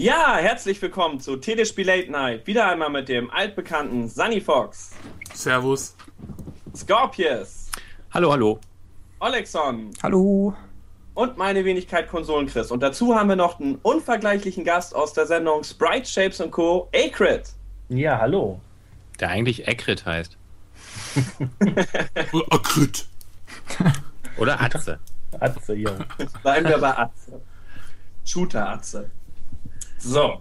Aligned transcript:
Ja, 0.00 0.38
herzlich 0.38 0.80
willkommen 0.80 1.20
zu 1.20 1.36
Telespiel 1.36 1.86
Late 1.86 2.10
Night. 2.10 2.46
Wieder 2.46 2.70
einmal 2.70 2.88
mit 2.88 3.10
dem 3.10 3.30
altbekannten 3.30 4.08
Sunny 4.08 4.40
Fox. 4.40 4.92
Servus. 5.34 5.94
Scorpius. 6.74 7.70
Hallo, 8.10 8.32
hallo. 8.32 8.58
Olexon. 9.18 9.90
Hallo. 10.02 10.56
Und 11.12 11.36
meine 11.36 11.66
Wenigkeit 11.66 12.08
Konsolenchris. 12.08 12.70
Und 12.70 12.82
dazu 12.82 13.14
haben 13.14 13.28
wir 13.28 13.36
noch 13.36 13.60
einen 13.60 13.74
unvergleichlichen 13.82 14.64
Gast 14.64 14.94
aus 14.94 15.12
der 15.12 15.26
Sendung 15.26 15.64
Sprite 15.64 16.06
Shapes 16.06 16.42
Co. 16.50 16.88
Acrit. 16.94 17.52
Ja, 17.90 18.20
hallo. 18.20 18.58
Der 19.20 19.28
eigentlich 19.28 19.68
Ekrit 19.68 20.06
heißt. 20.06 20.38
Akrit. 22.48 23.06
Oder 24.38 24.62
Atze. 24.62 24.98
Atze, 25.38 25.74
ja. 25.74 25.90
Bleiben 26.42 26.70
wir 26.70 26.78
bei 26.78 26.96
Atze. 26.96 27.42
Shooter 28.24 28.66
Atze. 28.66 29.10
So. 30.00 30.40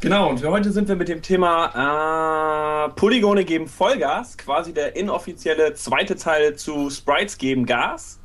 Genau, 0.00 0.28
und 0.28 0.38
für 0.38 0.50
heute 0.50 0.70
sind 0.70 0.86
wir 0.86 0.94
mit 0.94 1.08
dem 1.08 1.22
Thema 1.22 2.84
äh, 2.86 2.88
Polygone 2.90 3.44
geben 3.44 3.66
Vollgas, 3.66 4.38
quasi 4.38 4.72
der 4.72 4.94
inoffizielle 4.94 5.74
zweite 5.74 6.14
Teil 6.14 6.54
zu 6.54 6.88
Sprites 6.88 7.36
geben 7.36 7.66
Gas. 7.66 8.20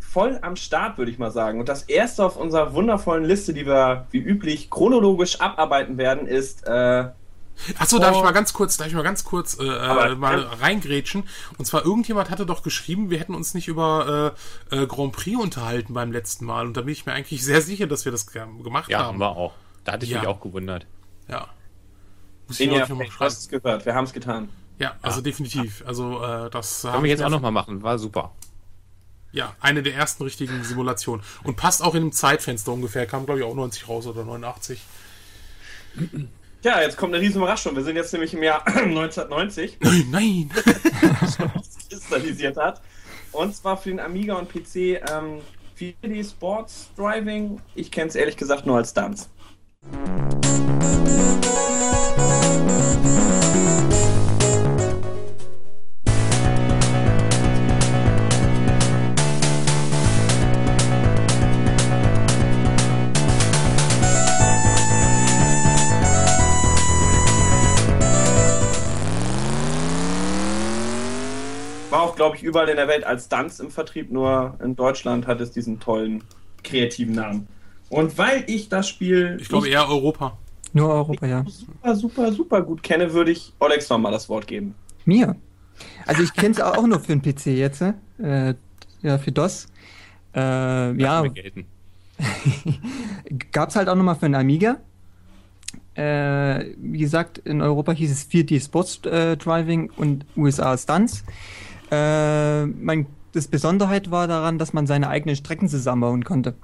Voll 0.00 0.38
am 0.42 0.56
Start, 0.56 0.98
würde 0.98 1.10
ich 1.10 1.18
mal 1.18 1.30
sagen. 1.30 1.60
Und 1.60 1.68
das 1.68 1.84
erste 1.84 2.26
auf 2.26 2.36
unserer 2.36 2.74
wundervollen 2.74 3.24
Liste, 3.24 3.54
die 3.54 3.64
wir 3.64 4.06
wie 4.10 4.18
üblich 4.18 4.70
chronologisch 4.70 5.40
abarbeiten 5.40 5.96
werden, 5.96 6.26
ist 6.26 6.66
äh, 6.66 7.06
Achso, 7.78 7.98
darf 7.98 8.12
ich 8.12 8.18
Oh. 8.20 8.24
mal 8.24 8.32
ganz 8.32 8.52
kurz, 8.52 8.76
darf 8.76 8.88
ich 8.88 8.94
mal 8.94 9.02
ganz 9.02 9.24
kurz 9.24 9.58
äh, 9.58 9.68
Aber- 9.70 10.10
äh, 10.10 10.14
mal 10.16 10.40
reingrätschen? 10.40 11.24
Und 11.58 11.64
zwar 11.64 11.84
irgendjemand 11.84 12.30
hatte 12.30 12.46
doch 12.46 12.62
geschrieben, 12.62 13.10
wir 13.10 13.18
hätten 13.18 13.34
uns 13.34 13.54
nicht 13.54 13.68
über 13.68 14.34
äh, 14.70 14.76
äh, 14.82 14.86
Grand 14.86 15.12
Prix 15.12 15.40
unterhalten 15.40 15.94
beim 15.94 16.12
letzten 16.12 16.44
Mal. 16.44 16.66
Und 16.66 16.76
da 16.76 16.82
bin 16.82 16.92
ich 16.92 17.06
mir 17.06 17.12
eigentlich 17.12 17.44
sehr 17.44 17.60
sicher, 17.62 17.86
dass 17.86 18.04
wir 18.04 18.12
das 18.12 18.26
ge- 18.26 18.42
gemacht 18.62 18.90
Ja, 18.90 18.98
haben. 19.00 19.06
haben 19.06 19.18
wir 19.20 19.28
auch. 19.36 19.54
Da 19.84 19.92
hatte 19.92 20.04
ich 20.04 20.10
Ja. 20.12 20.18
mich 20.20 20.28
auch 20.28 20.40
gewundert. 20.40 20.86
Ja. 21.28 21.48
Muss 22.48 22.60
ich 22.60 22.68
den 22.68 22.76
ja, 22.76 22.86
noch 22.86 22.96
mal 22.96 23.06
hast 23.20 23.38
es 23.40 23.48
gehört, 23.48 23.86
wir 23.86 23.94
haben 23.94 24.04
es 24.04 24.12
getan. 24.12 24.48
Ja, 24.78 24.96
also 25.00 25.20
definitiv. 25.20 25.82
Also 25.86 26.22
äh, 26.22 26.50
das 26.50 26.82
Können 26.82 27.04
wir 27.04 27.10
jetzt 27.10 27.22
auch 27.22 27.30
nochmal 27.30 27.52
machen. 27.52 27.82
War 27.82 27.98
super. 27.98 28.32
Ja, 29.32 29.54
eine 29.60 29.82
der 29.82 29.94
ersten 29.94 30.22
richtigen 30.24 30.62
Simulationen. 30.64 31.24
Und 31.44 31.56
passt 31.56 31.82
auch 31.82 31.94
in 31.94 32.02
einem 32.02 32.12
Zeitfenster 32.12 32.72
ungefähr. 32.72 33.06
Kam, 33.06 33.24
glaube 33.24 33.40
ich, 33.40 33.46
auch 33.46 33.54
90 33.54 33.88
raus 33.88 34.06
oder 34.06 34.24
89. 34.24 34.80
Ja, 36.64 36.80
jetzt 36.80 36.96
kommt 36.96 37.14
eine 37.14 37.22
riesen 37.22 37.42
Überraschung. 37.42 37.76
Wir 37.76 37.84
sind 37.84 37.96
jetzt 37.96 38.10
nämlich 38.14 38.32
im 38.32 38.42
Jahr 38.42 38.66
1990. 38.66 39.76
Nein, 39.80 40.08
nein. 40.10 40.50
kristallisiert 41.90 42.56
hat. 42.56 42.80
Und 43.32 43.54
zwar 43.54 43.76
für 43.76 43.90
den 43.90 44.00
Amiga 44.00 44.34
und 44.36 44.48
PC 44.48 45.02
ähm, 45.12 45.42
4D 45.78 46.26
Sports 46.26 46.88
Driving. 46.96 47.60
Ich 47.74 47.90
kenne 47.90 48.08
es 48.08 48.14
ehrlich 48.14 48.38
gesagt 48.38 48.64
nur 48.64 48.78
als 48.78 48.94
Dance. 48.94 49.28
Auch, 72.14 72.16
glaube 72.16 72.36
ich, 72.36 72.42
überall 72.42 72.68
in 72.68 72.76
der 72.76 72.88
Welt 72.88 73.04
als 73.04 73.28
Dance 73.28 73.62
im 73.62 73.70
Vertrieb, 73.70 74.10
nur 74.10 74.56
in 74.62 74.76
Deutschland 74.76 75.26
hat 75.26 75.40
es 75.40 75.50
diesen 75.50 75.80
tollen, 75.80 76.22
kreativen 76.62 77.14
Namen. 77.14 77.48
Und 77.88 78.16
weil 78.18 78.44
ich 78.46 78.68
das 78.68 78.88
Spiel 78.88 79.38
Ich 79.40 79.48
glaube 79.48 79.68
eher 79.68 79.88
Europa. 79.88 80.38
Nur 80.72 80.90
Europa, 80.90 81.26
ja. 81.26 81.44
super, 81.46 81.94
super, 81.94 82.32
super 82.32 82.62
gut 82.62 82.82
kenne, 82.82 83.12
würde 83.12 83.30
ich 83.30 83.52
Olex 83.60 83.88
nochmal 83.88 84.12
das 84.12 84.28
Wort 84.28 84.46
geben. 84.46 84.74
Mir. 85.04 85.36
Also 86.06 86.22
ich 86.22 86.32
kenne 86.32 86.54
es 86.54 86.60
auch 86.60 86.86
nur 86.86 87.00
für 87.00 87.16
den 87.16 87.22
PC 87.22 87.46
jetzt. 87.46 87.82
Äh, 87.82 88.54
ja, 89.02 89.18
für 89.18 89.32
DOS. 89.32 89.66
Äh, 90.34 90.92
Lassen 90.92 90.98
ja, 90.98 91.24
gab 93.52 93.68
es 93.70 93.76
halt 93.76 93.88
auch 93.88 93.94
nochmal 93.94 94.14
für 94.14 94.26
den 94.26 94.34
Amiga. 94.34 94.78
Äh, 95.94 96.74
wie 96.76 96.98
gesagt, 96.98 97.38
in 97.38 97.60
Europa 97.60 97.92
hieß 97.92 98.10
es 98.10 98.28
4D 98.28 98.64
Sports 98.64 99.00
äh, 99.04 99.36
Driving 99.36 99.90
und 99.96 100.24
USA 100.36 100.76
Stunts. 100.76 101.24
Äh, 101.90 102.66
mein, 102.66 103.06
das 103.32 103.48
Besonderheit 103.48 104.10
war 104.10 104.26
daran, 104.28 104.58
dass 104.58 104.72
man 104.72 104.86
seine 104.86 105.08
eigenen 105.08 105.36
Strecken 105.36 105.68
zusammenbauen 105.68 106.24
konnte. 106.24 106.54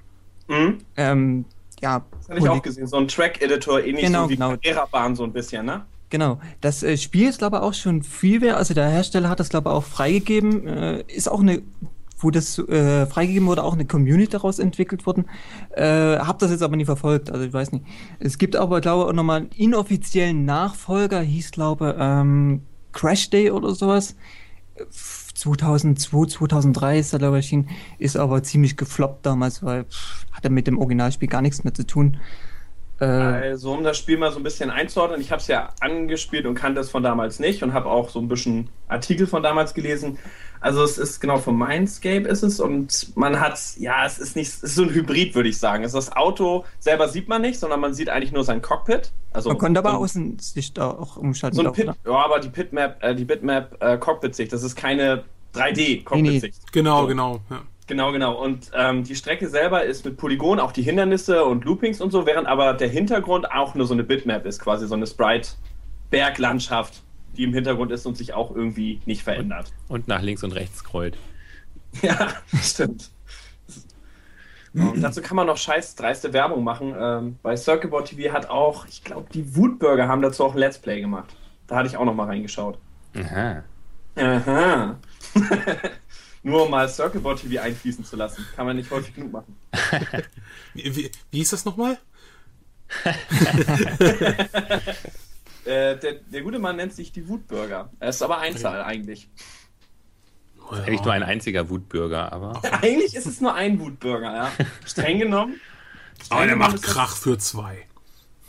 Mhm. 0.49 0.79
Ähm, 0.97 1.45
ja, 1.81 2.05
Das 2.19 2.29
habe 2.29 2.39
ich 2.41 2.49
auch 2.49 2.63
gesehen. 2.63 2.87
So 2.87 2.97
ein 2.97 3.09
Track-Editor, 3.09 3.83
ähnlich 3.85 4.07
Genau, 4.07 4.25
so 4.25 4.31
wie 4.31 4.35
genau. 4.35 4.57
Carrera-Bahn 4.57 5.17
so 5.17 5.25
ein 5.25 5.33
bisschen, 5.33 5.67
ne? 5.67 5.85
Genau. 6.11 6.41
Das 6.61 6.83
äh, 6.83 6.97
Spiel 6.97 7.29
ist, 7.29 7.39
glaube 7.39 7.57
ich, 7.57 7.63
auch 7.63 7.75
schon 7.75 8.03
Freeware. 8.03 8.57
Also 8.57 8.75
der 8.75 8.89
Hersteller 8.89 9.29
hat 9.29 9.41
das, 9.41 9.49
glaube 9.49 9.71
ich, 9.71 9.75
auch 9.75 9.85
freigegeben. 9.85 10.67
Äh, 10.67 11.05
ist 11.07 11.31
auch 11.31 11.41
eine, 11.41 11.63
wo 12.19 12.31
das 12.31 12.59
äh, 12.59 13.07
freigegeben 13.07 13.49
wurde, 13.49 13.63
auch 13.63 13.75
eine 13.75 13.87
Community 13.87 14.31
daraus 14.33 14.59
entwickelt 14.59 15.07
worden. 15.07 15.27
Äh, 15.71 16.19
hab 16.19 16.41
das 16.41 16.51
jetzt 16.51 16.63
aber 16.63 16.77
nie 16.77 16.85
verfolgt. 16.85 17.31
Also 17.31 17.45
ich 17.47 17.53
weiß 17.53 17.73
nicht. 17.73 17.85
Es 18.19 18.39
gibt 18.39 18.57
aber, 18.57 18.81
glaube 18.81 19.05
ich, 19.05 19.09
auch 19.09 19.13
nochmal 19.13 19.43
einen 19.43 19.51
inoffiziellen 19.57 20.45
Nachfolger. 20.45 21.21
Hieß, 21.21 21.53
glaube 21.53 21.95
ich, 21.97 22.03
ähm, 22.05 22.63
Crash 22.93 23.31
Day 23.31 23.53
oder 23.53 23.73
sowas. 23.73 24.17
Äh, 24.81 24.87
2002, 25.35 26.27
2003 26.27 26.99
ist 26.99 27.13
er, 27.13 27.19
glaube 27.19 27.39
ich, 27.39 27.47
erschienen. 27.47 27.71
Ist 27.99 28.17
aber 28.17 28.43
ziemlich 28.43 28.77
gefloppt 28.77 29.25
damals, 29.27 29.63
weil 29.63 29.85
pff, 29.85 30.27
hatte 30.33 30.51
mit 30.51 30.67
dem 30.67 30.79
Originalspiel 30.79 31.29
gar 31.29 31.43
nichts 31.43 31.65
mehr 31.65 31.75
zu 31.75 31.87
tun. 31.87 32.19
Äh, 33.01 33.05
Also, 33.07 33.73
um 33.73 33.83
das 33.85 33.99
Spiel 33.99 34.19
mal 34.19 34.33
so 34.33 34.39
ein 34.39 34.43
bisschen 34.43 34.71
einzuordnen, 34.71 35.21
ich 35.21 35.31
habe 35.31 35.41
es 35.41 35.47
ja 35.49 35.71
angespielt 35.81 36.47
und 36.47 36.55
kannte 36.55 36.81
es 36.81 36.91
von 36.91 37.03
damals 37.03 37.39
nicht 37.39 37.63
und 37.63 37.73
habe 37.73 37.89
auch 37.89 38.11
so 38.11 38.19
ein 38.21 38.29
bisschen 38.29 38.71
Artikel 38.89 39.27
von 39.27 39.43
damals 39.43 39.75
gelesen. 39.75 40.19
Also 40.61 40.83
es 40.85 40.99
ist 40.99 41.21
genau 41.21 41.39
vom 41.39 41.59
Mindscape 41.59 42.29
ist 42.29 42.43
es 42.43 42.61
und 42.61 43.17
man 43.17 43.41
hat, 43.41 43.59
ja, 43.79 44.05
es 44.05 44.19
ist 44.19 44.37
nicht, 44.37 44.49
es 44.49 44.63
ist 44.63 44.75
so 44.75 44.83
ein 44.83 44.91
Hybrid, 44.91 45.35
würde 45.35 45.49
ich 45.49 45.59
sagen. 45.59 45.83
Also 45.85 45.97
das 45.97 46.13
Auto 46.15 46.65
selber 46.79 47.09
sieht 47.09 47.29
man 47.29 47.41
nicht, 47.41 47.59
sondern 47.59 47.81
man 47.81 47.95
sieht 47.95 48.11
eigentlich 48.11 48.33
nur 48.33 48.45
sein 48.45 48.61
Cockpit. 48.61 49.11
Also 49.33 49.49
man 49.49 49.59
konnte 49.59 49.81
aber 49.81 49.93
so, 49.93 49.97
Außensicht 49.99 50.79
auch 50.79 51.17
umschalten. 51.17 51.57
so 51.57 51.65
ein 51.67 51.73
Pit, 51.73 51.87
ja, 51.87 52.13
aber 52.13 52.41
die 52.41 52.51
Pitmap, 52.51 53.03
äh, 53.03 53.15
die 53.15 53.25
Bitmap 53.25 53.77
äh, 53.83 53.97
Cockpit-Sicht, 53.97 54.53
das 54.53 54.63
ist 54.63 54.77
keine 54.77 55.25
3D-Cockpit-Sicht. 55.55 56.73
Genau, 56.73 57.03
So. 57.03 57.07
genau. 57.09 57.41
Ja. 57.49 57.63
Genau, 57.87 58.13
genau. 58.13 58.41
Und 58.41 58.71
ähm, 58.73 59.03
die 59.03 59.17
Strecke 59.17 59.49
selber 59.49 59.83
ist 59.83 60.05
mit 60.05 60.17
Polygon, 60.17 60.61
auch 60.61 60.71
die 60.71 60.83
Hindernisse 60.83 61.45
und 61.45 61.65
Loopings 61.65 62.01
und 62.01 62.13
so, 62.13 62.25
während 62.25 62.47
aber 62.47 62.75
der 62.75 62.89
Hintergrund 62.89 63.51
auch 63.51 63.75
nur 63.75 63.85
so 63.87 63.95
eine 63.95 64.05
Bitmap 64.05 64.47
ist, 64.47 64.61
quasi 64.61 64.87
so 64.87 64.95
eine 64.95 65.09
Sprite-Berglandschaft, 65.09 67.03
die 67.37 67.45
im 67.45 67.55
Hintergrund 67.55 67.93
ist 67.93 68.07
und 68.07 68.17
sich 68.17 68.35
auch 68.35 68.55
irgendwie 68.55 69.01
nicht 69.07 69.23
verändert. 69.23 69.73
Und 69.89 70.09
nach 70.09 70.23
links 70.23 70.43
und 70.45 70.53
rechts 70.53 70.79
scrollt. 70.79 71.17
Ja, 72.03 72.29
stimmt. 72.63 73.11
Und 74.73 75.03
dazu 75.03 75.21
kann 75.21 75.37
man 75.37 75.49
noch 75.49 75.57
scheiß 75.57 75.97
dreiste 75.97 76.33
Werbung 76.33 76.63
machen. 76.63 76.95
Ähm, 76.97 77.37
bei 77.43 77.57
Circuitboard 77.57 78.09
TV 78.09 78.33
hat 78.33 78.49
auch, 78.49 78.87
ich 78.87 79.03
glaube, 79.03 79.27
die 79.35 79.57
Wutburger 79.57 80.07
haben 80.07 80.23
dazu 80.23 80.45
auch 80.45 80.53
ein 80.53 80.59
Let's 80.59 80.79
Play 80.79 81.01
gemacht. 81.01 81.35
Da 81.67 81.77
hatte 81.77 81.89
ich 81.89 81.97
auch 81.97 82.05
noch 82.05 82.15
mal 82.15 82.27
reingeschaut. 82.27 82.79
Aha. 83.17 83.65
Aha. 84.17 84.99
Nur 86.43 86.65
um 86.65 86.71
mal 86.71 86.89
Circuitboard 86.89 87.41
TV 87.41 87.61
einfließen 87.61 88.05
zu 88.05 88.17
lassen. 88.17 88.47
Kann 88.55 88.67
man 88.67 88.77
nicht 88.77 88.91
häufig 88.91 89.15
genug 89.15 89.33
machen. 89.33 89.57
Wie, 90.75 90.97
wie, 90.97 91.11
wie 91.33 91.39
hieß 91.39 91.51
das 91.51 91.65
nochmal? 91.65 91.99
Äh, 95.71 95.97
der, 95.99 96.15
der 96.15 96.43
gute 96.43 96.59
Mann 96.59 96.77
nennt 96.77 96.93
sich 96.93 97.13
die 97.13 97.29
Wutbürger. 97.29 97.91
Er 98.01 98.09
ist 98.09 98.23
aber 98.23 98.39
Einzahl 98.39 98.83
eigentlich. 98.83 99.29
Oh, 100.59 100.75
Ist 100.75 100.81
eigentlich 100.81 101.03
nur 101.03 101.13
ein 101.13 101.23
einziger 101.23 101.69
Wutbürger, 101.69 102.33
aber. 102.33 102.61
Eigentlich 102.83 103.15
ist 103.15 103.27
es 103.27 103.41
nur 103.41 103.55
ein 103.55 103.79
Wutbürger, 103.79 104.35
ja. 104.35 104.53
Streng 104.85 105.21
genommen. 105.21 105.61
streng 106.23 106.39
Aber 106.39 106.47
der 106.47 106.55
genommen 106.55 106.75
macht 106.75 106.83
Krach 106.83 107.17
für 107.17 107.39
zwei. 107.39 107.87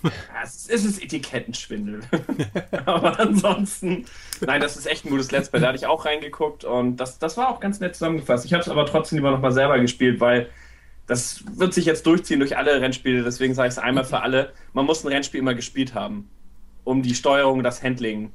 Ja, 0.04 0.12
es 0.44 0.56
ist, 0.56 0.72
es 0.72 0.86
ist 0.86 1.04
Etikettenschwindel. 1.04 2.02
aber 2.86 3.20
ansonsten, 3.20 4.06
nein, 4.40 4.60
das 4.60 4.76
ist 4.76 4.88
echt 4.88 5.06
ein 5.06 5.12
gutes 5.12 5.30
Let's 5.30 5.50
Play. 5.50 5.60
Da 5.60 5.68
hatte 5.68 5.78
ich 5.78 5.86
auch 5.86 6.06
reingeguckt 6.06 6.64
und 6.64 6.98
das, 6.98 7.20
das 7.20 7.38
war 7.38 7.50
auch 7.50 7.60
ganz 7.60 7.80
nett 7.80 7.96
zusammengefasst. 7.96 8.46
Ich 8.46 8.54
habe 8.54 8.64
es 8.64 8.70
aber 8.70 8.88
trotzdem 8.88 9.20
lieber 9.20 9.30
nochmal 9.30 9.52
selber 9.52 9.80
gespielt, 9.80 10.20
weil 10.20 10.50
das 11.06 11.44
wird 11.56 11.76
sich 11.76 11.86
jetzt 11.86 12.06
durchziehen 12.08 12.40
durch 12.40 12.58
alle 12.58 12.82
Rennspiele. 12.82 13.24
Deswegen 13.24 13.54
sage 13.54 13.68
ich 13.68 13.74
es 13.74 13.80
einmal 13.80 14.06
für 14.06 14.22
alle. 14.22 14.54
Man 14.74 14.86
muss 14.86 15.04
ein 15.04 15.08
Rennspiel 15.08 15.40
immer 15.40 15.54
gespielt 15.54 15.94
haben, 15.94 16.30
um 16.84 17.02
die 17.02 17.16
Steuerung, 17.16 17.64
das 17.64 17.84
Handling 17.84 18.32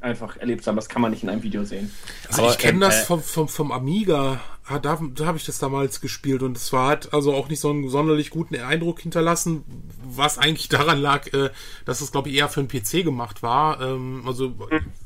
einfach 0.00 0.36
erlebt 0.36 0.62
zu 0.62 0.68
haben. 0.68 0.76
Das 0.76 0.88
kann 0.88 1.02
man 1.02 1.10
nicht 1.10 1.22
in 1.22 1.28
einem 1.28 1.42
Video 1.42 1.64
sehen. 1.64 1.92
Also 2.28 2.42
Aber, 2.42 2.52
ich 2.52 2.58
kenne 2.58 2.80
das 2.80 3.02
äh, 3.02 3.04
vom, 3.04 3.22
vom, 3.22 3.48
vom 3.48 3.72
Amiga, 3.72 4.40
Ah, 4.70 4.78
da, 4.78 4.98
da 5.14 5.24
habe 5.24 5.38
ich 5.38 5.46
das 5.46 5.58
damals 5.58 6.02
gespielt 6.02 6.42
und 6.42 6.54
es 6.58 6.74
war 6.74 6.90
hat 6.90 7.14
also 7.14 7.32
auch 7.32 7.48
nicht 7.48 7.60
so 7.60 7.70
einen 7.70 7.88
sonderlich 7.88 8.28
guten 8.28 8.54
Eindruck 8.56 9.00
hinterlassen, 9.00 9.64
was 10.04 10.36
eigentlich 10.36 10.68
daran 10.68 11.00
lag, 11.00 11.32
äh, 11.32 11.48
dass 11.86 12.02
es 12.02 12.12
glaube 12.12 12.28
ich 12.28 12.36
eher 12.36 12.50
für 12.50 12.60
einen 12.60 12.68
PC 12.68 13.02
gemacht 13.02 13.42
war. 13.42 13.80
Ähm, 13.80 14.24
also 14.26 14.54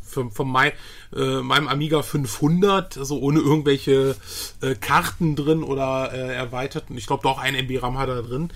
von, 0.02 0.32
von 0.32 0.50
mein, 0.50 0.73
äh, 1.14 1.43
meinem 1.43 1.69
Amiga 1.69 2.02
500, 2.02 2.99
also 2.99 3.20
ohne 3.20 3.38
irgendwelche 3.38 4.17
äh, 4.62 4.75
Karten 4.75 5.37
drin 5.37 5.62
oder 5.62 6.12
äh, 6.12 6.34
erweiterten. 6.34 6.99
Ich 6.99 7.06
glaube, 7.06 7.23
doch 7.23 7.38
ein 7.38 7.55
MB 7.55 7.82
RAM 7.82 7.99
hat 7.99 8.08
er 8.08 8.23
drin. 8.23 8.50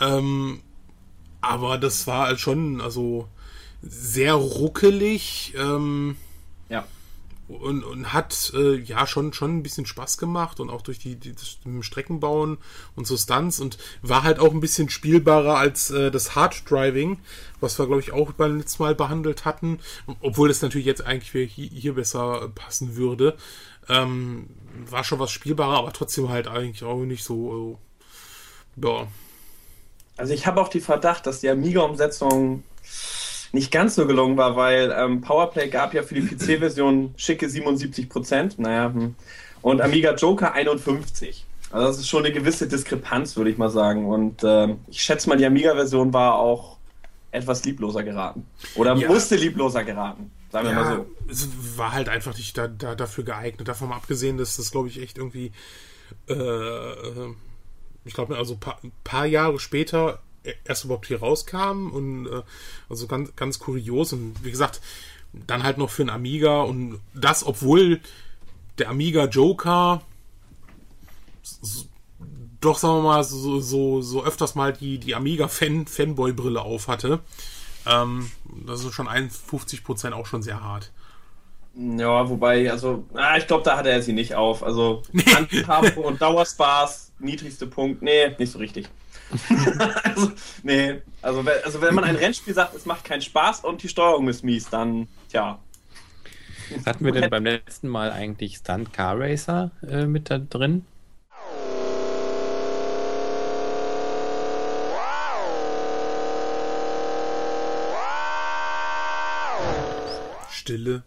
Ähm, 0.00 0.60
aber 1.40 1.76
das 1.76 2.06
war 2.06 2.28
halt 2.28 2.38
schon, 2.38 2.80
also 2.80 3.26
sehr 3.82 4.34
ruckelig. 4.34 5.54
Ähm, 5.58 6.16
Ja. 6.68 6.86
und, 7.48 7.84
und 7.84 8.12
hat 8.12 8.52
äh, 8.54 8.76
ja 8.76 9.06
schon 9.06 9.32
schon 9.32 9.58
ein 9.58 9.62
bisschen 9.62 9.84
Spaß 9.84 10.16
gemacht 10.16 10.60
und 10.60 10.70
auch 10.70 10.80
durch 10.82 10.98
die, 10.98 11.16
die 11.16 11.34
das 11.34 11.58
Streckenbauen 11.80 12.58
und 12.96 13.06
so 13.06 13.16
Stunts 13.16 13.60
und 13.60 13.76
war 14.00 14.22
halt 14.22 14.38
auch 14.38 14.52
ein 14.52 14.60
bisschen 14.60 14.88
spielbarer 14.88 15.58
als 15.58 15.90
äh, 15.90 16.10
das 16.10 16.34
Hard 16.34 16.70
Driving, 16.70 17.18
was 17.60 17.78
wir 17.78 17.86
glaube 17.86 18.00
ich 18.00 18.12
auch 18.12 18.32
beim 18.32 18.58
letzten 18.58 18.82
Mal 18.84 18.94
behandelt 18.94 19.44
hatten, 19.44 19.80
obwohl 20.20 20.48
es 20.50 20.62
natürlich 20.62 20.86
jetzt 20.86 21.04
eigentlich 21.04 21.52
hier, 21.52 21.68
hier 21.68 21.94
besser 21.94 22.48
passen 22.54 22.96
würde. 22.96 23.36
Ähm, 23.88 24.48
war 24.88 25.02
schon 25.04 25.18
was 25.18 25.32
spielbarer, 25.32 25.76
aber 25.78 25.92
trotzdem 25.92 26.28
halt 26.30 26.46
eigentlich 26.48 26.84
auch 26.84 27.00
nicht 27.04 27.24
so 27.24 27.78
äh, 28.78 28.86
ja. 28.86 29.08
Also 30.16 30.32
ich 30.32 30.46
habe 30.46 30.60
auch 30.60 30.68
die 30.68 30.80
Verdacht, 30.80 31.26
dass 31.26 31.40
die 31.40 31.48
Amiga-Umsetzung 31.50 32.62
nicht 33.52 33.70
ganz 33.70 33.94
so 33.94 34.06
gelungen 34.06 34.36
war, 34.36 34.56
weil 34.56 34.94
ähm, 34.96 35.20
Powerplay 35.20 35.68
gab 35.68 35.94
ja 35.94 36.02
für 36.02 36.14
die 36.14 36.22
PC-Version 36.22 37.14
schicke 37.16 37.46
77%, 37.46 38.54
naja, 38.56 38.92
hm. 38.92 39.14
und 39.60 39.80
Amiga 39.80 40.14
Joker 40.14 40.54
51. 40.54 41.44
Also 41.70 41.86
das 41.86 41.98
ist 41.98 42.08
schon 42.08 42.24
eine 42.24 42.34
gewisse 42.34 42.68
Diskrepanz, 42.68 43.36
würde 43.36 43.50
ich 43.50 43.56
mal 43.58 43.70
sagen. 43.70 44.06
Und 44.06 44.42
ähm, 44.44 44.80
ich 44.88 45.02
schätze 45.02 45.28
mal, 45.28 45.36
die 45.38 45.46
Amiga-Version 45.46 46.12
war 46.12 46.34
auch 46.34 46.76
etwas 47.30 47.64
liebloser 47.64 48.02
geraten. 48.02 48.46
Oder 48.74 48.94
Ja. 48.94 49.08
musste 49.08 49.36
liebloser 49.36 49.82
geraten, 49.84 50.30
sagen 50.50 50.68
wir 50.68 50.74
mal 50.74 50.84
Ja, 50.84 50.96
so. 50.96 51.06
es 51.30 51.48
war 51.78 51.92
halt 51.92 52.10
einfach 52.10 52.36
nicht 52.36 52.58
da, 52.58 52.68
da, 52.68 52.94
dafür 52.94 53.24
geeignet. 53.24 53.66
Davon 53.68 53.88
mal 53.88 53.96
abgesehen, 53.96 54.36
dass 54.36 54.56
das, 54.58 54.70
glaube 54.70 54.88
ich, 54.88 55.00
echt 55.00 55.16
irgendwie, 55.16 55.50
äh, 56.28 56.34
äh, 56.34 57.34
ich 58.04 58.12
glaube, 58.12 58.36
also 58.36 58.54
ein 58.54 58.60
paar, 58.60 58.78
ein 58.84 58.92
paar 59.02 59.24
Jahre 59.24 59.58
später 59.58 60.18
erst 60.64 60.84
überhaupt 60.84 61.06
hier 61.06 61.20
rauskam 61.20 61.90
und 61.90 62.26
äh, 62.26 62.42
also 62.88 63.06
ganz, 63.06 63.34
ganz 63.36 63.58
kurios 63.58 64.12
und 64.12 64.34
wie 64.44 64.50
gesagt, 64.50 64.80
dann 65.32 65.62
halt 65.62 65.78
noch 65.78 65.90
für 65.90 66.02
einen 66.02 66.10
Amiga 66.10 66.62
und 66.62 67.00
das, 67.14 67.44
obwohl 67.44 68.00
der 68.78 68.90
Amiga 68.90 69.26
Joker 69.26 70.02
s- 71.42 71.86
doch, 72.60 72.78
sagen 72.78 72.98
wir 72.98 73.02
mal, 73.02 73.24
so, 73.24 73.60
so, 73.60 74.02
so 74.02 74.24
öfters 74.24 74.54
mal 74.54 74.72
die, 74.72 74.98
die 74.98 75.14
Amiga-Fan, 75.16 75.86
Fanboy-Brille 75.86 76.60
auf 76.62 76.86
hatte. 76.86 77.18
Ähm, 77.86 78.30
das 78.66 78.84
ist 78.84 78.92
schon 78.94 79.08
51% 79.08 80.12
auch 80.12 80.26
schon 80.26 80.42
sehr 80.44 80.62
hart. 80.62 80.92
Ja, 81.74 82.28
wobei, 82.28 82.70
also, 82.70 83.04
ah, 83.14 83.36
ich 83.36 83.46
glaube, 83.48 83.64
da 83.64 83.76
hatte 83.78 83.88
er 83.90 84.02
sie 84.02 84.12
nicht 84.12 84.34
auf. 84.36 84.62
Also, 84.62 85.02
Handhabe 85.34 85.98
und 86.00 86.20
Dauerspaß, 86.22 87.12
niedrigste 87.18 87.66
Punkt, 87.66 88.02
nee, 88.02 88.28
nicht 88.38 88.52
so 88.52 88.58
richtig. 88.58 88.88
also, 90.04 90.32
nee, 90.62 91.00
also, 91.22 91.44
wenn- 91.44 91.64
also 91.64 91.80
wenn 91.80 91.94
man 91.94 92.04
ein 92.04 92.16
Rennspiel 92.16 92.54
sagt, 92.54 92.74
es 92.74 92.86
macht 92.86 93.04
keinen 93.04 93.22
Spaß 93.22 93.60
und 93.60 93.82
die 93.82 93.88
Steuerung 93.88 94.28
ist 94.28 94.44
mies, 94.44 94.68
dann, 94.68 95.08
tja. 95.30 95.58
Hatten 96.86 97.04
wir 97.04 97.12
denn 97.12 97.28
beim 97.28 97.44
letzten 97.44 97.88
Mal 97.88 98.12
eigentlich 98.12 98.56
Stunt 98.56 98.92
Car 98.92 99.18
Racer 99.18 99.70
äh, 99.86 100.06
mit 100.06 100.30
da 100.30 100.38
drin? 100.38 100.86
Stille. 110.50 111.02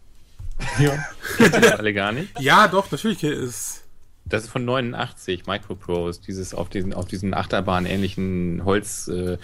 Ja. 0.78 1.04
Kennt 1.36 1.54
ihr 1.62 1.78
alle 1.78 1.94
gar 1.94 2.12
nicht? 2.12 2.38
Ja, 2.40 2.68
doch, 2.68 2.90
natürlich 2.90 3.22
ist. 3.22 3.82
Das 4.28 4.42
ist 4.44 4.50
von 4.50 4.64
89, 4.64 5.46
Microprose, 5.46 6.20
dieses 6.26 6.52
auf 6.52 6.68
diesen, 6.68 6.92
auf 6.92 7.06
diesen 7.06 7.32
Achterbahn-ähnlichen 7.32 8.62
Holz 8.64 9.08
äh, 9.08 9.38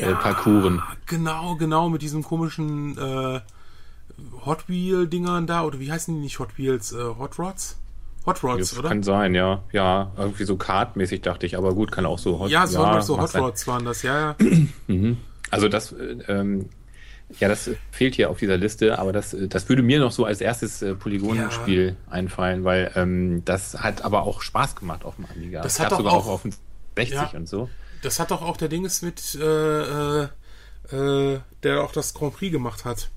äh, 0.00 0.14
Parcouren. 0.14 0.82
Genau, 1.06 1.54
genau, 1.54 1.88
mit 1.88 2.02
diesem 2.02 2.24
komischen 2.24 2.98
äh, 2.98 3.40
Hot 4.44 4.68
Wheel-Dingern 4.68 5.46
da, 5.46 5.62
oder 5.62 5.78
wie 5.78 5.92
heißen 5.92 6.14
die 6.14 6.20
nicht 6.20 6.38
Hot 6.40 6.58
Wheels? 6.58 6.92
Äh, 6.92 6.96
Hot 7.18 7.38
Rods? 7.38 7.78
Hot 8.26 8.42
Rods, 8.42 8.70
Das 8.70 8.78
oder? 8.78 8.88
kann 8.88 9.04
sein, 9.04 9.34
ja. 9.34 9.62
Ja, 9.72 10.10
irgendwie 10.16 10.44
so 10.44 10.56
kartmäßig 10.56 11.22
dachte 11.22 11.46
ich, 11.46 11.56
aber 11.56 11.74
gut, 11.74 11.92
kann 11.92 12.04
auch 12.06 12.18
so 12.18 12.40
Hot 12.40 12.50
ja, 12.50 12.66
so, 12.66 12.78
so 13.00 13.16
mag 13.16 13.22
Hot 13.22 13.30
sein. 13.30 13.42
Rods 13.42 13.66
waren 13.68 13.84
das, 13.84 14.02
ja, 14.02 14.18
ja. 14.18 14.36
Mhm. 14.88 15.18
Also 15.50 15.68
das, 15.68 15.92
äh, 15.92 16.16
ähm, 16.26 16.68
ja, 17.40 17.48
das 17.48 17.70
fehlt 17.90 18.14
hier 18.14 18.30
auf 18.30 18.38
dieser 18.38 18.56
Liste, 18.56 18.98
aber 18.98 19.12
das, 19.12 19.34
äh, 19.34 19.48
das 19.48 19.68
würde 19.68 19.82
mir 19.82 19.98
noch 19.98 20.12
so 20.12 20.24
als 20.24 20.40
erstes 20.40 20.80
äh, 20.82 20.94
Polygonspiel 20.94 21.96
einfallen, 22.08 22.64
weil 22.64 22.92
ähm, 22.94 23.44
das 23.44 23.74
hat 23.80 24.02
aber 24.02 24.22
auch 24.22 24.42
Spaß 24.42 24.76
gemacht 24.76 25.04
auf 25.04 25.16
dem 25.16 25.26
Amiga. 25.26 25.60
Das 25.62 25.80
hat 25.80 25.92
doch 25.92 25.98
sogar 25.98 26.12
auch- 26.12 26.26
auf 26.26 26.42
dem 26.42 26.52
60 26.96 27.14
Ja. 27.14 27.30
und 27.34 27.48
so. 27.48 27.68
Das 28.02 28.20
hat 28.20 28.30
doch 28.30 28.42
auch 28.42 28.56
der 28.56 28.68
Dinges 28.68 29.02
mit, 29.02 29.34
äh, 29.34 30.22
äh, 30.22 30.28
äh, 30.92 31.40
der 31.62 31.82
auch 31.82 31.92
das 31.92 32.14
Grand 32.14 32.34
Prix 32.34 32.52
gemacht 32.52 32.84
hat. 32.84 33.10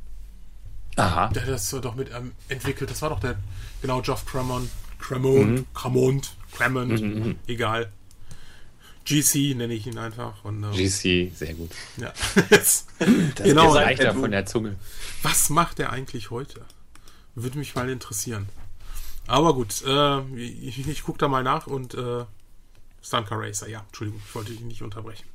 Aha. 0.95 1.27
Der 1.29 1.43
hat 1.43 1.49
das 1.49 1.69
doch 1.69 1.95
mit 1.95 2.09
ähm, 2.15 2.31
entwickelt. 2.49 2.89
Das 2.89 3.01
war 3.01 3.09
doch 3.09 3.19
der, 3.19 3.35
genau, 3.81 4.01
Geoff 4.01 4.25
Cremont. 4.25 4.69
Cremont, 4.99 5.49
Mhm. 5.59 5.65
Cremont, 5.73 6.35
Cremont, 6.51 7.37
egal. 7.47 7.89
GC 9.09 9.55
nenne 9.55 9.73
ich 9.73 9.87
ihn 9.87 9.97
einfach. 9.97 10.45
Und, 10.45 10.63
äh, 10.63 10.71
GC, 10.71 11.31
sehr 11.35 11.55
gut. 11.55 11.71
ja. 11.97 12.13
Das 12.49 12.85
genau. 13.43 13.67
ist 13.67 13.73
seid 13.73 13.85
leichter 13.85 14.13
von 14.13 14.31
der 14.31 14.45
Zunge. 14.45 14.75
Was 15.23 15.49
macht 15.49 15.79
er 15.79 15.91
eigentlich 15.91 16.29
heute? 16.29 16.61
Würde 17.33 17.57
mich 17.57 17.73
mal 17.75 17.89
interessieren. 17.89 18.49
Aber 19.25 19.53
gut, 19.53 19.83
äh, 19.85 20.19
ich, 20.35 20.87
ich 20.87 21.03
gucke 21.03 21.17
da 21.17 21.27
mal 21.27 21.43
nach 21.43 21.67
und 21.67 21.93
äh, 21.93 22.25
Stunt 23.01 23.27
Car 23.27 23.39
Racer, 23.39 23.67
ja, 23.69 23.83
Entschuldigung, 23.87 24.21
ich 24.27 24.35
wollte 24.35 24.51
dich 24.51 24.61
nicht 24.61 24.81
unterbrechen. 24.81 25.25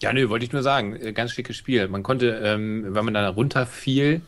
Ja, 0.00 0.12
nö, 0.12 0.28
wollte 0.28 0.44
ich 0.44 0.52
nur 0.52 0.62
sagen, 0.62 0.94
äh, 0.94 1.12
ganz 1.12 1.32
schickes 1.32 1.56
Spiel. 1.56 1.88
Man 1.88 2.02
konnte, 2.02 2.40
ähm, 2.42 2.94
wenn 2.94 3.04
man 3.04 3.14
da 3.14 3.28
runterfiel, 3.28 4.22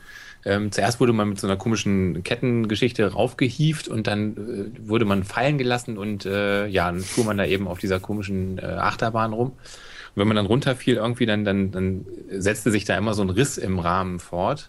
ähm, 0.44 0.72
zuerst 0.72 1.00
wurde 1.00 1.12
man 1.12 1.30
mit 1.30 1.40
so 1.40 1.46
einer 1.46 1.56
komischen 1.56 2.22
Kettengeschichte 2.22 3.12
raufgehieft 3.12 3.88
und 3.88 4.06
dann 4.06 4.36
äh, 4.36 4.88
wurde 4.88 5.04
man 5.04 5.24
fallen 5.24 5.58
gelassen 5.58 5.98
und 5.98 6.24
äh, 6.24 6.66
ja, 6.66 6.86
dann 6.86 7.00
fuhr 7.00 7.24
man 7.24 7.36
da 7.36 7.44
eben 7.44 7.68
auf 7.68 7.78
dieser 7.78 8.00
komischen 8.00 8.58
äh, 8.58 8.62
Achterbahn 8.62 9.32
rum. 9.32 9.48
Und 9.48 10.16
wenn 10.16 10.28
man 10.28 10.36
dann 10.36 10.46
runterfiel 10.46 10.96
irgendwie, 10.96 11.26
dann, 11.26 11.44
dann, 11.44 11.70
dann 11.70 12.06
setzte 12.30 12.70
sich 12.70 12.84
da 12.84 12.96
immer 12.96 13.14
so 13.14 13.22
ein 13.22 13.30
Riss 13.30 13.58
im 13.58 13.78
Rahmen 13.78 14.18
fort. 14.18 14.68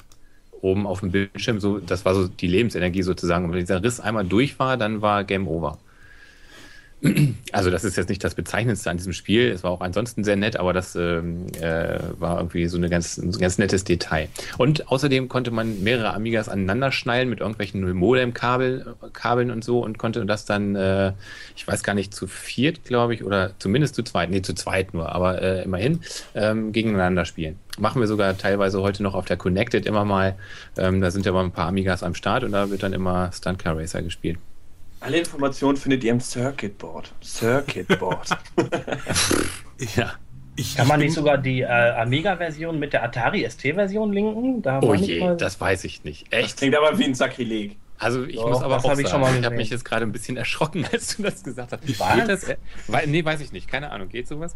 Oben 0.61 0.85
auf 0.85 0.99
dem 0.99 1.11
Bildschirm, 1.11 1.59
so, 1.59 1.79
das 1.79 2.05
war 2.05 2.13
so 2.13 2.27
die 2.27 2.47
Lebensenergie 2.47 3.01
sozusagen. 3.01 3.45
Und 3.45 3.53
wenn 3.53 3.59
dieser 3.61 3.83
Riss 3.83 3.99
einmal 3.99 4.25
durch 4.25 4.59
war, 4.59 4.77
dann 4.77 5.01
war 5.01 5.23
Game 5.23 5.47
Over. 5.47 5.79
Also 7.51 7.71
das 7.71 7.83
ist 7.83 7.97
jetzt 7.97 8.09
nicht 8.09 8.23
das 8.23 8.35
Bezeichnendste 8.35 8.89
an 8.89 8.97
diesem 8.97 9.13
Spiel. 9.13 9.49
Es 9.49 9.63
war 9.63 9.71
auch 9.71 9.81
ansonsten 9.81 10.23
sehr 10.23 10.35
nett, 10.35 10.57
aber 10.57 10.71
das 10.71 10.95
ähm, 10.95 11.47
äh, 11.59 11.99
war 12.19 12.37
irgendwie 12.37 12.67
so 12.67 12.77
eine 12.77 12.89
ganz, 12.89 13.17
ein 13.17 13.31
ganz 13.31 13.57
nettes 13.57 13.83
Detail. 13.83 14.29
Und 14.57 14.89
außerdem 14.89 15.27
konnte 15.27 15.51
man 15.51 15.81
mehrere 15.83 16.13
Amigas 16.13 16.47
aneinander 16.47 16.91
schnallen 16.91 17.29
mit 17.29 17.39
irgendwelchen 17.39 17.91
Modem-Kabel, 17.93 18.95
Kabeln 19.13 19.49
und 19.49 19.63
so 19.63 19.83
und 19.83 19.97
konnte 19.97 20.25
das 20.25 20.45
dann, 20.45 20.75
äh, 20.75 21.13
ich 21.55 21.67
weiß 21.67 21.83
gar 21.83 21.93
nicht, 21.93 22.13
zu 22.13 22.27
viert, 22.27 22.85
glaube 22.85 23.15
ich, 23.15 23.23
oder 23.23 23.51
zumindest 23.57 23.95
zu 23.95 24.03
zweit, 24.03 24.29
nee, 24.29 24.41
zu 24.41 24.53
zweit 24.53 24.93
nur, 24.93 25.11
aber 25.13 25.41
äh, 25.41 25.63
immerhin 25.63 26.01
ähm, 26.35 26.71
gegeneinander 26.71 27.25
spielen. 27.25 27.57
Machen 27.79 27.99
wir 27.99 28.07
sogar 28.07 28.37
teilweise 28.37 28.81
heute 28.81 29.01
noch 29.01 29.15
auf 29.15 29.25
der 29.25 29.37
Connected 29.37 29.85
immer 29.85 30.05
mal. 30.05 30.35
Ähm, 30.77 31.01
da 31.01 31.09
sind 31.09 31.25
ja 31.25 31.31
mal 31.31 31.43
ein 31.43 31.51
paar 31.51 31.67
Amigas 31.67 32.03
am 32.03 32.13
Start 32.13 32.43
und 32.43 32.51
da 32.51 32.69
wird 32.69 32.83
dann 32.83 32.93
immer 32.93 33.31
Stunt 33.33 33.59
Car 33.59 33.77
Racer 33.77 34.03
gespielt. 34.03 34.37
Alle 35.01 35.17
Informationen 35.17 35.77
findet 35.77 36.03
ihr 36.03 36.11
im 36.11 36.19
Circuitboard. 36.21 37.13
Circuitboard. 37.23 38.29
Ja. 39.95 40.13
Ich, 40.57 40.75
Kann 40.75 40.85
ich 40.85 40.89
man 40.89 40.99
nicht 40.99 41.13
sogar 41.13 41.37
die 41.39 41.61
äh, 41.61 41.65
Amiga-Version 41.65 42.77
mit 42.77 42.93
der 42.93 43.03
Atari 43.03 43.49
ST-Version 43.49 44.13
linken? 44.13 44.61
Da 44.61 44.79
Oh 44.83 44.93
je, 44.93 45.19
mal- 45.21 45.37
das 45.37 45.59
weiß 45.59 45.85
ich 45.85 46.03
nicht. 46.03 46.31
Das 46.31 46.39
Echt? 46.41 46.57
klingt 46.57 46.75
aber 46.75 46.99
wie 46.99 47.05
ein 47.05 47.15
Sakrileg. 47.15 47.77
Also 47.97 48.25
ich 48.25 48.35
Doch, 48.35 48.49
muss 48.49 48.61
aber 48.61 48.75
das 48.75 48.85
auch 48.85 48.91
hab 48.91 48.99
ich 48.99 49.07
sagen, 49.07 49.21
mal 49.21 49.35
ich 49.39 49.45
habe 49.45 49.55
mich 49.55 49.69
jetzt 49.71 49.85
gerade 49.85 50.05
ein 50.05 50.11
bisschen 50.11 50.37
erschrocken, 50.43 50.85
als 50.91 51.15
du 51.17 51.23
das 51.23 51.41
gesagt 51.43 51.71
hast. 51.71 51.99
Was? 51.99 52.15
Geht 52.15 52.27
das? 52.29 52.43
äh, 52.43 52.57
Nee, 53.07 53.23
weiß 53.25 53.41
ich 53.41 53.51
nicht. 53.53 53.67
Keine 53.67 53.91
Ahnung. 53.91 54.09
Geht 54.09 54.27
sowas? 54.27 54.55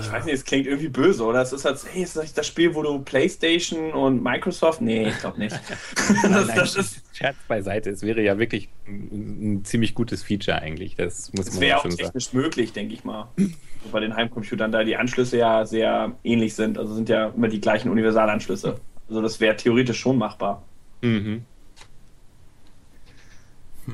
Ich 0.00 0.12
weiß 0.12 0.24
nicht, 0.24 0.34
es 0.34 0.44
klingt 0.44 0.66
irgendwie 0.66 0.88
böse, 0.88 1.24
oder? 1.24 1.40
Es 1.40 1.52
ist 1.52 1.64
halt, 1.64 1.78
hey, 1.92 2.02
ist 2.02 2.16
das 2.16 2.34
das 2.34 2.46
Spiel, 2.46 2.74
wo 2.74 2.82
du 2.82 2.98
PlayStation 2.98 3.92
und 3.92 4.22
Microsoft? 4.22 4.80
Nee, 4.80 5.08
ich 5.08 5.18
glaube 5.18 5.38
nicht. 5.38 5.58
das, 6.22 6.46
das 6.48 6.76
ist, 6.76 7.02
Scherz 7.16 7.36
beiseite. 7.48 7.90
Es 7.90 8.02
wäre 8.02 8.22
ja 8.22 8.38
wirklich 8.38 8.68
ein, 8.86 9.56
ein 9.56 9.64
ziemlich 9.64 9.94
gutes 9.94 10.22
Feature 10.22 10.60
eigentlich. 10.60 10.96
Das 10.96 11.32
muss 11.32 11.52
man 11.52 11.60
wäre 11.60 11.78
auch 11.78 11.84
sagen. 11.84 11.96
technisch 11.96 12.32
möglich, 12.32 12.72
denke 12.72 12.94
ich 12.94 13.04
mal. 13.04 13.28
So 13.36 13.90
bei 13.90 14.00
den 14.00 14.14
Heimcomputern, 14.14 14.72
da 14.72 14.84
die 14.84 14.96
Anschlüsse 14.96 15.38
ja 15.38 15.64
sehr 15.64 16.16
ähnlich 16.22 16.54
sind. 16.54 16.78
Also 16.78 16.94
sind 16.94 17.08
ja 17.08 17.28
immer 17.28 17.48
die 17.48 17.60
gleichen 17.60 17.90
Universalanschlüsse. 17.90 18.80
Also 19.08 19.22
das 19.22 19.40
wäre 19.40 19.56
theoretisch 19.56 19.98
schon 19.98 20.18
machbar. 20.18 20.62
Mhm. 21.02 21.44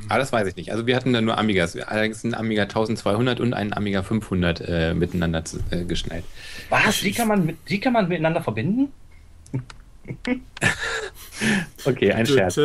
Aber 0.09 0.19
das 0.19 0.33
weiß 0.33 0.49
ich 0.49 0.57
nicht. 0.57 0.73
Also 0.73 0.87
wir 0.87 0.97
hatten 0.97 1.13
da 1.13 1.21
nur 1.21 1.39
Amigas. 1.39 1.77
Allerdings 1.77 2.25
einen 2.25 2.35
Amiga 2.35 2.63
1200 2.63 3.41
und 3.41 3.55
einen 3.55 3.73
Amiga 3.73 4.03
500 4.03 4.61
äh, 4.61 4.95
miteinander 4.95 5.45
zu, 5.45 5.59
äh, 5.71 5.85
geschnallt. 5.85 6.25
Was? 6.71 7.01
Die 7.01 7.13
kann, 7.13 7.29
man 7.29 7.45
mit, 7.45 7.57
die 7.69 7.81
kann 7.81 7.93
man 7.93 8.09
miteinander 8.09 8.43
verbinden? 8.43 8.93
Okay, 11.85 12.13
ein 12.13 12.27
Scherz. 12.27 12.57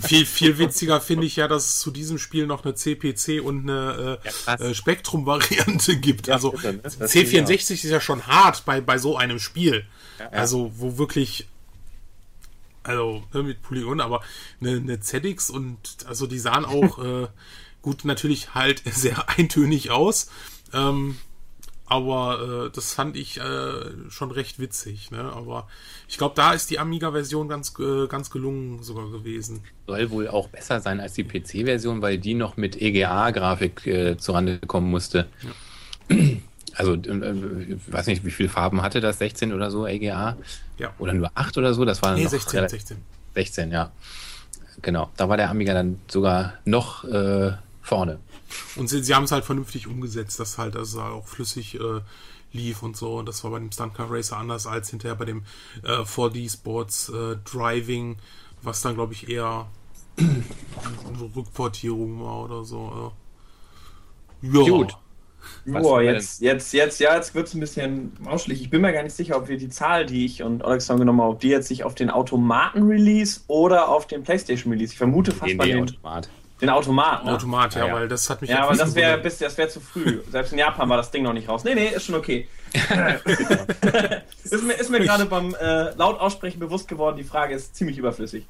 Viel, 0.00 0.26
viel 0.26 0.58
witziger 0.58 1.00
finde 1.00 1.26
ich 1.26 1.34
ja, 1.34 1.48
dass 1.48 1.68
es 1.68 1.80
zu 1.80 1.90
diesem 1.90 2.16
Spiel 2.16 2.46
noch 2.46 2.64
eine 2.64 2.74
CPC 2.76 3.42
und 3.42 3.68
eine 3.68 3.72
Ja, 3.98 4.14
äh, 4.14 4.18
krass. 4.22 4.60
äh, 4.60 4.74
Spektrum-Variante 4.74 5.96
gibt. 5.96 6.28
Ja, 6.28 6.34
also 6.34 6.52
bitte, 6.52 6.74
ne? 6.74 6.80
Das 6.84 6.94
ist 6.94 7.12
C64 7.12 7.72
ist 7.72 7.84
ja 7.84 8.00
schon 8.00 8.24
hart 8.28 8.64
bei, 8.64 8.80
bei 8.80 8.98
so 8.98 9.16
einem 9.16 9.40
Spiel. 9.40 9.84
ja. 10.20 10.28
Also, 10.28 10.70
wo 10.76 10.98
wirklich, 10.98 11.48
also 12.82 13.22
ne, 13.32 13.42
mit 13.42 13.62
Polygon, 13.62 14.00
aber 14.00 14.22
eine, 14.60 14.76
eine 14.76 15.00
ZX 15.00 15.50
und 15.50 15.78
also 16.06 16.26
die 16.26 16.38
sahen 16.38 16.64
auch 16.64 16.98
äh, 17.04 17.28
gut 17.82 18.04
natürlich 18.04 18.54
halt 18.54 18.82
sehr 18.90 19.28
eintönig 19.28 19.90
aus. 19.90 20.30
Ähm, 20.72 21.16
aber 21.92 22.68
äh, 22.68 22.70
das 22.74 22.94
fand 22.94 23.18
ich 23.18 23.38
äh, 23.38 24.08
schon 24.08 24.30
recht 24.30 24.58
witzig. 24.58 25.10
Ne? 25.10 25.20
Aber 25.20 25.68
ich 26.08 26.16
glaube, 26.16 26.34
da 26.34 26.54
ist 26.54 26.70
die 26.70 26.78
Amiga-Version 26.78 27.48
ganz, 27.48 27.74
äh, 27.78 28.06
ganz 28.06 28.30
gelungen 28.30 28.82
sogar 28.82 29.10
gewesen. 29.10 29.62
Soll 29.86 30.10
wohl 30.10 30.28
auch 30.28 30.48
besser 30.48 30.80
sein 30.80 31.00
als 31.00 31.12
die 31.12 31.24
PC-Version, 31.24 32.00
weil 32.00 32.16
die 32.16 32.32
noch 32.32 32.56
mit 32.56 32.80
EGA-Grafik 32.80 33.86
äh, 33.86 34.16
zurande 34.16 34.58
kommen 34.58 34.90
musste. 34.90 35.28
Also, 36.74 36.94
äh, 36.94 37.74
ich 37.74 37.92
weiß 37.92 38.06
nicht, 38.06 38.24
wie 38.24 38.30
viele 38.30 38.48
Farben 38.48 38.80
hatte 38.80 39.02
das? 39.02 39.18
16 39.18 39.52
oder 39.52 39.70
so, 39.70 39.86
EGA? 39.86 40.38
Ja. 40.82 40.92
Oder 40.98 41.14
nur 41.14 41.30
8 41.34 41.56
oder 41.58 41.72
so? 41.74 41.84
Das 41.84 42.02
war 42.02 42.14
Nee, 42.14 42.24
noch 42.24 42.30
16, 42.30 42.58
relativ- 42.58 42.80
16. 42.80 42.96
16, 43.34 43.70
ja. 43.70 43.92
Genau. 44.82 45.10
Da 45.16 45.28
war 45.28 45.36
der 45.36 45.48
Amiga 45.48 45.74
dann 45.74 46.00
sogar 46.08 46.54
noch 46.64 47.04
äh, 47.04 47.52
vorne. 47.82 48.18
Und 48.76 48.88
sie, 48.88 49.02
sie 49.02 49.14
haben 49.14 49.24
es 49.24 49.32
halt 49.32 49.44
vernünftig 49.44 49.86
umgesetzt, 49.86 50.40
dass 50.40 50.58
halt 50.58 50.74
das 50.74 50.96
auch 50.96 51.26
flüssig 51.26 51.76
äh, 51.78 52.00
lief 52.52 52.82
und 52.82 52.96
so. 52.96 53.16
Und 53.18 53.26
das 53.26 53.44
war 53.44 53.52
bei 53.52 53.58
dem 53.60 53.70
Stunt 53.70 53.94
Car 53.94 54.10
Racer 54.10 54.36
anders 54.36 54.66
als 54.66 54.90
hinterher 54.90 55.14
bei 55.16 55.24
dem 55.24 55.44
äh, 55.84 55.88
4D 56.02 56.52
Sports 56.52 57.08
äh, 57.10 57.36
Driving, 57.50 58.16
was 58.62 58.82
dann 58.82 58.94
glaube 58.94 59.12
ich 59.12 59.28
eher 59.28 59.66
eine 60.18 61.30
Rückportierung 61.36 62.20
war 62.22 62.40
oder 62.44 62.64
so. 62.64 63.12
Ja. 64.42 64.50
Gut. 64.62 64.96
Boah, 65.64 66.02
jetzt, 66.02 66.40
jetzt, 66.40 66.72
jetzt, 66.72 67.00
ja, 67.00 67.14
jetzt 67.14 67.34
wird 67.34 67.46
es 67.46 67.54
ein 67.54 67.60
bisschen 67.60 68.12
mauschelig. 68.20 68.60
Ich 68.60 68.70
bin 68.70 68.80
mir 68.80 68.92
gar 68.92 69.02
nicht 69.02 69.14
sicher, 69.14 69.36
ob 69.36 69.48
wir 69.48 69.56
die 69.56 69.68
Zahl, 69.68 70.06
die 70.06 70.24
ich 70.24 70.42
und 70.42 70.64
Alexander 70.64 71.00
genommen 71.00 71.20
haben, 71.20 71.30
ob 71.30 71.40
die 71.40 71.48
jetzt 71.48 71.68
sich 71.68 71.84
auf 71.84 71.94
den 71.94 72.10
Automaten-Release 72.10 73.42
oder 73.46 73.88
auf 73.88 74.06
den 74.06 74.22
PlayStation-Release. 74.22 74.92
Ich 74.92 74.98
vermute 74.98 75.32
fast 75.32 75.46
Nee, 75.46 75.54
bei 75.54 75.66
den, 75.66 75.82
Automat. 75.82 76.28
den 76.60 76.68
Automaten. 76.68 77.26
Ne? 77.26 77.32
Automat, 77.34 77.74
ja, 77.74 77.86
Ja, 77.86 77.94
weil 77.94 78.08
das 78.08 78.28
hat 78.28 78.40
mich 78.40 78.50
Ja, 78.50 78.64
aber 78.64 78.76
das 78.76 78.94
wäre 78.94 79.20
das 79.20 79.58
wär 79.58 79.68
zu 79.68 79.80
früh. 79.80 80.20
Selbst 80.30 80.52
in 80.52 80.58
Japan 80.58 80.88
war 80.88 80.96
das 80.96 81.10
Ding 81.10 81.22
noch 81.22 81.32
nicht 81.32 81.48
raus. 81.48 81.64
Nee, 81.64 81.74
nee, 81.74 81.88
ist 81.88 82.04
schon 82.04 82.14
okay. 82.14 82.48
ist 84.44 84.64
mir, 84.64 84.72
ist 84.74 84.90
mir 84.90 85.00
gerade 85.00 85.26
beim 85.26 85.54
äh, 85.60 85.94
laut 85.94 86.18
aussprechen 86.18 86.58
bewusst 86.58 86.88
geworden, 86.88 87.16
die 87.16 87.24
Frage 87.24 87.54
ist 87.54 87.76
ziemlich 87.76 87.98
überflüssig. 87.98 88.46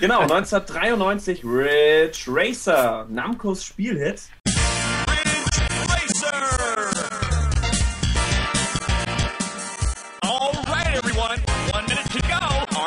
Genau, 0.00 0.18
1993 0.22 1.44
Ridge 1.44 2.24
Racer, 2.26 3.06
Namcos 3.08 3.64
Spielhit. 3.64 4.22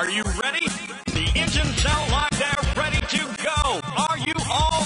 Are 0.05 0.11
you 0.11 0.21
ready? 0.39 0.67
The 1.07 1.31
engines 1.33 1.83
out 1.83 2.11
like 2.11 2.29
they're 2.37 2.73
ready 2.77 3.01
to 3.01 3.25
go. 3.43 3.79
Are 4.07 4.19
you 4.19 4.35
all 4.51 4.85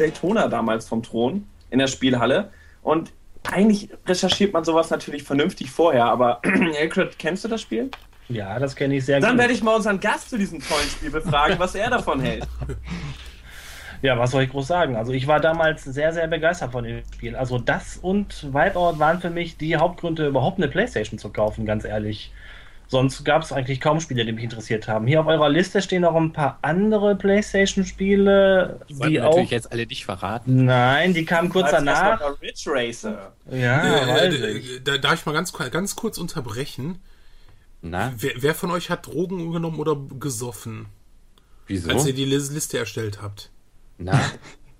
Daytona 0.00 0.48
damals 0.48 0.88
vom 0.88 1.02
Thron 1.02 1.46
in 1.70 1.78
der 1.78 1.86
Spielhalle. 1.86 2.50
Und 2.82 3.12
eigentlich 3.50 3.90
recherchiert 4.06 4.52
man 4.52 4.64
sowas 4.64 4.90
natürlich 4.90 5.22
vernünftig 5.22 5.70
vorher, 5.70 6.06
aber 6.06 6.40
Elcrit, 6.78 7.18
kennst 7.18 7.44
du 7.44 7.48
das 7.48 7.60
Spiel? 7.62 7.90
Ja, 8.28 8.58
das 8.58 8.76
kenne 8.76 8.96
ich 8.96 9.04
sehr 9.04 9.20
Dann 9.20 9.32
gut. 9.32 9.40
werde 9.40 9.52
ich 9.52 9.62
mal 9.62 9.74
unseren 9.74 9.98
Gast 9.98 10.30
zu 10.30 10.38
diesem 10.38 10.60
tollen 10.60 10.88
Spiel 10.88 11.10
befragen, 11.10 11.58
was 11.58 11.74
er 11.74 11.90
davon 11.90 12.20
hält. 12.20 12.46
Ja, 14.02 14.18
was 14.18 14.30
soll 14.30 14.44
ich 14.44 14.50
groß 14.50 14.66
sagen? 14.66 14.96
Also 14.96 15.12
ich 15.12 15.26
war 15.26 15.40
damals 15.40 15.84
sehr, 15.84 16.14
sehr 16.14 16.26
begeistert 16.26 16.72
von 16.72 16.84
dem 16.84 17.02
Spiel. 17.12 17.36
Also 17.36 17.58
das 17.58 17.98
und 17.98 18.44
Wipeout 18.44 18.98
waren 18.98 19.20
für 19.20 19.28
mich 19.28 19.58
die 19.58 19.76
Hauptgründe, 19.76 20.26
überhaupt 20.26 20.56
eine 20.56 20.68
Playstation 20.68 21.18
zu 21.18 21.28
kaufen, 21.28 21.66
ganz 21.66 21.84
ehrlich. 21.84 22.32
Sonst 22.90 23.22
gab 23.24 23.42
es 23.42 23.52
eigentlich 23.52 23.80
kaum 23.80 24.00
Spiele, 24.00 24.24
die 24.26 24.32
mich 24.32 24.42
interessiert 24.42 24.88
haben. 24.88 25.06
Hier 25.06 25.20
auf 25.20 25.28
eurer 25.28 25.48
Liste 25.48 25.80
stehen 25.80 26.02
noch 26.02 26.16
ein 26.16 26.32
paar 26.32 26.58
andere 26.62 27.14
Playstation-Spiele, 27.14 28.80
Die 28.88 29.20
auch... 29.20 29.30
natürlich 29.30 29.50
jetzt 29.50 29.70
alle 29.70 29.86
nicht 29.86 30.04
verraten. 30.04 30.64
Nein, 30.64 31.14
die 31.14 31.24
kamen 31.24 31.50
kurz 31.50 31.70
danach. 31.70 32.20
erst 32.20 32.22
noch 32.22 32.42
Ridge 32.42 32.64
Racer. 32.66 33.32
Ja, 33.48 33.84
Äh, 33.84 34.08
weiß 34.08 34.34
äh, 34.34 34.50
ich. 34.58 34.82
da 34.82 34.98
darf 34.98 35.14
ich 35.20 35.24
mal 35.26 35.32
ganz, 35.32 35.52
ganz 35.52 35.94
kurz 35.94 36.18
unterbrechen. 36.18 36.98
Na, 37.80 38.12
Wer, 38.18 38.32
wer 38.38 38.54
von 38.56 38.72
euch 38.72 38.90
hat 38.90 39.06
Drogen 39.06 39.52
genommen 39.52 39.78
oder 39.78 39.96
gesoffen, 40.18 40.86
wieso? 41.68 41.90
als 41.90 42.06
ihr 42.06 42.12
die 42.12 42.24
Lis- 42.26 42.50
Liste 42.50 42.76
erstellt 42.78 43.22
habt? 43.22 43.50
Na, 43.98 44.20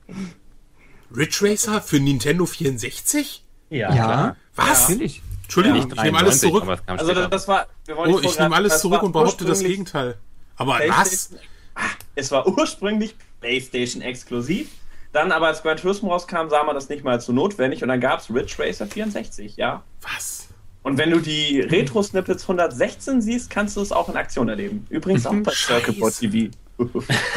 Ridge 1.17 1.39
Racer 1.43 1.81
für 1.81 2.01
Nintendo 2.01 2.45
64? 2.47 3.45
Ja, 3.71 3.95
Ja. 3.95 4.37
Was? 4.57 4.89
natürlich. 4.89 5.23
Entschuldigung, 5.51 5.79
Ja, 5.81 5.97
ich 5.97 6.03
nehme 6.05 6.19
alles 6.19 6.41
93, 6.41 6.51
zurück. 6.51 6.83
Also 6.87 7.13
das, 7.13 7.31
das 7.31 7.49
war. 7.49 7.67
Oh, 7.97 8.21
ich 8.23 8.39
nehme 8.39 8.55
alles 8.55 8.81
zurück 8.81 9.03
und 9.03 9.13
behaupte 9.13 9.45
das 9.45 9.61
Gegenteil. 9.61 10.17
Aber 10.57 10.79
was? 10.89 11.35
Ah, 11.75 11.81
Es 12.15 12.31
war 12.31 12.47
ursprünglich 12.47 13.17
PlayStation 13.41 14.01
exklusiv. 14.03 14.69
Dann 15.13 15.33
aber 15.33 15.49
als 15.49 15.63
Gran 15.63 15.77
Turismo 15.77 16.13
rauskam, 16.13 16.49
sah 16.51 16.63
man 16.63 16.77
das 16.77 16.89
nicht 16.89 17.03
mal 17.03 17.13
als 17.13 17.27
so 17.27 17.33
notwendig 17.33 17.83
und 17.83 17.89
dann 17.89 18.01
gab 18.01 18.21
es 18.21 18.31
Ridge 18.33 18.55
Racer 18.61 18.87
64, 18.87 19.57
ja. 19.57 19.83
Was? 20.03 20.49
Und 20.83 20.99
wenn 20.99 21.11
du 21.11 21.19
die 21.19 21.61
Retro-Snippets 21.61 22.45
116 22.45 23.21
siehst, 23.21 23.51
kannst 23.51 23.77
du 23.77 23.81
es 23.81 23.91
auch 23.91 24.09
in 24.09 24.17
Aktion 24.17 24.49
erleben. 24.49 24.87
Übrigens 24.89 25.27
auch 25.27 25.35
bei 25.35 25.51
Scheiße. 25.51 25.93
Circuit 25.93 26.19
TV. 26.19 26.51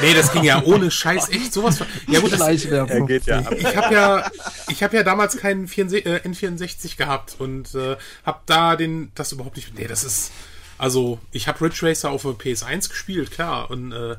Nee, 0.02 0.14
das 0.16 0.32
ging 0.32 0.44
ja 0.44 0.64
ohne 0.64 0.90
Scheiß 0.92 1.30
echt 1.30 1.54
sowas. 1.54 1.78
von- 1.80 1.88
Ja 2.08 2.20
gut, 2.20 2.32
das, 2.32 2.40
Schleichwerbung. 2.40 3.08
geht 3.08 3.26
ja 3.26 3.40
ab. 3.40 3.54
ich 3.58 3.76
habe 3.76 3.94
ja, 3.94 4.32
ich 4.70 4.84
habe 4.84 4.96
ja 4.96 5.04
damals 5.04 5.38
keinen 5.38 5.68
64, 5.68 6.06
äh, 6.06 6.20
N64 6.28 6.98
gehabt 6.98 7.36
und 7.40 7.74
äh, 7.76 7.96
habe 8.26 8.40
da 8.46 8.76
den, 8.76 9.12
das 9.16 9.32
überhaupt 9.32 9.58
nicht. 9.58 9.78
Nee, 9.78 9.88
das 9.88 10.04
ist, 10.04 10.32
also 10.78 11.20
ich 11.32 11.48
habe 11.48 11.62
Ridge 11.62 11.80
Racer 11.86 12.12
auf 12.12 12.22
der 12.24 12.32
PS1 12.32 12.90
gespielt, 12.90 13.32
klar. 13.32 13.70
Und 13.70 13.92
äh, 13.92 14.16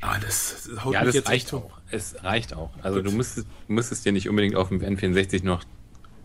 ah, 0.00 0.18
das 0.20 0.68
haut 0.84 0.94
Ja, 0.94 1.00
mich 1.00 1.08
das 1.08 1.14
jetzt 1.16 1.28
reicht 1.28 1.52
auch. 1.54 1.70
Es 1.90 2.14
reicht 2.22 2.54
auch. 2.54 2.70
Also 2.82 3.02
du 3.02 3.10
müsstest, 3.10 3.46
müsstest 3.68 4.04
dir 4.04 4.12
nicht 4.12 4.28
unbedingt 4.28 4.54
auf 4.56 4.68
dem 4.68 4.80
N64 4.80 5.44
noch 5.44 5.62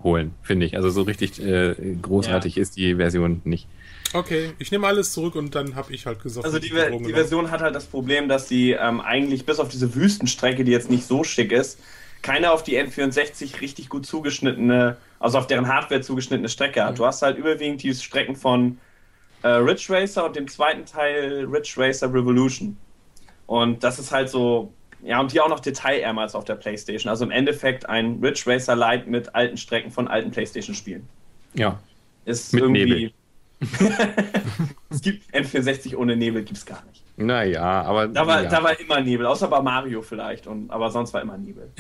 holen, 0.03 0.33
finde 0.43 0.65
ich. 0.65 0.75
Also 0.77 0.89
so 0.89 1.01
richtig 1.01 1.41
äh, 1.43 1.75
großartig 2.01 2.57
ist 2.57 2.77
die 2.77 2.95
Version 2.95 3.41
nicht. 3.43 3.67
Okay, 4.13 4.53
ich 4.57 4.71
nehme 4.71 4.87
alles 4.87 5.11
zurück 5.11 5.35
und 5.35 5.53
dann 5.53 5.75
habe 5.75 5.93
ich 5.93 6.05
halt 6.05 6.21
gesagt. 6.21 6.45
Also 6.45 6.59
die, 6.59 6.69
Drogen 6.69 6.83
die 6.83 6.97
genommen. 6.97 7.13
Version 7.13 7.51
hat 7.51 7.61
halt 7.61 7.75
das 7.75 7.85
Problem, 7.85 8.29
dass 8.29 8.47
sie 8.47 8.71
ähm, 8.71 9.01
eigentlich 9.01 9.45
bis 9.45 9.59
auf 9.59 9.69
diese 9.69 9.95
Wüstenstrecke, 9.95 10.63
die 10.63 10.71
jetzt 10.71 10.89
nicht 10.89 11.05
so 11.05 11.23
schick 11.23 11.51
ist, 11.51 11.79
keine 12.21 12.51
auf 12.51 12.63
die 12.63 12.77
N64 12.77 13.61
richtig 13.61 13.89
gut 13.89 14.05
zugeschnittene, 14.05 14.97
also 15.19 15.37
auf 15.37 15.47
deren 15.47 15.67
Hardware 15.67 16.01
zugeschnittene 16.01 16.49
Strecke 16.49 16.83
hat. 16.83 16.99
Du 16.99 17.05
hast 17.05 17.21
halt 17.21 17.37
überwiegend 17.37 17.83
die 17.83 17.93
Strecken 17.93 18.35
von 18.35 18.79
äh, 19.43 19.49
Ridge 19.49 19.87
Racer 19.89 20.25
und 20.25 20.35
dem 20.35 20.47
zweiten 20.47 20.85
Teil 20.85 21.45
Ridge 21.49 21.73
Racer 21.77 22.11
Revolution. 22.13 22.77
Und 23.45 23.83
das 23.83 23.99
ist 23.99 24.11
halt 24.11 24.29
so, 24.29 24.73
ja, 25.03 25.19
und 25.19 25.31
die 25.31 25.39
auch 25.41 25.49
noch 25.49 25.59
detailärmer 25.59 26.21
als 26.21 26.35
auf 26.35 26.45
der 26.45 26.55
Playstation. 26.55 27.09
Also 27.09 27.25
im 27.25 27.31
Endeffekt 27.31 27.87
ein 27.87 28.19
Ridge 28.21 28.43
Racer 28.45 28.75
Lite 28.75 29.09
mit 29.09 29.35
alten 29.35 29.57
Strecken 29.57 29.91
von 29.91 30.07
alten 30.07 30.31
Playstation-Spielen. 30.31 31.07
Ja. 31.53 31.79
Ist 32.25 32.53
Mit 32.53 32.63
irgendwie. 32.63 32.85
Nebel. 32.85 33.11
es 34.89 35.01
gibt 35.01 35.33
N64 35.33 35.95
ohne 35.95 36.15
Nebel 36.15 36.43
gibt's 36.43 36.65
gar 36.65 36.83
nicht. 36.85 37.03
Naja, 37.17 37.63
aber. 37.83 38.07
Da 38.07 38.27
war, 38.27 38.43
ja. 38.43 38.49
da 38.49 38.63
war 38.63 38.79
immer 38.79 39.01
Nebel, 39.01 39.25
außer 39.25 39.47
bei 39.47 39.61
Mario 39.61 40.01
vielleicht, 40.03 40.45
und, 40.47 40.69
aber 40.69 40.91
sonst 40.91 41.13
war 41.13 41.21
immer 41.21 41.37
Nebel. 41.37 41.73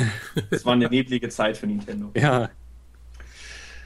Es 0.49 0.65
war 0.65 0.73
eine 0.73 0.87
neblige 0.89 1.29
Zeit 1.29 1.57
für 1.57 1.67
Nintendo. 1.67 2.15
ja, 2.15 2.49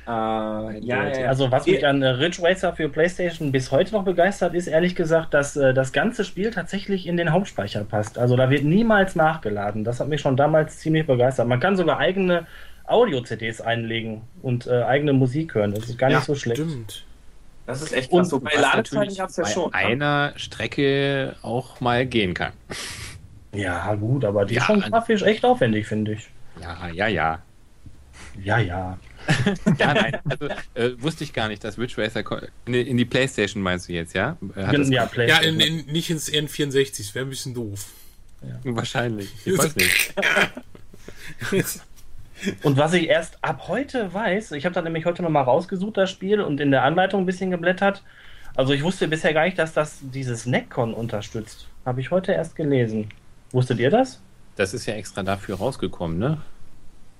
Äh, 0.07 0.79
ja, 0.79 1.03
ja, 1.07 1.19
ja. 1.19 1.27
Also 1.27 1.51
was 1.51 1.69
mich 1.69 1.86
an 1.86 2.01
äh, 2.01 2.07
Ridge 2.07 2.41
Racer 2.41 2.74
für 2.74 2.89
PlayStation 2.89 3.51
bis 3.51 3.71
heute 3.71 3.93
noch 3.93 4.03
begeistert, 4.03 4.55
ist 4.55 4.67
ehrlich 4.67 4.95
gesagt, 4.95 5.33
dass 5.33 5.55
äh, 5.55 5.74
das 5.74 5.91
ganze 5.93 6.25
Spiel 6.25 6.50
tatsächlich 6.51 7.05
in 7.07 7.17
den 7.17 7.31
Hauptspeicher 7.31 7.83
passt. 7.83 8.17
Also 8.17 8.36
da 8.36 8.50
wird 8.50 8.63
niemals 8.63 9.15
nachgeladen. 9.15 9.83
Das 9.83 10.00
hat 10.00 10.07
mich 10.10 10.21
schon 10.21 10.38
damals 10.38 10.79
ziemlich 10.79 11.05
begeistert. 11.05 11.48
Man 11.48 11.60
kann 11.60 11.75
sogar 11.77 12.00
eigene 12.00 12.48
Audio-CDs 12.86 13.62
einlegen 13.62 14.24
und 14.41 14.65
äh, 14.67 14.83
eigene 14.83 15.13
Musik 15.13 15.53
hören. 15.55 15.74
Das 15.74 15.88
ist 15.88 15.98
gar 16.00 16.10
Ja, 16.10 16.17
nicht 16.17 16.25
so 16.25 16.36
schlecht. 16.36 16.67
Stimmt. 16.67 17.05
Das 17.71 17.81
ist 17.81 17.93
echt 17.93 18.11
Und 18.11 18.19
krass. 18.21 18.29
So, 18.29 18.39
bei 18.39 18.53
Ladezeiten 18.55 19.15
gab 19.15 19.29
es 19.29 19.37
ja 19.37 19.45
schon. 19.45 19.71
ne? 19.71 19.75
einer 19.75 20.33
Strecke 20.35 21.35
auch 21.41 21.79
mal 21.81 22.05
gehen 22.05 22.33
kann. 22.33 22.53
Ja, 23.53 23.93
gut, 23.95 24.23
aber 24.25 24.45
die 24.45 24.55
Ja, 24.55 24.61
ist 24.61 24.67
schon 24.67 24.81
grafisch 24.81 25.21
echt 25.23 25.43
aufwendig, 25.45 25.87
finde 25.87 26.13
ich. 26.13 26.29
Ja, 26.61 26.87
ja, 26.89 27.07
ja. 27.07 27.41
Ja, 28.43 28.57
ja. 28.59 28.97
Ja, 29.77 29.93
nein, 29.93 30.17
also 30.27 30.47
äh, 30.73 30.91
wusste 30.97 31.23
ich 31.23 31.33
gar 31.33 31.47
nicht, 31.47 31.63
dass 31.63 31.77
Ridge 31.77 31.95
Racer 32.01 32.23
in, 32.65 32.73
die- 32.73 32.81
in 32.81 32.97
die 32.97 33.05
Playstation 33.05 33.61
meinst 33.61 33.87
du 33.89 33.93
jetzt, 33.93 34.13
ja? 34.15 34.37
Hat 34.55 34.73
ja, 34.77 34.83
Ja, 34.83 35.05
PlayStation. 35.05 35.59
in, 35.59 35.79
in, 35.79 35.85
nicht 35.91 36.09
ins 36.09 36.31
N64, 36.31 36.97
das 36.97 37.13
wäre 37.15 37.25
ein 37.25 37.29
bisschen 37.29 37.53
doof. 37.53 37.85
Wahrscheinlich. 38.63 39.29
Ich 39.45 39.57
weiß 39.57 39.75
nicht. 39.75 40.13
Und 42.63 42.77
was 42.77 42.93
ich 42.93 43.07
erst 43.07 43.43
ab 43.43 43.67
heute 43.67 44.13
weiß, 44.13 44.53
ich 44.53 44.65
habe 44.65 44.74
dann 44.74 44.83
nämlich 44.83 45.05
heute 45.05 45.21
nochmal 45.21 45.43
rausgesucht, 45.43 45.98
das 45.98 46.10
Spiel, 46.10 46.41
und 46.41 46.60
in 46.60 46.71
der 46.71 46.83
Anleitung 46.83 47.24
ein 47.24 47.25
bisschen 47.25 47.51
geblättert. 47.51 48.03
Also 48.55 48.74
ich 48.74 48.83
wusste 48.83 49.07
bisher 49.07 49.33
gar 49.33 49.45
nicht, 49.45 49.60
dass 49.60 49.74
das 49.74 50.00
dieses 50.01 50.45
Neckcon 50.45 50.93
unterstützt. 50.93 51.67
Habe 51.86 52.01
ich 52.01 52.12
heute 52.12 52.33
erst 52.33 52.55
gelesen. 52.55 53.10
Wusstet 53.51 53.79
ihr 53.79 53.89
das? 53.89 54.21
Das 54.55 54.74
ist 54.74 54.86
ja 54.86 54.93
extra 54.95 55.24
dafür 55.24 55.57
rausgekommen, 55.57 56.17
ne? 56.19 56.38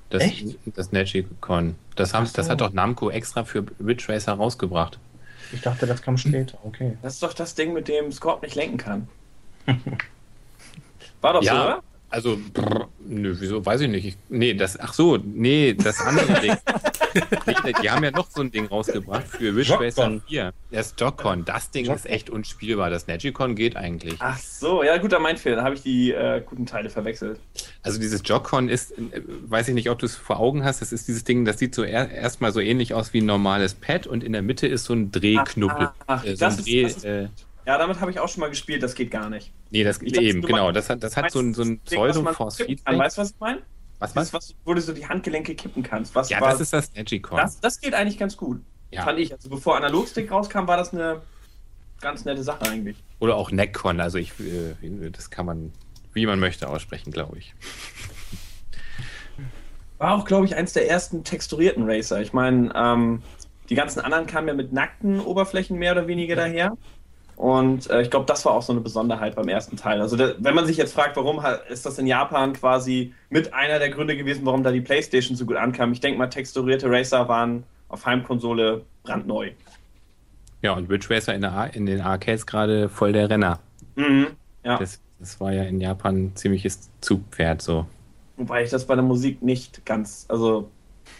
Das, 0.10 0.24
Echt? 0.24 0.58
Das 0.75 0.92
Negicon. 0.92 1.75
Das, 1.96 2.13
haben, 2.13 2.25
so. 2.25 2.34
das 2.36 2.50
hat 2.50 2.60
doch 2.60 2.74
Namco 2.74 3.10
extra 3.10 3.46
für 3.46 3.66
Ridge 3.84 4.06
Racer 4.10 4.34
rausgebracht. 4.34 5.00
Ich 5.54 5.62
dachte, 5.62 5.86
das 5.88 6.01
kam 6.01 6.18
später. 6.18 6.58
Okay. 6.63 6.98
Das 7.01 7.13
ist 7.13 7.24
doch 7.24 7.34
das 7.34 7.56
Ding, 7.56 7.74
mit 7.74 7.88
dem 7.88 8.12
Scorp 8.12 8.42
nicht 8.42 8.56
lenken 8.56 8.78
kann. 8.78 9.08
War 11.22 11.34
doch 11.34 11.42
so, 11.42 11.48
Ja, 11.48 11.63
oder? 11.63 11.84
Also, 12.12 12.38
brr, 12.53 12.88
nö, 13.08 13.36
wieso, 13.39 13.65
weiß 13.65 13.82
ich 13.82 13.89
nicht. 13.89 14.06
Ich, 14.06 14.18
nee, 14.30 14.53
das, 14.53 14.80
ach 14.80 14.94
so, 14.94 15.18
nee, 15.18 15.74
das 15.74 16.00
andere 16.01 16.39
Ding. 16.41 16.56
nee, 17.65 17.74
die 17.82 17.89
haben 17.89 18.03
ja 18.03 18.12
noch 18.12 18.30
so 18.30 18.41
ein 18.41 18.51
Ding 18.51 18.65
rausgebracht 18.68 19.27
für 19.27 19.50
Jock-Con. 19.60 19.86
Racer 19.86 20.22
4. 20.27 20.53
Das 20.72 20.94
Jock-Con. 20.98 21.46
Das 21.46 21.72
Ding 21.72 21.91
ist 21.91 22.06
echt 22.06 22.30
unspielbar. 22.30 22.89
Das 22.89 23.08
Negicon 23.08 23.56
geht 23.56 23.75
eigentlich. 23.75 24.15
Ach 24.20 24.38
so, 24.38 24.84
ja, 24.84 24.98
guter 24.98 25.20
mein 25.20 25.38
Fehler. 25.38 25.58
Da 25.58 25.63
habe 25.63 25.75
ich 25.75 25.82
die 25.82 26.12
äh, 26.12 26.41
guten 26.46 26.65
Teile 26.65 26.89
verwechselt. 26.89 27.39
Also 27.84 28.00
dieses 28.00 28.22
Jock-Con 28.25 28.70
ist, 28.70 28.91
äh, 28.91 29.22
weiß 29.48 29.68
ich 29.70 29.74
nicht, 29.74 29.89
ob 29.89 30.00
du 30.00 30.06
es 30.06 30.15
vor 30.15 30.39
Augen 30.39 30.63
hast, 30.63 30.82
das 30.82 30.91
ist 30.94 31.08
dieses 31.08 31.24
Ding, 31.24 31.46
das 31.46 31.58
sieht 31.60 31.74
so 31.75 31.84
er, 31.84 32.10
erstmal 32.12 32.51
so 32.53 32.60
ähnlich 32.60 32.94
aus 32.94 33.13
wie 33.13 33.22
ein 33.22 33.25
normales 33.25 33.74
Pad 33.74 34.08
und 34.08 34.24
in 34.24 34.34
der 34.34 34.41
Mitte 34.41 34.68
ist 34.68 34.86
so 34.86 34.94
ein 34.94 35.12
Drehknubbel. 35.12 35.89
Ach, 36.00 36.03
ach, 36.08 36.25
äh, 36.25 36.36
so 36.36 36.39
das 36.46 36.53
ein 36.56 36.60
ist- 36.60 36.68
Dreh, 36.68 36.82
ist- 36.84 37.06
äh, 37.06 37.27
Ja, 37.65 37.77
damit 37.77 38.00
habe 38.01 38.10
ich 38.12 38.20
auch 38.20 38.27
schon 38.27 38.41
mal 38.41 38.50
gespielt, 38.50 38.82
das 38.84 38.96
geht 38.96 39.12
gar 39.12 39.30
nicht. 39.30 39.51
nee, 39.70 39.84
das 39.84 40.00
dachte, 40.00 40.22
eben, 40.22 40.41
genau, 40.41 40.65
meinst- 40.65 40.77
das 40.77 40.89
hat, 40.89 41.03
das 41.03 41.15
hat 41.18 41.32
so 41.32 41.39
ein, 41.39 41.53
so 41.53 41.62
ein 41.62 41.80
Ding, 41.89 42.00
was 42.00 42.15
man 42.18 42.34
Pseudo-Force 42.34 42.58
kippen 42.58 42.75
kann. 42.75 42.77
Feedback. 42.77 43.00
Weißt 43.06 43.18
du, 43.18 43.22
was 43.22 43.32
ich 43.32 43.39
meine? 43.39 43.62
Was, 44.00 44.15
was? 44.15 44.34
was, 44.34 44.56
wo 44.65 44.74
du 44.74 44.82
so 44.82 44.94
die 44.94 45.08
Handgelenke 45.08 45.53
kippen 45.53 45.84
kannst. 45.84 46.15
Was 46.15 46.30
Ja, 46.30 46.41
war, 46.41 46.50
das 46.51 46.62
ist 46.62 46.74
das 46.74 46.91
Negicon. 46.94 47.38
das, 47.38 47.60
das 47.60 47.80
geht 47.80 47.94
eigentlich 47.94 48.18
ganz 48.18 48.36
gut. 48.36 48.62
Ja. 48.89 49.03
Fand 49.03 49.20
ich. 49.20 49.32
Also 49.32 49.48
bevor 49.50 49.77
Analogstick 49.77 50.32
rauskam, 50.32 50.65
war 50.68 50.75
das 50.77 50.91
eine 50.91 51.22
ganz 52.01 52.25
nette 52.25 52.44
Sache 52.44 52.63
eigentlich. 52.63 52.98
Oder 53.20 53.36
auch 53.36 53.51
Neckcon, 53.51 54.00
also 54.01 54.18
ich, 54.18 54.32
äh, 54.39 55.10
das 55.12 55.30
kann 55.30 55.46
man, 55.46 55.72
wie 56.13 56.25
man 56.25 56.39
möchte, 56.39 56.68
aussprechen, 56.68 57.12
glaube 57.12 57.38
ich. 57.38 57.53
War 60.00 60.15
auch, 60.15 60.25
glaube 60.25 60.46
ich, 60.48 60.56
eins 60.56 60.74
der 60.74 60.89
ersten 60.89 61.24
texturierten 61.24 61.84
Racer. 61.88 62.22
Ich 62.22 62.34
meine, 62.34 62.74
ähm, 62.75 63.22
die 63.70 63.75
ganzen 63.75 64.00
anderen 64.01 64.25
kamen 64.25 64.48
ja 64.48 64.53
mit 64.56 64.74
nackten 64.74 65.20
Oberflächen 65.20 65.77
mehr 65.77 65.91
oder 65.91 66.08
weniger 66.08 66.36
daher. 66.36 66.75
Und 67.41 67.89
äh, 67.89 68.03
ich 68.03 68.12
glaube, 68.12 68.27
das 68.27 68.45
war 68.45 68.51
auch 68.51 68.62
so 68.62 68.71
eine 68.71 68.81
Besonderheit 68.81 69.36
beim 69.36 69.48
ersten 69.48 69.75
Teil. 69.75 70.00
Also, 70.00 70.15
der, 70.15 70.36
wenn 70.38 70.53
man 70.53 70.67
sich 70.67 70.77
jetzt 70.77 70.93
fragt, 70.93 71.17
warum 71.17 71.43
ist 71.69 71.88
das 71.88 71.98
in 71.98 72.05
Japan 72.05 72.53
quasi 72.53 73.15
mit 73.31 73.51
einer 73.51 73.79
der 73.79 73.89
Gründe 73.89 74.15
gewesen, 74.15 74.45
warum 74.45 74.62
da 74.62 74.71
die 74.71 74.79
PlayStation 74.79 75.36
so 75.36 75.48
gut 75.48 75.55
ankam. 75.55 75.91
Ich 75.91 76.00
denke 76.00 76.19
mal, 76.19 76.27
texturierte 76.27 76.88
Racer 76.88 77.27
waren 77.27 77.63
auf 77.89 78.05
Heimkonsole 78.05 78.86
brandneu. 79.01 79.53
Ja, 80.62 80.74
und 80.74 80.88
Ridge 80.91 81.07
Racer 81.10 81.33
in, 81.33 81.41
der, 81.41 81.71
in 81.74 81.88
den 81.88 82.01
Arcades 82.01 82.45
gerade 82.45 82.89
voll 82.89 83.12
der 83.12 83.27
Renner. 83.27 83.57
Mhm. 83.95 84.27
Ja. 84.63 84.77
Das, 84.77 85.01
das 85.17 85.39
war 85.39 85.51
ja 85.51 85.63
in 85.63 85.81
Japan 85.81 86.25
ein 86.25 86.36
ziemliches 86.36 86.91
Zugpferd 87.01 87.63
so. 87.63 87.88
Wobei 88.38 88.65
ich 88.65 88.69
das 88.69 88.86
bei 88.86 88.93
der 88.93 89.03
Musik 89.03 89.41
nicht 89.41 89.83
ganz, 89.83 90.27
also 90.29 90.69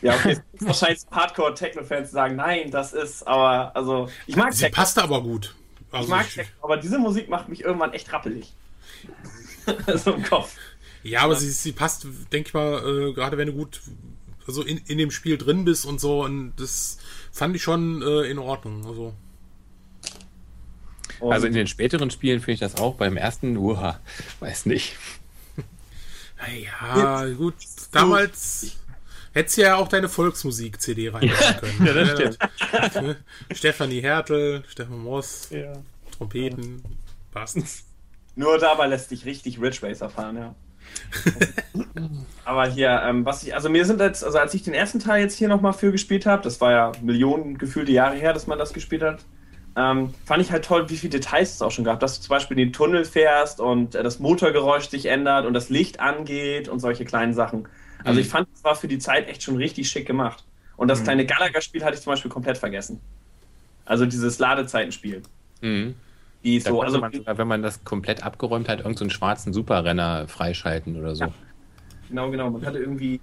ja, 0.04 0.14
okay, 0.14 0.38
wahrscheinlich 0.60 1.02
Hardcore-Techno-Fans 1.10 2.10
die 2.10 2.14
sagen, 2.14 2.36
nein, 2.36 2.70
das 2.70 2.94
ist, 2.94 3.28
aber 3.28 3.76
also 3.76 4.08
ich 4.28 4.36
mag 4.36 4.54
Sie 4.54 4.66
Techno, 4.66 4.76
passte 4.76 5.02
aber 5.02 5.24
gut. 5.24 5.56
Ich 5.92 5.98
Also 5.98 6.10
mag 6.10 6.28
ich- 6.28 6.36
Techno, 6.36 6.54
aber 6.64 6.78
diese 6.78 6.98
Musik 7.00 7.30
macht 7.30 7.50
mich 7.50 7.62
irgendwann 7.64 7.94
echt 7.94 8.12
rappelig. 8.12 8.54
so 9.96 10.14
im 10.14 10.24
Kopf. 10.24 10.56
Ja, 11.04 11.22
aber 11.22 11.36
sie, 11.36 11.50
sie 11.50 11.72
passt, 11.72 12.06
denke 12.32 12.48
ich 12.50 12.54
mal, 12.54 12.78
äh, 13.10 13.14
gerade 13.14 13.38
wenn 13.38 13.48
du 13.48 13.54
gut 13.54 13.82
also 14.48 14.64
in, 14.64 14.78
in 14.88 14.98
dem 14.98 15.12
Spiel 15.12 15.38
drin 15.38 15.66
bist 15.66 15.86
und 15.86 16.02
so, 16.02 16.24
und 16.24 16.54
das 16.58 16.98
fand 17.32 17.56
ich 17.56 17.62
schon 17.64 18.02
äh, 18.02 18.24
in 18.24 18.40
Ordnung. 18.40 18.86
Also, 18.86 19.14
Also 21.20 21.46
in 21.48 21.54
den 21.54 21.68
späteren 21.68 22.10
Spielen 22.12 22.40
finde 22.40 22.54
ich 22.54 22.60
das 22.60 22.76
auch. 22.76 22.96
Beim 22.96 23.18
ersten, 23.18 23.56
uha, 23.58 24.00
weiß 24.40 24.66
nicht. 24.66 24.96
ja, 26.82 27.26
gut, 27.34 27.54
damals 27.92 28.78
hättest 29.34 29.58
du 29.58 29.62
ja 29.62 29.76
auch 29.76 29.88
deine 29.88 30.10
Volksmusik-CD 30.10 31.10
reinmachen 31.10 31.58
können. 31.60 31.86
Ja, 31.86 31.94
das 31.94 32.10
stimmt. 32.10 32.96
Ne? 33.02 33.18
Stefanie 33.54 34.02
Hertel, 34.02 34.64
Stefan 34.68 35.00
Moss, 35.00 35.50
Trompeten, 36.18 36.84
passt. 37.32 37.86
nur 38.36 38.58
dabei 38.58 38.88
lässt 38.88 39.10
sich 39.10 39.26
richtig 39.26 39.62
Ridge 39.62 39.80
Racer 39.82 40.10
fahren, 40.10 40.38
ja. 40.38 40.56
aber 42.46 42.68
hier, 42.68 43.02
ähm, 43.06 43.26
was 43.26 43.44
ich, 43.44 43.56
also 43.56 43.70
mir 43.70 43.86
sind 43.86 44.02
jetzt, 44.02 44.24
also 44.24 44.38
als 44.38 44.54
ich 44.54 44.64
den 44.64 44.74
ersten 44.74 45.00
Teil 45.00 45.22
jetzt 45.22 45.38
hier 45.38 45.48
nochmal 45.48 45.74
für 45.74 45.92
gespielt 45.92 46.26
habe, 46.26 46.44
das 46.44 46.60
war 46.60 46.72
ja 46.72 46.92
Millionen 47.02 47.58
gefühlte 47.58 47.92
Jahre 47.92 48.16
her, 48.16 48.34
dass 48.34 48.48
man 48.48 48.60
das 48.60 48.74
gespielt 48.74 49.02
hat, 49.02 49.20
ähm, 49.76 50.14
fand 50.26 50.42
ich 50.42 50.52
halt 50.52 50.66
toll, 50.66 50.90
wie 50.90 50.98
viele 50.98 51.12
Details 51.12 51.54
es 51.54 51.62
auch 51.62 51.72
schon 51.72 51.86
gab, 51.86 52.00
dass 52.02 52.18
du 52.18 52.24
zum 52.24 52.30
Beispiel 52.30 52.60
in 52.60 52.68
den 52.68 52.74
Tunnel 52.74 53.06
fährst 53.06 53.62
und 53.62 53.96
äh, 53.96 54.04
das 54.04 54.20
Motorgeräusch 54.20 54.90
sich 54.90 55.06
ändert 55.06 55.46
und 55.46 55.54
das 55.54 55.70
Licht 55.70 56.00
angeht 56.00 56.68
und 56.68 56.80
solche 56.80 57.06
kleinen 57.06 57.34
Sachen. 57.34 57.68
Also 58.04 58.14
Mhm. 58.20 58.26
ich 58.26 58.28
fand, 58.30 58.48
es 58.54 58.64
war 58.64 58.76
für 58.76 58.88
die 58.88 59.00
Zeit 59.00 59.28
echt 59.30 59.44
schon 59.44 59.58
richtig 59.58 59.90
schick 59.90 60.06
gemacht. 60.08 60.44
Und 60.78 60.88
das 60.88 61.04
kleine 61.04 61.26
Galaga-Spiel 61.26 61.84
hatte 61.84 61.96
ich 61.96 62.02
zum 62.02 62.12
Beispiel 62.14 62.32
komplett 62.32 62.58
vergessen. 62.58 63.00
Also 63.86 64.06
dieses 64.06 64.40
Ladezeitenspiel. 64.40 65.22
Mhm. 65.62 65.96
Die 66.44 66.60
Da 66.60 66.72
so, 66.72 66.82
also 66.82 67.00
man 67.00 67.14
sogar, 67.14 67.38
wenn 67.38 67.48
man 67.48 67.62
das 67.62 67.84
komplett 67.84 68.24
abgeräumt 68.24 68.68
hat, 68.68 68.80
irgendeinen 68.80 68.98
so 68.98 69.04
einen 69.04 69.12
schwarzen 69.12 69.54
Superrenner 69.54 70.28
freischalten 70.28 70.98
oder 71.00 71.16
so. 71.16 71.26
Ja. 71.26 71.34
Genau, 72.10 72.32
genau. 72.32 72.50
Man 72.50 72.66
hatte 72.66 72.80
irgendwie, 72.80 73.16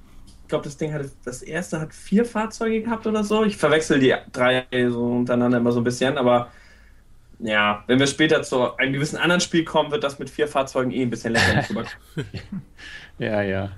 ich 0.42 0.48
glaube, 0.48 0.64
das 0.64 0.76
Ding 0.76 0.92
hatte, 0.92 1.10
das 1.24 1.42
erste 1.42 1.80
hat 1.80 1.92
vier 1.94 2.24
Fahrzeuge 2.24 2.82
gehabt 2.82 3.06
oder 3.06 3.24
so. 3.24 3.44
Ich 3.44 3.56
verwechsel 3.56 3.98
die 3.98 4.14
drei 4.32 4.66
so 4.88 5.04
untereinander 5.04 5.58
immer 5.58 5.72
so 5.72 5.80
ein 5.80 5.84
bisschen, 5.84 6.16
aber 6.16 6.52
ja, 7.40 7.84
wenn 7.86 7.98
wir 7.98 8.06
später 8.06 8.42
zu 8.42 8.76
einem 8.76 8.92
gewissen 8.92 9.16
anderen 9.16 9.40
Spiel 9.40 9.64
kommen, 9.64 9.90
wird 9.90 10.04
das 10.04 10.18
mit 10.18 10.30
vier 10.30 10.48
Fahrzeugen 10.48 10.90
eh 10.92 11.02
ein 11.02 11.10
bisschen 11.10 11.36
rüberkommen. 11.36 11.86
Ja, 13.18 13.42
ja. 13.42 13.70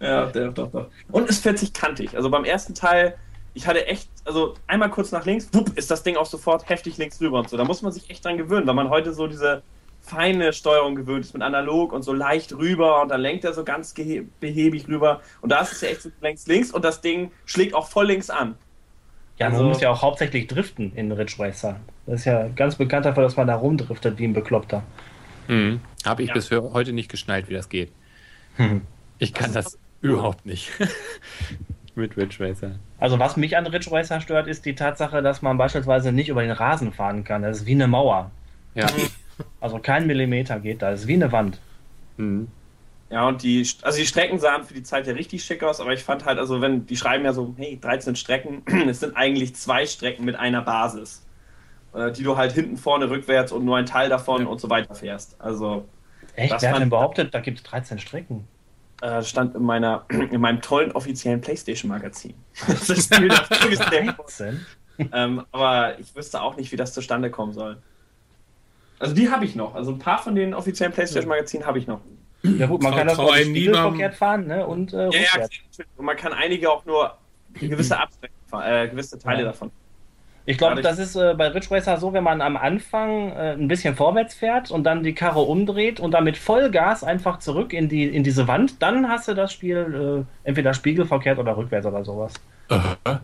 Ja, 0.00 0.26
doch, 0.26 0.52
doch, 0.54 0.70
doch. 0.70 0.86
Und 1.10 1.28
es 1.30 1.38
fährt 1.38 1.58
sich 1.58 1.72
kantig. 1.72 2.14
Also 2.16 2.28
beim 2.30 2.44
ersten 2.44 2.74
Teil, 2.74 3.16
ich 3.54 3.66
hatte 3.66 3.86
echt, 3.86 4.08
also 4.24 4.54
einmal 4.66 4.90
kurz 4.90 5.10
nach 5.12 5.24
links, 5.24 5.48
wupp, 5.52 5.76
ist 5.78 5.90
das 5.90 6.02
Ding 6.02 6.16
auch 6.16 6.26
sofort 6.26 6.68
heftig 6.68 6.98
links 6.98 7.20
rüber 7.20 7.38
und 7.38 7.48
so. 7.48 7.56
Da 7.56 7.64
muss 7.64 7.80
man 7.82 7.92
sich 7.92 8.10
echt 8.10 8.24
dran 8.24 8.36
gewöhnen, 8.36 8.66
weil 8.66 8.74
man 8.74 8.90
heute 8.90 9.14
so 9.14 9.26
diese 9.26 9.62
feine 10.02 10.52
Steuerung 10.52 10.94
gewöhnt 10.94 11.24
ist 11.24 11.32
mit 11.32 11.42
analog 11.42 11.92
und 11.92 12.02
so 12.02 12.12
leicht 12.12 12.52
rüber 12.52 13.02
und 13.02 13.08
dann 13.08 13.20
lenkt 13.20 13.44
er 13.44 13.54
so 13.54 13.64
ganz 13.64 13.94
behäbig 14.40 14.86
rüber. 14.86 15.20
Und 15.40 15.50
da 15.50 15.60
ist 15.60 15.72
es 15.72 15.80
ja 15.80 15.88
echt 15.88 16.02
so 16.02 16.10
lenkst 16.20 16.46
links 16.46 16.70
und 16.70 16.84
das 16.84 17.00
Ding 17.00 17.32
schlägt 17.46 17.74
auch 17.74 17.88
voll 17.88 18.06
links 18.06 18.30
an. 18.30 18.54
Ja, 19.38 19.46
Also- 19.46 19.58
man 19.60 19.68
muss 19.68 19.80
ja 19.80 19.90
auch 19.90 20.02
hauptsächlich 20.02 20.46
driften 20.46 20.92
in 20.94 21.10
Ridge 21.10 21.34
Racer. 21.38 21.80
Das 22.06 22.20
ist 22.20 22.24
ja 22.26 22.46
ganz 22.48 22.76
bekannt 22.76 23.04
dafür, 23.06 23.22
dass 23.24 23.36
man 23.36 23.46
da 23.48 23.56
rumdriftet 23.56 24.18
wie 24.18 24.24
ein 24.24 24.32
Bekloppter. 24.32 24.82
Mhm. 25.48 25.80
Habe 26.04 26.22
ich 26.22 26.28
Ja. 26.28 26.34
bis 26.34 26.48
für 26.48 26.72
heute 26.72 26.92
nicht 26.92 27.10
geschnallt, 27.10 27.48
wie 27.48 27.54
das 27.54 27.68
geht. 27.68 27.90
Ich 29.18 29.34
kann 29.34 29.52
das 29.52 29.78
überhaupt 30.00 30.46
nicht. 30.46 30.70
Mit 31.94 32.16
Ridge 32.16 32.36
Racer. 32.40 32.72
Also 32.98 33.18
was 33.18 33.36
mich 33.38 33.56
an 33.56 33.66
Ridge 33.66 33.90
Racer 33.90 34.20
stört, 34.20 34.48
ist 34.48 34.66
die 34.66 34.74
Tatsache, 34.74 35.22
dass 35.22 35.40
man 35.40 35.56
beispielsweise 35.56 36.12
nicht 36.12 36.28
über 36.28 36.42
den 36.42 36.50
Rasen 36.50 36.92
fahren 36.92 37.24
kann. 37.24 37.42
Das 37.42 37.58
ist 37.58 37.66
wie 37.66 37.72
eine 37.72 37.88
Mauer. 37.88 38.30
Ja. 38.74 38.86
Also 39.60 39.78
kein 39.78 40.06
Millimeter 40.06 40.60
geht 40.60 40.82
da. 40.82 40.90
Das 40.90 41.02
ist 41.02 41.06
wie 41.06 41.14
eine 41.14 41.32
Wand. 41.32 41.58
Mhm. 42.18 42.48
Ja, 43.08 43.28
und 43.28 43.42
die, 43.42 43.66
also 43.82 43.98
die 43.98 44.06
Strecken 44.06 44.38
sahen 44.38 44.64
für 44.64 44.74
die 44.74 44.82
Zeit 44.82 45.06
ja 45.06 45.12
richtig 45.12 45.44
schick 45.44 45.62
aus, 45.62 45.80
aber 45.80 45.92
ich 45.92 46.02
fand 46.02 46.24
halt, 46.24 46.38
also 46.38 46.60
wenn, 46.60 46.86
die 46.86 46.96
schreiben 46.96 47.24
ja 47.24 47.32
so, 47.32 47.54
hey, 47.56 47.78
13 47.80 48.16
Strecken, 48.16 48.62
es 48.88 49.00
sind 49.00 49.16
eigentlich 49.16 49.54
zwei 49.54 49.86
Strecken 49.86 50.24
mit 50.24 50.34
einer 50.34 50.62
Basis, 50.62 51.24
äh, 51.94 52.10
die 52.10 52.24
du 52.24 52.36
halt 52.36 52.52
hinten, 52.52 52.76
vorne, 52.76 53.08
rückwärts 53.08 53.52
und 53.52 53.64
nur 53.64 53.76
ein 53.76 53.86
Teil 53.86 54.08
davon 54.08 54.46
und 54.46 54.60
so 54.60 54.68
weiter 54.70 54.94
fährst. 54.94 55.40
Also, 55.40 55.86
Echt? 56.34 56.60
Wer 56.60 56.72
hat 56.72 56.80
denn 56.80 56.90
behauptet, 56.90 57.32
da 57.32 57.40
gibt 57.40 57.58
es 57.58 57.64
13 57.64 58.00
Strecken? 58.00 58.48
Äh, 59.02 59.22
stand 59.22 59.54
in 59.54 59.62
meiner, 59.62 60.04
in 60.10 60.40
meinem 60.40 60.60
tollen 60.62 60.92
offiziellen 60.92 61.40
Playstation-Magazin. 61.40 62.34
Das 62.66 62.86
Spiel 62.86 63.72
ist 63.72 63.90
der- 63.92 64.12
13? 64.12 64.64
ähm, 65.12 65.44
aber 65.52 65.98
ich 65.98 66.14
wüsste 66.16 66.40
auch 66.40 66.56
nicht, 66.56 66.72
wie 66.72 66.76
das 66.76 66.94
zustande 66.94 67.30
kommen 67.30 67.52
soll. 67.52 67.76
Also 68.98 69.14
die 69.14 69.30
habe 69.30 69.44
ich 69.44 69.54
noch. 69.54 69.74
Also 69.74 69.92
ein 69.92 69.98
paar 69.98 70.18
von 70.18 70.34
den 70.34 70.54
offiziellen 70.54 70.92
PlayStation-Magazinen 70.92 71.66
habe 71.66 71.78
ich 71.78 71.86
noch. 71.86 72.00
Ja 72.42 72.66
gut, 72.66 72.82
man 72.82 72.92
Trau- 72.92 72.98
kann 72.98 73.08
das 73.08 73.18
auch 73.18 73.32
einem 73.32 73.50
spiegelverkehrt 73.50 74.14
fahren 74.14 74.46
ne? 74.46 74.66
und 74.66 74.92
äh, 74.92 75.08
Ja, 75.10 75.40
ja, 75.40 75.46
man 75.98 76.16
kann 76.16 76.32
einige 76.32 76.70
auch 76.70 76.84
nur 76.86 77.16
gewisse 77.54 77.98
äh, 78.52 78.88
gewisse 78.88 79.18
Teile 79.18 79.40
Ja. 79.40 79.46
davon. 79.46 79.70
Ich 80.48 80.58
glaube, 80.58 80.80
das 80.80 80.98
ist 80.98 81.16
äh, 81.16 81.34
bei 81.36 81.48
Ridge 81.48 81.66
Racer 81.70 81.96
so, 81.98 82.12
wenn 82.12 82.22
man 82.24 82.40
am 82.40 82.56
Anfang 82.56 83.32
äh, 83.32 83.52
ein 83.52 83.66
bisschen 83.68 83.96
vorwärts 83.96 84.34
fährt 84.34 84.70
und 84.70 84.84
dann 84.84 85.02
die 85.02 85.12
Karre 85.12 85.40
umdreht 85.40 85.98
und 86.00 86.12
dann 86.12 86.22
mit 86.24 86.36
Vollgas 86.36 87.02
einfach 87.04 87.40
zurück 87.40 87.72
in, 87.72 87.88
die, 87.88 88.04
in 88.06 88.22
diese 88.22 88.46
Wand, 88.46 88.80
dann 88.80 89.08
hast 89.08 89.26
du 89.28 89.34
das 89.34 89.52
Spiel 89.52 90.24
äh, 90.44 90.48
entweder 90.48 90.72
spiegelverkehrt 90.72 91.38
oder 91.38 91.56
rückwärts 91.56 91.86
oder 91.86 92.04
sowas. 92.04 92.32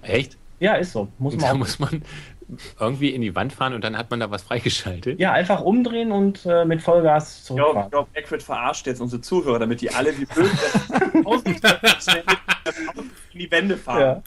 Echt? 0.02 0.36
Ja, 0.60 0.74
ist 0.74 0.92
so. 0.92 1.08
Muss 1.18 1.34
man 1.34 1.40
Da 1.44 1.52
auch. 1.52 1.56
muss 1.58 1.78
man 1.78 2.02
irgendwie 2.78 3.10
in 3.10 3.22
die 3.22 3.34
Wand 3.34 3.52
fahren 3.52 3.72
und 3.74 3.82
dann 3.82 3.96
hat 3.96 4.10
man 4.10 4.20
da 4.20 4.30
was 4.30 4.42
freigeschaltet. 4.42 5.18
Ja, 5.18 5.32
einfach 5.32 5.60
umdrehen 5.62 6.12
und 6.12 6.44
äh, 6.44 6.64
mit 6.64 6.82
Vollgas 6.82 7.38
Ich 7.38 7.44
zurückfahren. 7.44 7.90
glaube, 7.90 8.08
Eckford 8.14 8.42
verarscht 8.42 8.86
jetzt 8.86 9.00
unsere 9.00 9.22
Zuhörer, 9.22 9.58
damit 9.58 9.80
die 9.80 9.90
alle 9.90 10.16
wie 10.18 10.24
blöd 10.24 10.50
schnell 12.00 12.22
in 13.32 13.38
die 13.38 13.50
Wände 13.50 13.76
fahren. 13.76 14.00
Ja. 14.00 14.22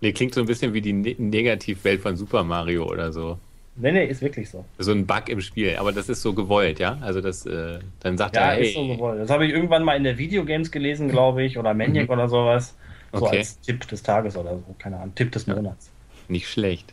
Nee, 0.00 0.12
klingt 0.12 0.34
so 0.34 0.40
ein 0.40 0.46
bisschen 0.46 0.72
wie 0.72 0.80
die 0.80 0.92
ne 0.92 1.14
Negativwelt 1.18 2.00
von 2.00 2.16
Super 2.16 2.42
Mario 2.44 2.86
oder 2.88 3.12
so. 3.12 3.38
Nee, 3.76 3.92
nee, 3.92 4.06
ist 4.06 4.20
wirklich 4.20 4.50
so. 4.50 4.64
So 4.78 4.92
ein 4.92 5.06
Bug 5.06 5.28
im 5.28 5.40
Spiel. 5.40 5.76
Aber 5.76 5.92
das 5.92 6.08
ist 6.08 6.22
so 6.22 6.32
gewollt, 6.34 6.78
ja? 6.80 6.98
Also 7.00 7.20
das, 7.20 7.46
äh, 7.46 7.78
dann 8.00 8.18
sagt 8.18 8.36
Ja, 8.36 8.52
er, 8.52 8.58
ist 8.58 8.74
so 8.74 8.86
gewollt. 8.86 9.20
Das 9.20 9.30
habe 9.30 9.46
ich 9.46 9.52
irgendwann 9.52 9.84
mal 9.84 9.96
in 9.96 10.04
der 10.04 10.18
Videogames 10.18 10.70
gelesen, 10.70 11.08
glaube 11.08 11.44
ich, 11.44 11.56
oder 11.58 11.72
Maniac 11.74 12.10
oder 12.10 12.28
sowas. 12.28 12.74
So 13.12 13.26
Okay. 13.26 13.38
als 13.38 13.60
Tipp 13.60 13.86
des 13.88 14.02
Tages 14.02 14.36
oder 14.36 14.56
so, 14.56 14.74
keine 14.78 14.96
Ahnung, 14.96 15.14
Tipp 15.14 15.32
des 15.32 15.46
Monats. 15.46 15.90
nicht 16.28 16.48
schlecht. 16.48 16.92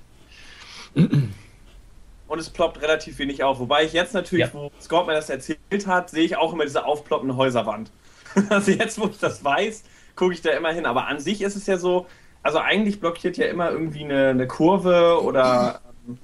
Und 0.96 2.40
es 2.40 2.50
ploppt 2.50 2.82
relativ 2.82 3.20
wenig 3.20 3.44
auf. 3.44 3.60
Wobei 3.60 3.84
ich 3.86 3.94
jetzt 3.94 4.14
natürlich, 4.14 4.48
Ja. 4.48 4.54
wo 4.54 4.72
Scott 4.82 5.08
mir 5.08 5.14
das 5.14 5.30
erzählt 5.30 5.88
hat, 5.88 6.10
sehe 6.10 6.24
ich 6.26 6.36
auch 6.38 6.54
immer 6.54 6.66
diese 6.66 6.86
aufploppende 6.86 7.36
Häuserwand. 7.36 7.92
Also 8.50 8.72
jetzt, 8.72 9.00
wo 9.00 9.08
ich 9.08 9.18
das 9.18 9.44
weiß, 9.44 9.84
gucke 10.16 10.34
ich 10.34 10.42
da 10.42 10.52
immer 10.52 10.72
hin. 10.74 10.86
Aber 10.86 11.08
an 11.08 11.20
sich 11.20 11.42
ist 11.42 11.56
es 11.56 11.66
ja 11.66 11.78
so, 11.78 12.06
also 12.44 12.60
eigentlich 12.60 13.00
blockiert 13.00 13.38
ja 13.38 13.48
immer 13.48 13.72
irgendwie 13.72 14.04
eine, 14.04 14.30
eine 14.30 14.48
Kurve 14.48 15.22
oder 15.22 15.82
ähm, 16.08 16.18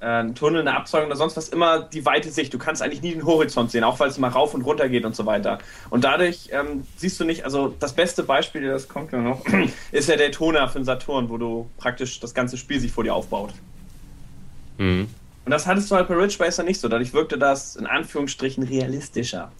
äh, 0.00 0.06
ein 0.06 0.34
Tunnel, 0.34 0.60
eine 0.60 0.76
Abzeugung 0.76 1.08
oder 1.08 1.16
sonst 1.16 1.36
was 1.36 1.48
immer 1.48 1.80
die 1.80 2.04
weite 2.04 2.30
Sicht. 2.30 2.52
Du 2.54 2.58
kannst 2.58 2.82
eigentlich 2.82 3.02
nie 3.02 3.12
den 3.12 3.24
Horizont 3.24 3.70
sehen, 3.70 3.84
auch 3.84 3.98
weil 3.98 4.08
es 4.08 4.18
mal 4.18 4.28
rauf 4.28 4.54
und 4.54 4.62
runter 4.62 4.88
geht 4.88 5.04
und 5.04 5.16
so 5.16 5.26
weiter. 5.26 5.58
Und 5.90 6.04
dadurch 6.04 6.50
ähm, 6.52 6.86
siehst 6.96 7.18
du 7.18 7.24
nicht, 7.24 7.44
also 7.44 7.74
das 7.80 7.94
beste 7.94 8.22
Beispiel, 8.22 8.66
das 8.68 8.88
kommt 8.88 9.12
ja 9.12 9.20
noch, 9.20 9.42
ist 9.92 10.08
ja 10.08 10.16
Daytona 10.16 10.68
für 10.68 10.78
den 10.78 10.84
Saturn, 10.84 11.28
wo 11.28 11.38
du 11.38 11.68
praktisch 11.78 12.20
das 12.20 12.34
ganze 12.34 12.56
Spiel 12.56 12.80
sich 12.80 12.92
vor 12.92 13.04
dir 13.04 13.14
aufbaut. 13.14 13.52
Mhm. 14.78 15.08
Und 15.44 15.50
das 15.50 15.66
hattest 15.66 15.90
du 15.90 15.94
halt 15.94 16.08
bei 16.08 16.14
Ridge 16.14 16.36
Racer 16.40 16.64
nicht 16.64 16.80
so. 16.80 16.88
Dadurch 16.88 17.12
wirkte 17.12 17.38
das 17.38 17.76
in 17.76 17.86
Anführungsstrichen 17.86 18.64
realistischer. 18.64 19.52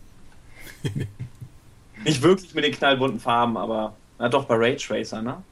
nicht 2.04 2.22
wirklich 2.22 2.54
mit 2.54 2.64
den 2.64 2.72
knallbunten 2.72 3.20
Farben, 3.20 3.56
aber 3.56 3.94
na 4.18 4.28
doch 4.28 4.44
bei 4.44 4.56
Rage 4.56 4.88
Racer, 4.90 5.22
ne? 5.22 5.42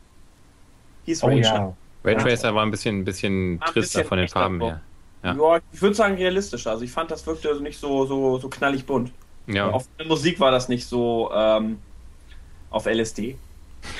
Hieß 1.05 1.23
Oh 1.25 1.29
Rage. 1.29 1.41
ja. 1.41 1.77
Raytracer 2.05 2.55
war 2.55 2.63
ein 2.65 2.71
bisschen, 2.71 3.01
ein 3.01 3.05
bisschen 3.05 3.61
War 3.61 3.69
ein 3.69 3.73
trister 3.73 4.01
bisschen 4.01 4.09
von 4.09 4.19
den 4.19 4.29
Farben 4.29 4.61
her. 4.61 4.81
Ja. 5.23 5.35
Ja. 5.35 5.61
ich 5.73 5.81
würde 5.81 5.95
sagen 5.95 6.17
realistischer. 6.17 6.71
Also 6.71 6.85
ich 6.85 6.93
fand, 6.93 7.11
das 7.11 7.27
wirkte 7.27 7.61
nicht 7.63 7.79
so, 7.79 8.05
so, 8.05 8.39
so 8.39 8.49
knallig 8.49 8.85
bunt. 8.85 9.11
Ja. 9.47 9.71
Auf 9.71 9.87
der 9.99 10.07
Musik 10.07 10.39
war 10.41 10.51
das 10.51 10.69
nicht 10.69 10.87
so 10.87 11.31
ähm, 11.35 11.79
auf 12.71 12.87
LSD. 12.87 13.37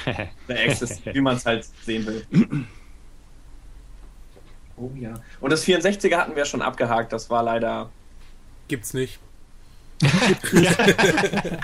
Der 0.49 0.65
Ecstasy, 0.65 1.01
wie 1.13 1.21
man 1.21 1.37
es 1.37 1.45
halt 1.45 1.65
sehen 1.83 2.07
will. 2.07 2.27
Oh 4.77 4.91
ja. 4.99 5.15
Und 5.41 5.51
das 5.51 5.65
64er 5.67 6.17
hatten 6.17 6.37
wir 6.37 6.45
schon 6.47 6.63
abgehakt. 6.63 7.13
Das 7.13 7.29
war 7.31 7.43
leider 7.43 7.91
Gibt's 8.69 8.95
nicht. 8.95 9.19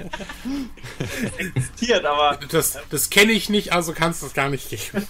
existiert, 1.38 2.05
aber 2.05 2.38
Das, 2.51 2.79
das 2.90 3.11
kenne 3.11 3.33
ich 3.33 3.49
nicht, 3.51 3.73
also 3.73 3.93
kann 3.93 4.11
es 4.12 4.21
das 4.21 4.35
gar 4.35 4.49
nicht 4.49 4.69
geben. 4.71 5.07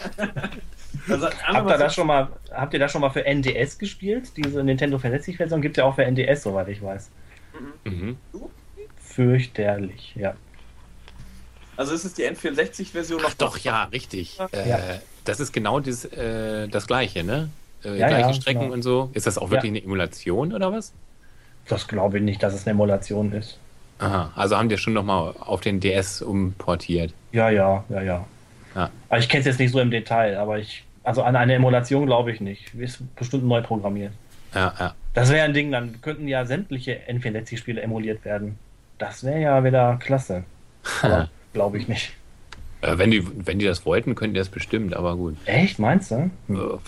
also, 1.09 1.29
Habt 1.45 1.71
ihr 1.71 1.79
das 1.79 1.95
schon 1.95 2.07
mal, 2.07 2.29
habt 2.51 2.73
ihr 2.75 2.81
das 2.81 2.93
schon 2.93 3.01
mal 3.01 3.11
für 3.11 3.25
NDS 3.25 3.79
gespielt? 3.79 4.33
Diese 4.37 4.63
Nintendo 4.63 4.97
64-Version 4.99 5.63
gibt 5.63 5.77
es 5.77 5.83
ja 5.83 5.85
auch 5.85 5.95
für 5.95 6.05
NDS, 6.05 6.43
soweit 6.43 6.69
ich 6.69 6.83
weiß. 6.83 7.11
Mhm. 7.85 8.17
Fürchterlich, 9.03 10.15
ja. 10.17 10.35
Also 11.77 11.95
ist 11.95 12.05
es 12.05 12.15
die 12.15 12.25
N64-Version 12.29 13.23
noch? 13.23 13.33
Doch, 13.35 13.59
ja, 13.59 13.85
richtig. 13.85 14.39
Ja. 14.39 14.47
Äh, 14.53 15.01
das 15.25 15.41
ist 15.41 15.53
genau 15.53 15.81
das, 15.81 16.05
äh, 16.05 16.69
das 16.69 16.87
Gleiche, 16.87 17.25
ne? 17.25 17.49
Äh, 17.85 17.97
Ja, 17.99 18.09
gleiche 18.09 18.29
ja, 18.29 18.35
Strecken 18.35 18.61
genau. 18.63 18.75
und 18.75 18.83
so. 18.83 19.11
Ist 19.15 19.27
das 19.27 19.39
auch 19.39 19.51
wirklich 19.51 19.73
Ja. 19.73 19.77
eine 19.79 19.85
Emulation 19.85 20.53
oder 20.53 20.73
was? 20.73 20.93
Das 21.71 21.87
glaube 21.87 22.19
ich 22.19 22.25
nicht, 22.25 22.43
dass 22.43 22.53
es 22.53 22.67
eine 22.67 22.73
Emulation 22.73 23.33
ist. 23.33 23.59
Aha, 24.01 24.33
also 24.35 24.57
haben 24.57 24.69
die 24.69 24.77
schon 24.77 24.93
nochmal 24.93 25.35
auf 25.39 25.61
den 25.61 25.79
DS 25.79 26.21
umportiert. 26.23 27.13
Ja, 27.33 27.51
ja, 27.51 27.85
ja, 27.89 28.03
ja. 28.03 28.27
Ja. 28.75 28.91
Aber 29.09 29.19
ich 29.19 29.29
kenne 29.29 29.41
es 29.41 29.47
jetzt 29.47 29.59
nicht 29.59 29.73
so 29.73 29.81
im 29.81 29.91
Detail, 29.91 30.37
aber 30.37 30.59
ich, 30.59 30.85
also 31.05 31.23
an 31.23 31.37
eine 31.37 31.55
Emulation 31.55 32.07
glaube 32.07 32.33
ich 32.33 32.41
nicht. 32.41 32.75
Ist 32.75 33.03
bestimmt 33.15 33.45
neu 33.45 33.63
programmiert. 33.63 34.13
Ja, 34.55 34.75
ja. 34.79 34.95
Das 35.15 35.31
wäre 35.31 35.45
ein 35.45 35.55
Ding, 35.55 35.71
dann 35.71 36.01
könnten 36.01 36.27
ja 36.29 36.45
sämtliche 36.45 37.01
N64-Spiele 37.09 37.81
emuliert 37.81 38.25
werden. 38.25 38.59
Das 38.99 39.23
wäre 39.23 39.41
ja 39.41 39.65
wieder 39.65 39.97
klasse. 39.97 40.45
Glaube 41.53 41.79
ich 41.79 41.89
nicht. 41.89 42.13
Äh, 42.83 42.99
wenn, 42.99 43.11
die, 43.11 43.27
wenn 43.47 43.59
die 43.59 43.67
das 43.67 43.85
wollten, 43.85 44.15
könnten 44.15 44.35
die 44.35 44.41
das 44.41 44.49
bestimmt, 44.49 44.95
aber 44.95 45.17
gut. 45.17 45.37
Echt, 45.47 45.79
meinst 45.79 46.11
du? 46.11 46.31
Äh, 46.49 46.79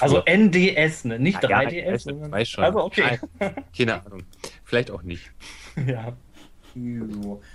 Also 0.00 0.22
NDS, 0.24 1.04
ne? 1.04 1.18
Nicht 1.18 1.42
ja, 1.42 1.60
3DS. 1.60 2.10
ich 2.10 2.30
weiß, 2.30 2.48
schon. 2.48 2.64
Also 2.64 2.84
okay. 2.84 3.18
Keine 3.76 4.04
Ahnung. 4.04 4.22
Vielleicht 4.64 4.90
auch 4.90 5.02
nicht. 5.02 5.30
ja. 5.86 6.12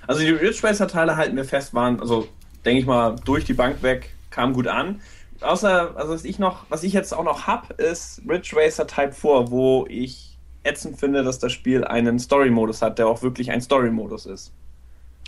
Also 0.08 0.22
die 0.22 0.32
Ridge 0.32 0.60
Racer 0.64 0.88
Teile 0.88 1.16
halten 1.16 1.36
wir 1.36 1.46
fest, 1.46 1.74
waren, 1.74 2.00
also 2.00 2.28
denke 2.66 2.82
ich 2.82 2.86
mal, 2.86 3.16
durch 3.24 3.46
die 3.46 3.54
Bank 3.54 3.82
weg, 3.82 4.10
kamen 4.32 4.54
gut 4.54 4.68
an. 4.68 5.02
Außer, 5.42 5.96
also 5.96 6.14
was 6.14 6.26
ich 6.26 6.40
noch, 6.40 6.66
was 6.70 6.84
ich 6.84 6.94
jetzt 6.94 7.14
auch 7.14 7.24
noch 7.24 7.48
hab, 7.48 7.80
ist 7.80 8.22
Ridge 8.28 8.56
Racer 8.56 8.88
Type 8.88 9.14
4, 9.14 9.52
wo 9.52 9.86
ich 9.90 10.38
ätzend 10.64 11.00
finde, 11.00 11.24
dass 11.24 11.40
das 11.40 11.52
Spiel 11.52 11.84
einen 11.84 12.20
Story-Modus 12.20 12.82
hat, 12.82 13.00
der 13.00 13.08
auch 13.08 13.22
wirklich 13.22 13.52
ein 13.52 13.62
Story-Modus 13.62 14.26
ist. 14.26 14.54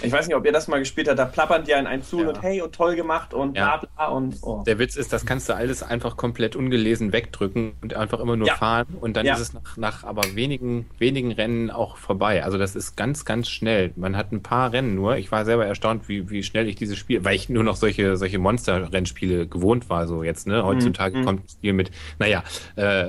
Ich 0.03 0.11
weiß 0.11 0.27
nicht, 0.27 0.35
ob 0.35 0.45
ihr 0.45 0.51
das 0.51 0.67
mal 0.67 0.79
gespielt 0.79 1.07
habt, 1.07 1.17
da 1.17 1.23
plappern 1.25 1.63
die 1.63 1.73
einen, 1.73 1.87
einen 1.87 2.03
zu 2.03 2.19
Ja. 2.21 2.27
und 2.27 2.41
hey 2.41 2.61
und 2.61 2.75
toll 2.75 2.97
gemacht 2.97 3.33
und 3.33 3.55
Ja. 3.55 3.77
bla 3.77 3.87
bla 3.95 4.07
und 4.09 4.35
oh. 4.41 4.61
Der 4.67 4.77
Witz 4.77 4.97
ist, 4.97 5.13
das 5.13 5.25
kannst 5.25 5.47
du 5.47 5.55
alles 5.55 5.83
einfach 5.83 6.17
komplett 6.17 6.57
ungelesen 6.57 7.13
wegdrücken 7.13 7.73
und 7.81 7.93
einfach 7.93 8.19
immer 8.19 8.35
nur 8.35 8.47
Ja. 8.49 8.55
fahren 8.55 8.87
und 8.99 9.15
dann 9.15 9.25
ist 9.25 9.39
es 9.39 9.53
nach, 9.53 9.77
nach 9.77 10.03
aber 10.03 10.23
wenigen, 10.35 10.89
wenigen 10.97 11.31
Rennen 11.31 11.71
auch 11.71 11.95
vorbei. 11.95 12.43
Also 12.43 12.57
das 12.57 12.75
ist 12.75 12.97
ganz, 12.97 13.23
ganz 13.23 13.47
schnell. 13.47 13.93
Man 13.95 14.17
hat 14.17 14.33
ein 14.33 14.43
paar 14.43 14.73
Rennen 14.73 14.95
nur. 14.95 15.15
Ich 15.15 15.31
war 15.31 15.45
selber 15.45 15.65
erstaunt, 15.65 16.09
wie, 16.09 16.29
wie 16.29 16.43
schnell 16.43 16.67
ich 16.67 16.75
dieses 16.75 16.97
Spiel, 16.97 17.23
weil 17.23 17.35
ich 17.37 17.47
nur 17.47 17.63
noch 17.63 17.77
solche, 17.77 18.17
solche 18.17 18.37
Monster-Rennspiele 18.37 19.47
gewohnt 19.47 19.89
war, 19.89 20.07
so 20.07 20.23
jetzt, 20.23 20.45
ne? 20.45 20.63
Heutzutage 20.65 21.17
Mhm. 21.19 21.25
kommt 21.25 21.45
ein 21.45 21.49
Spiel 21.49 21.71
mit, 21.73 21.91
naja, 22.19 22.43
äh, 22.75 23.05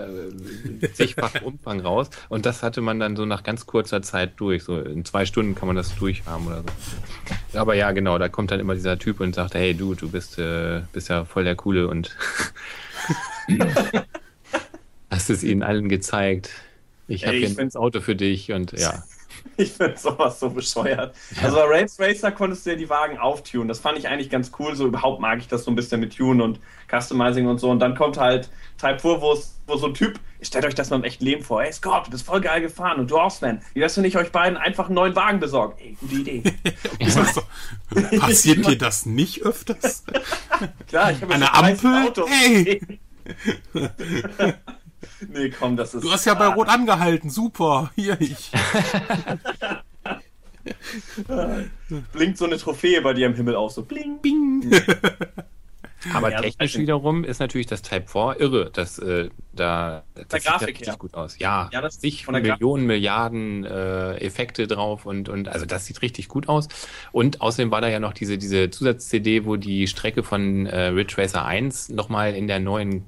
zigfach 0.94 1.32
Umfang 1.42 1.80
raus 1.80 2.10
und 2.28 2.46
das 2.46 2.62
hatte 2.62 2.80
man 2.80 3.00
dann 3.00 3.16
so 3.16 3.24
nach 3.26 3.42
ganz 3.42 3.66
kurzer 3.66 4.02
Zeit 4.02 4.34
durch. 4.36 4.62
So 4.62 4.78
in 4.78 5.04
zwei 5.04 5.26
Stunden 5.26 5.56
kann 5.56 5.66
man 5.66 5.74
das 5.76 5.94
durchhaben 5.96 6.46
oder 6.46 6.58
so. 6.62 6.75
Aber 7.54 7.74
ja, 7.74 7.90
genau, 7.92 8.18
da 8.18 8.28
kommt 8.28 8.50
dann 8.50 8.60
immer 8.60 8.74
dieser 8.74 8.98
Typ 8.98 9.20
und 9.20 9.34
sagt, 9.34 9.54
hey 9.54 9.74
du, 9.74 9.94
du 9.94 10.08
bist, 10.10 10.38
äh, 10.38 10.82
bist 10.92 11.08
ja 11.08 11.24
voll 11.24 11.44
der 11.44 11.56
Coole 11.56 11.88
und 11.88 12.14
hast 15.10 15.30
es 15.30 15.42
ihnen 15.42 15.62
allen 15.62 15.88
gezeigt. 15.88 16.50
Ich 17.08 17.26
habe 17.26 17.36
hier 17.36 17.58
ein 17.58 17.74
Auto 17.76 18.00
für 18.00 18.16
dich 18.16 18.52
und 18.52 18.72
ja. 18.72 19.02
Ich 19.58 19.72
finde 19.72 19.96
sowas 19.96 20.40
so 20.40 20.50
bescheuert. 20.50 21.14
Also 21.42 21.56
bei 21.56 21.64
Race 21.66 21.98
Racer 22.00 22.32
konntest 22.32 22.66
du 22.66 22.70
ja 22.70 22.76
die 22.76 22.88
Wagen 22.90 23.16
auftunen. 23.18 23.68
Das 23.68 23.78
fand 23.78 23.96
ich 23.98 24.08
eigentlich 24.08 24.28
ganz 24.28 24.50
cool. 24.58 24.74
So 24.74 24.86
überhaupt 24.86 25.20
mag 25.20 25.38
ich 25.38 25.46
das 25.48 25.64
so 25.64 25.70
ein 25.70 25.76
bisschen 25.76 26.00
mit 26.00 26.16
Tune 26.16 26.42
und 26.42 26.58
Customizing 26.90 27.46
und 27.46 27.58
so. 27.58 27.70
Und 27.70 27.78
dann 27.78 27.94
kommt 27.94 28.18
halt 28.18 28.50
Type 28.78 28.98
4, 28.98 29.20
wo 29.20 29.32
es- 29.32 29.58
wo 29.66 29.76
so 29.76 29.86
ein 29.86 29.94
Typ, 29.94 30.18
stellt 30.42 30.64
euch 30.64 30.74
das 30.74 30.90
mal 30.90 30.96
im 30.96 31.04
echten 31.04 31.24
Leben 31.24 31.42
vor. 31.42 31.62
Hey 31.62 31.72
Scott, 31.72 32.06
du 32.06 32.10
bist 32.10 32.26
voll 32.26 32.40
geil 32.40 32.60
gefahren 32.60 33.00
und 33.00 33.10
du 33.10 33.18
auch, 33.18 33.30
Sven. 33.30 33.60
Wie 33.74 33.80
wärst 33.80 33.96
du 33.96 34.00
nicht 34.00 34.16
euch 34.16 34.30
beiden 34.32 34.56
einfach 34.56 34.86
einen 34.86 34.94
neuen 34.94 35.16
Wagen 35.16 35.40
besorgt? 35.40 35.80
Ey, 35.80 35.96
gute 36.00 36.14
Idee. 36.14 36.42
Also, 37.16 37.42
passiert 38.18 38.66
dir 38.66 38.76
das 38.76 39.06
nicht 39.06 39.42
öfters? 39.42 40.04
Klar, 40.88 41.12
ich 41.12 41.22
habe 41.22 41.34
Eine 41.34 41.54
Ampel? 41.54 42.06
Auto. 42.06 42.26
Hey! 42.28 42.80
Nee, 45.28 45.50
komm, 45.50 45.76
das 45.76 45.94
ist. 45.94 46.04
Du 46.04 46.10
hast 46.10 46.26
ja 46.26 46.34
bei 46.34 46.46
Rot 46.46 46.68
angehalten, 46.68 47.30
super. 47.30 47.90
Hier 47.94 48.20
ich. 48.20 48.50
Blinkt 52.12 52.36
so 52.36 52.44
eine 52.44 52.58
Trophäe 52.58 53.00
bei 53.00 53.14
dir 53.14 53.26
im 53.26 53.34
Himmel 53.34 53.54
auf, 53.56 53.72
so 53.72 53.82
bling. 53.82 54.20
Bing. 54.20 54.70
Aber 56.14 56.30
Ja, 56.30 56.40
technisch 56.40 56.72
also- 56.74 56.78
wiederum 56.82 57.24
ist 57.24 57.38
natürlich 57.40 57.66
das 57.66 57.82
Type 57.82 58.06
4 58.06 58.36
irre. 58.40 58.70
Das, 58.72 58.98
äh, 58.98 59.30
da, 59.52 60.04
das 60.14 60.28
Der 60.28 60.38
sieht 60.40 60.44
ja 60.46 60.50
Grafik 60.52 60.68
richtig 60.68 60.88
her. 60.88 60.96
gut 60.98 61.14
aus. 61.14 61.38
Ja, 61.38 61.68
Ja, 61.72 61.80
das- 61.80 61.98
zig 62.00 62.24
von 62.24 62.34
der 62.34 62.42
Millionen, 62.42 62.86
Milliarden 62.86 63.64
äh, 63.64 64.16
Effekte 64.18 64.66
drauf 64.66 65.06
und, 65.06 65.28
und 65.28 65.48
also 65.48 65.66
das 65.66 65.86
sieht 65.86 66.02
richtig 66.02 66.28
gut 66.28 66.48
aus. 66.48 66.68
Und 67.12 67.40
außerdem 67.40 67.70
war 67.70 67.80
da 67.80 67.88
ja 67.88 67.98
noch 68.00 68.12
diese, 68.12 68.38
diese 68.38 68.70
Zusatz-CD, 68.70 69.44
wo 69.46 69.56
die 69.56 69.86
Strecke 69.86 70.22
von 70.22 70.66
äh, 70.66 70.86
Ridge 70.88 71.14
Racer 71.18 71.44
1 71.44 71.88
nochmal 71.88 72.34
in 72.34 72.46
der 72.46 72.60
neuen 72.60 73.04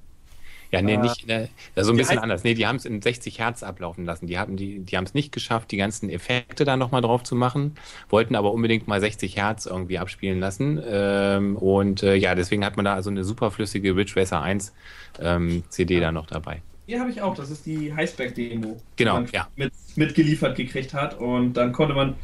Ja, 0.70 0.82
nee, 0.82 0.94
Äh, 0.94 0.98
nicht, 0.98 1.22
in 1.22 1.28
der, 1.28 1.48
also 1.76 1.92
ein 1.92 1.96
bisschen 1.96 2.18
heißt- 2.18 2.22
anders. 2.22 2.44
Nee, 2.44 2.54
die 2.54 2.66
haben 2.66 2.76
es 2.76 2.84
in 2.84 3.00
60 3.00 3.38
Hertz 3.38 3.62
ablaufen 3.62 4.04
lassen. 4.04 4.26
Die 4.26 4.38
haben 4.38 4.56
die, 4.56 4.80
die 4.80 4.96
haben 4.96 5.04
es 5.04 5.14
nicht 5.14 5.32
geschafft, 5.32 5.70
die 5.70 5.76
ganzen 5.78 6.10
Effekte 6.10 6.64
da 6.64 6.76
nochmal 6.76 7.00
drauf 7.00 7.22
zu 7.22 7.34
machen, 7.34 7.74
wollten 8.10 8.34
aber 8.34 8.52
unbedingt 8.52 8.86
mal 8.86 9.00
60 9.00 9.36
Hertz 9.36 9.66
irgendwie 9.66 9.98
abspielen 9.98 10.40
lassen. 10.40 10.80
Ähm, 10.86 11.56
und 11.56 12.02
äh, 12.02 12.14
ja, 12.16 12.34
deswegen 12.34 12.64
hat 12.64 12.76
man 12.76 12.84
da 12.84 12.94
also 12.94 13.08
eine 13.10 13.24
superflüssige 13.24 13.96
Ridge 13.96 14.12
Racer 14.16 14.42
1 14.42 14.72
ähm, 15.20 15.62
CD 15.70 16.00
da 16.00 16.12
noch 16.12 16.26
dabei. 16.26 16.60
Die 16.86 16.98
habe 16.98 17.10
ich 17.10 17.20
auch, 17.20 17.34
das 17.34 17.50
ist 17.50 17.66
die 17.66 17.94
Highspec-Demo. 17.94 18.80
Genau, 18.96 19.16
die 19.18 19.22
man 19.24 19.30
ja. 19.32 19.48
Mit, 19.56 19.72
mitgeliefert 19.96 20.56
gekriegt 20.56 20.94
hat 20.94 21.18
und 21.18 21.52
dann 21.54 21.72
konnte 21.72 21.94
man, 21.94 22.14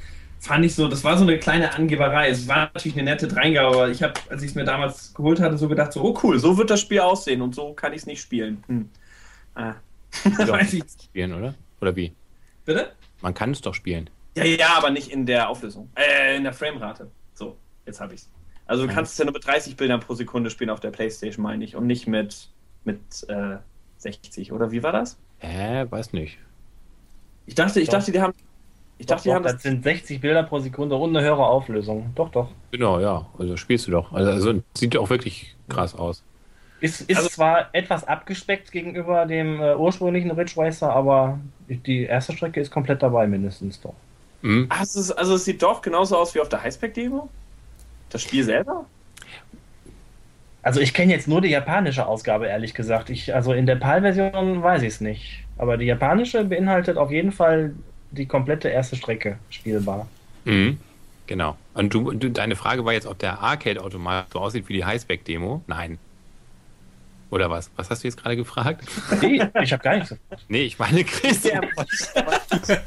fand 0.44 0.64
ich 0.64 0.74
so, 0.74 0.88
das 0.88 1.02
war 1.04 1.16
so 1.16 1.24
eine 1.24 1.38
kleine 1.38 1.74
Angeberei. 1.74 2.28
Es 2.28 2.46
war 2.46 2.70
natürlich 2.74 2.96
eine 2.96 3.11
nette 3.11 3.26
Dreingabe, 3.28 3.74
aber 3.74 3.88
ich 3.88 4.02
habe, 4.02 4.14
als 4.28 4.42
ich 4.42 4.50
es 4.50 4.54
mir 4.54 4.64
damals 4.64 5.14
geholt 5.14 5.40
hatte, 5.40 5.57
so 5.57 5.68
gedacht, 5.68 5.92
so, 5.92 6.02
oh 6.02 6.18
cool, 6.22 6.38
so 6.38 6.59
wird 6.59 6.70
das 6.70 6.80
Spiel 6.80 7.00
aussehen 7.00 7.40
und 7.40 7.54
so 7.54 7.72
kann 7.72 7.92
ich 7.92 8.00
es 8.00 8.07
nicht 8.07 8.20
spielen. 8.20 8.62
Hm. 8.66 8.88
Ah. 9.54 9.74
Weiß 10.24 10.74
ich. 10.74 10.85
spielen, 11.02 11.33
oder? 11.33 11.54
Oder 11.80 11.96
wie? 11.96 12.12
Bitte? 12.64 12.92
Man 13.22 13.35
kann 13.35 13.50
es 13.50 13.61
doch 13.61 13.74
spielen. 13.74 14.11
Ja, 14.37 14.44
ja, 14.44 14.74
aber 14.76 14.90
nicht 14.90 15.09
in 15.09 15.26
der 15.26 15.48
Auflösung. 15.48 15.88
Äh, 15.94 16.37
in 16.37 16.44
der 16.44 16.52
Framerate. 16.52 17.11
So, 17.35 17.57
jetzt 17.87 18.00
habe 18.00 18.14
ich's. 18.14 18.28
Also 18.66 18.87
du 18.87 18.92
kannst 18.92 19.12
es 19.12 19.18
ja 19.18 19.24
nur 19.24 19.35
mit 19.35 19.46
30 19.46 19.76
Bildern 19.76 20.00
pro 20.00 20.14
Sekunde 20.14 20.50
spielen 20.50 20.70
auf 20.70 20.80
der 20.80 20.90
Playstation, 20.90 21.42
meine 21.42 21.64
ich, 21.64 21.76
und 21.76 21.87
nicht 21.87 22.07
mit, 22.07 22.48
mit 22.85 23.00
äh, 23.28 23.57
60. 23.98 24.52
Oder 24.52 24.70
wie 24.70 24.83
war 24.83 24.92
das? 24.92 25.18
Hä, 25.38 25.85
weiß 25.88 26.12
nicht. 26.14 26.38
Ich 27.46 27.54
dachte, 27.54 27.80
ich 27.80 27.88
dachte, 27.88 28.11
die 28.11 28.20
haben. 28.20 28.33
Ich 28.98 29.07
Doch, 29.07 29.16
dachte, 29.16 29.24
die 29.24 29.28
doch, 29.30 29.35
haben 29.37 29.42
das 29.42 29.52
das. 29.54 29.62
sind 29.62 29.83
60 29.83 30.20
Bilder 30.20 30.42
pro 30.44 30.61
Sekunde 30.61 30.94
und 30.96 31.16
eine 31.16 31.24
höhere 31.26 31.44
Auflösung. 31.46 32.12
Doch, 32.14 32.30
doch. 32.30 32.48
Genau, 32.70 33.00
ja. 33.00 33.26
Also 33.38 33.57
spielst 33.57 33.87
du 33.88 33.90
doch. 33.90 34.12
Also, 34.12 34.30
also 34.30 34.62
sieht 34.74 34.96
auch 34.96 35.11
wirklich 35.11 35.54
krass 35.68 35.94
aus. 35.94 36.22
Ist, 36.80 37.00
ist 37.02 37.16
Also- 37.16 37.28
zwar 37.30 37.68
etwas 37.72 38.07
abgespeckt 38.07 38.70
gegenüber 38.70 39.26
dem 39.26 39.61
äh, 39.61 39.74
ursprünglichen 39.74 40.30
Ridge 40.30 40.52
Racer, 40.57 40.90
aber 40.94 41.38
die 41.68 42.04
erste 42.04 42.33
Strecke 42.35 42.61
ist 42.61 42.70
komplett 42.70 43.02
dabei, 43.02 43.26
mindestens 43.26 43.80
doch. 43.80 43.94
Mhm. 44.42 44.66
Ach, 44.68 44.83
es 44.83 44.94
ist, 44.94 45.11
also 45.12 45.35
es 45.35 45.44
sieht 45.44 45.62
doch 45.62 45.80
genauso 45.83 46.16
aus 46.18 46.35
wie 46.35 46.40
auf 46.40 46.48
der 46.48 46.62
Highspec-Demo? 46.62 47.28
Das 48.11 48.22
Spiel 48.22 48.44
selber? 48.44 48.85
Also 50.62 50.80
ich 50.80 50.94
kenne 50.94 51.12
jetzt 51.12 51.28
nur 51.28 51.40
die 51.40 51.48
japanische 51.48 52.07
Ausgabe, 52.07 52.46
ehrlich 52.46 52.74
gesagt. 52.74 53.11
Ich, 53.11 53.35
also 53.35 53.52
in 53.52 53.66
der 53.66 53.76
PAL-Version 53.76 54.62
weiß 54.62 54.83
ich 54.83 54.88
es 54.88 55.00
nicht. 55.00 55.44
Aber 55.59 55.76
die 55.76 55.87
japanische 55.87 56.44
beinhaltet 56.44 56.96
auf 56.96 57.11
jeden 57.11 57.33
Fall 57.33 57.74
die 58.14 58.27
komplette 58.27 58.68
erste 58.68 58.96
Strecke 58.96 59.38
spielbar. 59.50 60.09
Mhm. 60.44 60.79
Genau. 61.27 61.57
Und 61.72 61.94
du, 61.94 62.12
du, 62.12 62.31
deine 62.31 62.57
Frage 62.57 62.85
war 62.85 62.92
jetzt, 62.92 63.07
ob 63.07 63.18
der 63.18 63.40
Arcade-Automat 63.40 64.33
so 64.33 64.40
aussieht 64.40 64.68
wie 64.68 64.74
die 64.74 64.85
Highspec-Demo? 64.85 65.62
Nein. 65.66 65.98
Oder 67.31 67.50
was? 67.50 67.70
Was 67.77 67.90
hast 67.90 68.05
du 68.05 68.09
jetzt 68.09 68.16
gerade 68.16 68.37
gefragt? 68.37 68.85
Nee, 69.20 69.42
ich 69.62 69.72
habe 69.72 69.83
gar 69.83 69.96
nichts. 69.96 70.11
gefragt. 70.31 70.44
Nee, 70.48 70.62
ich 70.62 70.79
meine 70.79 71.03
Chris. 71.03 71.44
Nein, 71.44 71.68
ich, 71.74 72.79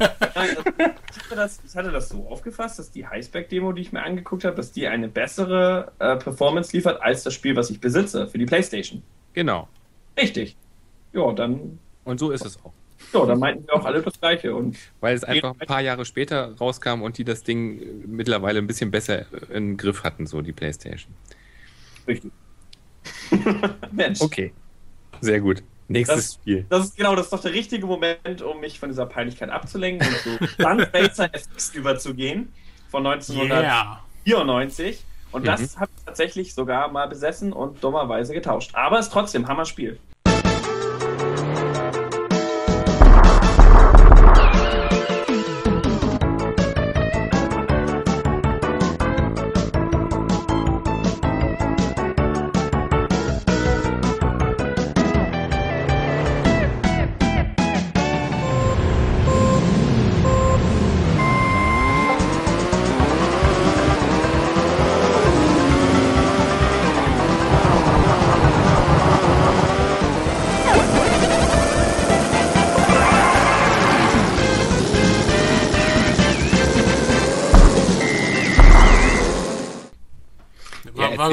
hatte 1.19 1.35
das, 1.35 1.59
ich 1.67 1.75
hatte 1.75 1.91
das 1.91 2.09
so 2.09 2.27
aufgefasst, 2.29 2.79
dass 2.79 2.91
die 2.91 3.05
Highspec-Demo, 3.05 3.73
die 3.73 3.81
ich 3.81 3.91
mir 3.91 4.03
angeguckt 4.03 4.45
habe, 4.45 4.55
dass 4.55 4.71
die 4.71 4.87
eine 4.87 5.09
bessere 5.09 5.91
äh, 5.99 6.15
Performance 6.15 6.75
liefert 6.75 7.01
als 7.01 7.23
das 7.23 7.33
Spiel, 7.33 7.55
was 7.55 7.69
ich 7.69 7.81
besitze 7.81 8.27
für 8.27 8.37
die 8.37 8.45
Playstation. 8.45 9.03
Genau. 9.33 9.67
Richtig. 10.17 10.55
Ja, 11.11 11.31
dann, 11.33 11.79
Und 12.05 12.19
so 12.19 12.31
ist 12.31 12.45
es 12.45 12.57
auch. 12.63 12.73
Ja, 13.13 13.25
dann 13.25 13.39
meinten 13.39 13.65
wir 13.67 13.73
auch 13.75 13.85
alle 13.85 14.01
das 14.01 14.19
Gleiche. 14.19 14.53
Und 14.55 14.77
Weil 14.99 15.15
es 15.15 15.23
einfach 15.23 15.53
ein 15.59 15.67
paar 15.67 15.81
Jahre 15.81 16.05
später 16.05 16.55
rauskam 16.57 17.01
und 17.01 17.17
die 17.17 17.23
das 17.23 17.43
Ding 17.43 18.05
mittlerweile 18.07 18.59
ein 18.59 18.67
bisschen 18.67 18.91
besser 18.91 19.25
im 19.51 19.77
Griff 19.77 20.03
hatten, 20.03 20.27
so 20.27 20.41
die 20.41 20.53
Playstation. 20.53 21.13
richtig. 22.07 22.31
Mensch. 23.91 24.21
Okay. 24.21 24.53
Sehr 25.21 25.39
gut. 25.39 25.63
Nächstes 25.87 26.17
Das- 26.17 26.33
Spiel. 26.35 26.65
Das 26.69 26.85
ist 26.85 26.97
genau, 26.97 27.15
das 27.15 27.27
ist 27.27 27.33
doch 27.33 27.41
der 27.41 27.53
richtige 27.53 27.85
Moment, 27.85 28.41
um 28.41 28.59
mich 28.59 28.79
von 28.79 28.89
dieser 28.89 29.05
Peinlichkeit 29.05 29.49
abzulenken 29.49 30.05
und 30.07 30.17
zu 30.17 30.47
Stunt 30.53 30.89
Racer 30.93 31.29
FX 31.33 31.73
überzugehen 31.73 32.51
von 32.89 33.05
1994. 33.07 33.65
Yeah. 34.27 35.03
Und 35.31 35.41
Mhm. 35.41 35.45
das 35.45 35.77
habe 35.77 35.89
ich 35.97 36.03
tatsächlich 36.05 36.53
sogar 36.53 36.89
mal 36.91 37.07
besessen 37.07 37.53
und 37.53 37.83
dummerweise 37.83 38.33
getauscht. 38.33 38.71
Aber 38.75 38.99
es 38.99 39.07
ist 39.07 39.13
trotzdem 39.13 39.47
Hammer-Spiel. 39.47 39.91
Ja, 39.93 39.97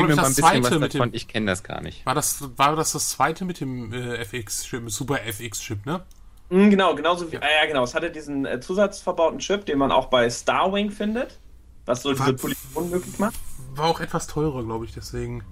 erzähl 0.05 0.09
mir 0.09 0.14
ich, 0.14 0.21
mal 0.21 0.27
ein 0.27 0.35
das 0.35 0.37
bisschen 0.37 0.62
was 0.62 0.73
zweite 0.73 0.79
mit 0.79 0.95
davon. 0.95 1.11
dem, 1.11 1.14
Ich 1.14 1.29
kenne 1.29 1.47
das 1.47 1.62
gar 1.62 1.81
nicht. 1.81 2.05
war, 2.07 2.14
das, 2.14 2.49
war 2.57 2.77
das 2.77 2.93
das 2.93 3.11
zweite 3.11 3.45
mit 3.45 3.61
dem 3.61 3.93
äh, 3.93 4.17
FX-Chip, 4.19 4.90
Super 4.90 5.23
FX-Chip, 5.27 5.87
ne? 5.87 6.05
Mhm, 6.51 6.71
genau, 6.71 6.95
genauso 6.95 7.31
wie. 7.33 7.38
Ah, 7.38 7.43
ja, 7.62 7.67
genau. 7.67 7.85
Es 7.85 7.95
hatte 7.95 8.11
diesen 8.11 8.45
äh, 8.47 8.61
zusatzverbauten 8.61 9.38
Chip, 9.38 9.67
den 9.67 9.79
man 9.79 9.90
auch 9.93 10.07
bei 10.07 10.29
Starwing 10.31 10.90
findet. 10.90 11.38
Was 11.87 12.03
so 12.03 12.12
diese 12.12 12.35
Was? 12.35 12.40
Polygon 12.40 12.90
möglich 12.90 13.19
macht. 13.19 13.35
War 13.75 13.87
auch 13.87 14.01
etwas 14.01 14.27
teurer, 14.27 14.62
glaube 14.62 14.85
ich, 14.85 14.93
deswegen. 14.93 15.43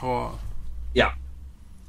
Aber 0.00 0.38
Ja. 0.94 1.12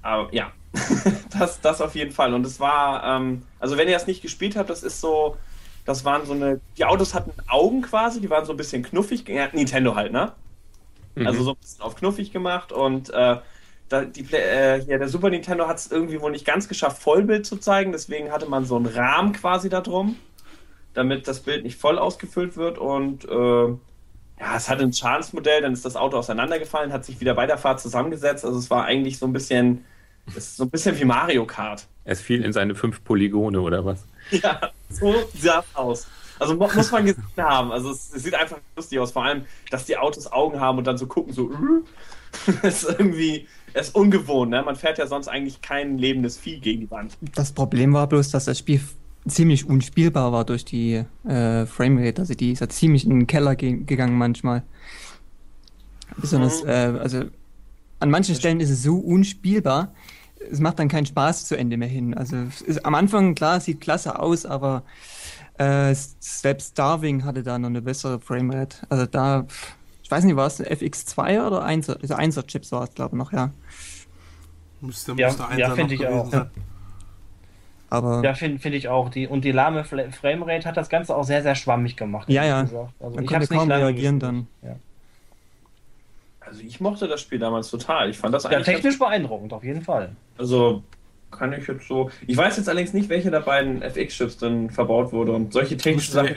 Aber 0.02 0.34
ja. 0.34 0.52
das, 1.40 1.60
das 1.62 1.82
auf 1.82 1.96
jeden 1.96 2.12
Fall. 2.12 2.34
Und 2.34 2.46
es 2.46 2.60
war, 2.60 3.04
ähm, 3.04 3.44
also 3.60 3.78
wenn 3.78 3.88
ihr 3.88 3.94
das 3.96 4.08
nicht 4.08 4.22
gespielt 4.22 4.56
habt, 4.56 4.70
das 4.70 4.84
ist 4.84 5.02
so, 5.02 5.38
das 5.86 6.06
waren 6.06 6.26
so 6.26 6.34
eine, 6.34 6.62
die 6.78 6.86
Autos 6.86 7.14
hatten 7.14 7.32
Augen 7.48 7.82
quasi, 7.82 8.22
die 8.22 8.30
waren 8.30 8.46
so 8.46 8.54
ein 8.54 8.58
bisschen 8.58 8.84
knuffig, 8.84 9.28
ja, 9.28 9.48
Nintendo 9.54 9.96
halt, 9.96 10.12
ne? 10.12 10.34
Also 11.26 11.44
so 11.44 11.52
ein 11.52 11.58
bisschen 11.58 11.82
auf 11.82 11.96
knuffig 11.96 12.32
gemacht 12.32 12.72
und 12.72 13.10
äh, 13.10 13.38
da, 13.90 14.04
die, 14.04 14.22
äh, 14.34 14.82
hier, 14.84 15.00
der 15.00 15.08
Super 15.08 15.30
Nintendo 15.30 15.68
hat 15.68 15.78
es 15.78 15.92
irgendwie 15.92 16.20
wohl 16.22 16.32
nicht 16.32 16.46
ganz 16.46 16.68
geschafft, 16.68 17.02
Vollbild 17.02 17.46
zu 17.46 17.58
zeigen, 17.58 17.92
deswegen 17.92 18.32
hatte 18.32 18.46
man 18.46 18.66
so 18.66 18.76
einen 18.76 18.86
Rahmen 18.86 19.32
quasi 19.32 19.70
da 19.70 19.82
drum, 19.82 20.18
damit 20.94 21.28
das 21.28 21.40
Bild 21.40 21.64
nicht 21.64 21.80
voll 21.80 21.98
ausgefüllt 21.98 22.58
wird 22.58 22.78
und 22.78 23.26
äh, 23.26 23.68
ja, 24.40 24.56
es 24.56 24.70
hatte 24.70 24.84
ein 24.84 24.94
Schadensmodell, 24.94 25.62
dann 25.62 25.74
ist 25.74 25.86
das 25.86 25.96
Auto 25.96 26.18
auseinandergefallen, 26.18 26.94
hat 26.94 27.06
sich 27.06 27.20
wieder 27.20 27.34
bei 27.34 27.48
der 27.48 27.58
Fahrt 27.58 27.80
zusammengesetzt, 27.80 28.46
also 28.46 28.60
es 28.60 28.70
war 28.70 28.86
eigentlich 28.86 29.18
so 29.18 29.26
ein 29.26 29.34
bisschen, 29.34 29.86
es 30.28 30.38
ist 30.38 30.58
so 30.58 30.64
ein 30.64 30.70
bisschen 30.70 31.00
wie 31.00 31.06
Mario 31.06 31.46
Kart. 31.46 31.88
Es 32.04 32.22
fiel 32.22 32.44
in 32.44 32.54
seine 32.54 32.76
fünf 32.76 33.04
Polygone 33.04 33.60
oder 33.60 33.84
was? 33.86 34.06
Ja, 34.32 34.60
so 34.90 35.14
sah 35.34 35.60
es 35.60 35.76
aus. 35.76 36.08
Also 36.40 36.56
mu- 36.56 36.68
muss 36.76 36.92
man 36.92 37.06
gesehen 37.06 37.24
haben. 37.38 37.72
Also 37.72 37.92
es, 37.92 38.14
es 38.14 38.24
sieht 38.24 38.36
einfach 38.36 38.58
lustig 38.76 39.00
aus. 39.00 39.12
Vor 39.12 39.24
allem, 39.24 39.44
dass 39.72 39.86
die 39.86 39.98
Autos 39.98 40.32
Augen 40.32 40.60
haben 40.60 40.78
und 40.78 40.86
dann 40.88 40.98
so 40.98 41.08
gucken, 41.08 41.34
so. 41.34 41.50
ist 42.64 42.84
irgendwie, 42.84 43.48
ist 43.74 43.96
ungewohnt. 43.96 44.52
Ne? 44.52 44.62
Man 44.64 44.76
fährt 44.76 44.98
ja 44.98 45.08
sonst 45.08 45.28
eigentlich 45.28 45.62
kein 45.62 45.98
lebendes 45.98 46.38
Vieh 46.38 46.60
gegen 46.60 46.82
die 46.82 46.92
Wand. 46.92 47.18
Das 47.36 47.52
Problem 47.52 47.94
war 47.94 48.08
bloß, 48.08 48.30
dass 48.32 48.46
das 48.46 48.60
Spiel 48.60 48.82
ziemlich 49.28 49.68
unspielbar 49.68 50.32
war 50.32 50.46
durch 50.46 50.64
die 50.66 51.04
äh, 51.28 51.66
Framerate. 51.66 52.22
Also 52.22 52.34
die 52.34 52.52
ist 52.52 52.60
ja 52.60 52.70
ziemlich 52.70 53.04
in 53.06 53.12
den 53.12 53.28
Keller 53.28 53.56
ge 53.56 53.84
gegangen 53.86 54.18
manchmal. 54.18 54.64
Besonders, 56.18 56.64
Mhm. 56.64 56.70
äh, 56.70 56.74
also 57.00 57.24
an 58.00 58.10
manchen 58.10 58.36
Stellen 58.36 58.60
ist 58.60 58.70
es 58.70 58.84
so 58.84 58.98
unspielbar, 58.98 59.94
es 60.52 60.60
macht 60.60 60.80
dann 60.80 60.88
keinen 60.88 61.06
Spaß 61.06 61.48
zu 61.48 61.58
Ende 61.58 61.78
mehr 61.78 61.88
hin. 61.88 62.14
Also 62.14 62.38
ist, 62.66 62.86
am 62.86 62.96
Anfang, 62.96 63.36
klar, 63.36 63.60
sieht 63.60 63.82
klasse 63.82 64.20
aus, 64.20 64.46
aber 64.46 64.84
äh, 65.58 65.94
selbst 66.20 66.72
Starving 66.72 67.24
hatte 67.26 67.44
da 67.44 67.58
noch 67.58 67.70
eine 67.70 67.82
bessere 67.82 68.20
Framerate. 68.20 68.78
Also 68.90 69.06
da, 69.06 69.46
ich 70.04 70.12
weiß 70.12 70.24
nicht, 70.24 70.36
war 70.36 70.48
es 70.48 70.60
ein 70.62 70.68
FX2 70.68 71.48
oder 71.48 71.66
1er? 71.66 72.00
Also 72.02 72.16
1er 72.16 72.46
Chips 72.48 72.72
war 72.72 72.84
es, 72.84 72.94
glaube 72.94 73.16
ich, 73.16 73.18
noch, 73.18 73.32
ja. 73.34 73.52
müsste, 74.82 75.14
Ja, 75.18 75.28
müsste 75.28 75.44
ja, 75.58 75.72
finde 75.72 75.96
ich 75.96 76.08
auch. 76.08 76.30
sein. 76.30 76.50
Aber 77.90 78.22
Ja, 78.24 78.34
finde 78.34 78.60
find 78.60 78.76
ich 78.76 78.90
auch. 78.90 79.10
Die, 79.10 79.28
und 79.28 79.46
die 79.46 79.52
lahme 79.52 79.84
Framerate 79.86 80.66
hat 80.68 80.76
das 80.78 80.90
Ganze 80.90 81.16
auch 81.16 81.24
sehr, 81.24 81.42
sehr 81.42 81.56
schwammig 81.56 81.96
gemacht. 81.96 82.30
Ja, 82.30 82.44
ja. 82.44 82.64
gesagt. 82.64 82.94
Also 83.00 83.16
man 83.16 83.24
ich 83.24 83.30
konnte 83.30 83.48
kaum 83.48 83.72
reagieren 83.72 84.20
dann. 84.20 84.48
Also 86.40 86.62
ich 86.62 86.80
mochte 86.80 87.08
das 87.08 87.22
Spiel 87.22 87.40
damals 87.40 87.70
total. 87.70 88.10
Ich 88.10 88.18
fand 88.18 88.34
das 88.34 88.44
Ja, 88.44 88.52
eigentlich. 88.52 88.66
technisch 88.66 89.00
beeindruckend, 89.00 89.52
auf 89.54 89.64
jeden 89.64 89.82
Fall. 89.82 90.16
also 90.38 90.84
kann 91.32 91.54
ich 91.54 91.68
jetzt 91.68 91.88
so. 91.88 92.10
Ich 92.26 92.38
weiß 92.38 92.58
jetzt 92.58 92.70
allerdings 92.70 92.94
nicht, 92.94 93.10
welche 93.10 93.32
der 93.32 93.42
beiden 93.42 93.82
FX-Chips 93.82 94.38
drin 94.38 94.70
verbaut 94.70 95.12
wurde 95.12 95.34
und 95.34 95.54
solche 95.54 95.78
technischen 95.78 96.14
Sachen. 96.14 96.36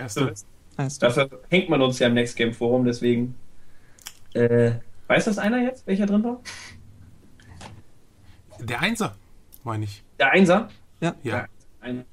Dafür 1.01 1.29
hängt 1.49 1.69
man 1.69 1.83
uns 1.83 1.99
ja 1.99 2.07
im 2.07 2.15
Next 2.15 2.37
Game 2.37 2.53
Forum, 2.53 2.85
deswegen. 2.85 3.35
Äh, 4.35 4.73
weiß 5.09 5.27
das 5.27 5.39
einer 5.39 5.63
jetzt, 5.63 5.87
welcher 5.87 6.07
drin 6.07 6.25
war? 6.25 6.41
Der 8.61 8.81
Einser. 8.81 9.17
meine 9.65 9.85
ich. 9.85 10.03
Der 10.19 10.31
Einser? 10.31 10.69
Ja. 11.01 11.15
Einser. 11.81 12.05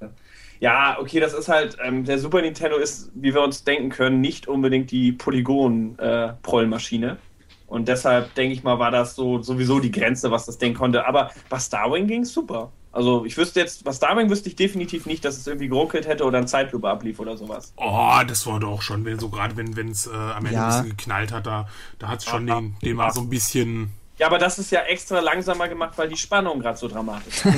Ja, 0.60 0.98
okay, 1.00 1.20
das 1.20 1.34
ist 1.34 1.50
halt, 1.50 1.78
ähm, 1.84 2.04
der 2.04 2.18
Super 2.18 2.42
Nintendo 2.42 2.78
ist, 2.78 3.12
wie 3.14 3.34
wir 3.34 3.42
uns 3.42 3.64
denken 3.64 3.90
können, 3.90 4.22
nicht 4.22 4.48
unbedingt 4.48 4.92
die 4.92 5.12
Polygon-Prollmaschine. 5.12 7.18
Und 7.68 7.88
deshalb, 7.90 8.34
denke 8.36 8.54
ich 8.54 8.64
mal, 8.64 8.80
war 8.80 8.92
das 8.92 9.16
so 9.16 9.42
sowieso 9.44 9.80
die 9.80 9.92
Grenze, 9.92 10.32
was 10.32 10.46
das 10.46 10.58
Ding 10.58 10.74
konnte. 10.74 11.06
Aber 11.06 11.32
bei 11.50 11.60
Starwing 11.60 12.08
ging 12.08 12.22
es 12.22 12.34
super. 12.34 12.72
Also 12.94 13.26
ich 13.26 13.38
wüsste 13.38 13.60
jetzt, 13.60 13.84
bei 13.84 13.92
Starwing 13.92 14.30
wüsste 14.30 14.50
ich 14.50 14.56
definitiv 14.56 15.06
nicht, 15.06 15.24
dass 15.26 15.38
es 15.38 15.46
irgendwie 15.46 15.68
geruckelt 15.68 16.08
hätte 16.08 16.24
oder 16.24 16.38
ein 16.40 16.48
Zeitlupe 16.48 16.90
ablief 16.90 17.20
oder 17.20 17.38
sowas. 17.38 17.74
Oh, 17.76 18.20
das 18.26 18.48
war 18.48 18.60
doch 18.60 18.82
schon, 18.82 19.04
wenn 19.06 19.20
so 19.20 19.30
gerade 19.30 19.56
wenn 19.58 19.90
es 19.90 20.08
äh, 20.08 20.12
am 20.16 20.46
Ende 20.46 20.54
Ja. 20.54 20.68
ein 20.68 20.84
bisschen 20.84 20.98
geknallt 20.98 21.32
hat, 21.32 21.46
da, 21.46 21.68
da 22.00 22.08
hat 22.08 22.20
es 22.20 22.26
schon 22.26 22.50
Aha. 22.50 22.62
den, 22.62 22.76
den 22.82 22.96
mal 22.96 23.12
so 23.12 23.22
ein 23.22 23.30
bisschen. 23.30 23.92
Ja, 24.18 24.28
aber 24.28 24.40
das 24.40 24.58
ist 24.58 24.72
ja 24.72 24.80
extra 24.82 25.20
langsamer 25.20 25.68
gemacht, 25.68 25.94
weil 25.98 26.10
die 26.10 26.18
Spannung 26.18 26.60
gerade 26.60 26.78
so 26.78 26.88
dramatisch 26.88 27.46
ist. 27.46 27.46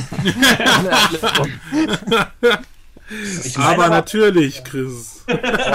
Ich 3.44 3.58
meine 3.58 3.70
Aber 3.76 3.86
aber, 3.86 3.96
natürlich, 3.96 4.64
Chris. 4.64 5.26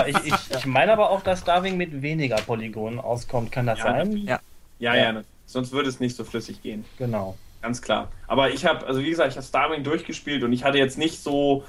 ich, 0.07 0.17
ich, 0.27 0.35
ich 0.57 0.67
meine 0.67 0.93
aber 0.93 1.11
auch, 1.11 1.23
dass 1.23 1.41
Starwing 1.41 1.77
mit 1.77 2.03
weniger 2.03 2.37
Polygonen 2.37 3.01
auskommt. 3.01 3.51
Kann 3.53 3.67
das 3.67 3.79
Ja, 3.81 3.85
sein? 3.85 4.17
Ja. 4.19 4.41
Ja, 4.79 4.95
ja, 4.95 5.13
ne. 5.13 5.25
sonst 5.47 5.73
würde 5.73 5.89
es 5.89 6.01
nicht 6.01 6.17
so 6.17 6.25
flüssig 6.25 6.63
gehen. 6.63 6.85
Genau. 6.99 7.37
Ganz 7.63 7.81
klar. 7.81 8.11
Aber 8.27 8.51
ich 8.51 8.67
habe, 8.67 8.87
also 8.87 9.01
wie 9.01 9.09
gesagt, 9.11 9.31
ich 9.31 9.37
habe 9.37 9.47
Starwing 9.47 9.85
durchgespielt 9.85 10.43
und 10.43 10.53
ich 10.53 10.65
hatte 10.65 10.79
jetzt 10.79 10.99
nicht 10.99 11.23
so, 11.23 11.65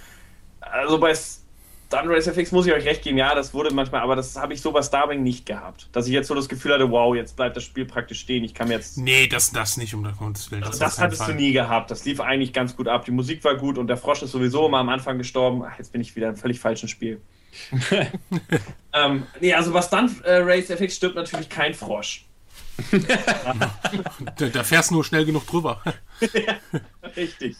also 0.59 0.99
bei 0.99 1.13
Stun 1.87 2.07
Race 2.07 2.27
FX 2.27 2.51
muss 2.51 2.65
ich 2.65 2.73
euch 2.73 2.85
recht 2.85 3.03
geben, 3.03 3.17
ja, 3.17 3.35
das 3.35 3.53
wurde 3.53 3.73
manchmal, 3.73 4.01
aber 4.01 4.15
das 4.15 4.35
habe 4.35 4.53
ich 4.53 4.61
so 4.61 4.71
bei 4.71 4.81
Starwing 4.81 5.23
nicht 5.23 5.45
gehabt. 5.45 5.87
Dass 5.91 6.07
ich 6.07 6.13
jetzt 6.13 6.27
so 6.27 6.35
das 6.35 6.49
Gefühl 6.49 6.73
hatte, 6.73 6.89
wow, 6.89 7.15
jetzt 7.15 7.35
bleibt 7.35 7.55
das 7.55 7.63
Spiel 7.63 7.85
praktisch 7.85 8.19
stehen. 8.19 8.43
Ich 8.43 8.53
kann 8.53 8.71
jetzt. 8.71 8.97
Nee, 8.97 9.27
das, 9.27 9.51
das 9.51 9.77
nicht, 9.77 9.93
um 9.93 10.03
Gottes 10.03 10.51
Willen. 10.51 10.63
Also 10.63 10.73
auf 10.73 10.79
das 10.79 10.99
hattest 10.99 11.23
Fall. 11.23 11.33
du 11.33 11.39
nie 11.39 11.51
gehabt. 11.51 11.91
Das 11.91 12.03
lief 12.05 12.19
eigentlich 12.19 12.53
ganz 12.53 12.75
gut 12.75 12.87
ab. 12.87 13.05
Die 13.05 13.11
Musik 13.11 13.43
war 13.43 13.55
gut 13.55 13.77
und 13.77 13.87
der 13.87 13.97
Frosch 13.97 14.23
ist 14.23 14.31
sowieso 14.31 14.67
immer 14.67 14.79
am 14.79 14.89
Anfang 14.89 15.17
gestorben. 15.17 15.63
Ach, 15.65 15.77
jetzt 15.77 15.91
bin 15.91 16.01
ich 16.01 16.15
wieder 16.15 16.29
im 16.29 16.35
völlig 16.35 16.59
falschen 16.59 16.89
Spiel. 16.89 17.21
ähm, 18.93 19.23
nee, 19.39 19.53
also 19.53 19.73
was 19.73 19.89
dann 19.89 20.13
äh, 20.23 20.37
Race 20.37 20.69
FX 20.69 20.95
stirbt 20.95 21.15
natürlich 21.15 21.49
kein 21.49 21.73
Frosch. 21.73 22.25
Da, 24.37 24.47
da 24.47 24.63
fährst 24.63 24.89
du 24.89 24.95
nur 24.95 25.05
schnell 25.05 25.25
genug 25.25 25.47
drüber. 25.47 25.81
Richtig. 27.15 27.55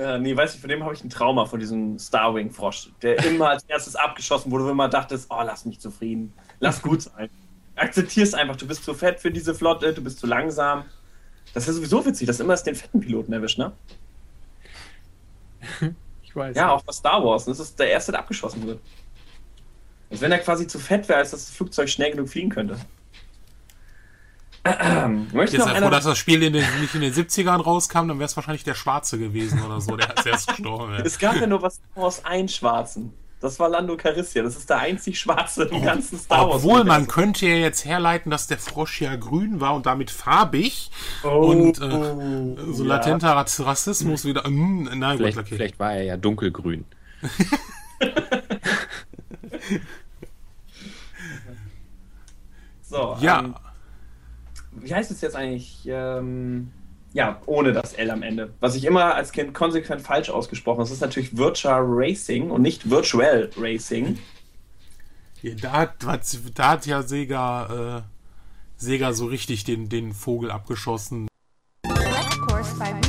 Ja, 0.00 0.16
nee, 0.16 0.34
weiß 0.34 0.54
ich, 0.54 0.60
von 0.62 0.70
dem 0.70 0.82
habe 0.82 0.94
ich 0.94 1.04
ein 1.04 1.10
Trauma, 1.10 1.44
von 1.44 1.60
diesem 1.60 1.98
Starwing-Frosch, 1.98 2.88
der 3.02 3.22
immer 3.22 3.50
als 3.50 3.64
erstes 3.64 3.96
abgeschossen 3.96 4.50
wurde, 4.50 4.64
wo 4.64 4.68
du 4.68 4.72
immer 4.72 4.88
dachtest, 4.88 5.26
oh, 5.28 5.42
lass 5.44 5.66
mich 5.66 5.78
zufrieden. 5.78 6.32
Lass 6.58 6.80
gut 6.80 7.02
sein. 7.02 7.28
Akzeptier's 7.76 8.32
einfach, 8.32 8.56
du 8.56 8.66
bist 8.66 8.82
zu 8.82 8.94
fett 8.94 9.20
für 9.20 9.30
diese 9.30 9.54
Flotte, 9.54 9.92
du 9.92 10.02
bist 10.02 10.18
zu 10.18 10.26
langsam. 10.26 10.84
Das 11.52 11.68
ist 11.68 11.76
sowieso 11.76 12.06
witzig, 12.06 12.26
dass 12.26 12.40
immer 12.40 12.54
es 12.54 12.62
den 12.62 12.74
fetten 12.74 13.00
Piloten 13.00 13.34
erwischt, 13.34 13.58
ne? 13.58 13.72
Ich 16.22 16.36
weiß. 16.36 16.56
Ja, 16.56 16.70
auch 16.70 16.82
bei 16.82 16.92
Star 16.92 17.24
Wars. 17.24 17.46
Das 17.46 17.58
ist 17.58 17.76
der 17.78 17.90
erste, 17.90 18.12
der 18.12 18.20
abgeschossen 18.20 18.64
wird. 18.64 18.80
Als 20.10 20.20
wenn 20.20 20.30
er 20.30 20.38
quasi 20.38 20.66
zu 20.66 20.78
fett 20.78 21.08
wäre, 21.08 21.18
als 21.18 21.32
dass 21.32 21.46
das 21.46 21.56
Flugzeug 21.56 21.88
schnell 21.88 22.12
genug 22.12 22.28
fliegen 22.28 22.50
könnte. 22.50 22.76
Möchte 25.32 25.56
Jetzt 25.56 25.66
noch 25.66 25.72
sei 25.72 25.80
froh, 25.80 25.88
dass 25.90 26.04
das 26.04 26.18
Spiel 26.18 26.42
in 26.42 26.52
den, 26.52 26.64
nicht 26.80 26.94
in 26.94 27.00
den 27.00 27.12
70ern 27.14 27.62
rauskam, 27.62 28.08
dann 28.08 28.18
wäre 28.18 28.24
es 28.24 28.36
wahrscheinlich 28.36 28.64
der 28.64 28.74
Schwarze 28.74 29.18
gewesen 29.18 29.62
oder 29.62 29.80
so, 29.80 29.96
der 29.96 30.10
als 30.16 30.26
erst 30.26 30.48
gestorben 30.48 30.92
wäre. 30.92 31.02
Es 31.02 31.18
gab 31.18 31.36
ja 31.36 31.46
nur 31.46 31.62
was 31.62 31.80
aus 31.94 32.24
einen 32.24 32.48
Schwarzen. 32.48 33.14
Das 33.40 33.58
war 33.58 33.70
Lando 33.70 33.96
Calrissian. 33.96 34.44
Das 34.44 34.54
ist 34.56 34.68
der 34.68 34.80
einzig 34.80 35.18
Schwarze 35.18 35.62
im 35.64 35.82
ganzen 35.82 36.18
Star 36.18 36.46
Wars. 36.46 36.56
Obwohl, 36.56 36.84
man 36.84 37.06
könnte 37.06 37.46
ja 37.46 37.54
jetzt 37.54 37.86
herleiten, 37.86 38.30
dass 38.30 38.48
der 38.48 38.58
Frosch 38.58 39.00
ja 39.00 39.16
grün 39.16 39.60
war 39.62 39.74
und 39.74 39.86
damit 39.86 40.10
farbig 40.10 40.90
Oh, 41.24 41.46
und 41.50 41.80
äh, 41.80 42.70
so 42.74 42.82
ja. 42.84 42.88
latenter 42.96 43.30
Rass- 43.36 43.64
Rassismus 43.64 44.26
wieder. 44.26 44.46
Mm, 44.46 44.90
nein, 44.98 45.12
gut, 45.12 45.18
Vielleicht, 45.20 45.38
okay. 45.38 45.54
vielleicht 45.54 45.78
war 45.78 45.94
er 45.94 46.02
ja 46.02 46.16
dunkelgrün. 46.18 46.84
So, 52.82 53.16
Ja, 53.20 53.40
ähm, 53.40 53.54
wie 54.72 54.94
heißt 54.94 55.10
es 55.10 55.20
jetzt 55.20 55.36
eigentlich? 55.36 55.86
Ähm, 55.86 56.70
ja, 57.12 57.40
ohne 57.46 57.72
das 57.72 57.94
L 57.94 58.10
am 58.10 58.22
Ende. 58.22 58.52
Was 58.60 58.76
ich 58.76 58.84
immer 58.84 59.14
als 59.14 59.32
Kind 59.32 59.52
konsequent 59.52 60.00
falsch 60.00 60.30
ausgesprochen 60.30 60.78
habe. 60.78 60.84
Das 60.84 60.92
ist 60.92 61.00
natürlich 61.00 61.36
Virtual 61.36 61.82
Racing 61.84 62.50
und 62.50 62.62
nicht 62.62 62.88
Virtual 62.88 63.50
Racing. 63.56 64.18
Ja, 65.42 65.54
da, 65.54 65.72
hat, 65.72 65.94
da 66.54 66.68
hat 66.68 66.86
ja 66.86 67.02
Sega, 67.02 67.96
äh, 67.98 68.02
Sega 68.76 69.12
so 69.12 69.26
richtig 69.26 69.64
den, 69.64 69.88
den 69.88 70.12
Vogel 70.12 70.50
abgeschossen. 70.50 71.28
Select 71.86 72.40
course 72.46 72.74
by 72.78 73.00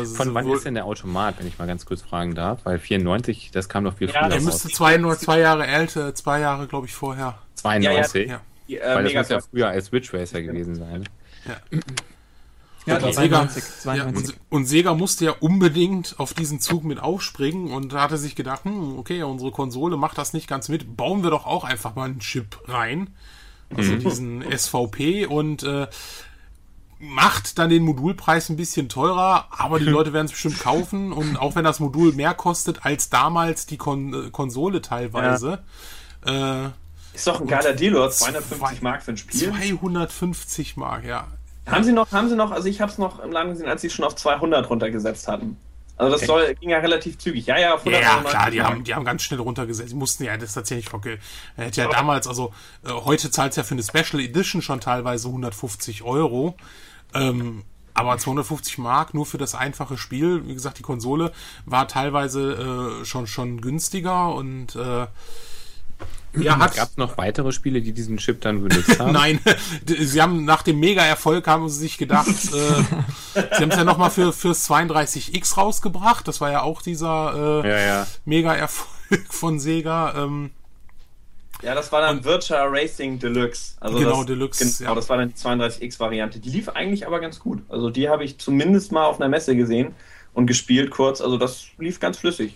War 0.00 0.06
Von 0.06 0.34
wann 0.34 0.50
ist 0.50 0.64
denn 0.64 0.74
der 0.74 0.84
Automat, 0.84 1.38
wenn 1.38 1.46
ich 1.46 1.58
mal 1.58 1.66
ganz 1.66 1.86
kurz 1.86 2.02
fragen 2.02 2.34
darf? 2.34 2.60
Weil 2.64 2.78
94, 2.78 3.50
das 3.52 3.68
kam 3.68 3.84
doch 3.84 3.96
viel 3.96 4.08
Ja, 4.08 4.20
früher 4.20 4.28
Der 4.30 4.40
müsste 4.40 4.68
zwei, 4.68 4.96
nur 4.96 5.18
zwei 5.18 5.40
Jahre 5.40 5.66
älter, 5.66 6.14
zwei 6.14 6.40
Jahre, 6.40 6.66
glaube 6.66 6.86
ich, 6.86 6.92
vorher. 6.92 7.38
92? 7.54 8.28
Ja. 8.28 8.40
Die, 8.68 8.78
äh, 8.78 8.94
Weil 8.94 9.04
das 9.04 9.14
muss 9.14 9.28
ja 9.28 9.40
früher 9.40 9.68
als 9.68 9.86
Switch 9.86 10.12
Racer 10.14 10.42
gewesen 10.42 10.74
sein. 10.74 11.04
Ja, 11.46 11.56
Okay. 12.86 13.12
92, 13.12 13.62
Ja, 13.62 13.70
92. 13.80 14.14
und, 14.14 14.40
und 14.50 14.64
Sega 14.66 14.94
musste 14.94 15.24
ja 15.24 15.30
unbedingt 15.40 16.16
auf 16.18 16.34
diesen 16.34 16.60
Zug 16.60 16.84
mit 16.84 17.00
aufspringen 17.00 17.72
und 17.72 17.94
da 17.94 18.02
hatte 18.02 18.18
sich 18.18 18.36
gedacht, 18.36 18.64
hm, 18.64 18.98
okay, 18.98 19.22
unsere 19.22 19.52
Konsole 19.52 19.96
macht 19.96 20.18
das 20.18 20.34
nicht 20.34 20.48
ganz 20.48 20.68
mit, 20.68 20.94
bauen 20.94 21.22
wir 21.22 21.30
doch 21.30 21.46
auch 21.46 21.64
einfach 21.64 21.94
mal 21.94 22.04
einen 22.04 22.20
Chip 22.20 22.60
rein, 22.68 23.14
also 23.74 23.96
diesen 23.96 24.44
SVP 24.50 25.24
und 25.24 25.62
äh, 25.62 25.86
macht 27.08 27.58
dann 27.58 27.70
den 27.70 27.82
Modulpreis 27.84 28.48
ein 28.48 28.56
bisschen 28.56 28.88
teurer, 28.88 29.46
aber 29.50 29.78
die 29.78 29.84
Leute 29.86 30.12
werden 30.12 30.26
es 30.26 30.32
bestimmt 30.32 30.60
kaufen 30.60 31.12
und 31.12 31.36
auch 31.36 31.54
wenn 31.56 31.64
das 31.64 31.80
Modul 31.80 32.12
mehr 32.12 32.34
kostet 32.34 32.84
als 32.84 33.10
damals 33.10 33.66
die 33.66 33.76
Kon 33.76 34.26
äh, 34.26 34.30
Konsole 34.30 34.80
teilweise, 34.82 35.62
äh, 36.26 36.66
Ist 37.12 37.26
doch 37.26 37.40
ein 37.40 37.46
geiler 37.46 37.72
Deal, 37.74 37.94
oder? 37.94 38.10
250 38.10 38.58
zwei- 38.58 38.82
Mark 38.82 39.02
für 39.02 39.12
ein 39.12 39.16
Spiel. 39.16 39.40
250 39.50 40.76
Mark, 40.76 41.04
ja. 41.04 41.26
Haben 41.66 41.84
sie 41.84 41.92
noch, 41.92 42.10
haben 42.12 42.28
sie 42.28 42.36
noch, 42.36 42.50
also 42.50 42.68
ich 42.68 42.80
habe 42.80 42.92
es 42.92 42.98
noch 42.98 43.20
im 43.20 43.30
Laden 43.32 43.50
gesehen, 43.52 43.68
als 43.68 43.80
sie 43.80 43.86
es 43.86 43.92
schon 43.94 44.04
auf 44.04 44.14
200 44.16 44.68
runtergesetzt 44.68 45.28
hatten. 45.28 45.56
Also 45.96 46.10
das 46.12 46.22
Okay. 46.22 46.26
soll, 46.26 46.54
ging 46.56 46.70
ja 46.70 46.78
relativ 46.78 47.18
zügig. 47.18 47.46
Ja, 47.46 47.56
ja, 47.56 47.74
auf 47.74 47.86
Ja, 47.86 47.92
199 47.92 48.30
klar, 48.30 48.50
die 48.50 48.62
haben, 48.62 48.84
die 48.84 48.94
haben 48.96 49.04
ganz 49.04 49.22
schnell 49.22 49.38
runtergesetzt. 49.38 49.92
Die 49.92 49.94
mussten 49.94 50.24
ja 50.24 50.36
das 50.36 50.52
tatsächlich 50.54 50.88
verke- 50.88 51.18
Er 51.56 51.66
hätte 51.66 51.82
ja 51.82 51.88
damals, 51.88 52.26
also 52.26 52.52
äh, 52.84 52.90
heute 52.90 53.30
zahlt 53.30 53.54
ja 53.56 53.62
für 53.62 53.74
eine 53.74 53.82
Special 53.84 54.20
Edition 54.20 54.60
schon 54.60 54.80
teilweise 54.80 55.28
150 55.28 56.02
Euro. 56.02 56.56
Ähm, 57.14 57.62
aber 57.94 58.18
250 58.18 58.78
Mark 58.78 59.14
nur 59.14 59.24
für 59.24 59.38
das 59.38 59.54
einfache 59.54 59.96
Spiel. 59.96 60.46
Wie 60.46 60.54
gesagt, 60.54 60.78
die 60.78 60.82
Konsole 60.82 61.32
war 61.64 61.86
teilweise 61.86 63.00
äh, 63.00 63.04
schon, 63.04 63.28
schon 63.28 63.60
günstiger 63.60 64.34
und 64.34 64.74
äh, 64.74 65.06
ja, 66.36 66.58
hat. 66.58 66.74
Gab 66.74 66.88
es 66.88 66.96
noch 66.96 67.16
weitere 67.16 67.52
Spiele, 67.52 67.80
die 67.80 67.92
diesen 67.92 68.16
Chip 68.16 68.40
dann 68.40 68.62
benutzt 68.62 68.98
haben? 68.98 69.12
Nein, 69.12 69.38
sie 69.86 70.20
haben 70.20 70.44
nach 70.44 70.62
dem 70.62 70.80
Mega-Erfolg 70.80 71.46
haben 71.46 71.68
sie 71.68 71.78
sich 71.78 71.98
gedacht, 71.98 72.26
äh, 72.28 72.32
sie 73.56 73.62
haben 73.62 73.70
es 73.70 73.76
ja 73.76 73.84
nochmal 73.84 74.10
für, 74.10 74.32
fürs 74.32 74.68
32X 74.68 75.56
rausgebracht. 75.56 76.26
Das 76.26 76.40
war 76.40 76.50
ja 76.50 76.62
auch 76.62 76.82
dieser 76.82 77.62
äh, 77.64 77.68
Ja, 77.68 77.78
ja. 77.78 78.06
Mega-Erfolg 78.24 78.88
von 79.28 79.60
Sega. 79.60 80.14
Ähm, 80.16 80.50
Ja, 81.64 81.74
das 81.74 81.90
war 81.92 82.00
dann 82.02 82.24
Virtual 82.24 82.68
Racing 82.68 83.18
Deluxe. 83.18 83.74
Also 83.80 83.98
Genau, 83.98 84.18
das, 84.18 84.26
Deluxe, 84.26 84.78
Genau, 84.78 84.90
ja. 84.90 84.94
das 84.94 85.08
war 85.08 85.16
dann 85.16 85.28
die 85.30 85.34
32X-Variante. 85.34 86.38
Die 86.40 86.50
lief 86.50 86.68
eigentlich 86.68 87.06
aber 87.06 87.20
ganz 87.20 87.38
gut. 87.38 87.62
Also 87.68 87.90
die 87.90 88.08
habe 88.08 88.24
ich 88.24 88.38
zumindest 88.38 88.92
mal 88.92 89.04
auf 89.06 89.20
einer 89.20 89.28
Messe 89.28 89.56
gesehen 89.56 89.94
und 90.34 90.46
gespielt 90.46 90.90
kurz. 90.90 91.20
Also 91.20 91.38
das 91.38 91.64
lief 91.78 92.00
ganz 92.00 92.18
flüssig. 92.18 92.54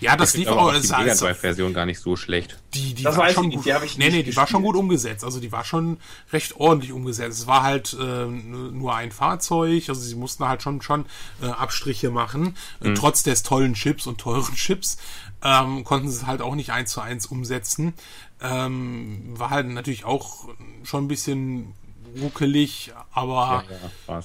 ja, 0.00 0.16
das 0.16 0.32
Ich 0.34 0.40
lief 0.40 0.48
auch. 0.48 0.72
auch 0.72 0.80
die 0.80 0.86
Mega 0.88 1.04
das- 1.06 1.18
Drive-Version 1.20 1.74
gar 1.74 1.84
nicht 1.84 1.98
so 2.00 2.14
schlecht. 2.16 2.56
die, 2.72 2.94
die 2.94 3.02
Das 3.02 3.16
war 3.16 3.24
weiß 3.24 3.34
schon 3.34 3.44
ich 3.44 3.48
nicht, 3.48 3.56
gut. 3.58 3.66
die 3.66 3.74
habe 3.74 3.84
ich 3.84 3.98
nee, 3.98 4.04
nicht 4.06 4.14
nee, 4.14 4.22
die 4.22 4.36
war 4.36 4.46
schon 4.46 4.62
gut 4.62 4.76
umgesetzt. 4.76 5.24
Also 5.24 5.40
die 5.40 5.50
war 5.52 5.64
schon 5.64 5.98
recht 6.32 6.56
ordentlich 6.56 6.92
umgesetzt. 6.92 7.40
Es 7.40 7.46
war 7.48 7.62
halt 7.64 7.94
äh, 8.00 8.26
nur 8.26 8.94
ein 8.94 9.10
Fahrzeug. 9.10 9.88
Also 9.88 10.00
sie 10.00 10.14
mussten 10.14 10.46
halt 10.48 10.62
schon 10.62 10.80
schon 10.82 11.04
äh, 11.42 11.46
Abstriche 11.46 12.10
machen. 12.10 12.56
Äh, 12.80 12.94
trotz 12.94 13.22
des 13.24 13.42
tollen 13.42 13.74
Chips 13.74 14.06
und 14.06 14.18
teuren 14.18 14.54
Chips 14.54 14.96
ähm, 15.44 15.84
konnten 15.84 16.08
sie 16.08 16.16
es 16.16 16.26
halt 16.26 16.40
auch 16.42 16.54
nicht 16.54 16.70
eins 16.70 16.92
zu 16.92 17.00
eins 17.00 17.26
umsetzen. 17.26 17.92
Ähm, 18.40 19.22
war 19.38 19.50
halt 19.50 19.66
natürlich 19.68 20.04
auch 20.04 20.48
schon 20.84 21.04
ein 21.04 21.08
bisschen 21.08 21.72
ruckelig, 22.20 22.92
aber 23.12 23.64
Ja, 23.70 23.76
ja, 24.14 24.22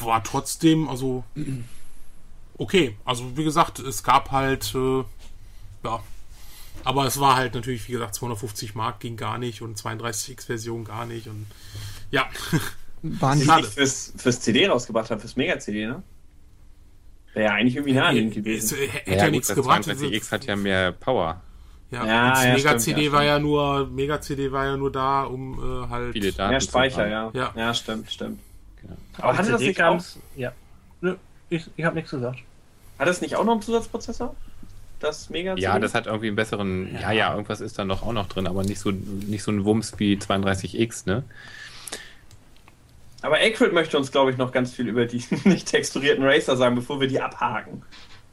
war 0.00 0.24
trotzdem, 0.24 0.88
also 0.88 1.24
okay. 2.58 2.96
Also 3.04 3.36
wie 3.36 3.44
gesagt, 3.44 3.78
es 3.78 4.02
gab 4.02 4.30
halt, 4.32 4.74
äh, 4.74 5.04
ja. 5.84 6.02
Aber 6.82 7.06
es 7.06 7.20
war 7.20 7.36
halt 7.36 7.54
natürlich, 7.54 7.86
wie 7.88 7.92
gesagt, 7.92 8.14
250 8.14 8.74
Mark 8.74 9.00
ging 9.00 9.16
gar 9.16 9.38
nicht 9.38 9.60
und 9.62 9.78
32X-Version 9.78 10.84
gar 10.84 11.04
nicht 11.06 11.26
und 11.28 11.46
ja. 12.10 12.28
Waren 13.02 13.38
Die 13.38 13.46
nicht 13.56 13.66
fürs, 13.66 14.12
fürs 14.16 14.40
CD 14.40 14.66
rausgebracht 14.66 15.10
haben, 15.10 15.20
fürs 15.20 15.36
Mega-CD, 15.36 15.86
ne? 15.86 16.02
Wäre 17.34 17.46
ja 17.46 17.52
eigentlich 17.54 17.76
irgendwie 17.76 17.94
naheliegend 17.94 18.36
Es 18.36 18.70
gewesen. 18.70 18.78
äh, 18.78 18.88
hätte 18.88 19.10
Ja, 19.10 19.16
ja, 19.16 19.24
gut, 19.24 19.30
nichts 19.32 19.48
das 19.48 19.56
gebracht. 19.56 19.84
32X 19.84 20.32
hat 20.32 20.46
ja 20.46 20.56
mehr 20.56 20.92
Power. 20.92 21.40
Ja, 21.90 22.06
Ja, 22.06 22.30
das 22.30 22.44
ja, 22.44 22.54
Mega-CD 22.54 23.04
ja, 23.06 23.12
war 23.12 23.24
ja 23.24 23.38
nur, 23.38 23.86
Mega-CD 23.88 24.52
war 24.52 24.66
ja 24.66 24.76
nur 24.76 24.92
da, 24.92 25.24
um 25.24 25.54
äh, 25.54 25.88
halt. 25.88 26.12
Viele 26.12 26.32
Daten. 26.32 26.50
Mehr 26.50 26.60
Speicher, 26.60 27.08
ja. 27.08 27.30
Ja. 27.32 27.52
ja. 27.54 27.74
stimmt, 27.74 28.10
stimmt. 28.10 28.40
Genau. 28.80 28.96
Aber 29.18 29.36
hatte 29.36 29.52
das, 29.52 29.60
nicht 29.60 29.82
auch, 29.82 30.00
Ja. 30.36 30.52
Nö, 31.00 31.16
ich, 31.48 31.68
ich 31.76 31.84
habe 31.84 31.96
nichts 31.96 32.10
gesagt. 32.10 32.38
hat 32.98 33.08
das 33.08 33.20
nicht 33.20 33.36
auch 33.36 33.44
noch 33.44 33.52
einen 33.52 33.62
Zusatzprozessor? 33.62 34.36
Das 35.00 35.30
Mega-CD? 35.30 35.62
Ja, 35.62 35.78
das 35.78 35.94
hat 35.94 36.06
irgendwie 36.06 36.28
einen 36.28 36.36
besseren. 36.36 36.94
Ja, 37.00 37.10
ja, 37.10 37.32
irgendwas 37.32 37.60
ist 37.60 37.78
da 37.78 37.84
noch 37.84 38.02
auch 38.02 38.12
noch 38.12 38.28
drin, 38.28 38.46
aber 38.46 38.62
nicht 38.62 38.78
so, 38.78 38.90
nicht 38.90 39.42
so 39.42 39.50
ein 39.50 39.64
Wumms 39.64 39.94
wie 39.98 40.16
32X, 40.16 41.06
ne? 41.06 41.24
Aber 43.22 43.40
Acrid 43.40 43.72
möchte 43.72 43.98
uns, 43.98 44.12
glaube 44.12 44.30
ich, 44.30 44.36
noch 44.36 44.52
ganz 44.52 44.72
viel 44.72 44.88
über 44.88 45.06
die 45.06 45.22
nicht 45.44 45.68
texturierten 45.68 46.24
Racer 46.24 46.56
sagen, 46.56 46.74
bevor 46.76 47.00
wir 47.00 47.08
die 47.08 47.20
abhaken. 47.20 47.82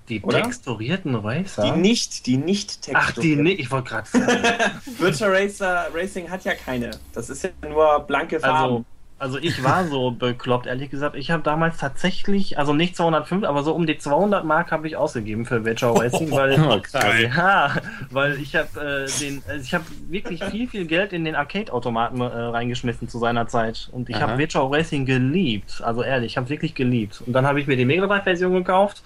Die 0.09 0.21
Oder? 0.21 0.41
texturierten 0.43 1.15
Racer? 1.15 1.63
Die 1.63 1.71
nicht, 1.71 2.25
die 2.27 2.37
nicht 2.37 2.89
Ach, 2.93 3.11
die 3.11 3.35
nicht. 3.35 3.59
Ich 3.59 3.71
wollte 3.71 3.89
gerade 3.89 4.07
sagen. 4.07 4.27
Virtual 4.99 5.31
Racer 5.35 5.87
Racing 5.93 6.29
hat 6.29 6.45
ja 6.45 6.53
keine. 6.53 6.91
Das 7.13 7.29
ist 7.29 7.43
ja 7.43 7.49
nur 7.67 7.99
blanke 8.01 8.39
Farben. 8.39 8.85
Also, 9.19 9.35
also 9.35 9.37
ich 9.39 9.61
war 9.65 9.85
so 9.87 10.11
bekloppt, 10.17 10.65
ehrlich 10.65 10.89
gesagt. 10.91 11.17
Ich 11.17 11.29
habe 11.29 11.43
damals 11.43 11.77
tatsächlich, 11.77 12.57
also 12.57 12.71
nicht 12.71 12.95
205, 12.95 13.43
aber 13.43 13.63
so 13.63 13.73
um 13.73 13.85
die 13.85 13.97
200 13.97 14.45
Mark 14.45 14.71
habe 14.71 14.87
ich 14.87 14.95
ausgegeben 14.95 15.45
für 15.45 15.65
Virtual 15.65 15.97
Racing, 15.97 16.31
weil, 16.31 16.57
Oh, 16.61 16.79
krass. 16.79 17.03
ja, 17.21 17.75
weil 18.09 18.39
ich 18.39 18.55
habe 18.55 18.79
äh, 19.07 19.19
den, 19.19 19.43
also 19.45 19.61
ich 19.61 19.73
habe 19.73 19.83
wirklich 20.07 20.41
viel, 20.45 20.69
viel 20.69 20.85
Geld 20.85 21.11
in 21.11 21.25
den 21.25 21.35
Arcade-Automaten 21.35 22.21
äh, 22.21 22.25
reingeschmissen 22.25 23.09
zu 23.09 23.19
seiner 23.19 23.49
Zeit. 23.49 23.89
Und 23.91 24.09
ich 24.09 24.21
habe 24.21 24.37
Virtual 24.37 24.73
Racing 24.73 25.05
geliebt. 25.05 25.81
Also 25.83 26.01
ehrlich, 26.01 26.31
ich 26.33 26.37
habe 26.37 26.47
wirklich 26.47 26.75
geliebt. 26.75 27.21
Und 27.25 27.33
dann 27.33 27.45
habe 27.45 27.59
ich 27.59 27.67
mir 27.67 27.75
die 27.75 27.83
Mega 27.85 28.07
Drive-Version 28.07 28.53
gekauft. 28.53 29.03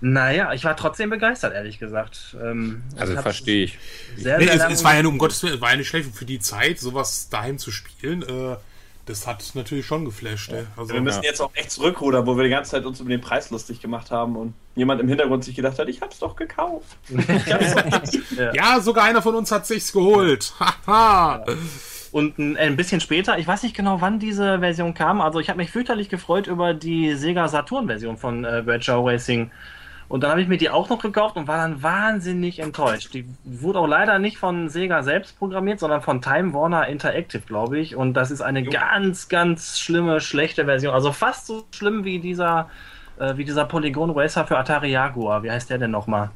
Naja, 0.00 0.52
ich 0.54 0.64
war 0.64 0.76
trotzdem 0.76 1.10
begeistert, 1.10 1.52
ehrlich 1.54 1.78
gesagt. 1.78 2.36
Ähm, 2.42 2.82
Also 2.96 3.14
verstehe 3.20 3.64
ich. 3.64 3.78
Sehr, 4.16 4.38
Nee, 4.38 4.46
sehr 4.46 4.54
es, 4.68 4.78
es 4.78 4.84
war 4.84 4.94
ja 4.94 5.02
nur, 5.02 5.12
um 5.12 5.18
Gottes 5.18 5.42
Willen, 5.42 5.54
es 5.54 5.60
war 5.60 5.70
ja 5.70 5.76
nicht 5.76 5.88
schlecht 5.88 6.14
für 6.14 6.24
die 6.24 6.38
Zeit, 6.40 6.78
sowas 6.78 7.28
daheim 7.28 7.58
zu 7.58 7.70
spielen. 7.70 8.22
Äh, 8.22 8.56
das 9.06 9.26
hat 9.26 9.44
natürlich 9.54 9.86
schon 9.86 10.04
geflasht. 10.04 10.52
ey. 10.52 10.64
Also, 10.76 10.94
wir 10.94 11.00
müssen 11.00 11.22
jetzt 11.22 11.40
auch 11.40 11.50
echt 11.54 11.70
zurückrudern, 11.72 12.26
wo 12.26 12.36
wir 12.36 12.44
die 12.44 12.50
ganze 12.50 12.70
Zeit 12.70 12.84
uns 12.86 13.00
über 13.00 13.10
den 13.10 13.20
Preis 13.20 13.50
lustig 13.50 13.80
gemacht 13.80 14.10
haben 14.10 14.36
und 14.36 14.54
jemand 14.76 15.00
im 15.00 15.08
Hintergrund 15.08 15.44
sich 15.44 15.56
gedacht 15.56 15.78
hat, 15.78 15.88
ich 15.88 16.00
hab's 16.00 16.18
doch 16.18 16.36
gekauft. 16.36 16.96
Ich 17.08 17.52
hab's 17.52 17.74
doch 17.74 17.84
gekauft. 17.84 18.18
ja, 18.54 18.80
sogar 18.80 19.04
einer 19.04 19.20
von 19.20 19.34
uns 19.34 19.50
hat 19.50 19.66
sich's 19.66 19.92
geholt. 19.92 20.52
Haha. 20.86 21.44
Und 22.12 22.38
ein, 22.38 22.56
ein 22.56 22.76
bisschen 22.76 23.00
später, 23.00 23.38
ich 23.38 23.46
weiß 23.46 23.62
nicht 23.62 23.74
genau, 23.76 24.00
wann 24.00 24.18
diese 24.18 24.60
Version 24.60 24.94
kam, 24.94 25.20
also 25.20 25.40
ich 25.40 25.48
habe 25.48 25.58
mich 25.58 25.70
fürchterlich 25.70 26.08
gefreut 26.08 26.46
über 26.46 26.74
die 26.74 27.14
Sega 27.14 27.48
Saturn-Version 27.48 28.16
von 28.16 28.44
äh, 28.44 28.64
Virtual 28.66 29.00
Racing. 29.02 29.50
Und 30.10 30.22
dann 30.24 30.32
habe 30.32 30.42
ich 30.42 30.48
mir 30.48 30.58
die 30.58 30.68
auch 30.70 30.88
noch 30.88 31.00
gekauft 31.00 31.36
und 31.36 31.46
war 31.46 31.58
dann 31.58 31.84
wahnsinnig 31.84 32.58
enttäuscht. 32.58 33.14
Die 33.14 33.24
wurde 33.44 33.78
auch 33.78 33.86
leider 33.86 34.18
nicht 34.18 34.38
von 34.38 34.68
Sega 34.68 35.04
selbst 35.04 35.38
programmiert, 35.38 35.78
sondern 35.78 36.02
von 36.02 36.20
Time 36.20 36.52
Warner 36.52 36.88
Interactive, 36.88 37.42
glaube 37.46 37.78
ich. 37.78 37.94
Und 37.94 38.14
das 38.14 38.32
ist 38.32 38.40
eine 38.40 38.64
ganz, 38.64 39.28
ganz 39.28 39.78
schlimme, 39.78 40.20
schlechte 40.20 40.64
Version. 40.64 40.92
Also 40.92 41.12
fast 41.12 41.46
so 41.46 41.64
schlimm 41.70 42.02
wie 42.04 42.18
dieser, 42.18 42.68
äh, 43.20 43.36
wie 43.36 43.44
dieser 43.44 43.64
Polygon 43.66 44.10
Racer 44.10 44.44
für 44.48 44.58
Atari 44.58 44.90
Jaguar. 44.90 45.44
Wie 45.44 45.50
heißt 45.52 45.70
der 45.70 45.78
denn 45.78 45.92
nochmal? 45.92 46.30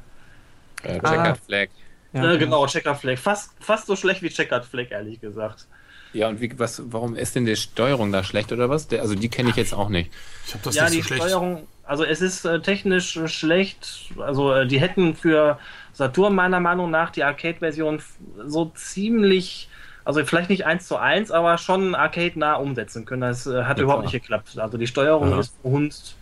Äh, 0.83 0.99
Ah. 1.03 1.09
Checkered 1.11 1.37
Flag. 1.45 1.67
ja, 2.13 2.31
äh, 2.33 2.37
genau, 2.37 2.65
Checkered 2.67 2.97
Flag. 2.97 3.17
Fast, 3.17 3.51
fast 3.59 3.87
so 3.87 3.97
schlecht 3.97 4.21
wie 4.21 4.29
Checkered 4.29 4.63
Flag, 4.63 4.89
ehrlich 4.91 5.19
gesagt. 5.19 5.67
Ja, 6.13 6.29
und 6.29 6.39
wie, 6.39 6.57
was, 6.57 6.81
warum 6.85 7.17
ist 7.17 7.35
denn 7.35 7.45
die 7.45 7.57
Steuerung 7.57 8.13
da 8.13 8.23
schlecht 8.23 8.53
oder 8.53 8.69
was? 8.69 8.87
Der, 8.87 9.01
also 9.01 9.15
die 9.15 9.27
kenne 9.27 9.49
ich 9.49 9.57
jetzt 9.57 9.73
auch 9.73 9.89
nicht. 9.89 10.11
Ich 10.47 10.53
hab 10.53 10.63
das 10.63 10.75
ja, 10.75 10.83
nicht 10.85 10.95
die 10.95 11.01
so 11.01 11.07
schlecht. 11.07 11.23
Steuerung, 11.23 11.67
also 11.85 12.03
es 12.05 12.21
ist 12.21 12.45
äh, 12.45 12.61
technisch 12.61 13.19
schlecht. 13.27 14.11
Also 14.17 14.53
äh, 14.53 14.67
die 14.67 14.79
hätten 14.79 15.15
für 15.15 15.59
Saturn 15.93 16.35
meiner 16.35 16.59
Meinung 16.59 16.91
nach 16.91 17.11
die 17.11 17.23
Arcade-Version 17.23 18.01
so 18.45 18.71
ziemlich, 18.75 19.69
also 20.03 20.23
vielleicht 20.25 20.49
nicht 20.49 20.65
eins 20.65 20.87
zu 20.87 20.97
eins, 20.97 21.31
aber 21.31 21.57
schon 21.57 21.95
arcade-nah 21.95 22.55
umsetzen 22.55 23.05
können. 23.05 23.21
Das 23.21 23.45
äh, 23.47 23.63
hat 23.65 23.79
Ja, 23.79 23.83
überhaupt 23.83 24.01
klar. 24.01 24.03
nicht 24.03 24.13
geklappt. 24.13 24.57
Also 24.57 24.77
die 24.77 24.87
Steuerung 24.87 25.33
Aha. 25.33 25.39
ist 25.39 25.55
verhunzt. 25.61 26.19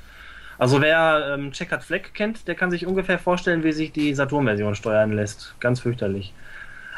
Also 0.58 0.82
wer 0.82 1.36
ähm, 1.36 1.52
Checkered 1.54 1.84
Flag 1.84 2.14
kennt, 2.14 2.48
der 2.48 2.56
kann 2.56 2.72
sich 2.72 2.86
ungefähr 2.88 3.20
vorstellen, 3.20 3.64
wie 3.64 3.74
sich 3.74 3.92
die 3.94 4.14
Saturn-Version 4.16 4.76
steuern 4.76 5.14
lässt. 5.14 5.56
Ganz 5.60 5.82
fürchterlich. 5.82 6.36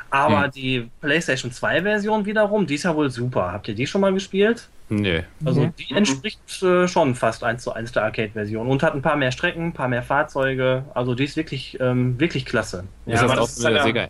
Aber 0.09 0.47
Hm. 0.47 0.49
die 0.49 0.91
PlayStation 1.01 1.51
2-Version 1.51 2.26
wiederum, 2.26 2.68
die 2.68 2.76
ist 2.76 2.84
ja 2.84 2.95
wohl 2.95 3.09
super. 3.11 3.51
Habt 3.51 3.68
ihr 3.68 3.76
die 3.76 3.88
schon 3.88 4.01
mal 4.01 4.13
gespielt? 4.13 4.72
Nö. 4.89 5.21
Also 5.43 5.61
Mhm. 5.61 5.73
die 5.77 5.93
entspricht 5.95 6.61
äh, 6.61 6.88
schon 6.88 7.15
fast 7.15 7.43
eins 7.43 7.63
zu 7.63 7.71
eins 7.73 7.91
der 7.91 8.03
Arcade-Version 8.03 8.67
und 8.67 8.83
hat 8.83 8.93
ein 8.93 9.01
paar 9.01 9.15
mehr 9.15 9.31
Strecken, 9.31 9.67
ein 9.67 9.73
paar 9.73 9.88
mehr 9.88 10.03
Fahrzeuge. 10.03 10.86
Also 10.93 11.15
die 11.15 11.23
ist 11.23 11.36
wirklich, 11.38 11.79
ähm, 11.79 12.19
wirklich 12.19 12.45
klasse. 12.45 12.83
ist 13.07 13.19
aber 13.23 13.36
das 13.36 13.39
auch 13.39 13.47
so 13.47 13.67
eine 13.67 13.77
ist 13.77 13.79
ja- 13.79 13.86
Sega? 13.88 14.07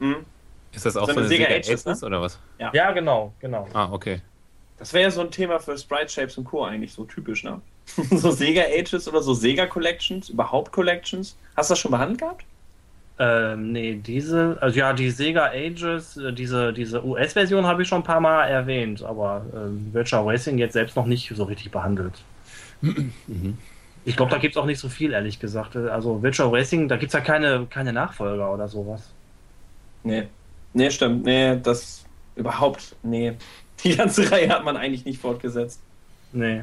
Hm. 0.00 0.16
Ist 0.72 0.86
das 0.86 0.96
auch 0.96 1.06
So 1.06 1.14
so 1.14 1.18
eine 1.20 1.28
Sega 1.28 1.44
Sega 1.46 1.56
Ages, 1.56 1.86
Aces 1.86 2.04
oder 2.04 2.20
was? 2.20 2.38
Ja, 2.58 2.92
genau, 2.92 3.32
genau. 3.40 3.66
Ah, 3.72 3.88
okay. 3.90 4.20
Das 4.78 4.92
wäre 4.92 5.04
ja 5.04 5.10
so 5.10 5.20
ein 5.22 5.30
Thema 5.30 5.58
für 5.58 5.76
Sprite 5.76 6.08
Shapes 6.08 6.38
und 6.38 6.44
Co. 6.44 6.64
eigentlich 6.64 6.92
so 6.92 7.04
typisch, 7.04 7.42
ne? 7.44 7.60
so 8.10 8.30
Sega 8.30 8.62
Ages 8.62 9.08
oder 9.08 9.20
so 9.22 9.34
Sega 9.34 9.66
Collections, 9.66 10.28
überhaupt 10.28 10.70
Collections. 10.70 11.36
Hast 11.56 11.70
du 11.70 11.72
das 11.72 11.78
schon 11.80 11.90
behandelt 11.90 12.20
gehabt? 12.20 12.44
Ähm, 13.22 13.72
nee, 13.72 13.96
diese, 13.96 14.56
also 14.62 14.78
ja, 14.78 14.94
die 14.94 15.10
Sega 15.10 15.50
Ages, 15.50 16.16
äh, 16.16 16.32
diese, 16.32 16.72
diese 16.72 17.04
US-Version 17.04 17.66
habe 17.66 17.82
ich 17.82 17.88
schon 17.88 18.00
ein 18.00 18.04
paar 18.04 18.20
Mal 18.20 18.46
erwähnt, 18.46 19.02
aber 19.02 19.44
ähm, 19.54 19.90
Virtual 19.92 20.24
Racing 20.24 20.56
jetzt 20.56 20.72
selbst 20.72 20.96
noch 20.96 21.04
nicht 21.04 21.30
so 21.36 21.44
richtig 21.44 21.70
behandelt. 21.70 22.14
Ich 24.06 24.16
glaube, 24.16 24.30
da 24.30 24.38
gibt 24.38 24.56
es 24.56 24.56
auch 24.56 24.64
nicht 24.64 24.78
so 24.78 24.88
viel, 24.88 25.12
ehrlich 25.12 25.38
gesagt. 25.38 25.76
Also 25.76 26.22
Virtual 26.22 26.48
Racing, 26.48 26.88
da 26.88 26.96
gibt 26.96 27.10
es 27.10 27.12
ja 27.12 27.20
keine, 27.20 27.66
keine 27.68 27.92
Nachfolger 27.92 28.50
oder 28.54 28.66
sowas. 28.68 29.10
Nee. 30.02 30.26
Nee, 30.72 30.90
stimmt. 30.90 31.24
Nee, 31.24 31.58
das 31.62 32.06
überhaupt, 32.36 32.96
nee. 33.02 33.34
Die 33.84 33.96
ganze 33.96 34.30
Reihe 34.32 34.48
hat 34.48 34.64
man 34.64 34.78
eigentlich 34.78 35.04
nicht 35.04 35.20
fortgesetzt. 35.20 35.82
Nee. 36.32 36.62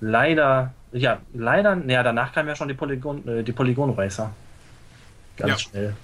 Leider, 0.00 0.74
ja, 0.90 1.20
leider, 1.32 1.80
ja, 1.86 2.02
danach 2.02 2.32
kam 2.32 2.48
ja 2.48 2.56
schon 2.56 2.66
die 2.66 2.74
Polygon, 2.74 3.28
äh, 3.28 3.44
die 3.44 3.52
Polygon 3.52 3.90
Racer. 3.90 4.32
Ganz 5.36 5.50
Ja. 5.52 5.58
schnell. 5.58 5.96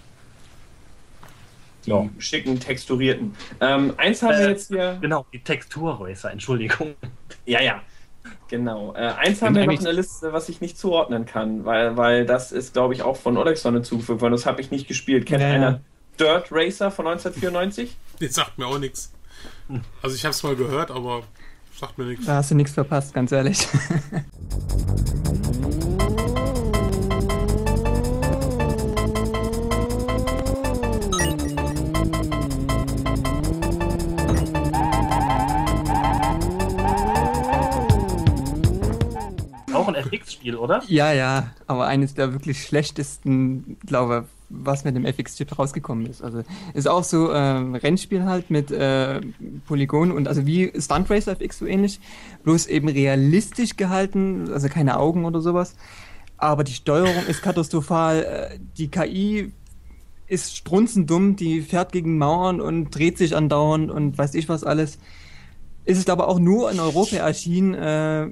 Die 1.87 1.91
Ja. 1.91 2.09
schicken, 2.18 2.59
texturierten. 2.61 3.35
Ähm, 3.61 3.95
eins 3.97 4.22
haben 4.22 4.37
wir 4.39 4.47
Äh, 4.47 4.51
jetzt 4.51 4.68
hier. 4.68 4.99
Genau, 5.01 5.26
die 5.33 5.41
Textur 5.41 5.99
Racer, 6.01 6.31
Entschuldigung. 6.31 6.95
Ja, 7.47 7.61
ja. 7.62 7.83
Genau. 8.49 8.95
Äh, 8.95 8.99
eins 9.18 9.41
haben 9.43 9.55
wir 9.55 9.66
noch 9.66 9.79
der 9.83 9.93
Liste, 9.93 10.33
was 10.33 10.49
ich 10.49 10.61
nicht 10.61 10.76
zuordnen 10.79 11.24
kann, 11.24 11.64
weil, 11.64 11.97
weil 11.97 12.26
das 12.26 12.53
ist, 12.53 12.72
glaube 12.74 12.95
ich, 12.95 13.03
auch 13.03 13.16
von 13.16 13.37
Olexon 13.37 13.74
hinzugefügt 13.74 14.20
worden. 14.20 14.33
Das 14.33 14.45
habe 14.47 14.61
ich 14.61 14.70
nicht 14.70 14.87
gespielt. 14.89 15.24
Kennt 15.26 15.41
Ja, 15.43 15.49
einer 15.49 15.81
Dirt 16.18 16.49
Racer 16.51 16.91
von 16.91 17.07
1994? 17.07 17.97
Das 18.20 18.35
sagt 18.35 18.59
mir 18.59 18.66
auch 18.66 18.79
nichts. 18.79 19.12
Also 20.03 20.16
ich 20.16 20.24
hab's 20.24 20.43
mal 20.43 20.57
gehört, 20.57 20.91
aber 20.91 21.22
sagt 21.79 21.97
mir 21.99 22.05
nichts. 22.07 22.26
Da 22.26 22.37
hast 22.37 22.51
du 22.51 22.55
nichts 22.55 22.72
verpasst, 22.72 23.14
ganz 23.14 23.33
ehrlich. 23.33 23.66
FX-Spiel, 40.12 40.56
oder? 40.56 40.82
ja, 40.88 41.12
ja, 41.12 41.50
aber 41.66 41.86
eines 41.86 42.14
der 42.14 42.32
wirklich 42.32 42.62
schlechtesten, 42.62 43.76
glaube 43.86 44.26
was 44.50 44.84
mit 44.84 44.96
dem 44.96 45.04
FX-Chip 45.04 45.59
rausgekommen 45.59 46.06
ist. 46.06 46.22
Also 46.22 46.42
ist 46.74 46.88
auch 46.88 47.04
so 47.04 47.32
ähm, 47.32 47.74
Rennspiel 47.74 48.24
halt 48.24 48.50
mit 48.50 48.70
äh, 48.70 49.20
Polygonen 49.66 50.14
und 50.16 50.26
also 50.26 50.46
wie 50.46 50.72
Stunt 50.78 51.11
Racer 51.11 51.32
FX 51.32 51.59
so 51.59 51.66
ähnlich, 51.66 52.00
bloß 52.44 52.66
eben 52.66 52.88
realistisch 52.88 53.76
gehalten, 53.76 54.50
also 54.52 54.68
keine 54.68 54.98
Augen 54.98 55.24
oder 55.24 55.40
sowas. 55.40 55.76
Aber 56.38 56.64
die 56.64 56.72
Steuerung 56.72 57.26
ist 57.26 57.42
katastrophal. 57.42 58.24
Äh, 58.24 58.59
die 58.78 58.88
KI 58.88 59.52
ist 60.28 60.56
strunzendumm, 60.56 61.36
die 61.36 61.62
fährt 61.62 61.92
gegen 61.92 62.18
Mauern 62.18 62.61
und 62.61 62.90
dreht 62.90 63.18
sich 63.18 63.34
andauernd 63.34 63.90
und 63.90 64.16
weiß 64.16 64.34
ich 64.34 64.48
was 64.48 64.62
alles. 64.64 64.98
Ist 65.84 65.98
es 65.98 66.09
aber 66.09 66.28
auch 66.28 66.38
nur 66.38 66.70
in 66.70 66.80
Europa 66.80 67.16
erschienen, 67.16 67.74
äh, 67.74 68.28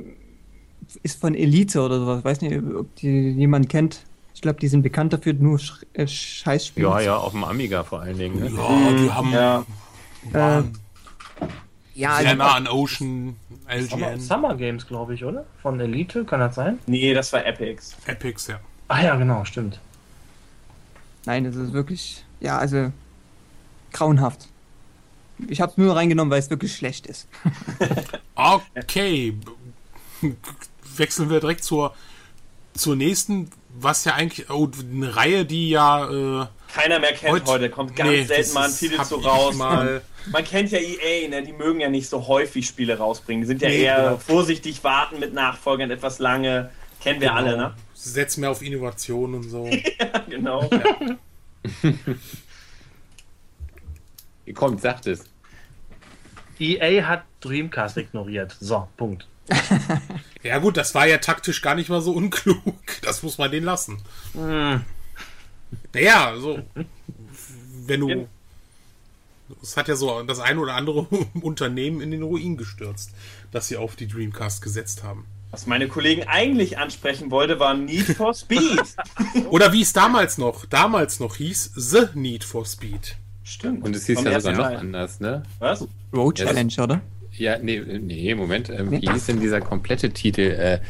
ist 1.02 1.20
von 1.20 1.34
Elite 1.34 1.80
oder 1.80 1.98
sowas. 2.00 2.24
Weiß 2.24 2.40
nicht, 2.40 2.56
ob 2.74 2.94
die 2.96 3.30
jemand 3.30 3.68
kennt. 3.68 4.04
Ich 4.34 4.42
glaube, 4.42 4.60
die 4.60 4.68
sind 4.68 4.82
bekannt 4.82 5.12
dafür, 5.12 5.32
nur 5.32 5.58
Sch 5.58 5.84
äh, 5.94 6.06
Scheißspiele. 6.06 6.86
Ja, 6.86 7.00
ja, 7.00 7.16
auf 7.16 7.32
dem 7.32 7.44
Amiga 7.44 7.82
vor 7.84 8.00
allen 8.00 8.18
Dingen. 8.18 8.38
Ne? 8.38 8.50
Ja, 8.54 8.92
die 8.92 9.10
haben 9.10 9.32
Ja. 9.32 9.64
waren 10.32 10.78
Ja, 11.94 12.16
sehr 12.18 12.28
also, 12.30 12.36
nah 12.36 12.54
an 12.54 12.68
Ocean 12.68 13.36
Summer, 13.88 14.08
LGN, 14.10 14.20
Summer 14.20 14.54
Games, 14.54 14.86
glaube 14.86 15.14
ich, 15.14 15.24
oder? 15.24 15.46
Von 15.62 15.80
Elite, 15.80 16.24
kann 16.26 16.40
das 16.40 16.54
sein? 16.54 16.78
Nee, 16.86 17.14
das 17.14 17.32
war 17.32 17.46
Epics. 17.46 17.96
Epics, 18.04 18.48
ja. 18.48 18.60
Ah 18.88 19.02
ja, 19.02 19.16
genau, 19.16 19.44
stimmt. 19.46 19.80
Nein, 21.24 21.44
das 21.44 21.56
ist 21.56 21.72
wirklich, 21.72 22.22
ja, 22.40 22.58
also 22.58 22.92
grauenhaft. 23.92 24.48
Ich 25.48 25.60
habe 25.60 25.72
nur 25.76 25.96
reingenommen, 25.96 26.30
weil 26.30 26.38
es 26.38 26.50
wirklich 26.50 26.74
schlecht 26.76 27.06
ist. 27.06 27.26
Okay. 28.38 29.34
Wechseln 30.98 31.30
wir 31.30 31.40
direkt 31.40 31.64
zur, 31.64 31.94
zur 32.74 32.96
nächsten, 32.96 33.50
was 33.78 34.04
ja 34.04 34.14
eigentlich 34.14 34.50
oh, 34.50 34.70
eine 34.92 35.14
Reihe, 35.16 35.44
die 35.44 35.70
ja. 35.70 36.42
Äh, 36.42 36.46
Keiner 36.72 36.98
mehr 36.98 37.12
kennt 37.12 37.32
Heute- 37.32 37.46
heute, 37.46 37.70
kommt 37.70 37.96
ganz 37.96 38.10
nee, 38.10 38.24
selten 38.24 38.54
mal 38.54 38.68
ein 38.68 38.74
Titel 38.76 38.94
ich 39.00 39.24
raus. 39.24 39.54
mal- 39.54 40.02
Man 40.32 40.42
kennt 40.44 40.72
ja 40.72 40.78
EA, 40.80 41.28
ne? 41.28 41.42
die 41.44 41.52
mögen 41.52 41.78
ja 41.78 41.88
nicht 41.88 42.08
so 42.08 42.26
häufig 42.26 42.66
Spiele 42.66 42.98
rausbringen. 42.98 43.42
Die 43.42 43.46
sind 43.46 43.62
ja 43.62 43.68
Nee, 43.68 43.82
eher 43.82 44.02
genau. 44.02 44.16
vorsichtig, 44.18 44.82
warten 44.82 45.20
mit 45.20 45.32
Nachfolgern 45.32 45.88
etwas 45.92 46.18
lange. 46.18 46.70
Kennen 47.00 47.20
wir 47.20 47.32
alle, 47.32 47.56
ne? 47.56 47.74
Setzt 47.94 48.36
mehr 48.38 48.50
auf 48.50 48.60
Innovation 48.60 49.34
und 49.34 49.44
so. 49.48 49.70
genau. 50.28 50.68
Kommt, 54.54 54.80
sagt 54.80 55.06
es. 55.06 55.24
EA 56.58 57.06
hat 57.06 57.22
Dreamcast 57.40 57.96
ignoriert. 57.98 58.56
So, 58.60 58.88
Punkt. 58.96 59.26
Ja 60.46 60.58
gut, 60.58 60.76
das 60.76 60.94
war 60.94 61.06
ja 61.06 61.18
taktisch 61.18 61.62
gar 61.62 61.74
nicht 61.74 61.88
mal 61.88 62.00
so 62.00 62.12
unklug. 62.12 62.56
Das 63.02 63.22
muss 63.22 63.38
man 63.38 63.50
denen 63.50 63.66
lassen. 63.66 64.02
Naja, 65.92 66.34
so. 66.38 66.60
Wenn 67.86 68.00
du. 68.00 68.28
Es 69.62 69.76
hat 69.76 69.86
ja 69.86 69.94
so 69.94 70.22
das 70.22 70.40
ein 70.40 70.58
oder 70.58 70.74
andere 70.74 71.02
Unternehmen 71.40 72.00
in 72.00 72.10
den 72.10 72.22
Ruin 72.22 72.56
gestürzt, 72.56 73.12
dass 73.52 73.68
sie 73.68 73.76
auf 73.76 73.94
die 73.94 74.08
Dreamcast 74.08 74.60
gesetzt 74.60 75.04
haben. 75.04 75.24
Was 75.52 75.66
meine 75.66 75.88
Kollegen 75.88 76.24
eigentlich 76.26 76.78
ansprechen 76.78 77.30
wollte, 77.30 77.60
war 77.60 77.74
Need 77.74 78.16
for 78.16 78.34
Speed. 78.34 78.82
Oder 79.50 79.72
wie 79.72 79.82
es 79.82 79.92
damals 79.92 80.38
noch, 80.38 80.66
damals 80.66 81.20
noch 81.20 81.36
hieß, 81.36 81.72
The 81.76 82.08
Need 82.14 82.42
for 82.44 82.66
Speed. 82.66 83.16
Stimmt. 83.44 83.84
Und 83.84 83.94
es 83.94 84.06
hieß 84.06 84.18
Vom 84.18 84.26
ja 84.26 84.40
sogar 84.40 84.72
noch 84.72 84.80
anders, 84.80 85.20
ne? 85.20 85.44
Was? 85.60 85.86
Road 86.12 86.36
Challenge, 86.38 86.72
oder? 86.82 87.00
Ja, 87.38 87.58
nee, 87.58 87.80
nee, 87.80 88.34
Moment. 88.34 88.70
Ähm, 88.70 88.90
wie 88.90 89.10
hieß 89.10 89.26
denn 89.26 89.40
dieser 89.40 89.60
komplette 89.60 90.10
Titel? 90.10 90.40
Äh, 90.42 90.80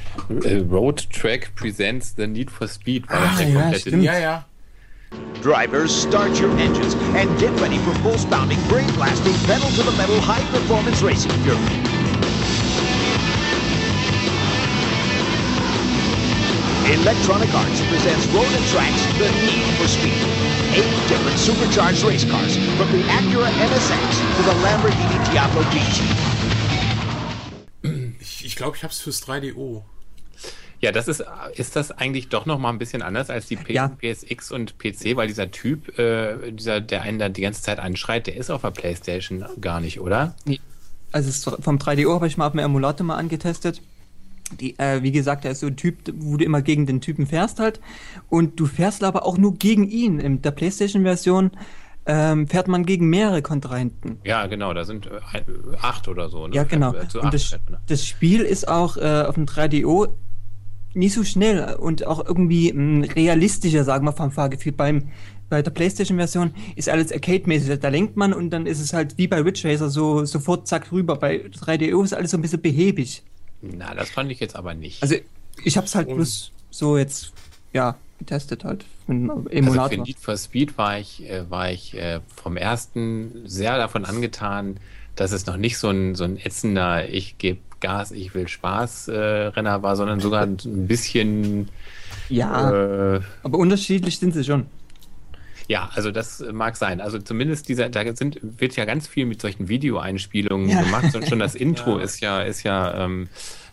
äh, 0.44 0.58
Road 0.70 1.08
Track 1.10 1.54
Presents 1.56 2.14
The 2.16 2.26
Need 2.26 2.50
for 2.50 2.68
Speed. 2.68 3.08
War 3.08 3.18
Ah, 3.18 3.26
das 3.28 3.36
der 3.38 3.48
ja, 3.48 3.60
komplette 3.60 3.80
stimmt. 3.88 4.02
Ja, 4.04 4.18
ja. 4.18 4.44
Drivers, 5.42 6.02
start 6.02 6.40
your 6.40 6.50
engines 6.58 6.94
and 7.14 7.28
get 7.38 7.50
ready 7.60 7.78
for 7.78 7.94
pulse-pounding, 8.02 8.58
brain-blasting, 8.68 9.32
pedal-to-the-metal, 9.46 10.20
high-performance 10.20 11.02
racing 11.02 11.30
fury. 11.44 11.95
Electronic 16.88 17.52
Arts 17.52 17.80
presents 17.88 18.26
Road 18.28 18.46
and 18.46 18.64
Tracks 18.70 19.02
The 19.18 19.28
Need 19.44 19.66
for 19.76 19.88
Speed. 19.88 20.22
Eight 20.72 21.08
different 21.08 21.36
supercharged 21.36 22.04
race 22.04 22.24
cars, 22.24 22.56
from 22.78 22.88
the 22.92 23.02
Acura 23.08 23.50
NSX 23.50 24.20
to 24.36 24.42
the 24.44 24.54
Lamborghini 24.62 25.18
Diablo 25.32 25.62
GT. 25.72 26.02
Ich, 28.20 28.54
glaube, 28.54 28.76
ich 28.76 28.84
habe 28.84 28.92
es 28.92 29.00
fürs 29.00 29.20
3DO. 29.24 29.82
Ja, 30.80 30.92
das 30.92 31.08
ist, 31.08 31.24
ist 31.56 31.74
das 31.74 31.90
eigentlich 31.90 32.28
doch 32.28 32.46
noch 32.46 32.58
mal 32.60 32.70
ein 32.70 32.78
bisschen 32.78 33.02
anders 33.02 33.30
als 33.30 33.46
die 33.46 33.56
P 33.56 33.72
Ja. 33.72 33.88
PSX 33.88 34.52
und 34.52 34.78
PC, 34.78 35.16
weil 35.16 35.26
dieser 35.26 35.50
Typ, 35.50 35.98
äh, 35.98 36.52
dieser, 36.52 36.80
der 36.80 37.02
einen 37.02 37.18
da 37.18 37.28
die 37.28 37.40
ganze 37.40 37.62
Zeit 37.62 37.80
anschreit, 37.80 38.28
der 38.28 38.36
ist 38.36 38.50
auf 38.50 38.62
der 38.62 38.70
Playstation 38.70 39.44
gar 39.60 39.80
nicht, 39.80 39.98
oder? 40.00 40.36
Also 41.10 41.30
es, 41.30 41.42
vom 41.42 41.78
3DO 41.78 42.14
habe 42.14 42.28
ich 42.28 42.36
mal 42.36 42.46
auf 42.46 42.52
dem 42.52 42.60
Emulator 42.60 43.04
mal 43.04 43.16
angetestet. 43.16 43.82
Die, 44.60 44.78
äh, 44.78 45.02
wie 45.02 45.12
gesagt, 45.12 45.44
er 45.44 45.52
ist 45.52 45.60
so 45.60 45.66
ein 45.66 45.76
Typ, 45.76 45.96
wo 46.14 46.36
du 46.36 46.44
immer 46.44 46.62
gegen 46.62 46.86
den 46.86 47.00
Typen 47.00 47.26
fährst 47.26 47.58
halt. 47.58 47.80
Und 48.28 48.60
du 48.60 48.66
fährst 48.66 49.02
aber 49.02 49.26
auch 49.26 49.38
nur 49.38 49.54
gegen 49.54 49.88
ihn. 49.88 50.18
In 50.20 50.42
der 50.42 50.52
PlayStation-Version 50.52 51.50
ähm, 52.06 52.46
fährt 52.46 52.68
man 52.68 52.86
gegen 52.86 53.08
mehrere 53.08 53.42
Kontrahenten. 53.42 54.18
Ja, 54.24 54.46
genau, 54.46 54.72
da 54.72 54.84
sind 54.84 55.06
äh, 55.06 55.10
acht 55.80 56.06
oder 56.08 56.28
so. 56.28 56.46
Ne? 56.46 56.54
Ja, 56.54 56.62
genau. 56.62 56.94
Äh, 56.94 57.08
Zu 57.08 57.20
Und 57.20 57.34
das, 57.34 57.50
ne? 57.50 57.78
das 57.86 58.06
Spiel 58.06 58.42
ist 58.42 58.68
auch 58.68 58.96
äh, 58.96 59.24
auf 59.26 59.34
dem 59.34 59.46
3DO 59.46 60.08
nicht 60.94 61.12
so 61.12 61.24
schnell 61.24 61.74
und 61.74 62.06
auch 62.06 62.24
irgendwie 62.24 62.72
mh, 62.72 63.08
realistischer, 63.14 63.84
sagen 63.84 64.06
wir, 64.06 64.12
vom 64.12 64.30
Fahrgefühl. 64.30 64.72
Beim, 64.72 65.08
bei 65.48 65.60
der 65.62 65.70
PlayStation-Version 65.72 66.52
ist 66.76 66.88
alles 66.88 67.12
Arcade-mäßig. 67.12 67.80
Da 67.80 67.88
lenkt 67.88 68.16
man 68.16 68.32
und 68.32 68.50
dann 68.50 68.66
ist 68.66 68.80
es 68.80 68.92
halt 68.92 69.18
wie 69.18 69.26
bei 69.26 69.40
Ridge 69.40 69.68
Racer 69.68 69.90
so 69.90 70.24
sofort 70.24 70.66
zack 70.68 70.92
rüber. 70.92 71.16
Bei 71.16 71.44
3DO 71.46 72.02
ist 72.04 72.14
alles 72.14 72.30
so 72.30 72.38
ein 72.38 72.42
bisschen 72.42 72.62
behäbig. 72.62 73.24
Na, 73.76 73.94
das 73.94 74.10
fand 74.10 74.30
ich 74.30 74.40
jetzt 74.40 74.56
aber 74.56 74.74
nicht. 74.74 75.02
Also 75.02 75.16
ich 75.64 75.76
habe 75.76 75.86
es 75.86 75.94
halt 75.94 76.08
Und- 76.08 76.16
bloß 76.16 76.52
so 76.70 76.96
jetzt, 76.98 77.32
ja, 77.72 77.96
getestet 78.18 78.64
halt. 78.64 78.84
Einem 79.08 79.30
Also 79.30 79.48
Emulator. 79.50 79.88
für 79.90 79.96
Need 80.02 80.18
for 80.18 80.36
Speed 80.36 80.76
war 80.78 80.98
ich, 80.98 81.22
äh, 81.28 81.48
war 81.50 81.70
ich 81.70 81.94
äh, 81.96 82.20
vom 82.34 82.56
ersten 82.56 83.42
sehr 83.46 83.76
davon 83.78 84.04
angetan, 84.04 84.78
dass 85.14 85.32
es 85.32 85.46
noch 85.46 85.56
nicht 85.56 85.78
so 85.78 85.88
ein, 85.90 86.14
so 86.14 86.24
ein 86.24 86.36
ätzender, 86.38 87.08
ich 87.08 87.38
gebe 87.38 87.60
Gas, 87.80 88.10
ich 88.10 88.34
will 88.34 88.48
Spaß 88.48 89.08
äh, 89.08 89.14
Renner 89.18 89.82
war, 89.82 89.96
sondern 89.96 90.18
sogar 90.20 90.42
ein 90.46 90.86
bisschen 90.86 91.68
ja, 92.28 93.16
äh, 93.16 93.20
aber 93.42 93.58
unterschiedlich 93.58 94.18
sind 94.18 94.32
sie 94.34 94.44
schon. 94.44 94.66
Ja, 95.68 95.90
also 95.94 96.10
das 96.10 96.44
mag 96.52 96.76
sein. 96.76 97.00
Also 97.00 97.18
zumindest 97.18 97.68
dieser, 97.68 97.88
da 97.88 98.14
sind, 98.14 98.38
wird 98.42 98.76
ja 98.76 98.84
ganz 98.84 99.08
viel 99.08 99.26
mit 99.26 99.40
solchen 99.40 99.68
Videoeinspielungen 99.68 100.68
Ja. 100.68 100.82
gemacht 100.82 101.14
und 101.14 101.28
schon 101.28 101.38
das 101.38 101.54
Intro 101.56 101.98
ist 101.98 102.20
ja, 102.20 102.42
ist 102.42 102.62
ja 102.62 103.04
ähm, 103.04 103.28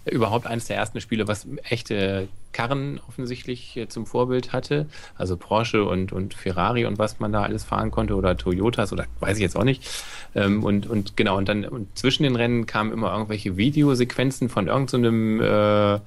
überhaupt 0.05 0.47
eines 0.47 0.65
der 0.65 0.77
ersten 0.77 0.99
Spiele, 1.01 1.27
was 1.27 1.47
echte 1.69 2.27
Karren 2.51 2.99
offensichtlich 3.07 3.77
äh, 3.77 3.87
zum 3.87 4.05
Vorbild 4.05 4.53
hatte. 4.53 4.87
Also 5.15 5.37
Porsche 5.37 5.83
und, 5.85 6.11
und 6.11 6.33
Ferrari 6.33 6.85
und 6.85 6.97
was 6.99 7.19
man 7.19 7.31
da 7.31 7.43
alles 7.43 7.63
fahren 7.63 7.91
konnte 7.91 8.15
oder 8.15 8.35
Toyotas 8.37 8.91
oder 8.91 9.05
weiß 9.19 9.37
ich 9.37 9.43
jetzt 9.43 9.55
auch 9.55 9.63
nicht. 9.63 9.87
Ähm, 10.35 10.63
und, 10.63 10.87
und 10.87 11.15
genau, 11.15 11.37
und 11.37 11.47
dann 11.47 11.65
und 11.65 11.97
zwischen 11.97 12.23
den 12.23 12.35
Rennen 12.35 12.65
kamen 12.65 12.91
immer 12.91 13.11
irgendwelche 13.13 13.55
Videosequenzen 13.57 14.49
von 14.49 14.67
irgendeinem 14.67 15.39
so 15.39 15.45
äh, 15.45 15.99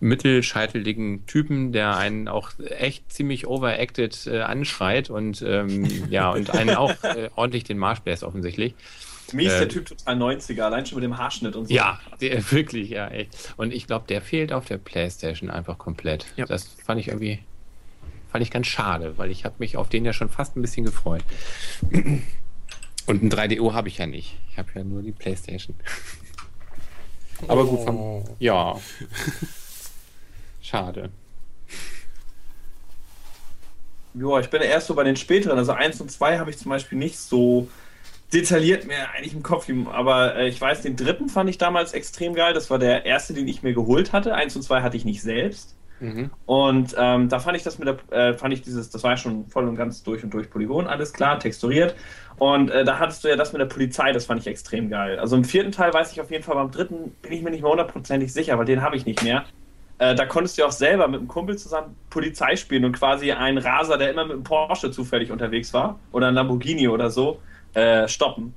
mittelscheiteligen 0.00 1.26
Typen, 1.26 1.72
der 1.72 1.96
einen 1.96 2.26
auch 2.28 2.50
echt 2.58 3.12
ziemlich 3.12 3.46
overacted 3.46 4.26
äh, 4.26 4.40
anschreit 4.40 5.10
und 5.10 5.42
ähm, 5.46 5.86
ja, 6.10 6.30
und 6.30 6.50
einen 6.50 6.74
auch 6.76 6.94
äh, 7.04 7.30
ordentlich 7.36 7.64
den 7.64 7.78
Marsch 7.78 8.00
bläst 8.00 8.24
offensichtlich. 8.24 8.74
Mir 9.32 9.46
ist 9.48 9.54
Äh, 9.56 9.58
der 9.60 9.68
Typ 9.68 9.86
total 9.86 10.16
90er, 10.16 10.62
allein 10.62 10.86
schon 10.86 10.96
mit 10.96 11.04
dem 11.04 11.16
Haarschnitt 11.18 11.54
und 11.54 11.66
so. 11.68 11.74
Ja, 11.74 12.00
der, 12.20 12.50
wirklich, 12.50 12.90
ja, 12.90 13.08
echt. 13.08 13.54
Und 13.56 13.72
ich 13.72 13.86
glaube, 13.86 14.06
der 14.08 14.22
fehlt 14.22 14.52
auf 14.52 14.64
der 14.64 14.78
Playstation 14.78 15.50
einfach 15.50 15.78
komplett. 15.78 16.26
Ja. 16.36 16.46
Das 16.46 16.64
fand 16.84 16.98
ich 16.98 17.08
irgendwie, 17.08 17.38
fand 18.32 18.42
ich 18.42 18.50
ganz 18.50 18.66
schade, 18.66 19.14
weil 19.18 19.30
ich 19.30 19.44
habe 19.44 19.54
mich 19.58 19.76
auf 19.76 19.88
den 19.88 20.04
ja 20.04 20.12
schon 20.12 20.30
fast 20.30 20.56
ein 20.56 20.62
bisschen 20.62 20.84
gefreut. 20.84 21.22
Und 23.06 23.22
ein 23.22 23.30
3DO 23.30 23.72
habe 23.72 23.88
ich 23.88 23.98
ja 23.98 24.06
nicht. 24.06 24.36
Ich 24.50 24.58
habe 24.58 24.68
ja 24.74 24.82
nur 24.84 25.02
die 25.02 25.12
Playstation. 25.12 25.76
Aber 27.48 27.64
gut, 27.66 27.80
Oh. 27.88 28.24
ja. 28.38 28.78
Schade. 30.60 31.10
Ja, 34.14 34.40
ich 34.40 34.50
bin 34.50 34.60
erst 34.62 34.88
so 34.88 34.94
bei 34.94 35.04
den 35.04 35.16
späteren. 35.16 35.58
Also 35.58 35.72
1 35.72 36.00
und 36.00 36.10
2 36.10 36.38
habe 36.38 36.50
ich 36.50 36.58
zum 36.58 36.70
Beispiel 36.70 36.98
nicht 36.98 37.18
so 37.18 37.68
detailliert 38.32 38.86
mehr 38.86 39.10
eigentlich 39.12 39.34
im 39.34 39.42
Kopf. 39.42 39.68
Aber 39.92 40.36
äh, 40.36 40.48
ich 40.48 40.60
weiß, 40.60 40.82
den 40.82 40.96
dritten 40.96 41.28
fand 41.28 41.48
ich 41.48 41.58
damals 41.58 41.92
extrem 41.92 42.34
geil. 42.34 42.54
Das 42.54 42.70
war 42.70 42.78
der 42.78 43.06
erste, 43.06 43.34
den 43.34 43.46
ich 43.48 43.62
mir 43.62 43.72
geholt 43.72 44.12
hatte. 44.12 44.34
1 44.34 44.56
und 44.56 44.62
2 44.62 44.82
hatte 44.82 44.96
ich 44.96 45.04
nicht 45.04 45.22
selbst. 45.22 45.76
Mhm. 46.00 46.30
Und 46.46 46.94
ähm, 46.98 47.28
da 47.28 47.38
fand 47.38 47.56
ich 47.56 47.62
das 47.62 47.78
mit 47.78 47.86
der, 47.86 47.98
äh, 48.10 48.34
fand 48.34 48.54
ich 48.54 48.62
dieses, 48.62 48.90
das 48.90 49.02
war 49.02 49.12
ja 49.12 49.16
schon 49.18 49.46
voll 49.48 49.68
und 49.68 49.76
ganz 49.76 50.02
durch 50.02 50.24
und 50.24 50.32
durch 50.32 50.50
Polygon, 50.50 50.86
alles 50.86 51.12
klar, 51.12 51.38
texturiert. 51.38 51.94
Und 52.38 52.70
äh, 52.70 52.84
da 52.84 52.98
hattest 52.98 53.22
du 53.22 53.28
ja 53.28 53.36
das 53.36 53.52
mit 53.52 53.60
der 53.60 53.66
Polizei, 53.66 54.12
das 54.12 54.24
fand 54.24 54.40
ich 54.40 54.46
extrem 54.46 54.88
geil. 54.88 55.18
Also 55.18 55.36
im 55.36 55.44
vierten 55.44 55.72
Teil 55.72 55.92
weiß 55.92 56.10
ich 56.12 56.20
auf 56.22 56.30
jeden 56.30 56.42
Fall, 56.42 56.54
beim 56.54 56.70
dritten 56.70 57.12
bin 57.20 57.32
ich 57.32 57.42
mir 57.42 57.50
nicht 57.50 57.60
mehr 57.60 57.70
hundertprozentig 57.70 58.32
sicher, 58.32 58.58
weil 58.58 58.64
den 58.64 58.80
habe 58.80 58.96
ich 58.96 59.04
nicht 59.04 59.22
mehr. 59.22 59.44
Äh, 60.00 60.14
da 60.14 60.24
konntest 60.24 60.56
du 60.56 60.64
auch 60.64 60.72
selber 60.72 61.06
mit 61.08 61.20
einem 61.20 61.28
Kumpel 61.28 61.58
zusammen 61.58 61.94
Polizei 62.08 62.56
spielen 62.56 62.86
und 62.86 62.92
quasi 62.92 63.32
einen 63.32 63.58
Raser, 63.58 63.98
der 63.98 64.10
immer 64.10 64.24
mit 64.24 64.32
einem 64.32 64.44
Porsche 64.44 64.90
zufällig 64.90 65.30
unterwegs 65.30 65.74
war, 65.74 66.00
oder 66.10 66.28
ein 66.28 66.34
Lamborghini 66.34 66.88
oder 66.88 67.10
so, 67.10 67.38
äh, 67.74 68.08
stoppen. 68.08 68.54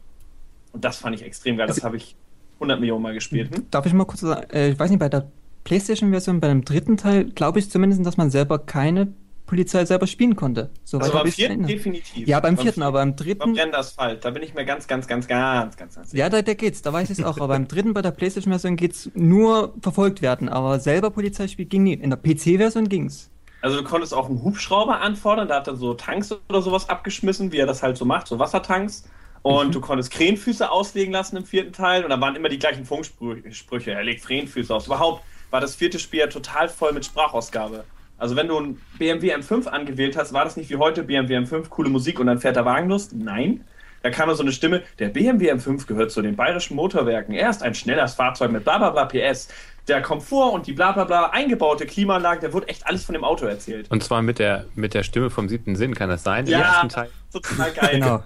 Und 0.72 0.86
das 0.86 0.98
fand 0.98 1.18
ich 1.18 1.22
extrem 1.22 1.58
geil. 1.58 1.68
Das 1.68 1.84
habe 1.84 1.98
ich 1.98 2.16
100 2.56 2.80
Millionen 2.80 3.04
Mal 3.04 3.14
gespielt. 3.14 3.54
Hm? 3.54 3.66
Darf 3.72 3.86
ich 3.86 3.94
mal 3.94 4.06
kurz 4.06 4.22
sagen, 4.22 4.50
äh, 4.52 4.70
ich 4.70 4.80
weiß 4.80 4.90
nicht, 4.90 5.02
bei 5.02 5.10
der 5.10 5.28
PlayStation-Version, 5.66 6.40
bei 6.40 6.48
dem 6.48 6.64
dritten 6.64 6.96
Teil, 6.96 7.26
glaube 7.26 7.60
ich 7.60 7.70
zumindest, 7.70 8.06
dass 8.06 8.16
man 8.16 8.30
selber 8.30 8.58
keine 8.58 9.10
Polizei 9.54 9.86
selber 9.86 10.08
spielen 10.08 10.36
konnte. 10.36 10.72
Soweit 10.84 11.04
Also 11.04 11.20
beim 11.20 11.32
vierten 11.32 11.68
definitiv. 11.68 12.28
Ja, 12.28 12.40
beim 12.40 12.58
vierten, 12.58 12.82
aber 12.82 13.00
beim 13.00 13.16
dritten. 13.16 13.40
Beim 13.40 13.54
Brennersfalt, 13.54 14.26
da 14.26 14.32
bin 14.32 14.42
ich 14.42 14.56
mir 14.56 14.66
ganz, 14.66 14.88
ganz, 14.88 15.08
ganz, 15.08 15.28
ganz, 15.28 15.78
ganz, 15.78 15.96
ganz 15.96 16.10
sicher. 16.10 16.24
Ja, 16.24 16.30
da, 16.30 16.42
da 16.42 16.56
geht's, 16.56 16.82
da 16.82 16.92
weiß 16.92 17.12
ich 17.12 17.20
es 17.20 17.24
auch. 17.26 17.38
Aber 17.38 17.50
beim 17.50 17.68
dritten 17.68 17.94
bei 17.94 18.02
der 18.02 18.10
PlayStation-Version 18.10 18.76
geht's 18.76 19.12
nur 19.14 19.76
verfolgt 19.80 20.24
werden. 20.24 20.50
Aber 20.50 20.80
selber 20.80 21.12
Polizeispiel 21.12 21.66
ging 21.66 21.84
nie. 21.84 21.94
In 21.94 22.10
der 22.10 22.18
PC-Version 22.18 22.90
ging's. 22.90 23.30
Also 23.62 23.78
du 23.78 23.84
konntest 23.84 24.14
auch 24.14 24.28
einen 24.28 24.44
Hubschrauber 24.44 25.00
anfordern, 25.00 25.48
da 25.48 25.56
hat 25.58 25.68
er 25.68 25.76
so 25.76 25.94
Tanks 25.94 26.36
oder 26.50 26.62
sowas 26.62 26.90
abgeschmissen, 26.90 27.52
wie 27.52 27.60
er 27.60 27.68
das 27.68 27.82
halt 27.84 27.96
so 27.96 28.06
macht, 28.06 28.28
so 28.28 28.40
Wassertanks. 28.40 29.08
Und 29.44 29.76
du 29.76 29.82
konntest 29.82 30.12
Krähenfüße 30.12 30.70
auslegen 30.70 31.14
lassen 31.14 31.38
im 31.38 31.46
vierten 31.46 31.74
Teil 31.74 32.04
und 32.04 32.10
da 32.10 32.20
waren 32.20 32.36
immer 32.36 32.50
die 32.50 32.60
gleichen 32.60 32.86
Funksprüche. 32.86 33.92
Er 33.92 34.04
legt 34.04 34.26
Krähenfüße 34.26 34.74
aus. 34.74 34.88
Überhaupt 34.88 35.24
war 35.52 35.62
das 35.62 35.76
vierte 35.76 36.00
Spiel 36.00 36.22
ja 36.22 36.28
total 36.28 36.68
voll 36.68 36.94
mit 36.94 37.06
Sprachausgabe. 37.06 37.84
Also 38.24 38.38
wenn 38.38 38.48
du 38.48 38.58
ein 38.58 38.82
BMW 38.98 39.36
M5 39.36 39.68
angewählt 39.68 40.16
hast, 40.16 40.32
war 40.32 40.46
das 40.46 40.56
nicht 40.56 40.70
wie 40.70 40.78
heute 40.78 41.04
BMW 41.04 41.40
M5, 41.40 41.68
coole 41.68 41.90
Musik 41.90 42.22
und 42.22 42.28
dann 42.28 42.40
fährt 42.40 42.56
der 42.56 42.64
Wagen 42.64 42.88
los. 42.88 43.10
Nein. 43.12 43.66
Da 44.02 44.12
kam 44.12 44.34
so 44.34 44.42
eine 44.42 44.54
Stimme, 44.54 44.82
der 44.98 45.10
BMW 45.10 45.52
M5 45.52 45.86
gehört 45.88 46.10
zu 46.10 46.22
den 46.22 46.38
bayerischen 46.38 46.78
Motorwerken. 46.78 47.36
Er 47.36 47.50
ist 47.50 47.62
ein 47.62 47.76
schnelles 47.76 48.14
Fahrzeug 48.14 48.52
mit 48.52 48.64
bla 48.64 48.78
bla 48.78 48.92
bla 48.92 49.06
PS. 49.08 49.50
Der 49.90 50.02
Komfort 50.02 50.54
und 50.54 50.68
die 50.68 50.72
bla 50.72 50.94
bla 50.94 51.04
bla 51.04 51.32
eingebaute 51.32 51.86
Klimaanlage, 51.86 52.48
da 52.48 52.54
wird 52.54 52.70
echt 52.70 52.88
alles 52.88 53.04
von 53.04 53.12
dem 53.12 53.26
Auto 53.26 53.46
erzählt. 53.46 53.92
Und 53.92 54.02
zwar 54.02 54.22
mit 54.22 54.40
der, 54.40 54.68
mit 54.74 54.94
der 54.94 55.04
Stimme 55.04 55.30
vom 55.30 55.50
siebten 55.50 55.76
Sinn, 55.76 55.94
kann 55.94 56.08
das 56.08 56.24
sein? 56.24 56.48
Ja. 56.48 56.60
ersten 56.60 56.88
Teil. 56.88 57.10
Total 57.30 57.74
geil. 57.74 58.00
Genau. 58.00 58.24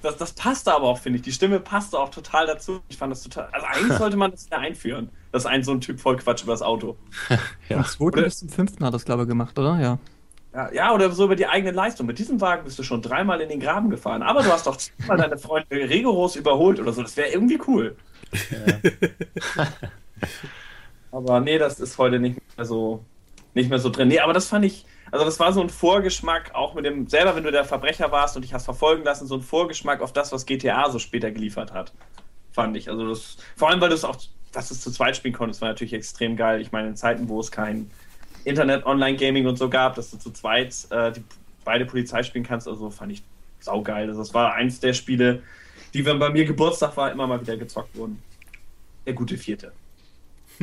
Das, 0.00 0.16
das 0.16 0.32
passte 0.32 0.72
aber 0.72 0.86
auch, 0.86 0.98
finde 0.98 1.18
ich. 1.18 1.22
Die 1.22 1.32
Stimme 1.32 1.60
passte 1.60 1.98
auch 1.98 2.08
total 2.08 2.46
dazu. 2.46 2.80
Ich 2.88 2.96
fand 2.96 3.12
das 3.12 3.22
total. 3.22 3.50
Also 3.52 3.66
eigentlich 3.66 3.92
sollte 3.98 4.16
man 4.16 4.30
das 4.30 4.46
wieder 4.46 4.58
einführen. 4.58 5.10
Das 5.32 5.42
ist 5.42 5.46
ein 5.46 5.64
so 5.64 5.72
ein 5.72 5.80
Typ 5.80 5.98
voll 5.98 6.16
Quatsch 6.16 6.42
über 6.42 6.52
das 6.52 6.62
Auto. 6.62 6.96
Vom 7.68 7.84
zweiten 7.84 8.02
Oder- 8.04 8.22
bis 8.22 8.38
zum 8.38 8.48
fünften 8.48 8.84
hat 8.84 8.94
das, 8.94 9.04
glaube 9.04 9.22
ich, 9.22 9.28
gemacht, 9.28 9.58
oder? 9.58 9.80
Ja. 9.80 9.98
Ja, 10.54 10.70
ja, 10.72 10.92
oder 10.92 11.10
so 11.10 11.24
über 11.24 11.34
die 11.34 11.46
eigene 11.46 11.72
Leistung. 11.72 12.06
Mit 12.06 12.18
diesem 12.18 12.38
Wagen 12.42 12.64
bist 12.64 12.78
du 12.78 12.82
schon 12.82 13.00
dreimal 13.00 13.40
in 13.40 13.48
den 13.48 13.58
Graben 13.58 13.88
gefahren. 13.88 14.22
Aber 14.22 14.42
du 14.42 14.52
hast 14.52 14.66
doch 14.66 14.76
mal 15.08 15.16
deine 15.16 15.38
Freunde 15.38 15.66
rigoros 15.70 16.36
überholt 16.36 16.78
oder 16.78 16.92
so. 16.92 17.02
Das 17.02 17.16
wäre 17.16 17.30
irgendwie 17.30 17.58
cool. 17.66 17.96
aber 21.10 21.40
nee, 21.40 21.56
das 21.56 21.80
ist 21.80 21.96
heute 21.96 22.18
nicht 22.18 22.38
mehr 22.56 22.66
so 22.66 23.02
nicht 23.54 23.70
mehr 23.70 23.78
so 23.78 23.90
drin. 23.90 24.08
Nee, 24.08 24.20
aber 24.20 24.32
das 24.32 24.48
fand 24.48 24.64
ich, 24.64 24.86
also 25.10 25.24
das 25.24 25.38
war 25.38 25.52
so 25.52 25.60
ein 25.60 25.68
Vorgeschmack, 25.68 26.54
auch 26.54 26.74
mit 26.74 26.86
dem, 26.86 27.06
selber 27.06 27.36
wenn 27.36 27.44
du 27.44 27.52
der 27.52 27.64
Verbrecher 27.64 28.10
warst 28.12 28.36
und 28.36 28.42
dich 28.42 28.54
hast 28.54 28.64
verfolgen 28.64 29.04
lassen, 29.04 29.26
so 29.26 29.34
ein 29.34 29.42
Vorgeschmack 29.42 30.00
auf 30.00 30.12
das, 30.12 30.32
was 30.32 30.46
GTA 30.46 30.90
so 30.90 30.98
später 30.98 31.30
geliefert 31.30 31.72
hat. 31.72 31.92
Fand 32.52 32.76
ich. 32.76 32.88
Also 32.88 33.08
das, 33.08 33.36
vor 33.56 33.68
allem, 33.68 33.80
weil 33.80 33.90
du 33.90 33.94
es 33.94 34.04
auch, 34.04 34.16
dass 34.52 34.70
es 34.70 34.80
zu 34.80 34.90
zweit 34.90 35.16
spielen 35.16 35.34
konntest, 35.34 35.60
war 35.60 35.68
natürlich 35.68 35.94
extrem 35.94 36.36
geil. 36.36 36.60
Ich 36.60 36.72
meine, 36.72 36.88
in 36.88 36.96
Zeiten, 36.96 37.28
wo 37.28 37.40
es 37.40 37.50
kein 37.50 37.90
Internet, 38.44 38.84
Online-Gaming 38.84 39.46
und 39.46 39.56
so 39.56 39.68
gab, 39.68 39.94
dass 39.96 40.10
du 40.10 40.18
zu 40.18 40.30
zweit 40.30 40.74
äh, 40.90 41.12
die, 41.12 41.22
beide 41.64 41.86
Polizei 41.86 42.22
spielen 42.22 42.44
kannst, 42.44 42.68
also 42.68 42.90
fand 42.90 43.12
ich 43.12 43.22
saugeil. 43.60 44.08
Also 44.08 44.20
das 44.20 44.34
war 44.34 44.54
eins 44.54 44.80
der 44.80 44.92
Spiele, 44.92 45.42
die, 45.94 46.04
wenn 46.04 46.18
bei 46.18 46.30
mir 46.30 46.44
Geburtstag 46.44 46.96
war, 46.96 47.10
immer 47.10 47.26
mal 47.26 47.40
wieder 47.40 47.56
gezockt 47.56 47.96
wurden. 47.96 48.22
Der 49.06 49.14
gute 49.14 49.36
vierte. 49.36 49.72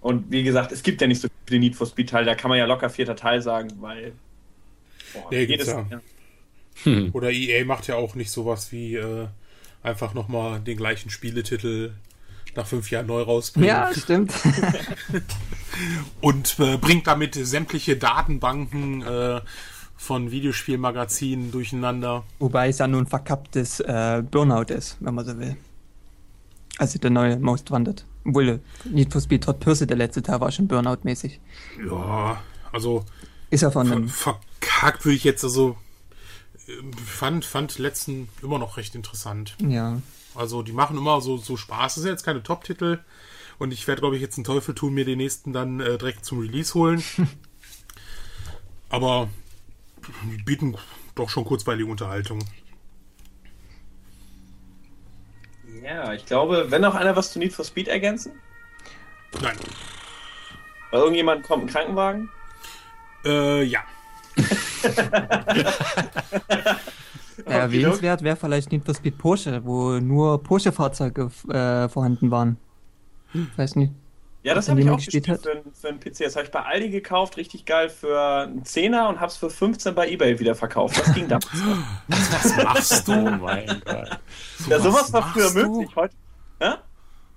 Und 0.00 0.30
wie 0.30 0.42
gesagt, 0.42 0.70
es 0.70 0.82
gibt 0.82 1.00
ja 1.00 1.06
nicht 1.06 1.20
so 1.20 1.28
viele 1.46 1.60
Need 1.60 1.76
for 1.76 1.86
Speed 1.86 2.10
Teile, 2.10 2.26
da 2.26 2.34
kann 2.34 2.50
man 2.50 2.58
ja 2.58 2.66
locker 2.66 2.90
vierter 2.90 3.16
Teil 3.16 3.40
sagen, 3.40 3.72
weil 3.80 4.12
boah, 5.14 5.28
Nee, 5.30 5.44
ja. 5.44 5.86
ja. 5.90 6.00
Hm. 6.82 7.10
Oder 7.14 7.30
EA 7.30 7.64
macht 7.64 7.86
ja 7.86 7.94
auch 7.94 8.14
nicht 8.14 8.30
sowas 8.30 8.70
wie 8.70 8.96
äh, 8.96 9.28
einfach 9.82 10.12
nochmal 10.12 10.60
den 10.60 10.76
gleichen 10.76 11.08
Spieletitel 11.08 11.92
nach 12.56 12.66
fünf 12.66 12.90
Jahren 12.90 13.06
neu 13.06 13.22
rausbringen. 13.22 13.68
Ja, 13.68 13.92
stimmt. 13.94 14.32
Und 16.20 16.56
äh, 16.58 16.76
bringt 16.76 17.06
damit 17.06 17.34
sämtliche 17.34 17.96
Datenbanken 17.96 19.02
äh, 19.02 19.40
von 19.96 20.30
Videospielmagazinen 20.30 21.50
durcheinander. 21.50 22.24
Wobei 22.38 22.68
es 22.68 22.78
ja 22.78 22.86
nun 22.86 23.04
ein 23.04 23.06
verkapptes 23.06 23.80
äh, 23.80 24.22
Burnout 24.28 24.72
ist, 24.72 24.96
wenn 25.00 25.14
man 25.14 25.24
so 25.24 25.38
will. 25.38 25.56
Also 26.78 26.98
der 26.98 27.10
neue 27.10 27.38
Most 27.38 27.70
Wanted. 27.70 28.04
Obwohl 28.24 28.48
äh, 28.48 28.58
Need 28.84 29.12
for 29.12 29.20
Speed 29.20 29.46
Hot 29.46 29.60
Pursuit, 29.60 29.90
der 29.90 29.96
letzte 29.96 30.22
Teil, 30.22 30.40
war 30.40 30.50
schon 30.50 30.68
Burnout-mäßig. 30.68 31.38
Ja, 31.88 32.42
also 32.72 33.04
Ist 33.50 33.62
ja 33.62 33.70
von 33.70 33.86
ver 33.86 33.96
einem. 33.96 34.08
verkackt 34.08 35.04
würde 35.04 35.16
ich 35.16 35.24
jetzt 35.24 35.44
also 35.44 35.76
äh, 36.66 36.72
fand 37.04 37.44
fand 37.44 37.78
letzten 37.78 38.28
immer 38.42 38.58
noch 38.58 38.76
recht 38.76 38.94
interessant. 38.94 39.56
Ja. 39.60 40.00
Also 40.34 40.62
die 40.62 40.72
machen 40.72 40.96
immer 40.96 41.20
so 41.20 41.36
so 41.36 41.56
Spaß. 41.56 41.94
Das 41.94 42.02
sind 42.02 42.10
jetzt 42.10 42.24
keine 42.24 42.42
Top-Titel 42.42 43.00
und 43.58 43.72
ich 43.72 43.86
werde 43.86 44.00
glaube 44.00 44.16
ich 44.16 44.22
jetzt 44.22 44.36
einen 44.36 44.44
Teufel 44.44 44.74
tun, 44.74 44.94
mir 44.94 45.04
den 45.04 45.18
nächsten 45.18 45.52
dann 45.52 45.80
äh, 45.80 45.98
direkt 45.98 46.24
zum 46.24 46.40
Release 46.40 46.74
holen. 46.74 47.02
Aber 48.88 49.28
die 50.24 50.42
bieten 50.42 50.76
doch 51.14 51.28
schon 51.28 51.44
kurzweilige 51.44 51.90
Unterhaltung. 51.90 52.44
ja, 55.84 56.14
ich 56.14 56.24
glaube, 56.24 56.70
wenn 56.70 56.82
noch 56.82 56.94
einer 56.94 57.14
was 57.14 57.32
zu 57.32 57.38
Need 57.38 57.52
for 57.52 57.64
Speed 57.64 57.88
ergänzen, 57.88 58.32
Nein. 59.42 59.56
bei 60.90 60.98
irgendjemand 60.98 61.44
kommt 61.44 61.64
ein 61.64 61.68
Krankenwagen. 61.68 62.30
Äh, 63.24 63.64
ja. 63.64 63.80
Erwähnenswert 67.46 68.22
wäre 68.22 68.36
vielleicht 68.36 68.70
Need 68.72 68.84
for 68.84 68.94
Speed 68.94 69.18
Porsche, 69.18 69.64
wo 69.64 69.98
nur 70.00 70.42
Porsche-Fahrzeuge 70.42 71.30
äh, 71.48 71.88
vorhanden 71.88 72.30
waren. 72.30 72.56
Weiß 73.56 73.76
nicht. 73.76 73.92
Ja, 74.42 74.54
das 74.54 74.68
habe 74.68 74.80
ich 74.82 74.90
auch 74.90 74.96
gespielt 74.96 75.24
gespielt 75.26 75.64
für, 75.64 75.80
für 75.80 75.88
einen 75.88 76.00
PC. 76.00 76.18
Das 76.18 76.36
habe 76.36 76.44
ich 76.44 76.50
bei 76.52 76.60
Aldi 76.62 76.90
gekauft, 76.90 77.38
richtig 77.38 77.64
geil 77.64 77.88
für 77.88 78.20
einen 78.46 78.64
Zehner 78.66 79.08
und 79.08 79.18
habe 79.18 79.28
es 79.28 79.36
für 79.38 79.48
15 79.48 79.94
bei 79.94 80.06
Ebay 80.10 80.38
wieder 80.38 80.54
verkauft. 80.54 80.98
Das 81.00 81.14
ging 81.14 81.26
damals. 81.28 81.48
Was 82.08 82.56
machst 82.62 83.08
Oh 83.08 83.12
du? 83.14 83.30
mein 83.38 83.66
Gott. 83.86 84.20
ja, 84.68 84.78
sowas 84.80 85.10
war 85.14 85.32
früher 85.32 85.50
du? 85.50 85.70
möglich. 85.78 85.96
Heute. 85.96 86.14
Hä? 86.60 86.74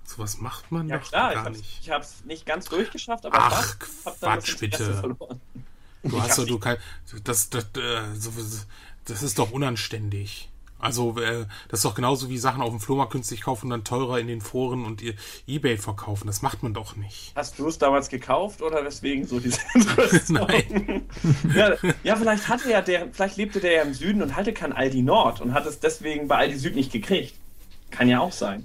Sowas 0.04 0.38
macht 0.38 0.70
man 0.70 0.86
Ja 0.88 0.98
doch 0.98 1.08
klar, 1.08 1.30
ich 1.30 1.34
gar 1.36 1.44
hab's, 1.46 1.56
nicht. 1.58 1.78
ich 1.82 1.90
habe 1.90 2.04
es 2.04 2.24
nicht 2.26 2.44
ganz 2.46 2.66
durchgeschafft, 2.66 3.24
aber 3.26 3.36
Ach, 3.38 3.76
was? 3.80 4.04
Hab 4.04 4.20
dann 4.20 4.34
das 4.36 4.44
Quatsch, 4.44 4.60
bitte. 4.60 4.94
verloren. 4.94 5.40
Du 6.02 6.16
hast 6.20 6.24
hab's 6.28 6.36
doch, 6.36 6.46
du 6.46 6.58
kein, 6.58 6.76
das, 7.24 7.50
das, 7.50 7.64
äh, 7.76 8.14
so- 8.14 8.30
das 9.08 9.22
ist 9.22 9.38
doch 9.38 9.50
unanständig. 9.50 10.48
Also, 10.80 11.18
äh, 11.18 11.46
das 11.68 11.80
ist 11.80 11.84
doch 11.84 11.96
genauso 11.96 12.28
wie 12.28 12.38
Sachen 12.38 12.62
auf 12.62 12.70
dem 12.70 12.78
Flohmarkt 12.78 13.10
künstlich 13.10 13.40
kaufen 13.40 13.66
und 13.66 13.70
dann 13.70 13.84
teurer 13.84 14.20
in 14.20 14.28
den 14.28 14.40
Foren 14.40 14.84
und 14.84 15.02
ihr 15.02 15.14
Ebay 15.48 15.76
verkaufen. 15.76 16.28
Das 16.28 16.40
macht 16.40 16.62
man 16.62 16.72
doch 16.72 16.94
nicht. 16.94 17.32
Hast 17.34 17.58
du 17.58 17.66
es 17.66 17.78
damals 17.78 18.08
gekauft 18.08 18.62
oder 18.62 18.84
weswegen 18.84 19.26
so 19.26 19.40
diese 19.40 19.60
Interesse? 19.74 20.32
Nein. 20.32 21.08
ja, 21.54 21.74
ja, 22.04 22.14
vielleicht 22.14 22.48
hatte 22.48 22.70
ja 22.70 22.80
der, 22.80 23.08
vielleicht 23.10 23.36
lebte 23.36 23.58
der 23.58 23.72
ja 23.72 23.82
im 23.82 23.92
Süden 23.92 24.22
und 24.22 24.36
hatte 24.36 24.52
kein 24.52 24.72
Aldi 24.72 25.02
Nord 25.02 25.40
und 25.40 25.52
hat 25.52 25.66
es 25.66 25.80
deswegen 25.80 26.28
bei 26.28 26.36
Aldi 26.36 26.56
Süd 26.56 26.76
nicht 26.76 26.92
gekriegt. 26.92 27.34
Kann 27.90 28.08
ja 28.08 28.20
auch 28.20 28.32
sein. 28.32 28.64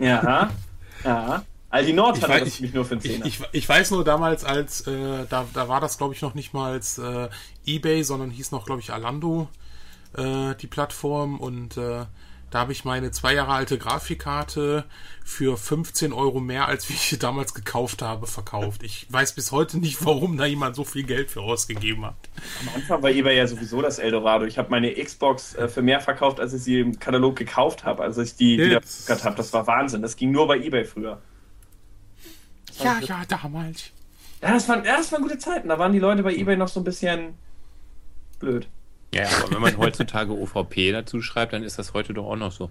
Ja, 0.00 0.50
ja. 1.04 1.44
Aldi 1.74 1.92
Nord 1.92 2.16
Ich 2.16 2.22
hatte 2.22 2.34
weiß, 2.34 2.40
das 2.40 2.48
ich, 2.48 2.60
nämlich 2.60 2.74
nur 2.74 2.84
für 2.84 2.92
einen 2.92 3.00
ich, 3.04 3.10
Zehner. 3.10 3.26
ich, 3.26 3.40
ich 3.50 3.68
weiß 3.68 3.90
nur 3.90 4.04
damals, 4.04 4.44
als 4.44 4.86
äh, 4.86 5.26
da, 5.28 5.44
da 5.52 5.68
war 5.68 5.80
das, 5.80 5.98
glaube 5.98 6.14
ich, 6.14 6.22
noch 6.22 6.34
nicht 6.34 6.54
mal 6.54 6.72
als 6.72 6.98
äh, 6.98 7.28
Ebay, 7.66 8.04
sondern 8.04 8.30
hieß 8.30 8.52
noch, 8.52 8.64
glaube 8.64 8.80
ich, 8.80 8.92
Alando 8.92 9.48
äh, 10.16 10.54
die 10.54 10.68
Plattform 10.68 11.40
und 11.40 11.76
äh, 11.76 12.04
da 12.52 12.60
habe 12.60 12.70
ich 12.70 12.84
meine 12.84 13.10
zwei 13.10 13.34
Jahre 13.34 13.54
alte 13.54 13.78
Grafikkarte 13.78 14.84
für 15.24 15.56
15 15.56 16.12
Euro 16.12 16.38
mehr, 16.38 16.68
als 16.68 16.88
wie 16.88 16.92
ich 16.92 17.00
sie 17.00 17.18
damals 17.18 17.54
gekauft 17.54 18.02
habe, 18.02 18.28
verkauft. 18.28 18.84
Ich 18.84 19.08
weiß 19.10 19.32
bis 19.32 19.50
heute 19.50 19.78
nicht, 19.78 20.04
warum 20.06 20.36
da 20.36 20.44
jemand 20.44 20.76
so 20.76 20.84
viel 20.84 21.02
Geld 21.02 21.32
für 21.32 21.40
ausgegeben 21.40 22.06
hat. 22.06 22.14
Am 22.60 22.76
Anfang 22.76 23.02
war 23.02 23.10
eBay 23.10 23.36
ja 23.36 23.48
sowieso 23.48 23.82
das 23.82 23.98
Eldorado. 23.98 24.44
Ich 24.44 24.58
habe 24.58 24.70
meine 24.70 24.94
Xbox 24.94 25.56
äh, 25.56 25.66
für 25.66 25.82
mehr 25.82 25.98
verkauft, 25.98 26.38
als 26.38 26.52
ich 26.54 26.62
sie 26.62 26.78
im 26.78 27.00
Katalog 27.00 27.34
gekauft 27.34 27.84
habe, 27.84 28.04
als 28.04 28.16
ich 28.18 28.36
die 28.36 28.54
Ja, 28.54 28.66
wieder 28.66 29.24
habe. 29.24 29.34
Das 29.34 29.52
war 29.52 29.66
Wahnsinn. 29.66 30.02
Das 30.02 30.14
ging 30.14 30.30
nur 30.30 30.46
bei 30.46 30.58
eBay 30.58 30.84
früher. 30.84 31.20
Ja, 32.82 33.00
ja, 33.00 33.22
damals. 33.28 33.90
Ja 34.42 34.52
das, 34.52 34.68
waren, 34.68 34.84
ja, 34.84 34.96
das 34.96 35.10
waren 35.12 35.22
gute 35.22 35.38
Zeiten. 35.38 35.68
Da 35.68 35.78
waren 35.78 35.92
die 35.92 35.98
Leute 35.98 36.22
bei 36.22 36.34
eBay 36.34 36.56
noch 36.56 36.68
so 36.68 36.80
ein 36.80 36.84
bisschen 36.84 37.34
blöd. 38.38 38.68
Ja, 39.14 39.26
aber 39.42 39.52
wenn 39.52 39.62
man 39.62 39.78
heutzutage 39.78 40.32
OVP 40.32 40.92
dazu 40.92 41.22
schreibt, 41.22 41.52
dann 41.52 41.62
ist 41.62 41.78
das 41.78 41.94
heute 41.94 42.14
doch 42.14 42.26
auch 42.26 42.36
noch 42.36 42.52
so. 42.52 42.70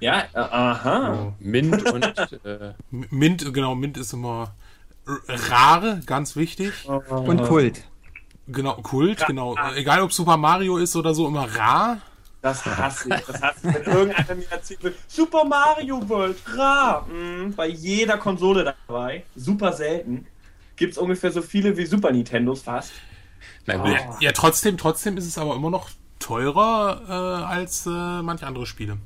Ja, 0.00 0.24
äh, 0.32 0.38
aha. 0.38 1.34
Mint 1.38 1.90
und 1.92 2.04
äh, 2.44 2.74
Mint, 2.90 3.54
genau, 3.54 3.74
Mint 3.74 3.96
ist 3.96 4.12
immer 4.12 4.54
rare, 5.28 6.00
ganz 6.06 6.36
wichtig. 6.36 6.72
Und 6.86 7.42
Kult. 7.44 7.84
Genau, 8.48 8.74
Kult, 8.74 9.24
genau. 9.26 9.56
Egal 9.76 10.02
ob 10.02 10.12
Super 10.12 10.36
Mario 10.36 10.78
ist 10.78 10.96
oder 10.96 11.14
so, 11.14 11.28
immer 11.28 11.44
rar. 11.56 11.98
Das 12.42 12.64
hasse 12.64 13.08
ich. 13.14 13.24
Das 13.26 13.42
hasse 13.42 13.68
ich, 13.68 13.74
wenn 13.74 13.82
irgendeiner 13.82 14.34
mir 14.34 14.50
erzählt 14.50 14.82
wird, 14.82 14.96
Super 15.08 15.44
Mario 15.44 16.08
World, 16.08 16.36
rar. 16.56 17.06
Mhm, 17.06 17.54
bei 17.54 17.68
jeder 17.68 18.16
Konsole 18.16 18.64
dabei. 18.64 19.24
Super 19.36 19.72
selten. 19.72 20.26
Gibt 20.76 20.92
es 20.92 20.98
ungefähr 20.98 21.30
so 21.30 21.42
viele 21.42 21.76
wie 21.76 21.84
Super 21.84 22.10
Nintendos 22.12 22.62
fast. 22.62 22.92
na 23.66 23.76
gut. 23.76 23.92
Ja, 23.92 24.16
ja, 24.20 24.32
trotzdem, 24.32 24.78
trotzdem 24.78 25.18
ist 25.18 25.26
es 25.26 25.36
aber 25.36 25.54
immer 25.54 25.70
noch 25.70 25.90
teurer 26.18 27.02
äh, 27.08 27.44
als 27.44 27.86
äh, 27.86 27.90
manche 28.22 28.46
andere 28.46 28.66
Spiele. 28.66 28.96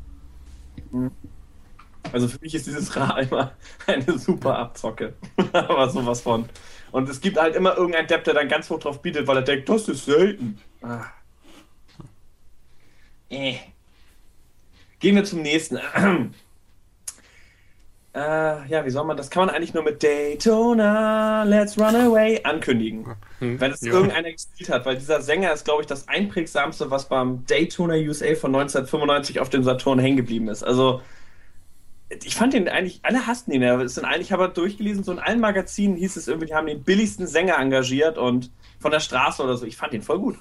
Also 2.12 2.28
für 2.28 2.38
mich 2.40 2.54
ist 2.54 2.66
dieses 2.66 2.94
Ra 2.94 3.18
immer 3.18 3.52
eine 3.86 4.18
super 4.18 4.58
Abzocke. 4.58 5.14
Aber 5.52 5.88
sowas 5.88 6.20
von. 6.20 6.48
Und 6.92 7.08
es 7.08 7.20
gibt 7.20 7.38
halt 7.38 7.56
immer 7.56 7.76
irgendeinen 7.76 8.06
Depp, 8.06 8.24
der 8.24 8.34
dann 8.34 8.48
ganz 8.48 8.70
hoch 8.70 8.78
drauf 8.78 9.02
bietet, 9.02 9.26
weil 9.26 9.38
er 9.38 9.42
denkt, 9.42 9.68
das 9.68 9.88
ist 9.88 10.04
selten. 10.04 10.60
Ah. 10.82 11.06
Äh. 13.34 13.58
Gehen 15.00 15.16
wir 15.16 15.24
zum 15.24 15.42
nächsten. 15.42 15.76
äh, 18.14 18.68
ja, 18.68 18.84
wie 18.86 18.90
soll 18.90 19.04
man 19.04 19.16
das? 19.16 19.28
Kann 19.28 19.46
man 19.46 19.54
eigentlich 19.54 19.74
nur 19.74 19.82
mit 19.82 20.02
Daytona, 20.02 21.42
Let's 21.42 21.78
Run 21.78 21.96
Away 21.96 22.42
ankündigen. 22.44 23.14
Wenn 23.40 23.72
es 23.72 23.82
irgendeiner 23.82 24.32
gespielt 24.32 24.70
hat, 24.70 24.86
weil 24.86 24.96
dieser 24.96 25.20
Sänger 25.20 25.52
ist, 25.52 25.64
glaube 25.64 25.82
ich, 25.82 25.86
das 25.86 26.08
einprägsamste, 26.08 26.90
was 26.90 27.08
beim 27.08 27.44
Daytona 27.46 27.94
USA 27.94 28.34
von 28.34 28.54
1995 28.54 29.40
auf 29.40 29.50
dem 29.50 29.64
Saturn 29.64 29.98
hängen 29.98 30.16
geblieben 30.16 30.48
ist. 30.48 30.62
Also, 30.62 31.02
ich 32.22 32.36
fand 32.36 32.54
den 32.54 32.68
eigentlich, 32.68 33.00
alle 33.02 33.26
hassten 33.26 33.52
ihn. 33.52 33.62
ja. 33.62 33.80
Ich 33.82 34.32
habe 34.32 34.48
durchgelesen, 34.48 35.04
so 35.04 35.12
in 35.12 35.18
allen 35.18 35.40
Magazinen 35.40 35.96
hieß 35.96 36.16
es 36.16 36.28
irgendwie, 36.28 36.46
die 36.46 36.54
haben 36.54 36.68
den 36.68 36.84
billigsten 36.84 37.26
Sänger 37.26 37.58
engagiert 37.58 38.16
und 38.16 38.50
von 38.78 38.92
der 38.92 39.00
Straße 39.00 39.42
oder 39.42 39.56
so. 39.56 39.66
Ich 39.66 39.76
fand 39.76 39.92
den 39.92 40.02
voll 40.02 40.20
gut. 40.20 40.38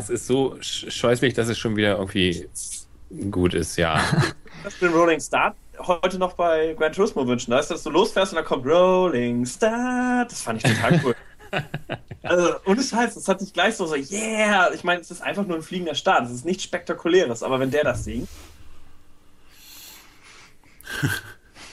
Es 0.00 0.10
ist 0.10 0.26
so 0.26 0.54
sch- 0.56 0.90
scheußlich, 0.90 1.34
dass 1.34 1.48
es 1.48 1.58
schon 1.58 1.76
wieder 1.76 1.96
irgendwie 1.98 2.48
gut 3.30 3.54
ist, 3.54 3.76
ja. 3.76 4.02
Das 4.62 4.78
den 4.78 4.92
Rolling 4.92 5.20
Start 5.20 5.56
heute 5.86 6.18
noch 6.18 6.34
bei 6.34 6.74
Gran 6.78 6.92
Turismo 6.92 7.26
wünschen. 7.26 7.50
Da 7.50 7.58
ist, 7.58 7.70
dass 7.70 7.82
du 7.82 7.90
losfährst 7.90 8.32
und 8.32 8.36
dann 8.36 8.44
kommt 8.44 8.66
Rolling 8.66 9.46
Start. 9.46 10.30
Das 10.30 10.42
fand 10.42 10.62
ich 10.64 10.74
total 10.74 11.00
cool. 11.04 11.16
also, 12.22 12.54
ohne 12.66 12.82
Scheiß, 12.82 13.14
das 13.14 13.26
hat 13.28 13.40
sich 13.40 13.52
gleich 13.52 13.76
so 13.76 13.86
so, 13.86 13.96
yeah. 13.96 14.72
Ich 14.72 14.84
meine, 14.84 15.00
es 15.00 15.10
ist 15.10 15.22
einfach 15.22 15.46
nur 15.46 15.56
ein 15.56 15.62
fliegender 15.62 15.94
Start. 15.94 16.26
Es 16.26 16.32
ist 16.32 16.44
nichts 16.44 16.62
Spektakuläres, 16.64 17.42
aber 17.42 17.58
wenn 17.60 17.70
der 17.70 17.84
das 17.84 18.04
singt. 18.04 18.28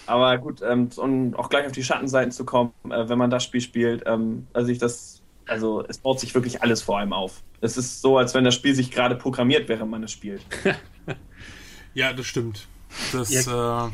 aber 0.06 0.38
gut, 0.38 0.62
ähm, 0.62 0.90
und 0.96 1.36
auch 1.36 1.50
gleich 1.50 1.66
auf 1.66 1.72
die 1.72 1.84
Schattenseiten 1.84 2.32
zu 2.32 2.46
kommen, 2.46 2.74
äh, 2.90 3.10
wenn 3.10 3.18
man 3.18 3.30
das 3.30 3.44
Spiel 3.44 3.62
spielt, 3.62 4.04
ähm, 4.06 4.48
also 4.54 4.72
ich 4.72 4.80
das, 4.80 5.22
also 5.48 5.84
es 5.88 5.98
baut 6.00 6.20
sich 6.20 6.34
wirklich 6.34 6.62
alles 6.62 6.82
vor 6.82 6.98
einem 7.00 7.14
auf. 7.14 7.44
Es 7.62 7.78
ist 7.78 8.02
so, 8.02 8.18
als 8.18 8.34
wenn 8.34 8.44
das 8.44 8.54
Spiel 8.56 8.76
sich 8.76 8.92
gerade 8.92 9.16
programmiert, 9.16 9.68
während 9.70 9.90
man 9.92 10.04
es 10.04 10.12
spielt. 10.12 10.42
Ja, 11.94 12.14
das 12.14 12.28
stimmt. 12.28 12.68
Das, 13.12 13.32
Ja. 13.46 13.88
äh, 13.88 13.92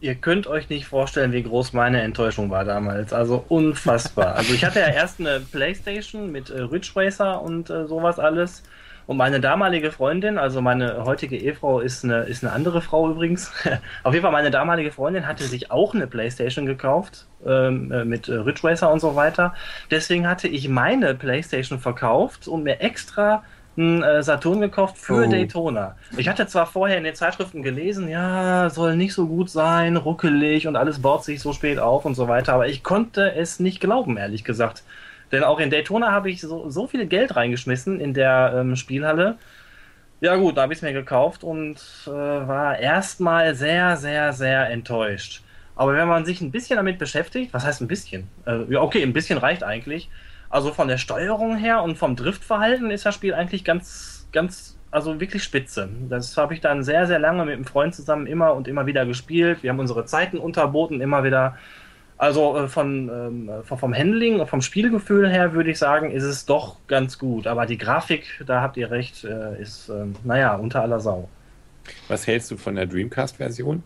Ihr 0.00 0.14
könnt 0.16 0.46
euch 0.46 0.68
nicht 0.68 0.86
vorstellen, 0.86 1.32
wie 1.32 1.42
groß 1.44 1.72
meine 1.72 2.02
Enttäuschung 2.02 2.50
war 2.50 2.64
damals. 2.64 3.12
Also 3.12 3.44
unfassbar. 3.48 4.34
Also 4.34 4.52
ich 4.52 4.64
hatte 4.64 4.80
ja 4.80 4.88
erst 4.88 5.20
eine 5.20 5.40
Playstation 5.40 6.30
mit 6.32 6.50
äh, 6.50 6.60
Ridge 6.60 6.90
Racer 6.96 7.40
und 7.40 7.70
äh, 7.70 7.86
sowas 7.86 8.18
alles. 8.18 8.62
Und 9.06 9.16
meine 9.18 9.40
damalige 9.40 9.92
Freundin, 9.92 10.36
also 10.36 10.60
meine 10.60 11.04
heutige 11.04 11.36
Ehefrau 11.36 11.80
ist 11.80 12.04
eine, 12.04 12.22
ist 12.22 12.42
eine 12.42 12.52
andere 12.52 12.80
Frau 12.82 13.08
übrigens. 13.10 13.52
Auf 14.02 14.12
jeden 14.12 14.22
Fall 14.24 14.32
meine 14.32 14.50
damalige 14.50 14.90
Freundin 14.90 15.26
hatte 15.28 15.44
sich 15.44 15.70
auch 15.70 15.94
eine 15.94 16.06
Playstation 16.08 16.66
gekauft 16.66 17.26
ähm, 17.46 17.92
äh, 17.92 18.04
mit 18.04 18.28
äh, 18.28 18.34
Ridge 18.34 18.64
Racer 18.64 18.90
und 18.92 18.98
so 19.00 19.14
weiter. 19.14 19.54
Deswegen 19.90 20.28
hatte 20.28 20.48
ich 20.48 20.68
meine 20.68 21.14
Playstation 21.14 21.78
verkauft 21.78 22.48
und 22.48 22.64
mir 22.64 22.80
extra 22.80 23.44
einen 23.76 24.02
äh, 24.02 24.22
Saturn 24.22 24.60
gekauft 24.60 24.96
für 24.98 25.26
Oh. 25.26 25.30
Daytona. 25.30 25.96
Ich 26.16 26.28
hatte 26.28 26.46
zwar 26.46 26.66
vorher 26.66 26.98
in 26.98 27.04
den 27.04 27.14
Zeitschriften 27.14 27.62
gelesen, 27.62 28.08
ja, 28.08 28.70
soll 28.70 28.96
nicht 28.96 29.12
so 29.14 29.26
gut 29.26 29.50
sein, 29.50 29.96
ruckelig 29.96 30.66
und 30.66 30.76
alles 30.76 31.00
baut 31.02 31.24
sich 31.24 31.40
so 31.40 31.52
spät 31.52 31.78
auf 31.78 32.04
und 32.04 32.14
so 32.14 32.26
weiter, 32.26 32.54
aber 32.54 32.68
ich 32.68 32.82
konnte 32.82 33.34
es 33.34 33.60
nicht 33.60 33.80
glauben, 33.80 34.16
ehrlich 34.16 34.44
gesagt. 34.44 34.82
Denn 35.32 35.42
auch 35.42 35.58
in 35.58 35.70
Daytona 35.70 36.12
habe 36.12 36.30
ich 36.30 36.40
so, 36.40 36.70
so 36.70 36.86
viel 36.86 37.06
Geld 37.06 37.36
reingeschmissen 37.36 38.00
in 38.00 38.14
der 38.14 38.54
ähm, 38.56 38.76
Spielhalle. 38.76 39.38
Ja 40.20 40.36
gut, 40.36 40.56
da 40.56 40.62
habe 40.62 40.72
ich 40.72 40.78
es 40.78 40.82
mir 40.82 40.92
gekauft 40.92 41.44
und 41.44 41.76
äh, 42.06 42.10
war 42.10 42.78
erstmal 42.78 43.54
sehr, 43.54 43.96
sehr, 43.96 44.32
sehr 44.32 44.70
enttäuscht. 44.70 45.42
Aber 45.74 45.92
wenn 45.94 46.08
man 46.08 46.24
sich 46.24 46.40
ein 46.40 46.50
bisschen 46.50 46.76
damit 46.76 46.98
beschäftigt, 46.98 47.52
was 47.52 47.66
heißt 47.66 47.82
ein 47.82 47.88
bisschen? 47.88 48.28
Äh, 48.46 48.62
ja, 48.70 48.80
okay, 48.80 49.02
ein 49.02 49.12
bisschen 49.12 49.38
reicht 49.38 49.62
eigentlich. 49.62 50.08
Also 50.48 50.72
von 50.72 50.88
der 50.88 50.96
Steuerung 50.96 51.56
her 51.56 51.82
und 51.82 51.98
vom 51.98 52.16
Driftverhalten 52.16 52.90
ist 52.90 53.04
das 53.04 53.14
Spiel 53.14 53.34
eigentlich 53.34 53.62
ganz, 53.62 54.26
ganz, 54.32 54.78
also 54.90 55.20
wirklich 55.20 55.42
spitze. 55.42 55.88
Das 56.08 56.34
habe 56.38 56.54
ich 56.54 56.62
dann 56.62 56.82
sehr, 56.82 57.06
sehr 57.06 57.18
lange 57.18 57.44
mit 57.44 57.54
einem 57.54 57.66
Freund 57.66 57.94
zusammen 57.94 58.26
immer 58.26 58.54
und 58.54 58.68
immer 58.68 58.86
wieder 58.86 59.04
gespielt. 59.04 59.62
Wir 59.62 59.70
haben 59.70 59.80
unsere 59.80 60.06
Zeiten 60.06 60.38
unterboten, 60.38 61.02
immer 61.02 61.24
wieder. 61.24 61.58
Also 62.18 62.56
äh, 62.56 62.68
von, 62.68 63.08
ähm, 63.08 63.50
vom, 63.64 63.94
Handling 63.94 64.40
und 64.40 64.48
vom 64.48 64.62
Spielgefühl 64.62 65.28
her 65.28 65.52
würde 65.52 65.70
ich 65.70 65.78
sagen, 65.78 66.10
ist 66.10 66.24
es 66.24 66.46
doch 66.46 66.76
ganz 66.86 67.18
gut. 67.18 67.46
Aber 67.46 67.66
die 67.66 67.76
Grafik, 67.76 68.42
da 68.46 68.62
habt 68.62 68.76
ihr 68.76 68.90
recht, 68.90 69.24
äh, 69.24 69.60
ist, 69.60 69.88
ähm, 69.88 70.14
naja, 70.24 70.54
unter 70.54 70.82
aller 70.82 71.00
Sau. 71.00 71.28
Was 72.08 72.26
hältst 72.26 72.50
du 72.50 72.56
von 72.56 72.74
der 72.74 72.86
Dreamcast-Version? 72.86 73.82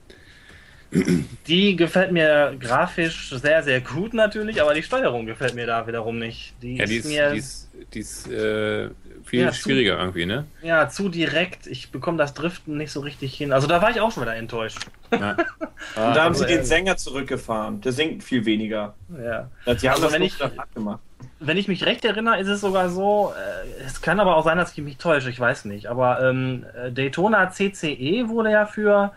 Die 1.46 1.76
gefällt 1.76 2.10
mir 2.10 2.56
grafisch 2.58 3.30
sehr, 3.30 3.62
sehr 3.62 3.80
gut 3.80 4.12
natürlich, 4.12 4.60
aber 4.60 4.74
die 4.74 4.82
Steuerung 4.82 5.24
gefällt 5.24 5.54
mir 5.54 5.66
da 5.66 5.86
wiederum 5.86 6.18
nicht. 6.18 6.54
Die 6.62 6.76
Ja, 6.76 6.84
die 6.84 6.96
ist 6.96 7.04
ist, 7.04 7.10
mir 7.10 7.30
die 7.30 7.38
ist, 7.38 7.68
die 7.94 7.98
ist 8.00 8.28
äh, 8.28 8.90
viel 9.30 9.42
Ja, 9.42 9.52
zu- 9.52 9.60
schwieriger 9.62 9.98
irgendwie, 9.98 10.26
ne? 10.26 10.44
ja, 10.62 10.88
zu 10.88 11.08
direkt. 11.08 11.66
Ich 11.66 11.90
bekomme 11.90 12.18
das 12.18 12.34
Driften 12.34 12.76
nicht 12.76 12.90
so 12.92 13.00
richtig 13.00 13.34
hin. 13.34 13.52
Also 13.52 13.66
da 13.66 13.80
war 13.80 13.90
ich 13.90 14.00
auch 14.00 14.10
schon 14.12 14.24
wieder 14.24 14.34
enttäuscht. 14.36 14.78
Ja. 15.12 15.30
Und 15.30 15.38
da 15.96 16.24
haben 16.24 16.34
sie 16.34 16.42
also, 16.42 16.46
den 16.46 16.60
äh, 16.60 16.64
Sänger 16.64 16.96
zurückgefahren. 16.96 17.80
Der 17.80 17.92
singt 17.92 18.22
viel 18.24 18.44
weniger. 18.44 18.94
Ja. 19.08 19.48
Die 19.66 19.88
haben 19.88 19.94
Also 19.94 20.02
das 20.04 20.12
wenn 20.12 20.22
ich- 20.22 20.42
abgemacht. 20.42 21.00
Wenn 21.38 21.56
ich 21.56 21.68
mich 21.68 21.84
recht 21.86 22.04
erinnere, 22.04 22.38
ist 22.38 22.48
es 22.48 22.60
sogar 22.60 22.90
so, 22.90 23.32
äh, 23.34 23.84
es 23.86 24.02
kann 24.02 24.20
aber 24.20 24.36
auch 24.36 24.44
sein, 24.44 24.58
dass 24.58 24.72
ich 24.76 24.84
mich 24.84 24.98
täusche, 24.98 25.30
ich 25.30 25.40
weiß 25.40 25.64
nicht. 25.66 25.86
Aber 25.86 26.20
ähm, 26.22 26.66
äh, 26.76 26.90
Daytona 26.92 27.50
CCE 27.50 28.28
wurde 28.28 28.50
ja 28.50 28.66
für 28.66 29.12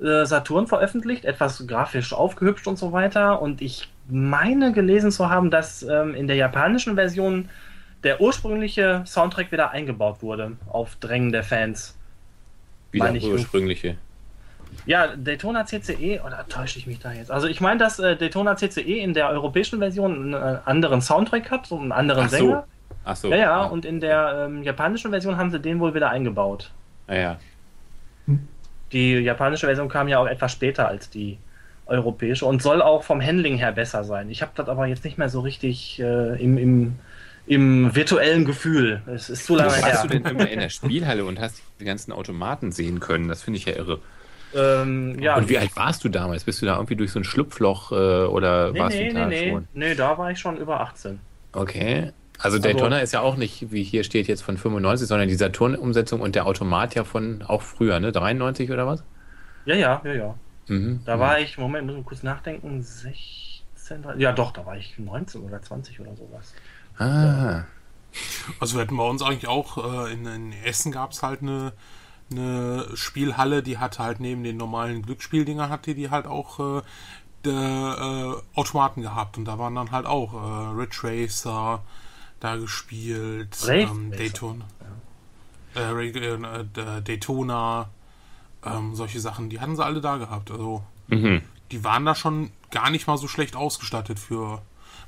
äh, 0.00 0.24
Saturn 0.24 0.66
veröffentlicht, 0.66 1.24
etwas 1.24 1.64
grafisch 1.66 2.12
aufgehübscht 2.12 2.66
und 2.66 2.78
so 2.78 2.92
weiter. 2.92 3.40
Und 3.42 3.60
ich 3.62 3.88
meine 4.08 4.72
gelesen 4.72 5.12
zu 5.12 5.30
haben, 5.30 5.50
dass 5.50 5.82
ähm, 5.84 6.14
in 6.14 6.26
der 6.26 6.36
japanischen 6.36 6.94
Version 6.96 7.48
der 8.04 8.20
ursprüngliche 8.20 9.02
Soundtrack 9.06 9.52
wieder 9.52 9.70
eingebaut 9.70 10.22
wurde, 10.22 10.52
auf 10.68 10.96
Drängen 10.96 11.32
der 11.32 11.44
Fans. 11.44 11.96
Wie 12.90 12.98
der 12.98 13.14
ich- 13.14 13.24
ursprüngliche. 13.24 13.96
Ja, 14.86 15.08
Daytona 15.16 15.66
CCE, 15.66 16.22
oder 16.24 16.46
täusche 16.48 16.78
ich 16.78 16.86
mich 16.86 16.98
da 16.98 17.12
jetzt? 17.12 17.30
Also 17.30 17.46
ich 17.46 17.60
meine, 17.60 17.78
dass 17.78 17.98
äh, 17.98 18.16
Daytona 18.16 18.56
CCE 18.56 19.00
in 19.00 19.12
der 19.12 19.28
europäischen 19.28 19.78
Version 19.80 20.34
einen 20.34 20.54
äh, 20.56 20.58
anderen 20.64 21.02
Soundtrack 21.02 21.50
hat, 21.50 21.66
so 21.66 21.78
einen 21.78 21.92
anderen 21.92 22.24
Ach 22.24 22.30
so. 22.30 22.36
Sänger. 22.36 22.64
Ach 23.04 23.16
so. 23.16 23.28
Ja, 23.30 23.36
ja, 23.36 23.62
und 23.64 23.84
in 23.84 24.00
der 24.00 24.46
ähm, 24.46 24.62
japanischen 24.62 25.10
Version 25.10 25.36
haben 25.36 25.50
sie 25.50 25.60
den 25.60 25.78
wohl 25.78 25.94
wieder 25.94 26.08
eingebaut. 26.08 26.70
Ah, 27.06 27.14
ja. 27.14 27.36
Die 28.92 29.14
japanische 29.14 29.66
Version 29.66 29.88
kam 29.88 30.08
ja 30.08 30.18
auch 30.18 30.26
etwas 30.26 30.52
später 30.52 30.86
als 30.88 31.08
die 31.10 31.38
europäische 31.86 32.46
und 32.46 32.62
soll 32.62 32.80
auch 32.82 33.02
vom 33.02 33.20
Handling 33.20 33.56
her 33.56 33.72
besser 33.72 34.04
sein. 34.04 34.30
Ich 34.30 34.40
habe 34.42 34.52
das 34.54 34.68
aber 34.68 34.86
jetzt 34.86 35.04
nicht 35.04 35.18
mehr 35.18 35.28
so 35.28 35.40
richtig 35.40 35.98
äh, 36.00 36.42
im, 36.42 36.58
im, 36.58 36.98
im 37.46 37.94
virtuellen 37.94 38.44
Gefühl. 38.44 39.02
Es 39.06 39.28
ist 39.28 39.46
zu 39.46 39.56
lange 39.56 39.70
Warst 39.70 39.84
her. 39.84 40.02
du 40.02 40.08
denn 40.08 40.24
immer 40.24 40.48
in 40.48 40.60
der 40.60 40.68
Spielhalle 40.68 41.24
und 41.24 41.40
hast 41.40 41.62
die 41.80 41.84
ganzen 41.84 42.12
Automaten 42.12 42.72
sehen 42.72 43.00
können? 43.00 43.28
Das 43.28 43.42
finde 43.42 43.58
ich 43.58 43.64
ja 43.64 43.74
irre. 43.74 44.00
Ähm, 44.54 45.18
ja, 45.18 45.36
und 45.36 45.48
wie 45.48 45.58
alt 45.58 45.74
warst 45.76 46.04
du 46.04 46.08
damals? 46.08 46.44
Bist 46.44 46.60
du 46.60 46.66
da 46.66 46.74
irgendwie 46.74 46.96
durch 46.96 47.10
so 47.10 47.18
ein 47.18 47.24
Schlupfloch 47.24 47.92
äh, 47.92 47.94
oder 47.94 48.72
nee, 48.72 48.78
warst 48.78 48.96
nee, 48.96 49.08
du 49.08 49.14
da 49.14 49.26
nee, 49.26 49.44
nee, 49.44 49.50
schon? 49.50 49.68
nee, 49.72 49.94
da 49.94 50.18
war 50.18 50.30
ich 50.30 50.38
schon 50.38 50.56
über 50.58 50.80
18. 50.80 51.18
Okay. 51.52 52.12
Also 52.38 52.58
Daytona 52.58 52.98
ist 52.98 53.12
ja 53.12 53.20
auch 53.20 53.36
nicht, 53.36 53.70
wie 53.70 53.84
hier 53.84 54.02
steht 54.02 54.26
jetzt 54.26 54.42
von 54.42 54.56
95, 54.56 55.06
sondern 55.06 55.28
die 55.28 55.36
Saturn-Umsetzung 55.36 56.20
und 56.20 56.34
der 56.34 56.46
Automat 56.46 56.94
ja 56.94 57.04
von 57.04 57.42
auch 57.42 57.62
früher, 57.62 58.00
ne? 58.00 58.10
93 58.10 58.70
oder 58.72 58.86
was? 58.86 59.04
Ja, 59.64 59.76
ja, 59.76 60.02
ja, 60.04 60.12
ja. 60.12 60.34
Mhm. 60.66 61.02
Da 61.04 61.20
war 61.20 61.38
ich, 61.38 61.56
Moment, 61.56 61.86
muss 61.86 61.96
ich 61.96 62.04
kurz 62.04 62.22
nachdenken, 62.22 62.82
16, 62.82 64.04
ja 64.18 64.32
doch, 64.32 64.52
da 64.52 64.66
war 64.66 64.76
ich 64.76 64.98
19 64.98 65.42
oder 65.42 65.62
20 65.62 66.00
oder 66.00 66.16
sowas. 66.16 66.52
Ah. 66.98 67.64
Also 68.60 68.74
wir 68.76 68.82
hatten 68.82 68.96
bei 68.96 69.08
uns 69.08 69.22
eigentlich 69.22 69.48
auch, 69.48 69.78
äh, 70.06 70.12
in, 70.12 70.26
in 70.26 70.52
Essen 70.64 70.92
gab 70.92 71.12
es 71.12 71.22
halt 71.22 71.42
eine, 71.42 71.72
eine 72.30 72.86
Spielhalle, 72.94 73.62
die 73.62 73.78
hatte 73.78 74.02
halt 74.02 74.20
neben 74.20 74.44
den 74.44 74.56
normalen 74.56 75.02
Glücksspieldinger 75.02 75.68
hatte 75.70 75.94
die 75.94 76.10
halt 76.10 76.26
auch 76.26 76.78
äh, 76.78 76.82
der, 77.44 77.52
äh, 78.54 78.58
Automaten 78.58 79.02
gehabt 79.02 79.38
und 79.38 79.46
da 79.46 79.58
waren 79.58 79.74
dann 79.74 79.90
halt 79.92 80.06
auch 80.06 80.34
äh, 80.34 80.80
Ridge 80.80 80.98
Racer 81.02 81.82
da 82.40 82.56
gespielt, 82.56 83.56
ähm. 83.68 84.10
Daytona. 84.10 84.64
äh, 85.74 85.80
Ray- 85.80 86.10
äh, 86.14 87.02
Daytona, 87.02 87.88
ähm, 88.64 88.94
solche 88.94 89.20
Sachen, 89.20 89.48
die 89.48 89.60
hatten 89.60 89.74
sie 89.76 89.84
alle 89.84 90.00
da 90.00 90.18
gehabt. 90.18 90.50
Also 90.50 90.82
Mhm. 91.08 91.42
die 91.70 91.82
waren 91.84 92.04
da 92.04 92.14
schon 92.14 92.50
gar 92.70 92.90
nicht 92.90 93.06
mal 93.06 93.16
so 93.18 93.26
schlecht 93.28 93.56
ausgestattet 93.56 94.18
für 94.18 94.60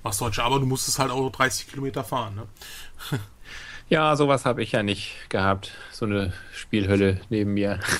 was 0.04 0.18
Deutsche, 0.18 0.44
aber 0.44 0.60
du 0.60 0.66
musstest 0.66 1.00
halt 1.00 1.10
auch 1.10 1.28
30 1.30 1.66
Kilometer 1.68 2.04
fahren. 2.04 2.36
Ne? 2.36 2.46
Ja, 3.90 4.16
sowas 4.16 4.46
habe 4.46 4.62
ich 4.62 4.72
ja 4.72 4.82
nicht 4.82 5.14
gehabt. 5.28 5.72
So 5.92 6.06
eine 6.06 6.32
Spielhölle 6.54 7.20
neben 7.28 7.52
mir. 7.52 7.80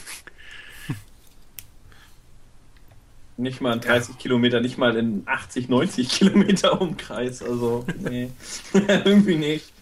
Nicht 3.37 3.61
mal 3.61 3.75
in 3.75 3.81
30 3.81 4.17
Kilometer, 4.17 4.61
nicht 4.61 4.79
mal 4.79 4.97
in 4.97 5.25
80, 5.27 5.69
90 5.69 6.09
Kilometer 6.09 6.81
Umkreis. 6.81 7.43
Also, 7.43 7.85
nee. 7.99 8.31
Irgendwie 8.73 9.35
nicht. 9.37 9.73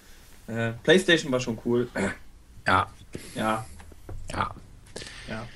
Äh, 0.46 0.72
PlayStation 0.82 1.30
war 1.30 1.38
schon 1.38 1.58
cool. 1.64 1.86
Ja, 2.66 2.88
Ja, 3.34 3.66
ja. 4.32 4.50
ja. 5.28 5.46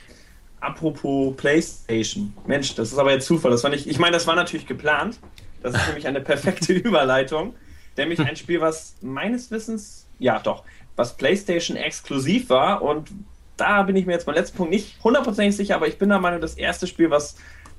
Apropos 0.60 1.34
PlayStation. 1.36 2.34
Mensch, 2.46 2.74
das 2.74 2.92
ist 2.92 2.98
aber 2.98 3.12
jetzt 3.12 3.26
Zufall. 3.26 3.50
Das 3.50 3.64
war 3.64 3.70
nicht. 3.70 3.86
Ich 3.86 3.98
meine, 3.98 4.12
das 4.12 4.26
war 4.26 4.36
natürlich 4.36 4.66
geplant. 4.66 5.18
Das 5.66 5.74
ist 5.74 5.86
nämlich 5.88 6.06
eine 6.06 6.20
perfekte 6.20 6.72
Überleitung. 6.74 7.54
Nämlich 7.96 8.20
ein 8.20 8.36
Spiel, 8.36 8.60
was 8.60 8.94
meines 9.00 9.50
Wissens, 9.50 10.06
ja 10.20 10.38
doch, 10.38 10.62
was 10.94 11.16
PlayStation 11.16 11.76
exklusiv 11.76 12.50
war. 12.50 12.82
Und 12.82 13.10
da 13.56 13.82
bin 13.82 13.96
ich 13.96 14.06
mir 14.06 14.12
jetzt 14.12 14.26
beim 14.26 14.36
letzten 14.36 14.56
Punkt 14.58 14.72
nicht 14.72 15.02
hundertprozentig 15.02 15.56
sicher, 15.56 15.74
aber 15.74 15.88
ich 15.88 15.98
bin 15.98 16.08
der 16.08 16.20
Meinung, 16.20 16.40
das 16.40 16.54
erste 16.54 16.86
Spiel, 16.86 17.10
was 17.10 17.36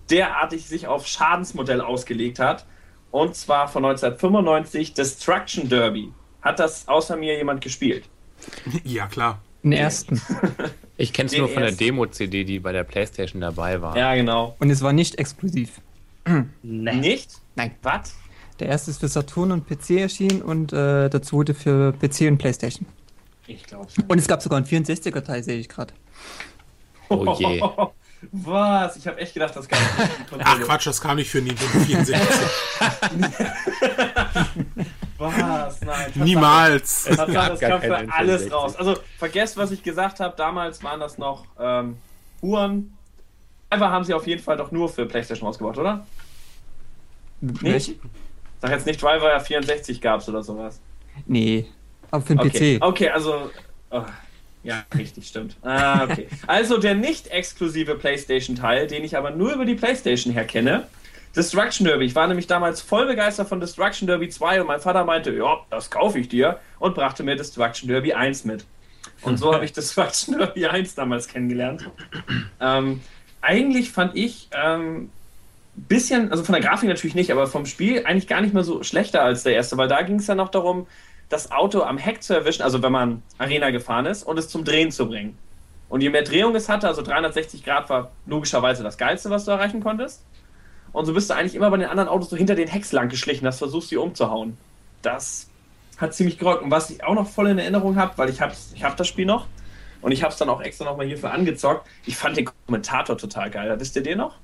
derartig 0.09 0.67
sich 0.67 0.88
auf 0.88 1.07
Schadensmodell 1.07 1.79
ausgelegt 1.79 2.39
hat. 2.39 2.65
Und 3.09 3.35
zwar 3.35 3.69
von 3.69 3.85
1995 3.85 4.93
Destruction 4.93 5.69
Derby. 5.69 6.11
Hat 6.41 6.59
das 6.59 6.89
außer 6.89 7.15
mir 7.15 7.38
jemand 7.38 7.61
gespielt? 7.61 8.09
ja, 8.83 9.07
klar. 9.07 9.41
Den 9.63 9.71
ersten. 9.71 10.21
Ich 10.99 11.13
kenne 11.13 11.27
es 11.27 11.38
nur 11.38 11.47
von 11.47 11.57
der 11.57 11.65
ersten. 11.67 11.77
Demo-CD, 11.77 12.43
die 12.43 12.57
bei 12.57 12.71
der 12.71 12.83
PlayStation 12.83 13.39
dabei 13.39 13.83
war. 13.83 13.95
Ja, 13.95 14.15
genau. 14.15 14.55
Und 14.57 14.71
es 14.71 14.81
war 14.81 14.93
nicht 14.93 15.19
exklusiv. 15.19 15.79
Nee. 16.63 16.95
Nicht? 16.95 17.39
Nein. 17.58 17.76
Was? 17.82 18.16
Der 18.60 18.70
erste 18.70 18.91
ist 18.91 18.99
für 18.99 19.08
Saturn 19.08 19.51
und 19.51 19.68
PC 19.68 20.01
erschienen 20.01 20.41
und 20.41 20.74
äh, 20.74 21.10
der 21.10 21.22
zweite 21.22 21.53
für 21.53 21.93
PC 21.93 22.22
und 22.22 22.38
Playstation. 22.38 22.88
Ich 23.47 23.64
glaube 23.64 23.88
Und 24.08 24.18
es 24.18 24.28
gab 24.28 24.41
sogar 24.41 24.58
einen 24.58 24.66
64er-Teil, 24.66 25.43
sehe 25.43 25.60
ich 25.60 25.70
gerade. 25.70 25.93
Oh 27.10 27.36
je. 27.38 27.62
Was? 28.32 28.97
Ich 28.97 29.05
habe 29.05 29.20
echt 29.20 29.36
gedacht, 29.36 29.55
das 29.55 29.68
kann 29.68 29.78
Ach 30.43 30.60
Quatsch, 30.62 30.88
das 30.88 30.99
kam 30.99 31.18
nicht 31.18 31.30
für 31.30 31.39
Nintendo 31.39 31.80
64. 31.80 32.18
Was? 35.20 35.82
Nein. 35.82 36.12
Niemals. 36.16 37.05
Gab 37.05 37.28
das 37.28 37.60
gar 37.60 37.70
kam 37.70 37.82
für 37.82 38.12
alles 38.12 38.47
N64. 38.47 38.51
raus. 38.51 38.76
Also 38.76 38.95
vergesst, 39.20 39.55
was 39.58 39.70
ich 39.72 39.84
gesagt 39.84 40.20
habe. 40.20 40.36
Damals 40.36 40.84
waren 40.84 40.99
das 40.99 41.20
noch 41.20 41.45
ähm, 41.60 41.97
Uhren. 42.41 42.97
Einfach 43.70 43.91
haben 43.91 44.03
sie 44.03 44.16
auf 44.16 44.26
jeden 44.26 44.41
Fall 44.41 44.58
doch 44.58 44.72
nur 44.72 44.89
für 44.89 45.05
PlayStation 45.05 45.47
rausgebracht, 45.47 45.78
oder? 45.78 46.08
Welche? 47.41 47.95
Sag 48.61 48.71
jetzt 48.71 48.85
nicht, 48.85 49.01
Driver 49.01 49.29
ja 49.29 49.39
64 49.39 50.01
gab's 50.01 50.27
oder 50.27 50.41
sowas. 50.43 50.79
Nee. 51.25 51.65
Aber 52.11 52.23
für 52.25 52.35
den 52.35 52.47
Okay, 52.47 52.77
PC. 52.79 52.83
okay 52.83 53.09
also. 53.09 53.49
oh, 53.91 54.03
ja, 54.63 54.83
richtig, 54.95 55.27
stimmt. 55.27 55.55
Ah, 55.61 56.03
okay. 56.03 56.27
Also 56.47 56.77
der 56.77 56.95
nicht 56.95 57.27
exklusive 57.27 57.95
PlayStation-Teil, 57.95 58.88
den 58.88 59.03
ich 59.03 59.15
aber 59.15 59.31
nur 59.31 59.53
über 59.53 59.65
die 59.65 59.75
PlayStation 59.75 60.33
her 60.33 60.45
kenne. 60.45 60.88
Destruction 61.35 61.85
Derby. 61.85 62.05
Ich 62.05 62.15
war 62.15 62.27
nämlich 62.27 62.47
damals 62.47 62.81
voll 62.81 63.05
begeistert 63.05 63.47
von 63.47 63.59
Destruction 63.59 64.07
Derby 64.07 64.27
2 64.27 64.61
und 64.61 64.67
mein 64.67 64.79
Vater 64.79 65.05
meinte, 65.05 65.31
ja, 65.33 65.57
das 65.69 65.91
kaufe 65.91 66.19
ich 66.19 66.29
dir 66.29 66.59
und 66.79 66.95
brachte 66.95 67.21
mir 67.23 67.35
Destruction 67.35 67.88
Derby 67.88 68.13
1 68.13 68.45
mit. 68.45 68.65
Und 69.21 69.38
so 69.38 69.53
habe 69.53 69.63
ich 69.63 69.71
Destruction 69.73 70.38
Derby 70.38 70.65
1 70.65 70.95
damals 70.95 71.27
kennengelernt. 71.27 71.89
Ähm, 72.59 73.01
eigentlich 73.41 73.91
fand 73.91 74.15
ich 74.15 74.49
ähm, 74.51 75.11
bisschen, 75.78 76.32
also 76.32 76.43
von 76.43 76.53
der 76.53 76.61
Grafik 76.61 76.89
natürlich 76.89 77.15
nicht, 77.15 77.32
aber 77.32 77.47
vom 77.47 77.65
Spiel 77.65 78.03
eigentlich 78.05 78.28
gar 78.28 78.41
nicht 78.41 78.53
mehr 78.53 78.63
so 78.63 78.84
schlechter 78.84 79.21
als 79.21 79.43
der 79.43 79.53
erste, 79.53 79.78
weil 79.78 79.88
da 79.88 80.01
ging 80.01 80.19
es 80.19 80.28
ja 80.28 80.36
noch 80.36 80.49
darum, 80.49 80.88
das 81.30 81.51
Auto 81.51 81.82
am 81.82 81.97
Heck 81.97 82.23
zu 82.23 82.34
erwischen, 82.34 82.63
also 82.63 82.82
wenn 82.82 82.91
man 82.91 83.21
Arena 83.38 83.69
gefahren 83.69 84.05
ist, 84.05 84.23
und 84.23 84.39
es 84.39 84.49
zum 84.49 84.63
Drehen 84.63 84.91
zu 84.91 85.07
bringen. 85.07 85.38
Und 85.89 86.01
je 86.01 86.09
mehr 86.09 86.23
Drehung 86.23 86.55
es 86.55 86.67
hatte, 86.67 86.88
also 86.88 87.01
360 87.01 87.63
Grad 87.63 87.89
war 87.89 88.11
logischerweise 88.25 88.84
das 88.84 88.97
Geilste, 88.97 89.30
was 89.30 89.45
du 89.45 89.51
erreichen 89.51 89.82
konntest. 89.82 90.23
Und 90.91 91.05
so 91.05 91.13
bist 91.13 91.30
du 91.30 91.36
eigentlich 91.36 91.55
immer 91.55 91.69
bei 91.69 91.78
den 91.78 91.89
anderen 91.89 92.09
Autos 92.09 92.30
so 92.30 92.36
hinter 92.36 92.55
den 92.55 92.67
Hecks 92.67 92.91
lang 92.91 93.09
geschlichen, 93.09 93.45
hast 93.45 93.59
versuchst, 93.59 93.89
sie 93.89 93.97
umzuhauen. 93.97 94.57
Das 95.01 95.49
hat 95.97 96.13
ziemlich 96.13 96.38
gerockt. 96.38 96.63
Und 96.63 96.71
was 96.71 96.89
ich 96.89 97.03
auch 97.03 97.13
noch 97.13 97.28
voll 97.28 97.47
in 97.47 97.59
Erinnerung 97.59 97.95
habe, 97.97 98.17
weil 98.17 98.30
ich 98.30 98.41
habe 98.41 98.53
ich 98.73 98.84
hab 98.84 98.97
das 98.97 99.07
Spiel 99.07 99.25
noch 99.25 99.47
und 100.01 100.11
ich 100.11 100.23
habe 100.23 100.32
es 100.32 100.39
dann 100.39 100.49
auch 100.49 100.61
extra 100.61 100.86
nochmal 100.86 101.07
hierfür 101.07 101.32
angezockt, 101.32 101.88
ich 102.05 102.17
fand 102.17 102.38
den 102.38 102.49
Kommentator 102.65 103.17
total 103.17 103.49
geil. 103.49 103.73
Wisst 103.80 103.95
ihr 103.95 104.03
den 104.03 104.17
noch? 104.17 104.36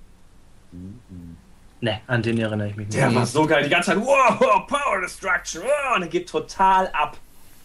Nee, 1.82 2.00
an 2.08 2.22
den 2.22 2.38
erinnere 2.38 2.70
ich 2.70 2.76
mich 2.76 2.88
nicht. 2.88 2.98
Der 2.98 3.14
war 3.14 3.26
so 3.26 3.46
geil. 3.46 3.64
Die 3.64 3.70
ganze 3.70 3.92
Zeit, 3.92 4.00
wow, 4.00 4.66
Power 4.68 5.02
Destruction, 5.02 5.64
wow, 5.64 5.98
und 5.98 6.04
er 6.04 6.08
geht 6.08 6.30
total 6.30 6.88
ab. 6.94 7.18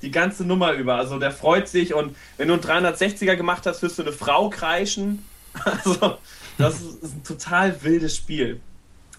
Die 0.02 0.10
ganze 0.10 0.44
Nummer 0.44 0.72
über. 0.72 0.96
Also 0.96 1.18
der 1.18 1.30
freut 1.30 1.68
sich 1.68 1.94
und 1.94 2.16
wenn 2.36 2.48
du 2.48 2.54
einen 2.54 2.62
360er 2.62 3.36
gemacht 3.36 3.66
hast, 3.66 3.82
wirst 3.82 3.98
du 3.98 4.02
eine 4.02 4.12
Frau 4.12 4.50
kreischen. 4.50 5.24
Also, 5.64 6.18
das 6.56 6.80
ist, 6.80 7.02
ist 7.02 7.16
ein 7.16 7.24
total 7.24 7.82
wildes 7.82 8.14
Spiel. 8.16 8.60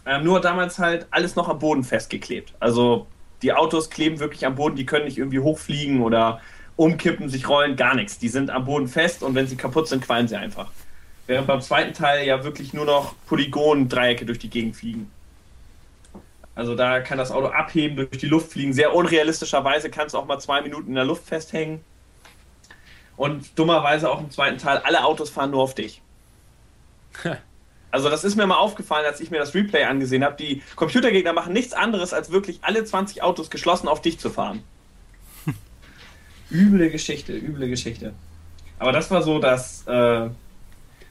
Ähm, 0.06 0.24
nur 0.24 0.40
damals 0.42 0.80
halt 0.80 1.08
alles 1.12 1.36
noch 1.36 1.50
am 1.50 1.60
Boden 1.60 1.84
festgeklebt. 1.84 2.54
Also 2.60 3.08
die 3.42 3.54
Autos 3.54 3.90
kleben 3.90 4.20
wirklich 4.20 4.46
am 4.46 4.56
Boden, 4.56 4.76
die 4.76 4.86
können 4.86 5.06
nicht 5.06 5.18
irgendwie 5.18 5.40
hochfliegen 5.40 6.02
oder 6.02 6.42
umkippen, 6.76 7.30
sich 7.30 7.48
rollen, 7.48 7.76
gar 7.76 7.96
nichts. 7.96 8.20
Die 8.20 8.30
sind 8.30 8.50
am 8.50 8.66
Boden 8.66 8.88
fest 8.88 9.24
und 9.24 9.36
wenn 9.36 9.48
sie 9.48 9.58
kaputt 9.58 9.88
sind, 9.88 10.04
qualmen 10.04 10.28
sie 10.28 10.36
einfach. 10.36 10.72
Während 11.30 11.46
beim 11.46 11.62
zweiten 11.62 11.94
Teil 11.94 12.26
ja 12.26 12.44
wirklich 12.44 12.74
nur 12.74 12.86
noch 12.86 13.14
Polygon-Dreiecke 13.28 14.26
durch 14.26 14.40
die 14.40 14.50
Gegend 14.50 14.76
fliegen. 14.76 15.12
Also 16.56 16.74
da 16.74 17.02
kann 17.02 17.20
das 17.20 17.30
Auto 17.30 17.50
abheben, 17.50 17.98
durch 17.98 18.18
die 18.18 18.26
Luft 18.26 18.52
fliegen. 18.52 18.74
Sehr 18.74 18.96
unrealistischerweise 18.96 19.92
kannst 19.92 20.16
du 20.16 20.18
auch 20.18 20.26
mal 20.26 20.40
zwei 20.40 20.64
Minuten 20.64 20.88
in 20.88 20.96
der 20.96 21.06
Luft 21.06 21.28
festhängen. 21.28 21.82
Und 23.16 23.60
dummerweise 23.60 24.10
auch 24.10 24.20
im 24.20 24.32
zweiten 24.32 24.58
Teil, 24.58 24.80
alle 24.80 25.04
Autos 25.06 25.30
fahren 25.30 25.52
nur 25.52 25.62
auf 25.62 25.76
dich. 25.76 26.02
Also 27.92 28.10
das 28.10 28.24
ist 28.24 28.36
mir 28.36 28.48
mal 28.48 28.58
aufgefallen, 28.58 29.06
als 29.06 29.20
ich 29.20 29.30
mir 29.30 29.38
das 29.38 29.54
Replay 29.54 29.84
angesehen 29.84 30.24
habe. 30.24 30.36
Die 30.36 30.64
Computergegner 30.76 31.34
machen 31.34 31.54
nichts 31.54 31.74
anderes, 31.74 32.12
als 32.12 32.32
wirklich 32.32 32.58
alle 32.64 32.84
20 32.84 33.22
Autos 33.22 33.52
geschlossen 33.52 33.88
auf 33.88 34.02
dich 34.02 34.18
zu 34.18 34.32
fahren. 34.32 34.64
üble 36.50 36.90
Geschichte, 36.90 37.34
üble 37.34 37.70
Geschichte. 37.70 38.16
Aber 38.80 38.92
das 38.92 39.12
war 39.12 39.22
so 39.22 39.38
das, 39.38 39.86
äh, 39.86 40.30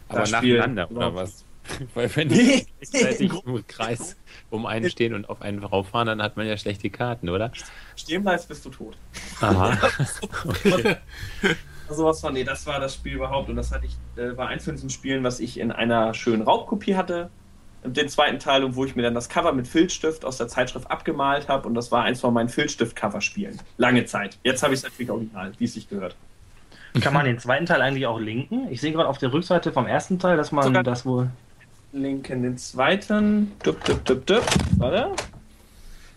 Aber 0.09 0.21
das 0.21 0.31
Spiel. 0.31 0.57
nacheinander, 0.57 0.91
oder 0.91 1.15
was? 1.15 1.45
Weil 1.95 2.15
wenn 2.17 2.29
die 2.31 2.67
gleichzeitig 2.81 3.33
im 3.45 3.67
Kreis 3.67 4.17
um 4.51 4.67
einen 4.67 4.91
stehen 4.91 5.15
und 5.15 5.29
auf 5.29 5.43
einen 5.43 5.63
rauffahren, 5.63 6.07
dann 6.07 6.23
hat 6.23 6.37
man 6.37 6.47
ja 6.47 6.57
schlechte 6.57 6.91
Karten, 6.91 7.29
oder? 7.29 7.53
stehen 7.97 8.23
bleibst, 8.23 8.49
bist 8.49 8.65
du 8.65 8.71
tot. 8.71 8.97
Aha. 9.41 9.77
Sowas 11.91 12.21
von, 12.21 12.35
nee, 12.35 12.45
das 12.45 12.67
war 12.67 12.81
das 12.81 12.95
Spiel 12.95 13.15
überhaupt 13.15 13.49
und 13.49 13.57
das 13.57 13.73
hatte 13.73 13.87
ich, 13.87 13.97
äh, 14.23 14.37
war 14.37 14.49
eins 14.49 14.65
von 14.65 14.75
diesen 14.75 14.91
Spielen, 14.91 15.25
was 15.25 15.41
ich 15.41 15.59
in 15.59 15.73
einer 15.73 16.13
schönen 16.15 16.43
Raubkopie 16.43 16.97
hatte. 16.97 17.31
Den 17.85 18.09
zweiten 18.09 18.41
Teil, 18.41 18.65
und 18.65 18.75
wo 18.75 18.85
ich 18.85 18.97
mir 18.97 19.03
dann 19.03 19.15
das 19.15 19.29
Cover 19.29 19.53
mit 19.53 19.69
Filzstift 19.69 20.25
aus 20.25 20.37
der 20.37 20.49
Zeitschrift 20.49 20.91
abgemalt 20.91 21.49
habe 21.49 21.67
und 21.67 21.75
das 21.75 21.93
war 21.93 22.03
eins 22.03 22.21
von 22.21 22.35
meinen 22.35 22.49
Filzstift-Cover-Spielen. 22.49 23.61
Lange 23.77 24.05
Zeit. 24.05 24.39
Jetzt 24.43 24.63
habe 24.63 24.75
ich 24.75 24.81
es 24.81 24.85
natürlich 24.85 25.11
original, 25.11 25.53
wie 25.59 25.65
es 25.65 25.75
sich 25.75 25.89
gehört. 25.89 26.17
Kann 27.01 27.14
man 27.14 27.24
den 27.24 27.38
zweiten 27.38 27.66
Teil 27.66 27.82
eigentlich 27.82 28.07
auch 28.07 28.18
linken? 28.18 28.68
Ich 28.70 28.80
sehe 28.80 28.92
gerade 28.92 29.09
auf 29.09 29.18
der 29.18 29.32
Rückseite 29.32 29.72
vom 29.72 29.86
ersten 29.86 30.18
Teil, 30.18 30.36
dass 30.36 30.53
man 30.53 30.64
Sogar- 30.64 30.82
das 30.82 31.05
wohl. 31.07 31.30
Linken 31.92 32.42
den 32.42 32.59
zweiten. 32.59 33.53
Dup, 33.62 33.82
dup, 33.84 34.05
dup, 34.05 34.26
dup. 34.26 34.44
Warte. 34.76 35.12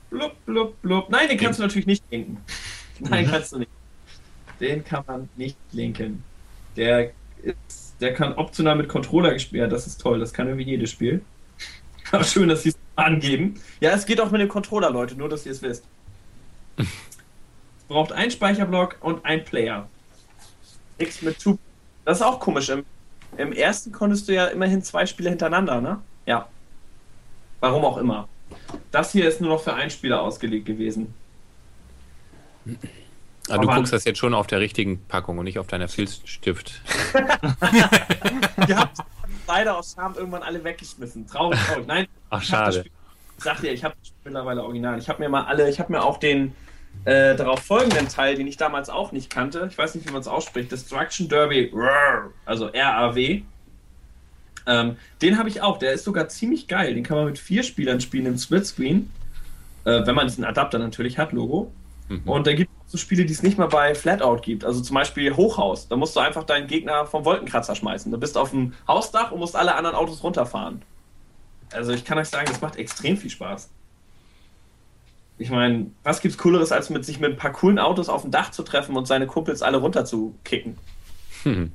Blub, 0.09 0.33
blub, 0.45 0.81
blub. 0.81 1.09
Nein, 1.09 1.29
den 1.29 1.37
kannst 1.37 1.59
du 1.59 1.63
natürlich 1.63 1.85
nicht 1.87 2.03
linken. 2.11 2.37
Nein, 2.99 3.27
kannst 3.29 3.53
du 3.53 3.59
nicht. 3.59 3.71
Den 4.59 4.83
kann 4.83 5.03
man 5.07 5.29
nicht 5.37 5.57
linken. 5.71 6.23
Der 6.75 7.11
ist, 7.41 7.95
der 8.01 8.13
kann 8.13 8.33
optional 8.33 8.75
mit 8.75 8.89
Controller 8.89 9.31
gespielt 9.33 9.61
werden. 9.61 9.71
Das 9.71 9.87
ist 9.87 10.01
toll. 10.01 10.19
Das 10.19 10.33
kann 10.33 10.47
irgendwie 10.47 10.69
jedes 10.69 10.91
Spiel. 10.91 11.21
Aber 12.11 12.23
schön, 12.25 12.49
dass 12.49 12.63
sie 12.63 12.69
es 12.69 12.77
angeben. 12.97 13.55
Ja, 13.79 13.91
es 13.91 14.05
geht 14.05 14.19
auch 14.19 14.31
mit 14.31 14.41
dem 14.41 14.49
Controller, 14.49 14.89
Leute. 14.91 15.15
Nur, 15.15 15.29
dass 15.29 15.45
ihr 15.45 15.53
es 15.53 15.61
wisst. 15.61 15.85
Braucht 17.87 18.11
einen 18.11 18.31
Speicherblock 18.31 18.97
und 19.01 19.25
ein 19.25 19.43
Player. 19.43 19.87
X 21.01 21.21
mit 21.21 21.39
Two. 21.39 21.57
Das 22.05 22.19
ist 22.19 22.23
auch 22.23 22.39
komisch. 22.39 22.69
Im, 22.69 22.85
Im 23.37 23.53
ersten 23.53 23.91
konntest 23.91 24.27
du 24.27 24.33
ja 24.33 24.47
immerhin 24.47 24.81
zwei 24.81 25.05
Spiele 25.05 25.29
hintereinander, 25.29 25.81
ne? 25.81 26.01
Ja. 26.25 26.47
Warum 27.59 27.85
auch 27.85 27.97
immer. 27.97 28.27
Das 28.91 29.11
hier 29.11 29.27
ist 29.27 29.41
nur 29.41 29.51
noch 29.51 29.61
für 29.61 29.73
einen 29.73 29.91
Spieler 29.91 30.21
ausgelegt 30.21 30.65
gewesen. 30.65 31.13
Aber 33.49 33.65
du 33.65 33.67
guckst 33.67 33.93
das 33.93 34.03
jetzt 34.03 34.19
schon 34.19 34.33
auf 34.33 34.47
der 34.47 34.59
richtigen 34.59 35.03
Packung 35.07 35.37
und 35.37 35.45
nicht 35.45 35.59
auf 35.59 35.67
deiner 35.67 35.87
Filzstift. 35.87 36.81
Ihr 38.67 38.77
habt 38.77 38.97
leider 39.47 39.77
aus 39.77 39.93
Scham 39.95 40.15
irgendwann 40.15 40.43
alle 40.43 40.63
weggeschmissen. 40.63 41.27
Traurig, 41.27 41.59
traurig. 41.67 41.87
Nein, 41.87 42.07
Ach, 42.29 42.41
schade. 42.41 42.85
Ich 43.37 43.43
sag 43.43 43.59
dir, 43.61 43.71
ich 43.71 43.83
habe 43.83 43.95
mittlerweile 44.23 44.63
original. 44.63 44.99
Ich 44.99 45.09
habe 45.09 45.21
mir 45.21 45.29
mal 45.29 45.45
alle, 45.45 45.69
ich 45.69 45.79
habe 45.79 45.91
mir 45.91 46.03
auch 46.03 46.17
den 46.17 46.55
äh, 47.05 47.35
darauf 47.35 47.61
folgenden 47.61 48.07
Teil, 48.07 48.35
den 48.35 48.47
ich 48.47 48.57
damals 48.57 48.89
auch 48.89 49.11
nicht 49.11 49.29
kannte, 49.29 49.67
ich 49.71 49.77
weiß 49.77 49.95
nicht, 49.95 50.07
wie 50.07 50.11
man 50.11 50.21
es 50.21 50.27
ausspricht, 50.27 50.71
Destruction 50.71 51.27
Derby, 51.27 51.73
also 52.45 52.67
R-A-W. 52.67 53.41
Ähm, 54.67 54.97
den 55.21 55.37
habe 55.39 55.49
ich 55.49 55.61
auch, 55.61 55.79
der 55.79 55.93
ist 55.93 56.03
sogar 56.03 56.29
ziemlich 56.29 56.67
geil. 56.67 56.93
Den 56.93 57.03
kann 57.03 57.17
man 57.17 57.25
mit 57.25 57.39
vier 57.39 57.63
Spielern 57.63 57.99
spielen 57.99 58.27
im 58.27 58.37
Splitscreen. 58.37 59.09
Äh, 59.85 60.05
wenn 60.05 60.13
man 60.13 60.27
diesen 60.27 60.45
Adapter 60.45 60.77
natürlich 60.77 61.17
hat, 61.17 61.31
Logo. 61.31 61.71
Mhm. 62.09 62.21
Und 62.25 62.45
da 62.45 62.53
gibt 62.53 62.69
es 62.85 62.91
so 62.91 62.97
Spiele, 62.99 63.25
die 63.25 63.33
es 63.33 63.41
nicht 63.41 63.57
mal 63.57 63.67
bei 63.67 63.95
Flatout 63.95 64.41
gibt. 64.41 64.63
Also 64.63 64.81
zum 64.81 64.93
Beispiel 64.93 65.35
Hochhaus. 65.35 65.87
Da 65.87 65.95
musst 65.95 66.15
du 66.15 66.19
einfach 66.19 66.43
deinen 66.43 66.67
Gegner 66.67 67.05
vom 67.07 67.25
Wolkenkratzer 67.25 67.75
schmeißen. 67.75 68.11
Du 68.11 68.19
bist 68.19 68.37
auf 68.37 68.51
dem 68.51 68.73
Hausdach 68.87 69.31
und 69.31 69.39
musst 69.39 69.55
alle 69.55 69.75
anderen 69.75 69.95
Autos 69.95 70.23
runterfahren. 70.23 70.83
Also 71.73 71.93
ich 71.93 72.05
kann 72.05 72.17
euch 72.17 72.27
sagen, 72.27 72.45
das 72.47 72.61
macht 72.61 72.75
extrem 72.75 73.17
viel 73.17 73.29
Spaß. 73.29 73.69
Ich 75.41 75.49
meine, 75.49 75.87
was 76.03 76.21
gibt's 76.21 76.37
Cooleres, 76.37 76.71
als 76.71 76.89
mit 76.91 77.03
sich 77.03 77.19
mit 77.19 77.31
ein 77.31 77.37
paar 77.37 77.51
coolen 77.51 77.79
Autos 77.79 78.09
auf 78.09 78.21
dem 78.21 78.29
Dach 78.31 78.51
zu 78.51 78.61
treffen 78.63 78.95
und 78.95 79.07
seine 79.07 79.25
Kumpels 79.25 79.61
alle 79.63 79.77
runterzukicken? 79.77 80.77
Hm. 81.43 81.71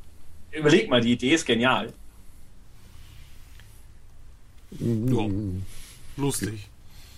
Überleg 0.52 0.88
mal, 0.88 1.00
die 1.00 1.12
Idee 1.12 1.34
ist 1.34 1.44
genial. 1.46 1.92
Ja. 4.70 5.26
Lustig. 6.16 6.68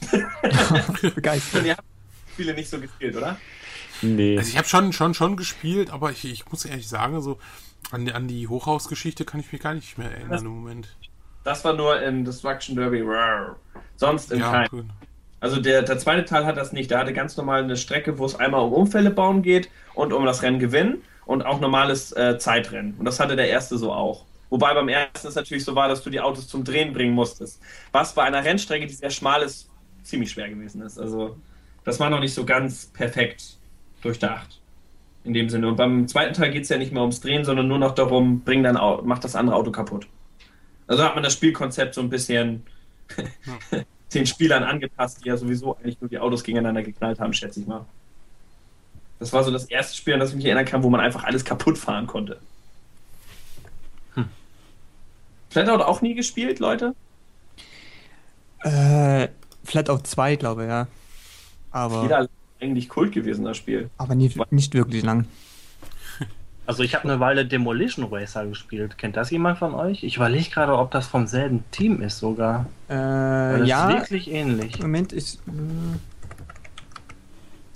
Begeistert. 1.15 1.61
Und 1.61 1.67
ihr 1.67 1.77
habt 1.77 1.85
Spiele 2.33 2.55
nicht 2.55 2.71
so 2.71 2.81
gespielt, 2.81 3.17
oder? 3.17 3.39
Nee. 4.01 4.39
Also 4.39 4.51
ich 4.51 4.57
habe 4.57 4.69
schon, 4.69 4.93
schon, 4.93 5.15
schon 5.15 5.37
gespielt, 5.37 5.91
aber 5.91 6.11
ich, 6.13 6.25
ich 6.25 6.51
muss 6.51 6.65
ehrlich 6.65 6.89
sagen, 6.89 7.21
so 7.21 7.39
an, 7.91 8.07
die- 8.07 8.13
an 8.13 8.29
die 8.29 8.47
Hochhausgeschichte 8.49 9.25
kann 9.25 9.41
ich 9.41 9.51
mich 9.53 9.61
gar 9.61 9.75
nicht 9.75 9.99
mehr 9.99 10.11
erinnern 10.11 10.45
im 10.47 10.51
Moment. 10.63 10.97
Das 11.45 11.65
war 11.65 11.73
nur 11.75 12.01
in 12.03 12.25
Destruction 12.25 12.77
Derby. 12.77 13.01
Rawr. 13.03 13.57
Sonst 13.97 14.31
in 14.33 14.41
Ja, 14.41 14.67
keinem. 14.69 14.91
Also 15.41 15.61
der, 15.61 15.83
der 15.83 15.99
zweite 15.99 16.25
Teil 16.25 16.47
hat 16.47 16.57
das 16.57 16.73
nicht. 16.73 16.91
Der 16.91 16.99
hatte 16.99 17.13
ganz 17.13 17.37
normal 17.37 17.63
eine 17.63 17.77
Strecke, 17.77 18.19
wo 18.19 18.25
es 18.25 18.35
einmal 18.35 18.63
um 18.63 18.73
Unfälle 18.73 19.11
bauen 19.11 19.43
geht 19.43 19.71
und 19.95 20.13
um 20.13 20.25
das 20.25 20.43
Rennen 20.43 20.59
gewinnen 20.59 21.03
und 21.27 21.45
auch 21.45 21.61
normales 21.61 22.13
äh, 22.13 22.39
Zeitrennen. 22.39 22.95
Und 22.99 23.05
das 23.05 23.21
hatte 23.21 23.37
der 23.37 23.49
erste 23.49 23.79
so 23.79 23.93
auch. 23.93 24.25
Wobei 24.51 24.73
beim 24.75 24.89
ersten 24.89 25.29
es 25.29 25.35
natürlich 25.35 25.65
so 25.65 25.75
war, 25.75 25.89
dass 25.89 26.03
du 26.03 26.11
die 26.11 26.21
Autos 26.21 26.49
zum 26.49 26.65
Drehen 26.65 26.93
bringen 26.93 27.15
musstest. 27.15 27.61
Was 27.93 28.15
bei 28.15 28.25
einer 28.25 28.45
Rennstrecke, 28.45 28.87
die 28.87 28.95
sehr 28.95 29.11
schmal 29.11 29.43
ist, 29.43 29.69
ziemlich 30.03 30.31
schwer 30.31 30.49
gewesen 30.49 30.83
ist. 30.83 30.99
Also 30.99 31.37
das 31.85 32.01
war 32.01 32.11
noch 32.11 32.21
nicht 32.21 32.35
so 32.35 32.45
ganz 32.45 32.87
perfekt 32.87 33.59
durchdacht. 34.03 34.61
In 35.25 35.35
dem 35.35 35.51
Sinne. 35.51 35.69
Und 35.69 35.77
beim 35.77 36.09
zweiten 36.09 36.33
Teil 36.33 36.51
geht 36.51 36.63
es 36.63 36.71
ja 36.71 36.79
nicht 36.79 36.93
mehr 36.93 37.03
ums 37.03 37.21
Drehen, 37.21 37.45
sondern 37.45 37.69
nur 37.69 37.79
noch 37.79 37.95
darum, 37.95 38.41
bring 38.41 38.63
dein 38.63 38.79
Auto, 38.79 39.03
mach 39.05 39.19
das 39.19 39.37
andere 39.37 39.57
Auto 39.57 39.71
kaputt. 39.71 40.07
Also 40.87 41.05
hat 41.05 41.15
man 41.15 41.23
das 41.23 41.35
Spielkonzept 41.35 41.95
so 41.95 42.01
ein 42.01 42.09
bisschen 42.09 42.63
den 44.15 44.27
Spielern 44.27 44.65
angepasst, 44.65 45.25
die 45.25 45.29
ja 45.29 45.37
sowieso 45.37 45.77
eigentlich 45.77 46.01
nur 46.01 46.09
die 46.09 46.19
Autos 46.19 46.43
gegeneinander 46.43 46.83
geknallt 46.83 47.21
haben, 47.21 47.33
schätze 47.33 47.61
ich 47.61 47.67
mal. 47.67 47.85
Das 49.19 49.33
war 49.33 49.43
so 49.45 49.51
das 49.51 49.65
erste 49.65 49.97
Spiel, 49.97 50.15
an 50.15 50.21
das 50.21 50.31
ich 50.31 50.37
mich 50.37 50.45
erinnern 50.45 50.65
kann, 50.65 50.83
wo 50.83 50.91
man 50.91 51.01
einfach 51.01 51.25
alles 51.25 51.45
kaputt 51.45 51.77
fahren 51.77 52.07
konnte. 52.07 52.39
Flatout 55.51 55.83
auch 55.83 56.03
nie 56.03 56.15
gespielt, 56.15 56.59
Leute? 56.59 56.95
Äh, 58.61 59.29
Flatout 59.65 60.01
2, 60.05 60.37
glaube 60.37 60.65
ich, 60.65 60.69
ja. 60.69 60.87
Aber, 61.71 62.03
Jeder 62.03 62.29
eigentlich 62.61 62.89
Kult 62.89 63.13
gewesen, 63.13 63.45
das 63.45 63.57
Spiel. 63.57 63.91
aber 63.99 64.15
nicht, 64.15 64.39
nicht 64.53 64.75
wirklich 64.75 65.03
lang. 65.03 65.27
Also 66.69 66.83
ich 66.83 66.95
habe 66.95 67.05
eine 67.05 67.19
Weile 67.19 67.47
Demolition 67.47 68.05
Racer 68.13 68.45
gespielt. 68.45 68.99
Kennt 68.99 69.17
das 69.17 69.31
jemand 69.31 69.59
von 69.59 69.73
euch? 69.75 70.05
Ich 70.05 70.17
überlege 70.17 70.51
gerade, 70.51 70.77
ob 70.77 70.91
das 70.91 71.07
vom 71.07 71.27
selben 71.27 71.65
Team 71.71 72.03
ist 72.03 72.19
sogar. 72.19 72.67
Äh, 72.89 72.93
das 73.61 73.67
ja, 73.67 73.89
ist 73.89 74.01
wirklich 74.11 74.31
ähnlich. 74.31 74.79
Moment, 74.79 75.15
ich. 75.15 75.39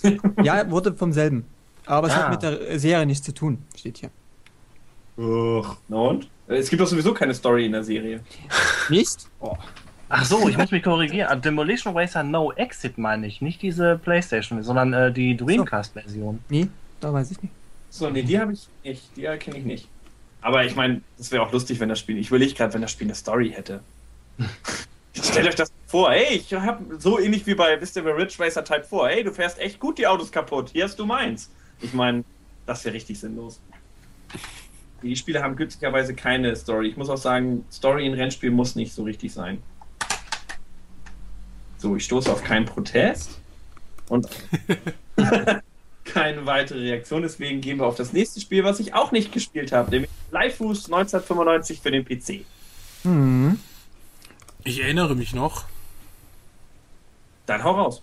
Äh, 0.03 0.18
ja, 0.43 0.70
wurde 0.70 0.93
vom 0.93 1.11
selben. 1.14 1.47
Aber 1.86 2.09
es 2.09 2.12
Ah. 2.12 2.24
hat 2.24 2.30
mit 2.32 2.43
der 2.43 2.78
Serie 2.78 3.07
nichts 3.07 3.24
zu 3.24 3.32
tun, 3.32 3.64
steht 3.74 3.97
hier. 3.97 4.11
Uch. 5.16 5.74
Na 5.88 5.97
und? 5.97 6.28
Es 6.47 6.68
gibt 6.68 6.82
doch 6.82 6.86
sowieso 6.86 7.14
keine 7.14 7.32
Story 7.32 7.64
in 7.64 7.72
der 7.72 7.84
Serie. 7.84 8.20
Nicht? 8.90 9.26
Oh. 9.40 9.57
Ach 10.11 10.24
so, 10.26 10.47
ich 10.51 10.59
muss 10.59 10.70
mich 10.70 10.82
korrigieren. 10.82 11.28
Ah, 11.30 11.36
Demolition 11.36 11.97
Racer 11.97 12.22
No 12.22 12.53
Exit 12.53 12.99
meine 12.99 13.26
ich. 13.26 13.40
Nicht 13.40 13.62
diese 13.62 13.97
Playstation, 13.97 14.62
sondern 14.62 14.93
äh, 14.93 15.11
die 15.11 15.34
Dreamcast-Version. 15.34 16.40
Nee, 16.51 16.68
da 17.01 17.11
weiß 17.11 17.30
ich 17.30 17.43
nicht. 17.43 17.55
So, 17.93 18.09
nee, 18.09 18.22
die 18.22 18.40
habe 18.40 18.55
ich 18.55 18.68
nicht. 18.82 19.16
Die 19.16 19.22
kenne 19.38 19.59
ich 19.59 19.64
nicht. 19.66 19.88
Aber 20.40 20.64
ich 20.64 20.74
meine, 20.74 21.03
das 21.18 21.30
wäre 21.30 21.43
auch 21.43 21.53
lustig, 21.53 21.78
wenn 21.78 21.90
das 21.90 22.01
Spiel. 22.01 22.16
Ich 22.16 22.28
überlege 22.28 22.55
gerade, 22.55 22.72
wenn 22.72 22.80
das 22.80 22.90
Spiel 22.90 23.07
eine 23.07 23.14
Story 23.14 23.51
hätte. 23.51 23.82
Stellt 25.14 25.47
euch 25.47 25.55
das 25.57 25.70
vor, 25.86 26.11
hey, 26.11 26.36
ich 26.36 26.55
habe 26.55 26.99
so 26.99 27.18
ähnlich 27.18 27.47
wie 27.47 27.55
bei 27.55 27.78
Wisst 27.78 27.97
ihr, 27.97 28.03
bei 28.03 28.12
Ridge 28.12 28.36
Racer 28.38 28.64
Type 28.64 28.84
4, 28.84 29.07
hey, 29.09 29.24
du 29.24 29.30
fährst 29.30 29.59
echt 29.59 29.78
gut 29.78 29.99
die 29.99 30.07
Autos 30.07 30.32
kaputt, 30.32 30.70
hier 30.70 30.84
hast 30.84 30.99
du 30.99 31.05
meins. 31.05 31.51
Ich 31.82 31.93
meine, 31.93 32.24
das 32.64 32.82
wäre 32.86 32.95
richtig 32.95 33.20
sinnlos. 33.20 33.61
Die 35.03 35.14
Spiele 35.14 35.43
haben 35.43 35.55
glücklicherweise 35.55 36.14
keine 36.14 36.57
Story. 36.57 36.88
Ich 36.88 36.97
muss 36.97 37.11
auch 37.11 37.18
sagen, 37.18 37.66
Story 37.70 38.07
in 38.07 38.14
Rennspielen 38.14 38.55
muss 38.55 38.74
nicht 38.74 38.95
so 38.95 39.03
richtig 39.03 39.34
sein. 39.34 39.62
So, 41.76 41.95
ich 41.95 42.07
stoße 42.07 42.32
auf 42.32 42.43
keinen 42.43 42.64
Protest 42.64 43.38
und 44.09 44.26
keine 46.05 46.46
weitere 46.46 46.80
Reaktion. 46.80 47.22
Deswegen 47.22 47.61
gehen 47.61 47.78
wir 47.78 47.86
auf 47.86 47.96
das 47.96 48.12
nächste 48.12 48.40
Spiel, 48.40 48.64
was 48.64 48.80
ich 48.80 48.94
auch 48.94 49.12
nicht 49.12 49.32
gespielt 49.32 49.72
habe, 49.72 49.90
nämlich 49.90 50.11
Lifehouse 50.30 50.86
1995 50.86 51.80
für 51.80 51.90
den 51.90 52.05
PC. 52.05 52.44
Hm. 53.03 53.59
Ich 54.64 54.80
erinnere 54.80 55.14
mich 55.16 55.34
noch, 55.34 55.64
Dann 57.46 57.64
hau 57.64 57.72
raus. 57.72 58.03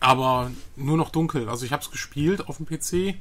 aber 0.00 0.50
nur 0.76 0.96
noch 0.96 1.10
dunkel. 1.10 1.48
Also 1.48 1.64
ich 1.64 1.72
habe 1.72 1.82
es 1.82 1.90
gespielt 1.90 2.48
auf 2.48 2.56
dem 2.56 2.66
PC 2.66 3.14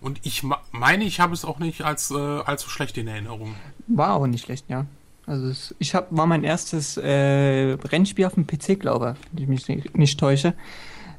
und 0.00 0.20
ich 0.22 0.42
meine, 0.72 1.04
ich 1.04 1.20
habe 1.20 1.32
es 1.32 1.44
auch 1.44 1.58
nicht 1.58 1.82
als 1.82 2.10
äh, 2.10 2.14
allzu 2.16 2.68
schlecht 2.68 2.98
in 2.98 3.08
Erinnerung. 3.08 3.54
War 3.86 4.14
auch 4.14 4.26
nicht 4.26 4.44
schlecht, 4.44 4.68
ja. 4.68 4.84
Also 5.24 5.46
es, 5.46 5.74
ich 5.78 5.94
hab, 5.94 6.08
war 6.10 6.26
mein 6.26 6.42
erstes 6.44 6.96
äh, 6.96 7.72
Rennspiel 7.74 8.26
auf 8.26 8.34
dem 8.34 8.46
PC, 8.46 8.78
glaube 8.80 9.16
ich, 9.16 9.28
wenn 9.32 9.42
ich 9.44 9.48
mich 9.48 9.68
nicht, 9.68 9.96
nicht 9.96 10.18
täusche. 10.20 10.54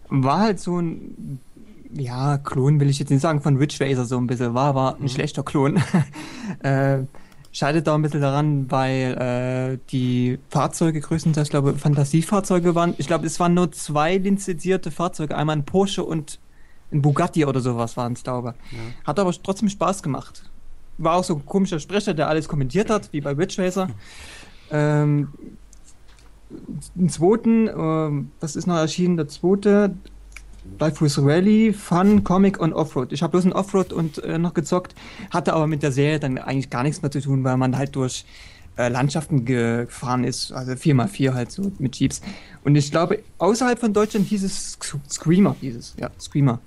War 0.10 0.40
halt 0.42 0.60
so 0.60 0.80
ein, 0.80 1.40
ja, 1.96 2.38
Klon 2.38 2.80
will 2.80 2.90
ich 2.90 3.00
jetzt 3.00 3.10
nicht 3.10 3.22
sagen, 3.22 3.42
von 3.42 3.58
Ridge 3.58 3.78
Racer 3.80 4.06
so 4.06 4.18
ein 4.18 4.28
bisschen. 4.28 4.54
War 4.54 4.68
aber 4.68 4.98
ein 5.00 5.10
schlechter 5.10 5.44
Klon. 5.44 5.82
äh, 6.64 7.00
scheidet 7.52 7.88
da 7.88 7.96
ein 7.96 8.02
bisschen 8.02 8.22
daran, 8.22 8.72
weil 8.72 9.78
äh, 9.78 9.78
die 9.92 10.40
Fahrzeuge 10.50 11.02
größtenteils, 11.02 11.50
glaube 11.50 11.74
ich, 11.74 11.82
Fantasiefahrzeuge 11.82 12.76
waren. 12.76 12.96
Ich 12.98 13.08
glaube, 13.08 13.26
es 13.26 13.40
waren 13.40 13.54
nur 13.54 13.72
zwei 13.72 14.18
lizenzierte 14.18 14.92
Fahrzeuge. 14.92 15.38
Einmal 15.38 15.58
ein 15.58 15.66
Porsche 15.66 16.04
und 16.04 16.40
ein 16.92 17.02
Bugatti 17.02 17.46
oder 17.46 17.60
sowas 17.60 17.98
waren 17.98 18.14
es, 18.14 18.24
glaube 18.24 18.56
ich. 18.72 19.08
Hat 19.08 19.20
aber 19.20 19.32
trotzdem 19.32 19.70
Spaß 19.70 20.04
gemacht 20.04 20.44
war 20.98 21.16
auch 21.16 21.24
so 21.24 21.36
ein 21.36 21.46
komischer 21.46 21.80
Sprecher, 21.80 22.14
der 22.14 22.28
alles 22.28 22.48
kommentiert 22.48 22.90
hat, 22.90 23.12
wie 23.12 23.22
bei 23.22 23.32
Ridge 23.32 23.62
Racer. 23.62 23.90
Ähm, 24.72 25.30
einen 26.96 27.10
zweiten, 27.10 27.68
ähm, 27.68 28.32
was 28.40 28.56
ist 28.56 28.68
noch 28.68 28.76
erschienen? 28.76 29.18
Der 29.18 29.28
zweite, 29.28 29.96
Lifehouse 30.80 31.20
Rally, 31.20 31.74
Fun, 31.74 32.24
Comic 32.24 32.60
und 32.60 32.74
Offroad. 32.74 33.12
Ich 33.12 33.22
habe 33.22 33.32
bloß 33.32 33.46
ein 33.46 33.54
Offroad 33.54 33.94
und 33.94 34.24
äh, 34.24 34.38
noch 34.38 34.54
gezockt, 34.54 34.96
hatte 35.32 35.54
aber 35.54 35.68
mit 35.68 35.84
der 35.84 35.92
Serie 35.92 36.20
dann 36.20 36.38
eigentlich 36.38 36.70
gar 36.70 36.84
nichts 36.84 37.02
mehr 37.02 37.12
zu 37.12 37.22
tun, 37.22 37.44
weil 37.44 37.58
man 37.58 37.78
halt 37.78 37.96
durch 37.96 38.26
äh, 38.78 38.88
Landschaften 38.90 39.46
gefahren 39.46 40.24
ist, 40.24 40.52
also 40.52 40.72
4x4 40.72 41.34
halt 41.34 41.52
so 41.52 41.72
mit 41.80 41.96
Jeeps. 41.96 42.22
Und 42.64 42.76
ich 42.76 42.90
glaube, 42.92 43.20
außerhalb 43.38 43.80
von 43.80 43.94
Deutschland 43.94 44.28
hieß 44.28 44.44
es 44.44 44.78
Sc- 44.80 45.00
Screamer, 45.10 45.56
hieß 45.62 45.76
es, 45.76 45.94
ja, 46.00 46.10
Screamer. 46.20 46.60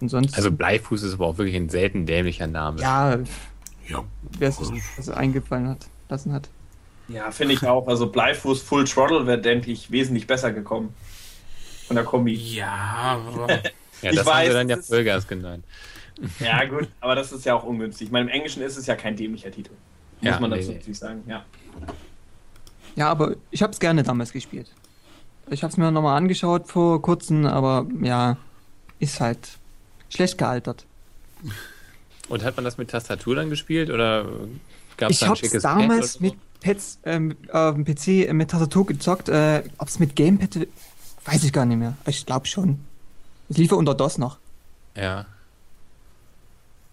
Und 0.00 0.08
sonst, 0.08 0.36
Also 0.36 0.50
Bleifuß 0.52 1.02
ist 1.02 1.14
aber 1.14 1.26
auch 1.26 1.38
wirklich 1.38 1.56
ein 1.56 1.68
selten 1.68 2.06
dämlicher 2.06 2.46
Name. 2.46 2.80
ja, 2.80 3.18
Ja, 3.88 4.04
wer 4.38 4.48
es 4.48 4.56
sich 4.58 4.70
was 4.96 5.08
eingefallen 5.10 5.68
hat, 5.68 5.86
lassen 6.08 6.32
hat. 6.32 6.48
Ja, 7.08 7.30
finde 7.30 7.54
ich 7.54 7.66
auch. 7.66 7.88
Also 7.88 8.06
Bleifuß 8.06 8.62
Full 8.62 8.84
Throttle 8.84 9.26
wäre, 9.26 9.40
denke 9.40 9.70
ich, 9.70 9.90
wesentlich 9.90 10.26
besser 10.26 10.52
gekommen. 10.52 10.90
Von 11.88 11.96
der 11.96 12.04
Kombi. 12.04 12.34
ja, 12.34 13.20
aber 13.26 13.48
Ja, 14.02 14.10
Ich 14.10 14.16
das 14.16 14.26
haben 14.26 14.34
weiß, 14.34 14.48
sie 14.48 14.54
dann 14.54 14.68
ja 14.68 14.76
Vollgas 14.76 15.26
genannt. 15.26 15.64
Ja, 16.40 16.64
gut, 16.64 16.88
aber 17.00 17.14
das 17.16 17.32
ist 17.32 17.44
ja 17.44 17.54
auch 17.54 17.64
ungünstig. 17.64 18.06
Ich 18.08 18.12
meine, 18.12 18.26
im 18.26 18.32
Englischen 18.32 18.62
ist 18.62 18.76
es 18.76 18.86
ja 18.86 18.94
kein 18.94 19.16
dämlicher 19.16 19.50
Titel. 19.50 19.72
Muss 20.20 20.30
Ja, 20.32 20.40
man 20.40 20.50
dazu 20.50 20.68
nee. 20.70 20.76
natürlich 20.76 20.98
sagen, 20.98 21.22
ja. 21.26 21.44
Ja, 22.96 23.08
aber 23.10 23.36
ich 23.50 23.62
habe 23.62 23.72
es 23.72 23.80
gerne 23.80 24.02
damals 24.02 24.32
gespielt. 24.32 24.70
Ich 25.50 25.62
habe 25.62 25.70
es 25.70 25.76
mir 25.76 25.90
nochmal 25.90 26.16
angeschaut 26.16 26.68
vor 26.68 27.00
kurzem, 27.02 27.46
aber 27.46 27.86
ja, 28.02 28.36
ist 28.98 29.20
halt 29.20 29.38
schlecht 30.10 30.38
gealtert. 30.38 30.84
Und 32.28 32.42
hat 32.44 32.56
man 32.56 32.64
das 32.64 32.78
mit 32.78 32.90
Tastatur 32.90 33.36
dann 33.36 33.48
gespielt 33.50 33.90
oder 33.90 34.26
gab 34.96 35.10
es 35.10 35.16
Ich 35.16 35.20
da 35.20 35.26
ein 35.26 35.30
habe 35.30 35.38
schickes 35.38 35.54
es 35.54 35.62
damals 35.62 36.18
Pad 36.18 36.20
oder 36.20 36.30
mit 36.30 36.60
Pads, 36.60 36.98
ähm, 37.04 37.36
auf 37.52 37.74
dem 37.76 37.84
PC 37.84 38.32
mit 38.32 38.50
Tastatur 38.50 38.86
gezockt. 38.86 39.28
Äh, 39.28 39.62
Ob 39.78 39.88
es 39.88 39.98
mit 40.00 40.16
Gamepad, 40.16 40.66
weiß 41.24 41.44
ich 41.44 41.52
gar 41.52 41.64
nicht 41.66 41.78
mehr. 41.78 41.94
Ich 42.06 42.24
glaube 42.26 42.46
schon. 42.46 42.78
Es 43.48 43.56
lief 43.58 43.70
ja 43.70 43.76
unter 43.76 43.94
DOS 43.94 44.18
noch. 44.18 44.38
Ja. 44.96 45.26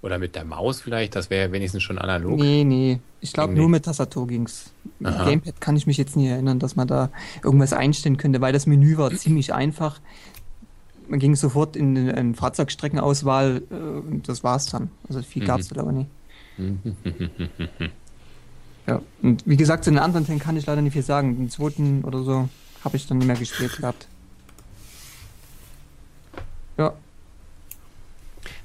Oder 0.02 0.20
mit 0.20 0.36
der 0.36 0.46
Maus 0.46 0.82
vielleicht, 0.82 1.16
das 1.16 1.30
wäre 1.32 1.52
wenigstens 1.52 1.82
schon 1.84 1.98
analog. 1.98 2.40
Nee, 2.40 2.64
nee. 2.64 3.00
Ich 3.22 3.34
glaube 3.34 3.54
nur 3.54 3.64
nicht. 3.64 3.72
mit 3.72 3.86
Tastatur 3.86 4.28
ging's. 4.28 4.72
Mit 5.00 5.12
Aha. 5.14 5.26
Gamepad 5.26 5.60
kann 5.60 5.76
ich 5.76 5.88
mich 5.88 5.98
jetzt 5.98 6.16
nie 6.16 6.28
erinnern, 6.28 6.60
dass 6.60 6.76
man 6.76 6.88
da 6.88 7.10
irgendwas 7.44 7.74
einstellen 7.74 8.18
könnte, 8.18 8.40
weil 8.40 8.54
das 8.54 8.68
Menü 8.68 8.98
war 8.98 9.12
ziemlich 9.16 9.54
einfach. 9.54 10.00
man 11.08 11.20
ging 11.20 11.36
sofort 11.36 11.76
in, 11.76 11.96
in, 11.96 12.08
in 12.10 12.36
Fahrzeugstreckenauswahl 12.36 13.64
äh, 13.72 13.74
und 13.76 14.30
das 14.30 14.44
war's 14.44 14.68
dann. 14.68 14.92
Also 15.10 15.22
viel 15.24 15.42
Mhm. 15.44 15.48
gab's 15.48 15.68
da 15.70 15.82
aber 15.82 15.92
nicht. 15.92 16.10
Ja, 18.88 19.02
und 19.24 19.42
wie 19.48 19.58
gesagt, 19.58 19.84
zu 19.84 19.90
den 19.90 19.98
anderen 19.98 20.28
Teilen 20.28 20.38
kann 20.38 20.56
ich 20.58 20.68
leider 20.68 20.84
nicht 20.84 20.94
viel 20.94 21.02
sagen. 21.02 21.36
Den 21.38 21.50
zweiten 21.50 22.04
oder 22.04 22.22
so 22.22 22.50
habe 22.84 22.96
ich 22.98 23.08
dann 23.08 23.18
nicht 23.18 23.26
mehr 23.26 23.36
gespielt 23.36 23.78
gehabt. 23.78 24.08
Ja, 26.78 26.94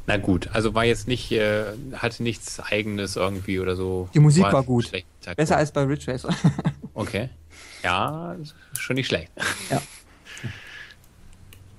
Na 0.07 0.17
gut, 0.17 0.49
also 0.53 0.75
war 0.75 0.85
jetzt 0.85 1.07
nicht, 1.07 1.31
äh, 1.33 1.65
hatte 1.95 2.23
nichts 2.23 2.59
eigenes 2.61 3.17
irgendwie 3.17 3.61
oder 3.61 3.77
so. 3.77 4.09
Die 4.15 4.19
Musik 4.19 4.45
war 4.45 4.63
gut. 4.63 4.89
schlecht. 4.89 5.07
besser 5.37 5.57
als 5.57 5.73
bei 5.73 5.83
Ridge 5.83 6.13
Racer. 6.13 6.35
Okay. 6.93 7.31
Ja, 7.83 8.37
schon 8.79 8.97
nicht 8.97 9.07
schlecht. 9.07 9.31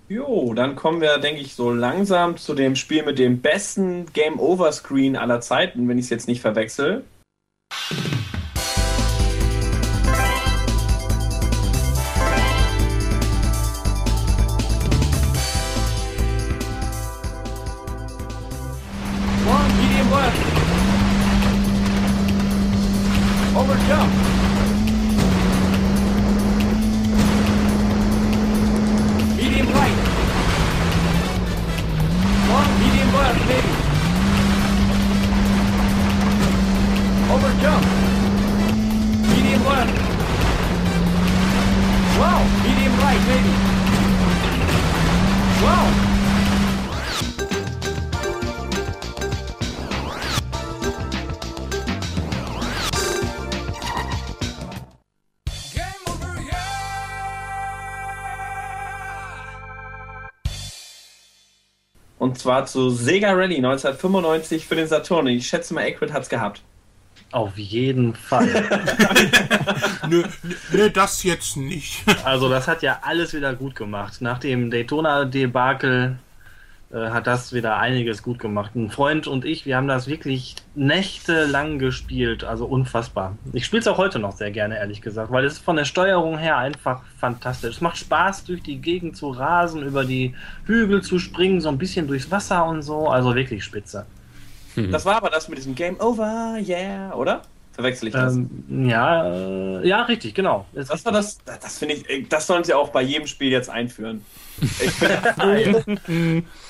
Jo, 0.10 0.54
dann 0.54 0.76
kommen 0.76 1.00
wir, 1.00 1.20
denke 1.20 1.42
ich, 1.42 1.54
so 1.54 1.72
langsam 1.72 2.38
zu 2.38 2.56
dem 2.56 2.76
Spiel 2.76 3.04
mit 3.04 3.20
dem 3.20 3.40
besten 3.40 4.12
Game 4.14 4.40
Over 4.40 4.72
Screen 4.72 5.16
aller 5.16 5.42
Zeiten, 5.42 5.88
wenn 5.88 5.98
ich 5.98 6.06
es 6.06 6.10
jetzt 6.10 6.28
nicht 6.28 6.42
verwechsel. 6.42 7.04
Zwar 62.52 62.66
zu 62.66 62.90
Sega 62.90 63.32
Rally 63.32 63.56
1995 63.56 64.68
für 64.68 64.76
den 64.76 64.86
Saturn. 64.86 65.28
Und 65.28 65.32
ich 65.32 65.48
schätze 65.48 65.74
mal, 65.74 65.84
Acrid 65.84 66.12
hat's 66.12 66.28
gehabt. 66.28 66.62
Auf 67.32 67.58
jeden 67.58 68.14
Fall. 68.14 68.46
Nö, 70.10 70.24
nö, 70.74 70.90
das 70.90 71.24
jetzt 71.24 71.56
nicht. 71.56 72.04
Also 72.26 72.50
das 72.50 72.68
hat 72.68 72.82
ja 72.82 73.00
alles 73.04 73.34
wieder 73.34 73.56
gut 73.56 73.74
gemacht. 73.74 74.20
Nach 74.20 74.38
dem 74.38 74.70
Daytona-Debakel 74.70 76.18
hat 76.94 77.28
das 77.28 77.54
wieder 77.54 77.78
einiges 77.78 78.22
gut 78.22 78.40
gemacht. 78.40 78.76
Ein 78.76 78.90
Freund 78.90 79.28
und 79.28 79.46
ich, 79.46 79.66
wir 79.66 79.78
haben 79.78 79.88
das 79.88 80.08
wirklich 80.08 80.56
nächtelang 80.76 81.80
gespielt. 81.80 82.44
Also 82.44 82.66
unfassbar. 82.66 83.38
Ich 83.54 83.66
spiele 83.66 83.82
es 83.82 83.88
auch 83.88 83.98
heute 83.98 84.20
noch 84.20 84.34
sehr 84.34 84.52
gerne, 84.52 84.78
ehrlich 84.78 85.02
gesagt, 85.02 85.32
weil 85.32 85.46
es 85.46 85.54
ist 85.54 85.64
von 85.64 85.78
der 85.78 85.86
Steuerung 85.86 86.38
her 86.38 86.58
einfach 86.58 87.02
fantastisch. 87.18 87.76
Es 87.76 87.82
macht 87.82 87.98
Spaß, 87.98 88.44
durch 88.44 88.62
die 88.62 88.78
Gegend 88.78 89.16
zu 89.16 89.30
rasen, 89.30 89.84
über 89.84 90.04
die 90.04 90.36
Hügel 90.66 91.02
zu 91.02 91.20
springen, 91.20 91.62
so 91.62 91.70
ein 91.70 91.78
bisschen 91.78 92.08
durchs 92.08 92.30
Wasser 92.30 92.66
und 92.66 92.82
so. 92.82 93.08
Also 93.08 93.36
wirklich 93.36 93.64
spitze. 93.64 94.06
Das 94.76 95.06
war 95.06 95.18
aber 95.18 95.30
das 95.30 95.50
mit 95.50 95.58
diesem 95.58 95.76
Game 95.76 96.00
Over, 96.00 96.58
yeah, 96.66 97.14
oder? 97.14 97.42
Verwechsel 97.74 98.10
ich 98.10 98.14
das? 98.14 98.36
Ähm, 98.36 98.90
ja, 98.90 99.34
äh, 99.34 99.88
ja, 99.88 100.04
richtig, 100.04 100.34
genau. 100.34 100.66
Es 100.74 100.90
Das 100.90 101.06
war 101.06 101.12
das, 101.12 101.38
das 101.46 101.78
finde 101.78 101.96
ich, 101.96 102.10
äh, 102.10 102.24
das 102.24 102.48
sollen 102.48 102.64
sie 102.64 102.74
auch 102.74 102.90
bei 102.90 103.02
jedem 103.02 103.28
Spiel 103.28 103.52
jetzt 103.52 103.70
einführen. 103.70 104.24
Ich 104.62 105.00
bin 105.00 106.46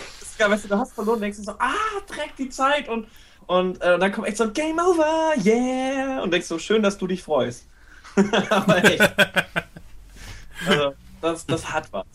geil, 0.42 0.52
weißt 0.52 0.66
du, 0.66 0.68
du 0.70 0.78
hast 0.78 0.94
verloren, 0.94 1.22
denkst 1.22 1.38
du 1.38 1.44
so, 1.44 1.52
ah, 1.60 1.74
Dreck, 2.08 2.36
die 2.38 2.50
Zeit 2.50 2.90
und, 2.90 3.08
und 3.46 3.82
äh, 3.82 4.00
dann 4.00 4.12
kommt 4.12 4.28
echt 4.28 4.38
so 4.38 4.46
ein 4.46 4.54
Game 4.54 4.80
Over, 4.80 5.34
yeah, 5.44 6.22
und 6.22 6.32
denkst 6.32 6.48
so, 6.48 6.58
schön, 6.58 6.82
dass 6.82 6.98
du 6.98 7.08
dich 7.08 7.24
freust. 7.24 7.66
aber 8.50 8.84
echt. 8.84 9.14
Also, 10.68 10.94
das, 11.22 11.44
das 11.48 11.74
hat 11.74 11.92
was. 11.92 12.06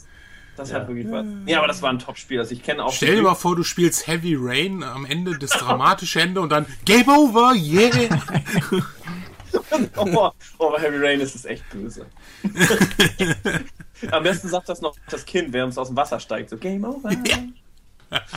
Das 0.57 0.73
hat 0.73 0.87
wirklich 0.87 1.11
was. 1.11 1.27
Ja, 1.47 1.59
aber 1.59 1.67
das 1.67 1.83
war 1.83 1.91
ein 1.91 1.99
Top-Spiel. 1.99 2.39
Also 2.39 2.53
ich 2.53 2.63
kenne 2.63 2.85
auch. 2.85 2.93
Stell 2.93 3.17
dir 3.17 3.23
mal 3.23 3.35
vor, 3.35 3.57
du 3.57 3.65
spielst 3.65 4.07
Heavy 4.07 4.37
Rain 4.39 4.85
am 4.85 5.05
Ende, 5.05 5.37
das 5.37 5.51
dramatische 5.51 6.21
Ende 6.21 6.41
und 6.41 6.51
dann 6.51 6.65
Game 6.85 7.09
Over, 7.09 7.55
yeah! 7.57 7.91
Oh, 9.97 10.31
oh, 10.59 10.71
bei 10.71 10.81
Heavy 10.81 10.99
Rain 10.99 11.21
ist 11.21 11.35
es 11.35 11.45
echt 11.45 11.69
böse. 11.71 12.07
Am 14.13 14.23
besten 14.23 14.49
sagt 14.49 14.69
das 14.69 14.81
noch 14.81 14.95
das 15.11 15.25
Kind, 15.25 15.53
während 15.53 15.73
es 15.73 15.79
aus 15.79 15.89
dem 15.89 15.97
Wasser 15.97 16.21
steigt. 16.21 16.51
So, 16.51 16.57
Game 16.57 16.85
Over. 16.85 17.11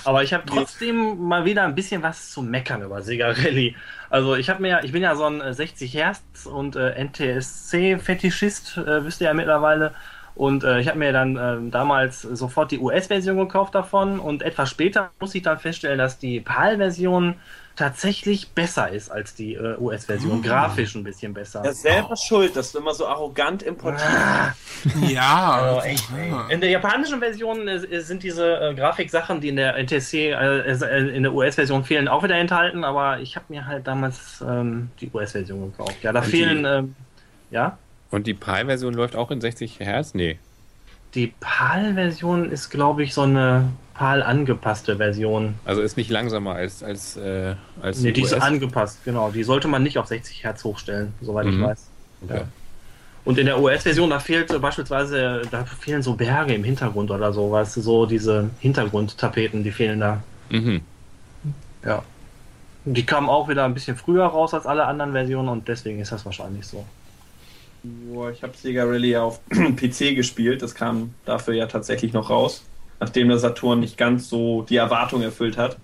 Aber 0.03 0.23
ich 0.23 0.33
habe 0.33 0.45
trotzdem 0.45 1.17
mal 1.19 1.45
wieder 1.45 1.63
ein 1.63 1.75
bisschen 1.75 2.01
was 2.03 2.31
zu 2.31 2.41
meckern 2.41 2.81
über 2.81 3.01
Sega 3.01 3.27
Rally. 3.31 3.75
Also 4.09 4.35
ich 4.35 4.49
habe 4.49 4.61
mir, 4.61 4.67
ja- 4.69 4.83
ich 4.83 4.91
bin 4.91 5.03
ja 5.03 5.15
so 5.15 5.25
ein 5.25 5.41
äh, 5.41 5.53
60 5.53 5.93
Hertz 5.93 6.45
und 6.45 6.75
äh, 6.75 6.91
NTSC-Fetischist, 7.03 8.77
äh, 8.77 9.05
wisst 9.05 9.21
ihr 9.21 9.27
ja 9.27 9.33
mittlerweile. 9.33 9.93
Und 10.35 10.63
äh, 10.63 10.79
ich 10.79 10.87
habe 10.87 10.97
mir 10.99 11.11
dann 11.11 11.37
ähm, 11.37 11.71
damals 11.71 12.21
sofort 12.21 12.71
die 12.71 12.79
US-Version 12.79 13.37
gekauft 13.37 13.75
davon 13.75 14.19
und 14.19 14.41
etwas 14.41 14.69
später 14.69 15.11
muss 15.19 15.35
ich 15.35 15.43
dann 15.43 15.59
feststellen, 15.59 15.97
dass 15.99 16.17
die 16.17 16.39
PAL-Version 16.39 17.35
tatsächlich 17.79 18.49
besser 18.49 18.89
ist 18.89 19.09
als 19.09 19.33
die 19.33 19.53
äh, 19.55 19.77
US-Version. 19.79 20.41
Grafisch 20.41 20.95
ein 20.95 21.03
bisschen 21.03 21.33
besser. 21.33 21.63
Ja, 21.63 21.71
selber 21.73 22.15
schuld, 22.17 22.55
dass 22.55 22.71
du 22.73 22.79
immer 22.79 22.93
so 22.93 23.07
arrogant 23.07 23.63
importierst. 23.63 24.05
Ja, 25.07 25.51
Also 25.79 25.81
echt. 25.87 26.03
In 26.49 26.59
der 26.61 26.69
japanischen 26.69 27.19
Version 27.19 27.67
äh, 27.67 28.01
sind 28.01 28.21
diese 28.23 28.59
äh, 28.59 28.75
Grafiksachen, 28.75 29.39
die 29.41 29.49
in 29.49 29.55
der 29.55 29.77
NTSC, 29.81 30.31
äh, 30.31 30.59
äh, 30.71 31.15
in 31.15 31.23
der 31.23 31.33
US-Version 31.33 31.83
fehlen, 31.85 32.07
auch 32.07 32.21
wieder 32.23 32.35
enthalten, 32.35 32.83
aber 32.83 33.19
ich 33.21 33.35
habe 33.35 33.45
mir 33.49 33.65
halt 33.65 33.87
damals 33.87 34.43
ähm, 34.47 34.89
die 34.99 35.09
US-Version 35.13 35.71
gekauft. 35.71 35.95
Ja, 36.03 36.11
da 36.11 36.19
Und 36.19 36.25
fehlen, 36.27 36.63
die- 36.63 36.69
ähm, 36.69 36.95
ja, 37.51 37.77
Und 38.11 38.27
die 38.27 38.33
Pi-Version 38.33 38.93
läuft 38.93 39.15
auch 39.15 39.31
in 39.31 39.39
60 39.41 39.79
Hertz? 39.79 40.13
Nee. 40.13 40.37
die 41.15 41.33
PAL-Version 41.39 42.51
ist, 42.51 42.69
glaube 42.69 43.03
ich, 43.03 43.13
so 43.13 43.21
eine 43.23 43.69
PAL-angepasste 43.99 44.95
Version. 44.95 45.55
Also 45.65 45.81
ist 45.81 45.97
nicht 45.97 46.09
langsamer 46.09 46.53
als, 46.55 46.81
als, 46.83 47.17
äh, 47.17 47.55
als 47.81 47.99
Nee, 47.99 48.13
die 48.13 48.21
ist 48.21 48.31
US. 48.33 48.41
angepasst, 48.41 48.99
genau. 49.03 49.29
Die 49.29 49.43
sollte 49.43 49.67
man 49.67 49.83
nicht 49.83 49.97
auf 49.97 50.07
60 50.07 50.43
Hertz 50.43 50.63
hochstellen, 50.63 51.13
soweit 51.21 51.47
ich 51.47 51.55
Mhm. 51.55 51.63
weiß. 51.63 51.87
Okay. 52.23 52.37
Ja. 52.37 52.43
Und 53.25 53.37
in 53.37 53.45
der 53.45 53.59
US-Version, 53.61 54.09
da 54.09 54.19
fehlt 54.19 54.51
äh, 54.51 54.57
beispielsweise, 54.57 55.41
da 55.51 55.65
fehlen 55.65 56.01
so 56.01 56.13
Berge 56.13 56.53
im 56.53 56.63
Hintergrund 56.63 57.11
oder 57.11 57.33
so, 57.33 57.51
weißt 57.51 57.75
du, 57.75 57.81
so 57.81 58.05
diese 58.05 58.49
Hintergrundtapeten, 58.61 59.63
die 59.63 59.71
fehlen 59.71 59.99
da. 59.99 60.23
Mhm. 60.49 60.79
Ja. 61.85 62.01
Die 62.85 63.05
kamen 63.05 63.27
auch 63.27 63.49
wieder 63.49 63.65
ein 63.65 63.73
bisschen 63.73 63.97
früher 63.97 64.25
raus 64.25 64.53
als 64.53 64.65
alle 64.65 64.85
anderen 64.85 65.11
Versionen 65.11 65.49
und 65.49 65.67
deswegen 65.67 65.99
ist 65.99 66.11
das 66.13 66.25
wahrscheinlich 66.25 66.65
so. 66.65 66.85
Boah, 67.83 68.31
ich 68.31 68.41
habe 68.43 68.53
Sega 68.55 68.83
Rally 68.85 69.11
ja 69.11 69.23
auf 69.23 69.41
PC 69.49 70.15
gespielt. 70.15 70.61
Das 70.61 70.73
kam 70.73 71.13
dafür 71.25 71.53
ja 71.53 71.65
tatsächlich 71.67 72.13
noch 72.13 72.29
raus, 72.29 72.63
nachdem 72.99 73.29
der 73.29 73.37
Saturn 73.37 73.79
nicht 73.79 73.97
ganz 73.97 74.29
so 74.29 74.63
die 74.63 74.75
Erwartung 74.75 75.21
erfüllt 75.21 75.57
hat. 75.57 75.77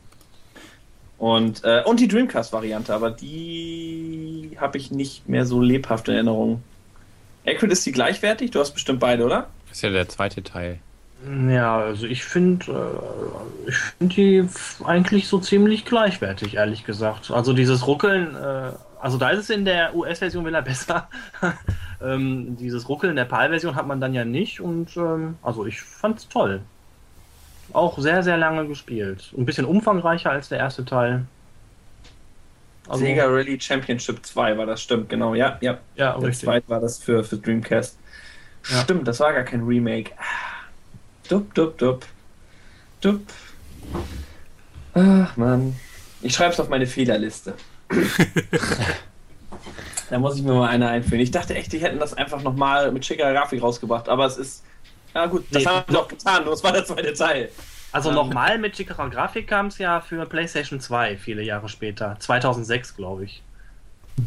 Und, 1.17 1.63
äh, 1.63 1.81
und 1.85 1.99
die 1.99 2.07
Dreamcast-Variante, 2.07 2.93
aber 2.93 3.11
die 3.11 4.51
habe 4.59 4.77
ich 4.77 4.91
nicht 4.91 5.29
mehr 5.29 5.45
so 5.45 5.61
lebhaft 5.61 6.07
in 6.09 6.15
Erinnerung. 6.15 6.61
Acrid 7.45 7.71
ist 7.71 7.85
die 7.85 7.91
gleichwertig? 7.91 8.51
Du 8.51 8.59
hast 8.59 8.73
bestimmt 8.73 8.99
beide, 8.99 9.23
oder? 9.23 9.47
Das 9.67 9.77
ist 9.77 9.81
ja 9.83 9.89
der 9.91 10.09
zweite 10.09 10.43
Teil. 10.43 10.79
Ja, 11.49 11.77
also 11.77 12.05
ich 12.05 12.23
finde 12.23 12.71
äh, 12.71 13.69
ich 13.69 13.75
find 13.75 14.15
die 14.15 14.47
eigentlich 14.83 15.27
so 15.27 15.39
ziemlich 15.39 15.85
gleichwertig, 15.85 16.55
ehrlich 16.55 16.83
gesagt. 16.83 17.31
Also 17.31 17.53
dieses 17.53 17.87
Ruckeln, 17.87 18.35
äh, 18.35 18.71
also 18.99 19.17
da 19.17 19.29
ist 19.29 19.39
es 19.39 19.49
in 19.49 19.65
der 19.65 19.95
US-Version 19.95 20.45
wieder 20.45 20.61
besser. 20.61 21.07
ähm, 22.03 22.57
dieses 22.57 22.89
Ruckeln 22.89 23.15
der 23.15 23.25
PAL-Version 23.25 23.75
hat 23.75 23.87
man 23.87 24.01
dann 24.01 24.13
ja 24.13 24.25
nicht 24.25 24.59
und 24.59 24.95
ähm, 24.97 25.37
also 25.41 25.65
ich 25.65 25.81
fand's 25.81 26.27
toll. 26.27 26.61
Auch 27.75 27.99
sehr, 27.99 28.23
sehr 28.23 28.37
lange 28.37 28.65
gespielt. 28.67 29.33
Ein 29.37 29.45
bisschen 29.45 29.65
umfangreicher 29.65 30.31
als 30.31 30.47
der 30.47 30.59
erste 30.59 30.85
Teil. 30.85 31.25
Also, 32.87 33.03
Sega 33.03 33.25
Rally 33.25 33.59
Championship 33.59 34.25
2 34.25 34.57
war 34.57 34.65
das, 34.65 34.81
stimmt, 34.81 35.09
genau. 35.09 35.35
Ja, 35.35 35.57
ja. 35.59 35.79
ja, 35.97 36.13
Der 36.13 36.29
richtig. 36.29 36.45
zweite 36.45 36.69
war 36.69 36.79
das 36.79 36.99
für, 36.99 37.21
für 37.25 37.35
Dreamcast. 37.35 37.99
Ja. 38.69 38.81
Stimmt, 38.81 39.05
das 39.05 39.19
war 39.19 39.33
gar 39.33 39.43
kein 39.43 39.61
Remake. 39.61 40.11
Ah. 40.17 40.23
Dup, 41.27 41.53
dup, 41.53 41.77
dup. 41.77 42.05
Dup. 43.01 43.19
Ach, 44.93 45.35
Mann. 45.35 45.75
Ich 46.21 46.33
schreibe 46.33 46.53
es 46.53 46.59
auf 46.61 46.69
meine 46.69 46.87
Fehlerliste. 46.87 47.55
da 50.09 50.17
muss 50.17 50.37
ich 50.37 50.43
mir 50.43 50.53
mal 50.53 50.69
eine 50.69 50.87
einführen. 50.87 51.19
Ich 51.19 51.31
dachte 51.31 51.55
echt, 51.55 51.73
die 51.73 51.79
hätten 51.79 51.99
das 51.99 52.13
einfach 52.13 52.41
nochmal 52.41 52.93
mit 52.93 53.05
schicker 53.05 53.33
Grafik 53.33 53.61
rausgebracht, 53.61 54.07
aber 54.07 54.25
es 54.25 54.37
ist 54.37 54.63
Ja 55.15 55.25
gut, 55.27 55.45
das 55.51 55.63
Nee, 55.63 55.69
haben 55.69 55.83
wir 55.87 55.93
doch 55.95 56.07
getan, 56.07 56.43
nur 56.43 56.53
es 56.53 56.63
war 56.63 56.73
der 56.73 56.85
zweite 56.85 57.13
Teil. 57.13 57.49
Also 57.91 58.09
Ähm. 58.09 58.15
nochmal 58.15 58.57
mit 58.59 58.75
schickerer 58.75 59.09
Grafik 59.09 59.47
kam 59.47 59.67
es 59.67 59.77
ja 59.77 60.01
für 60.01 60.25
PlayStation 60.25 60.79
2 60.81 61.17
viele 61.17 61.41
Jahre 61.41 61.69
später. 61.69 62.17
2006, 62.19 62.95
glaube 62.97 63.23
ich. 63.25 63.41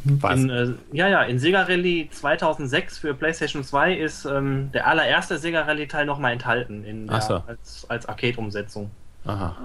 Was? 0.05 0.39
In, 0.40 0.51
äh, 0.51 0.69
ja, 0.93 1.09
ja, 1.09 1.23
in 1.23 1.39
Sega 1.39 1.62
Rally 1.62 2.09
2006 2.10 2.98
für 2.98 3.15
PlayStation 3.15 3.65
2 3.65 3.94
ist 3.94 4.24
ähm, 4.27 4.70
der 4.73 4.86
allererste 4.86 5.39
Sega 5.39 5.62
Rally-Teil 5.62 6.05
nochmal 6.06 6.32
enthalten 6.32 6.85
in 6.85 7.06
der, 7.06 7.20
so. 7.23 7.43
als, 7.47 7.86
als 7.89 8.06
Arcade-Umsetzung. 8.06 8.90
Aha. 9.24 9.56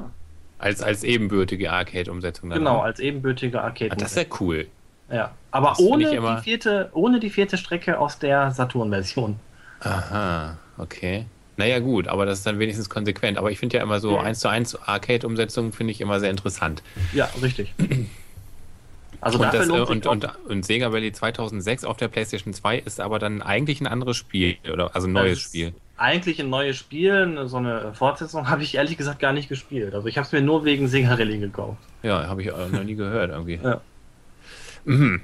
Als, 0.60 0.82
als 0.82 1.04
ebenbürtige 1.04 1.72
Arcade-Umsetzung. 1.74 2.50
dann 2.50 2.60
Genau, 2.60 2.78
auch. 2.80 2.84
als 2.84 3.00
ebenbürtige 3.02 3.60
Ah, 3.62 3.66
Arcade-Umsetzung. 3.66 4.00
das 4.00 4.12
ist 4.12 4.32
ja 4.32 4.38
cool. 4.40 4.68
Ja, 5.12 5.32
aber 5.52 5.70
Das 5.70 5.80
ohne 5.80 6.10
die, 6.10 6.42
vierte, 6.42 6.90
ohne 6.94 7.20
die 7.20 7.30
vierte 7.30 7.58
Strecke 7.58 8.00
aus 8.00 8.18
der 8.20 8.52
Saturn-Version. 8.52 9.38
Aha, 9.82 10.58
okay. 10.78 11.26
Naja, 11.56 11.80
gut, 11.80 12.08
aber 12.08 12.26
das 12.26 12.40
ist 12.40 12.48
dann 12.48 12.60
wenigstens 12.60 12.90
konsequent. 12.90 13.38
Aber 13.38 13.52
ich 13.52 13.60
finde 13.60 13.78
ja 13.78 13.84
immer 13.84 14.00
so 14.00 14.18
1 14.18 14.40
zu 14.40 14.50
1 14.50 14.76
Arcade-Umsetzungen 14.88 15.72
finde 15.72 15.92
ich 15.92 16.02
immer 16.02 16.20
sehr 16.20 16.32
interessant. 16.32 16.82
Ja, 17.14 17.30
richtig. 17.42 17.74
Also 19.22 19.40
und, 19.40 19.54
das, 19.54 19.70
äh, 19.70 19.72
und, 19.72 20.06
und, 20.06 20.28
und 20.50 20.66
Sega 20.66 20.90
Rally 20.90 21.14
2006 21.14 21.86
auf 21.86 21.96
der 21.96 22.10
PlayStation 22.10 22.54
2 22.54 22.80
ist 22.80 23.00
aber 23.00 23.20
dann 23.20 23.42
eigentlich 23.42 23.80
ein 23.80 23.88
anderes 23.88 24.18
Spiel, 24.18 24.58
oder 24.70 24.94
also 24.96 25.08
ein 25.08 25.14
neues 25.14 25.40
Spiel. 25.40 25.74
Eigentlich 25.96 26.42
ein 26.42 26.50
neues 26.50 26.76
Spiel, 26.76 27.40
so 27.46 27.56
eine 27.56 27.94
Fortsetzung 27.94 28.50
habe 28.50 28.64
ich 28.64 28.76
ehrlich 28.76 28.98
gesagt 28.98 29.20
gar 29.20 29.32
nicht 29.32 29.48
gespielt. 29.48 29.94
Also 29.94 30.08
ich 30.08 30.18
habe 30.18 30.26
es 30.26 30.34
mir 30.34 30.42
nur 30.42 30.66
wegen 30.66 30.90
Sega 30.90 31.14
Rally 31.14 31.38
gekauft. 31.38 31.78
Ja, 32.02 32.28
habe 32.28 32.42
ich 32.42 32.52
auch 32.52 32.68
noch 32.68 32.84
nie 32.84 32.96
gehört 32.96 33.30
irgendwie. 33.30 33.60
Ja. 33.64 33.80
Mhm. 34.84 35.22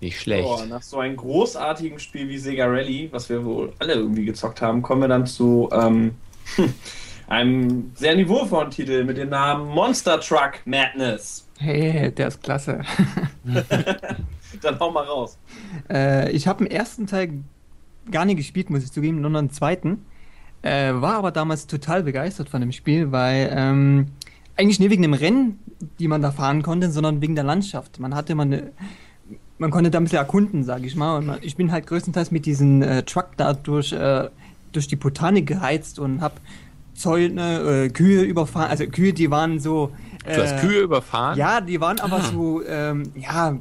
Nicht 0.00 0.20
schlecht. 0.20 0.48
So, 0.48 0.64
nach 0.64 0.82
so 0.82 0.98
einem 0.98 1.16
großartigen 1.16 1.98
Spiel 1.98 2.28
wie 2.28 2.38
Sega 2.38 2.66
Rally, 2.66 3.08
was 3.12 3.28
wir 3.28 3.44
wohl 3.44 3.72
alle 3.78 3.94
irgendwie 3.94 4.24
gezockt 4.24 4.62
haben, 4.62 4.82
kommen 4.82 5.02
wir 5.02 5.08
dann 5.08 5.26
zu 5.26 5.68
ähm, 5.72 6.14
einem 7.28 7.92
sehr 7.94 8.16
niveauvollen 8.16 8.70
Titel 8.70 9.04
mit 9.04 9.18
dem 9.18 9.28
Namen 9.28 9.68
Monster 9.68 10.18
Truck 10.20 10.60
Madness. 10.64 11.46
Hey, 11.58 12.10
der 12.10 12.28
ist 12.28 12.42
klasse. 12.42 12.80
Dann 14.62 14.80
hau 14.80 14.90
mal 14.90 15.04
raus. 15.04 15.38
Äh, 15.88 16.30
ich 16.32 16.46
habe 16.46 16.64
den 16.64 16.70
ersten 16.70 17.06
Teil 17.06 17.44
gar 18.10 18.24
nicht 18.24 18.36
gespielt, 18.36 18.70
muss 18.70 18.82
ich 18.82 18.92
zugeben, 18.92 19.20
nur 19.20 19.30
noch 19.30 19.40
den 19.40 19.50
zweiten. 19.50 20.06
Äh, 20.62 20.94
war 20.94 21.14
aber 21.14 21.30
damals 21.30 21.66
total 21.66 22.02
begeistert 22.02 22.48
von 22.48 22.60
dem 22.60 22.72
Spiel, 22.72 23.12
weil 23.12 23.50
ähm, 23.54 24.06
eigentlich 24.56 24.78
nicht 24.80 24.90
wegen 24.90 25.02
dem 25.02 25.14
Rennen, 25.14 25.58
die 25.98 26.08
man 26.08 26.20
da 26.20 26.32
fahren 26.32 26.62
konnte, 26.62 26.90
sondern 26.90 27.22
wegen 27.22 27.34
der 27.34 27.44
Landschaft. 27.44 27.98
Man 27.98 28.14
hatte 28.14 28.32
immer 28.32 28.42
eine, 28.42 28.72
man 29.60 29.70
konnte 29.70 29.90
da 29.90 29.98
ein 29.98 30.04
bisschen 30.04 30.18
erkunden, 30.18 30.64
sage 30.64 30.86
ich 30.86 30.96
mal. 30.96 31.18
Und 31.18 31.26
man, 31.26 31.38
ich 31.42 31.54
bin 31.56 31.70
halt 31.70 31.86
größtenteils 31.86 32.30
mit 32.32 32.46
diesem 32.46 32.82
äh, 32.82 33.02
Truck 33.04 33.28
da 33.36 33.52
durch, 33.52 33.92
äh, 33.92 34.28
durch 34.72 34.88
die 34.88 34.96
Botanik 34.96 35.46
geheizt 35.46 35.98
und 35.98 36.20
habe 36.22 36.34
Zäune, 36.94 37.84
äh, 37.84 37.88
Kühe 37.90 38.22
überfahren. 38.22 38.70
Also 38.70 38.86
Kühe, 38.86 39.12
die 39.12 39.30
waren 39.30 39.60
so. 39.60 39.92
Du 40.24 40.42
hast 40.42 40.52
äh, 40.52 40.66
Kühe 40.66 40.80
überfahren? 40.80 41.38
ja, 41.38 41.60
die 41.60 41.80
waren 41.80 42.00
aber 42.00 42.20
so, 42.22 42.62
ähm, 42.66 43.04
ja, 43.14 43.56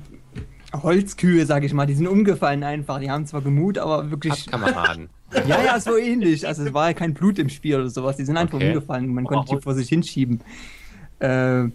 Holzkühe, 0.74 1.46
sag 1.46 1.64
ich 1.64 1.74
mal. 1.74 1.86
Die 1.86 1.96
sind 1.96 2.08
umgefallen 2.08 2.64
einfach. 2.64 3.00
Die 3.00 3.10
haben 3.10 3.26
zwar 3.26 3.42
Gemut, 3.42 3.78
aber 3.78 4.10
wirklich. 4.12 4.48
Kameraden. 4.50 5.10
Ja, 5.48 5.62
ja, 5.64 5.80
so 5.80 5.96
ähnlich. 5.96 6.48
Also 6.48 6.64
es 6.64 6.74
war 6.74 6.88
ja 6.88 6.94
kein 6.96 7.14
Blut 7.14 7.38
im 7.38 7.50
Spiel 7.50 7.76
oder 7.76 7.90
sowas. 7.92 8.18
Die 8.18 8.26
sind 8.26 8.36
einfach 8.36 8.56
Okay. 8.56 8.70
umgefallen. 8.70 9.14
Man 9.14 9.26
Oh, 9.26 9.28
konnte 9.28 9.56
die 9.56 9.62
vor 9.62 9.76
sich 9.76 9.88
hinschieben. 9.88 10.42
Äh, 11.20 11.66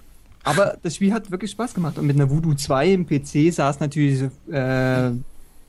aber 0.45 0.77
das 0.83 0.95
Spiel 0.97 1.13
hat 1.13 1.31
wirklich 1.31 1.51
Spaß 1.51 1.75
gemacht. 1.75 1.99
Und 1.99 2.07
mit 2.07 2.17
einer 2.17 2.31
Voodoo 2.31 2.55
2 2.55 2.93
im 2.93 3.07
PC 3.07 3.53
sah 3.53 3.71
es 3.71 3.81
natürlich 3.81 4.23
äh, 4.53 5.11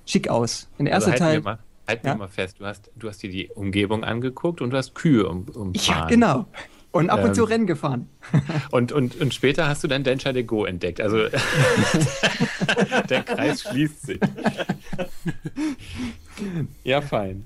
schick 0.06 0.28
aus. 0.30 0.68
In 0.78 0.86
der 0.86 0.96
Also 0.96 1.08
wir 1.12 1.16
Teil. 1.18 1.42
mal, 1.42 1.58
halten 1.88 2.06
Ja. 2.08 2.14
wir 2.14 2.18
mal 2.20 2.28
fest, 2.28 2.58
du 2.60 2.66
hast, 2.66 2.92
du 2.96 3.08
hast 3.10 3.24
dir 3.24 3.30
die 3.32 3.50
Umgebung 3.50 4.04
angeguckt 4.04 4.62
und 4.62 4.70
du 4.72 4.78
hast 4.78 4.94
Kühe 4.96 5.28
um, 5.28 5.44
umfahren. 5.54 5.74
Ja, 6.02 6.06
genau. 6.08 6.46
Und 6.92 7.10
ab 7.10 7.20
und 7.24 7.28
Ähm, 7.30 7.34
zu 7.34 7.44
Rennen 7.44 7.68
gefahren. 7.68 8.08
Und, 8.72 8.94
und, 8.94 9.20
und 9.20 9.34
später 9.34 9.68
hast 9.68 9.84
du 9.84 9.90
dann 9.90 10.06
Densha 10.06 10.32
de 10.32 10.44
Go 10.44 10.64
entdeckt. 10.64 11.02
Also 11.02 11.18
der 13.10 13.22
Kreis 13.24 13.64
schließt 13.64 14.06
sich. 14.06 14.20
ja, 16.86 17.02
fein. 17.02 17.46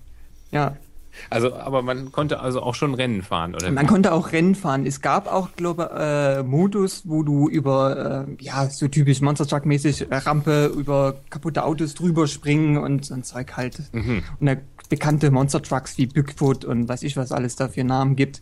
Ja. 0.51 0.77
Also, 1.29 1.53
aber 1.53 1.81
man 1.81 2.11
konnte 2.11 2.39
also 2.39 2.61
auch 2.61 2.75
schon 2.75 2.93
Rennen 2.93 3.21
fahren, 3.21 3.55
oder? 3.55 3.71
Man 3.71 3.87
konnte 3.87 4.13
auch 4.13 4.31
Rennen 4.31 4.55
fahren. 4.55 4.85
Es 4.85 5.01
gab 5.01 5.31
auch, 5.31 5.49
glaube 5.55 5.89
äh, 5.93 6.43
Modus, 6.43 7.03
wo 7.05 7.23
du 7.23 7.49
über, 7.49 8.27
äh, 8.27 8.43
ja, 8.43 8.69
so 8.69 8.87
typisch 8.87 9.21
Monster 9.21 9.47
Truck-mäßig 9.47 10.11
äh, 10.11 10.15
Rampe 10.15 10.67
über 10.67 11.15
kaputte 11.29 11.63
Autos 11.63 11.93
drüber 11.93 12.27
springen 12.27 12.77
und 12.77 13.05
so 13.05 13.13
ein 13.13 13.23
Zeug 13.23 13.57
halt. 13.57 13.81
Mhm. 13.93 14.23
Und 14.39 14.45
da 14.45 14.55
bekannte 14.89 15.31
Monster 15.31 15.61
Trucks 15.61 15.97
wie 15.97 16.07
Bigfoot 16.07 16.65
und 16.65 16.89
weiß 16.89 17.03
ich, 17.03 17.15
was 17.17 17.31
alles 17.31 17.55
da 17.55 17.67
für 17.67 17.83
Namen 17.83 18.15
gibt. 18.15 18.41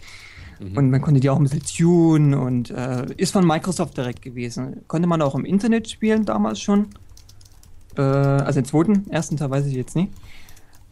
Und 0.60 0.90
man 0.90 1.02
konnte 1.02 1.20
die 1.20 1.30
auch 1.30 1.38
ein 1.38 1.44
bisschen 1.44 1.62
tunen 1.62 2.34
und 2.34 2.72
äh, 2.72 3.06
ist 3.18 3.32
von 3.32 3.46
Microsoft 3.46 3.96
direkt 3.96 4.22
gewesen. 4.22 4.82
Konnte 4.88 5.08
man 5.08 5.22
auch 5.22 5.36
im 5.36 5.46
Internet 5.46 5.90
spielen 5.90 6.26
damals 6.26 6.60
schon. 6.60 6.88
Äh, 7.96 8.02
also 8.02 8.62
den 8.62 8.66
zweiten, 8.66 9.10
ersten 9.10 9.38
Teil 9.38 9.52
weiß 9.52 9.68
ich 9.68 9.76
jetzt 9.76 9.96
nicht. 9.96 10.12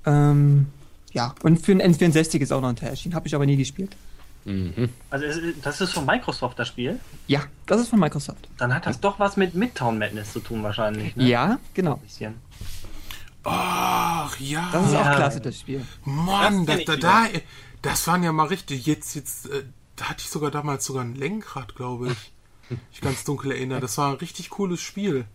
Ähm, 0.06 0.68
ja, 1.16 1.34
und 1.42 1.58
für 1.66 1.74
den 1.74 1.82
N64 1.96 2.40
ist 2.42 2.52
auch 2.52 2.62
noch 2.62 2.70
ein 2.70 2.76
Teil 2.76 2.90
erschienen. 2.90 3.16
Habe 3.16 3.28
ich 3.28 3.34
aber 3.34 3.46
nie 3.48 3.58
gespielt. 3.58 3.96
Mhm. 4.44 4.90
Also 5.10 5.26
das 5.64 5.82
ist 5.82 5.94
von 5.94 6.06
Microsoft 6.06 6.60
das 6.60 6.68
Spiel. 6.68 7.00
Ja, 7.26 7.42
das 7.66 7.82
ist 7.82 7.88
von 7.90 8.00
Microsoft. 8.00 8.48
Dann 8.58 8.74
hat 8.76 8.86
das 8.86 9.00
doch 9.00 9.18
was 9.18 9.38
mit 9.38 9.56
Midtown 9.56 9.98
Madness 9.98 10.34
zu 10.34 10.40
tun 10.40 10.62
wahrscheinlich. 10.62 11.16
Ne? 11.16 11.28
Ja, 11.28 11.58
genau. 11.74 11.94
Ein 11.96 12.00
bisschen. 12.02 12.36
Ach, 13.44 14.40
ja. 14.40 14.70
Das 14.72 14.88
ist 14.88 14.94
Ja. 14.94 15.02
auch 15.12 15.16
klasse, 15.16 15.42
das 15.42 15.60
Spiel. 15.60 15.86
Mann, 16.04 16.66
Das 16.66 16.84
das, 16.86 17.00
da, 17.00 17.24
da, 17.24 17.40
das 17.82 18.08
waren 18.08 18.24
ja 18.24 18.32
mal 18.32 18.48
richtig. 18.48 18.86
Jetzt, 18.86 19.16
jetzt, 19.16 19.50
äh, 19.50 19.64
da 19.96 20.06
hatte 20.10 20.22
ich 20.22 20.30
sogar 20.30 20.52
damals 20.52 20.86
sogar 20.86 21.04
ein 21.04 21.16
Lenkrad, 21.16 21.76
glaube 21.76 22.10
ich. 22.12 22.32
Ich 22.92 23.00
ganz 23.00 23.24
dunkel 23.24 23.52
erinnere. 23.52 23.80
Das 23.80 24.00
war 24.00 24.10
ein 24.10 24.16
richtig 24.16 24.50
cooles 24.50 24.82
Spiel. 24.82 25.26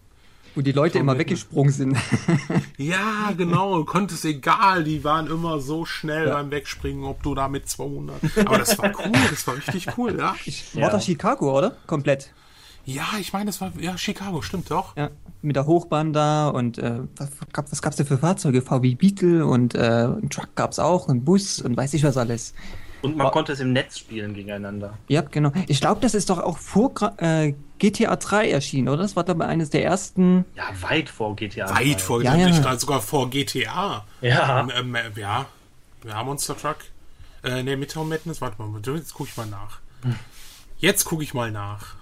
Wo 0.55 0.63
die 0.63 0.73
Leute 0.73 0.99
immer 0.99 1.17
weggesprungen 1.19 1.73
sind. 1.73 1.97
Ja, 2.77 3.33
genau. 3.37 3.85
Konntest 3.85 4.25
egal. 4.25 4.85
Die 4.85 5.05
waren 5.05 5.27
immer 5.29 5.61
so 5.61 5.85
schnell 5.85 6.29
beim 6.31 6.51
Wegspringen, 6.51 7.05
ob 7.05 7.23
du 7.23 7.35
da 7.35 7.49
mit 7.49 7.69
200. 7.69 8.17
Aber 8.47 8.59
das 8.59 8.77
war 8.79 8.91
cool. 9.05 9.13
Das 9.31 9.47
war 9.47 9.57
richtig 9.57 9.87
cool, 9.99 10.17
ja. 10.19 10.35
War 10.35 10.81
Ja. 10.83 10.91
das 10.91 11.05
Chicago, 11.05 11.57
oder? 11.59 11.77
Komplett. 11.87 12.33
Ja, 12.87 13.05
ich 13.21 13.33
meine, 13.33 13.47
das 13.47 13.61
war, 13.61 13.73
ja, 13.79 13.97
Chicago, 13.99 14.41
stimmt 14.43 14.71
doch. 14.71 14.97
Ja. 14.97 15.11
Mit 15.43 15.55
der 15.57 15.67
Hochbahn 15.67 16.13
da 16.13 16.49
und 16.49 16.79
äh, 16.79 17.01
was, 17.17 17.29
gab, 17.53 17.71
was 17.71 17.83
gab's 17.83 17.97
da 17.97 18.05
für 18.05 18.19
Fahrzeuge? 18.19 18.63
VW 18.63 18.95
Beetle 18.95 19.47
und 19.47 19.75
äh, 19.75 19.79
einen 19.79 20.31
Truck 20.31 20.55
gab's 20.57 20.79
auch, 20.79 21.09
einen 21.09 21.25
Bus 21.25 21.61
und 21.61 21.77
weiß 21.77 21.95
ich 21.95 22.03
was 22.03 22.17
alles. 22.17 22.55
Und 23.03 23.17
man 23.17 23.29
Oh. 23.29 23.31
konnte 23.31 23.53
es 23.53 23.61
im 23.61 23.73
Netz 23.73 23.99
spielen 23.99 24.35
gegeneinander. 24.35 24.99
Ja, 25.09 25.23
genau. 25.23 25.53
Ich 25.69 25.81
glaube, 25.81 26.01
das 26.01 26.15
ist 26.15 26.29
doch 26.31 26.39
auch 26.39 26.59
vor 26.59 26.93
äh, 27.19 27.55
GTA 27.79 28.17
3 28.17 28.51
erschienen, 28.51 28.89
oder? 28.89 29.03
Das 29.03 29.17
war 29.17 29.25
ich 29.25 29.47
eines 29.47 29.71
der 29.71 29.85
ersten. 29.85 30.45
Ja, 30.55 30.65
weit 30.83 31.09
vor 31.09 31.35
GTA. 31.37 31.71
Weit 31.75 32.01
vor, 32.01 32.23
Ja, 32.23 32.35
ja. 32.37 32.49
ich 32.49 32.61
glaub, 32.61 32.79
sogar 32.79 33.01
vor 33.01 33.31
GTA. 33.31 34.05
Ja. 34.21 34.69
Ähm, 34.75 34.95
ähm, 34.95 35.13
ja. 35.17 35.47
Ja, 36.07 36.23
Monster 36.25 36.57
Truck. 36.57 36.77
Äh, 37.43 37.63
ne, 37.63 37.77
Midtown 37.77 38.09
Madness, 38.09 38.41
warte 38.43 38.61
mal, 38.61 38.81
jetzt 38.97 39.15
gucke 39.15 39.31
ich 39.31 39.37
mal 39.37 39.47
nach. 39.47 39.81
Jetzt 40.79 41.05
gucke 41.05 41.23
ich 41.23 41.33
mal 41.35 41.51
nach. 41.51 41.95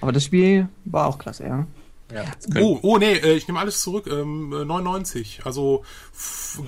Aber 0.00 0.12
das 0.12 0.24
Spiel 0.24 0.68
war 0.84 1.06
auch 1.06 1.18
klasse, 1.18 1.44
ja. 1.44 1.66
ja. 2.12 2.24
Oh, 2.60 2.78
oh 2.82 2.98
nee, 2.98 3.12
äh, 3.12 3.34
ich 3.36 3.46
nehme 3.46 3.60
alles 3.60 3.80
zurück. 3.80 4.06
Ähm, 4.10 4.52
äh, 4.52 4.64
99. 4.64 5.42
Also 5.44 5.84
f- 6.12 6.60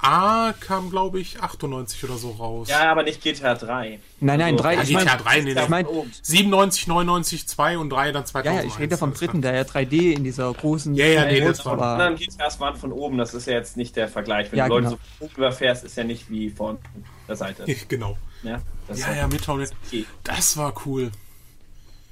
GTA 0.00 0.54
kam, 0.60 0.90
glaube 0.90 1.20
ich, 1.20 1.40
98 1.42 2.04
oder 2.04 2.16
so 2.16 2.30
raus. 2.30 2.68
Ja, 2.68 2.90
aber 2.90 3.02
nicht 3.02 3.22
GTA 3.22 3.54
3. 3.54 3.98
Nein, 4.20 4.38
nein, 4.38 4.52
Also, 4.54 4.62
drei. 4.62 4.74
Ja, 4.74 4.82
ich 4.82 4.88
GTA 4.88 5.04
mein, 5.04 5.18
3, 5.18 5.40
nee, 5.40 5.54
nee. 5.54 5.60
mein- 5.68 5.86
oh, 5.86 6.06
97, 6.22 6.86
99, 6.86 7.48
2 7.48 7.78
und 7.78 7.90
3 7.90 8.12
dann 8.12 8.22
ja, 8.22 8.26
2001. 8.26 8.64
ja, 8.64 8.68
ich 8.74 8.78
rede 8.78 8.96
vom 8.96 9.12
dritten, 9.12 9.42
der 9.42 9.54
ja 9.54 9.62
3D 9.64 10.12
in 10.12 10.24
dieser 10.24 10.52
großen. 10.52 10.94
Ja, 10.94 11.06
ja, 11.06 11.24
nee, 11.26 11.40
das 11.40 11.66
aber 11.66 11.76
die 11.76 11.80
war- 11.80 11.92
anderen 11.94 12.16
GTAs 12.16 12.60
waren 12.60 12.76
von 12.76 12.92
oben, 12.92 13.18
das 13.18 13.34
ist 13.34 13.46
ja 13.46 13.54
jetzt 13.54 13.76
nicht 13.76 13.96
der 13.96 14.08
Vergleich. 14.08 14.52
Wenn 14.52 14.58
Ja, 14.58 14.68
du 14.68 14.74
Leute 14.74 14.86
genau. 14.88 14.98
so 15.20 15.26
hoch 15.26 15.36
überfährst, 15.36 15.84
ist 15.84 15.96
ja 15.96 16.04
nicht 16.04 16.30
wie 16.30 16.50
von 16.50 16.78
der 17.26 17.36
Seite. 17.36 17.64
Genau. 17.88 18.16
Ja, 18.44 18.60
das 18.86 19.00
Ja, 19.00 19.08
ist 19.08 19.16
ja, 19.16 19.26
Midtown 19.26 19.66
okay. 19.86 20.04
Das 20.22 20.56
war 20.56 20.72
cool. 20.86 21.10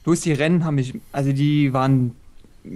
Bloß 0.02 0.20
die 0.20 0.32
Rennen 0.32 0.64
haben 0.64 0.74
mich, 0.76 0.94
also 1.12 1.32
die 1.32 1.72
waren, 1.72 2.16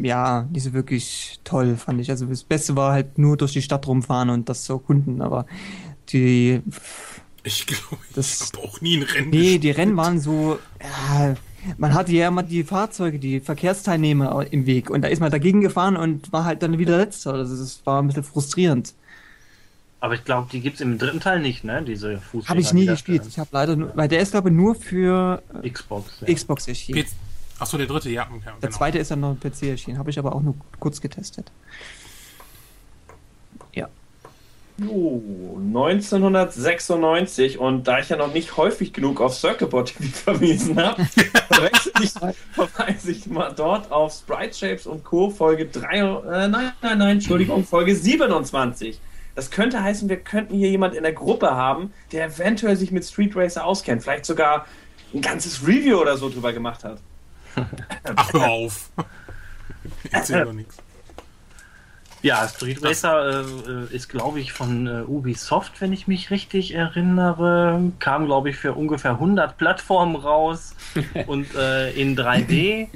ja, 0.02 0.46
nicht 0.52 0.64
so 0.64 0.72
wirklich 0.72 1.40
toll, 1.44 1.76
fand 1.76 2.00
ich. 2.00 2.10
Also 2.10 2.26
das 2.26 2.42
Beste 2.44 2.76
war 2.76 2.92
halt 2.92 3.18
nur 3.18 3.36
durch 3.36 3.52
die 3.52 3.62
Stadt 3.62 3.86
rumfahren 3.86 4.30
und 4.30 4.48
das 4.48 4.64
zu 4.64 4.74
erkunden, 4.74 5.22
aber 5.22 5.46
die, 6.10 6.60
Ich 7.42 7.66
glaube, 7.66 7.96
ich 8.08 8.14
Das- 8.14 8.52
habe 8.52 8.66
auch 8.66 8.80
nie 8.82 8.98
ein 8.98 9.02
Rennen 9.02 9.30
nee, 9.30 9.38
gespielt. 9.38 9.62
die 9.64 9.70
Rennen 9.70 9.96
waren 9.96 10.20
so, 10.20 10.58
ja, 10.82 11.34
man 11.78 11.94
hatte 11.94 12.12
ja 12.12 12.28
immer 12.28 12.42
die 12.42 12.64
Fahrzeuge, 12.64 13.18
die 13.18 13.40
Verkehrsteilnehmer 13.40 14.46
im 14.50 14.66
Weg 14.66 14.90
und 14.90 15.00
da 15.02 15.08
ist 15.08 15.20
man 15.20 15.30
dagegen 15.30 15.60
gefahren 15.62 15.96
und 15.96 16.32
war 16.32 16.44
halt 16.44 16.62
dann 16.62 16.76
wieder 16.78 16.98
Letzter. 16.98 17.32
Also 17.34 17.56
das 17.56 17.80
war 17.86 18.02
ein 18.02 18.08
bisschen 18.08 18.24
frustrierend. 18.24 18.92
Aber 20.00 20.14
ich 20.14 20.24
glaube, 20.24 20.48
die 20.50 20.60
gibt 20.60 20.76
es 20.76 20.80
im 20.80 20.96
dritten 20.98 21.20
Teil 21.20 21.40
nicht, 21.40 21.62
ne? 21.64 21.82
Diese 21.82 22.18
Fußgänger. 22.18 22.48
Habe 22.48 22.60
ich 22.60 22.72
nie 22.72 22.86
gespielt. 22.86 23.22
Ich 23.28 23.38
habe 23.38 23.50
leider 23.52 23.76
nur, 23.76 23.92
weil 23.94 24.08
der 24.08 24.20
ist 24.20 24.30
glaube 24.32 24.48
ich 24.50 24.54
nur 24.54 24.74
für 24.74 25.42
Xbox. 25.70 26.12
Ja. 26.26 26.34
Xbox 26.34 26.68
erschienen. 26.68 27.04
Achso, 27.60 27.76
der 27.76 27.86
dritte, 27.86 28.10
ja. 28.10 28.22
ja 28.22 28.28
Der 28.30 28.52
genau. 28.60 28.76
zweite 28.76 28.98
ist 28.98 29.10
dann 29.10 29.20
noch 29.20 29.32
im 29.32 29.38
PC 29.38 29.64
erschienen, 29.64 29.98
habe 29.98 30.08
ich 30.10 30.18
aber 30.18 30.34
auch 30.34 30.40
nur 30.40 30.54
kurz 30.78 31.00
getestet. 31.00 31.52
Ja. 33.74 33.88
Jo, 34.78 35.22
1996 35.58 37.58
und 37.58 37.86
da 37.86 37.98
ich 37.98 38.08
ja 38.08 38.16
noch 38.16 38.32
nicht 38.32 38.56
häufig 38.56 38.94
genug 38.94 39.20
auf 39.20 39.34
Circuitboard 39.34 39.94
TV 39.94 40.10
verwiesen 40.24 40.82
habe, 40.82 41.04
verweise 42.52 43.10
ich 43.10 43.26
mal 43.26 43.52
dort 43.54 43.92
auf 43.92 44.14
Sprite 44.14 44.56
Shapes 44.56 44.86
und 44.86 45.04
Co. 45.04 45.28
Folge 45.28 45.66
3, 45.66 45.98
äh, 45.98 46.48
nein, 46.48 46.72
nein, 46.80 46.98
nein, 46.98 47.10
Entschuldigung, 47.10 47.64
Folge 47.64 47.94
27. 47.94 48.98
Das 49.34 49.50
könnte 49.50 49.82
heißen, 49.82 50.08
wir 50.08 50.16
könnten 50.16 50.56
hier 50.56 50.70
jemand 50.70 50.94
in 50.94 51.02
der 51.02 51.12
Gruppe 51.12 51.50
haben, 51.50 51.92
der 52.12 52.24
eventuell 52.26 52.76
sich 52.76 52.90
mit 52.90 53.04
Street 53.04 53.36
Racer 53.36 53.66
auskennt, 53.66 54.02
vielleicht 54.02 54.24
sogar 54.24 54.64
ein 55.12 55.20
ganzes 55.20 55.66
Review 55.66 56.00
oder 56.00 56.16
so 56.16 56.30
drüber 56.30 56.54
gemacht 56.54 56.84
hat. 56.84 57.00
Ach, 58.16 58.32
hör 58.32 58.48
auf. 58.48 58.90
Erzähl 60.10 60.44
doch 60.44 60.52
nichts. 60.52 60.76
Ja, 62.22 62.46
Street 62.46 62.82
Racer 62.84 63.44
äh, 63.90 63.94
ist, 63.94 64.08
glaube 64.08 64.40
ich, 64.40 64.52
von 64.52 64.86
äh, 64.86 65.02
Ubisoft, 65.06 65.80
wenn 65.80 65.92
ich 65.92 66.06
mich 66.06 66.30
richtig 66.30 66.74
erinnere. 66.74 67.92
Kam, 67.98 68.26
glaube 68.26 68.50
ich, 68.50 68.56
für 68.56 68.74
ungefähr 68.74 69.12
100 69.12 69.56
Plattformen 69.56 70.16
raus 70.16 70.74
und 71.26 71.54
äh, 71.54 71.90
in 71.92 72.16
3D 72.16 72.88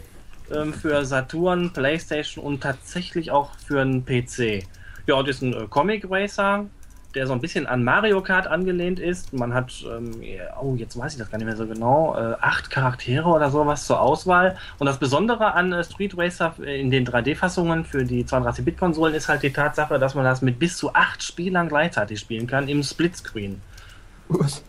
ähm, 0.54 0.74
für 0.74 1.06
Saturn, 1.06 1.72
PlayStation 1.72 2.44
und 2.44 2.62
tatsächlich 2.62 3.30
auch 3.30 3.52
für 3.66 3.80
einen 3.80 4.04
PC. 4.04 4.66
Ja, 5.06 5.14
und 5.14 5.28
ist 5.28 5.40
ein 5.40 5.54
äh, 5.54 5.66
Comic 5.68 6.06
Racer, 6.10 6.66
der 7.14 7.26
so 7.26 7.32
ein 7.32 7.40
bisschen 7.40 7.66
an 7.66 7.84
Mario 7.84 8.22
Kart 8.22 8.46
angelehnt 8.46 8.98
ist. 8.98 9.32
Man 9.32 9.54
hat, 9.54 9.84
ähm, 9.90 10.22
oh, 10.60 10.74
jetzt 10.76 10.98
weiß 10.98 11.12
ich 11.12 11.18
das 11.18 11.30
gar 11.30 11.38
nicht 11.38 11.46
mehr 11.46 11.56
so 11.56 11.66
genau, 11.66 12.16
äh, 12.16 12.36
acht 12.40 12.70
Charaktere 12.70 13.28
oder 13.28 13.50
sowas 13.50 13.86
zur 13.86 14.00
Auswahl. 14.00 14.56
Und 14.78 14.86
das 14.86 14.98
Besondere 14.98 15.54
an 15.54 15.72
äh, 15.72 15.84
Street 15.84 16.16
Racer 16.16 16.54
in 16.64 16.90
den 16.90 17.06
3D-Fassungen 17.06 17.84
für 17.84 18.04
die 18.04 18.24
32-Bit-Konsolen 18.24 19.14
ist 19.14 19.28
halt 19.28 19.42
die 19.42 19.52
Tatsache, 19.52 19.98
dass 19.98 20.14
man 20.14 20.24
das 20.24 20.42
mit 20.42 20.58
bis 20.58 20.76
zu 20.76 20.94
acht 20.94 21.22
Spielern 21.22 21.68
gleichzeitig 21.68 22.20
spielen 22.20 22.46
kann 22.46 22.68
im 22.68 22.82
Splitscreen. 22.82 23.60
Was? 24.28 24.64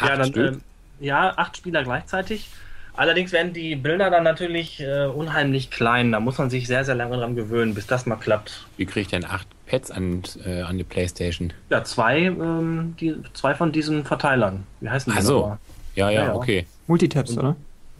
Ja, 0.00 0.12
Acht 0.12 0.36
dann, 0.36 0.46
ähm, 0.46 0.60
ja, 1.00 1.36
acht 1.36 1.56
Spieler 1.56 1.84
gleichzeitig. 1.84 2.50
Allerdings 2.96 3.32
werden 3.32 3.52
die 3.52 3.74
Bilder 3.74 4.08
dann 4.08 4.22
natürlich 4.22 4.80
äh, 4.80 5.06
unheimlich 5.06 5.70
klein. 5.70 6.12
Da 6.12 6.20
muss 6.20 6.38
man 6.38 6.48
sich 6.48 6.68
sehr, 6.68 6.84
sehr 6.84 6.94
lange 6.94 7.16
dran 7.16 7.34
gewöhnen, 7.34 7.74
bis 7.74 7.86
das 7.86 8.06
mal 8.06 8.16
klappt. 8.16 8.66
Wie 8.76 8.86
kriege 8.86 9.00
ich 9.00 9.08
denn 9.08 9.24
acht 9.24 9.48
Pads 9.66 9.90
an, 9.90 10.22
äh, 10.44 10.62
an 10.62 10.78
die 10.78 10.84
Playstation? 10.84 11.52
Ja, 11.70 11.84
zwei, 11.84 12.20
ähm, 12.24 12.94
die, 13.00 13.14
zwei 13.32 13.54
von 13.54 13.72
diesen 13.72 14.04
Verteilern. 14.04 14.64
Wie 14.80 14.90
heißen 14.90 15.12
die? 15.12 15.18
Ach 15.18 15.22
so. 15.22 15.58
Ja, 15.94 16.10
ja, 16.10 16.24
Ja, 16.26 16.34
okay. 16.34 16.66
Multitabs, 16.86 17.36
oder? 17.38 17.56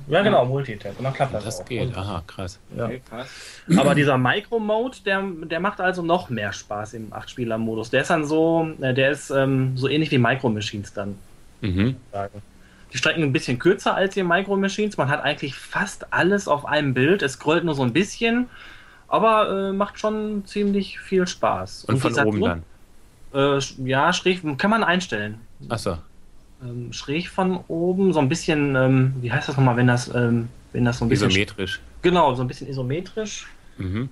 Ja, 0.09 0.23
genau, 0.23 0.45
Multitap. 0.45 0.99
Und 0.99 1.05
dann 1.05 1.15
klappt 1.15 1.32
das, 1.32 1.45
Das 1.45 1.61
auch. 1.61 1.65
geht. 1.65 1.97
Aha, 1.97 2.23
krass. 2.27 2.59
ja. 2.77 2.91
krass. 3.09 3.28
Aber 3.77 3.95
dieser 3.95 4.19
Micro-Mode, 4.19 4.99
der, 5.07 5.23
der 5.45 5.61
macht 5.61 5.81
also 5.81 6.03
noch 6.03 6.28
mehr 6.28 6.53
Spaß 6.53 6.95
im 6.95 7.11
8-Spieler-Modus. 7.12 7.89
Der 7.89 8.03
ist 8.03 8.11
dann 8.11 8.27
so, 8.27 8.69
äh, 8.82 8.93
der 8.93 9.12
ist 9.12 9.31
ähm, 9.31 9.77
so 9.78 9.89
ähnlich 9.89 10.11
wie 10.11 10.19
Micro-Machines 10.19 10.93
dann. 10.93 11.16
Mhm. 11.62 11.97
Die 12.93 12.99
Strecken 12.99 13.23
ein 13.23 13.32
bisschen 13.32 13.59
kürzer 13.59 13.95
als 13.95 14.12
die 14.15 14.23
Micro 14.23 14.57
Machines. 14.57 14.99
Man 14.99 15.09
hat 15.09 15.23
eigentlich 15.23 15.55
fast 15.55 16.12
alles 16.12 16.49
auf 16.49 16.66
einem 16.66 16.93
Bild. 16.93 17.23
Es 17.23 17.32
scrollt 17.35 17.65
nur 17.65 17.74
so 17.74 17.82
ein 17.82 17.95
bisschen, 17.95 18.49
aber 19.15 19.69
äh, 19.69 19.73
macht 19.73 19.99
schon 19.99 20.45
ziemlich 20.45 20.99
viel 21.01 21.27
Spaß. 21.27 21.85
Und, 21.86 21.99
von 21.99 22.12
die 22.12 22.20
oben 22.20 22.41
Saturn- 22.43 22.62
dann. 23.32 23.59
Äh, 23.59 23.89
ja, 23.89 24.12
schräg 24.12 24.43
kann 24.59 24.70
man 24.70 24.85
einstellen. 24.85 25.41
Achso. 25.69 25.99
Ähm, 26.62 26.93
schräg 26.93 27.28
von 27.28 27.61
oben, 27.69 28.12
so 28.12 28.20
ein 28.20 28.28
bisschen, 28.28 28.77
ähm, 28.77 29.15
wie 29.20 29.32
heißt 29.32 29.49
das 29.49 29.57
nochmal, 29.57 29.77
wenn 29.77 29.86
das, 29.86 30.12
ähm, 30.15 30.49
wenn 30.73 30.85
das 30.85 30.99
so 30.99 31.05
ein 31.05 31.09
bisschen. 31.09 31.31
Isometrisch. 31.31 31.81
Genau, 32.03 32.35
so 32.35 32.43
ein 32.43 32.49
bisschen 32.49 32.69
isometrisch. 32.69 33.47
Mhm. 33.78 34.09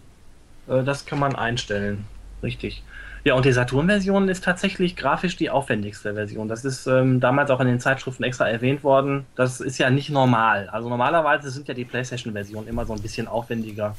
Äh, 0.69 0.83
das 0.83 1.07
kann 1.07 1.19
man 1.19 1.35
einstellen. 1.37 2.05
Richtig. 2.43 2.83
Ja, 3.25 3.35
und 3.35 3.45
die 3.45 3.53
Saturn-Version 3.53 4.29
ist 4.29 4.43
tatsächlich 4.43 4.97
grafisch 4.97 5.37
die 5.37 5.49
aufwendigste 5.49 6.15
Version. 6.15 6.49
Das 6.49 6.65
ist 6.65 6.89
ähm, 6.89 7.21
damals 7.21 7.51
auch 7.51 7.61
in 7.61 7.69
den 7.69 7.79
Zeitschriften 7.79 8.25
extra 8.25 8.49
erwähnt 8.49 8.83
worden. 8.83 9.27
Das 9.37 9.61
ist 9.61 9.79
ja 9.79 9.91
nicht 9.91 10.11
normal. 10.11 10.69
Also 10.73 10.89
normalerweise 10.89 11.49
sind 11.51 11.69
ja 11.69 11.75
die 11.75 11.85
PlayStation-Versionen 11.85 12.67
immer 12.67 12.85
so 12.85 12.93
ein 12.93 13.01
bisschen 13.01 13.29
aufwendiger. 13.29 13.95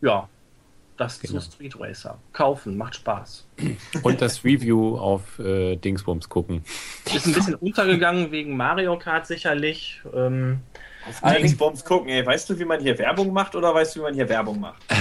Ja, 0.00 0.28
das 0.96 1.20
Genau. 1.20 1.38
zu 1.38 1.52
Street 1.52 1.78
Racer. 1.78 2.18
Kaufen, 2.32 2.76
macht 2.76 2.96
Spaß. 2.96 3.46
Und 4.02 4.20
das 4.20 4.44
Review 4.44 4.96
auf 4.98 5.38
äh, 5.38 5.76
Dingsbums 5.76 6.28
gucken. 6.28 6.62
Ist 7.14 7.26
ein 7.26 7.34
bisschen 7.34 7.54
untergegangen 7.56 8.32
wegen 8.32 8.56
Mario 8.56 8.98
Kart 8.98 9.26
sicherlich. 9.26 10.00
Ähm, 10.12 10.58
Auf 11.08 11.20
Dingsbums 11.32 11.84
gucken, 11.84 12.08
ey. 12.08 12.26
Weißt 12.26 12.50
du, 12.50 12.58
wie 12.58 12.64
man 12.64 12.80
hier 12.80 12.98
Werbung 12.98 13.32
macht 13.32 13.54
oder 13.54 13.72
weißt 13.72 13.94
du, 13.94 14.00
wie 14.00 14.04
man 14.04 14.14
hier 14.14 14.28
Werbung 14.28 14.60
macht? 14.60 14.82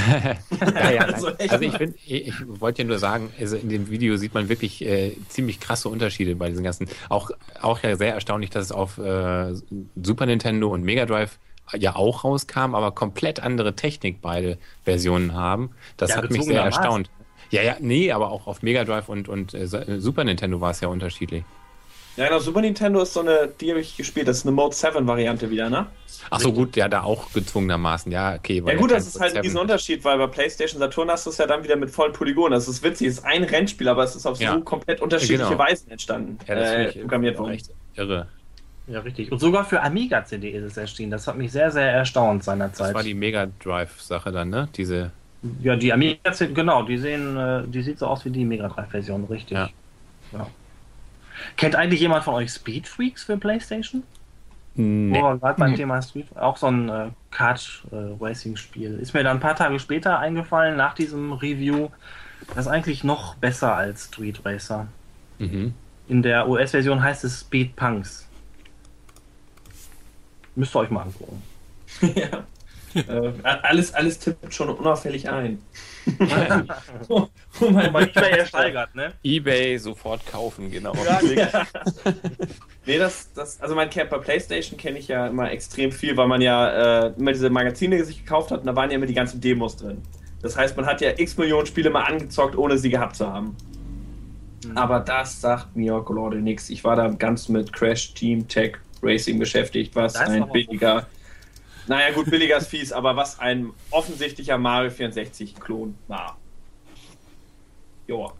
Ja, 0.75 0.91
ja, 0.91 1.01
Also 1.13 1.27
also 1.35 1.59
ich, 1.59 1.73
find, 1.75 1.95
ich, 2.05 2.27
ich 2.27 2.33
wollte 2.47 2.83
ja 2.83 2.87
nur 2.87 2.99
sagen, 2.99 3.31
also 3.39 3.57
in 3.57 3.67
dem 3.69 3.89
Video 3.89 4.15
sieht 4.17 4.33
man 4.33 4.47
wirklich 4.49 4.83
äh, 4.85 5.17
ziemlich 5.29 5.59
krasse 5.59 5.89
Unterschiede 5.89 6.35
bei 6.35 6.49
diesen 6.49 6.63
ganzen. 6.63 6.87
Auch, 7.09 7.31
auch 7.61 7.81
ja 7.83 7.97
sehr 7.97 8.13
erstaunlich, 8.13 8.51
dass 8.51 8.65
es 8.65 8.71
auf 8.71 8.97
äh, 8.99 9.53
Super 10.01 10.25
Nintendo 10.27 10.69
und 10.69 10.83
Mega 10.83 11.05
Drive 11.05 11.39
ja 11.75 11.95
auch 11.95 12.23
rauskam, 12.23 12.75
aber 12.75 12.91
komplett 12.93 13.39
andere 13.41 13.75
Technik 13.75 14.21
beide 14.21 14.57
Versionen 14.83 15.33
haben. 15.33 15.71
Das 15.97 16.11
Ja, 16.11 16.17
hat 16.17 16.31
mich 16.31 16.43
sehr 16.45 16.61
erstaunt. 16.63 17.09
Ja, 17.49 17.61
ja, 17.61 17.77
nee, 17.79 18.11
aber 18.11 18.31
auch 18.31 18.47
auf 18.47 18.61
Mega 18.61 18.83
Drive 18.83 19.09
und, 19.09 19.29
und 19.29 19.53
äh, 19.53 19.67
Super 19.99 20.23
Nintendo 20.23 20.59
war 20.61 20.71
es 20.71 20.81
ja 20.81 20.89
unterschiedlich. 20.89 21.45
Ja, 22.17 22.25
genau, 22.27 22.39
Super 22.39 22.61
Nintendo 22.61 23.01
ist 23.01 23.13
so 23.13 23.19
eine, 23.19 23.47
die 23.61 23.69
habe 23.69 23.79
ich 23.79 23.95
gespielt, 23.95 24.27
das 24.27 24.37
ist 24.37 24.45
eine 24.45 24.51
Mode 24.55 24.75
7 24.75 25.05
Variante 25.05 25.51
wieder, 25.51 25.69
ne? 25.69 25.85
Ach 26.31 26.39
so, 26.39 26.51
gut, 26.51 26.75
ja, 26.75 26.89
da 26.89 27.03
auch 27.03 27.31
gezwungenermaßen. 27.31 28.11
Ja, 28.11 28.33
okay. 28.35 28.63
weil 28.65 28.73
Ja 28.73 28.79
gut, 28.81 28.89
das 28.91 29.05
ist 29.05 29.19
halt 29.19 29.31
ein 29.31 29.35
kein 29.35 29.43
Riesenunterschied, 29.43 30.03
weil 30.03 30.17
bei 30.17 30.25
PlayStation 30.27 30.79
Saturn 30.79 31.11
hast 31.11 31.27
du 31.27 31.29
es 31.29 31.37
ja 31.37 31.45
dann 31.45 31.63
wieder 31.63 31.75
mit 31.75 31.91
vollen 31.91 32.13
Polygonen. 32.13 32.53
Das 32.53 32.67
ist 32.67 32.81
witzig, 32.81 33.07
es 33.09 33.19
ist 33.19 33.23
ein 33.25 33.43
Rennspiel, 33.43 33.87
aber 33.87 34.03
es 34.03 34.15
ist 34.15 34.25
auf 34.25 34.39
Ja. 34.39 34.55
so 34.55 34.61
komplett 34.61 34.99
unterschiedliche 34.99 35.51
Genau. 35.51 35.59
Weisen 35.59 35.91
entstanden, 35.91 36.39
Ja, 36.47 36.55
das 36.55 36.69
äh, 36.71 36.99
programmiert 37.01 37.37
worden. 37.37 37.53
echt 37.53 37.69
irre. 37.93 38.27
Ja, 38.87 38.99
richtig. 39.01 39.31
Und 39.31 39.39
sogar 39.39 39.65
für 39.65 39.81
Amiga 39.81 40.23
CD 40.23 40.51
ist 40.51 40.63
es 40.63 40.77
erschienen. 40.77 41.11
Das 41.11 41.27
hat 41.27 41.37
mich 41.37 41.51
sehr, 41.51 41.71
sehr 41.71 41.91
erstaunt 41.91 42.39
Das 42.39 42.45
seinerzeit. 42.45 42.95
war 42.95 43.03
die 43.03 43.13
Mega 43.13 43.47
Drive-Sache 43.63 44.31
dann, 44.31 44.49
ne? 44.49 44.69
Diese. 44.75 45.11
Ja, 45.61 45.75
die 45.75 45.91
Amiga 45.91 46.31
CD, 46.31 46.53
genau, 46.53 46.83
die 46.83 46.97
sehen, 46.97 47.37
äh, 47.37 47.63
die 47.67 47.81
sieht 47.81 47.99
so 47.99 48.07
aus 48.07 48.23
wie 48.25 48.29
die 48.29 48.45
Mega 48.45 48.67
Drive 48.67 48.89
Version, 48.89 49.25
richtig. 49.25 49.57
Ja. 49.57 49.69
Ja. 50.31 50.47
Kennt 51.55 51.75
eigentlich 51.75 51.99
jemand 51.99 52.23
von 52.23 52.33
euch 52.33 52.51
Speed 52.51 52.87
Freaks 52.87 53.23
für 53.23 53.37
PlayStation? 53.37 54.03
Nee. 54.75 55.19
Wo 55.19 55.37
gerade 55.37 55.59
beim 55.59 55.75
Thema 55.75 56.01
Street, 56.01 56.27
auch 56.35 56.55
so 56.55 56.67
ein 56.67 56.87
äh, 56.87 57.07
Kart 57.31 57.83
äh, 57.91 57.95
Racing 58.23 58.55
Spiel. 58.57 58.99
Ist 58.99 59.13
mir 59.13 59.23
dann 59.23 59.37
ein 59.37 59.39
paar 59.39 59.55
Tage 59.55 59.79
später 59.79 60.19
eingefallen 60.19 60.77
nach 60.77 60.93
diesem 60.93 61.33
Review. 61.33 61.89
Das 62.49 62.65
ist 62.65 62.67
eigentlich 62.67 63.03
noch 63.03 63.35
besser 63.35 63.75
als 63.75 64.05
Street 64.05 64.39
Racer. 64.45 64.87
Mhm. 65.39 65.73
In 66.07 66.21
der 66.21 66.47
US-Version 66.47 67.01
heißt 67.01 67.23
es 67.23 67.41
Speed 67.41 67.75
Punks. 67.75 68.26
Müsst 70.57 70.75
ihr 70.75 70.79
euch 70.79 70.89
mal 70.89 71.03
angucken. 71.03 71.43
ja. 72.15 72.45
äh, 72.95 73.33
alles, 73.43 73.93
alles 73.93 74.17
tippt 74.17 74.51
schon 74.51 74.69
unauffällig 74.69 75.29
ein. 75.29 75.61
oh, 77.09 77.27
oh 77.61 77.69
mein 77.69 77.93
nicht 77.93 78.15
mehr 78.15 78.39
ersteigert, 78.39 78.95
ne? 78.95 79.13
Ebay 79.23 79.77
sofort 79.77 80.25
kaufen, 80.25 80.71
genau. 80.71 80.93
Nee, 82.87 82.97
das, 82.97 83.31
das, 83.33 83.61
also 83.61 83.75
mein 83.75 83.91
Camp 83.91 84.09
bei 84.09 84.17
PlayStation 84.17 84.79
kenne 84.79 84.97
ich 84.97 85.09
ja 85.09 85.27
immer 85.27 85.51
extrem 85.51 85.91
viel, 85.91 86.17
weil 86.17 86.27
man 86.27 86.41
ja 86.41 87.05
äh, 87.05 87.13
immer 87.17 87.33
diese 87.33 87.51
Magazine 87.51 88.03
sich 88.03 88.23
gekauft 88.23 88.49
hat 88.49 88.61
und 88.61 88.65
da 88.65 88.75
waren 88.75 88.89
ja 88.89 88.95
immer 88.95 89.05
die 89.05 89.13
ganzen 89.13 89.39
Demos 89.39 89.75
drin. 89.75 90.01
Das 90.41 90.57
heißt, 90.57 90.75
man 90.75 90.87
hat 90.87 91.01
ja 91.01 91.11
x 91.15 91.37
Millionen 91.37 91.67
Spiele 91.67 91.91
mal 91.91 92.05
angezockt, 92.05 92.57
ohne 92.57 92.79
sie 92.79 92.89
gehabt 92.89 93.15
zu 93.15 93.31
haben. 93.31 93.55
Aber 94.73 95.01
das 95.01 95.39
sagt 95.39 95.75
mir 95.75 96.03
Leute 96.09 96.37
nichts. 96.37 96.71
Ich 96.71 96.83
war 96.83 96.95
da 96.95 97.07
ganz 97.09 97.47
mit 97.47 97.71
Crash 97.71 98.15
Team 98.15 98.47
Tech 98.47 98.77
Racing 99.01 99.39
beschäftigt, 99.39 99.95
was 99.95 100.15
ein 100.15 100.49
billiger. 100.51 101.07
Naja, 101.87 102.13
gut, 102.13 102.29
billiger 102.29 102.57
ist 102.57 102.67
fies, 102.67 102.91
aber 102.91 103.15
was 103.15 103.39
ein 103.39 103.71
offensichtlicher 103.91 104.57
Mario 104.57 104.91
64-Klon 104.91 105.95
war. 106.07 106.37
Joa. 108.07 108.33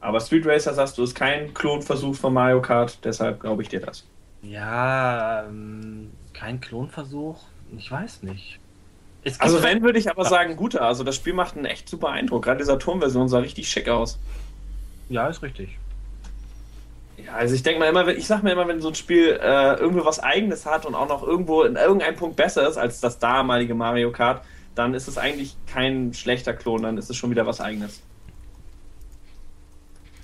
Aber 0.00 0.20
Street 0.20 0.46
Racer, 0.46 0.74
sagst 0.74 0.98
du, 0.98 1.02
ist 1.02 1.14
kein 1.14 1.54
Klonversuch 1.54 2.14
von 2.14 2.32
Mario 2.32 2.60
Kart, 2.60 2.98
deshalb 3.04 3.40
glaube 3.40 3.62
ich 3.62 3.68
dir 3.68 3.80
das. 3.80 4.04
Ja, 4.42 5.44
ähm, 5.44 6.10
kein 6.32 6.60
Klonversuch. 6.60 7.40
Ich 7.76 7.90
weiß 7.90 8.22
nicht. 8.22 8.58
Also 9.38 9.62
wenn, 9.62 9.82
würde 9.82 9.98
ich 9.98 10.10
aber 10.10 10.26
sagen, 10.26 10.56
guter. 10.56 10.82
Also 10.82 11.02
das 11.02 11.16
Spiel 11.16 11.32
macht 11.32 11.56
einen 11.56 11.64
echt 11.64 11.88
super 11.88 12.10
Eindruck. 12.10 12.44
Gerade 12.44 12.58
dieser 12.58 12.78
Turmversion 12.78 13.28
sah 13.28 13.38
richtig 13.38 13.68
schick 13.68 13.88
aus. 13.88 14.18
Ja, 15.08 15.28
ist 15.28 15.42
richtig. 15.42 15.78
Ja, 17.16 17.32
also 17.34 17.54
ich 17.54 17.62
denke 17.62 17.78
mal 17.80 17.88
immer, 17.88 18.06
wenn- 18.06 18.16
ich 18.18 18.26
sag 18.26 18.42
mir 18.42 18.52
immer, 18.52 18.66
wenn 18.66 18.80
so 18.80 18.88
ein 18.88 18.94
Spiel 18.94 19.38
äh, 19.40 19.74
irgendwie 19.74 20.04
was 20.04 20.18
Eigenes 20.20 20.66
hat 20.66 20.84
und 20.84 20.94
auch 20.94 21.08
noch 21.08 21.22
irgendwo 21.22 21.62
in 21.62 21.76
irgendeinem 21.76 22.16
Punkt 22.16 22.36
besser 22.36 22.68
ist 22.68 22.76
als 22.76 23.00
das 23.00 23.18
damalige 23.18 23.74
Mario 23.74 24.10
Kart, 24.10 24.44
dann 24.74 24.94
ist 24.94 25.06
es 25.06 25.16
eigentlich 25.18 25.56
kein 25.66 26.12
schlechter 26.12 26.52
Klon, 26.54 26.82
dann 26.82 26.98
ist 26.98 27.08
es 27.10 27.16
schon 27.16 27.30
wieder 27.30 27.46
was 27.46 27.60
Eigenes. 27.60 28.02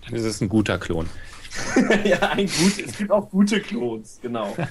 Dann 0.04 0.14
ist 0.14 0.24
es 0.24 0.40
ein 0.40 0.48
guter 0.48 0.78
Klon. 0.78 1.08
ja, 2.04 2.18
ein 2.30 2.46
gut, 2.46 2.78
es 2.84 2.96
gibt 2.98 3.10
auch 3.10 3.28
gute 3.30 3.60
Klons, 3.60 4.18
genau. 4.20 4.56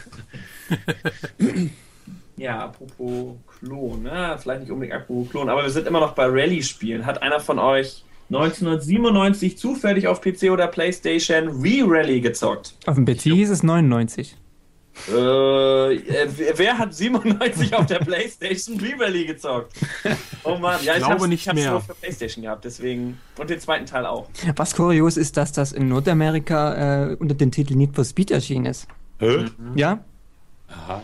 Ja, 2.38 2.60
apropos 2.60 3.36
Klon, 3.60 4.04
ne? 4.04 4.38
vielleicht 4.42 4.62
nicht 4.62 4.72
unbedingt 4.72 4.96
apropos 4.96 5.30
Klon, 5.30 5.50
aber 5.50 5.64
wir 5.64 5.70
sind 5.70 5.88
immer 5.88 6.00
noch 6.00 6.14
bei 6.14 6.26
Rallye-Spielen. 6.26 7.06
Hat 7.06 7.22
einer 7.22 7.42
von 7.42 7.60
euch 7.60 8.06
1997 8.30 9.58
zufällig 9.58 10.08
auf 10.08 10.22
PC 10.22 10.52
oder 10.52 10.68
Playstation 10.68 11.50
Re-Rally 11.62 12.22
gezockt? 12.22 12.76
Auf 12.86 12.96
dem 12.96 13.06
PC 13.06 13.22
hieß 13.24 13.50
es 13.50 13.64
99. 13.64 14.36
Äh, 15.08 15.94
äh, 15.96 16.28
wer- 16.58 16.78
hat 16.78 16.94
97 16.94 17.74
auf 17.74 17.86
der 17.86 18.00
Playstation 18.00 18.80
Re-Rally 18.80 19.26
gezockt? 19.26 19.74
Oh 20.44 20.58
Mann, 20.58 20.78
ja, 20.84 20.94
ich, 20.94 21.00
glaube 21.00 21.14
hab's, 21.14 21.28
nicht 21.28 21.42
ich 21.42 21.48
hab's 21.48 21.60
mehr. 21.60 21.72
nur 21.72 21.82
für 21.82 21.94
Playstation 21.96 22.44
gehabt, 22.44 22.66
deswegen. 22.66 23.18
Und 23.38 23.50
den 23.50 23.60
zweiten 23.60 23.86
Teil 23.86 24.06
auch. 24.06 24.28
Was 24.58 24.76
kurios 24.76 25.16
ist, 25.18 25.38
dass 25.38 25.52
das 25.54 25.72
in 25.72 25.88
Nordamerika 25.88 27.12
äh, 27.12 27.16
unter 27.16 27.34
dem 27.36 27.50
Titel 27.52 27.76
Need 27.76 27.96
for 27.96 28.04
Speed 28.04 28.30
erschienen 28.32 28.66
ist. 28.66 28.88
Hä? 29.20 29.46
Ja? 29.76 30.04
Aha. 30.68 31.02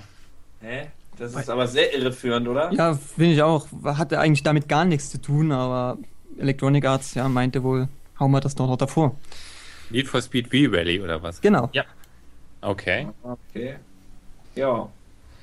Hä? 0.61 0.87
Das 1.17 1.33
ist 1.33 1.49
aber 1.49 1.65
sehr 1.67 1.93
irreführend, 1.97 2.47
oder? 2.49 2.73
Ja, 2.73 2.93
finde 2.93 3.31
ich 3.33 3.41
auch. 3.41 3.67
Hatte 3.85 4.19
eigentlich 4.19 4.43
damit 4.43 4.67
gar 4.67 4.83
nichts 4.83 5.09
zu 5.09 5.21
tun, 5.21 5.53
aber 5.53 5.97
Electronic 6.37 6.85
Arts 6.85 7.13
ja, 7.13 7.27
meinte 7.27 7.63
wohl, 7.63 7.87
hauen 8.19 8.31
wir 8.31 8.41
das 8.41 8.55
doch 8.55 8.67
noch 8.67 8.77
davor. 8.77 9.15
Need 9.89 10.07
for 10.07 10.21
Speed 10.21 10.47
V-Rally 10.47 10.99
oder 11.01 11.21
was? 11.21 11.41
Genau. 11.41 11.69
Okay. 12.61 13.07
Okay. 13.23 13.75
Ja. 14.55 14.89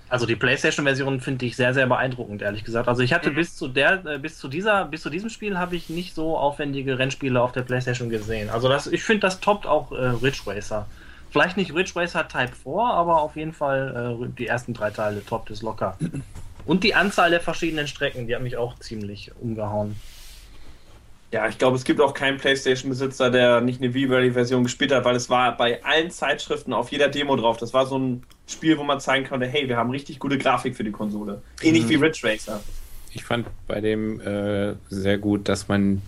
Also 0.08 0.26
die 0.26 0.36
PlayStation-Version 0.36 1.20
finde 1.20 1.46
ich 1.46 1.56
sehr, 1.56 1.72
sehr 1.72 1.86
beeindruckend, 1.86 2.42
ehrlich 2.42 2.64
gesagt. 2.64 2.86
Also 2.86 3.02
ich 3.02 3.14
hatte 3.14 3.30
bis 3.30 3.56
zu 3.56 3.68
der, 3.68 4.04
äh, 4.04 4.18
bis 4.18 4.36
zu 4.36 4.48
dieser, 4.48 4.84
bis 4.84 5.00
zu 5.00 5.08
diesem 5.08 5.30
Spiel 5.30 5.58
habe 5.58 5.74
ich 5.74 5.88
nicht 5.88 6.14
so 6.14 6.36
aufwendige 6.36 6.98
Rennspiele 6.98 7.40
auf 7.40 7.52
der 7.52 7.62
PlayStation 7.62 8.10
gesehen. 8.10 8.50
Also 8.50 8.68
das, 8.68 8.86
ich 8.86 9.04
finde, 9.04 9.20
das 9.20 9.40
toppt 9.40 9.66
auch 9.66 9.90
äh, 9.92 9.94
Ridge 9.94 10.42
Racer. 10.44 10.86
Vielleicht 11.30 11.56
nicht 11.56 11.74
Ridge 11.74 11.92
Racer 11.96 12.28
Type 12.28 12.52
4, 12.62 12.72
aber 12.74 13.22
auf 13.22 13.36
jeden 13.36 13.54
Fall 13.54 14.18
äh, 14.20 14.28
die 14.36 14.46
ersten 14.46 14.74
drei 14.74 14.90
Teile 14.90 15.24
toppt 15.24 15.50
es 15.50 15.62
locker. 15.62 15.96
Und 16.66 16.84
die 16.84 16.94
Anzahl 16.94 17.30
der 17.30 17.40
verschiedenen 17.40 17.86
Strecken, 17.86 18.26
die 18.26 18.34
hat 18.34 18.42
mich 18.42 18.58
auch 18.58 18.78
ziemlich 18.78 19.32
umgehauen. 19.40 19.96
Ja, 21.32 21.48
ich 21.48 21.56
glaube, 21.56 21.76
es 21.76 21.84
gibt 21.84 21.98
auch 21.98 22.12
keinen 22.12 22.36
PlayStation-Besitzer, 22.36 23.30
der 23.30 23.62
nicht 23.62 23.82
eine 23.82 23.90
V-Rally-Version 23.92 24.64
gespielt 24.64 24.92
hat, 24.92 25.06
weil 25.06 25.16
es 25.16 25.30
war 25.30 25.56
bei 25.56 25.82
allen 25.82 26.10
Zeitschriften 26.10 26.74
auf 26.74 26.92
jeder 26.92 27.08
Demo 27.08 27.36
drauf. 27.36 27.56
Das 27.56 27.72
war 27.72 27.86
so 27.86 27.98
ein 27.98 28.22
Spiel, 28.46 28.76
wo 28.76 28.84
man 28.84 29.00
zeigen 29.00 29.26
konnte, 29.26 29.46
hey, 29.46 29.66
wir 29.66 29.78
haben 29.78 29.88
richtig 29.90 30.18
gute 30.18 30.36
Grafik 30.36 30.76
für 30.76 30.84
die 30.84 30.90
Konsole. 30.90 31.40
Ähnlich 31.62 31.88
wie 31.88 31.94
Ridge 31.94 32.20
Racer. 32.22 32.60
Ich 33.14 33.24
fand 33.24 33.46
bei 33.66 33.80
dem 33.80 34.20
äh, 34.20 34.74
sehr 34.90 35.16
gut, 35.16 35.48
dass 35.48 35.68
man, 35.68 36.02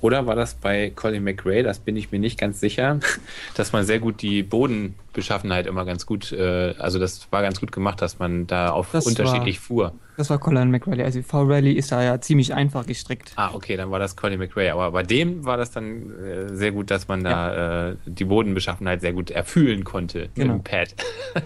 oder 0.00 0.26
war 0.26 0.34
das 0.36 0.54
bei 0.54 0.90
Colin 0.94 1.24
McRae, 1.24 1.62
das 1.62 1.78
bin 1.78 1.96
ich 1.96 2.10
mir 2.12 2.18
nicht 2.18 2.38
ganz 2.38 2.60
sicher, 2.60 2.98
dass 3.54 3.72
man 3.72 3.84
sehr 3.84 3.98
gut 3.98 4.22
die 4.22 4.42
Bodenbeschaffenheit 4.42 5.66
immer 5.66 5.84
ganz 5.84 6.06
gut, 6.06 6.32
äh, 6.32 6.74
also 6.78 6.98
das 6.98 7.26
war 7.30 7.42
ganz 7.42 7.60
gut 7.60 7.72
gemacht, 7.72 8.00
dass 8.02 8.18
man 8.18 8.46
da 8.46 8.70
auf 8.70 8.90
Das 8.92 9.06
unterschiedlich 9.06 9.58
fuhr. 9.60 9.92
Das 10.16 10.30
war 10.30 10.38
Colin 10.38 10.70
McRae. 10.72 11.04
Also 11.04 11.22
V-Rally 11.22 11.72
ist 11.72 11.92
da 11.92 12.02
ja 12.02 12.20
ziemlich 12.20 12.52
einfach 12.52 12.84
gestrickt. 12.84 13.32
Ah, 13.36 13.50
okay, 13.54 13.76
dann 13.76 13.90
war 13.92 14.00
das 14.00 14.16
Colin 14.16 14.40
McRae. 14.40 14.70
Aber 14.70 14.90
bei 14.90 15.04
dem 15.04 15.44
war 15.44 15.56
das 15.56 15.70
dann 15.70 16.10
äh, 16.18 16.48
sehr 16.56 16.72
gut, 16.72 16.90
dass 16.90 17.06
man 17.06 17.22
da 17.22 17.90
äh, 17.90 17.96
die 18.04 18.24
Bodenbeschaffenheit 18.24 19.00
sehr 19.00 19.12
gut 19.12 19.30
erfühlen 19.30 19.84
konnte 19.84 20.28
Genau. 20.34 20.54
mit 20.54 20.62
dem 20.62 20.64
Pad. 20.64 20.94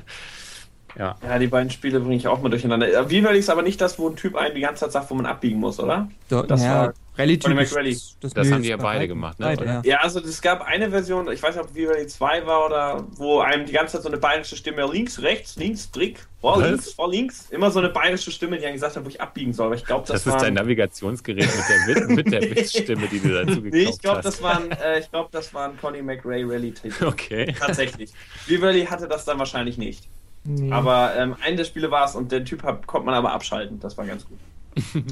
ja. 0.98 1.16
Ja, 1.22 1.38
die 1.38 1.48
beiden 1.48 1.68
Spiele 1.70 2.00
bringe 2.00 2.16
ich 2.16 2.28
auch 2.28 2.40
mal 2.40 2.48
durcheinander. 2.48 2.88
Äh, 2.88 3.02
V-Rally 3.20 3.38
ist 3.38 3.50
aber 3.50 3.60
nicht 3.62 3.78
das, 3.80 3.98
wo 3.98 4.08
ein 4.08 4.16
Typ 4.16 4.36
einen 4.36 4.54
die 4.54 4.62
ganze 4.62 4.84
Zeit 4.84 4.92
sagt, 4.92 5.10
wo 5.10 5.14
man 5.16 5.26
abbiegen 5.26 5.60
muss, 5.60 5.78
oder? 5.78 6.08
Da, 6.30 6.42
Das 6.42 6.62
ja, 6.62 6.74
war 6.86 6.94
Rally-Typ 7.18 7.43
Colin 7.52 7.59
ist- 7.59 7.72
McRae. 7.72 7.97
Das 8.20 8.34
nö, 8.48 8.55
haben 8.55 8.62
die 8.62 8.68
ja 8.70 8.76
bei 8.78 8.82
beide 8.84 9.09
gemacht, 9.09 9.39
ne, 9.39 9.47
Beide, 9.47 9.62
oder? 9.64 9.72
ja. 9.74 9.82
Ja, 9.84 9.97
also 9.98 10.18
es 10.20 10.40
gab 10.40 10.62
eine 10.62 10.89
Version, 10.90 11.30
ich 11.30 11.43
weiß 11.43 11.56
nicht, 11.56 11.64
ob 11.64 11.70
V-Rally 11.76 12.06
2 12.06 12.47
war 12.47 12.64
oder 12.66 13.06
wo 13.16 13.40
einem 13.40 13.66
die 13.66 13.72
ganze 13.72 13.93
Zeit 13.94 14.02
so 14.02 14.09
eine 14.09 14.16
bayerische 14.16 14.56
Stimme 14.56 14.86
links, 14.90 15.20
rechts, 15.20 15.56
links, 15.56 15.90
Trick, 15.90 16.26
vor 16.40 16.56
Was? 16.60 16.68
links, 16.70 16.93
vor 16.94 17.10
links, 17.10 17.51
immer 17.51 17.70
so 17.70 17.80
eine 17.80 17.90
bayerische 17.90 18.30
Stimme, 18.30 18.56
die 18.59 18.64
einem 18.64 18.74
gesagt 18.76 18.97
hat, 18.97 19.05
wo 19.05 19.09
ich 19.10 19.20
abbiegen 19.20 19.52
soll. 19.52 19.66
Aber 19.66 19.74
ich 19.74 19.84
glaube, 19.84 20.06
das, 20.06 20.24
Das, 20.24 20.26
ist 20.26 20.32
waren- 20.32 20.43
dein 20.43 20.55
Navigationsgerät 20.55 21.48
mit 21.86 21.97
der, 21.97 22.09
mit 22.16 22.32
der 22.32 22.43
Witzstimme, 22.56 23.06
die 23.09 23.20
du 23.20 23.28
dazu 23.28 23.56
gekauft 23.60 23.72
Nee, 23.74 23.82
ich 23.90 23.98
glaube, 23.98 24.16
hast. 24.18 24.24
das 24.24 24.43
waren, 24.43 24.70
äh, 24.72 25.01
ich 25.01 25.10
glaube, 25.10 25.28
das 25.32 25.52
waren 25.52 25.76
Conny 25.78 26.01
McRae 26.01 26.44
Rally-Titel. 26.44 27.05
Okay. 27.06 27.55
Tatsächlich. 27.59 28.10
V-Rally 28.48 28.86
hatte 28.86 29.06
das 29.06 29.26
dann 29.26 29.39
wahrscheinlich 29.39 29.76
nicht. 29.76 30.09
Nee. 30.44 30.72
Aber 30.72 31.14
ähm, 31.16 31.36
ein 31.44 31.56
der 31.56 31.64
Spiele 31.64 31.90
war 31.90 32.06
es 32.06 32.14
und 32.16 32.32
den 32.32 32.44
Typ 32.47 32.62
hat, 32.64 32.86
konnte 32.86 33.05
man 33.06 33.14
aber 33.14 33.32
abschalten. 33.32 33.78
Das 33.80 33.97
war 33.98 34.06
ganz 34.06 34.24
gut. 34.26 34.39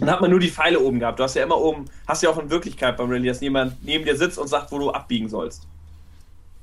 Dann 0.00 0.10
hat 0.10 0.20
man 0.20 0.30
nur 0.30 0.40
die 0.40 0.48
Pfeile 0.48 0.80
oben 0.80 1.00
gehabt. 1.00 1.18
Du 1.18 1.22
hast 1.22 1.34
ja 1.34 1.42
immer 1.42 1.58
oben, 1.58 1.84
hast 2.06 2.22
ja 2.22 2.30
auch 2.30 2.38
in 2.38 2.50
Wirklichkeit 2.50 2.96
beim 2.96 3.10
Rally, 3.10 3.28
dass 3.28 3.40
jemand 3.40 3.82
neben 3.84 4.04
dir 4.04 4.16
sitzt 4.16 4.38
und 4.38 4.48
sagt, 4.48 4.72
wo 4.72 4.78
du 4.78 4.90
abbiegen 4.90 5.28
sollst. 5.28 5.66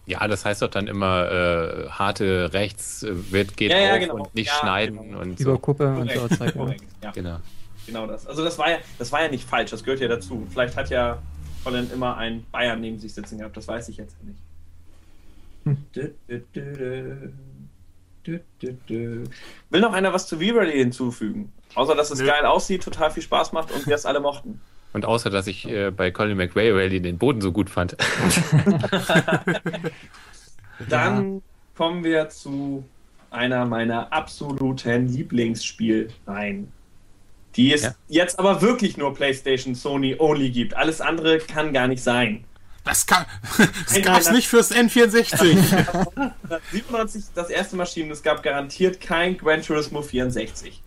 Ja, 0.07 0.25
das 0.27 0.45
heißt 0.45 0.61
doch 0.61 0.69
dann 0.69 0.87
immer 0.87 1.29
äh, 1.29 1.89
harte 1.89 2.51
rechts 2.53 3.03
äh, 3.03 3.31
wird 3.31 3.57
geht 3.57 3.71
Ja, 3.71 3.77
ja, 3.79 3.93
auf 3.93 3.99
genau. 3.99 4.15
und 4.15 4.35
nicht 4.35 4.47
Ja, 4.47 4.53
schneiden 4.53 4.99
genau. 5.01 5.19
und 5.19 5.39
Über 5.39 5.51
so. 5.51 5.57
Kuppe 5.59 5.87
und 5.95 6.09
so 6.11 6.19
Korrekt, 6.27 6.37
Zeug. 6.55 6.77
Ja. 7.03 7.11
Genau. 7.11 7.37
genau 7.85 8.07
das. 8.07 8.25
Also 8.25 8.43
das 8.43 8.57
war 8.57 8.71
ja, 8.71 8.77
das 8.97 9.11
war 9.11 9.23
ja 9.23 9.29
nicht 9.29 9.47
falsch, 9.47 9.71
das 9.71 9.83
gehört 9.83 9.99
ja 9.99 10.07
dazu. 10.07 10.47
Vielleicht 10.49 10.77
hat 10.77 10.89
ja 10.89 11.21
Colin 11.63 11.91
immer 11.91 12.15
einen 12.15 12.45
Bayern 12.51 12.79
neben 12.79 12.99
sich 12.99 13.13
sitzen 13.13 13.37
gehabt, 13.37 13.57
das 13.57 13.67
weiß 13.67 13.89
ich 13.89 13.97
jetzt 13.97 14.15
nicht. 14.23 14.39
Hm. 15.65 15.77
Dü, 15.93 16.11
dü, 16.29 16.41
dü. 16.55 17.29
Will 18.27 19.81
noch 19.81 19.93
einer 19.93 20.13
was 20.13 20.27
zu 20.27 20.37
V-Rally 20.39 20.77
hinzufügen? 20.77 21.51
Außer, 21.75 21.95
dass 21.95 22.11
es 22.11 22.19
Nö. 22.19 22.25
geil 22.27 22.45
aussieht, 22.45 22.83
total 22.83 23.11
viel 23.11 23.23
Spaß 23.23 23.51
macht 23.53 23.71
und 23.71 23.87
wir 23.87 23.95
es 23.95 24.05
alle 24.05 24.19
mochten. 24.19 24.59
Und 24.93 25.05
außer, 25.05 25.29
dass 25.29 25.47
ich 25.47 25.67
äh, 25.67 25.91
bei 25.91 26.11
Colin 26.11 26.37
McRae 26.37 26.71
Rally 26.71 27.01
den 27.01 27.17
Boden 27.17 27.41
so 27.41 27.51
gut 27.51 27.69
fand. 27.69 27.95
Dann 30.89 31.41
kommen 31.75 32.03
wir 32.03 32.29
zu 32.29 32.83
einer 33.29 33.65
meiner 33.65 34.11
absoluten 34.13 35.07
Lieblingsspielreihen. 35.07 36.71
Die 37.55 37.73
es 37.73 37.83
Ja. 37.83 37.95
jetzt 38.07 38.39
aber 38.39 38.61
wirklich 38.61 38.97
nur 38.97 39.13
PlayStation 39.13 39.75
Sony 39.75 40.15
Only 40.19 40.51
gibt. 40.51 40.75
Alles 40.75 41.01
andere 41.01 41.39
kann 41.39 41.73
gar 41.73 41.87
nicht 41.87 42.03
sein. 42.03 42.43
Das, 42.87 43.05
kann, 43.05 43.25
das 43.57 43.93
Nein, 43.93 44.01
gab's 44.01 44.25
nein, 44.27 44.35
nicht 44.35 44.47
fürs 44.47 44.71
N64. 44.71 46.31
97 46.71 47.25
das 47.35 47.49
erste 47.49 47.75
Maschinen, 47.75 48.11
es 48.11 48.23
gab 48.23 48.41
garantiert 48.43 49.01
kein 49.01 49.37
Gran 49.37 49.61
Turismo 49.61 50.01
64. 50.01 50.81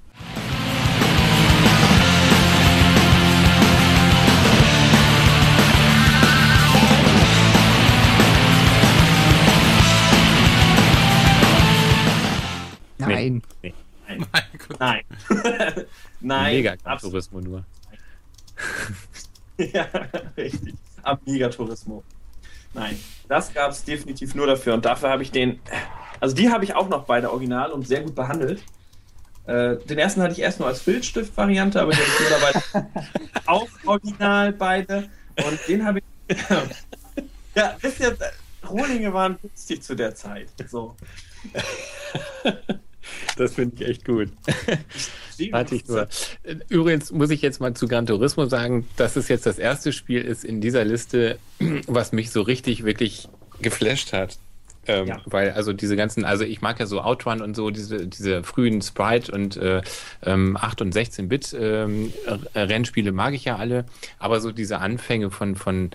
Nein. 12.96 13.42
Nee. 13.62 13.74
Nein. 14.08 14.26
Nein. 14.78 15.04
Nein. 16.20 16.54
Mega 16.54 16.76
Gran. 16.76 16.98
Turismo 16.98 17.40
nur. 17.40 17.64
Ja, 19.74 19.86
richtig. 20.38 20.74
Amiga 21.02 21.48
Turismo. 21.48 22.02
Nein, 22.74 22.98
das 23.28 23.52
gab 23.52 23.72
es 23.72 23.84
definitiv 23.84 24.34
nur 24.34 24.46
dafür. 24.46 24.74
Und 24.74 24.84
dafür 24.84 25.10
habe 25.10 25.22
ich 25.22 25.30
den. 25.30 25.60
Also 26.20 26.36
die 26.36 26.50
habe 26.50 26.64
ich 26.64 26.74
auch 26.74 26.88
noch 26.88 27.04
beide 27.04 27.30
original 27.30 27.72
und 27.72 27.86
sehr 27.86 28.02
gut 28.02 28.14
behandelt. 28.14 28.62
Äh, 29.46 29.76
den 29.78 29.98
ersten 29.98 30.22
hatte 30.22 30.32
ich 30.32 30.40
erst 30.40 30.60
nur 30.60 30.68
als 30.68 30.82
Filzstift-Variante, 30.82 31.80
aber 31.80 31.92
die 31.92 31.98
habe 31.98 32.08
ich 32.08 32.20
mittlerweile 32.20 32.90
auch 33.46 33.68
original 33.86 34.52
beide. 34.52 35.08
Und 35.36 35.58
den 35.66 35.84
habe 35.84 36.00
ich. 36.00 36.36
ja, 37.54 37.76
wisst 37.80 38.00
ihr, 38.00 38.16
Rohlinge 38.68 39.12
waren 39.12 39.38
günstig 39.40 39.82
zu 39.82 39.96
der 39.96 40.14
Zeit. 40.14 40.48
So. 40.68 40.96
Das 43.36 43.54
finde 43.54 43.76
ich 43.76 43.88
echt 43.88 44.04
gut. 44.04 44.28
Warte 45.50 45.74
ich 45.74 45.88
nur. 45.88 46.08
Übrigens 46.68 47.12
muss 47.12 47.30
ich 47.30 47.40
jetzt 47.42 47.60
mal 47.60 47.74
zu 47.74 47.88
Gran 47.88 48.06
Turismo 48.06 48.46
sagen, 48.46 48.86
dass 48.96 49.16
es 49.16 49.28
jetzt 49.28 49.46
das 49.46 49.58
erste 49.58 49.92
Spiel 49.92 50.20
ist 50.22 50.44
in 50.44 50.60
dieser 50.60 50.84
Liste, 50.84 51.38
was 51.86 52.12
mich 52.12 52.30
so 52.30 52.42
richtig, 52.42 52.84
wirklich 52.84 53.28
geflasht 53.60 54.12
hat. 54.12 54.38
Ähm, 54.86 55.06
Ja. 55.06 55.20
Weil 55.26 55.50
also 55.52 55.72
diese 55.72 55.96
ganzen, 55.96 56.24
also 56.24 56.44
ich 56.44 56.60
mag 56.62 56.80
ja 56.80 56.86
so 56.86 57.00
Outrun 57.02 57.42
und 57.42 57.54
so, 57.54 57.70
diese, 57.70 58.06
diese 58.06 58.42
frühen 58.42 58.80
Sprite 58.82 59.32
und 59.32 59.56
äh, 59.56 59.82
ähm, 60.24 60.56
8 60.56 60.82
und 60.82 60.94
16-Bit 60.94 61.56
ähm, 61.58 62.12
mag 63.14 63.34
ich 63.34 63.44
ja 63.44 63.56
alle, 63.56 63.84
aber 64.18 64.40
so 64.40 64.52
diese 64.52 64.78
Anfänge 64.78 65.30
von, 65.30 65.54
von 65.54 65.90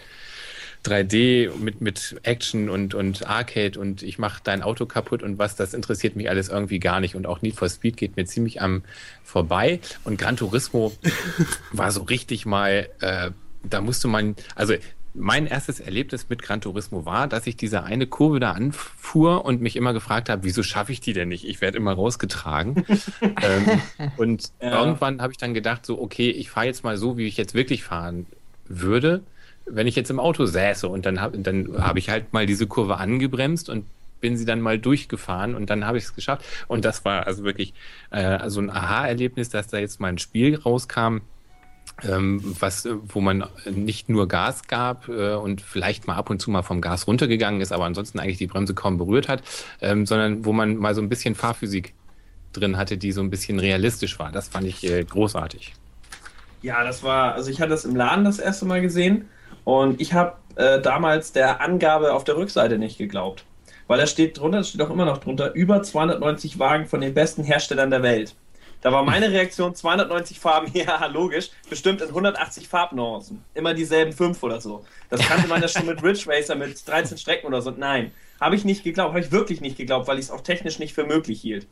3D 0.86 1.56
mit, 1.58 1.82
mit 1.82 2.16
Action 2.24 2.70
und, 2.70 2.94
und 2.94 3.28
Arcade 3.28 3.80
und 3.80 4.04
ich 4.04 4.20
mache 4.20 4.42
dein 4.44 4.62
Auto 4.62 4.86
kaputt 4.86 5.24
und 5.24 5.38
was, 5.38 5.56
das 5.56 5.74
interessiert 5.74 6.16
mich 6.16 6.30
alles 6.30 6.50
irgendwie 6.50 6.80
gar 6.80 7.00
nicht. 7.00 7.16
Und 7.16 7.26
auch 7.26 7.42
Need 7.42 7.56
for 7.56 7.70
Speed 7.70 7.98
geht 7.98 8.16
mir 8.16 8.26
ziemlich 8.26 8.62
am 8.62 8.84
vorbei. 9.24 9.80
Und 10.04 10.18
Gran 10.18 10.38
Turismo 10.38 10.94
war 11.72 11.92
so 11.92 12.04
richtig 12.04 12.46
mal, 12.46 12.88
äh, 13.02 13.32
da 13.64 13.82
musste 13.82 14.08
man, 14.08 14.36
also 14.56 14.74
mein 15.18 15.48
erstes 15.48 15.80
Erlebnis 15.80 16.28
mit 16.30 16.42
Gran 16.42 16.60
Turismo 16.62 17.06
war, 17.06 17.28
dass 17.28 17.48
ich 17.48 17.56
diese 17.56 17.84
eine 17.84 18.06
Kurve 18.06 18.40
da 18.40 18.52
anfuhr 18.52 19.46
und 19.46 19.62
mich 19.62 19.78
immer 19.78 19.94
gefragt 19.94 20.30
habe, 20.30 20.44
wieso 20.44 20.62
schaffe 20.62 20.92
ich 20.92 21.00
die 21.00 21.14
denn 21.14 21.30
nicht? 21.30 21.46
Ich 21.48 21.62
werde 21.62 21.78
immer 21.78 21.94
rausgetragen. 21.94 22.86
ähm, 23.22 23.82
und 24.18 24.52
Ja. 24.62 24.82
irgendwann 24.84 25.22
habe 25.22 25.32
ich 25.32 25.38
dann 25.38 25.54
gedacht, 25.54 25.86
so, 25.86 26.02
okay, 26.02 26.30
ich 26.30 26.50
fahre 26.50 26.66
jetzt 26.66 26.84
mal 26.84 26.98
so, 26.98 27.18
wie 27.18 27.28
ich 27.28 27.38
jetzt 27.38 27.54
wirklich 27.54 27.84
fahren 27.84 28.26
würde 28.68 29.24
wenn 29.66 29.88
ich 29.88 29.96
jetzt 29.96 30.10
im 30.12 30.20
Auto 30.20 30.46
säße 30.46 30.88
und 30.88 31.06
dann 31.06 31.22
habe 31.22 31.38
dann 31.40 31.76
hab 31.78 31.98
ich 31.98 32.10
halt 32.10 32.34
mal 32.34 32.46
diese 32.46 32.68
Kurve 32.68 32.98
angebremst 32.98 33.70
und 33.70 33.86
bin 34.22 34.38
sie 34.38 34.46
dann 34.46 34.62
mal 34.62 34.80
durchgefahren 34.80 35.56
und 35.56 35.70
dann 35.70 35.86
habe 35.86 35.98
ich 35.98 36.06
es 36.06 36.16
geschafft. 36.16 36.46
Und 36.68 36.86
das 36.86 37.06
war 37.06 37.28
also 37.28 37.44
wirklich 37.44 37.74
äh, 38.12 38.50
so 38.50 38.60
ein 38.60 38.70
Aha-Erlebnis, 38.70 39.50
dass 39.50 39.68
da 39.68 39.78
jetzt 39.78 40.00
mal 40.00 40.08
ein 40.08 40.18
Spiel 40.18 40.56
rauskam, 40.56 41.18
ähm, 42.04 42.42
was, 42.60 42.86
äh, 42.86 42.96
wo 43.08 43.22
man 43.22 43.46
nicht 43.70 44.10
nur 44.10 44.28
Gas 44.28 44.68
gab 44.68 45.08
äh, 45.10 45.34
und 45.34 45.62
vielleicht 45.62 46.08
mal 46.08 46.16
ab 46.16 46.30
und 46.30 46.42
zu 46.42 46.50
mal 46.50 46.64
vom 46.64 46.82
Gas 46.82 47.08
runtergegangen 47.08 47.62
ist, 47.62 47.72
aber 47.72 47.86
ansonsten 47.86 48.20
eigentlich 48.20 48.38
die 48.38 48.48
Bremse 48.48 48.74
kaum 48.74 48.98
berührt 48.98 49.28
hat, 49.28 49.44
ähm, 49.82 50.06
sondern 50.06 50.46
wo 50.46 50.54
man 50.54 50.76
mal 50.78 50.96
so 50.96 51.02
ein 51.02 51.10
bisschen 51.10 51.36
Fahrphysik 51.36 51.94
drin 52.54 52.78
hatte, 52.78 52.98
die 52.98 53.12
so 53.12 53.22
ein 53.22 53.30
bisschen 53.30 53.60
realistisch 53.60 54.18
war. 54.18 54.32
Das 54.32 54.48
fand 54.48 54.66
ich 54.66 54.84
äh, 54.90 55.04
großartig. 55.04 55.74
Ja, 56.62 56.84
das 56.84 57.04
war, 57.04 57.36
also 57.36 57.52
ich 57.52 57.62
hatte 57.62 57.70
das 57.70 57.86
im 57.86 57.96
Laden 57.96 58.26
das 58.26 58.40
erste 58.40 58.66
Mal 58.66 58.82
gesehen 58.82 59.28
und 59.66 60.00
ich 60.00 60.14
habe 60.14 60.38
äh, 60.56 60.80
damals 60.80 61.34
der 61.34 61.60
Angabe 61.60 62.14
auf 62.14 62.24
der 62.24 62.38
Rückseite 62.38 62.78
nicht 62.78 62.98
geglaubt. 62.98 63.44
Weil 63.88 64.00
da 64.00 64.08
steht 64.08 64.40
drunter, 64.40 64.60
das 64.60 64.70
steht 64.70 64.82
auch 64.82 64.90
immer 64.90 65.06
noch 65.06 65.18
drunter, 65.18 65.54
über 65.54 65.84
290 65.84 66.58
Wagen 66.58 66.86
von 66.88 67.02
den 67.02 67.14
besten 67.14 67.44
Herstellern 67.44 67.92
der 67.92 68.02
Welt. 68.02 68.36
Da 68.82 68.92
war 68.92 69.04
meine 69.04 69.32
Reaktion 69.32 69.74
290 69.74 70.40
Farben, 70.40 70.72
ja, 70.74 71.06
logisch, 71.08 71.50
bestimmt 71.70 72.02
in 72.02 72.10
180 72.10 72.68
Farbnuancen. 72.68 73.44
Immer 73.54 73.74
dieselben 73.74 74.14
fünf 74.14 74.42
oder 74.44 74.62
so. 74.62 74.86
Das 75.10 75.22
kannte 75.22 75.48
man 75.48 75.62
ja 75.62 75.68
schon 75.68 75.86
mit 75.86 76.04
Ridge 76.04 76.26
Racer 76.28 76.56
mit 76.56 76.88
13 76.88 77.18
Strecken 77.18 77.48
oder 77.48 77.62
so. 77.62 77.72
Nein, 77.72 78.12
habe 78.40 78.56
ich 78.56 78.66
nicht 78.66 78.84
geglaubt, 78.84 79.10
habe 79.10 79.20
ich 79.20 79.32
wirklich 79.32 79.62
nicht 79.62 79.78
geglaubt, 79.78 80.08
weil 80.08 80.20
ich 80.20 80.26
es 80.26 80.32
auch 80.32 80.42
technisch 80.42 80.80
nicht 80.80 80.94
für 80.94 81.06
möglich 81.06 81.42
hielt. 81.42 81.68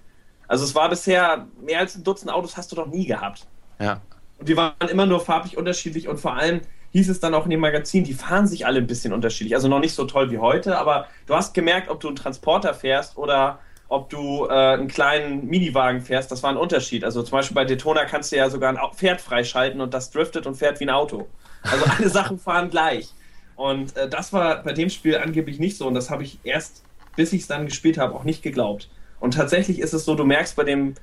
Also 0.47 0.65
es 0.65 0.75
war 0.75 0.89
bisher, 0.89 1.47
mehr 1.61 1.79
als 1.79 1.95
ein 1.95 2.03
Dutzend 2.03 2.31
Autos 2.31 2.57
hast 2.57 2.71
du 2.71 2.75
doch 2.75 2.87
nie 2.87 3.05
gehabt. 3.05 3.45
Ja. 3.79 4.01
Und 4.39 4.49
die 4.49 4.57
waren 4.57 4.89
immer 4.89 5.05
nur 5.05 5.19
farblich 5.19 5.57
unterschiedlich 5.57 6.07
und 6.07 6.19
vor 6.19 6.35
allem 6.35 6.61
hieß 6.93 7.09
es 7.09 7.19
dann 7.19 7.33
auch 7.33 7.45
in 7.45 7.49
dem 7.49 7.59
Magazin, 7.59 8.03
die 8.03 8.13
fahren 8.13 8.47
sich 8.47 8.65
alle 8.65 8.79
ein 8.79 8.87
bisschen 8.87 9.13
unterschiedlich. 9.13 9.55
Also 9.55 9.67
noch 9.67 9.79
nicht 9.79 9.95
so 9.95 10.05
toll 10.05 10.31
wie 10.31 10.37
heute, 10.37 10.77
aber 10.77 11.07
du 11.25 11.35
hast 11.35 11.53
gemerkt, 11.53 11.89
ob 11.89 11.99
du 11.99 12.07
einen 12.07 12.15
Transporter 12.15 12.73
fährst 12.73 13.17
oder 13.17 13.59
ob 13.89 14.09
du 14.09 14.45
äh, 14.45 14.51
einen 14.51 14.87
kleinen 14.87 15.47
Miniwagen 15.47 16.01
fährst, 16.01 16.31
das 16.31 16.41
war 16.43 16.51
ein 16.51 16.57
Unterschied. 16.57 17.03
Also 17.03 17.21
zum 17.23 17.31
Beispiel 17.31 17.55
bei 17.55 17.65
Daytona 17.65 18.05
kannst 18.05 18.31
du 18.31 18.37
ja 18.37 18.49
sogar 18.49 18.69
ein 18.69 18.79
Pferd 18.95 19.21
freischalten 19.21 19.81
und 19.81 19.93
das 19.93 20.11
driftet 20.11 20.47
und 20.47 20.55
fährt 20.55 20.79
wie 20.79 20.85
ein 20.85 20.89
Auto. 20.91 21.27
Also 21.63 21.85
alle 21.85 22.09
Sachen 22.09 22.39
fahren 22.39 22.69
gleich. 22.69 23.09
Und 23.55 23.95
äh, 23.97 24.07
das 24.07 24.31
war 24.31 24.63
bei 24.63 24.73
dem 24.73 24.89
Spiel 24.89 25.17
angeblich 25.17 25.59
nicht 25.59 25.77
so 25.77 25.87
und 25.87 25.95
das 25.95 26.09
habe 26.09 26.23
ich 26.23 26.39
erst, 26.43 26.83
bis 27.15 27.33
ich 27.33 27.41
es 27.41 27.47
dann 27.47 27.65
gespielt 27.65 27.97
habe, 27.97 28.15
auch 28.15 28.23
nicht 28.23 28.43
geglaubt. 28.43 28.89
Und 29.19 29.35
tatsächlich 29.35 29.79
ist 29.79 29.93
es 29.93 30.05
so, 30.05 30.15
du 30.15 30.25
merkst 30.25 30.55
bei 30.55 30.63
dem, 30.63 30.95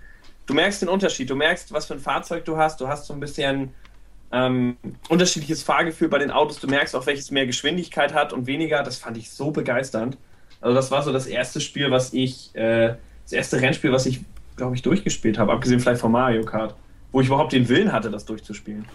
du 0.46 0.54
merkst 0.54 0.82
den 0.82 0.88
Unterschied, 0.88 1.30
du 1.30 1.36
merkst, 1.36 1.72
was 1.72 1.86
für 1.86 1.94
ein 1.94 2.00
Fahrzeug 2.00 2.44
du 2.44 2.56
hast, 2.56 2.80
du 2.80 2.88
hast 2.88 3.06
so 3.06 3.14
ein 3.14 3.20
bisschen 3.20 3.74
ähm, 4.32 4.76
unterschiedliches 5.08 5.62
Fahrgefühl 5.62 6.08
bei 6.08 6.18
den 6.18 6.30
Autos, 6.30 6.60
du 6.60 6.66
merkst 6.66 6.94
auch, 6.94 7.06
welches 7.06 7.30
mehr 7.30 7.46
Geschwindigkeit 7.46 8.14
hat 8.14 8.32
und 8.32 8.46
weniger, 8.46 8.82
das 8.82 8.96
fand 8.98 9.16
ich 9.16 9.30
so 9.30 9.50
begeisternd. 9.50 10.16
Also 10.60 10.74
das 10.74 10.90
war 10.90 11.02
so 11.02 11.12
das 11.12 11.26
erste 11.26 11.60
Spiel, 11.60 11.90
was 11.90 12.12
ich, 12.12 12.54
äh, 12.54 12.94
das 13.24 13.32
erste 13.32 13.60
Rennspiel, 13.60 13.92
was 13.92 14.06
ich, 14.06 14.20
glaube 14.56 14.76
ich, 14.76 14.82
durchgespielt 14.82 15.38
habe, 15.38 15.52
abgesehen 15.52 15.80
vielleicht 15.80 16.00
von 16.00 16.12
Mario 16.12 16.44
Kart, 16.44 16.74
wo 17.12 17.20
ich 17.20 17.26
überhaupt 17.26 17.52
den 17.52 17.68
Willen 17.68 17.92
hatte, 17.92 18.10
das 18.10 18.24
durchzuspielen. 18.24 18.86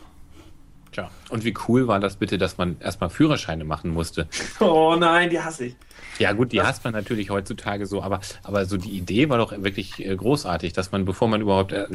Tja. 0.92 1.10
Und 1.30 1.44
wie 1.44 1.54
cool 1.68 1.88
war 1.88 2.00
das 2.00 2.16
bitte, 2.16 2.38
dass 2.38 2.58
man 2.58 2.78
erstmal 2.80 3.10
Führerscheine 3.10 3.66
machen 3.66 3.92
musste? 3.92 4.28
Oh 4.62 4.96
nein, 4.98 5.30
die 5.30 5.42
hasse 5.42 5.66
ich. 5.66 5.76
Ja, 6.20 6.32
gut, 6.34 6.52
die 6.52 6.58
Das- 6.58 6.68
hasst 6.68 6.84
man 6.84 6.94
natürlich 6.94 7.30
heutzutage 7.30 7.86
so, 7.86 8.02
aber, 8.02 8.20
aber 8.44 8.66
so 8.66 8.78
die 8.78 8.92
Idee 8.92 9.30
war 9.30 9.38
doch 9.38 9.52
wirklich 9.64 10.06
äh, 10.06 10.16
großartig, 10.16 10.74
dass 10.74 10.92
man, 10.92 11.06
bevor 11.06 11.28
man 11.28 11.42
überhaupt 11.42 11.72
äh, 11.72 11.88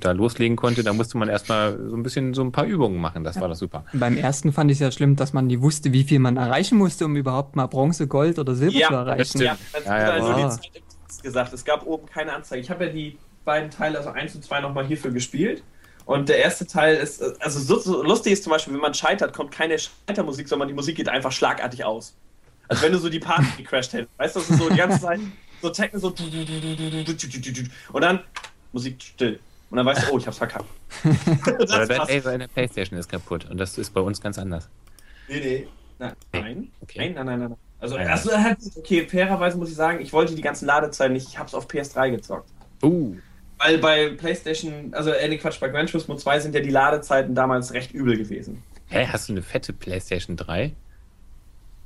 da 0.00 0.12
loslegen 0.12 0.56
konnte, 0.56 0.82
da 0.82 0.92
musste 0.92 1.16
man 1.18 1.28
erstmal 1.28 1.78
so 1.88 1.96
ein 1.96 2.02
bisschen 2.02 2.34
so 2.34 2.42
ein 2.42 2.52
paar 2.52 2.64
Übungen 2.64 3.00
machen. 3.00 3.24
Das 3.24 3.40
war 3.40 3.48
doch 3.48 3.54
super. 3.56 3.84
Beim 3.92 4.16
ersten 4.16 4.52
fand 4.52 4.70
ich 4.70 4.76
es 4.76 4.80
ja 4.80 4.90
schlimm, 4.90 5.16
dass 5.16 5.32
man 5.32 5.46
nie 5.46 5.60
wusste, 5.60 5.92
wie 5.92 6.04
viel 6.04 6.18
man 6.18 6.36
erreichen 6.36 6.78
musste, 6.78 7.04
um 7.04 7.16
überhaupt 7.16 7.56
mal 7.56 7.66
Bronze, 7.66 8.06
Gold 8.08 8.38
oder 8.38 8.54
Silber 8.54 8.78
Ja, 8.78 8.88
zu 8.88 8.94
erreichen. 8.94 9.40
Ja, 9.40 9.56
das 9.72 9.84
Ja, 9.84 9.98
ja, 9.98 10.16
ja, 10.16 10.18
nur 10.22 10.34
wow. 10.44 10.60
die 10.60 10.70
Text 10.70 11.22
gesagt. 11.22 11.52
Es 11.52 11.64
gab 11.64 11.86
oben 11.86 12.06
keine 12.06 12.32
Anzeige. 12.34 12.60
Ich 12.62 12.70
habe 12.70 12.86
ja 12.86 12.92
die 12.92 13.18
beiden 13.44 13.70
Teile, 13.70 13.98
also 13.98 14.10
1 14.10 14.34
und 14.34 14.44
2, 14.44 14.60
nochmal 14.60 14.86
hierfür 14.86 15.10
gespielt. 15.10 15.62
Und 16.04 16.28
der 16.28 16.38
erste 16.38 16.66
Teil 16.66 16.96
ist, 16.96 17.20
äh, 17.20 17.32
also 17.40 17.58
so, 17.60 17.78
so 17.78 18.02
lustig 18.02 18.32
ist 18.32 18.42
zum 18.44 18.50
Beispiel, 18.50 18.72
wenn 18.74 18.80
man 18.80 18.94
scheitert, 18.94 19.34
kommt 19.34 19.50
keine 19.50 19.76
Scheitermusik, 19.78 20.48
sondern 20.48 20.68
die 20.68 20.74
Musik 20.74 20.96
geht 20.96 21.08
einfach 21.08 21.32
schlagartig 21.32 21.84
aus. 21.84 22.16
Also 22.68 22.82
wenn 22.82 22.92
du 22.92 22.98
so 22.98 23.08
die 23.08 23.18
Party 23.20 23.46
gecrashed 23.56 23.92
hättest. 23.92 24.10
Weißt 24.18 24.36
du, 24.36 24.40
das 24.40 24.50
ist 24.50 24.58
so 24.58 24.68
die 24.68 24.76
ganze 24.76 25.00
Zeit 25.00 25.20
so 25.60 25.70
Techno 25.70 25.98
so 25.98 26.14
und 27.92 28.02
dann 28.02 28.20
Musik 28.72 29.02
still. 29.02 29.40
Und 29.70 29.76
dann 29.76 29.86
weißt 29.86 30.08
du, 30.08 30.12
oh, 30.12 30.18
ich 30.18 30.26
hab's 30.26 30.38
verkackt. 30.38 30.64
Oder 31.46 31.58
das 31.66 31.88
dein 31.88 31.98
passt. 31.98 32.10
Laser 32.10 32.32
in 32.32 32.40
der 32.40 32.48
Playstation 32.48 32.98
ist 32.98 33.08
kaputt 33.10 33.46
und 33.50 33.58
das 33.58 33.76
ist 33.76 33.92
bei 33.92 34.00
uns 34.00 34.20
ganz 34.20 34.38
anders. 34.38 34.68
Nee, 35.28 35.40
nee. 35.40 35.68
Nein, 35.98 36.12
nein. 36.32 36.72
Okay. 36.80 36.98
Nein, 36.98 37.14
nein, 37.14 37.26
nein, 37.26 37.48
nein. 37.50 37.58
Also, 37.80 37.96
Ah, 37.96 38.02
ja. 38.02 38.08
also 38.10 38.36
halt, 38.36 38.58
okay, 38.76 39.06
fairerweise 39.06 39.56
muss 39.58 39.68
ich 39.68 39.76
sagen, 39.76 40.00
ich 40.00 40.12
wollte 40.12 40.34
die 40.34 40.42
ganzen 40.42 40.66
Ladezeiten 40.66 41.12
nicht. 41.12 41.28
Ich 41.28 41.38
hab's 41.38 41.54
auf 41.54 41.66
PS3 41.68 42.10
gezockt. 42.10 42.48
Uh, 42.82 43.16
Weil 43.58 43.78
bei 43.78 44.10
PlayStation, 44.10 44.92
also 44.94 45.10
äh, 45.10 45.28
nee, 45.28 45.38
Quatsch, 45.38 45.60
bei 45.60 45.68
Gran 45.68 45.86
Turismo 45.86 46.16
2 46.16 46.40
sind 46.40 46.54
ja 46.54 46.60
die 46.60 46.70
Ladezeiten 46.70 47.34
damals 47.34 47.72
recht 47.72 47.92
übel 47.92 48.16
gewesen. 48.16 48.62
hä, 48.88 49.06
hast 49.06 49.28
du 49.28 49.32
eine 49.32 49.42
fette 49.42 49.72
Playstation 49.72 50.36
3? 50.36 50.72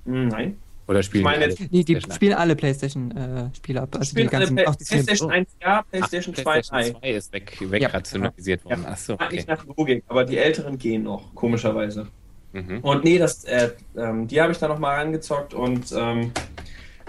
Hm, 0.05 0.29
nein. 0.29 0.59
Oder 0.89 1.03
spielen 1.03 1.21
Ich 1.21 1.25
meine 1.25 1.39
die 1.39 1.45
alle 1.45 1.53
jetzt- 1.53 1.73
Nee, 1.73 1.85
die 1.85 1.93
PlayStation 1.95 2.15
spielen 2.15 2.35
alle 2.35 2.57
PlayStation-Spiele 2.57 3.81
ab. 3.83 3.89
Also 3.95 4.01
die 4.01 4.07
Spielen 4.11 4.29
alle 4.29 4.39
ganzen, 4.39 4.57
Play 4.57 4.67
auch 4.67 4.75
die 4.75 4.85
PlayStation 4.85 5.31
1 5.31 5.49
ja, 5.61 5.81
Ach, 5.85 5.91
PlayStation 5.91 6.35
2 6.35 6.43
PlayStation 6.43 6.93
nein. 6.93 7.01
2 7.01 7.11
ist 7.11 7.33
weg, 7.33 7.59
wegrationalisiert 7.61 8.65
worden. 8.65 8.83
Ja. 8.83 8.89
Achso, 8.89 9.15
okay. 9.15 9.37
nicht 9.37 9.49
nach 9.49 9.65
Logik, 9.65 10.05
aber 10.09 10.25
die 10.25 10.39
älteren 10.39 10.79
gehen 10.79 11.05
noch, 11.05 11.35
komischerweise. 11.35 12.09
Mhm. 12.53 12.81
Und 12.81 13.05
nee, 13.05 13.19
das, 13.19 13.45
äh, 13.45 13.71
ähm, 13.97 14.29
die 14.29 14.41
habe 14.41 14.53
ich 14.53 14.59
dann 14.59 14.71
nochmal 14.71 15.01
angezockt 15.01 15.55
und 15.55 15.91
ähm, 15.93 16.33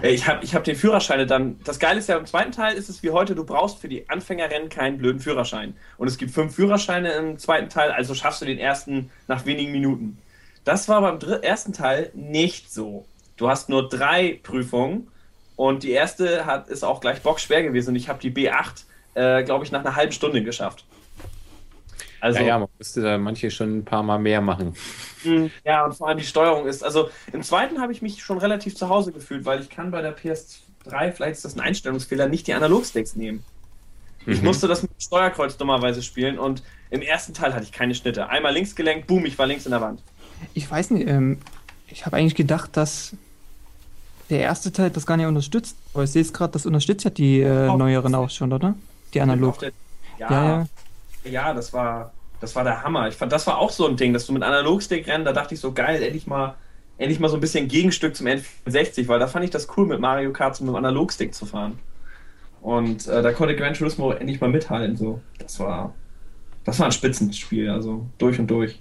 äh, 0.02 0.10
ich 0.10 0.26
habe 0.26 0.44
ich 0.44 0.54
hab 0.54 0.64
den 0.64 0.76
Führerschein 0.76 1.26
dann. 1.26 1.58
Das 1.64 1.78
Geile 1.78 1.98
ist 1.98 2.08
ja, 2.08 2.16
im 2.16 2.26
zweiten 2.26 2.52
Teil 2.52 2.76
ist 2.76 2.88
es 2.88 3.02
wie 3.02 3.10
heute, 3.10 3.34
du 3.34 3.44
brauchst 3.44 3.78
für 3.78 3.88
die 3.88 4.08
Anfängerrennen 4.08 4.68
keinen 4.68 4.98
blöden 4.98 5.20
Führerschein. 5.20 5.74
Und 5.98 6.08
es 6.08 6.16
gibt 6.18 6.30
fünf 6.30 6.54
Führerscheine 6.54 7.12
im 7.12 7.38
zweiten 7.38 7.68
Teil, 7.68 7.90
also 7.90 8.14
schaffst 8.14 8.40
du 8.40 8.46
den 8.46 8.58
ersten 8.58 9.10
nach 9.28 9.46
wenigen 9.46 9.72
Minuten. 9.72 10.18
Das 10.64 10.88
war 10.88 11.00
beim 11.02 11.18
ersten 11.42 11.72
Teil 11.72 12.10
nicht 12.14 12.72
so. 12.72 13.04
Du 13.36 13.48
hast 13.48 13.68
nur 13.68 13.88
drei 13.88 14.40
Prüfungen 14.42 15.08
und 15.56 15.82
die 15.82 15.90
erste 15.90 16.46
hat, 16.46 16.68
ist 16.68 16.84
auch 16.84 17.00
gleich 17.00 17.22
bockschwer 17.22 17.62
gewesen 17.62 17.90
und 17.90 17.96
ich 17.96 18.08
habe 18.08 18.20
die 18.20 18.30
B8, 18.30 18.84
äh, 19.14 19.42
glaube 19.44 19.64
ich, 19.64 19.72
nach 19.72 19.80
einer 19.80 19.96
halben 19.96 20.12
Stunde 20.12 20.42
geschafft. 20.42 20.84
Also, 22.20 22.40
ja, 22.40 22.46
ja, 22.46 22.58
man 22.58 22.68
müsste 22.78 23.02
da 23.02 23.18
manche 23.18 23.50
schon 23.50 23.78
ein 23.78 23.84
paar 23.84 24.02
Mal 24.02 24.18
mehr 24.18 24.40
machen. 24.40 24.74
Mm, 25.24 25.46
Ja, 25.64 25.84
und 25.84 25.94
vor 25.94 26.08
allem 26.08 26.18
die 26.18 26.24
Steuerung 26.24 26.66
ist. 26.66 26.82
Also 26.82 27.10
im 27.32 27.42
zweiten 27.42 27.80
habe 27.80 27.92
ich 27.92 28.02
mich 28.02 28.22
schon 28.22 28.38
relativ 28.38 28.76
zu 28.76 28.88
Hause 28.88 29.12
gefühlt, 29.12 29.44
weil 29.44 29.60
ich 29.60 29.68
kann 29.70 29.90
bei 29.90 30.00
der 30.02 30.12
PS3, 30.16 31.12
vielleicht 31.12 31.36
ist 31.36 31.44
das 31.44 31.54
ein 31.54 31.60
Einstellungsfehler, 31.60 32.28
nicht 32.28 32.46
die 32.46 32.54
Analogsticks 32.54 33.14
nehmen. 33.16 33.44
Ich 34.26 34.40
Mhm. 34.40 34.46
musste 34.46 34.68
das 34.68 34.82
mit 34.82 34.90
dem 34.90 35.00
Steuerkreuz 35.00 35.56
dummerweise 35.58 36.02
spielen 36.02 36.38
und 36.38 36.62
im 36.90 37.02
ersten 37.02 37.34
Teil 37.34 37.52
hatte 37.54 37.64
ich 37.64 37.72
keine 37.72 37.94
Schnitte. 37.94 38.28
Einmal 38.28 38.54
links 38.54 38.74
gelenkt, 38.74 39.06
boom, 39.06 39.26
ich 39.26 39.38
war 39.38 39.46
links 39.46 39.66
in 39.66 39.72
der 39.72 39.80
Wand. 39.82 40.02
Ich 40.54 40.70
weiß 40.70 40.90
nicht, 40.92 41.06
ähm, 41.08 41.38
ich 41.88 42.06
habe 42.06 42.16
eigentlich 42.16 42.34
gedacht, 42.34 42.76
dass 42.76 43.14
der 44.30 44.40
erste 44.40 44.72
Teil 44.72 44.90
das 44.90 45.06
gar 45.06 45.16
nicht 45.16 45.26
unterstützt. 45.26 45.76
Aber 45.92 46.04
ich 46.04 46.10
sehe 46.10 46.22
es 46.22 46.32
gerade, 46.32 46.52
das 46.52 46.66
unterstützt 46.66 47.04
ja 47.04 47.10
die 47.10 47.40
äh, 47.40 47.68
Oh, 47.68 47.76
neueren 47.76 48.14
auch 48.14 48.30
schon, 48.30 48.52
oder? 48.52 48.74
Die 49.12 49.20
analog. 49.20 49.58
Der- 49.58 49.72
Ja, 50.18 50.30
Ja, 50.30 50.44
ja. 51.24 51.30
ja, 51.30 51.54
das 51.54 51.72
war, 51.72 52.12
das 52.40 52.54
war 52.54 52.64
der 52.64 52.82
Hammer. 52.82 53.08
Ich 53.08 53.14
fand, 53.14 53.32
das 53.32 53.46
war 53.46 53.58
auch 53.58 53.70
so 53.70 53.86
ein 53.86 53.96
Ding, 53.96 54.12
dass 54.12 54.26
du 54.26 54.32
mit 54.32 54.42
Analogstick 54.42 55.06
rennen, 55.06 55.24
da 55.24 55.32
dachte 55.32 55.54
ich 55.54 55.60
so 55.60 55.72
geil, 55.72 56.02
endlich 56.02 56.26
mal, 56.26 56.54
endlich 56.98 57.18
mal 57.20 57.28
so 57.28 57.36
ein 57.36 57.40
bisschen 57.40 57.68
Gegenstück 57.68 58.14
zum 58.16 58.26
N64, 58.26 59.08
weil 59.08 59.18
da 59.18 59.26
fand 59.26 59.44
ich 59.44 59.50
das 59.50 59.66
cool, 59.76 59.86
mit 59.86 60.00
Mario 60.00 60.32
Kart 60.32 60.60
mit 60.60 60.68
dem 60.68 60.76
Analogstick 60.76 61.34
zu 61.34 61.46
fahren. 61.46 61.78
Und 62.62 63.06
äh, 63.08 63.22
da 63.22 63.32
konnte 63.32 63.54
Gran 63.56 63.74
Turismo 63.74 64.12
endlich 64.12 64.40
mal 64.40 64.48
mithalten. 64.50 64.96
So, 64.96 65.20
das 65.38 65.58
war, 65.60 65.92
das 66.64 66.78
war 66.78 66.86
ein 66.86 66.92
Spitzenspiel, 66.92 67.68
also 67.68 68.06
durch 68.18 68.38
und 68.38 68.46
durch. 68.46 68.80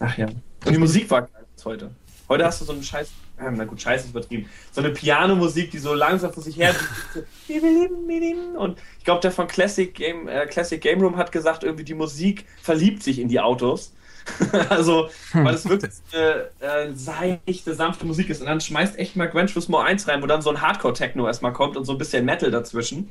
Ach 0.00 0.16
ja. 0.18 0.26
Und 0.26 0.74
die 0.74 0.78
Musik 0.78 1.10
war 1.10 1.22
geil 1.22 1.44
bis 1.54 1.64
heute. 1.64 1.90
Heute 2.28 2.44
hast 2.44 2.60
du 2.60 2.64
so 2.66 2.72
einen 2.72 2.82
Scheiß, 2.82 3.10
äh, 3.40 3.50
na 3.50 3.64
gut, 3.64 3.80
Scheiß 3.80 4.04
ist 4.04 4.10
übertrieben. 4.10 4.48
So 4.72 4.80
eine 4.80 4.90
Pianomusik, 4.90 5.70
die 5.70 5.78
so 5.78 5.94
langsam 5.94 6.32
vor 6.32 6.42
sich 6.42 6.56
her. 6.56 6.74
und 8.56 8.78
ich 8.98 9.04
glaube, 9.04 9.20
der 9.20 9.30
von 9.30 9.46
Classic 9.46 9.92
Game, 9.94 10.28
äh, 10.28 10.46
Classic 10.46 10.80
Game 10.80 11.00
Room 11.00 11.16
hat 11.16 11.32
gesagt, 11.32 11.64
irgendwie 11.64 11.84
die 11.84 11.94
Musik 11.94 12.44
verliebt 12.62 13.02
sich 13.02 13.18
in 13.18 13.28
die 13.28 13.40
Autos. 13.40 13.92
also, 14.68 15.08
weil 15.32 15.54
es 15.54 15.66
wirklich 15.66 15.92
eine 16.12 16.50
äh, 16.60 16.92
seichte, 16.94 17.74
sanfte 17.74 18.04
Musik 18.04 18.28
ist. 18.28 18.40
Und 18.40 18.46
dann 18.46 18.60
schmeißt 18.60 18.98
echt 18.98 19.16
mal 19.16 19.28
Gran 19.28 19.46
Turismo 19.46 19.78
1 19.78 20.06
rein, 20.06 20.22
wo 20.22 20.26
dann 20.26 20.42
so 20.42 20.50
ein 20.50 20.60
Hardcore-Techno 20.60 21.26
erstmal 21.26 21.52
kommt 21.52 21.76
und 21.76 21.84
so 21.84 21.92
ein 21.92 21.98
bisschen 21.98 22.24
Metal 22.26 22.50
dazwischen. 22.50 23.10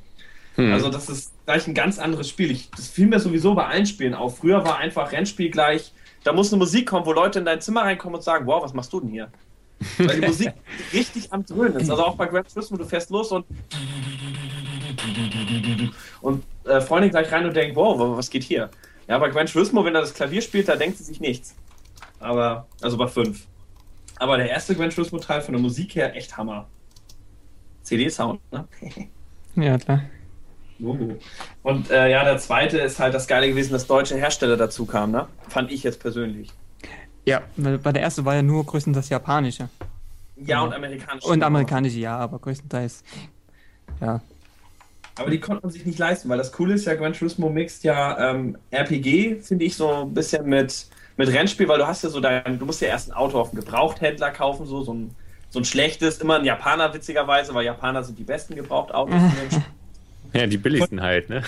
Hm. 0.55 0.73
Also 0.73 0.89
das 0.89 1.09
ist 1.09 1.33
gleich 1.45 1.67
ein 1.67 1.73
ganz 1.73 1.97
anderes 1.97 2.29
Spiel. 2.29 2.51
Ich, 2.51 2.69
das 2.71 2.87
fiel 2.87 3.07
mir 3.07 3.19
sowieso 3.19 3.55
bei 3.55 3.65
allen 3.65 3.85
Spielen 3.85 4.13
auf. 4.13 4.37
Früher 4.39 4.63
war 4.63 4.77
einfach 4.77 5.11
Rennspiel 5.11 5.49
gleich, 5.49 5.91
da 6.23 6.33
muss 6.33 6.51
eine 6.51 6.59
Musik 6.59 6.89
kommen, 6.89 7.05
wo 7.05 7.13
Leute 7.13 7.39
in 7.39 7.45
dein 7.45 7.61
Zimmer 7.61 7.83
reinkommen 7.83 8.17
und 8.17 8.21
sagen, 8.21 8.45
wow, 8.47 8.61
was 8.61 8.73
machst 8.73 8.91
du 8.91 8.99
denn 8.99 9.09
hier? 9.09 9.31
Weil 9.97 10.21
die 10.21 10.27
Musik 10.27 10.53
richtig 10.93 11.31
am 11.31 11.45
Dröhnen 11.45 11.75
ist. 11.79 11.89
Also 11.89 12.03
auch 12.03 12.15
bei 12.15 12.25
Gran 12.25 12.45
Turismo, 12.45 12.77
du 12.77 12.85
fährst 12.85 13.09
los 13.09 13.31
und 13.31 13.45
und 16.21 16.43
äh, 16.65 16.81
Freundin 16.81 17.11
gleich 17.11 17.31
rein 17.31 17.45
und 17.45 17.55
denkt, 17.55 17.75
wow, 17.75 18.17
was 18.17 18.29
geht 18.29 18.43
hier? 18.43 18.69
Ja, 19.07 19.17
bei 19.19 19.29
Gran 19.29 19.45
Turismo, 19.45 19.85
wenn 19.85 19.95
er 19.95 20.01
das 20.01 20.13
Klavier 20.13 20.41
spielt, 20.41 20.67
da 20.67 20.75
denkt 20.75 20.97
sie 20.97 21.03
sich 21.03 21.19
nichts. 21.19 21.55
Aber, 22.19 22.67
also 22.81 22.97
bei 22.97 23.07
5. 23.07 23.45
Aber 24.17 24.37
der 24.37 24.49
erste 24.49 24.75
Gran 24.75 24.89
Turismo 24.89 25.19
Teil 25.19 25.41
von 25.41 25.53
der 25.53 25.61
Musik 25.61 25.95
her 25.95 26.15
echt 26.15 26.35
Hammer. 26.37 26.67
CD-Sound, 27.83 28.41
ne? 28.51 28.67
Ja, 29.55 29.75
klar. 29.77 30.03
Und 31.63 31.89
äh, 31.89 32.11
ja, 32.11 32.23
der 32.23 32.37
zweite 32.37 32.77
ist 32.77 32.99
halt 32.99 33.15
das 33.15 33.27
Geile 33.27 33.49
gewesen, 33.49 33.71
dass 33.71 33.87
deutsche 33.87 34.15
Hersteller 34.15 34.55
dazu 34.55 34.85
kamen, 34.85 35.13
ne? 35.13 35.27
Fand 35.49 35.71
ich 35.71 35.81
jetzt 35.81 35.99
persönlich. 35.99 36.49
Ja, 37.27 37.41
weil 37.57 37.77
bei 37.77 37.91
der 37.91 38.03
erste 38.03 38.23
war 38.23 38.35
ja 38.35 38.41
nur 38.41 38.65
größtenteils 38.65 39.09
japanische. 39.09 39.67
Ja, 40.37 40.61
und 40.61 40.73
amerikanisch. 40.73 41.25
Und 41.25 41.43
amerikanische, 41.43 41.99
ja, 41.99 42.17
aber 42.17 42.39
größtenteils. 42.39 43.03
Ja. 43.99 44.21
Aber 45.17 45.29
die 45.29 45.39
konnte 45.41 45.63
man 45.63 45.71
sich 45.73 45.85
nicht 45.85 45.99
leisten, 45.99 46.29
weil 46.29 46.37
das 46.37 46.53
Coole 46.53 46.75
ist 46.75 46.85
ja, 46.85 46.95
Gran 46.95 47.11
Turismo 47.11 47.49
mixt 47.49 47.83
ja 47.83 48.31
ähm, 48.31 48.57
RPG, 48.71 49.41
finde 49.41 49.65
ich, 49.65 49.75
so 49.75 50.03
ein 50.03 50.13
bisschen 50.13 50.47
mit, 50.47 50.87
mit 51.17 51.27
Rennspiel, 51.27 51.67
weil 51.67 51.79
du 51.79 51.85
hast 51.85 52.01
ja 52.05 52.09
so 52.09 52.21
dein, 52.21 52.59
du 52.59 52.65
musst 52.65 52.79
ja 52.79 52.87
erst 52.87 53.09
ein 53.09 53.13
Auto 53.13 53.41
auf 53.41 53.49
dem 53.49 53.59
Gebrauchthändler 53.59 54.31
kaufen, 54.31 54.65
so, 54.65 54.83
so 54.83 54.93
ein, 54.93 55.13
so 55.49 55.59
ein 55.59 55.65
schlechtes, 55.65 56.19
immer 56.19 56.39
ein 56.39 56.45
Japaner 56.45 56.93
witzigerweise, 56.93 57.53
weil 57.53 57.65
Japaner 57.65 58.05
sind 58.05 58.17
die 58.17 58.23
besten 58.23 58.55
Gebrauchtautos. 58.55 59.15
Ja, 60.33 60.45
die 60.45 60.57
billigsten 60.57 61.01
halt, 61.01 61.29
ne? 61.29 61.41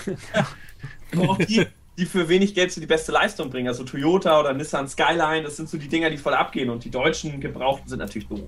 Auch 1.17 1.37
die, 1.37 1.67
die 1.99 2.05
für 2.05 2.29
wenig 2.29 2.55
Geld 2.55 2.71
so 2.71 2.79
die 2.79 2.87
beste 2.87 3.11
Leistung 3.11 3.49
bringen. 3.49 3.67
Also 3.67 3.83
Toyota 3.83 4.39
oder 4.39 4.53
Nissan 4.53 4.87
Skyline, 4.87 5.43
das 5.43 5.57
sind 5.57 5.69
so 5.69 5.77
die 5.77 5.89
Dinger, 5.89 6.09
die 6.09 6.17
voll 6.17 6.33
abgehen. 6.33 6.69
Und 6.69 6.85
die 6.85 6.89
deutschen 6.89 7.41
Gebrauchten 7.41 7.89
sind 7.89 7.99
natürlich 7.99 8.27
doof. 8.27 8.47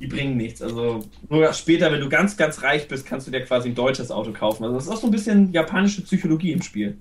Die 0.00 0.08
bringen 0.08 0.36
nichts. 0.36 0.60
Also 0.60 1.04
nur 1.28 1.52
später, 1.52 1.92
wenn 1.92 2.00
du 2.00 2.08
ganz, 2.08 2.36
ganz 2.36 2.62
reich 2.62 2.88
bist, 2.88 3.06
kannst 3.06 3.28
du 3.28 3.30
dir 3.30 3.44
quasi 3.44 3.68
ein 3.68 3.74
deutsches 3.74 4.10
Auto 4.10 4.32
kaufen. 4.32 4.64
Also 4.64 4.74
das 4.74 4.84
ist 4.86 4.90
auch 4.90 4.96
so 4.96 5.06
ein 5.06 5.12
bisschen 5.12 5.52
japanische 5.52 6.02
Psychologie 6.02 6.52
im 6.52 6.62
Spiel. 6.62 6.98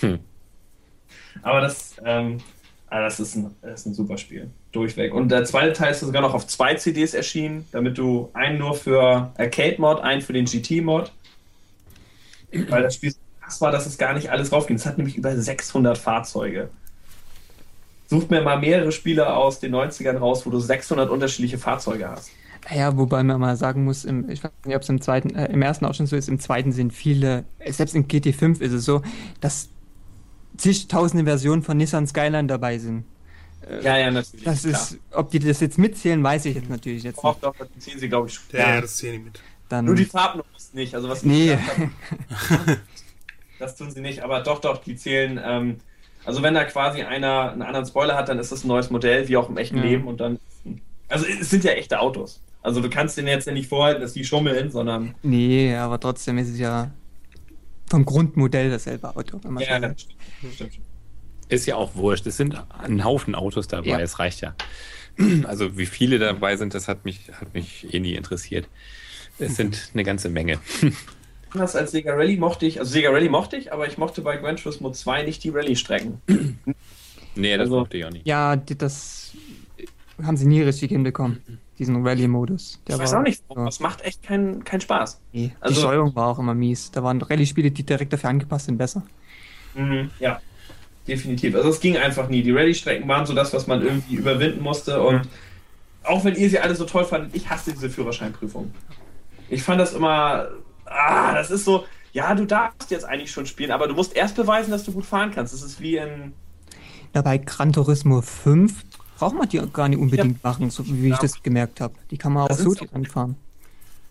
Hm. 0.00 0.18
Aber 1.42 1.60
das, 1.60 1.94
ähm, 2.04 2.38
ah, 2.88 3.02
das, 3.02 3.20
ist 3.20 3.36
ein, 3.36 3.54
das 3.62 3.80
ist 3.80 3.86
ein 3.86 3.94
super 3.94 4.18
Spiel. 4.18 4.50
Durchweg. 4.72 5.14
Und 5.14 5.28
der 5.28 5.44
zweite 5.44 5.72
Teil 5.72 5.92
ist 5.92 6.00
sogar 6.00 6.22
noch 6.22 6.34
auf 6.34 6.46
zwei 6.48 6.74
CDs 6.74 7.14
erschienen, 7.14 7.66
damit 7.70 7.96
du 7.96 8.30
einen 8.34 8.58
nur 8.58 8.74
für 8.74 9.32
Arcade-Mod, 9.38 10.00
einen 10.00 10.20
für 10.20 10.32
den 10.32 10.46
GT-Mod. 10.46 11.12
Weil 12.50 12.82
das 12.82 12.94
Spiel 12.94 13.12
war, 13.60 13.72
dass 13.72 13.86
es 13.86 13.98
gar 13.98 14.14
nicht 14.14 14.30
alles 14.30 14.52
raufging. 14.52 14.76
Es 14.76 14.86
hat 14.86 14.98
nämlich 14.98 15.16
über 15.16 15.36
600 15.36 15.98
Fahrzeuge. 15.98 16.70
Sucht 18.06 18.30
mir 18.30 18.40
mal 18.42 18.58
mehrere 18.58 18.92
Spiele 18.92 19.34
aus 19.34 19.60
den 19.60 19.74
90ern 19.74 20.18
raus, 20.18 20.46
wo 20.46 20.50
du 20.50 20.58
600 20.58 21.10
unterschiedliche 21.10 21.58
Fahrzeuge 21.58 22.08
hast. 22.08 22.30
Ja, 22.74 22.96
wobei 22.96 23.22
man 23.22 23.40
mal 23.40 23.56
sagen 23.56 23.84
muss, 23.84 24.04
im, 24.04 24.28
ich 24.28 24.42
weiß 24.42 24.50
nicht, 24.64 24.76
ob 24.76 24.82
es 24.82 24.88
im 24.88 25.00
zweiten, 25.00 25.34
äh, 25.34 25.50
im 25.52 25.62
ersten 25.62 25.84
auch 25.84 25.94
schon 25.94 26.06
so 26.06 26.16
ist, 26.16 26.28
im 26.28 26.38
zweiten 26.38 26.72
sind 26.72 26.92
viele, 26.92 27.44
äh, 27.58 27.72
selbst 27.72 27.94
in 27.94 28.06
GT5 28.08 28.60
ist 28.60 28.72
es 28.72 28.84
so, 28.84 29.02
dass 29.40 29.70
zigtausende 30.56 31.24
Versionen 31.24 31.62
von 31.62 31.76
Nissan 31.76 32.06
Skyline 32.06 32.46
dabei 32.46 32.78
sind. 32.78 33.04
Ja, 33.82 33.96
ja, 33.98 34.10
natürlich. 34.10 34.44
Das 34.44 34.62
klar. 34.62 34.72
ist, 34.72 34.98
ob 35.12 35.30
die 35.30 35.38
das 35.38 35.60
jetzt 35.60 35.78
mitzählen, 35.78 36.22
weiß 36.22 36.46
ich 36.46 36.56
jetzt 36.56 36.70
natürlich 36.70 37.02
jetzt 37.02 37.18
Doch, 37.18 37.34
nicht. 37.34 37.44
doch, 37.44 37.54
das 37.56 37.68
ziehen 37.78 37.98
sie, 37.98 38.08
glaube 38.08 38.28
ich, 38.28 38.34
schon. 38.34 38.44
Ja, 38.52 38.74
ja, 38.74 38.80
das 38.80 38.96
zähle 38.96 39.16
ich 39.16 39.24
mit. 39.24 39.40
Dann, 39.68 39.84
Nur 39.84 39.94
die 39.94 40.06
Farbnummers 40.06 40.72
nicht. 40.72 40.94
Also 40.94 41.08
was 41.08 41.22
Nee. 41.22 41.58
das 43.58 43.76
tun 43.76 43.90
sie 43.90 44.00
nicht, 44.00 44.20
aber 44.20 44.40
doch, 44.40 44.60
doch, 44.60 44.78
die 44.78 44.96
zählen. 44.96 45.40
Ähm, 45.42 45.76
also 46.24 46.42
wenn 46.42 46.54
da 46.54 46.64
quasi 46.64 47.02
einer 47.02 47.52
einen 47.52 47.62
anderen 47.62 47.86
Spoiler 47.86 48.16
hat, 48.16 48.28
dann 48.28 48.38
ist 48.38 48.52
das 48.52 48.64
ein 48.64 48.68
neues 48.68 48.90
Modell, 48.90 49.28
wie 49.28 49.36
auch 49.36 49.48
im 49.48 49.56
echten 49.56 49.78
Ja. 49.78 49.82
Leben 49.84 50.06
und 50.06 50.20
dann. 50.20 50.38
Also 51.08 51.24
es 51.26 51.48
sind 51.50 51.64
ja 51.64 51.72
echte 51.72 52.00
Autos. 52.00 52.42
Also 52.62 52.80
du 52.80 52.90
kannst 52.90 53.16
denen 53.16 53.28
jetzt 53.28 53.46
ja 53.46 53.52
nicht 53.52 53.68
vorhalten, 53.68 54.02
dass 54.02 54.12
die 54.12 54.24
schummeln, 54.24 54.70
sondern. 54.70 55.14
nee, 55.22 55.74
aber 55.74 55.98
trotzdem 55.98 56.36
ist 56.38 56.48
es 56.50 56.58
ja 56.58 56.90
vom 57.88 58.04
Grundmodell 58.04 58.68
dasselbe 58.70 59.14
Auto. 59.16 59.40
Wenn 59.42 59.54
man 59.54 59.62
Ja, 59.62 59.78
so 59.80 59.86
stimmt, 59.86 60.00
stimmt, 60.40 60.54
stimmt. 60.54 60.78
Ist 61.48 61.64
ja 61.66 61.76
auch 61.76 61.94
wurscht. 61.94 62.26
Es 62.26 62.36
sind 62.36 62.62
ein 62.82 63.04
Haufen 63.04 63.34
Autos 63.34 63.68
dabei, 63.68 63.88
Ja. 63.88 64.00
es 64.00 64.18
reicht 64.18 64.40
ja. 64.42 64.54
Also 65.46 65.78
wie 65.78 65.86
viele 65.86 66.18
dabei 66.18 66.56
sind, 66.56 66.74
das 66.74 66.88
hat 66.88 67.04
mich, 67.06 67.30
hat 67.40 67.54
mich 67.54 67.92
eh 67.94 68.00
nie 68.00 68.14
interessiert. 68.14 68.68
Es 69.38 69.56
sind 69.56 69.90
eine 69.94 70.04
ganze 70.04 70.28
Menge. 70.28 70.58
Anders 71.50 71.74
als 71.76 71.92
Sega 71.92 72.14
Rally 72.14 72.36
mochte 72.36 72.66
ich, 72.66 72.78
also 72.78 72.90
Sega 72.92 73.10
Rally 73.10 73.28
mochte 73.28 73.56
ich, 73.56 73.72
aber 73.72 73.86
ich 73.86 73.96
mochte 73.98 74.20
bei 74.22 74.36
Gran 74.36 74.56
Turismo 74.56 74.90
2 74.90 75.22
nicht 75.24 75.42
die 75.44 75.50
Rallye-Strecken. 75.50 76.20
Nee, 77.34 77.52
das 77.56 77.66
Also- 77.66 77.78
mochte 77.78 77.96
ich 77.98 78.04
auch 78.04 78.10
nicht. 78.10 78.26
Ja, 78.26 78.56
das 78.56 79.32
haben 80.20 80.36
sie 80.36 80.46
nie 80.46 80.60
richtig 80.62 80.90
hinbekommen, 80.90 81.40
diesen 81.78 82.04
Rallye-Modus. 82.04 82.80
Der 82.88 82.96
Ich 82.96 83.00
weiß 83.02 83.12
war- 83.12 83.20
auch 83.20 83.22
nicht, 83.22 83.44
ja. 83.54 83.64
das 83.64 83.78
macht 83.78 84.00
echt 84.02 84.24
keinen 84.24 84.64
keinen 84.64 84.80
Spaß. 84.80 85.20
Nee, 85.32 85.52
Also- 85.60 85.74
die 85.74 85.80
Steuerung 85.80 86.16
war 86.16 86.26
auch 86.26 86.40
immer 86.40 86.54
mies. 86.54 86.90
Da 86.90 87.02
waren 87.04 87.22
Rallye-Spiele, 87.22 87.70
die 87.70 87.84
direkt 87.84 88.12
dafür 88.12 88.30
angepasst 88.30 88.66
sind, 88.66 88.76
besser. 88.76 89.04
Mhm, 89.76 90.10
ja, 90.18 90.40
definitiv. 91.06 91.54
Also 91.54 91.68
es 91.68 91.78
ging 91.78 91.96
einfach 91.96 92.28
nie. 92.28 92.42
Die 92.42 92.50
Rallye-Strecken 92.50 93.06
waren 93.06 93.24
so 93.24 93.34
das, 93.34 93.52
was 93.52 93.68
man 93.68 93.82
irgendwie 93.82 94.16
überwinden 94.16 94.60
musste. 94.60 95.00
Und 95.00 95.22
auch 96.02 96.24
wenn 96.24 96.34
ihr 96.34 96.50
sie 96.50 96.58
alle 96.58 96.74
so 96.74 96.86
toll 96.86 97.04
fandet, 97.04 97.36
ich 97.36 97.48
hasste 97.48 97.70
diese 97.72 97.88
Führerscheinprüfung. 97.88 98.72
Ich 99.48 99.62
fand 99.62 99.80
das 99.80 99.94
immer, 99.94 100.48
ah, 100.90 101.34
das 101.34 101.50
ist 101.50 101.64
so, 101.64 101.84
ja, 102.12 102.34
du 102.34 102.46
darfst 102.46 102.90
jetzt 102.90 103.04
eigentlich 103.04 103.30
schon 103.30 103.46
spielen, 103.46 103.70
aber 103.70 103.86
du 103.88 103.94
musst 103.94 104.14
erst 104.16 104.36
beweisen, 104.36 104.70
dass 104.70 104.84
du 104.84 104.92
gut 104.92 105.04
fahren 105.06 105.30
kannst. 105.34 105.52
Das 105.54 105.62
ist 105.62 105.80
wie 105.80 105.96
in, 105.96 106.32
Ja, 107.14 107.22
bei 107.22 107.38
Gran 107.38 107.72
Turismo 107.72 108.20
5 108.22 108.84
braucht 109.18 109.34
man 109.36 109.48
die 109.48 109.60
gar 109.72 109.88
nicht 109.88 109.98
unbedingt 109.98 110.42
machen, 110.44 110.70
so 110.70 110.86
wie 110.86 111.08
Ja. 111.08 111.14
ich 111.14 111.20
das 111.20 111.42
gemerkt 111.42 111.80
habe. 111.80 111.94
Die 112.10 112.16
kann 112.18 112.32
man 112.32 112.44
auch 112.44 112.48
Da 112.48 112.54
so 112.54 112.70
auch- 112.70 112.74
direkt 112.74 113.08
fahren. 113.08 113.36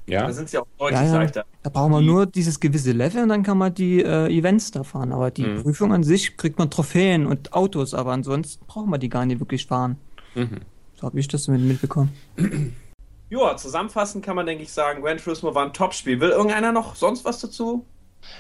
Ja, 0.10 0.26
da 0.26 0.32
sind 0.32 0.48
sie 0.50 0.58
auch 0.58 0.68
deutlich 0.80 1.00
Ja, 1.02 1.06
ja. 1.06 1.14
leichter. 1.16 1.46
Da 1.64 1.70
braucht 1.70 1.92
man 1.92 2.02
Die- 2.02 2.08
nur 2.08 2.26
dieses 2.26 2.60
gewisse 2.62 2.94
Level 2.94 3.24
und 3.24 3.30
dann 3.30 3.44
kann 3.44 3.58
man 3.58 3.74
die 3.74 4.02
äh, 4.02 4.28
Events 4.30 4.72
da 4.72 4.84
fahren. 4.84 5.12
Aber 5.12 5.32
die 5.32 5.44
Mhm. 5.44 5.64
Prüfung 5.64 5.92
an 5.94 6.04
sich 6.04 6.38
kriegt 6.38 6.58
man 6.60 6.70
Trophäen 6.70 7.26
und 7.28 7.52
Autos, 7.54 7.94
aber 7.94 8.14
ansonsten 8.14 8.66
braucht 8.68 8.88
man 8.88 9.00
die 9.02 9.10
gar 9.10 9.26
nicht 9.26 9.40
wirklich 9.42 9.66
fahren. 9.66 9.98
Mhm. 10.36 10.62
So 10.96 11.08
habe 11.08 11.20
ich 11.20 11.28
das 11.28 11.48
mit, 11.50 11.60
mitbekommen. 11.62 12.12
Ja, 13.30 13.58
zusammenfassend 13.58 14.24
kann 14.24 14.36
man, 14.36 14.46
denke 14.46 14.64
ich, 14.64 14.72
sagen, 14.72 15.02
Gran 15.02 15.18
Turismo 15.18 15.54
war 15.54 15.66
ein 15.66 15.74
Top-Spiel. 15.74 16.20
Will 16.20 16.30
irgendeiner 16.30 16.72
noch 16.72 16.96
sonst 16.96 17.26
was 17.26 17.40
dazu? 17.40 17.86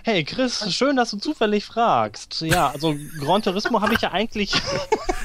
Hey 0.03 0.23
Chris, 0.23 0.73
schön, 0.73 0.95
dass 0.95 1.11
du 1.11 1.17
zufällig 1.17 1.65
fragst. 1.65 2.41
Ja, 2.41 2.69
also 2.69 2.95
Gran 3.19 3.41
Turismo 3.41 3.81
habe 3.81 3.93
ich 3.93 4.01
ja 4.01 4.11
eigentlich. 4.11 4.51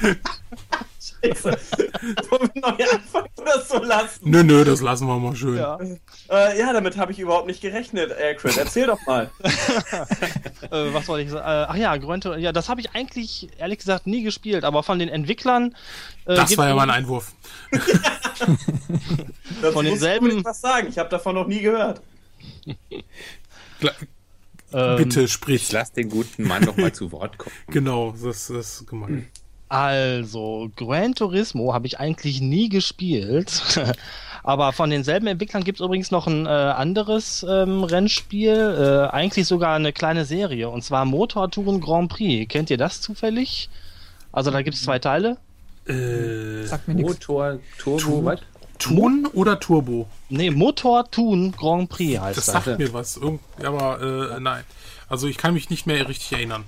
Wollen 1.23 2.49
wir 2.53 2.61
neu 2.61 2.89
anfangen 2.91 3.27
oder 3.37 3.45
das 3.55 3.69
so 3.69 3.77
lassen? 3.81 4.29
Nö, 4.29 4.43
nö, 4.43 4.63
das 4.65 4.81
lassen 4.81 5.07
wir 5.07 5.17
mal 5.17 5.35
schön. 5.35 5.57
Ja, 5.57 5.79
Äh, 6.29 6.59
ja, 6.59 6.73
damit 6.73 6.97
habe 6.97 7.11
ich 7.13 7.19
überhaupt 7.19 7.47
nicht 7.47 7.61
gerechnet, 7.61 8.11
Aircrit. 8.11 8.57
Erzähl 8.57 8.87
doch 8.87 8.99
mal. 9.07 9.31
äh, 9.43 10.93
was 10.93 11.05
soll 11.05 11.21
ich 11.21 11.29
sagen? 11.29 11.45
Äh, 11.45 11.65
ach 11.69 11.75
ja, 11.75 11.97
Turismo. 11.97 12.33
Ja, 12.35 12.51
das 12.51 12.67
habe 12.69 12.81
ich 12.81 12.91
eigentlich 12.93 13.49
ehrlich 13.57 13.79
gesagt 13.79 14.05
nie 14.07 14.23
gespielt, 14.23 14.63
aber 14.65 14.83
von 14.83 14.99
den 14.99 15.09
Entwicklern. 15.09 15.75
Äh, 16.25 16.35
Das 16.35 16.57
war 16.57 16.65
ja 16.65 16.71
es- 16.71 16.75
mal 16.77 16.83
ein 16.83 16.89
Einwurf. 16.89 17.31
Das 19.61 19.73
Von 19.73 19.85
muss 19.85 19.93
denselben- 19.93 20.39
ich 20.39 20.45
was 20.45 20.59
sagen. 20.59 20.87
Ich 20.89 20.97
habe 20.97 21.07
davon 21.09 21.35
noch 21.35 21.47
nie 21.47 21.59
gehört. 21.61 22.01
Ähm, 24.75 24.97
Bitte 24.97 25.21
Ich 25.23 25.31
sprich. 25.31 25.71
lass 25.71 25.91
den 25.91 26.09
guten 26.09 26.47
Mann 26.47 26.63
noch 26.63 26.75
mal 26.77 26.91
zu 26.91 27.11
Wort 27.11 27.37
kommen. 27.37 27.53
Genau, 27.67 28.11
das 28.19 28.49
ist 28.49 28.87
gemein. 28.87 29.27
Also, 29.69 30.69
Gran 30.75 31.15
Turismo 31.15 31.73
habe 31.73 31.87
ich 31.87 31.99
eigentlich 31.99 32.41
nie 32.41 32.69
gespielt. 32.69 33.61
Aber 34.43 34.73
von 34.73 34.89
denselben 34.89 35.27
Entwicklern 35.27 35.63
gibt 35.63 35.79
es 35.79 35.85
übrigens 35.85 36.11
noch 36.11 36.27
ein 36.27 36.45
äh, 36.45 36.49
anderes 36.49 37.45
ähm, 37.47 37.83
Rennspiel, 37.85 39.07
äh, 39.09 39.13
eigentlich 39.13 39.47
sogar 39.47 39.75
eine 39.75 39.93
kleine 39.93 40.25
Serie, 40.25 40.69
und 40.69 40.83
zwar 40.83 41.05
Motortouren 41.05 41.79
Grand 41.79 42.11
Prix. 42.11 42.51
Kennt 42.51 42.69
ihr 42.69 42.77
das 42.77 42.99
zufällig? 42.99 43.69
Also 44.33 44.51
da 44.51 44.61
gibt 44.61 44.75
es 44.75 44.83
zwei 44.83 44.99
Teile. 44.99 45.37
Äh, 45.87 46.65
Sagt 46.65 46.89
mir 46.89 46.95
nichts. 46.95 47.13
Motor, 47.13 47.59
Turbo, 47.77 48.25
was? 48.25 48.41
Tun 48.79 49.27
oder 49.33 49.59
Turbo? 49.61 50.07
Nee, 50.27 50.51
Motortun 50.51 51.53
Grand 51.53 51.89
Prix 51.89 52.19
heißt 52.19 52.37
Das 52.37 52.45
das. 52.47 52.65
sagt 52.65 52.79
mir 52.79 52.91
was. 52.91 53.15
Irgend, 53.15 53.39
aber 53.63 54.35
äh, 54.35 54.39
nein. 54.41 54.63
Also 55.07 55.27
ich 55.27 55.37
kann 55.37 55.53
mich 55.53 55.69
nicht 55.69 55.87
mehr 55.87 56.07
richtig 56.09 56.33
erinnern. 56.33 56.65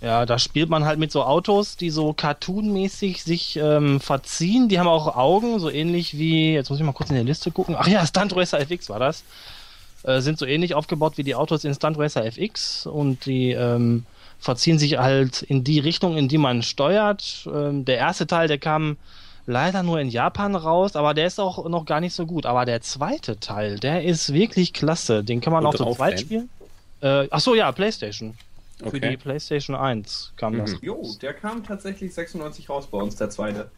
Ja, 0.00 0.26
da 0.26 0.38
spielt 0.38 0.68
man 0.68 0.84
halt 0.84 0.98
mit 0.98 1.10
so 1.10 1.22
Autos, 1.24 1.76
die 1.76 1.90
so 1.90 2.12
cartoonmäßig 2.12 3.24
sich 3.24 3.56
ähm, 3.56 3.98
verziehen. 3.98 4.68
Die 4.68 4.78
haben 4.78 4.88
auch 4.88 5.16
Augen, 5.16 5.58
so 5.58 5.70
ähnlich 5.70 6.18
wie, 6.18 6.52
jetzt 6.52 6.68
muss 6.68 6.78
ich 6.78 6.84
mal 6.84 6.92
kurz 6.92 7.08
in 7.08 7.16
der 7.16 7.24
Liste 7.24 7.50
gucken. 7.50 7.74
Ach 7.78 7.88
ja, 7.88 8.06
Stunt 8.06 8.36
Racer 8.36 8.60
FX 8.60 8.90
war 8.90 8.98
das. 8.98 9.24
Äh, 10.02 10.20
sind 10.20 10.38
so 10.38 10.44
ähnlich 10.44 10.74
aufgebaut 10.74 11.16
wie 11.16 11.22
die 11.22 11.34
Autos 11.34 11.64
in 11.64 11.74
Stunt 11.74 11.98
Racer 11.98 12.24
FX 12.24 12.86
und 12.86 13.24
die 13.24 13.52
ähm, 13.52 14.04
verziehen 14.38 14.78
sich 14.78 14.98
halt 14.98 15.42
in 15.42 15.64
die 15.64 15.78
Richtung, 15.78 16.16
in 16.18 16.28
die 16.28 16.38
man 16.38 16.62
steuert. 16.62 17.48
Ähm, 17.52 17.86
der 17.86 17.96
erste 17.96 18.26
Teil, 18.26 18.48
der 18.48 18.58
kam 18.58 18.98
leider 19.46 19.82
nur 19.82 19.98
in 19.98 20.08
Japan 20.08 20.54
raus, 20.56 20.94
aber 20.94 21.14
der 21.14 21.26
ist 21.26 21.40
auch 21.40 21.68
noch 21.68 21.86
gar 21.86 22.00
nicht 22.00 22.14
so 22.14 22.26
gut. 22.26 22.44
Aber 22.44 22.66
der 22.66 22.82
zweite 22.82 23.40
Teil, 23.40 23.78
der 23.78 24.04
ist 24.04 24.32
wirklich 24.32 24.72
klasse. 24.74 25.24
Den 25.24 25.40
kann 25.40 25.54
man 25.54 25.64
Und 25.64 25.74
auch 25.74 25.86
zu 25.86 25.94
zweit 25.94 26.20
spielen. 26.20 26.50
Äh, 27.00 27.28
ach 27.30 27.40
so, 27.40 27.54
ja, 27.54 27.72
PlayStation. 27.72 28.34
Für 28.78 28.86
Okay. 28.88 29.10
die 29.10 29.16
PlayStation 29.16 29.74
1 29.74 30.32
kam 30.36 30.58
das. 30.58 30.72
Mhm. 30.72 30.78
Jo, 30.82 31.14
der 31.22 31.32
kam 31.34 31.64
tatsächlich 31.64 32.12
96 32.12 32.68
raus 32.68 32.86
bei 32.86 32.98
uns, 32.98 33.16
der 33.16 33.30
zweite. 33.30 33.70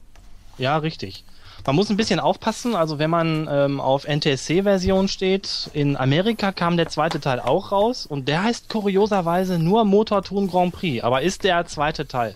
Ja, 0.58 0.76
richtig. 0.78 1.24
Man 1.66 1.76
muss 1.76 1.90
ein 1.90 1.96
bisschen 1.96 2.20
aufpassen, 2.20 2.74
also 2.74 2.98
wenn 2.98 3.10
man 3.10 3.48
ähm, 3.50 3.80
auf 3.80 4.06
NTSC-Version 4.08 5.08
steht, 5.08 5.70
in 5.72 5.96
Amerika 5.96 6.50
kam 6.52 6.76
der 6.76 6.88
zweite 6.88 7.20
Teil 7.20 7.40
auch 7.40 7.72
raus 7.72 8.06
und 8.06 8.26
der 8.28 8.42
heißt 8.44 8.68
kurioserweise 8.68 9.58
nur 9.58 9.84
Motorton 9.84 10.48
Grand 10.48 10.72
Prix, 10.72 11.02
aber 11.04 11.22
ist 11.22 11.44
der 11.44 11.66
zweite 11.66 12.06
Teil. 12.06 12.34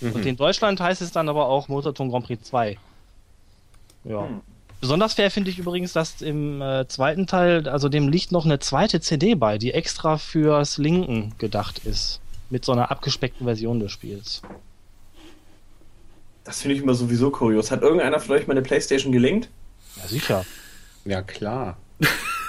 Und 0.00 0.24
in 0.24 0.36
Deutschland 0.36 0.80
heißt 0.80 1.02
es 1.02 1.12
dann 1.12 1.28
aber 1.28 1.46
auch 1.46 1.68
Motorton 1.68 2.10
Grand 2.10 2.24
Prix 2.26 2.42
2. 2.44 2.78
Ja. 4.04 4.22
Hm. 4.28 4.40
Besonders 4.80 5.14
fair 5.14 5.30
finde 5.30 5.50
ich 5.50 5.58
übrigens, 5.58 5.92
dass 5.92 6.22
im 6.22 6.62
äh, 6.62 6.88
zweiten 6.88 7.26
Teil, 7.26 7.68
also 7.68 7.88
dem 7.90 8.08
liegt 8.08 8.32
noch 8.32 8.46
eine 8.46 8.58
zweite 8.60 9.00
CD 9.00 9.34
bei, 9.34 9.58
die 9.58 9.72
extra 9.72 10.16
fürs 10.16 10.78
Linken 10.78 11.34
gedacht 11.38 11.80
ist. 11.84 12.20
Mit 12.48 12.64
so 12.64 12.72
einer 12.72 12.90
abgespeckten 12.90 13.46
Version 13.46 13.78
des 13.78 13.92
Spiels. 13.92 14.42
Das 16.44 16.62
finde 16.62 16.76
ich 16.76 16.82
immer 16.82 16.94
sowieso 16.94 17.30
kurios. 17.30 17.70
Hat 17.70 17.82
irgendeiner 17.82 18.18
von 18.18 18.36
euch 18.36 18.46
meine 18.46 18.62
Playstation 18.62 19.12
gelingt? 19.12 19.50
Ja, 19.96 20.08
sicher. 20.08 20.44
Ja, 21.04 21.22
klar. 21.22 21.76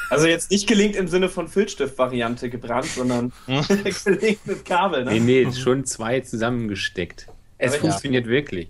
Also 0.10 0.28
jetzt 0.28 0.52
nicht 0.52 0.68
gelingt 0.68 0.96
im 0.96 1.08
Sinne 1.08 1.30
von 1.30 1.48
Filzstift-Variante 1.48 2.50
gebrannt, 2.50 2.88
sondern 2.88 3.32
gelingt 4.06 4.46
mit 4.48 4.66
Kabel, 4.66 5.04
ne? 5.04 5.12
Nee, 5.20 5.46
nee, 5.46 5.52
schon 5.52 5.86
zwei 5.86 6.22
zusammengesteckt. 6.22 7.28
Es 7.58 7.74
Aber 7.74 7.76
ja. 7.76 7.82
funktioniert 7.82 8.26
wirklich. 8.26 8.70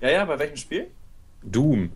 Ja, 0.00 0.10
ja, 0.10 0.24
bei 0.24 0.38
welchem 0.38 0.56
Spiel? 0.56 0.86
Doom. 1.42 1.90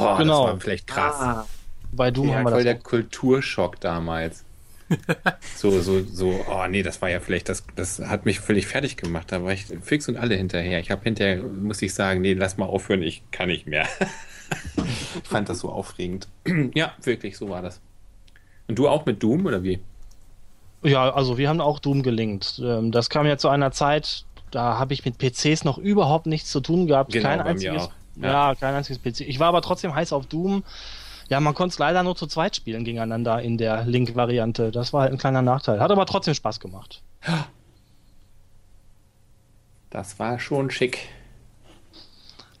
Oh, 0.00 0.16
Genau. 0.18 0.44
das 0.44 0.52
war 0.54 0.60
vielleicht 0.60 0.86
krass. 0.86 1.14
Ah, 1.18 1.46
Bei 1.92 2.10
Doom 2.10 2.28
Ja, 2.28 2.34
haben 2.36 2.44
wir 2.44 2.50
voll 2.50 2.64
das. 2.64 2.72
der 2.74 2.78
Kulturschock 2.82 3.80
damals. 3.80 4.44
so, 5.56 5.80
so, 5.80 6.02
so, 6.04 6.44
oh 6.50 6.66
nee, 6.68 6.82
das 6.82 7.00
war 7.00 7.08
ja 7.10 7.20
vielleicht, 7.20 7.48
das, 7.48 7.64
das 7.76 8.00
hat 8.00 8.26
mich 8.26 8.40
völlig 8.40 8.66
fertig 8.66 8.96
gemacht. 8.96 9.30
Da 9.30 9.42
war 9.44 9.52
ich 9.52 9.66
fix 9.82 10.08
und 10.08 10.16
alle 10.16 10.34
hinterher. 10.34 10.80
Ich 10.80 10.90
habe 10.90 11.02
hinterher, 11.04 11.42
muss 11.42 11.80
ich 11.82 11.94
sagen, 11.94 12.20
nee, 12.22 12.32
lass 12.34 12.56
mal 12.56 12.66
aufhören, 12.66 13.02
ich 13.02 13.22
kann 13.30 13.48
nicht 13.48 13.66
mehr. 13.68 13.86
ich 15.22 15.28
fand 15.28 15.48
das 15.48 15.60
so 15.60 15.68
aufregend. 15.70 16.28
ja, 16.74 16.92
wirklich, 17.02 17.36
so 17.36 17.48
war 17.48 17.62
das. 17.62 17.80
Und 18.68 18.78
du 18.78 18.88
auch 18.88 19.06
mit 19.06 19.22
Doom 19.22 19.46
oder 19.46 19.62
wie? 19.62 19.78
Ja, 20.82 21.10
also 21.12 21.38
wir 21.38 21.48
haben 21.48 21.60
auch 21.60 21.78
Doom 21.78 22.02
gelingt. 22.02 22.60
Ähm, 22.64 22.90
Das 22.90 23.10
kam 23.10 23.26
ja 23.26 23.36
zu 23.36 23.48
einer 23.48 23.70
Zeit, 23.70 24.24
da 24.50 24.78
habe 24.78 24.94
ich 24.94 25.04
mit 25.04 25.18
PCs 25.18 25.62
noch 25.64 25.78
überhaupt 25.78 26.26
nichts 26.26 26.50
zu 26.50 26.60
tun 26.60 26.86
gehabt. 26.86 27.12
Genau, 27.12 27.28
kein 27.28 27.38
bei 27.38 27.44
mir 27.44 27.50
einziges, 27.50 27.82
auch. 27.82 27.92
Ja. 28.22 28.50
Ja. 28.50 28.54
kein 28.54 28.74
einziges 28.74 29.00
PC. 29.00 29.20
Ich 29.28 29.38
war 29.38 29.48
aber 29.48 29.62
trotzdem 29.62 29.94
heiß 29.94 30.12
auf 30.12 30.26
Doom. 30.26 30.64
Ja, 31.28 31.38
man 31.38 31.54
konnte 31.54 31.74
es 31.74 31.78
leider 31.78 32.02
nur 32.02 32.16
zu 32.16 32.26
zweit 32.26 32.56
spielen 32.56 32.84
gegeneinander 32.84 33.40
in 33.40 33.56
der 33.56 33.84
Link-Variante. 33.84 34.72
Das 34.72 34.92
war 34.92 35.02
halt 35.02 35.12
ein 35.12 35.18
kleiner 35.18 35.42
Nachteil. 35.42 35.80
Hat 35.80 35.90
aber 35.92 36.04
trotzdem 36.06 36.34
Spaß 36.34 36.58
gemacht. 36.58 37.02
Das 39.90 40.18
war 40.18 40.38
schon 40.38 40.70
schick. 40.70 41.08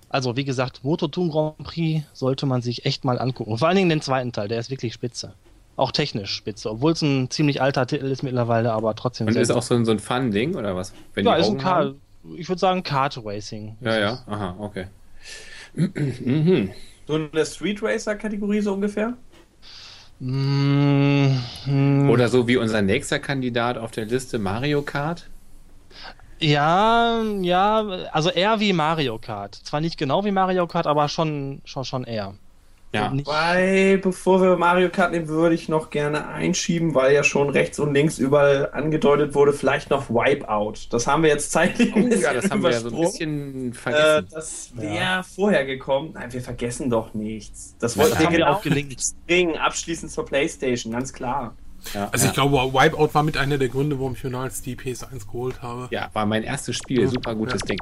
Also, 0.08 0.36
wie 0.36 0.44
gesagt, 0.44 0.82
Moto 0.82 1.06
Doom 1.06 1.30
Grand 1.30 1.58
Prix 1.58 2.04
sollte 2.12 2.46
man 2.46 2.62
sich 2.62 2.84
echt 2.84 3.04
mal 3.04 3.18
angucken. 3.20 3.52
Und 3.52 3.58
vor 3.58 3.68
allen 3.68 3.76
Dingen 3.76 3.90
den 3.90 4.02
zweiten 4.02 4.32
Teil, 4.32 4.48
der 4.48 4.58
ist 4.58 4.70
wirklich 4.70 4.92
spitze. 4.92 5.34
Auch 5.76 5.92
technisch 5.92 6.32
spitze, 6.32 6.70
obwohl 6.70 6.92
es 6.92 7.02
ein 7.02 7.30
ziemlich 7.30 7.62
alter 7.62 7.86
Titel 7.86 8.06
ist 8.06 8.22
mittlerweile, 8.22 8.72
aber 8.72 8.94
trotzdem 8.96 9.28
Und 9.28 9.36
ist 9.36 9.50
auch 9.50 9.62
so 9.62 9.74
ein, 9.74 9.84
so 9.84 9.92
ein 9.92 10.00
Fun-Ding 10.00 10.56
oder 10.56 10.74
was? 10.76 10.92
Wenn 11.14 11.24
ja, 11.24 11.36
ist 11.36 11.48
ein 11.48 11.58
Kart, 11.58 11.86
haben? 11.86 12.36
ich 12.36 12.48
würde 12.48 12.58
sagen 12.58 12.82
Kart 12.82 13.18
Racing. 13.24 13.76
Ja, 13.80 13.98
ja, 13.98 14.18
aha, 14.26 14.56
okay. 14.58 14.86
Mhm. 15.74 16.72
so 17.06 17.16
in 17.16 17.30
der 17.32 17.44
Street 17.44 17.82
Racer-Kategorie 17.82 18.60
so 18.60 18.72
ungefähr? 18.74 19.16
Mm, 20.20 21.38
mm, 21.66 22.10
Oder 22.10 22.28
so 22.28 22.46
wie 22.46 22.58
unser 22.58 22.82
nächster 22.82 23.18
Kandidat 23.18 23.78
auf 23.78 23.90
der 23.90 24.04
Liste 24.04 24.38
Mario 24.38 24.82
Kart. 24.82 25.30
Ja, 26.40 27.22
ja, 27.42 27.80
also 28.12 28.30
eher 28.30 28.60
wie 28.60 28.72
Mario 28.72 29.18
Kart. 29.18 29.54
Zwar 29.54 29.80
nicht 29.80 29.98
genau 29.98 30.24
wie 30.24 30.30
Mario 30.30 30.66
Kart, 30.66 30.86
aber 30.86 31.08
schon, 31.08 31.60
schon, 31.64 31.84
schon 31.84 32.04
eher. 32.04 32.34
Ja. 32.92 33.10
Nicht, 33.12 33.26
Weil, 33.26 33.98
bevor 33.98 34.42
wir 34.42 34.56
Mario 34.56 34.88
Kart 34.90 35.12
nehmen, 35.12 35.28
würde 35.28 35.54
ich 35.54 35.68
noch 35.68 35.90
gerne 35.90 36.26
einschieben, 36.26 36.92
weil 36.94 37.14
ja 37.14 37.22
schon 37.22 37.48
rechts 37.48 37.78
und 37.78 37.94
links 37.94 38.18
überall 38.18 38.70
angedeutet 38.72 39.32
wurde, 39.34 39.52
vielleicht 39.52 39.90
noch 39.90 40.10
Wipeout. 40.10 40.74
Das 40.90 41.06
haben 41.06 41.22
wir 41.22 41.30
jetzt 41.30 41.52
zeitlich 41.52 41.94
ein 41.94 42.06
Oh, 42.06 42.08
bisschen 42.08 42.22
ja, 42.22 42.32
das 42.34 42.50
haben 42.50 42.62
wir 42.64 42.70
ja 42.72 42.80
so 42.80 42.88
ein 42.88 42.94
übersprungen. 42.94 43.70
bisschen 43.70 43.70
Äh, 43.70 43.74
vergessen. 43.74 44.28
das 44.32 44.70
wäre 44.74 45.22
vorher 45.22 45.64
gekommen. 45.66 46.10
Nein, 46.14 46.32
wir 46.32 46.40
vergessen 46.40 46.90
doch 46.90 47.14
nichts. 47.14 47.76
Das 47.78 47.94
das 47.94 47.98
wollten 48.02 48.18
wir 48.18 48.26
haben 48.26 48.32
wir 48.32 48.38
genau 48.40 48.52
auch 48.54 48.62
gelingt. 48.62 49.00
bringen, 49.28 49.56
abschließend 49.56 50.10
zur 50.10 50.26
Playstation, 50.26 50.92
ganz 50.92 51.12
klar. 51.12 51.54
ja, 51.94 52.08
Also 52.10 52.24
ja. 52.24 52.30
ich 52.30 52.34
glaube, 52.34 52.56
Wipeout 52.74 53.14
war 53.14 53.22
mit 53.22 53.36
einer 53.36 53.56
der 53.56 53.68
Gründe, 53.68 54.00
warum 54.00 54.14
ich 54.14 54.24
mir 54.24 54.30
damals 54.30 54.62
die 54.62 54.74
PS1 54.74 55.26
geholt 55.26 55.62
habe. 55.62 55.86
ja, 55.92 56.10
war 56.12 56.26
mein 56.26 56.42
erstes 56.42 56.74
Spiel, 56.76 57.06
super 57.06 57.36
gutes 57.36 57.60
Ding. 57.62 57.78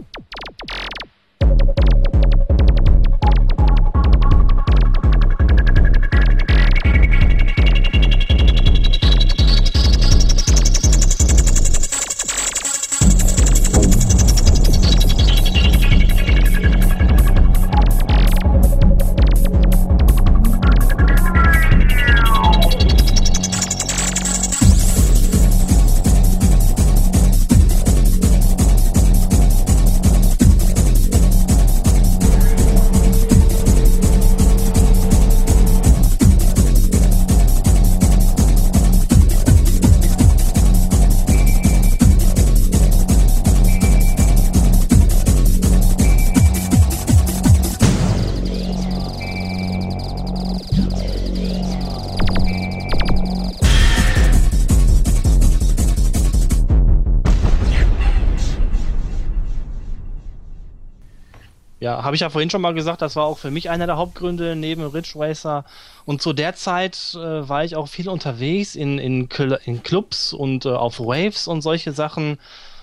Habe 62.09 62.17
ich 62.17 62.23
ja 62.23 62.31
vorhin 62.31 62.49
schon 62.49 62.63
mal 62.63 62.73
gesagt, 62.73 63.03
das 63.03 63.17
war 63.17 63.27
auch 63.27 63.37
für 63.39 63.51
mich 63.51 63.69
einer 63.69 63.87
der 63.87 63.99
Hauptgründe 63.99 64.57
neben 64.57 64.83
Ridge 64.83 65.13
Racer. 65.15 65.67
Und 66.07 66.23
zu 66.23 66.33
der 66.33 66.55
Zeit 66.55 67.15
äh, 67.15 67.47
war 67.47 67.65
ich 67.65 67.77
auch 67.77 67.87
viel 67.87 68.09
unterwegs 68.09 68.77
in, 68.77 68.99
in, 68.99 69.29
Cl 69.29 69.61
in 69.67 69.83
Clubs 69.83 70.33
und 70.33 70.65
äh, 70.65 70.71
auf 70.71 71.01
Waves 71.01 71.47
und 71.49 71.61
solche 71.61 71.93
Sachen. 71.93 72.39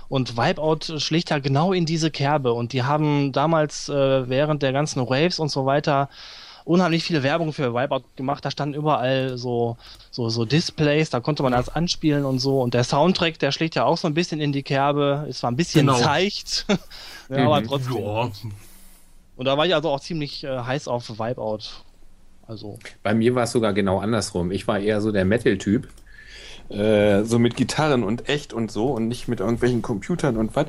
Und 0.10 0.38
Wipeout 0.38 1.00
schlägt 1.00 1.32
ja 1.32 1.40
genau 1.40 1.74
in 1.74 1.88
diese 1.88 2.12
Kerbe. 2.12 2.54
Und 2.54 2.72
die 2.72 2.84
haben 2.84 3.32
damals 3.32 3.90
äh, 3.90 4.30
während 4.30 4.62
der 4.62 4.74
ganzen 4.74 5.02
Waves 5.10 5.40
und 5.40 5.50
so 5.50 5.66
weiter 5.66 6.08
unheimlich 6.64 7.04
viel 7.04 7.24
Werbung 7.24 7.52
für 7.52 7.74
Wipeout 7.74 8.04
gemacht. 8.16 8.46
Da 8.46 8.52
standen 8.52 8.76
überall 8.76 9.40
so, 9.40 9.78
so, 10.12 10.30
so 10.30 10.46
Displays, 10.46 11.10
da 11.10 11.20
konnte 11.20 11.42
man 11.42 11.54
das 11.54 11.70
anspielen 11.70 12.26
und 12.26 12.38
so. 12.38 12.62
Und 12.62 12.76
der 12.76 12.84
Soundtrack, 12.84 13.40
der 13.40 13.52
schlägt 13.52 13.74
ja 13.74 13.86
auch 13.86 13.98
so 13.98 14.08
ein 14.08 14.14
bisschen 14.14 14.40
in 14.40 14.52
die 14.52 14.62
Kerbe. 14.64 15.26
Ist 15.28 15.40
zwar 15.40 15.50
ein 15.50 15.56
bisschen 15.56 15.88
Genau. 15.88 15.98
seicht, 15.98 16.68
ja, 17.30 17.48
aber 17.48 17.64
trotzdem. 17.64 18.04
Ja, 18.04 18.30
Und 19.36 19.46
da 19.46 19.58
war 19.58 19.66
ich 19.66 19.76
also 19.76 19.90
auch 19.90 20.00
ziemlich 20.00 20.44
äh, 20.44 20.60
heiß 20.60 20.88
auf 20.88 21.10
Wipeout. 21.20 21.84
Also, 22.48 22.78
Bei 23.02 23.14
mir 23.14 23.34
war 23.36 23.44
es 23.44 23.52
sogar 23.52 23.74
genau 23.74 24.00
andersrum. 24.00 24.52
Ich 24.52 24.68
war 24.68 24.80
eher 24.80 25.02
so 25.02 25.12
der 25.12 25.26
Metal-Typ. 25.26 25.88
Äh, 26.70 27.24
so 27.26 27.38
mit 27.38 27.56
Gitarren 27.56 28.04
und 28.04 28.28
echt 28.28 28.52
und 28.52 28.72
so 28.72 28.88
und 28.88 29.08
nicht 29.08 29.28
mit 29.28 29.40
irgendwelchen 29.40 29.82
Computern 29.82 30.38
und 30.38 30.56
was. 30.56 30.66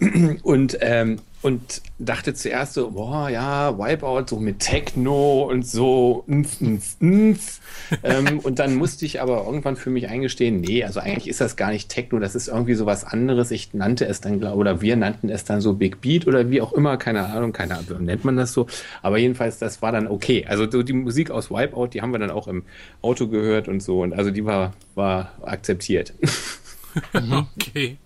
Und, 0.42 0.76
ähm, 0.80 1.20
und 1.42 1.82
dachte 1.98 2.34
zuerst 2.34 2.74
so, 2.74 2.90
boah, 2.90 3.28
ja, 3.28 3.78
Wipeout, 3.78 4.24
so 4.28 4.40
mit 4.40 4.58
Techno 4.58 5.48
und 5.50 5.66
so. 5.66 6.24
Nf, 6.26 6.60
nf, 6.60 6.96
nf. 7.00 7.60
ähm, 8.02 8.40
und 8.40 8.58
dann 8.58 8.74
musste 8.74 9.04
ich 9.04 9.20
aber 9.20 9.44
irgendwann 9.44 9.76
für 9.76 9.90
mich 9.90 10.08
eingestehen, 10.08 10.60
nee, 10.60 10.82
also 10.82 11.00
eigentlich 11.00 11.28
ist 11.28 11.40
das 11.40 11.56
gar 11.56 11.70
nicht 11.70 11.88
Techno, 11.88 12.18
das 12.18 12.34
ist 12.34 12.48
irgendwie 12.48 12.74
so 12.74 12.86
was 12.86 13.04
anderes. 13.04 13.50
Ich 13.50 13.74
nannte 13.74 14.06
es 14.06 14.20
dann, 14.20 14.40
glaub- 14.40 14.56
oder 14.56 14.80
wir 14.80 14.96
nannten 14.96 15.28
es 15.28 15.44
dann 15.44 15.60
so 15.60 15.74
Big 15.74 16.00
Beat 16.00 16.26
oder 16.26 16.50
wie 16.50 16.60
auch 16.60 16.72
immer, 16.72 16.96
keine 16.96 17.26
Ahnung, 17.26 17.52
keine 17.52 17.78
Ahnung, 17.78 18.04
nennt 18.04 18.24
man 18.24 18.36
das 18.36 18.52
so. 18.52 18.66
Aber 19.02 19.18
jedenfalls, 19.18 19.58
das 19.58 19.82
war 19.82 19.92
dann 19.92 20.08
okay. 20.08 20.44
Also 20.48 20.70
so 20.70 20.82
die 20.82 20.94
Musik 20.94 21.30
aus 21.30 21.50
Wipeout, 21.50 21.88
die 21.88 22.02
haben 22.02 22.12
wir 22.12 22.18
dann 22.18 22.30
auch 22.30 22.48
im 22.48 22.64
Auto 23.02 23.28
gehört 23.28 23.68
und 23.68 23.82
so. 23.82 24.02
Und 24.02 24.14
also 24.14 24.30
die 24.30 24.44
war, 24.44 24.72
war 24.94 25.32
akzeptiert. 25.42 26.14
okay. 27.12 27.98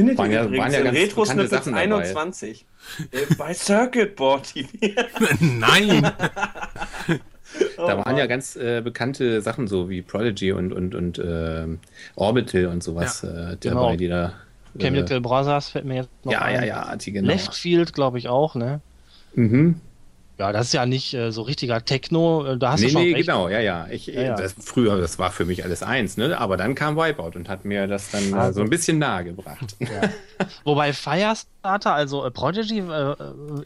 Findet 0.00 0.18
Waren 0.18 0.30
ihr 0.30 0.36
ja- 0.36 0.44
übrigens 0.44 0.74
waren 0.74 0.84
ja 0.84 0.90
Retro 0.90 1.20
bekannte 1.22 1.42
Snippets 1.46 1.64
Sachen 1.64 1.72
dabei. 1.72 1.82
21 1.84 2.66
äh, 3.12 3.34
bei 3.36 3.54
Circuit 3.54 4.16
Board 4.16 4.52
TV. 4.52 4.68
Nein. 5.40 6.10
Da 7.76 7.98
waren 7.98 8.16
ja 8.16 8.26
ganz 8.26 8.54
äh, 8.54 8.80
bekannte 8.80 9.40
Sachen 9.42 9.66
so 9.66 9.90
wie 9.90 10.02
Prodigy 10.02 10.52
und, 10.52 10.72
und, 10.72 10.94
und 10.94 11.18
ähm, 11.24 11.80
Orbital 12.14 12.66
und 12.66 12.80
sowas 12.82 13.24
äh, 13.24 13.26
dabei, 13.28 13.56
Genau. 13.58 13.96
die 13.96 14.06
da. 14.08 14.32
Äh, 14.78 14.82
Chemical 14.82 15.20
Brothers 15.20 15.70
fällt 15.70 15.84
mir 15.84 15.96
jetzt 15.96 16.10
noch 16.24 16.30
ja, 16.32 16.42
ein. 16.42 16.54
ja, 16.54 16.64
ja, 16.64 16.96
die 16.96 17.10
genau. 17.10 17.26
Leftfield, 17.26 17.92
glaube 17.92 18.18
ich, 18.18 18.28
auch, 18.28 18.54
ne? 18.54 18.80
Mhm. 19.34 19.80
Ja, 20.40 20.52
das 20.52 20.68
ist 20.68 20.72
ja 20.72 20.86
nicht 20.86 21.12
äh, 21.12 21.30
so 21.32 21.42
richtiger 21.42 21.84
Techno. 21.84 22.46
äh, 22.46 22.56
Da 22.56 22.72
hast 22.72 22.80
nee, 22.80 22.86
du 22.86 22.92
schon 22.92 23.02
nee, 23.02 23.12
recht. 23.12 23.26
genau, 23.26 23.50
ja, 23.50 23.60
ja. 23.60 23.86
Ich, 23.90 24.06
Ja, 24.06 24.22
ja. 24.22 24.34
Das, 24.36 24.54
früher, 24.58 24.96
das 24.98 25.18
war 25.18 25.30
für 25.30 25.44
mich 25.44 25.64
alles 25.64 25.82
eins, 25.82 26.16
ne? 26.16 26.38
Aber 26.38 26.56
dann 26.56 26.74
kam 26.74 26.96
Wipeout 26.96 27.32
und 27.36 27.50
hat 27.50 27.66
mir 27.66 27.86
das 27.86 28.10
dann 28.10 28.32
äh, 28.32 28.36
Also. 28.36 28.60
so 28.60 28.64
ein 28.64 28.70
bisschen 28.70 28.98
nahe 28.98 29.22
gebracht. 29.24 29.76
Wobei 30.64 30.94
Firestarter, 30.94 31.92
also 31.92 32.24
äh, 32.24 32.30
Prodigy, 32.30 32.78
äh, 32.78 32.82
äh, 33.12 33.16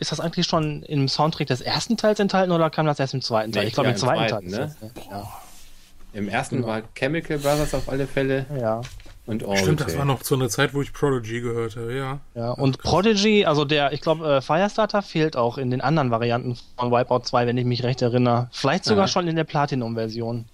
ist 0.00 0.10
das 0.10 0.18
eigentlich 0.18 0.46
schon 0.46 0.82
im 0.82 1.06
Soundtrack 1.06 1.46
des 1.46 1.60
ersten 1.60 1.96
Teils 1.96 2.18
enthalten 2.18 2.50
oder 2.50 2.68
kam 2.70 2.86
das 2.86 2.98
erst 2.98 3.14
im 3.14 3.22
zweiten 3.22 3.52
Teil? 3.52 3.62
Nee, 3.62 3.68
ich 3.68 3.74
glaube, 3.74 3.90
ja, 3.90 3.92
im 3.94 3.98
zweiten, 4.00 4.28
zweiten, 4.30 4.50
Teil. 4.50 4.60
ne? 4.66 4.74
das? 4.80 5.26
Im 6.12 6.28
ersten 6.28 6.56
Genau. 6.56 6.66
war 6.68 6.82
Chemical 6.96 7.38
Brothers 7.38 7.72
auf 7.74 7.88
alle 7.88 8.08
Fälle 8.08 8.46
Ja. 8.60 8.80
Ja. 9.26 9.32
und 9.32 9.44
All 9.46 9.56
Stimmt, 9.58 9.80
das 9.80 9.96
war 9.96 10.04
noch 10.04 10.22
zu 10.22 10.34
einer 10.34 10.48
Zeit, 10.48 10.74
wo 10.74 10.82
ich 10.82 10.92
Prodigy 10.92 11.40
gehört 11.40 11.76
habe, 11.76 11.94
ja. 11.96 12.20
Ja, 12.34 12.50
und 12.50 12.78
Prodigy, 12.78 13.44
also 13.46 13.64
der, 13.64 13.92
ich 13.92 14.00
glaube, 14.00 14.26
äh, 14.36 14.40
Firestarter 14.40 15.02
fehlt 15.02 15.36
auch 15.36 15.58
in 15.58 15.70
den 15.70 15.80
anderen 15.80 16.10
Varianten 16.10 16.56
von 16.78 16.90
Wipeout 16.92 17.20
2, 17.24 17.46
wenn 17.46 17.56
ich 17.58 17.64
mich 17.64 17.82
recht 17.82 18.02
erinnere. 18.02 18.48
Vielleicht 18.52 18.84
sogar 18.84 19.04
Ja. 19.04 19.08
schon 19.08 19.26
in 19.28 19.36
der 19.36 19.44
Platinum-Version. 19.44 20.44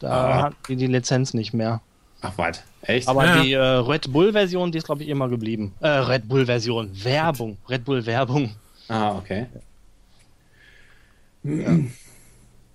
Da 0.00 0.10
Ah. 0.10 0.42
hat 0.42 0.54
die 0.68 0.76
die 0.76 0.88
Lizenz 0.88 1.32
nicht 1.34 1.54
mehr. 1.54 1.80
Ach, 2.20 2.32
was? 2.36 2.62
Echt? 2.82 3.08
Aber 3.08 3.24
Ja. 3.24 3.42
die 3.42 3.52
äh, 3.52 3.58
Red 3.58 4.12
Bull-Version, 4.12 4.72
die 4.72 4.78
ist, 4.78 4.84
glaube 4.86 5.02
ich, 5.02 5.08
immer 5.08 5.28
geblieben. 5.28 5.74
Äh, 5.80 5.88
Red 5.88 6.28
Bull-Version. 6.28 6.90
Werbung. 7.04 7.56
Red 7.68 7.84
Bull-Werbung. 7.84 8.54
ah, 8.88 9.16
okay. 9.16 9.46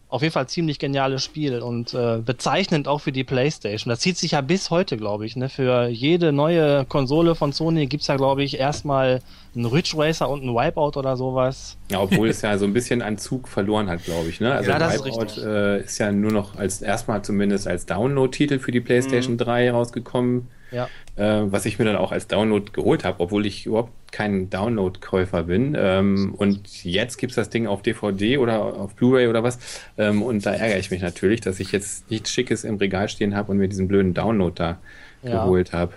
Auf 0.09 0.21
jeden 0.21 0.31
Fall 0.31 0.47
ziemlich 0.47 0.79
geniales 0.79 1.21
Spiel 1.21 1.59
und 1.61 1.93
äh, 1.93 2.19
bezeichnend 2.25 2.87
auch 2.87 2.99
für 2.99 3.11
die 3.11 3.25
PlayStation. 3.25 3.89
Das 3.89 3.99
zieht 3.99 4.17
sich 4.17 4.31
ja 4.31 4.41
bis 4.41 4.69
heute, 4.69 4.95
glaube 4.95 5.25
ich. 5.25 5.35
Ne? 5.35 5.49
Für 5.49 5.87
jede 5.87 6.31
neue 6.31 6.85
Konsole 6.85 7.35
von 7.35 7.51
Sony 7.51 7.87
gibt 7.87 8.01
es 8.01 8.07
ja, 8.07 8.15
glaube 8.15 8.41
ich, 8.43 8.57
erstmal 8.57 9.19
einen 9.53 9.65
Ridge 9.65 9.95
Racer 9.97 10.29
und 10.29 10.43
einen 10.43 10.55
Wipeout 10.55 10.97
oder 10.97 11.17
sowas. 11.17 11.77
Ja, 11.91 11.99
obwohl 11.99 12.29
es 12.29 12.41
ja 12.41 12.57
so 12.57 12.63
ein 12.63 12.71
bisschen 12.71 13.01
an 13.01 13.17
Zug 13.17 13.49
verloren 13.49 13.89
hat, 13.89 14.05
glaube 14.05 14.29
ich. 14.29 14.39
Ne? 14.39 14.53
Also 14.53 14.69
Ja, 14.69 14.79
das 14.79 14.95
ist 14.95 15.05
Wipeout 15.05 15.21
richtig. 15.23 15.43
äh, 15.43 15.81
ist 15.81 15.97
ja 15.97 16.11
nur 16.13 16.31
noch 16.31 16.55
als 16.55 16.81
erstmal 16.81 17.21
zumindest 17.23 17.67
als 17.67 17.85
Download-Titel 17.85 18.59
für 18.59 18.71
die 18.71 18.81
PlayStation 18.81 19.37
3 19.37 19.71
rausgekommen. 19.71 20.47
Ja. 20.71 20.89
äh, 21.15 21.43
was 21.51 21.65
ich 21.65 21.79
mir 21.79 21.85
dann 21.85 21.95
auch 21.95 22.11
als 22.11 22.27
Download 22.27 22.71
geholt 22.71 23.03
habe, 23.05 23.19
obwohl 23.21 23.45
ich 23.45 23.65
überhaupt 23.65 23.91
kein 24.11 24.49
Download-Käufer 24.49 25.43
bin. 25.43 25.75
Ähm, 25.79 26.33
und 26.37 26.83
jetzt 26.83 27.17
gibt's 27.17 27.35
das 27.35 27.49
Ding 27.49 27.67
auf 27.67 27.81
DVD 27.81 28.37
oder 28.37 28.59
auf 28.61 28.95
Blu-ray 28.95 29.27
oder 29.27 29.43
was. 29.43 29.59
Ähm, 29.97 30.21
und 30.21 30.45
da 30.45 30.51
ärgere 30.53 30.77
ich 30.79 30.91
mich 30.91 31.01
natürlich, 31.01 31.41
dass 31.41 31.59
ich 31.59 31.71
jetzt 31.71 32.09
nichts 32.11 32.31
Schickes 32.31 32.63
im 32.63 32.75
Regal 32.77 33.09
stehen 33.09 33.35
habe 33.35 33.51
und 33.51 33.57
mir 33.57 33.67
diesen 33.67 33.87
blöden 33.87 34.13
Download 34.13 34.53
da 34.55 34.77
Ja. 35.23 35.43
geholt 35.43 35.73
habe. 35.73 35.93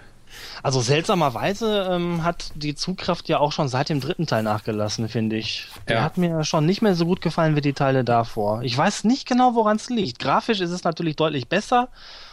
Also 0.63 0.81
seltsamerweise 0.81 1.89
ähm, 1.91 2.23
hat 2.25 2.53
die 2.55 2.75
Zugkraft 2.77 3.29
ja 3.29 3.39
auch 3.39 3.51
schon 3.51 3.67
seit 3.69 3.89
dem 3.89 4.01
dritten 4.01 4.27
Teil 4.29 4.45
nachgelassen, 4.45 5.09
finde 5.09 5.37
ich. 5.37 5.67
Der 5.89 5.97
Ja. 5.97 6.03
hat 6.05 6.19
mir 6.19 6.45
schon 6.45 6.67
nicht 6.67 6.83
mehr 6.83 6.95
so 6.95 7.05
gut 7.05 7.21
gefallen 7.21 7.57
wie 7.57 7.61
die 7.61 7.73
Teile 7.73 8.05
davor. 8.05 8.63
Ich 8.63 8.77
weiß 8.79 9.05
nicht 9.05 9.27
genau, 9.27 9.55
woran 9.57 9.77
es 9.77 9.91
liegt. 9.91 10.21
Grafisch 10.21 10.61
ist 10.61 10.71
es 10.71 10.85
natürlich 10.85 11.17
deutlich 11.17 11.49
besser 11.49 11.89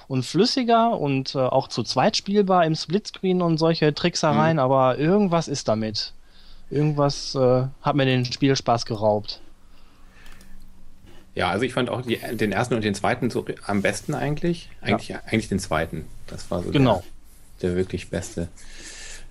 und 0.08 0.26
flüssiger 0.26 0.98
und 0.98 1.36
äh, 1.36 1.40
auch 1.40 1.68
zu 1.68 1.84
zweit 1.84 2.16
spielbar 2.18 2.66
im 2.66 2.76
Splitscreen 2.76 3.42
und 3.42 3.58
solche 3.58 3.94
Tricksereien, 3.94 4.60
aber 4.60 4.98
irgendwas 4.98 5.48
ist 5.48 5.68
damit. 5.68 6.14
Irgendwas 6.70 7.36
äh, 7.36 7.64
hat 7.82 7.96
mir 7.96 8.06
den 8.06 8.26
Spielspaß 8.26 8.86
geraubt. 8.86 9.42
Ja, 11.36 11.50
also 11.50 11.66
ich 11.66 11.74
fand 11.74 11.90
auch 11.90 12.02
die, 12.02 12.20
den 12.34 12.52
ersten 12.52 12.74
und 12.74 12.84
den 12.84 12.96
zweiten 12.96 13.30
so 13.30 13.46
am 13.66 13.82
besten 13.82 14.16
eigentlich. 14.16 14.70
Eigentlich, 14.82 15.16
eigentlich 15.16 15.50
den 15.50 15.60
zweiten. 15.60 16.06
Das 16.26 16.50
war 16.50 16.64
so 16.64 16.72
Genau. 16.72 17.04
der, 17.62 17.70
der 17.70 17.78
wirklich 17.78 18.10
beste. 18.10 18.48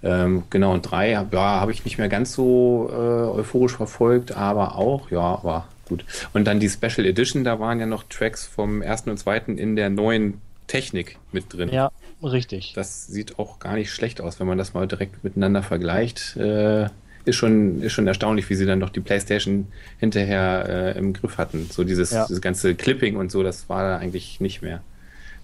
Ähm, 0.02 0.44
genau, 0.50 0.72
und 0.72 0.82
drei 0.82 1.10
ja, 1.10 1.26
habe 1.32 1.72
ich 1.72 1.84
nicht 1.84 1.98
mehr 1.98 2.08
ganz 2.08 2.32
so 2.32 2.88
äh, 2.92 2.94
euphorisch 2.94 3.76
verfolgt, 3.76 4.32
aber 4.32 4.76
auch, 4.76 5.10
ja, 5.10 5.20
aber 5.20 5.66
gut. 5.88 6.04
Und 6.32 6.44
dann 6.44 6.60
die 6.60 6.68
Special 6.68 7.06
Edition, 7.06 7.44
da 7.44 7.58
waren 7.58 7.80
ja 7.80 7.86
noch 7.86 8.04
Tracks 8.04 8.46
vom 8.46 8.82
ersten 8.82 9.10
und 9.10 9.18
zweiten 9.18 9.58
in 9.58 9.74
der 9.74 9.90
neuen 9.90 10.40
Technik 10.66 11.18
mit 11.32 11.52
drin. 11.52 11.68
Ja, 11.70 11.90
richtig. 12.22 12.72
Das 12.74 13.06
sieht 13.06 13.38
auch 13.38 13.58
gar 13.58 13.74
nicht 13.74 13.90
schlecht 13.92 14.20
aus, 14.20 14.40
wenn 14.40 14.46
man 14.46 14.58
das 14.58 14.74
mal 14.74 14.86
direkt 14.88 15.22
miteinander 15.24 15.62
vergleicht. 15.62 16.36
Äh, 16.36 16.88
ist, 17.24 17.36
schon, 17.36 17.82
ist 17.82 17.92
schon 17.92 18.06
erstaunlich, 18.06 18.48
wie 18.50 18.54
sie 18.54 18.66
dann 18.66 18.80
doch 18.80 18.90
die 18.90 19.00
PlayStation 19.00 19.66
hinterher 19.98 20.94
äh, 20.94 20.98
im 20.98 21.12
Griff 21.12 21.38
hatten. 21.38 21.68
So 21.70 21.84
dieses, 21.84 22.10
Ja. 22.12 22.24
dieses 22.26 22.40
ganze 22.40 22.74
Clipping 22.74 23.16
und 23.16 23.30
so, 23.32 23.42
das 23.42 23.68
war 23.68 23.82
da 23.82 23.96
eigentlich 23.98 24.40
nicht 24.40 24.62
mehr. 24.62 24.82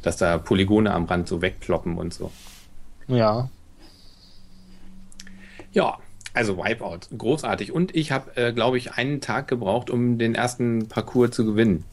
Dass 0.03 0.17
da 0.17 0.39
Polygone 0.39 0.93
am 0.93 1.05
Rand 1.05 1.29
so 1.29 1.43
wegploppen 1.43 1.99
und 1.99 2.13
so. 2.15 2.31
Ja. 3.09 3.49
Ja, 5.73 5.99
also 6.35 6.57
Wipeout, 6.59 7.01
großartig. 7.17 7.73
Und 7.73 7.95
ich 7.95 8.13
habe, 8.13 8.37
äh, 8.37 8.53
glaube 8.53 8.79
ich, 8.79 8.93
einen 8.93 9.21
Tag 9.21 9.49
gebraucht, 9.49 9.91
um 9.91 10.19
den 10.19 10.35
ersten 10.35 10.89
Parcours 10.89 11.31
zu 11.33 11.45
gewinnen. 11.45 11.85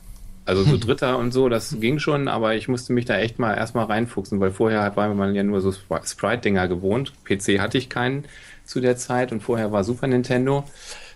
Also 0.50 0.64
so 0.64 0.78
Dritter 0.78 1.18
und 1.20 1.32
so, 1.32 1.48
das 1.48 1.80
ging 1.80 2.00
schon, 2.00 2.28
aber 2.28 2.56
ich 2.56 2.68
musste 2.68 2.92
mich 2.92 3.06
da 3.06 3.18
echt 3.18 3.38
mal 3.38 3.54
erstmal 3.54 3.86
reinfuchsen, 3.86 4.40
weil 4.40 4.50
vorher 4.52 4.96
war 4.96 5.14
man 5.14 5.36
ja 5.36 5.44
nur 5.44 5.62
so 5.62 5.70
Spri- 5.70 6.04
Sprite-Dinger 6.06 6.68
gewohnt. 6.68 7.14
PC 7.24 7.60
hatte 7.60 7.78
ich 7.78 7.88
keinen 7.88 8.26
zu 8.66 8.82
der 8.82 8.98
Zeit 8.98 9.32
und 9.32 9.42
vorher 9.42 9.72
war 9.72 9.84
Super 9.84 10.08
Nintendo. 10.08 10.64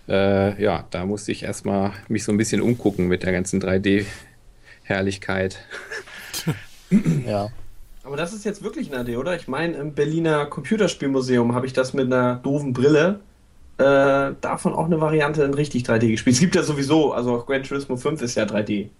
Äh, 0.08 0.62
ja, 0.62 0.84
da 0.90 1.04
musste 1.04 1.32
ich 1.32 1.42
erstmal 1.42 1.92
mich 2.06 2.22
so 2.22 2.30
ein 2.30 2.36
bisschen 2.38 2.60
umgucken 2.62 3.08
mit 3.08 3.24
der 3.24 3.32
ganzen 3.32 3.60
3D-Herrlichkeit. 3.60 5.58
Ja. 7.26 7.48
Aber 8.04 8.16
das 8.16 8.32
ist 8.32 8.44
jetzt 8.44 8.62
wirklich 8.62 8.92
ein 8.92 8.98
AD, 9.00 9.16
oder? 9.16 9.34
Ich 9.34 9.48
meine, 9.48 9.74
im 9.78 9.94
Berliner 9.94 10.46
Computerspielmuseum 10.46 11.54
habe 11.54 11.66
ich 11.66 11.72
das 11.72 11.92
mit 11.92 12.06
einer 12.06 12.36
doofen 12.36 12.72
Brille 12.72 13.18
äh, 13.78 14.32
davon 14.40 14.74
auch 14.74 14.84
eine 14.84 15.00
Variante 15.00 15.42
in 15.42 15.54
richtig 15.54 15.84
3D 15.84 16.10
gespielt. 16.10 16.34
Es 16.34 16.40
gibt 16.40 16.54
ja 16.54 16.62
sowieso, 16.62 17.12
also 17.12 17.34
auch 17.34 17.46
Gran 17.46 17.64
Turismo 17.64 17.96
5 17.96 18.22
ist 18.22 18.36
ja 18.36 18.44
3D. 18.44 18.90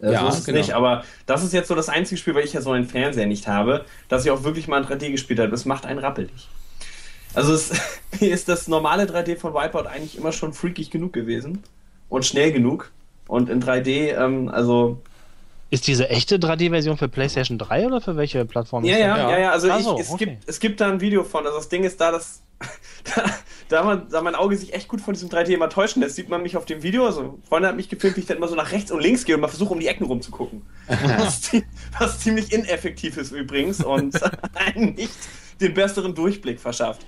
Äh, 0.00 0.12
Ja, 0.12 0.20
so 0.20 0.28
ist 0.28 0.38
es 0.40 0.44
genau. 0.46 0.58
nicht, 0.58 0.72
aber 0.72 1.04
das 1.26 1.42
ist 1.44 1.52
jetzt 1.52 1.68
so 1.68 1.74
das 1.74 1.88
einzige 1.88 2.18
Spiel, 2.18 2.34
weil 2.34 2.44
ich 2.44 2.52
ja 2.52 2.60
so 2.60 2.72
einen 2.72 2.86
Fernseher 2.86 3.26
nicht 3.26 3.46
habe, 3.48 3.84
dass 4.08 4.24
ich 4.24 4.30
auch 4.30 4.42
wirklich 4.42 4.68
mal 4.68 4.82
in 4.82 4.88
3D 4.88 5.10
gespielt 5.10 5.38
habe. 5.40 5.50
Das 5.50 5.64
macht 5.64 5.86
einen 5.86 5.98
rappelig. 5.98 6.48
Also 7.34 7.52
es, 7.52 7.72
mir 8.20 8.32
ist 8.32 8.48
das 8.48 8.68
normale 8.68 9.04
3D 9.04 9.36
von 9.36 9.54
Wipeout 9.54 9.86
eigentlich 9.88 10.16
immer 10.16 10.32
schon 10.32 10.52
freakig 10.52 10.90
genug 10.90 11.12
gewesen 11.12 11.62
und 12.08 12.24
schnell 12.24 12.52
genug. 12.52 12.90
Und 13.28 13.50
in 13.50 13.62
3D, 13.62 14.16
ähm, 14.16 14.48
also 14.48 15.00
Ist 15.70 15.86
diese 15.88 16.08
echte 16.08 16.36
3D-Version 16.38 16.96
für 16.96 17.08
PlayStation 17.08 17.58
3 17.58 17.86
oder 17.86 18.00
für 18.00 18.16
welche 18.16 18.44
Plattform? 18.44 18.84
Ja, 18.84 18.94
ist 18.94 19.00
ja, 19.00 19.30
ja, 19.30 19.38
ja, 19.38 19.50
also 19.50 19.68
Ach 19.70 19.78
ich, 19.78 19.84
so, 19.84 19.98
es, 19.98 20.10
okay. 20.10 20.24
gibt, 20.26 20.48
es 20.48 20.60
gibt 20.60 20.80
da 20.80 20.88
ein 20.88 21.00
Video 21.00 21.24
von. 21.24 21.44
Also 21.44 21.58
das 21.58 21.68
Ding 21.68 21.82
ist 21.84 22.00
da, 22.00 22.12
dass 22.12 22.42
da, 23.14 23.24
da, 23.68 23.82
man, 23.82 24.08
da 24.08 24.22
mein 24.22 24.34
Auge 24.36 24.56
sich 24.56 24.72
echt 24.74 24.86
gut 24.88 25.00
von 25.00 25.12
diesem 25.14 25.28
3D 25.28 25.48
immer 25.48 25.68
täuschen 25.68 26.00
lässt, 26.02 26.14
sieht 26.16 26.28
man 26.28 26.42
mich 26.42 26.56
auf 26.56 26.66
dem 26.66 26.82
Video. 26.84 27.04
Also 27.04 27.20
ein 27.20 27.42
Freund 27.48 27.66
hat 27.66 27.74
mich 27.76 27.88
gefilmt, 27.88 28.16
wie 28.16 28.20
ich 28.20 28.26
dann 28.26 28.36
immer 28.36 28.48
so 28.48 28.54
nach 28.54 28.70
rechts 28.72 28.92
und 28.92 29.00
links 29.02 29.24
gehe 29.24 29.34
und 29.34 29.40
mal 29.40 29.48
versuche, 29.48 29.74
um 29.74 29.80
die 29.80 29.88
Ecken 29.88 30.06
rumzugucken. 30.06 30.62
was, 30.88 31.50
was 31.98 32.20
ziemlich 32.20 32.52
ineffektiv 32.52 33.16
ist 33.16 33.32
übrigens 33.32 33.82
und 33.82 34.16
einen 34.54 34.94
nicht 34.94 35.12
den 35.60 35.74
besseren 35.74 36.14
Durchblick 36.14 36.60
verschafft. 36.60 37.04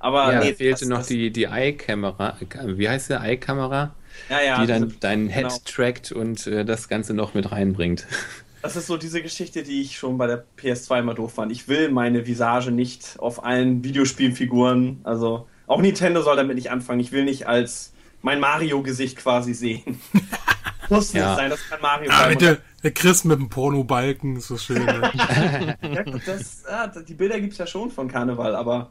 Aber 0.00 0.32
Ja, 0.32 0.40
nee, 0.40 0.54
fehlte 0.54 0.80
das- 0.80 0.88
noch 0.88 0.98
das- 0.98 1.08
die, 1.08 1.30
die 1.30 1.44
Eye-Kamera. 1.44 2.36
Wie 2.64 2.88
heißt 2.88 3.10
der 3.10 3.20
Eye-Kamera? 3.22 3.94
Ja, 4.30 4.40
ja, 4.42 4.60
die 4.60 4.66
dann 4.66 4.88
diese- 4.88 5.00
deinen 5.00 5.28
Head 5.28 5.42
genau. 5.48 5.56
trackt 5.64 6.12
und 6.12 6.46
äh, 6.46 6.64
das 6.64 6.88
Ganze 6.88 7.14
noch 7.14 7.34
mit 7.34 7.50
reinbringt. 7.52 8.06
Das 8.60 8.74
ist 8.74 8.88
so 8.88 8.96
diese 8.96 9.22
Geschichte, 9.22 9.62
die 9.62 9.82
ich 9.82 9.96
schon 9.96 10.18
bei 10.18 10.26
der 10.26 10.44
PS2 10.60 10.98
immer 10.98 11.14
doof 11.14 11.34
fand. 11.34 11.52
Ich 11.52 11.68
will 11.68 11.90
meine 11.92 12.26
Visage 12.26 12.72
nicht 12.72 13.14
auf 13.20 13.44
allen 13.44 13.84
Videospielfiguren, 13.84 14.98
also 15.04 15.46
auch 15.68 15.80
Nintendo 15.80 16.22
soll 16.22 16.34
damit 16.34 16.56
nicht 16.56 16.68
anfangen. 16.68 16.98
Ich 16.98 17.12
will 17.12 17.24
nicht 17.24 17.46
als 17.46 17.92
mein 18.20 18.40
Mario-Gesicht 18.40 19.16
quasi 19.16 19.54
sehen. 19.54 20.00
Muss 20.88 21.14
nicht 21.14 21.22
Ja. 21.22 21.36
sein, 21.36 21.50
das 21.50 21.60
kann 21.70 21.80
Mario 21.80 22.10
Ah, 22.10 22.24
sein. 22.24 22.38
der, 22.38 22.58
der 22.82 22.90
Chris 22.90 23.22
mit 23.22 23.38
dem 23.38 23.48
Pornobalken, 23.48 24.36
ist 24.38 24.48
so 24.48 24.58
schön. 24.58 24.84
Ne? 24.84 25.12
Ja, 25.82 26.02
gut, 26.02 26.22
das, 26.26 26.64
ja, 26.68 26.88
die 26.88 27.14
Bilder 27.14 27.38
gibt 27.38 27.52
es 27.52 27.58
ja 27.60 27.66
schon 27.66 27.92
von 27.92 28.08
Karneval, 28.08 28.56
aber, 28.56 28.90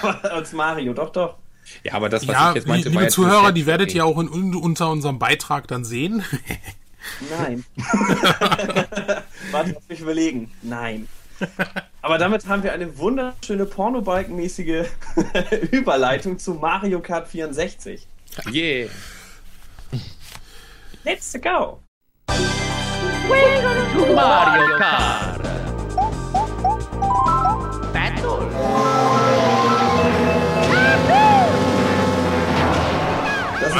aber 0.00 0.32
als 0.32 0.52
Mario, 0.54 0.94
doch, 0.94 1.10
doch. 1.10 1.36
Ja, 1.84 1.94
aber 1.94 2.08
das, 2.08 2.26
was 2.26 2.34
ja, 2.34 2.50
ich 2.50 2.56
jetzt 2.56 2.68
meinte, 2.68 2.88
liebe 2.88 3.08
Zuhörer, 3.08 3.52
die 3.52 3.66
werdet 3.66 3.94
ihr 3.94 4.04
auch 4.04 4.18
in, 4.18 4.54
unter 4.54 4.90
unserem 4.90 5.18
Beitrag 5.18 5.68
dann 5.68 5.84
sehen. 5.84 6.24
Nein. 7.30 7.64
Warte, 9.50 9.72
lass 9.72 9.88
mich 9.88 10.00
überlegen. 10.00 10.50
Nein. 10.62 11.08
Aber 12.02 12.18
damit 12.18 12.46
haben 12.46 12.62
wir 12.62 12.72
eine 12.72 12.98
wunderschöne 12.98 13.66
pornobalkenmäßige 13.66 14.86
Überleitung 15.70 16.38
zu 16.38 16.54
Mario 16.54 17.00
Kart 17.00 17.28
64. 17.28 18.06
Yeah. 18.52 18.88
Let's 21.04 21.32
go! 21.40 21.80
Mario 24.14 24.76
Kart. 24.78 25.59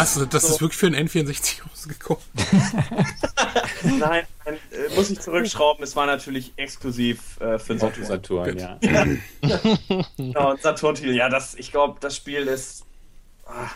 Was? 0.01 0.29
Das 0.31 0.45
ist 0.45 0.61
wirklich 0.61 0.79
für 0.79 0.87
ein 0.87 0.95
N64 0.95 1.69
rausgekommen. 1.69 2.23
Nein, 3.99 4.25
nein 4.45 4.59
äh, 4.71 4.95
muss 4.95 5.11
ich 5.11 5.21
zurückschrauben. 5.21 5.83
Es 5.83 5.97
war 5.97 6.07
natürlich 6.07 6.53
exklusiv 6.57 7.41
äh, 7.41 7.59
für 7.59 7.75
den 7.75 7.79
Saturn. 7.79 8.05
Saturn, 8.05 8.59
ja. 8.59 8.79
Genau, 10.17 10.57
Saturn-Titel. 10.57 11.13
Ja, 11.13 11.29
das, 11.31 11.55
ich 11.55 11.71
glaube, 11.71 11.99
das 12.01 12.15
Spiel 12.15 12.47
ist. 12.47 12.85
Ah, 13.47 13.71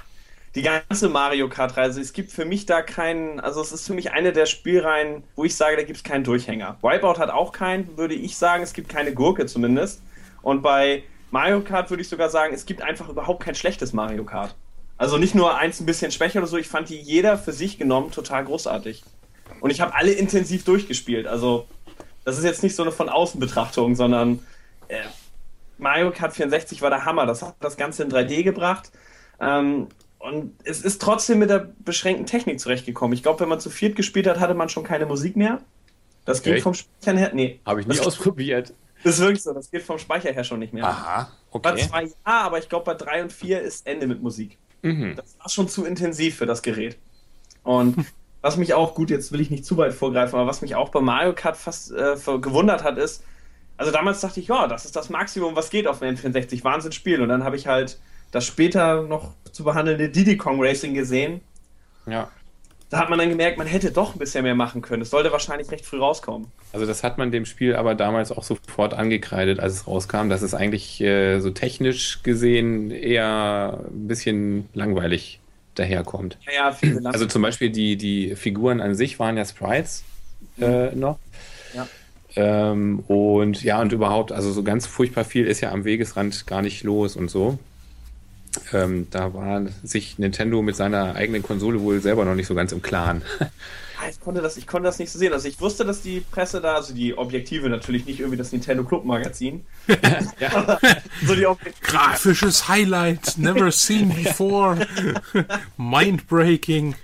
die 0.55 0.63
ganze 0.63 1.09
Mario 1.09 1.49
Kart-Reise, 1.49 2.01
es 2.01 2.13
gibt 2.13 2.31
für 2.31 2.45
mich 2.45 2.65
da 2.65 2.83
keinen, 2.83 3.41
also 3.41 3.61
es 3.61 3.73
ist 3.73 3.87
für 3.87 3.95
mich 3.95 4.13
eine 4.13 4.33
der 4.33 4.47
Spielreihen, 4.47 5.25
wo 5.35 5.45
ich 5.45 5.57
sage, 5.57 5.77
da 5.77 5.83
gibt 5.83 5.97
es 5.97 6.05
keinen 6.05 6.23
Durchhänger. 6.23 6.77
Wipeout 6.81 7.19
hat 7.19 7.31
auch 7.31 7.51
keinen, 7.51 7.97
würde 7.97 8.15
ich 8.15 8.37
sagen, 8.37 8.63
es 8.63 8.73
gibt 8.73 8.89
keine 8.89 9.15
Gurke 9.15 9.47
zumindest. 9.47 10.01
Und 10.43 10.63
bei 10.63 11.03
Mario 11.33 11.61
Kart 11.63 11.91
würde 11.91 12.03
ich 12.03 12.09
sogar 12.09 12.29
sagen, 12.29 12.55
es 12.55 12.67
gibt 12.67 12.83
einfach 12.83 13.09
überhaupt 13.09 13.43
kein 13.43 13.57
schlechtes 13.57 13.93
Mario 13.93 14.25
Kart. 14.25 14.55
Also 14.97 15.19
nicht 15.19 15.35
nur 15.35 15.57
eins 15.59 15.81
ein 15.81 15.87
bisschen 15.87 16.13
schwächer 16.13 16.39
oder 16.39 16.47
so, 16.47 16.57
ich 16.57 16.69
fand 16.69 16.89
die 16.89 17.01
jeder 17.01 17.37
für 17.37 17.53
sich 17.53 17.79
genommen 17.79 18.11
total 18.11 18.45
großartig. 18.45 19.03
Und 19.61 19.71
ich 19.71 19.81
habe 19.81 19.95
alle 19.95 20.13
intensiv 20.13 20.65
durchgespielt. 20.65 21.27
Also 21.27 21.67
das 22.25 22.39
ist 22.39 22.45
jetzt 22.45 22.63
nicht 22.63 22.77
so 22.77 22.83
eine 22.83 22.93
von 22.93 23.09
außen 23.09 23.41
Betrachtung, 23.41 23.97
sondern 23.97 24.41
äh, 24.89 25.01
Mario 25.79 26.11
Kart 26.11 26.35
64 26.35 26.83
war 26.83 26.91
der 26.91 27.05
Hammer. 27.05 27.27
Das 27.27 27.43
hat 27.43 27.57
das 27.61 27.77
Ganze 27.77 28.03
in 28.05 28.11
3D 28.11 28.43
gebracht. 28.43 28.93
Ähm, 29.41 29.89
und 30.19 30.55
es 30.65 30.81
ist 30.81 31.03
trotzdem 31.03 31.39
mit 31.39 31.51
der 31.51 31.69
beschränkten 31.81 32.25
Technik 32.25 32.59
zurechtgekommen. 32.59 33.15
Ich 33.15 33.23
glaube, 33.23 33.41
wenn 33.41 33.49
man 33.49 33.61
zu 33.61 33.69
viert 33.69 33.95
gespielt 33.95 34.27
hat, 34.27 34.41
hatte 34.41 34.55
man 34.55 34.69
schon 34.69 34.85
keine 34.85 35.07
Musik 35.07 35.37
mehr. 35.37 35.61
Das 36.25 36.43
geht 36.43 36.55
Echt? 36.55 36.63
vom 36.63 36.73
Speichern 36.73 37.19
her. 37.19 37.33
Nee. 37.35 37.61
Habe 37.67 37.83
ich 37.83 37.87
nie 37.87 37.97
das, 37.97 38.07
ausprobiert. 38.07 38.73
Das 39.03 39.17
ist 39.17 39.21
wirklich 39.21 39.43
so. 39.43 39.53
Das 39.53 39.71
geht 39.71 39.83
vom 39.83 39.99
Speicher 39.99 40.33
her 40.33 40.45
schon 40.45 40.61
nicht 40.61 40.73
mehr. 40.73 40.85
Aha, 40.85 41.31
Bei 41.53 41.73
okay. 41.73 41.87
zwei 41.87 42.05
ja, 42.05 42.13
aber 42.25 42.59
ich 42.59 42.71
glaube, 42.71 42.87
bei 42.87 42.95
drei 42.95 43.23
und 43.23 43.33
vier 43.33 43.61
ist 43.61 43.87
Ende 43.87 44.07
mit 44.07 44.23
Musik. 44.23 44.57
Mhm. 44.85 45.17
Das 45.17 45.37
war 45.39 45.49
schon 45.49 45.69
zu 45.69 45.85
intensiv 45.85 46.37
für 46.37 46.47
das 46.47 46.63
Gerät. 46.63 46.99
Und 47.63 47.97
was 48.43 48.57
mich 48.59 48.75
auch, 48.75 48.95
gut, 48.95 49.11
jetzt 49.11 49.33
will 49.33 49.41
ich 49.41 49.51
nicht 49.51 49.65
zu 49.65 49.77
weit 49.79 49.95
vorgreifen, 49.95 50.39
aber 50.39 50.47
was 50.47 50.61
mich 50.61 50.75
auch 50.75 50.91
bei 50.91 51.01
Mario 51.01 51.33
Kart 51.33 51.57
fast 51.57 51.91
äh, 51.91 52.17
gewundert 52.41 52.85
hat, 52.85 52.99
ist, 52.99 53.25
also 53.77 53.91
damals 53.91 54.21
dachte 54.21 54.39
ich, 54.39 54.49
ja, 54.49 54.69
das 54.69 54.85
ist 54.85 54.95
das 54.95 55.09
Maximum, 55.09 55.57
was 55.57 55.71
geht 55.71 55.89
auf 55.89 56.01
dem 56.01 56.15
N64, 56.15 56.63
Wahnsinnsspiel. 56.63 57.21
Und 57.23 57.31
dann 57.31 57.43
habe 57.43 57.57
ich 57.57 57.67
halt 57.67 57.99
das 58.31 58.45
später 58.45 59.03
noch 59.03 59.33
zu 59.51 59.65
behandelnde 59.65 60.11
Diddy 60.11 60.37
Kong 60.37 60.63
Racing 60.63 60.95
gesehen. 60.95 61.41
Ja. 62.07 62.31
Da 62.95 63.01
hat 63.01 63.11
man 63.11 63.19
dann 63.19 63.29
gemerkt, 63.29 63.59
man 63.59 63.67
hätte 63.67 63.91
doch 63.91 64.15
ein 64.15 64.21
bisschen 64.21 64.45
mehr 64.45 64.55
machen 64.55 64.81
können. 64.81 65.03
Es 65.03 65.11
sollte 65.11 65.33
wahrscheinlich 65.33 65.69
recht 65.73 65.85
früh 65.85 65.99
rauskommen. 65.99 66.47
Also 66.73 66.87
das 66.87 67.03
hat 67.03 67.19
man 67.19 67.33
dem 67.33 67.45
Spiel 67.45 67.75
aber 67.75 67.97
damals 67.97 68.31
auch 68.31 68.45
sofort 68.45 68.95
angekreidet, 68.95 69.59
als 69.59 69.73
es 69.73 69.87
rauskam, 69.89 70.29
dass 70.29 70.43
es 70.43 70.55
eigentlich 70.55 71.01
äh, 71.01 71.41
so 71.41 71.51
technisch 71.51 72.23
gesehen 72.23 72.93
eher 72.93 73.81
ein 73.89 74.07
bisschen 74.07 74.69
langweilig 74.75 75.41
daherkommt. 75.75 76.39
Ja, 76.47 76.53
ja, 76.53 76.73
viele 76.73 77.05
Also 77.13 77.27
zum 77.27 77.43
Beispiel 77.43 77.71
die, 77.71 77.97
die 77.97 78.37
Figuren 78.37 78.81
an 78.81 78.95
sich 78.95 79.19
waren 79.19 79.37
ja 79.37 79.45
Sprites 79.45 80.05
äh, 80.61 80.95
noch. 80.95 81.19
Ja. 81.75 81.89
Ähm, 82.37 83.01
und 83.09 83.65
ja, 83.65 83.81
und 83.81 83.91
überhaupt, 83.91 84.31
also 84.31 84.53
so 84.53 84.63
ganz 84.63 84.87
furchtbar 84.87 85.25
viel 85.25 85.49
ist 85.49 85.61
ja 85.61 85.73
am 85.73 85.85
Wegesrand 85.85 86.47
gar 86.47 86.63
nicht 86.63 86.85
los 86.85 87.17
und 87.17 87.29
so. 87.29 87.59
Ähm, 88.73 89.09
da 89.11 89.35
war 89.35 89.63
sich 89.83 90.19
Nintendo 90.19 90.63
mit 90.63 90.77
seiner 90.77 91.15
eigenen 91.15 91.43
Konsole 91.43 91.81
wohl 91.81 92.01
selber 92.01 92.25
noch 92.25 92.35
nicht 92.35 92.47
so 92.47 92.55
ganz 92.55 92.73
im 92.73 92.83
Klaren. 92.83 93.23
Ah, 93.97 94.09
ich 94.11 94.21
konnte, 94.21 94.43
das, 94.43 94.57
ich 94.57 94.67
konnte 94.67 94.89
das 94.89 94.99
nicht 94.99 95.11
so 95.13 95.21
sehen. 95.21 95.33
Also 95.33 95.47
ich 95.47 95.61
wusste, 95.61 95.85
dass 95.85 96.03
die 96.03 96.21
Presse 96.21 96.61
da, 96.61 96.75
also 96.75 96.93
die 96.93 97.17
Objektive 97.17 97.69
natürlich 97.71 98.05
nicht 98.07 98.19
irgendwie 98.19 98.37
das 98.37 98.51
Nintendo 98.51 98.83
Club 98.83 99.05
Magazin. 99.05 99.65
ja. 100.41 100.79
So 101.25 101.37
die 101.37 101.47
Objektive. 101.47 101.87
Grafisches 101.87 102.69
Highlight, 102.69 103.39
never 103.39 103.71
seen 103.71 104.13
before. 104.13 104.85
Mindbreaking. 105.77 106.97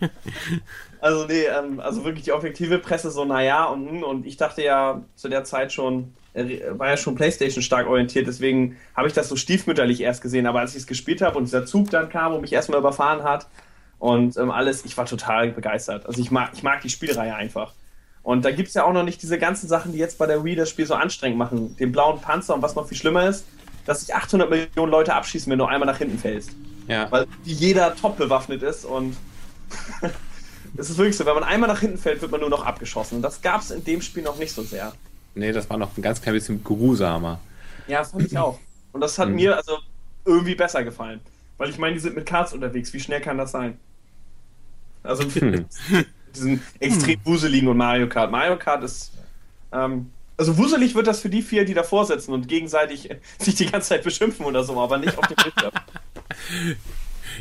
Also 1.01 1.27
nee, 1.27 1.45
ähm, 1.45 1.79
also 1.79 2.05
wirklich 2.05 2.25
die 2.25 2.33
objektive 2.33 2.79
Presse 2.79 3.13
so, 3.13 3.25
naja, 3.25 3.67
und, 3.67 4.03
und 4.03 4.27
ich 4.27 4.37
dachte 4.37 4.63
ja 4.63 5.03
zu 5.15 5.29
der 5.29 5.45
Zeit 5.45 5.73
schon, 5.73 6.13
war 6.35 6.89
ja 6.89 6.97
schon 6.97 7.15
Playstation 7.15 7.63
stark 7.63 7.87
orientiert, 7.87 8.27
deswegen 8.27 8.77
habe 8.97 9.09
ich 9.09 9.15
das 9.15 9.29
so 9.29 9.37
stiefmütterlich 9.37 10.01
erst 10.01 10.23
gesehen, 10.23 10.47
aber 10.47 10.61
als 10.61 10.73
ich 10.73 10.83
es 10.83 10.87
gespielt 10.87 11.23
habe 11.23 11.39
und 11.39 11.45
dieser 11.45 11.67
Zug 11.67 11.91
dann 11.91 12.09
kam 12.09 12.35
und 12.35 12.41
mich 12.41 12.53
erstmal 12.53 12.79
überfahren 12.79 13.23
hat 13.23 13.49
und 13.99 14.37
ähm, 14.37 14.51
alles, 14.51 14.85
ich 14.85 14.97
war 14.97 15.07
total 15.07 15.51
begeistert. 15.51 16.07
Also 16.07 16.21
ich 16.21 16.31
mag, 16.31 16.51
ich 16.55 16.63
mag 16.63 16.81
die 16.83 16.91
Spielreihe 16.91 17.35
einfach. 17.35 17.75
Und 18.23 18.45
da 18.45 18.51
gibt 18.51 18.69
es 18.69 18.75
ja 18.75 18.85
auch 18.85 18.93
noch 18.93 19.03
nicht 19.03 19.23
diese 19.23 19.39
ganzen 19.39 19.67
Sachen, 19.67 19.93
die 19.93 19.99
jetzt 19.99 20.19
bei 20.19 20.27
der 20.27 20.45
Wii 20.45 20.55
das 20.55 20.69
Spiel 20.71 20.87
so 20.87 20.95
anstrengend 20.95 21.39
machen. 21.39 21.77
Den 21.77 21.91
blauen 21.91 22.21
Panzer 22.21 22.55
und 22.55 22.63
was 22.63 22.75
noch 22.75 22.87
viel 22.87 22.99
schlimmer 22.99 23.27
ist, 23.27 23.47
dass 23.87 24.01
sich 24.01 24.15
800 24.15 24.49
Millionen 24.49 24.93
Leute 24.93 25.15
abschießen, 25.15 25.51
wenn 25.51 25.59
du 25.59 25.65
einmal 25.65 25.87
nach 25.87 25.99
hinten 25.99 26.19
fällst 26.19 26.51
ja. 26.91 27.11
weil 27.11 27.27
jeder 27.45 27.95
top 27.95 28.17
bewaffnet 28.17 28.63
ist 28.63 28.85
und 28.85 29.17
es 30.77 30.91
ist 30.91 30.99
wirklich 30.99 31.17
so, 31.17 31.25
wenn 31.25 31.35
man 31.35 31.45
einmal 31.45 31.69
nach 31.69 31.81
hinten 31.81 31.99
fällt, 31.99 32.21
wird 32.21 32.33
man 32.33 32.41
nur 32.41 32.51
noch 32.51 32.67
abgeschossen. 32.67 33.17
Und 33.17 33.23
das 33.23 33.41
gab 33.41 33.61
es 33.61 33.71
in 33.71 33.85
dem 33.85 34.03
Spiel 34.03 34.23
noch 34.23 34.39
nicht 34.39 34.53
so 34.53 34.63
sehr. 34.63 34.93
Nee, 35.41 35.53
das 35.53 35.69
war 35.71 35.77
noch 35.79 35.97
ein 35.97 36.03
ganz 36.03 36.21
klein 36.21 36.35
bisschen 36.35 36.63
grusamer. 36.63 37.41
Ja, 37.89 37.99
das 38.01 38.11
fand 38.13 38.25
ich 38.27 38.37
auch. 38.39 38.59
Und 38.93 39.01
das 39.01 39.19
hat 39.19 39.29
Mhm. 39.31 39.35
mir 39.37 39.57
also 39.57 39.79
irgendwie 40.25 40.55
besser 40.55 40.85
gefallen. 40.85 41.21
Weil 41.59 41.71
ich 41.71 41.79
meine, 41.79 41.95
die 41.95 42.01
sind 42.01 42.15
mit 42.15 42.27
Karts 42.27 42.53
unterwegs. 42.53 42.93
Wie 42.93 43.01
schnell 43.01 43.21
kann 43.21 43.39
das 43.39 43.53
sein? 43.53 43.79
Also 45.03 45.25
mit 45.25 45.35
Hm. 45.35 45.67
diesen 46.35 46.63
extrem 46.79 47.19
wuseligen 47.25 47.69
und 47.69 47.77
Mario 47.77 48.09
Kart. 48.09 48.31
Mario 48.31 48.57
Kart 48.59 48.85
ist. 48.85 49.13
Ähm, 49.73 50.11
also 50.37 50.57
wuselig 50.59 50.95
wird 50.95 51.07
das 51.07 51.21
für 51.21 51.29
die 51.31 51.43
vier, 51.43 51.65
die 51.65 51.75
davor 51.75 52.05
sitzen 52.07 52.33
und 52.33 52.47
gegenseitig 52.49 53.09
sich 53.39 53.55
die 53.55 53.67
ganze 53.67 53.89
Zeit 53.91 54.05
beschimpfen 54.05 54.45
oder 54.47 54.63
so, 54.65 54.79
aber 54.81 54.99
nicht 54.99 55.17
auf 55.19 55.27
dem 55.27 55.37
Bildschirm. 55.37 55.73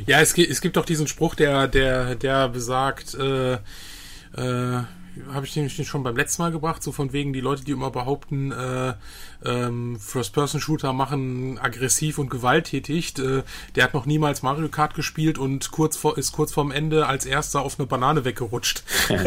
Ja, 0.06 0.22
es, 0.22 0.34
gi- 0.34 0.48
es 0.48 0.62
gibt 0.62 0.78
doch 0.78 0.86
diesen 0.86 1.08
Spruch, 1.08 1.36
der, 1.36 1.68
der, 1.68 2.16
der 2.16 2.48
besagt, 2.48 3.16
äh, 3.16 3.54
äh, 3.54 4.84
habe 5.34 5.46
ich 5.46 5.54
den 5.54 5.70
schon 5.70 6.04
beim 6.04 6.16
letzten 6.16 6.42
Mal 6.42 6.52
gebracht, 6.52 6.84
so 6.84 6.92
von 6.92 7.14
wegen 7.14 7.34
die 7.34 7.42
Leute, 7.42 7.64
die 7.64 7.72
immer 7.72 7.92
behaupten, 7.92 8.52
äh, 8.52 8.94
ähm, 9.44 10.00
First-Person-Shooter 10.00 10.94
machen 10.94 11.60
aggressiv 11.60 12.18
und 12.18 12.30
gewalttätig. 12.30 13.18
Äh, 13.20 13.44
der 13.76 13.84
hat 13.84 13.94
noch 13.94 14.06
niemals 14.06 14.42
Mario 14.42 14.70
Kart 14.70 14.94
gespielt 14.94 15.38
und 15.38 15.72
kurz 15.72 15.98
vor, 15.98 16.18
ist 16.18 16.32
kurz 16.32 16.52
vorm 16.52 16.72
Ende 16.72 17.08
als 17.08 17.26
erster 17.26 17.62
auf 17.62 17.80
eine 17.80 17.88
Banane 17.88 18.26
weggerutscht. 18.26 18.84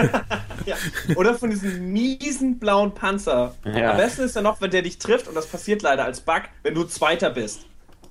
Ja. 0.65 0.77
Oder 1.17 1.35
von 1.35 1.51
diesem 1.51 1.93
miesen 1.93 2.61
blauen 2.61 2.95
Panzer. 2.95 3.57
Ja. 3.65 3.93
Am 3.93 3.97
besten 3.97 4.23
ist 4.23 4.37
ja 4.37 4.43
noch, 4.43 4.61
wenn 4.61 4.71
der 4.71 4.83
dich 4.83 4.99
trifft, 4.99 5.27
und 5.27 5.35
das 5.35 5.49
passiert 5.49 5.83
leider 5.83 6.05
als 6.05 6.21
Bug, 6.21 6.43
wenn 6.63 6.75
du 6.75 6.85
Zweiter 6.85 7.31
bist. 7.31 7.67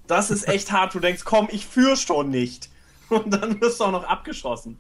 Das 0.08 0.32
ist 0.32 0.48
echt 0.50 0.70
hart. 0.72 0.94
Du 0.94 1.00
denkst, 1.00 1.24
komm, 1.24 1.48
ich 1.50 1.66
führe 1.66 1.96
schon 1.96 2.30
nicht. 2.30 2.70
Und 3.10 3.34
dann 3.34 3.62
wirst 3.62 3.80
du 3.80 3.86
auch 3.86 3.92
noch 3.92 4.04
abgeschossen. 4.04 4.78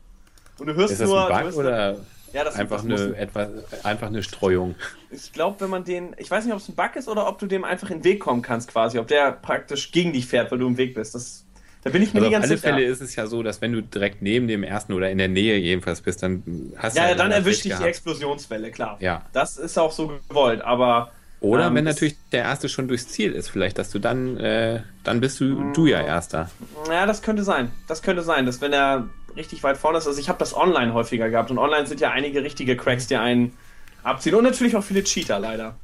Und 0.59 0.67
du 0.67 0.75
hörst 0.75 0.93
Ist 0.93 1.01
das 1.01 1.09
nur. 1.09 1.21
ein 1.21 1.27
du 1.27 1.33
Bug 1.33 1.43
hörst 1.43 1.57
oder 1.57 1.95
ja, 2.33 2.43
das, 2.43 2.55
einfach 2.55 2.77
das 2.77 2.85
muss- 2.85 3.01
eine, 3.01 3.15
etwa, 3.17 3.49
einfach 3.83 4.07
eine 4.07 4.23
Streuung? 4.23 4.75
Ich 5.09 5.31
glaube, 5.33 5.59
wenn 5.61 5.69
man 5.69 5.83
den. 5.83 6.15
Ich 6.17 6.29
weiß 6.31 6.45
nicht, 6.45 6.53
ob 6.53 6.59
es 6.59 6.69
ein 6.69 6.75
Bug 6.75 6.95
ist 6.95 7.07
oder 7.07 7.27
ob 7.27 7.39
du 7.39 7.45
dem 7.47 7.63
einfach 7.63 7.89
in 7.89 7.99
den 7.99 8.03
Weg 8.05 8.19
kommen 8.21 8.41
kannst, 8.41 8.69
quasi. 8.71 8.99
Ob 8.99 9.07
der 9.07 9.31
praktisch 9.31 9.91
gegen 9.91 10.13
dich 10.13 10.25
fährt, 10.27 10.51
weil 10.51 10.59
du 10.59 10.67
im 10.67 10.77
Weg 10.77 10.93
bist. 10.95 11.15
Das, 11.15 11.45
da 11.83 11.89
bin 11.89 12.01
ich 12.01 12.13
mir 12.13 12.19
Also 12.19 12.29
nicht 12.29 12.35
auf 12.37 12.41
ganz 12.41 12.51
alle 12.51 12.57
sicher. 12.57 12.73
Fälle 12.75 12.85
ist 12.85 13.01
es 13.01 13.15
ja 13.15 13.27
so, 13.27 13.43
dass 13.43 13.59
wenn 13.61 13.73
du 13.73 13.81
direkt 13.81 14.21
neben 14.21 14.47
dem 14.47 14.63
ersten 14.63 14.93
oder 14.93 15.09
in 15.09 15.17
der 15.17 15.27
Nähe 15.27 15.57
jedenfalls 15.57 16.01
bist, 16.01 16.21
dann 16.23 16.43
hast 16.77 16.95
ja, 16.95 17.03
du 17.03 17.09
ja, 17.09 17.15
dann 17.15 17.27
halt 17.33 17.43
erwischt 17.43 17.63
Pech 17.63 17.71
dich 17.71 17.79
die. 17.81 17.87
Explosionswelle, 17.87 18.71
klar. 18.71 18.97
Ja. 19.01 19.25
Das 19.33 19.57
ist 19.57 19.77
auch 19.77 19.91
so 19.91 20.19
gewollt, 20.29 20.61
aber. 20.61 21.11
Oder 21.41 21.67
Ähm, 21.67 21.75
wenn 21.75 21.85
natürlich 21.85 22.15
der 22.31 22.43
erste 22.43 22.69
schon 22.69 22.87
durchs 22.87 23.07
Ziel 23.07 23.31
ist, 23.33 23.49
vielleicht, 23.49 23.79
dass 23.79 23.89
du 23.89 23.97
dann, 23.99 24.37
äh, 24.37 24.83
dann 25.03 25.19
bist 25.19 25.39
du, 25.39 25.73
du 25.73 25.87
ja 25.87 25.99
Erster. 25.99 26.51
Ja, 26.87 27.07
das 27.07 27.23
könnte 27.23 27.43
sein. 27.43 27.71
Das 27.87 28.03
könnte 28.03 28.21
sein, 28.21 28.45
dass 28.45 28.61
wenn 28.61 28.71
er 28.71 29.09
richtig 29.35 29.63
weit 29.63 29.77
vorne 29.77 29.97
ist. 29.97 30.07
Also 30.07 30.19
ich 30.19 30.29
habe 30.29 30.37
das 30.37 30.55
online 30.55 30.93
häufiger 30.93 31.29
gehabt 31.29 31.49
und 31.49 31.57
online 31.57 31.87
sind 31.87 31.99
ja 31.99 32.11
einige 32.11 32.43
richtige 32.43 32.77
Cracks, 32.77 33.07
die 33.07 33.15
einen 33.15 33.57
abziehen 34.03 34.35
und 34.35 34.43
natürlich 34.43 34.75
auch 34.75 34.83
viele 34.83 35.03
Cheater 35.03 35.39
leider. 35.39 35.75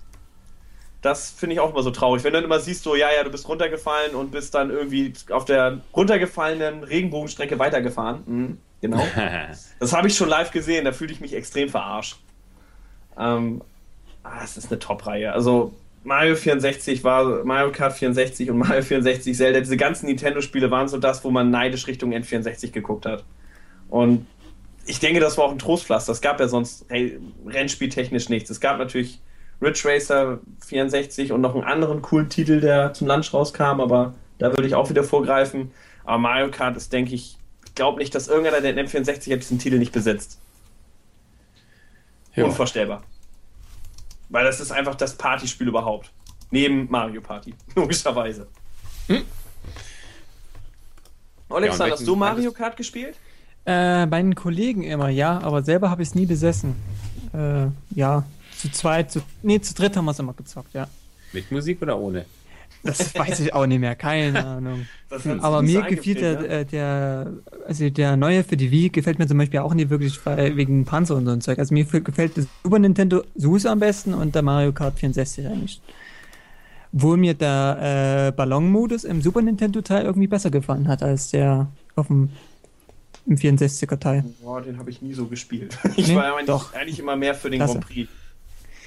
Das 1.01 1.31
finde 1.31 1.53
ich 1.53 1.59
auch 1.59 1.71
immer 1.71 1.83
so 1.83 1.91
traurig, 1.91 2.23
wenn 2.23 2.33
du 2.33 2.37
dann 2.37 2.45
immer 2.45 2.59
siehst, 2.59 2.83
so 2.83 2.95
ja, 2.95 3.07
ja, 3.15 3.23
du 3.23 3.31
bist 3.31 3.47
runtergefallen 3.47 4.15
und 4.15 4.31
bist 4.31 4.53
dann 4.53 4.69
irgendwie 4.69 5.13
auf 5.29 5.45
der 5.45 5.81
runtergefallenen 5.95 6.83
Regenbogenstrecke 6.83 7.57
weitergefahren. 7.57 8.23
Mhm, 8.25 8.57
genau. 8.81 9.03
Das 9.79 9.93
habe 9.93 10.07
ich 10.07 10.15
schon 10.15 10.29
live 10.29 10.51
gesehen, 10.51 10.85
da 10.85 10.91
fühle 10.91 11.13
ich 11.13 11.19
mich 11.19 11.33
extrem 11.33 11.69
verarscht. 11.69 12.17
Ähm, 13.17 13.61
ah, 14.27 14.41
es 14.43 14.57
ist 14.57 14.71
eine 14.71 14.79
Top-Reihe. 14.79 15.31
Also 15.33 15.73
Mario 16.03 16.35
64 16.35 17.03
war 17.03 17.43
Mario 17.43 17.71
Kart 17.71 17.93
64 17.93 18.49
und 18.49 18.57
Mario 18.59 18.81
64 18.81 19.35
Zelda. 19.35 19.59
Diese 19.59 19.77
ganzen 19.77 20.07
Nintendo-Spiele 20.07 20.71
waren 20.71 20.87
so 20.87 20.97
das, 20.97 21.23
wo 21.23 21.31
man 21.31 21.49
neidisch 21.49 21.87
Richtung 21.87 22.13
N64 22.13 22.71
geguckt 22.71 23.05
hat. 23.05 23.23
Und 23.89 24.25
ich 24.85 24.99
denke, 24.99 25.19
das 25.19 25.37
war 25.37 25.45
auch 25.45 25.51
ein 25.51 25.59
Trostpflaster. 25.59 26.11
Es 26.11 26.21
gab 26.21 26.39
ja 26.39 26.47
sonst 26.47 26.85
hey, 26.89 27.19
rennspieltechnisch 27.45 28.29
nichts. 28.29 28.49
Es 28.49 28.59
gab 28.59 28.77
natürlich 28.79 29.19
Ridge 29.61 29.81
Racer 29.85 30.39
64 30.65 31.31
und 31.31 31.41
noch 31.41 31.55
einen 31.55 31.63
anderen 31.63 32.01
coolen 32.01 32.29
Titel, 32.29 32.61
der 32.61 32.93
zum 32.93 33.07
Lunch 33.07 33.33
rauskam, 33.33 33.81
aber 33.81 34.13
da 34.37 34.53
würde 34.53 34.67
ich 34.67 34.75
auch 34.75 34.89
wieder 34.89 35.03
vorgreifen. 35.03 35.71
Aber 36.05 36.19
Mario 36.19 36.51
Kart 36.51 36.77
ist, 36.77 36.93
denke 36.93 37.15
ich, 37.15 37.37
ich 37.65 37.75
glaube 37.75 37.99
nicht, 37.99 38.15
dass 38.15 38.27
irgendeiner 38.27 38.61
der 38.61 38.75
N64 38.75 39.33
hat 39.33 39.41
diesen 39.41 39.59
Titel 39.59 39.77
nicht 39.77 39.91
besitzt. 39.91 40.39
Ja. 42.35 42.45
Unvorstellbar. 42.45 43.03
Weil 44.29 44.45
das 44.45 44.59
ist 44.59 44.71
einfach 44.71 44.95
das 44.95 45.15
Partyspiel 45.15 45.67
überhaupt. 45.67 46.11
Neben 46.51 46.89
Mario 46.89 47.21
Party, 47.21 47.53
logischerweise. 47.75 48.47
Hm? 49.07 49.23
Alexander, 51.49 51.87
Ja, 51.87 51.91
hast 51.93 52.07
du 52.07 52.15
Mario 52.15 52.51
Kart 52.51 52.75
gespielt? 52.75 53.15
Äh, 53.65 54.05
bei 54.05 54.21
den 54.21 54.35
Kollegen 54.35 54.83
immer, 54.83 55.09
ja, 55.09 55.39
aber 55.41 55.63
selber 55.63 55.89
habe 55.89 56.01
ich 56.01 56.09
es 56.09 56.15
nie 56.15 56.25
besessen. 56.25 56.75
Äh, 57.33 57.67
ja, 57.97 58.23
zu 58.57 58.71
zweit, 58.71 59.11
zu, 59.11 59.21
nee, 59.43 59.59
zu 59.59 59.73
dritt 59.73 59.95
haben 59.95 60.05
wir 60.05 60.11
es 60.11 60.19
immer 60.19 60.33
gezockt, 60.33 60.73
ja. 60.73 60.87
Mit 61.33 61.51
Musik 61.51 61.81
oder 61.81 61.97
ohne? 61.97 62.25
Das 62.83 63.13
weiß 63.15 63.39
ich 63.41 63.53
auch 63.53 63.65
nicht 63.65 63.79
mehr, 63.79 63.95
keine 63.95 64.45
Ahnung. 64.45 64.85
Aber 65.41 65.61
mir 65.61 65.81
gefiel 65.83 66.15
der, 66.15 66.39
ne? 66.41 66.65
der, 66.65 67.31
also 67.67 67.89
der 67.89 68.17
neue 68.17 68.43
für 68.43 68.55
die 68.57 68.71
Wii 68.71 68.89
gefällt 68.89 69.19
mir 69.19 69.27
zum 69.27 69.37
Beispiel 69.37 69.59
auch 69.59 69.73
nicht 69.73 69.89
wirklich 69.89 70.23
weil- 70.25 70.55
wegen 70.55 70.85
Panzer 70.85 71.15
und 71.15 71.25
so 71.25 71.31
ein 71.31 71.41
Zeug. 71.41 71.59
Also 71.59 71.73
mir 71.73 71.85
gefällt 71.85 72.37
das 72.37 72.47
Super 72.63 72.79
Nintendo 72.79 73.23
SUSE 73.35 73.69
am 73.69 73.79
besten 73.79 74.13
und 74.13 74.35
der 74.35 74.41
Mario 74.41 74.71
Kart 74.73 74.97
64 74.99 75.45
eigentlich. 75.47 75.81
Obwohl 76.93 77.17
mir 77.17 77.33
der 77.33 78.27
äh, 78.29 78.31
Ballon-Modus 78.35 79.03
im 79.03 79.21
Super 79.21 79.41
Nintendo-Teil 79.41 80.05
irgendwie 80.05 80.27
besser 80.27 80.49
gefallen 80.49 80.87
hat 80.87 81.03
als 81.03 81.31
der 81.31 81.67
auf 81.95 82.07
dem 82.07 82.29
im 83.25 83.35
64er-Teil. 83.35 84.23
Boah, 84.41 84.61
den 84.61 84.77
habe 84.79 84.89
ich 84.89 85.01
nie 85.01 85.13
so 85.13 85.25
gespielt. 85.25 85.77
Ich 85.97 86.07
Nee? 86.07 86.15
war 86.15 86.33
eigentlich, 86.33 86.45
Doch. 86.45 86.73
eigentlich 86.73 86.97
immer 86.99 87.17
mehr 87.17 87.35
für 87.35 87.49
den 87.49 87.59
Klasse. 87.59 87.73
Grand 87.73 87.85
Prix. 87.87 88.09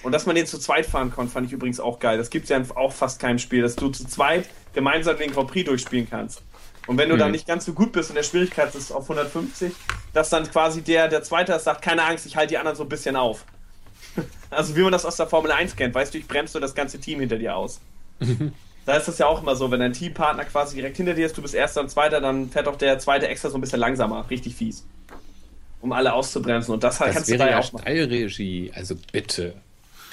Und 0.03 0.13
dass 0.13 0.25
man 0.27 0.35
den 0.35 0.47
zu 0.47 0.59
zweit 0.59 0.87
fahren 0.87 1.11
konnte, 1.11 1.33
fand 1.33 1.47
ich 1.47 1.53
übrigens 1.53 1.79
auch 1.79 1.99
geil. 1.99 2.17
Das 2.17 2.31
gibt 2.31 2.45
es 2.45 2.49
ja 2.51 2.61
auch 2.77 2.93
fast 2.93 3.21
keinem 3.21 3.39
Spiel, 3.39 3.63
dass 3.63 3.77
du 3.77 3.89
zu 3.91 4.07
zweit 4.07 4.49
gemeinsam 4.73 5.19
den 5.19 5.33
Grand 5.33 5.51
Prix 5.51 5.67
durchspielen 5.69 6.09
kannst. 6.09 6.43
Und 6.87 6.97
wenn 6.97 7.11
du 7.11 7.17
dann 7.17 7.29
Mhm. 7.29 7.33
nicht 7.33 7.47
ganz 7.47 7.67
so 7.67 7.73
gut 7.75 7.93
bist 7.93 8.09
und 8.11 8.17
der 8.17 8.23
Schwierigkeit 8.23 8.75
ist 8.75 8.91
auf 8.93 9.09
150, 9.09 9.73
dass 10.15 10.31
dann 10.31 10.51
quasi 10.51 10.81
der, 10.83 11.09
der 11.09 11.23
Zweite 11.23 11.59
sagt, 11.59 11.83
keine 11.83 12.03
Angst, 12.05 12.25
ich 12.27 12.37
halte 12.37 12.49
die 12.51 12.59
anderen 12.59 12.77
so 12.77 12.83
ein 12.85 12.89
bisschen 12.89 13.17
auf. 13.17 13.45
Also 14.51 14.75
wie 14.75 14.81
man 14.81 14.91
das 14.91 15.05
aus 15.07 15.15
der 15.17 15.29
Formel 15.29 15.53
1 15.53 15.77
kennt, 15.77 15.95
weißt 15.95 16.13
du, 16.13 16.19
ich 16.19 16.27
bremse 16.27 16.55
so 16.55 16.61
das 16.61 16.75
ganze 16.75 16.99
Team 16.99 17.21
hinter 17.21 17.37
dir 17.39 17.55
aus. 17.57 17.81
Da 18.87 18.97
ist 18.97 19.07
das 19.07 19.19
ja 19.19 19.27
auch 19.27 19.43
immer 19.43 19.55
so, 19.55 19.71
wenn 19.71 19.79
dein 19.79 19.93
Teampartner 19.93 20.45
quasi 20.47 20.75
direkt 20.75 20.97
hinter 20.97 21.13
dir 21.13 21.27
ist, 21.27 21.37
du 21.37 21.43
bist 21.43 21.55
Erster 21.55 21.83
und 21.83 21.91
Zweiter, 21.91 22.21
dann 22.21 22.49
fährt 22.51 22.67
doch 22.67 22.77
der 22.77 22.99
Zweite 22.99 23.29
extra 23.29 23.51
so 23.51 23.59
ein 23.59 23.61
bisschen 23.61 23.79
langsamer, 23.79 24.29
richtig 24.31 24.57
fies. 24.57 24.85
Um 25.83 25.93
alle 25.93 26.15
auszubremsen. 26.15 26.73
Und 26.75 26.83
das, 26.83 26.99
Das 26.99 27.13
kannst 27.13 27.29
du 27.29 27.33
wäre 27.33 27.45
da 27.45 27.51
ja 27.51 27.59
auch 27.61 27.73
machen. 27.73 27.83
Steilregie, 27.83 28.73
also 28.75 28.97
bitte. 29.13 29.55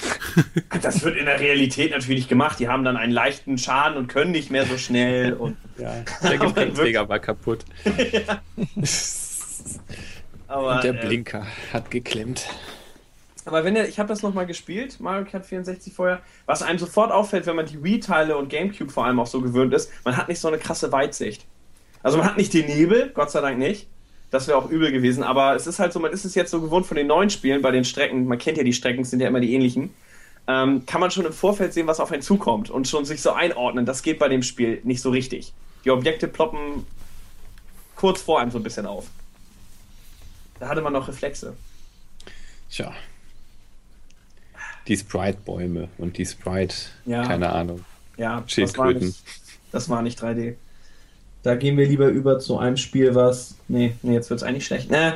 Das 0.82 1.04
wird 1.04 1.18
in 1.18 1.26
der 1.26 1.40
Realität 1.40 1.92
natürlich 1.92 2.20
nicht 2.20 2.30
gemacht. 2.30 2.60
Die 2.60 2.68
haben 2.68 2.84
dann 2.84 2.98
einen 2.98 3.12
leichten 3.12 3.58
Schaden 3.58 3.98
und 3.98 4.08
können 4.08 4.32
nicht 4.32 4.52
mehr 4.52 4.66
so 4.66 4.78
schnell. 4.78 5.34
Und, 5.34 5.58
Ja, 5.78 5.94
der 6.24 6.38
Gepäckträger 6.40 7.08
war 7.08 7.20
kaputt 7.20 7.64
aber, 10.48 10.76
und 10.76 10.84
der 10.84 10.96
äh, 10.96 11.06
Blinker 11.06 11.46
hat 11.72 11.92
geklemmt. 11.92 12.48
Aber 13.46 13.64
wenn 13.64 13.76
ihr, 13.76 13.88
ich 13.88 14.00
habe 14.00 14.10
das 14.10 14.24
nochmal 14.24 14.46
gespielt, 14.48 15.00
Mario 15.00 15.26
Kart 15.26 15.46
64 15.46 15.94
vorher, 15.94 16.22
was 16.48 16.64
einem 16.64 16.80
sofort 16.80 17.12
auffällt, 17.12 17.46
wenn 17.46 17.56
man 17.56 17.66
die 17.66 17.84
Wii-Teile 17.84 18.36
und 18.36 18.50
Gamecube 18.50 18.92
vor 18.92 19.06
allem 19.06 19.20
auch 19.20 19.28
so 19.28 19.40
gewöhnt 19.42 19.74
ist, 19.74 19.92
man 20.04 20.18
hat 20.18 20.28
nicht 20.28 20.40
so 20.40 20.48
eine 20.48 20.58
krasse 20.58 20.92
Weitsicht. 20.92 21.46
Also 22.04 22.18
man 22.18 22.28
hat 22.28 22.38
nicht 22.38 22.54
den 22.54 22.66
Nebel, 22.66 23.12
Gott 23.14 23.32
sei 23.32 23.42
Dank 23.42 23.58
nicht. 23.58 23.88
Das 24.30 24.48
wäre 24.48 24.58
auch 24.58 24.70
übel 24.70 24.92
gewesen, 24.92 25.24
aber 25.24 25.56
es 25.56 25.68
ist 25.68 25.80
halt 25.80 25.94
so, 25.94 26.00
man 26.00 26.12
ist 26.12 26.26
es 26.26 26.36
jetzt 26.36 26.52
so 26.52 26.60
gewohnt 26.62 26.86
von 26.86 26.98
den 26.98 27.08
neuen 27.08 27.30
Spielen, 27.30 27.62
bei 27.62 27.72
den 27.72 27.86
Strecken, 27.86 28.26
man 28.28 28.38
kennt 28.38 28.58
ja 28.58 28.64
die 28.64 28.74
Strecken, 28.74 29.06
sind 29.06 29.22
ja 29.22 29.28
immer 29.30 29.40
die 29.40 29.54
ähnlichen, 29.54 29.90
ähm, 30.48 30.86
kann 30.86 31.00
man 31.00 31.12
schon 31.12 31.26
im 31.26 31.32
Vorfeld 31.34 31.74
sehen, 31.74 31.88
was 31.88 32.00
auf 32.02 32.12
einen 32.12 32.22
zukommt 32.22 32.70
und 32.70 32.88
schon 32.88 33.06
sich 33.06 33.22
so 33.22 33.32
einordnen. 33.32 33.86
Das 33.86 34.02
geht 34.04 34.20
bei 34.20 34.28
dem 34.28 34.44
Spiel 34.44 34.82
nicht 34.84 35.02
so 35.02 35.12
richtig. 35.12 35.54
Die 35.86 35.92
Objekte 35.92 36.28
ploppen 36.28 36.86
kurz 37.96 38.22
vor 38.22 38.40
einem 38.42 38.52
so 38.52 38.58
ein 38.60 38.64
bisschen 38.64 38.86
auf. 38.86 39.08
Da 40.60 40.68
hatte 40.68 40.82
man 40.82 40.92
noch 40.94 41.08
Reflexe. 41.08 41.56
Tja. 42.70 42.94
Die 44.88 44.98
Sprite-Bäume 44.98 45.90
und 45.98 46.18
die 46.18 46.26
Sprite, 46.26 46.76
Ja. 47.06 47.26
keine 47.26 47.50
Ahnung. 47.52 47.84
Ja, 48.18 48.44
das 48.56 48.78
war, 48.78 48.92
nicht, 48.94 49.16
das 49.72 49.90
war 49.90 50.02
nicht 50.02 50.22
3D. 50.22 50.56
Da 51.48 51.56
gehen 51.56 51.78
wir 51.78 51.88
lieber 51.88 52.10
über 52.10 52.40
zu 52.40 52.58
einem 52.60 52.76
Spiel, 52.76 53.16
was. 53.16 53.56
Nee, 53.70 53.96
nee 54.02 54.16
jetzt 54.16 54.30
wird 54.30 54.42
es 54.42 54.44
eigentlich 54.46 54.66
schlecht. 54.66 54.92
Äh, 54.92 55.14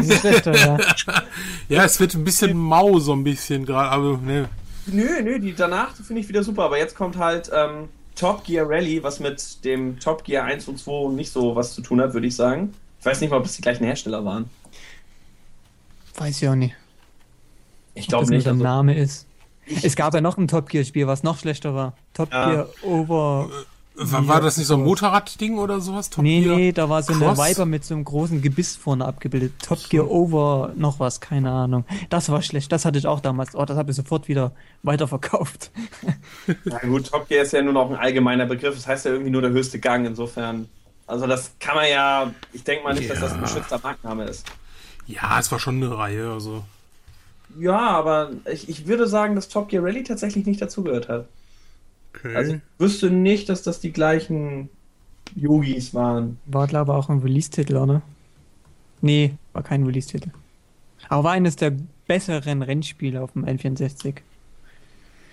ist 0.00 0.20
schlechter, 0.20 0.54
ja. 0.54 0.76
Ja, 1.70 1.84
es 1.86 1.98
wird 1.98 2.12
ein 2.14 2.24
bisschen 2.24 2.54
mau, 2.58 2.98
so 2.98 3.14
ein 3.14 3.24
bisschen 3.24 3.64
gerade, 3.64 3.88
aber 3.88 4.18
ne. 4.18 4.50
nö, 4.84 5.22
nö, 5.22 5.38
die 5.38 5.54
danach 5.54 5.94
finde 5.94 6.20
ich 6.20 6.28
wieder 6.28 6.42
super. 6.44 6.64
Aber 6.64 6.76
jetzt 6.76 6.94
kommt 6.94 7.16
halt 7.16 7.50
ähm, 7.54 7.88
Top 8.14 8.44
Gear 8.44 8.68
Rally, 8.68 9.02
was 9.02 9.18
mit 9.18 9.64
dem 9.64 9.98
Top 9.98 10.24
Gear 10.24 10.44
1 10.44 10.68
und 10.68 10.78
2 10.78 11.10
nicht 11.14 11.32
so 11.32 11.56
was 11.56 11.72
zu 11.72 11.80
tun 11.80 12.02
hat, 12.02 12.12
würde 12.12 12.26
ich 12.26 12.36
sagen. 12.36 12.74
Ich 13.00 13.06
weiß 13.06 13.22
nicht 13.22 13.30
mal, 13.30 13.38
ob 13.38 13.46
es 13.46 13.56
die 13.56 13.62
gleichen 13.62 13.84
Hersteller 13.84 14.26
waren. 14.26 14.50
Weiß 16.16 16.42
ich 16.42 16.46
auch 16.50 16.54
nicht. 16.54 16.74
Ich 17.94 18.08
glaube 18.08 18.28
nicht. 18.28 18.44
der 18.44 18.52
Also, 18.52 18.62
Name 18.62 18.94
ist. 18.94 19.26
Es 19.82 19.96
gab 19.96 20.12
ja 20.12 20.20
noch 20.20 20.36
ein 20.36 20.48
Top 20.48 20.68
Gear 20.68 20.84
Spiel, 20.84 21.06
was 21.06 21.22
noch 21.22 21.38
schlechter 21.38 21.74
war. 21.74 21.94
Top 22.12 22.30
Ja. 22.30 22.50
Gear 22.50 22.68
Over. 22.82 23.48
War, 23.94 24.26
war 24.26 24.40
das 24.40 24.56
nicht 24.56 24.66
so 24.66 24.74
ein 24.74 24.84
Motorradding 24.84 25.58
oder 25.58 25.80
sowas? 25.80 26.08
Top 26.08 26.22
Nee, 26.24 26.42
Gear? 26.42 26.56
nee, 26.56 26.72
da 26.72 26.88
war 26.88 27.02
so 27.02 27.12
eine 27.12 27.26
Cross? 27.26 27.38
Viper 27.38 27.66
mit 27.66 27.84
so 27.84 27.94
einem 27.94 28.04
großen 28.04 28.40
Gebiss 28.40 28.74
vorne 28.74 29.04
abgebildet. 29.04 29.52
Top 29.62 29.88
Gear 29.90 30.10
Over, 30.10 30.72
noch 30.76 30.98
was, 30.98 31.20
keine 31.20 31.50
Ahnung. 31.50 31.84
Das 32.08 32.30
war 32.30 32.40
schlecht, 32.40 32.72
das 32.72 32.86
hatte 32.86 32.98
ich 32.98 33.06
auch 33.06 33.20
damals. 33.20 33.54
Oh, 33.54 33.64
das 33.66 33.76
habe 33.76 33.90
ich 33.90 33.96
sofort 33.96 34.28
wieder 34.28 34.52
weiterverkauft. 34.82 35.70
na 36.64 36.78
gut, 36.78 37.10
Top 37.10 37.28
Gear 37.28 37.42
ist 37.42 37.52
ja 37.52 37.60
nur 37.62 37.74
noch 37.74 37.90
ein 37.90 37.96
allgemeiner 37.96 38.46
Begriff. 38.46 38.74
Das 38.74 38.86
heißt 38.86 39.04
ja 39.04 39.12
irgendwie 39.12 39.30
nur 39.30 39.42
der 39.42 39.50
höchste 39.50 39.78
Gang. 39.78 40.06
Insofern. 40.06 40.68
Also, 41.06 41.26
das 41.26 41.52
kann 41.60 41.74
man 41.76 41.88
ja. 41.90 42.32
Ich 42.54 42.64
denke 42.64 42.84
mal 42.84 42.94
nicht, 42.94 43.10
dass 43.10 43.20
das 43.20 43.32
ein 43.32 43.42
geschützter 43.42 43.78
Markenname 43.82 44.24
ist. 44.24 44.46
Ja, 45.06 45.38
es 45.38 45.52
war 45.52 45.58
schon 45.58 45.76
eine 45.82 45.98
Reihe, 45.98 46.30
also. 46.32 46.64
Ja, 47.58 47.78
aber 47.78 48.30
ich, 48.50 48.70
ich 48.70 48.86
würde 48.86 49.06
sagen, 49.06 49.34
dass 49.34 49.48
Top 49.50 49.68
Gear 49.68 49.84
Rally 49.84 50.04
tatsächlich 50.04 50.46
nicht 50.46 50.62
dazugehört 50.62 51.08
hat. 51.10 51.26
Okay. 52.14 52.36
Also 52.36 52.54
ich 52.54 52.60
wüsste 52.78 53.10
nicht, 53.10 53.48
dass 53.48 53.62
das 53.62 53.80
die 53.80 53.92
gleichen 53.92 54.68
Yogis 55.34 55.94
waren. 55.94 56.38
War, 56.46 56.66
glaube 56.66 56.92
ich, 56.92 56.96
auch 56.96 57.08
ein 57.08 57.18
Release-Titel, 57.18 57.76
oder? 57.76 58.02
Nee, 59.00 59.34
war 59.52 59.62
kein 59.62 59.84
Release-Titel. 59.84 60.30
Aber 61.08 61.24
war 61.24 61.32
eines 61.32 61.56
der 61.56 61.72
besseren 62.06 62.62
Rennspiele 62.62 63.20
auf 63.20 63.32
dem 63.32 63.44
N64. 63.44 64.16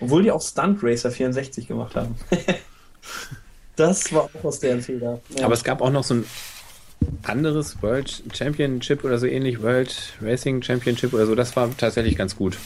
Obwohl 0.00 0.22
die 0.22 0.30
auch 0.30 0.42
Stunt 0.42 0.82
Racer 0.82 1.10
64 1.10 1.68
gemacht 1.68 1.94
haben. 1.94 2.14
das 3.76 4.12
war 4.12 4.22
auch 4.22 4.44
aus 4.44 4.60
deren 4.60 4.80
Fehler. 4.80 5.20
Ja. 5.36 5.44
Aber 5.44 5.54
es 5.54 5.62
gab 5.62 5.82
auch 5.82 5.90
noch 5.90 6.04
so 6.04 6.14
ein 6.14 6.24
anderes 7.22 7.82
World 7.82 8.22
Championship 8.32 9.04
oder 9.04 9.18
so 9.18 9.26
ähnlich, 9.26 9.62
World 9.62 10.14
Racing 10.20 10.62
Championship 10.62 11.12
oder 11.12 11.26
so, 11.26 11.34
das 11.34 11.54
war 11.56 11.74
tatsächlich 11.76 12.16
ganz 12.16 12.36
gut. 12.36 12.58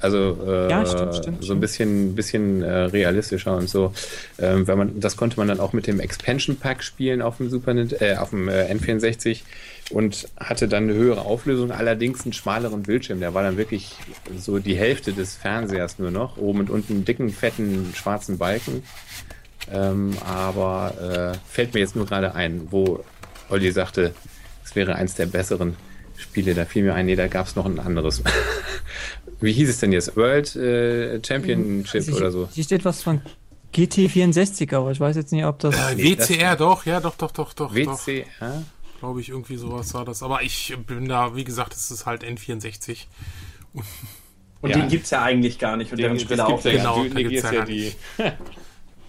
Also 0.00 0.38
äh, 0.46 0.70
Ja, 0.70 0.86
stimmt, 0.86 1.16
stimmt, 1.16 1.44
so 1.44 1.52
ein 1.52 1.60
bisschen, 1.60 2.14
bisschen 2.14 2.62
äh, 2.62 2.72
realistischer 2.84 3.56
und 3.56 3.68
so. 3.68 3.92
Ähm, 4.38 4.66
weil 4.68 4.76
man, 4.76 5.00
das 5.00 5.16
konnte 5.16 5.36
man 5.38 5.48
dann 5.48 5.60
auch 5.60 5.72
mit 5.72 5.86
dem 5.86 6.00
Expansion 6.00 6.56
Pack 6.56 6.82
spielen 6.82 7.20
auf 7.20 7.38
dem 7.38 7.50
Super 7.50 7.74
äh, 7.74 8.16
auf 8.16 8.30
dem 8.30 8.48
äh, 8.48 8.72
N64 8.72 9.40
und 9.90 10.28
hatte 10.38 10.68
dann 10.68 10.84
eine 10.84 10.94
höhere 10.94 11.22
Auflösung, 11.22 11.72
allerdings 11.72 12.24
einen 12.24 12.32
schmaleren 12.32 12.82
Bildschirm. 12.82 13.20
Der 13.20 13.34
war 13.34 13.42
dann 13.42 13.56
wirklich 13.56 13.96
so 14.38 14.58
die 14.58 14.76
Hälfte 14.76 15.12
des 15.12 15.34
Fernsehers 15.34 15.98
nur 15.98 16.10
noch, 16.10 16.36
oben 16.36 16.60
und 16.60 16.70
unten 16.70 16.92
einen 16.92 17.04
dicken, 17.04 17.30
fetten, 17.30 17.92
schwarzen 17.94 18.38
Balken. 18.38 18.82
Ähm, 19.72 20.16
aber 20.24 21.34
äh, 21.34 21.38
fällt 21.50 21.74
mir 21.74 21.80
jetzt 21.80 21.96
nur 21.96 22.06
gerade 22.06 22.34
ein, 22.34 22.68
wo 22.70 23.04
Olli 23.48 23.72
sagte, 23.72 24.14
es 24.64 24.76
wäre 24.76 24.94
eins 24.94 25.14
der 25.14 25.26
besseren 25.26 25.76
Spiele. 26.16 26.54
Da 26.54 26.64
fiel 26.64 26.84
mir 26.84 26.94
ein, 26.94 27.06
nee, 27.06 27.16
da 27.16 27.26
gab 27.26 27.46
es 27.46 27.56
noch 27.56 27.66
ein 27.66 27.78
anderes. 27.78 28.22
Wie 29.40 29.52
hieß 29.52 29.68
es 29.68 29.78
denn 29.78 29.92
jetzt? 29.92 30.16
World 30.16 30.56
äh, 30.56 31.20
Championship 31.24 31.94
Also 32.08 32.16
oder 32.16 32.30
so? 32.30 32.48
Hier 32.52 32.64
steht 32.64 32.84
was 32.84 33.02
von 33.02 33.20
GT64, 33.74 34.74
aber 34.74 34.90
ich 34.90 35.00
weiß 35.00 35.16
jetzt 35.16 35.32
nicht, 35.32 35.44
ob 35.44 35.58
das. 35.60 35.74
Äh, 35.74 35.94
nee, 35.94 36.16
das- 36.16 36.28
WCR, 36.30 36.56
doch, 36.56 36.86
ja, 36.86 37.00
doch, 37.00 37.16
doch, 37.16 37.30
doch, 37.30 37.52
doch. 37.52 37.74
doch. 37.74 38.06
WCR? 38.06 38.64
Glaube 39.00 39.20
ich, 39.20 39.28
irgendwie 39.28 39.56
sowas 39.56 39.94
war 39.94 40.04
das. 40.04 40.22
Aber 40.24 40.42
ich 40.42 40.76
bin 40.86 41.08
da, 41.08 41.36
wie 41.36 41.44
gesagt, 41.44 41.72
es 41.74 41.90
ist 41.90 42.04
halt 42.06 42.24
N64. 42.24 43.04
Und 44.60 44.70
Ja. 44.70 44.78
den 44.78 44.88
gibt's 44.88 45.10
ja 45.10 45.22
eigentlich 45.22 45.58
gar 45.60 45.76
nicht. 45.76 45.92
Und 45.92 45.98
deren 46.00 46.18
Spiele 46.18 46.44
auch 46.44 46.64
ja 46.64 46.72
nicht. 46.72 46.78
genau, 46.82 46.96
da 46.96 47.02
gibt's 47.02 47.14
negierst 47.14 47.44
ja 47.44 47.52
ja 47.52 47.64
die. 47.64 47.92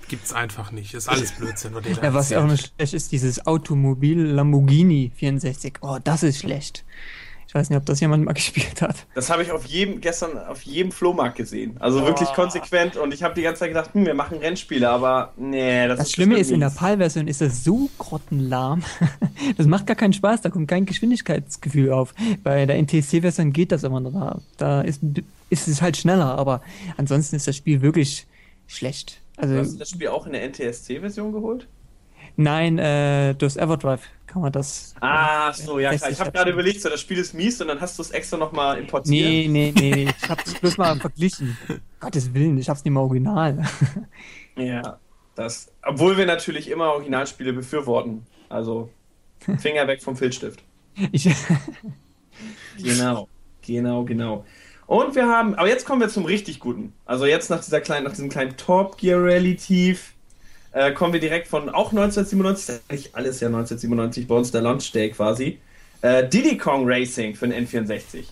Gibt's 0.07 0.33
einfach 0.33 0.71
nicht. 0.71 0.95
Ist 0.95 1.07
alles 1.07 1.31
Blödsinn, 1.33 1.73
Ja, 2.01 2.13
was 2.15 2.33
auch 2.33 2.45
nicht 2.47 2.71
schlecht 2.75 2.93
ist, 2.95 3.11
dieses 3.11 3.45
Automobil 3.45 4.19
Lamborghini 4.19 5.11
64. 5.15 5.75
Oh, 5.81 5.97
das 6.03 6.23
ist 6.23 6.39
schlecht. 6.39 6.83
Ich 7.49 7.55
weiß 7.55 7.71
nicht, 7.71 7.77
ob 7.77 7.85
das 7.87 7.99
jemand 7.99 8.25
mal 8.25 8.33
gespielt 8.35 8.79
hat. 8.83 9.07
Das 9.15 9.31
habe 9.31 9.41
ich 9.41 9.51
auf 9.51 9.65
jedem, 9.65 10.01
gestern 10.01 10.37
auf 10.37 10.61
jedem 10.61 10.91
Flohmarkt 10.91 11.35
gesehen. 11.35 11.77
Also 11.79 12.05
wirklich 12.05 12.29
konsequent. 12.33 12.95
Und 12.95 13.11
ich 13.11 13.23
habe 13.23 13.33
die 13.33 13.41
ganze 13.41 13.61
Zeit 13.61 13.69
gedacht, 13.69 13.91
hm, 13.95 14.05
wir 14.05 14.13
machen 14.13 14.37
Rennspiele, 14.37 14.87
aber 14.87 15.33
nee, 15.35 15.87
das, 15.87 15.97
Das 15.97 16.11
Schlimme 16.11 16.35
bestimmt 16.35 16.47
ist, 16.47 16.53
in 16.53 16.59
der. 16.59 16.69
PAL-Version 16.69 17.27
ist 17.27 17.41
das 17.41 17.63
so 17.63 17.89
grottenlahm. 17.97 18.83
Das 19.57 19.65
macht 19.65 19.87
gar 19.87 19.95
keinen 19.95 20.13
Spaß, 20.13 20.41
da 20.41 20.49
kommt 20.49 20.67
kein 20.67 20.85
Geschwindigkeitsgefühl 20.85 21.91
auf. 21.91 22.13
Bei 22.43 22.67
der 22.67 22.77
NTSC-Version 22.79 23.51
geht 23.51 23.71
das 23.71 23.83
immer 23.83 23.99
noch. 23.99 24.11
Da, 24.11 24.41
da 24.57 24.81
ist, 24.81 25.01
ist 25.49 25.67
es 25.67 25.81
halt 25.81 25.97
schneller, 25.97 26.37
aber 26.37 26.61
ansonsten 26.97 27.35
ist 27.35 27.47
das 27.47 27.55
Spiel 27.55 27.81
wirklich 27.81 28.27
schlecht. 28.67 29.21
Du 29.37 29.41
hast 29.41 29.49
Also, 29.49 29.77
das 29.79 29.89
Spiel 29.89 30.09
auch 30.09 30.27
in 30.27 30.33
der 30.33 30.43
NTSC-Version 30.47 31.31
geholt? 31.31 31.67
nein, 32.35 32.77
äh, 32.77 33.33
durchs 33.33 33.57
Everdrive 33.57 34.01
kann 34.29 34.41
man 34.41 34.51
das. 34.51 34.93
Ah, 35.01 35.51
so, 35.53 35.79
ja 35.79 35.93
klar. 35.95 36.11
Ich 36.11 36.19
habe 36.19 36.31
gerade 36.31 36.51
überlegt, 36.51 36.81
so, 36.81 36.89
das 36.89 37.01
Spiel 37.01 37.17
ist 37.17 37.33
mies 37.33 37.59
und 37.61 37.67
dann 37.67 37.81
hast 37.81 37.97
du 37.97 38.03
es 38.03 38.11
extra 38.11 38.37
nochmal 38.37 38.77
importiert. 38.77 39.11
Nee, 39.11 39.47
nee, 39.49 39.73
nee, 39.75 39.91
nee. 39.91 40.13
Ich 40.21 40.29
hab's 40.29 40.53
bloß 40.53 40.77
mal 40.77 40.99
verglichen. 40.99 41.57
Gottes 41.99 42.33
Willen, 42.33 42.57
ich 42.57 42.69
hab's 42.69 42.83
nicht 42.83 42.93
mal 42.93 43.01
original. 43.01 43.65
Ja, 44.55 44.99
das. 45.35 45.71
Obwohl 45.83 46.17
wir 46.17 46.25
natürlich 46.25 46.69
immer 46.69 46.91
Originalspiele 46.91 47.53
befürworten. 47.53 48.25
Also 48.49 48.89
Finger 49.59 49.87
weg 49.87 50.03
vom 50.03 50.17
Filzstift. 50.17 50.61
Ich, 51.13 51.29
Genau, 52.77 53.29
genau, 53.61 54.03
genau. 54.03 54.45
Und 54.85 55.15
wir 55.15 55.27
haben, 55.27 55.55
aber 55.55 55.67
jetzt 55.67 55.85
kommen 55.85 56.01
wir 56.01 56.09
zum 56.09 56.25
richtig 56.25 56.59
guten. 56.59 56.93
Also 57.05 57.25
jetzt 57.25 57.49
nach 57.49 57.63
dieser 57.63 57.79
kleinen, 57.79 58.05
nach 58.05 58.11
diesem 58.11 58.29
kleinen 58.29 58.57
Top 58.57 58.97
Gear 58.97 59.21
Rally 59.23 59.55
Tief 59.55 60.13
äh, 60.71 60.91
kommen 60.91 61.13
wir 61.13 61.19
direkt 61.19 61.47
von 61.47 61.69
auch 61.69 61.91
1997, 61.91 62.67
das 62.67 62.75
ist 62.75 62.83
eigentlich 62.89 63.15
alles 63.15 63.39
ja 63.39 63.47
1997 63.47 64.27
bei 64.27 64.35
uns 64.35 64.51
der 64.51 64.61
Launch 64.61 64.91
Day 64.91 65.09
quasi. 65.09 65.59
Äh, 66.01 66.27
Diddy 66.27 66.57
Kong 66.57 66.83
Racing 66.85 67.35
für 67.35 67.47
den 67.47 67.67
N64. 67.67 68.25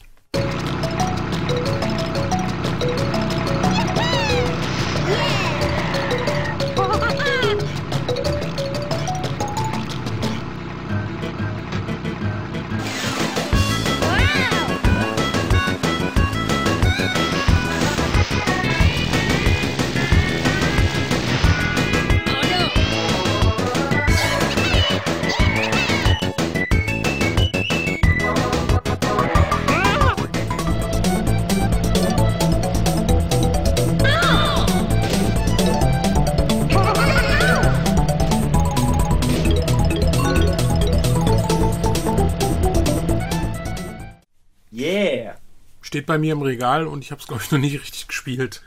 Bei 46.18 46.22
mir 46.22 46.34
im 46.34 46.42
Regal 46.42 46.88
und 46.88 47.04
ich 47.04 47.12
habe 47.12 47.22
es, 47.22 47.28
glaube 47.28 47.44
ich, 47.44 47.52
noch 47.52 47.60
nicht 47.60 47.80
richtig 47.80 48.08
gespielt. 48.08 48.64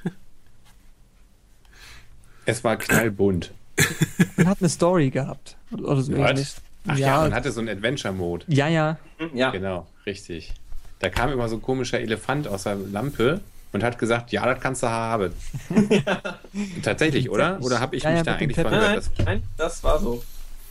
Es 2.47 2.63
war 2.63 2.77
knallbunt. 2.77 3.51
Man 4.37 4.47
hat 4.49 4.59
eine 4.61 4.69
Story 4.69 5.11
gehabt. 5.11 5.57
Oder 5.73 6.01
so 6.01 6.13
ähnlich. 6.15 6.55
Ach 6.87 6.97
ja, 6.97 7.09
ja, 7.09 7.21
man 7.23 7.35
hatte 7.35 7.51
so 7.53 7.61
einen 7.61 7.69
Adventure-Mode. 7.69 8.45
ja, 8.49 8.69
ja. 8.69 8.99
Hm, 9.19 9.37
Ja. 9.37 9.51
Genau, 9.51 9.87
richtig. 10.07 10.53
Da 11.01 11.09
kam 11.09 11.31
immer 11.33 11.49
so 11.49 11.57
ein 11.57 11.63
komischer 11.63 11.99
Elefant 11.99 12.47
aus 12.47 12.63
der 12.65 12.77
Lampe 12.77 13.41
und 13.73 13.83
hat 13.83 13.99
gesagt, 13.99 14.31
ja, 14.33 14.47
das 14.47 14.61
kannst 14.63 14.83
du 14.85 14.89
haben. 14.89 15.33
Tatsächlich, 16.83 17.31
oder? 17.31 17.59
Oder 17.63 17.81
habe 17.81 17.97
ich 17.97 18.03
Ja, 18.05 18.11
mich 18.11 18.19
ja, 18.19 18.25
da 18.25 18.35
eigentlich 18.37 18.55
verhört? 18.61 19.11
nein, 19.19 19.25
nein, 19.27 19.43
das 19.57 19.83
war 19.83 19.99
so. 19.99 20.23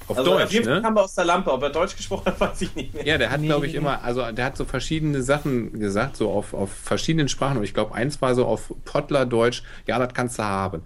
Auf 0.10 0.18
Also 0.18 0.34
auf 0.34 0.40
Deutsch, 0.42 0.52
jeden 0.54 0.66
Fall 0.66 0.76
ne? 0.76 0.82
kam 0.82 0.98
er 0.98 1.04
aus 1.04 1.14
der 1.16 1.26
Lampe. 1.26 1.52
Ob 1.54 1.62
er 1.64 1.70
Deutsch 1.70 1.96
gesprochen 1.96 2.26
hat, 2.26 2.40
weiß 2.40 2.62
ich 2.64 2.76
nicht 2.76 2.94
mehr. 2.94 3.06
Ja, 3.06 3.18
der 3.18 3.30
hat, 3.30 3.40
Nee, 3.42 3.48
glaube 3.48 3.68
ich, 3.68 3.76
immer, 3.76 4.04
also 4.04 4.30
der 4.32 4.44
hat 4.46 4.58
so 4.58 4.66
verschiedene 4.66 5.22
Sachen 5.22 5.80
gesagt, 5.80 6.18
so 6.18 6.32
auf, 6.32 6.54
auf 6.54 6.72
verschiedenen 6.72 7.30
Sprachen. 7.30 7.58
Und 7.58 7.64
ich 7.64 7.74
glaube, 7.74 7.94
eins 7.96 8.22
war 8.22 8.34
so 8.36 8.46
auf 8.46 8.74
Pottlerdeutsch, 8.86 9.62
ja, 9.88 10.00
das 10.00 10.14
kannst 10.14 10.40
du 10.40 10.44
haben. 10.44 10.84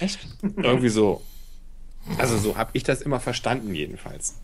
Echt? 0.00 0.20
Irgendwie 0.56 0.88
so. 0.88 1.22
Also 2.18 2.36
so 2.38 2.56
habe 2.56 2.70
ich 2.72 2.82
das 2.84 3.02
immer 3.02 3.20
verstanden, 3.20 3.74
jedenfalls. 3.74 4.40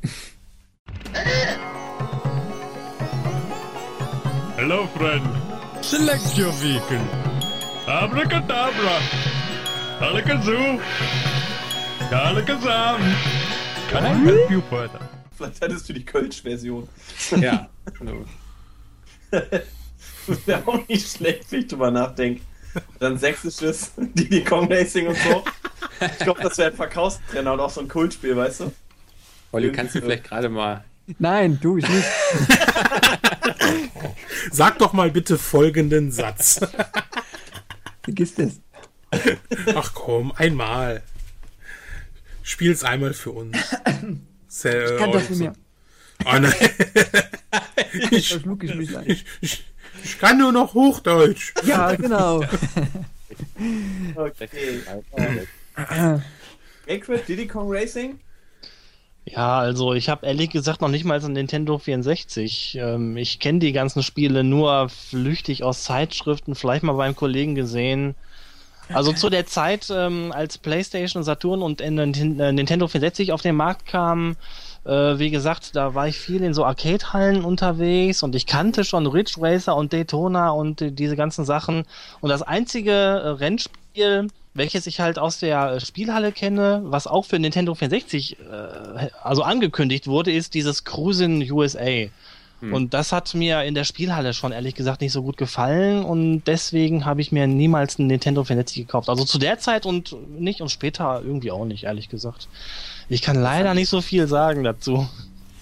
Hello, 4.56 4.88
friend. 4.96 5.22
Select 5.80 6.36
your 6.36 6.52
vehicle. 6.60 7.00
Abracadabra. 7.86 8.98
Alakazoo. 10.00 10.78
Alakazam. 12.10 13.00
Help 13.90 14.50
you 14.50 14.60
further? 14.68 15.00
Vielleicht 15.36 15.62
hattest 15.62 15.88
du 15.88 15.92
die 15.92 16.04
Kölsch-Version. 16.04 16.88
Ja. 17.40 17.68
Wäre 20.46 20.62
auch 20.66 20.86
nicht 20.88 21.10
schlecht, 21.10 21.50
wenn 21.50 21.60
ich 21.60 21.66
drüber 21.68 21.90
nachdenke. 21.90 22.42
Dann 22.98 23.18
sächsisches 23.18 23.92
Diddy 23.96 24.44
Kong 24.44 24.70
Racing 24.70 25.08
und 25.08 25.16
so. 25.16 25.42
Ich 26.00 26.18
glaube, 26.18 26.42
das 26.42 26.58
wäre 26.58 26.70
ein 26.70 26.76
Verkaufstrainer 26.76 27.54
und 27.54 27.60
auch 27.60 27.70
so 27.70 27.80
ein 27.80 27.88
Kultspiel, 27.88 28.36
weißt 28.36 28.60
du? 28.60 28.72
Olli, 29.52 29.72
kannst 29.72 29.94
du 29.94 30.00
vielleicht 30.00 30.24
gerade 30.24 30.48
mal. 30.48 30.84
Nein, 31.18 31.58
du, 31.60 31.78
ich 31.78 31.88
nicht. 31.88 32.04
Sag 34.52 34.78
doch 34.78 34.92
mal 34.92 35.10
bitte 35.10 35.38
folgenden 35.38 36.12
Satz. 36.12 36.60
Vergiss 38.02 38.34
das. 38.34 38.60
Ach 39.74 39.92
komm, 39.94 40.32
einmal. 40.36 41.02
Spiel's 42.48 42.82
einmal 42.82 43.12
für 43.12 43.32
uns. 43.32 43.58
Sehr, 44.48 44.92
Ich 44.92 44.98
kann 44.98 45.12
das 45.12 45.28
nicht 45.28 45.40
mehr. 45.40 45.52
Oh 46.24 46.38
nein. 46.38 46.50
ich, 48.10 48.34
ich 48.34 48.46
ich, 49.06 49.24
ich, 49.42 49.64
ich 50.02 50.18
kann 50.18 50.38
nur 50.38 50.50
noch 50.50 50.72
Hochdeutsch. 50.72 51.52
Ja, 51.66 51.94
genau. 51.96 52.42
Okay. 54.14 54.80
Gacred, 56.86 57.28
Diddy 57.28 57.46
Kong 57.46 57.70
Racing? 57.70 58.18
Ja, 59.26 59.58
also 59.58 59.92
ich 59.92 60.08
habe 60.08 60.24
ehrlich 60.24 60.48
gesagt 60.48 60.80
noch 60.80 60.88
nicht 60.88 61.04
mal 61.04 61.20
so 61.20 61.26
ein 61.26 61.34
Nintendo 61.34 61.76
64. 61.76 62.78
Ähm, 62.80 63.18
ich 63.18 63.40
kenne 63.40 63.58
die 63.58 63.72
ganzen 63.72 64.02
Spiele 64.02 64.42
nur 64.42 64.88
flüchtig 64.88 65.64
aus 65.64 65.84
Zeitschriften, 65.84 66.54
vielleicht 66.54 66.82
mal 66.82 66.94
beim 66.94 67.14
Kollegen 67.14 67.54
gesehen. 67.54 68.14
Also 68.92 69.12
zu 69.12 69.30
der 69.30 69.46
Zeit, 69.46 69.88
ähm, 69.94 70.32
als 70.32 70.58
PlayStation, 70.58 71.22
Saturn 71.22 71.62
und 71.62 71.80
äh, 71.80 71.86
äh, 71.86 72.52
Nintendo 72.52 72.88
64 72.88 73.32
auf 73.32 73.42
den 73.42 73.56
Markt 73.56 73.86
kamen, 73.86 74.36
äh, 74.84 75.18
wie 75.18 75.30
gesagt, 75.30 75.76
da 75.76 75.94
war 75.94 76.08
ich 76.08 76.18
viel 76.18 76.42
in 76.42 76.54
so 76.54 76.64
Arcade-Hallen 76.64 77.44
unterwegs 77.44 78.22
und 78.22 78.34
ich 78.34 78.46
kannte 78.46 78.84
schon 78.84 79.06
Ridge 79.06 79.34
Racer 79.38 79.76
und 79.76 79.92
Daytona 79.92 80.50
und 80.50 80.80
äh, 80.80 80.90
diese 80.90 81.16
ganzen 81.16 81.44
Sachen. 81.44 81.84
Und 82.20 82.30
das 82.30 82.42
einzige 82.42 82.92
äh, 82.92 83.28
Rennspiel, 83.28 84.28
welches 84.54 84.86
ich 84.86 85.00
halt 85.00 85.18
aus 85.18 85.38
der 85.38 85.80
Spielhalle 85.80 86.32
kenne, 86.32 86.82
was 86.84 87.06
auch 87.06 87.26
für 87.26 87.38
Nintendo 87.38 87.74
64 87.74 88.38
äh, 88.38 89.08
also 89.22 89.42
angekündigt 89.42 90.06
wurde, 90.06 90.32
ist 90.32 90.54
dieses 90.54 90.84
Cruisin' 90.84 91.50
USA. 91.50 92.08
Und 92.60 92.92
das 92.92 93.12
hat 93.12 93.34
mir 93.34 93.62
in 93.62 93.74
der 93.74 93.84
Spielhalle 93.84 94.34
schon 94.34 94.50
ehrlich 94.50 94.74
gesagt 94.74 95.00
nicht 95.00 95.12
so 95.12 95.22
gut 95.22 95.36
gefallen 95.36 96.04
und 96.04 96.42
deswegen 96.46 97.04
habe 97.04 97.20
ich 97.20 97.30
mir 97.30 97.46
niemals 97.46 97.98
ein 98.00 98.08
Nintendo 98.08 98.42
64 98.42 98.84
gekauft. 98.86 99.08
Also 99.08 99.24
zu 99.24 99.38
der 99.38 99.58
Zeit 99.60 99.86
und 99.86 100.16
nicht 100.40 100.60
und 100.60 100.68
später 100.68 101.22
irgendwie 101.24 101.52
auch 101.52 101.64
nicht, 101.64 101.84
ehrlich 101.84 102.08
gesagt. 102.08 102.48
Ich 103.08 103.22
kann 103.22 103.36
leider 103.36 103.74
nicht 103.74 103.88
so 103.88 104.00
viel 104.00 104.26
sagen 104.26 104.64
dazu. 104.64 105.08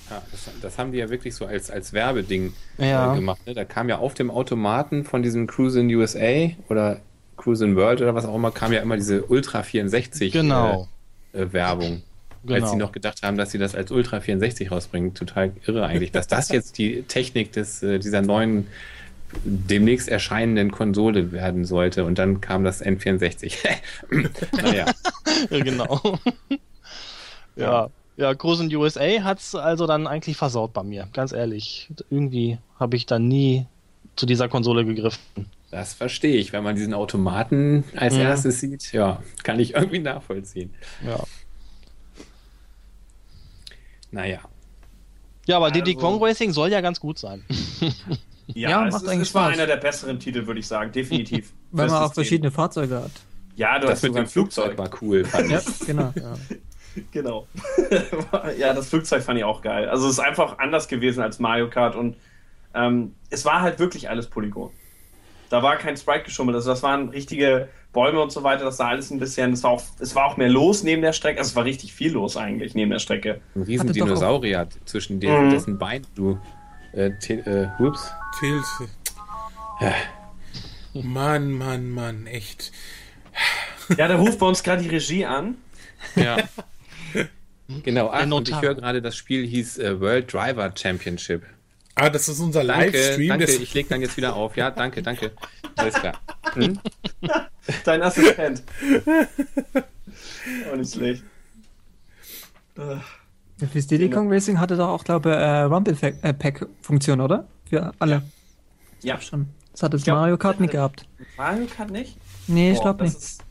Ja, 0.09 0.23
das, 0.31 0.49
das 0.63 0.79
haben 0.79 0.93
die 0.93 0.99
ja 0.99 1.11
wirklich 1.11 1.35
so 1.35 1.45
als, 1.47 1.71
als 1.71 1.93
Werbeding 1.93 2.55
Ja. 2.79 3.13
äh, 3.13 3.17
gemacht. 3.17 3.41
Ne? 3.47 3.55
Da 3.55 3.65
kam 3.65 3.89
ja 3.89 3.99
auf 3.99 4.15
dem 4.15 4.31
Automaten 4.31 5.05
von 5.05 5.23
diesem 5.23 5.47
Cruise 5.47 5.79
in 5.79 5.93
USA 5.95 6.51
oder 6.69 7.01
Cruise 7.37 7.63
in 7.65 7.77
World 7.77 8.01
oder 8.01 8.15
was 8.15 8.25
auch 8.25 8.35
immer, 8.35 8.53
kam 8.53 8.73
ja 8.73 8.81
immer 8.81 8.97
diese 8.97 9.23
Ultra 9.25 9.63
64 9.63 10.33
Genau. 10.33 10.89
äh, 11.35 11.43
äh, 11.43 11.53
Werbung. 11.53 12.03
Genau. 12.47 12.61
Als 12.63 12.71
sie 12.71 12.77
noch 12.77 12.93
gedacht 12.93 13.23
haben, 13.23 13.37
dass 13.37 13.51
sie 13.51 13.59
das 13.59 13.75
als 13.75 13.91
Ultra 13.91 14.21
64 14.21 14.71
rausbringen. 14.71 15.15
Total 15.15 15.53
irre 15.67 15.85
eigentlich, 15.87 16.13
dass 16.13 16.27
das 16.29 16.49
jetzt 16.49 16.79
die 16.79 17.03
Technik 17.03 17.53
des, 17.53 17.83
äh, 17.83 17.99
dieser 17.99 18.23
neuen 18.23 18.67
demnächst 19.45 20.09
erscheinenden 20.09 20.71
Konsole 20.71 21.33
werden 21.33 21.65
sollte. 21.65 22.05
Und 22.05 22.19
dann 22.19 22.41
kam 22.41 22.65
das 22.65 22.85
N64. 22.85 23.55
naja. 24.63 24.87
Ja, 25.51 25.59
genau. 25.63 26.19
ja. 27.57 27.91
Ja, 28.17 28.35
Cruisin' 28.35 28.75
USA 28.75 29.23
hat's 29.25 29.55
also 29.55 29.87
dann 29.87 30.07
eigentlich 30.07 30.39
versaut 30.39 30.73
bei 30.73 30.83
mir, 30.83 31.07
ganz 31.13 31.33
ehrlich. 31.33 31.91
Irgendwie 32.09 32.57
habe 32.81 32.97
ich 32.97 33.05
dann 33.05 33.29
nie 33.29 33.67
zu 34.15 34.25
dieser 34.25 34.49
Konsole 34.49 34.87
gegriffen. 34.87 35.21
Das 35.71 35.93
verstehe 35.93 36.37
ich, 36.37 36.55
wenn 36.55 36.65
man 36.65 36.77
diesen 36.77 36.95
Automaten 36.95 37.85
als 37.95 38.15
Ja. 38.17 38.23
erstes 38.23 38.61
sieht. 38.61 38.93
Ja, 38.93 39.23
kann 39.43 39.61
ich 39.61 39.75
irgendwie 39.75 39.99
nachvollziehen. 39.99 40.73
Ja. 41.07 41.23
Naja. 44.17 44.41
Ja, 45.47 45.59
aber 45.59 45.71
Diddy 45.71 45.95
Also- 45.95 46.07
Kong 46.07 46.23
Racing 46.23 46.53
soll 46.53 46.71
ja 46.71 46.81
ganz 46.81 46.99
gut 47.01 47.19
sein. 47.19 47.45
Ja, 48.55 48.71
Ja, 48.71 48.87
es, 48.87 48.93
macht 48.95 49.03
ist, 49.03 49.09
eigentlich 49.09 49.29
es 49.29 49.35
war 49.35 49.47
Spaß. 49.49 49.55
einer 49.59 49.67
der 49.67 49.77
besseren 49.79 50.21
Titel, 50.21 50.47
würde 50.47 50.61
ich 50.61 50.69
sagen, 50.69 50.93
definitiv. 50.93 51.53
Weil 51.73 51.89
man 51.89 52.01
auch 52.05 52.15
verschiedene 52.15 52.53
Fahrzeuge 52.53 52.95
hat. 53.03 53.11
Ja, 53.57 53.77
du 53.81 53.89
Das 53.89 53.97
hast 53.97 54.03
mit 54.05 54.11
sogar 54.13 54.23
dem 54.25 54.29
Flugzeug 54.29 54.65
Flugzeug. 54.77 54.79
war 54.93 55.03
cool, 55.03 55.25
fand 55.25 55.51
Ja, 55.51 55.59
ich. 55.59 55.81
genau. 55.87 56.13
Ja. 56.15 56.35
Genau. 57.11 57.49
ja, 58.57 58.73
das 58.73 58.89
Flugzeug 58.89 59.25
fand 59.25 59.39
ich 59.39 59.45
auch 59.45 59.63
geil. 59.63 59.89
Also 59.89 60.07
es 60.07 60.13
ist 60.13 60.19
einfach 60.21 60.59
anders 60.61 60.87
gewesen 60.87 61.23
als 61.23 61.41
Mario 61.41 61.69
Kart 61.69 61.97
und 61.97 62.17
ähm, 62.73 63.17
es 63.31 63.45
war 63.45 63.63
halt 63.63 63.81
wirklich 63.81 64.09
alles 64.09 64.29
Polygon. 64.29 64.71
Da 65.51 65.65
war 65.65 65.75
kein 65.77 65.97
Sprite 65.97 66.23
geschummelt, 66.27 66.55
also 66.55 66.71
das 66.71 66.85
waren 66.85 67.09
richtige 67.09 67.69
Bäume 67.97 68.21
und 68.21 68.31
so 68.31 68.45
weiter, 68.45 68.65
das 68.65 68.77
sah 68.77 68.89
alles 68.91 69.11
ein 69.11 69.19
bisschen, 69.19 69.53
es 69.55 69.65
war 69.65 69.73
auch, 69.73 69.83
es 69.99 70.15
war 70.15 70.27
auch 70.27 70.37
mehr 70.37 70.49
los 70.51 70.85
neben 70.85 71.03
der 71.03 71.13
Strecke, 71.13 71.39
also 71.41 71.49
es 71.51 71.57
war 71.57 71.65
richtig 71.65 71.93
viel 71.93 72.13
los 72.13 72.37
eigentlich 72.37 72.75
neben 72.77 72.93
der 72.93 73.01
Strecke. 73.01 73.41
Ein 73.57 73.63
riesen 73.63 73.89
Hatte 73.89 73.99
doch 73.99 74.05
auch- 74.05 74.09
Dinosaurier 74.11 74.69
zwischen 74.85 75.19
den, 75.19 75.47
Mhm. 75.47 75.51
dessen 75.51 75.79
Beinen 75.79 76.07
du. 76.15 76.39
Äh, 76.93 77.11
äh, 77.29 77.69
ups. 77.81 78.13
Tilt. 78.39 78.63
Mann, 80.95 81.53
Mann, 81.53 81.91
Mann, 81.91 82.27
echt. 82.27 82.73
Ja, 83.97 84.09
da 84.09 84.17
ruft 84.17 84.39
bei 84.39 84.47
uns 84.47 84.63
gerade 84.63 84.83
die 84.83 84.89
Regie 84.89 85.25
an. 85.27 85.57
Ja. 86.15 86.37
genau, 87.83 88.11
ach, 88.13 88.31
und 88.31 88.49
ich 88.49 88.61
höre 88.61 88.75
gerade, 88.75 89.03
das 89.03 89.17
Spiel 89.17 89.47
hieß 89.47 89.79
äh, 89.79 90.01
World 90.01 90.33
Driver 90.33 90.73
Championship. 90.75 91.43
Ah, 91.99 92.11
das 92.11 92.29
ist 92.29 92.39
unser 92.41 92.63
Danke, 92.63 92.91
Livestream. 92.99 93.29
danke, 93.29 93.47
das- 93.47 93.55
ich 93.57 93.73
leg 93.75 93.89
dann 93.89 94.01
jetzt 94.03 94.17
wieder 94.19 94.37
auf. 94.37 94.57
Ja, 94.57 94.71
danke, 94.71 95.03
danke. 95.03 95.33
Alles 95.77 95.95
klar. 95.95 96.15
Hm? 96.53 96.79
Dein 97.85 98.03
Assistent. 98.03 98.63
Auch 100.71 100.77
nicht 100.77 100.93
schlecht. 100.95 101.23
Fürs 103.73 103.87
Diddy 103.87 104.11
Kong 104.11 104.31
Racing 104.31 104.61
hatte 104.61 104.77
doch 104.77 104.89
auch, 104.89 105.05
glaube 105.05 105.31
ich, 105.31 105.37
äh, 105.37 105.61
Rumble-Pack-Funktion, 105.63 107.21
oder? 107.23 107.47
Für 107.69 107.93
alle. 107.99 108.23
Ja. 109.03 109.19
Schon. 109.21 109.49
Das 109.73 109.83
hat 109.83 109.95
das 109.95 110.05
glaub, 110.05 110.19
Mario 110.19 110.37
Kart 110.37 110.61
äh, 110.61 110.67
gehabt. 110.67 111.07
Mario 111.37 111.67
Kart 111.67 111.91
nicht? 111.91 112.17
Nee, 112.47 112.73
ich 112.73 112.81
glaube 112.81 113.05
nicht. 113.05 113.17
ist- 113.17 113.43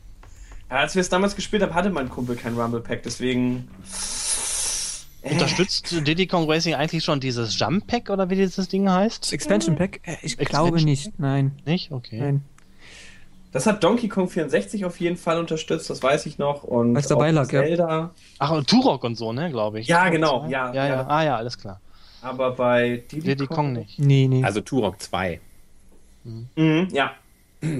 Ja, 0.70 0.76
als 0.78 0.94
wir 0.94 1.00
es 1.00 1.08
damals 1.08 1.34
gespielt 1.34 1.62
haben, 1.62 1.74
hatte 1.74 1.90
mein 1.90 2.08
Kumpel 2.08 2.36
kein 2.36 2.54
Rumble 2.58 2.80
Pack, 2.80 3.02
deswegen. 3.02 3.68
Äh, 5.26 5.32
Unterstützt 5.32 6.06
Diddy 6.06 6.26
Kong 6.26 6.48
Racing 6.48 6.74
eigentlich 6.74 7.04
schon 7.04 7.20
dieses 7.20 7.58
Jump 7.58 7.86
Pack 7.86 8.10
oder 8.10 8.30
wie 8.30 8.36
dieses 8.36 8.68
Ding 8.68 8.88
heißt? 8.88 9.24
Das 9.24 9.32
Expansion 9.32 9.76
Pack? 9.76 10.00
Äh, 10.04 10.16
ich 10.22 10.38
Expansion 10.38 10.70
glaube 10.70 10.84
nicht. 10.84 11.18
Nein. 11.18 11.52
Nicht? 11.64 11.90
Okay. 11.90 12.20
Nein. 12.20 12.44
Das 13.52 13.66
hat 13.66 13.82
Donkey 13.82 14.08
Kong 14.08 14.28
64 14.28 14.84
auf 14.84 15.00
jeden 15.00 15.16
Fall 15.16 15.38
unterstützt, 15.38 15.88
das 15.88 16.02
weiß 16.02 16.26
ich 16.26 16.36
noch. 16.36 16.62
Und 16.62 16.94
Weil's 16.94 17.08
dabei 17.08 17.30
auch 17.30 17.34
lag, 17.34 17.52
ja. 17.52 17.62
Zelda. 17.62 18.10
Ach, 18.38 18.50
und 18.50 18.68
Turok 18.68 19.02
und 19.04 19.16
so, 19.16 19.32
ne, 19.32 19.50
glaube 19.50 19.80
ich. 19.80 19.86
Ja, 19.86 20.08
genau, 20.10 20.46
ja, 20.46 20.72
Ja, 20.74 20.86
ja. 20.86 20.94
ja. 20.96 21.06
Ah, 21.06 21.24
ja, 21.24 21.36
alles 21.36 21.56
klar. 21.56 21.80
Aber 22.20 22.50
bei 22.52 23.02
Diddy, 23.10 23.28
Diddy 23.28 23.46
Kong 23.46 23.72
nicht. 23.72 23.98
Nee, 23.98 24.26
nee. 24.28 24.44
Also 24.44 24.60
Turok 24.60 25.00
2. 25.00 25.40
Mhm, 26.24 26.88
ja. 26.92 27.12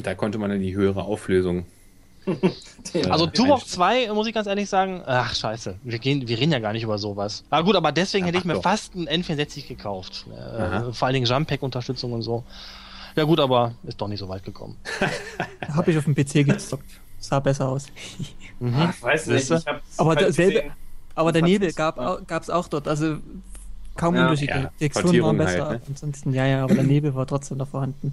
Da 0.03 0.15
konnte 0.15 0.39
man 0.39 0.51
dann 0.51 0.61
die 0.61 0.75
höhere 0.75 1.03
Auflösung. 1.03 1.67
Also 3.11 3.27
Turok 3.27 3.61
einstellen. 3.61 4.07
2, 4.09 4.13
muss 4.15 4.27
ich 4.27 4.35
ganz 4.35 4.47
ehrlich 4.47 4.69
sagen, 4.69 5.03
ach 5.07 5.35
scheiße, 5.35 5.77
wir, 5.83 5.99
gehen, 5.99 6.27
wir 6.29 6.39
reden 6.39 6.53
ja 6.53 6.59
gar 6.59 6.73
nicht 6.73 6.83
über 6.83 6.99
sowas. 6.99 7.45
Ah 7.51 7.61
gut, 7.63 7.77
aber 7.77 7.93
deswegen 7.93 8.25
Ja, 8.25 8.29
hätte 8.29 8.39
ich 8.39 8.45
mir 8.45 8.55
doch. 8.55 8.63
fast 8.63 8.95
ein 8.95 9.09
N64 9.09 9.67
gekauft. 9.69 10.27
Äh, 10.31 10.61
Aha. 10.63 10.93
vor 10.93 11.07
allen 11.07 11.15
Dingen 11.15 11.27
Jump 11.27 11.49
Pack 11.49 11.63
Unterstützung 11.63 12.13
und 12.13 12.23
so. 12.23 12.45
Ja 13.17 13.25
gut, 13.25 13.41
aber 13.41 13.73
ist 13.85 14.01
doch 14.01 14.09
nicht 14.09 14.19
so 14.21 14.29
weit 14.29 14.45
gekommen. 14.45 14.77
Habe 15.75 15.91
ich 15.91 15.99
auf 15.99 16.05
dem 16.05 16.15
PC 16.15 16.45
gezockt. 16.47 16.85
Sah 17.19 17.41
besser 17.41 17.69
aus. 17.69 17.87
Ach, 18.75 18.91
ich 18.95 19.03
weiß 19.03 19.27
nicht, 19.29 19.51
ich 19.51 19.67
hab's 19.67 19.99
Aber 19.99 20.15
halt. 20.15 20.65
Aber 21.15 21.33
der 21.33 21.43
Nebel 21.43 21.73
gab 21.73 21.99
es 22.43 22.51
auch 22.51 22.69
dort. 22.69 22.87
Also 22.89 23.17
kaum 23.97 24.15
Ja. 24.15 24.25
Unterschiede. 24.25 24.53
Ja, 24.53 24.71
Die 24.79 24.89
Texturen 24.91 25.23
waren 25.23 25.39
besser. 25.39 25.67
halt, 25.67 25.81
ne? 25.81 25.87
Ansonsten, 25.89 26.35
ja, 26.35 26.47
ja, 26.47 26.65
aber 26.65 26.75
der 26.75 26.85
Nebel 26.85 27.15
war 27.15 27.27
trotzdem 27.27 27.57
noch 27.57 27.69
vorhanden. 27.69 28.13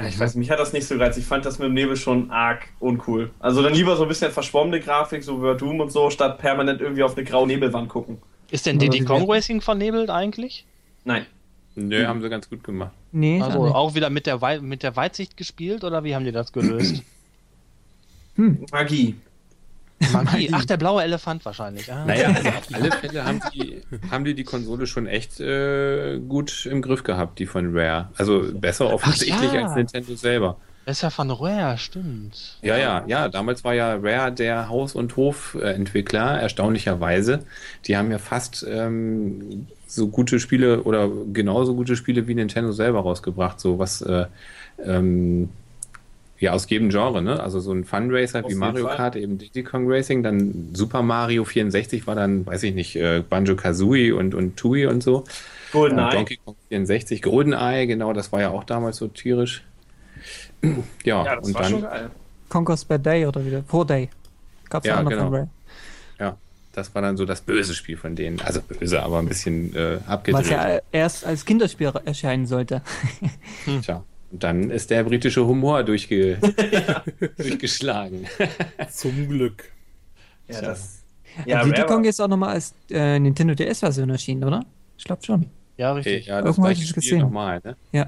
Ja, 0.00 0.06
Ich 0.06 0.18
weiß, 0.18 0.34
mich 0.34 0.50
hat 0.50 0.58
das 0.58 0.72
nicht 0.72 0.86
so 0.86 0.96
gereizt. 0.96 1.18
Ich 1.18 1.24
fand 1.24 1.44
das 1.44 1.58
mit 1.58 1.66
dem 1.66 1.74
Nebel 1.74 1.96
schon 1.96 2.30
arg 2.30 2.68
uncool. 2.80 3.30
Also 3.38 3.62
dann 3.62 3.74
lieber 3.74 3.96
so 3.96 4.02
ein 4.02 4.08
bisschen 4.08 4.30
verschwommene 4.32 4.80
Grafik, 4.80 5.22
so 5.22 5.38
wie 5.38 5.46
bei 5.46 5.54
Doom 5.54 5.80
und 5.80 5.90
so, 5.90 6.10
statt 6.10 6.38
permanent 6.38 6.80
irgendwie 6.80 7.02
auf 7.02 7.16
eine 7.16 7.24
graue 7.24 7.46
Nebelwand 7.46 7.88
gucken. 7.88 8.18
Ist 8.50 8.66
denn 8.66 8.78
Diddy 8.78 9.04
Kong 9.04 9.30
Racing 9.30 9.60
vernebelt 9.60 10.10
eigentlich? 10.10 10.64
Nein. 11.04 11.26
Nö, 11.74 12.06
haben 12.06 12.20
sie 12.20 12.28
ganz 12.28 12.50
gut 12.50 12.64
gemacht. 12.64 12.92
Nee, 13.12 13.40
Also 13.40 13.66
auch 13.66 13.94
wieder 13.94 14.10
mit 14.10 14.26
der, 14.26 14.40
Wei 14.40 14.60
mit 14.60 14.82
der 14.82 14.96
Weitsicht 14.96 15.36
gespielt 15.36 15.84
oder 15.84 16.02
wie 16.04 16.14
haben 16.14 16.24
die 16.24 16.32
das 16.32 16.52
gelöst? 16.52 17.02
Magie. 18.36 19.14
Magie. 20.12 20.50
Ach, 20.52 20.64
der 20.64 20.76
blaue 20.76 21.02
Elefant 21.02 21.44
wahrscheinlich. 21.44 21.92
Ah. 21.92 22.04
Naja, 22.04 22.28
also 22.34 22.48
auf 22.48 22.68
alle 22.72 22.92
Fälle 22.92 23.24
haben 23.24 23.40
die, 23.52 23.82
haben 24.10 24.24
die 24.24 24.34
die 24.34 24.44
Konsole 24.44 24.86
schon 24.86 25.06
echt 25.06 25.40
äh, 25.40 26.18
gut 26.18 26.66
im 26.66 26.82
Griff 26.82 27.02
gehabt, 27.02 27.38
die 27.38 27.46
von 27.46 27.76
Rare. 27.76 28.08
Also 28.16 28.44
besser 28.54 28.92
offensichtlich 28.92 29.52
ja. 29.52 29.66
als 29.66 29.74
Nintendo 29.74 30.14
selber. 30.14 30.56
Ja 30.56 31.10
von 31.10 31.30
Rare, 31.30 31.76
stimmt. 31.76 32.58
Ja, 32.62 32.78
ja, 32.78 33.04
ja. 33.06 33.28
Damals 33.28 33.62
war 33.62 33.74
ja 33.74 33.96
Rare 34.00 34.32
der 34.32 34.70
Haus- 34.70 34.94
und 34.94 35.16
Hofentwickler, 35.16 36.40
erstaunlicherweise. 36.40 37.40
Die 37.84 37.96
haben 37.96 38.10
ja 38.10 38.18
fast 38.18 38.66
ähm, 38.66 39.66
so 39.86 40.08
gute 40.08 40.40
Spiele 40.40 40.84
oder 40.84 41.10
genauso 41.32 41.74
gute 41.74 41.94
Spiele 41.94 42.26
wie 42.26 42.34
Nintendo 42.34 42.72
selber 42.72 43.00
rausgebracht. 43.00 43.60
So 43.60 43.78
was, 43.78 44.00
äh, 44.00 44.26
ähm, 44.82 45.50
ja, 46.40 46.52
aus 46.52 46.68
jedem 46.70 46.90
Genre, 46.90 47.20
ne? 47.20 47.40
Also 47.42 47.58
so 47.60 47.72
ein 47.72 47.84
Funracer 47.84 48.48
wie 48.48 48.54
Mario 48.54 48.86
Fall. 48.86 48.96
Kart, 48.96 49.16
eben 49.16 49.38
Diddy 49.38 49.64
Kong 49.64 49.90
Racing, 49.90 50.22
dann 50.22 50.70
Super 50.72 51.02
Mario 51.02 51.44
64 51.44 52.06
war 52.06 52.14
dann, 52.14 52.46
weiß 52.46 52.62
ich 52.62 52.74
nicht, 52.74 52.96
äh, 52.96 53.22
Banjo 53.28 53.56
Kazooie 53.56 54.12
und, 54.12 54.34
und 54.34 54.56
Tui 54.56 54.86
und 54.86 55.02
so. 55.02 55.18
Und 55.18 55.26
GoldenEye. 55.72 56.10
Donkey 56.12 56.38
Kong 56.44 56.54
64, 56.68 57.22
GoldenEye, 57.22 57.86
genau, 57.86 58.12
das 58.12 58.30
war 58.32 58.40
ja 58.40 58.50
auch 58.50 58.64
damals 58.64 58.98
so 58.98 59.08
tierisch. 59.08 59.62
Ja, 61.04 61.24
Ja, 61.24 61.36
das 61.36 61.46
und 61.46 61.54
war 61.54 61.62
dann 61.62 61.70
schon 61.70 61.82
geil. 61.82 62.10
Conquest 62.48 62.88
by 62.88 62.98
Day 62.98 63.26
oder 63.26 63.44
wieder. 63.44 63.62
Pro 63.62 63.84
Day. 63.84 64.08
Gab's 64.68 64.86
Ja, 64.86 64.94
ja, 64.94 64.98
auch 65.00 65.04
noch 65.04 65.10
genau. 65.10 65.28
Ray. 65.28 65.44
Ja, 66.18 66.36
das 66.72 66.94
war 66.94 67.02
dann 67.02 67.16
so 67.16 67.24
das 67.24 67.40
böse 67.40 67.74
Spiel 67.74 67.96
von 67.96 68.16
denen. 68.16 68.40
Also 68.40 68.60
böse, 68.62 69.02
aber 69.02 69.18
ein 69.18 69.28
bisschen 69.28 69.74
äh, 69.76 69.98
Was 70.00 70.08
abgedreht. 70.08 70.50
ja 70.50 70.78
erst 70.92 71.24
als 71.24 71.44
Kinderspiel 71.44 71.92
erscheinen 72.04 72.46
sollte. 72.46 72.82
Tja, 73.82 74.02
dann 74.30 74.70
ist 74.70 74.90
der 74.90 75.04
britische 75.04 75.46
Humor 75.46 75.82
durchge 75.84 76.38
durchgeschlagen. 77.36 78.26
Zum 78.90 79.28
Glück. 79.28 79.64
Ja, 80.48 80.60
das. 80.62 81.02
Ja, 81.46 81.58
Ja, 81.60 81.64
Diddy 81.64 81.82
Kong 81.82 82.04
ist 82.04 82.20
auch 82.20 82.28
nochmal 82.28 82.50
als 82.54 82.74
äh, 82.90 83.18
Nintendo 83.18 83.54
DS-Version 83.54 84.10
erschienen, 84.10 84.44
oder? 84.44 84.64
Ich 84.96 85.04
glaube 85.04 85.24
schon. 85.24 85.46
Ja, 85.76 85.92
Okay, 85.92 85.98
richtig. 86.10 86.26
ja, 86.26 86.40
das 86.42 86.56
Irgendwo 86.58 86.70
ich 86.70 86.92
gesehen. 86.92 87.20
nochmal, 87.20 87.60
ne? 87.62 87.76
Ja. 87.92 88.06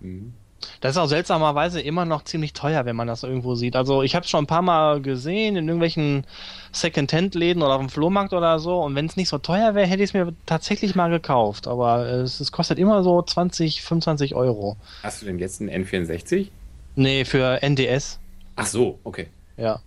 Mhm. 0.00 0.32
Das 0.80 0.92
ist 0.92 0.96
auch 0.98 1.06
seltsamerweise 1.06 1.80
immer 1.80 2.04
noch 2.04 2.24
ziemlich 2.24 2.52
teuer, 2.52 2.84
wenn 2.84 2.96
man 2.96 3.06
das 3.06 3.22
irgendwo 3.22 3.54
sieht. 3.54 3.76
Also 3.76 4.02
ich 4.02 4.14
habe 4.14 4.24
es 4.24 4.30
schon 4.30 4.44
ein 4.44 4.46
paar 4.46 4.62
Mal 4.62 5.00
gesehen 5.00 5.56
in 5.56 5.66
irgendwelchen 5.68 6.24
Second-Hand-Läden 6.72 7.62
oder 7.62 7.74
auf 7.74 7.80
dem 7.80 7.88
Flohmarkt 7.88 8.32
oder 8.34 8.58
so. 8.58 8.80
Und 8.82 8.94
wenn 8.94 9.06
es 9.06 9.16
nicht 9.16 9.28
so 9.28 9.38
teuer 9.38 9.74
wäre, 9.74 9.86
hätte 9.86 10.02
ich 10.02 10.10
es 10.10 10.14
mir 10.14 10.34
tatsächlich 10.46 10.94
mal 10.94 11.08
gekauft. 11.10 11.66
Aber 11.66 12.06
es, 12.06 12.40
es 12.40 12.52
kostet 12.52 12.78
immer 12.78 13.02
so 13.02 13.22
20, 13.22 13.82
25 13.82 14.34
Euro. 14.34 14.76
Hast 15.02 15.22
du 15.22 15.26
denn 15.26 15.38
jetzt 15.38 15.60
einen 15.60 15.70
N64? 15.84 16.48
Nee, 16.96 17.24
für 17.24 17.62
NDS. 17.62 18.18
Ach 18.56 18.66
so, 18.66 18.98
okay. 19.04 19.28
Ja. 19.56 19.80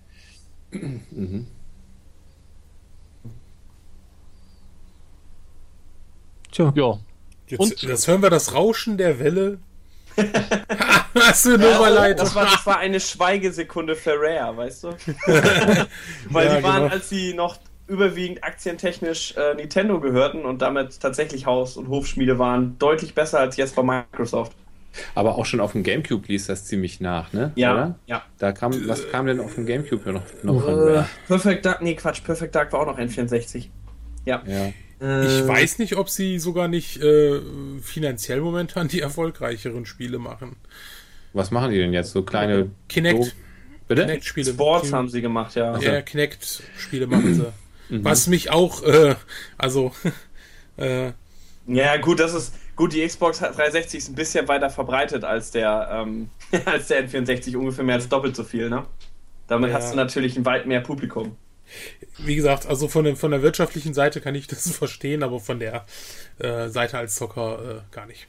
Mhm. 0.72 1.46
Tja. 6.52 6.72
Ja. 6.76 7.00
Jetzt, 7.48 7.60
Und- 7.60 7.84
das 7.90 8.08
hören 8.08 8.22
wir 8.22 8.30
das 8.30 8.54
Rauschen 8.54 8.98
der 8.98 9.20
Welle. 9.20 9.60
Hast 11.16 11.46
du 11.46 11.54
eine 11.56 11.70
Ja, 11.70 11.78
Überleitung? 11.78 12.26
das, 12.26 12.36
war, 12.36 12.46
das 12.46 12.66
war 12.66 12.78
eine 12.80 13.00
Schweigesekunde 13.00 13.96
für 13.96 14.14
Rare, 14.20 14.56
weißt 14.58 14.84
du? 14.86 14.88
Weil 16.30 16.48
Ja, 16.48 16.58
die 16.58 16.64
waren, 16.64 16.84
genau. 16.84 16.94
als 16.94 17.10
sie 17.10 17.34
noch 17.34 17.58
überwiegend 17.88 18.44
aktientechnisch 18.44 19.36
äh, 19.38 19.56
Nintendo 19.56 20.00
gehörten 20.00 20.46
und 20.46 20.62
damit 20.62 21.00
tatsächlich 21.00 21.46
Haus- 21.46 21.78
und 21.78 21.90
Hofschmiede 21.90 22.40
waren, 22.40 22.78
deutlich 22.80 23.14
besser 23.14 23.40
als 23.40 23.58
jetzt 23.58 23.76
bei 23.76 23.84
Microsoft. 23.84 24.54
Aber 25.16 25.38
auch 25.38 25.46
schon 25.46 25.60
auf 25.60 25.72
dem 25.72 25.84
Gamecube 25.84 26.28
liest 26.28 26.50
das 26.50 26.66
ziemlich 26.66 27.02
nach, 27.02 27.34
ne? 27.34 27.52
Ja, 27.56 27.74
Oder? 27.74 28.00
ja. 28.06 28.22
Da 28.38 28.52
kam, 28.52 28.88
was 28.88 29.10
kam 29.10 29.26
denn 29.26 29.40
auf 29.40 29.56
dem 29.56 29.66
Gamecube 29.66 30.12
noch, 30.14 30.22
noch 30.44 30.62
von 30.62 30.70
Äh, 30.80 30.92
Rare? 30.92 31.10
Perfect 31.28 31.66
Dark, 31.66 31.82
nee, 31.82 31.96
Quatsch, 31.96 32.24
Perfect 32.24 32.54
Dark 32.56 32.72
war 32.74 32.82
auch 32.82 32.86
noch 32.86 33.00
N64. 33.00 33.70
Ja. 34.26 34.42
Ja. 34.46 34.72
Äh, 35.04 35.26
Ich 35.26 35.48
weiß 35.48 35.80
nicht, 35.80 35.98
ob 35.98 36.10
sie 36.10 36.40
sogar 36.40 36.68
nicht 36.68 36.98
äh, 37.02 37.42
finanziell 37.82 38.40
momentan 38.42 38.88
die 38.88 39.02
erfolgreicheren 39.02 39.86
Spiele 39.86 40.18
machen. 40.20 40.56
Was 41.34 41.52
machen 41.52 41.72
die 41.72 41.78
denn 41.78 41.94
jetzt? 41.94 42.12
So 42.12 42.24
kleine. 42.24 42.70
Kinect, 42.88 43.36
bitte? 43.88 44.04
Kinect-Spiele. 44.04 44.52
Sports 44.54 44.94
haben 44.94 45.10
sie 45.10 45.22
gemacht, 45.22 45.56
ja. 45.56 45.78
Ja, 45.80 46.02
Kinect-Spiele 46.02 47.08
machen 47.08 47.34
sie. 47.36 47.54
Was 48.04 48.28
mich 48.28 48.50
auch, 48.50 48.82
äh, 48.84 49.16
also, 49.58 49.92
äh, 50.78 51.12
Ja, 51.68 51.98
gut, 51.98 52.20
das 52.20 52.34
ist. 52.34 52.54
Gut, 52.76 52.94
die 52.94 53.06
Xbox 53.06 53.38
360 53.40 54.00
ist 54.00 54.10
ein 54.10 54.16
bisschen 54.16 54.48
weiter 54.48 54.68
verbreitet 54.72 55.24
als 55.24 55.52
der, 55.52 55.90
ähm, 55.92 56.30
als 56.66 56.88
der 56.88 57.08
N64, 57.08 57.56
ungefähr 57.56 57.84
mehr 57.84 57.96
als 57.96 58.10
doppelt 58.10 58.36
so 58.36 58.44
viel, 58.44 58.68
ne? 58.70 58.86
Damit 59.48 59.70
Ja. 59.70 59.76
hast 59.76 59.92
du 59.94 59.98
natürlich 59.98 60.38
ein 60.38 60.46
weit 60.46 60.66
mehr 60.66 60.82
Publikum. 60.82 61.36
Wie 62.18 62.36
gesagt, 62.36 62.66
also 62.66 62.88
von, 62.88 63.06
der- 63.06 63.16
von 63.16 63.32
der 63.32 63.42
wirtschaftlichen 63.42 63.94
Seite 63.94 64.22
kann 64.22 64.36
ich 64.36 64.48
das 64.48 64.70
verstehen, 64.76 65.24
aber 65.24 65.40
von 65.40 65.60
der 65.60 65.86
äh, 66.40 66.70
Seite 66.70 66.98
als 66.98 67.16
Zocker 67.16 67.82
äh, 67.92 67.96
gar 67.96 68.06
nicht. 68.06 68.28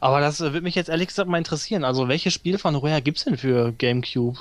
Aber 0.00 0.20
das 0.20 0.40
äh, 0.40 0.44
würde 0.52 0.62
mich 0.62 0.74
jetzt 0.76 0.88
ehrlich 0.88 1.08
gesagt 1.08 1.28
mal 1.28 1.38
interessieren. 1.38 1.84
Also 1.84 2.08
welches 2.08 2.32
Spiel 2.32 2.58
von 2.58 2.74
Rare 2.76 3.02
gibt 3.02 3.18
es 3.18 3.24
denn 3.24 3.36
für 3.36 3.72
GameCube? 3.72 4.38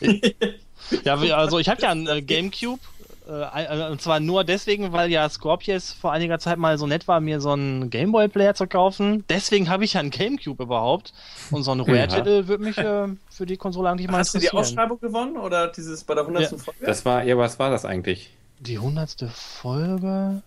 ja, 1.04 1.14
also 1.16 1.58
ich 1.58 1.68
habe 1.68 1.82
ja 1.82 1.90
ein 1.90 2.06
äh, 2.06 2.22
GameCube. 2.22 2.80
Äh, 3.28 3.44
ein- 3.44 3.92
und 3.92 4.00
zwar 4.00 4.20
nur 4.20 4.42
deswegen, 4.42 4.92
weil 4.92 5.10
ja 5.10 5.28
Scorpius 5.28 5.92
vor 5.92 6.12
einiger 6.12 6.38
Zeit 6.38 6.56
mal 6.56 6.78
so 6.78 6.86
nett 6.86 7.06
war, 7.08 7.20
mir 7.20 7.40
so 7.40 7.50
einen 7.50 7.90
Gameboy-Player 7.90 8.54
zu 8.54 8.66
kaufen. 8.66 9.24
Deswegen 9.28 9.68
habe 9.68 9.84
ich 9.84 9.94
ja 9.94 10.00
einen 10.00 10.10
GameCube 10.10 10.62
überhaupt. 10.62 11.12
Und 11.50 11.62
so 11.62 11.72
ein 11.72 11.80
Rare-Titel 11.80 12.48
würde 12.48 12.64
mich 12.64 12.78
äh, 12.78 13.08
für 13.30 13.44
die 13.44 13.58
Konsole 13.58 13.90
eigentlich 13.90 14.08
mal 14.08 14.18
Hast 14.18 14.34
du 14.34 14.38
die. 14.38 14.50
Ausschreibung 14.50 14.98
gewonnen 14.98 15.36
oder 15.36 15.68
dieses 15.68 16.04
bei 16.04 16.14
der 16.14 16.22
100. 16.24 16.50
Ja. 16.52 16.58
Folge? 16.58 16.86
Das 16.86 17.04
war, 17.04 17.22
ja, 17.22 17.36
was 17.36 17.58
war 17.58 17.70
das 17.70 17.84
eigentlich? 17.84 18.30
Die 18.60 18.78
hundertste 18.78 19.28
Folge? 19.28 20.42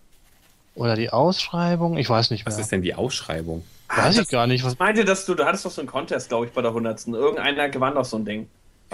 Oder 0.74 0.96
die 0.96 1.10
Ausschreibung? 1.10 1.96
Ich 1.98 2.10
weiß 2.10 2.30
nicht 2.30 2.44
mehr. 2.44 2.52
Was 2.52 2.60
ist 2.60 2.72
denn 2.72 2.82
die 2.82 2.94
Ausschreibung? 2.94 3.62
weiß 3.94 4.18
ich 4.18 4.28
gar 4.28 4.46
nicht. 4.46 4.64
Was, 4.64 4.72
Ich 4.72 4.78
meinte, 4.78 5.04
dass 5.04 5.26
du, 5.26 5.34
du 5.34 5.44
hattest 5.44 5.64
doch 5.66 5.70
so 5.70 5.82
einen 5.82 5.88
Contest, 5.88 6.30
glaube 6.30 6.46
ich, 6.46 6.52
bei 6.52 6.62
der 6.62 6.70
100. 6.70 7.06
Irgendeiner 7.08 7.68
gewann 7.68 7.94
doch 7.94 8.04
so 8.04 8.16
ein 8.16 8.24
Ding. 8.24 8.48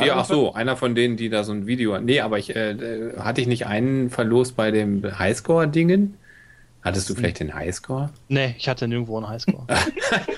Ja, 0.05 0.17
ach 0.17 0.25
so, 0.25 0.55
einer 0.55 0.77
von 0.77 0.95
denen, 0.95 1.17
die 1.17 1.29
da 1.29 1.45
so 1.45 1.53
ein 1.53 1.67
Video. 1.67 1.99
Nee, 2.01 2.21
aber 2.21 2.39
ich 2.39 2.55
äh, 2.55 2.71
äh, 2.73 3.19
hatte 3.19 3.41
ich 3.41 3.47
nicht 3.47 3.67
einen 3.67 4.11
verlost 4.11 4.57
bei 4.57 4.71
dem 4.71 5.03
Highscore-Dingen? 5.19 6.17
Hattest 6.81 7.11
du 7.11 7.15
vielleicht 7.15 7.41
den 7.41 7.55
Highscore? 7.55 8.11
Nee, 8.29 8.55
ich 8.57 8.69
hatte 8.69 8.87
nirgendwo 8.87 9.17
einen 9.17 9.29
Highscore. 9.29 9.67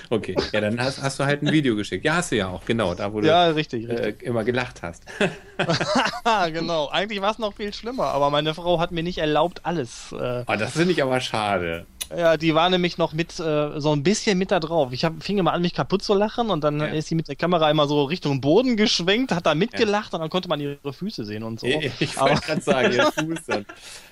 Okay, 0.09 0.35
ja, 0.51 0.59
dann 0.59 0.77
hast, 0.81 1.01
hast 1.01 1.17
du 1.21 1.23
halt 1.23 1.41
ein 1.41 1.53
Video 1.53 1.73
geschickt. 1.77 2.03
Ja, 2.03 2.15
hast 2.15 2.33
du 2.33 2.35
ja 2.35 2.49
auch, 2.49 2.65
genau, 2.65 2.93
da 2.93 3.13
wo 3.13 3.21
ja, 3.21 3.47
du 3.47 3.55
richtig, 3.55 3.87
richtig. 3.87 4.21
äh, 4.21 4.25
immer 4.25 4.43
gelacht 4.43 4.81
hast. 4.83 5.05
Genau. 6.51 6.89
Eigentlich 6.89 7.21
war 7.21 7.31
es 7.31 7.39
noch 7.39 7.53
viel 7.53 7.73
schlimmer, 7.73 8.07
aber 8.07 8.29
meine 8.29 8.53
Frau 8.53 8.79
hat 8.79 8.91
mir 8.91 9.03
nicht 9.03 9.19
erlaubt, 9.19 9.61
alles. 9.65 10.11
Äh, 10.11 10.43
Oh, 10.47 10.55
das 10.57 10.71
finde 10.73 10.91
ich 10.91 11.01
aber 11.01 11.19
schade. 11.21 11.85
Ja, 12.17 12.37
die 12.37 12.53
war 12.55 12.69
nämlich 12.69 12.97
noch 12.97 13.13
mit 13.13 13.39
äh, 13.39 13.79
so 13.79 13.91
ein 13.93 14.03
bisschen 14.03 14.37
mit 14.37 14.51
da 14.51 14.59
drauf. 14.59 14.91
Ich 14.93 15.05
hab, 15.05 15.21
fing 15.23 15.37
immer 15.37 15.53
an, 15.53 15.61
mich 15.61 15.73
kaputt 15.73 16.01
zu 16.03 16.13
lachen 16.13 16.49
und 16.49 16.63
dann 16.63 16.79
Ja. 16.79 16.85
ist 16.87 17.07
sie 17.07 17.15
mit 17.15 17.27
der 17.27 17.35
Kamera 17.35 17.69
immer 17.69 17.87
so 17.87 18.03
Richtung 18.03 18.41
Boden 18.41 18.75
geschwenkt, 18.77 19.31
hat 19.31 19.45
da 19.45 19.55
mitgelacht 19.55 20.13
und 20.13 20.19
dann 20.21 20.29
konnte 20.29 20.49
man 20.49 20.59
ihre 20.59 20.93
Füße 20.93 21.23
sehen 21.25 21.43
und 21.43 21.59
so. 21.59 21.67
Ich, 21.67 21.91
ich 22.01 22.19
wollte 22.19 22.41
gerade 22.41 22.61
sagen, 22.61 22.93
ihr 22.93 23.03
Fuß 23.11 23.45
dann. 23.47 23.65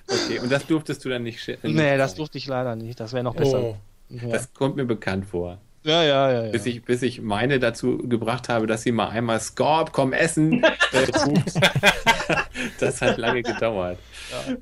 Okay, 0.08 0.40
und 0.40 0.52
das 0.52 0.66
durftest 0.66 1.04
du 1.06 1.10
dann 1.10 1.24
nicht 1.24 1.40
sch- 1.40 1.58
Nee, 1.64 1.98
das 1.98 2.16
durfte 2.16 2.38
ich 2.38 2.48
leider 2.48 2.76
nicht. 2.76 3.00
Das 3.00 3.14
wäre 3.14 3.24
noch 3.24 3.36
besser. 3.36 3.62
Oh. 3.62 3.76
Ja. 4.10 4.28
Das 4.30 4.54
kommt 4.54 4.76
mir 4.76 4.86
bekannt 4.86 5.26
vor. 5.26 5.60
ja, 5.84 6.04
ja, 6.04 6.32
ja. 6.32 6.46
ja. 6.46 6.52
Bis 6.52 6.66
ich, 6.66 6.84
bis 6.84 7.02
ich 7.04 7.22
meine 7.22 7.60
dazu 7.60 7.98
gebracht 8.00 8.50
habe, 8.50 8.66
dass 8.68 8.82
sie 8.84 8.92
mal 8.92 9.10
einmal 9.10 9.40
Scorp, 9.40 9.92
komm 9.94 10.14
essen, 10.14 10.64
äh, 10.94 11.08
das 12.80 13.02
hat 13.02 13.18
lange 13.18 13.44
gedauert. 13.44 13.98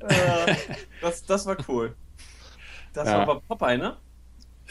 Äh, 0.08 0.54
das, 1.00 1.24
das 1.24 1.46
war 1.46 1.56
cool. 1.68 1.94
Das 2.92 3.06
Ja. 3.08 3.14
war 3.14 3.20
aber 3.22 3.40
Popeye, 3.40 3.78
ne? 3.78 3.96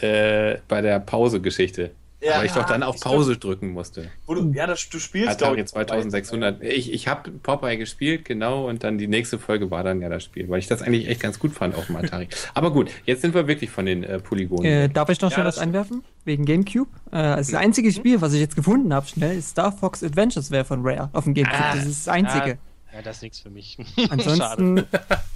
Äh, 0.01 0.59
bei 0.67 0.81
der 0.81 0.99
Pause-Geschichte. 0.99 1.91
Ja. 2.19 2.39
Weil 2.39 2.47
ich 2.47 2.51
doch 2.51 2.65
dann 2.65 2.81
auf 2.81 2.99
Pause 2.99 3.37
drücken 3.37 3.69
musste. 3.69 4.09
Wo 4.25 4.33
du, 4.33 4.51
ja, 4.51 4.65
das, 4.65 4.89
du 4.89 4.97
spielst, 4.97 5.37
glaub 5.37 5.51
Atari 5.51 5.61
ich, 5.61 5.67
2600. 5.67 6.63
Ich, 6.63 6.91
ich 6.91 7.07
habe 7.07 7.29
Popeye 7.29 7.77
gespielt, 7.77 8.25
genau, 8.25 8.67
und 8.67 8.83
dann 8.83 8.97
die 8.97 9.07
nächste 9.07 9.37
Folge 9.37 9.69
war 9.69 9.83
dann 9.83 10.01
ja 10.01 10.09
das 10.09 10.23
Spiel, 10.23 10.49
weil 10.49 10.57
ich 10.57 10.65
das 10.65 10.81
eigentlich 10.81 11.07
echt 11.09 11.21
ganz 11.21 11.37
gut 11.37 11.53
fand 11.53 11.75
auf 11.75 11.85
dem 11.85 11.95
Atari. 11.95 12.27
Aber 12.55 12.71
gut, 12.71 12.89
jetzt 13.05 13.21
sind 13.21 13.35
wir 13.35 13.47
wirklich 13.47 13.69
von 13.69 13.85
den 13.85 14.03
äh, 14.03 14.17
Polygonen. 14.19 14.65
Äh, 14.65 14.89
darf 14.89 15.09
ich 15.09 15.21
noch 15.21 15.29
Ja, 15.29 15.35
schnell 15.35 15.45
das 15.45 15.57
was 15.57 15.61
einwerfen? 15.63 16.03
Wegen 16.25 16.45
Gamecube? 16.45 16.89
Äh, 17.11 17.17
also 17.17 17.51
das 17.51 17.61
einzige 17.61 17.91
Spiel, 17.91 18.19
was 18.19 18.33
ich 18.33 18.39
jetzt 18.39 18.55
gefunden 18.55 18.95
habe, 18.95 19.05
schnell, 19.05 19.37
ist 19.37 19.49
Star 19.49 19.71
Fox 19.71 20.03
Adventures 20.03 20.49
wäre 20.49 20.65
von 20.65 20.81
Rare 20.83 21.09
auf 21.13 21.25
dem 21.25 21.35
Gamecube. 21.35 21.55
Ah, 21.63 21.75
das 21.75 21.85
ist 21.85 22.07
das 22.07 22.13
einzige. 22.13 22.57
Ja, 22.95 23.01
das 23.03 23.17
ist 23.17 23.21
nichts 23.21 23.39
für 23.41 23.51
mich. 23.51 23.77
Ansonsten, 24.09 24.85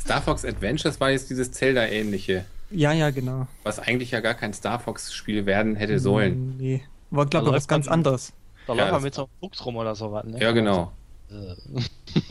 Star 0.04 0.22
Fox 0.24 0.44
Adventures 0.44 1.00
war 1.00 1.12
jetzt 1.12 1.30
dieses 1.30 1.52
Zelda-ähnliche, 1.52 2.44
ja, 2.72 2.92
ja, 2.94 3.10
genau. 3.12 3.48
was 3.64 3.80
eigentlich 3.80 4.12
ja 4.12 4.20
gar 4.20 4.34
kein 4.34 4.54
Star 4.54 4.80
Fox-Spiel 4.80 5.46
werden 5.46 5.76
hätte 5.76 6.00
sollen. 6.00 6.58
Nee. 6.58 6.82
War, 7.10 7.26
glaube 7.26 7.50
ich, 7.50 7.54
was 7.56 7.68
ganz 7.68 7.86
man- 7.88 7.94
anderes. 7.96 8.34
Da 8.68 8.74
Ja, 8.74 8.82
läuft 8.84 8.92
man 8.94 9.04
mit 9.04 9.14
so 9.16 9.22
einem 9.24 9.30
Fuchs 9.40 9.66
rum 9.66 9.76
oder 9.76 9.96
sowas, 9.96 10.24
ne? 10.26 10.40
Ja, 10.42 10.52
genau. 10.52 10.92
Äh, 11.30 11.82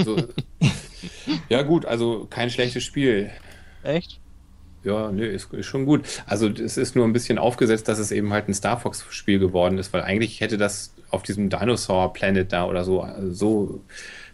So. 0.04 0.16
ja, 1.48 1.62
gut, 1.62 1.84
also 1.86 2.26
kein 2.30 2.50
schlechtes 2.50 2.84
Spiel. 2.84 3.30
Echt? 3.82 4.20
Ja, 4.82 5.12
nö, 5.12 5.26
ist, 5.26 5.52
ist 5.52 5.66
schon 5.66 5.84
gut. 5.84 6.06
Also 6.26 6.48
es 6.48 6.76
ist 6.78 6.96
nur 6.96 7.04
ein 7.06 7.12
bisschen 7.12 7.38
aufgesetzt, 7.38 7.88
dass 7.88 7.98
es 7.98 8.12
eben 8.12 8.32
halt 8.32 8.48
ein 8.48 8.54
Star 8.54 8.78
Fox-Spiel 8.80 9.38
geworden 9.38 9.76
ist, 9.78 9.92
weil 9.92 10.02
eigentlich 10.02 10.40
hätte 10.40 10.56
das 10.56 10.94
auf 11.10 11.22
diesem 11.22 11.50
Dinosaur 11.50 12.12
Planet 12.14 12.50
da 12.52 12.64
oder 12.66 12.84
so, 12.84 13.06
so 13.30 13.80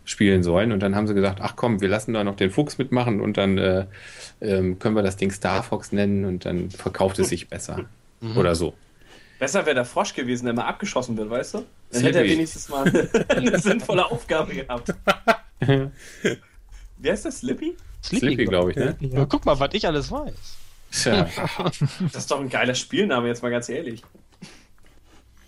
spielen 0.07 0.43
sollen. 0.43 0.73
Und 0.73 0.81
dann 0.81 0.97
haben 0.97 1.07
sie 1.07 1.15
gesagt, 1.15 1.41
ach 1.43 1.55
komm, 1.57 1.83
wir 1.83 1.89
lassen 1.89 2.15
da 2.15 2.25
noch 2.25 2.37
den 2.37 2.51
Fuchs 2.51 2.79
mitmachen 2.79 3.21
und 3.21 3.37
dann 3.37 3.59
äh, 3.59 3.87
ähm, 4.41 4.79
können 4.79 4.97
wir 4.97 5.03
das 5.03 5.17
Ding 5.17 5.31
Star 5.31 5.63
Fox 5.63 5.93
nennen 5.93 6.25
und 6.25 6.47
dann 6.47 6.71
verkauft 6.71 7.19
es 7.19 7.29
sich 7.29 7.49
besser. 7.49 7.85
Oder 8.35 8.55
so. 8.55 8.73
Besser 9.39 9.67
wäre 9.67 9.75
der 9.75 9.85
Frosch 9.85 10.15
gewesen, 10.15 10.47
der 10.47 10.55
mal 10.55 10.65
abgeschossen 10.65 11.17
wird, 11.17 11.29
weißt 11.29 11.55
du? 11.55 11.65
Dann 11.93 12.03
hätte 12.03 12.19
er 12.19 12.25
Slippy. 12.25 12.31
wenigstens 12.31 12.69
mal 12.71 13.09
eine 13.29 13.59
sinnvolle 13.59 14.07
Aufgabe 14.11 14.55
gehabt. 14.55 14.95
Wie 15.61 17.11
heißt 17.11 17.27
das? 17.27 17.41
Slippy? 17.41 17.77
Sleepy, 18.03 18.45
glaube 18.45 18.71
ich, 18.71 18.77
ne? 18.77 18.97
Ja. 19.01 19.25
Guck 19.27 19.45
mal, 19.45 19.59
was 19.59 19.75
ich 19.75 19.87
alles 19.87 20.11
weiß. 20.11 20.35
Tja. 20.93 21.29
Das 22.01 22.23
ist 22.23 22.31
doch 22.31 22.41
ein 22.41 22.49
geiler 22.49 22.75
Spielname, 22.75 23.29
jetzt 23.29 23.43
mal 23.43 23.51
ganz 23.51 23.69
ehrlich. 23.69 24.03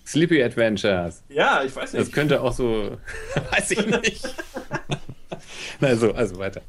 Sleepy 0.09 0.43
Adventures. 0.43 1.23
Ja, 1.29 1.63
ich 1.63 1.75
weiß 1.77 1.93
Das 1.93 2.05
nicht. 2.07 2.13
könnte 2.13 2.41
auch 2.41 2.53
so, 2.53 2.97
weiß 3.53 3.71
ich 3.73 3.87
nicht. 3.87 4.25
Na 5.81 5.95
so, 5.97 6.13
also 6.13 6.39
weiter. 6.39 6.63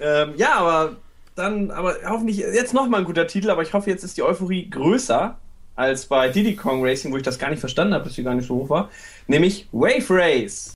Ähm, 0.00 0.32
ja, 0.36 0.54
aber 0.56 0.96
dann, 1.36 1.70
aber 1.70 1.96
hoffentlich, 2.06 2.38
jetzt 2.38 2.74
nochmal 2.74 3.00
ein 3.00 3.06
guter 3.06 3.26
Titel, 3.26 3.50
aber 3.50 3.62
ich 3.62 3.72
hoffe, 3.72 3.90
jetzt 3.90 4.02
ist 4.02 4.16
die 4.16 4.22
Euphorie 4.22 4.68
größer 4.68 5.38
als 5.76 6.06
bei 6.06 6.28
Diddy 6.28 6.56
Kong 6.56 6.84
Racing, 6.84 7.12
wo 7.12 7.16
ich 7.16 7.22
das 7.22 7.38
gar 7.38 7.48
nicht 7.50 7.60
verstanden 7.60 7.94
habe, 7.94 8.04
dass 8.04 8.14
sie 8.14 8.22
gar 8.22 8.34
nicht 8.34 8.46
so 8.46 8.56
hoch 8.56 8.68
war. 8.70 8.90
Nämlich 9.28 9.68
Wave 9.72 10.04
Race. 10.10 10.74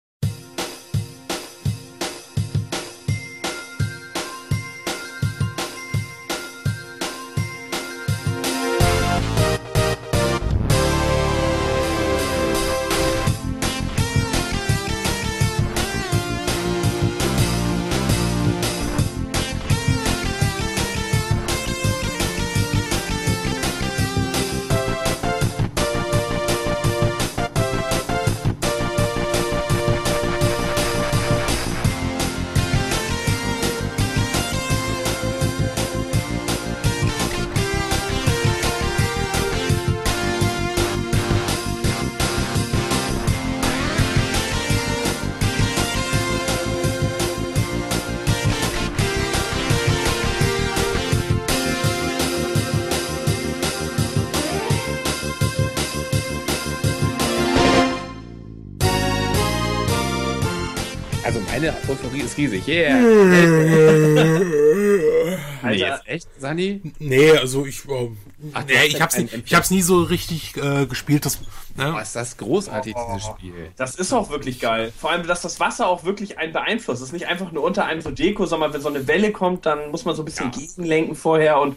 Riesig. 62.50 62.66
Yeah! 62.68 62.94
nee, 64.44 65.38
Alter. 65.62 65.74
jetzt 65.76 66.08
echt, 66.08 66.28
Sani? 66.38 66.80
Nee, 66.98 67.30
also 67.32 67.66
ich, 67.66 67.84
äh, 67.88 68.10
Ach, 68.52 68.64
nee, 68.66 68.74
ich 68.86 68.94
ja 68.94 69.00
hab's, 69.00 69.16
nie, 69.18 69.28
ich 69.44 69.54
hab's 69.54 69.70
nie 69.70 69.82
so 69.82 70.02
richtig 70.02 70.56
äh, 70.56 70.86
gespielt. 70.86 71.24
Das, 71.24 71.38
Oh, 71.76 71.82
ne? 71.82 72.00
ist 72.00 72.14
das 72.14 72.36
großartig, 72.36 72.94
dieses 72.94 73.24
Spiel. 73.24 73.70
Das 73.76 73.96
ist 73.96 74.12
auch 74.12 74.30
wirklich 74.30 74.60
geil. 74.60 74.92
Vor 74.96 75.10
allem, 75.10 75.26
dass 75.26 75.42
das 75.42 75.58
Wasser 75.58 75.88
auch 75.88 76.04
wirklich 76.04 76.38
einen 76.38 76.52
beeinflusst. 76.52 77.02
Es 77.02 77.08
ist 77.08 77.12
nicht 77.12 77.26
einfach 77.26 77.50
nur 77.50 77.64
unter 77.64 77.84
einem 77.86 78.00
so 78.00 78.12
Deko, 78.12 78.46
sondern 78.46 78.72
wenn 78.72 78.80
so 78.80 78.88
eine 78.88 79.08
Welle 79.08 79.32
kommt, 79.32 79.66
dann 79.66 79.90
muss 79.90 80.04
man 80.04 80.14
so 80.14 80.22
ein 80.22 80.24
bisschen 80.24 80.52
gegenlenken 80.52 81.16
vorher 81.16 81.58
und 81.60 81.76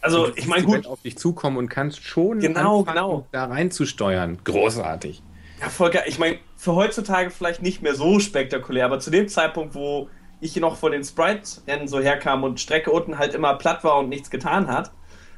also 0.00 0.34
ich 0.34 0.46
meine 0.46 0.64
gut, 0.64 0.86
auf 0.86 1.02
dich 1.02 1.18
zukommen 1.18 1.58
und 1.58 1.68
kannst 1.68 2.02
schon 2.04 2.40
Genau, 2.40 2.80
anfangen, 2.80 2.96
genau. 2.96 3.26
da 3.32 3.44
reinzusteuern. 3.44 4.38
Großartig. 4.44 5.22
Ja, 5.60 5.68
voll 5.68 5.90
geil. 5.90 6.04
Ich 6.06 6.18
meine, 6.18 6.38
für 6.64 6.74
heutzutage 6.74 7.28
vielleicht 7.28 7.60
nicht 7.60 7.82
mehr 7.82 7.94
so 7.94 8.18
spektakulär, 8.20 8.86
aber 8.86 8.98
zu 8.98 9.10
dem 9.10 9.28
Zeitpunkt, 9.28 9.74
wo 9.74 10.08
ich 10.40 10.56
noch 10.56 10.78
vor 10.78 10.90
den 10.90 11.04
Sprite-Rennen 11.04 11.88
so 11.88 12.00
herkam 12.00 12.42
und 12.42 12.58
Strecke 12.58 12.90
unten 12.90 13.18
halt 13.18 13.34
immer 13.34 13.54
platt 13.56 13.84
war 13.84 13.98
und 13.98 14.08
nichts 14.08 14.30
getan 14.30 14.68
hat, 14.68 14.90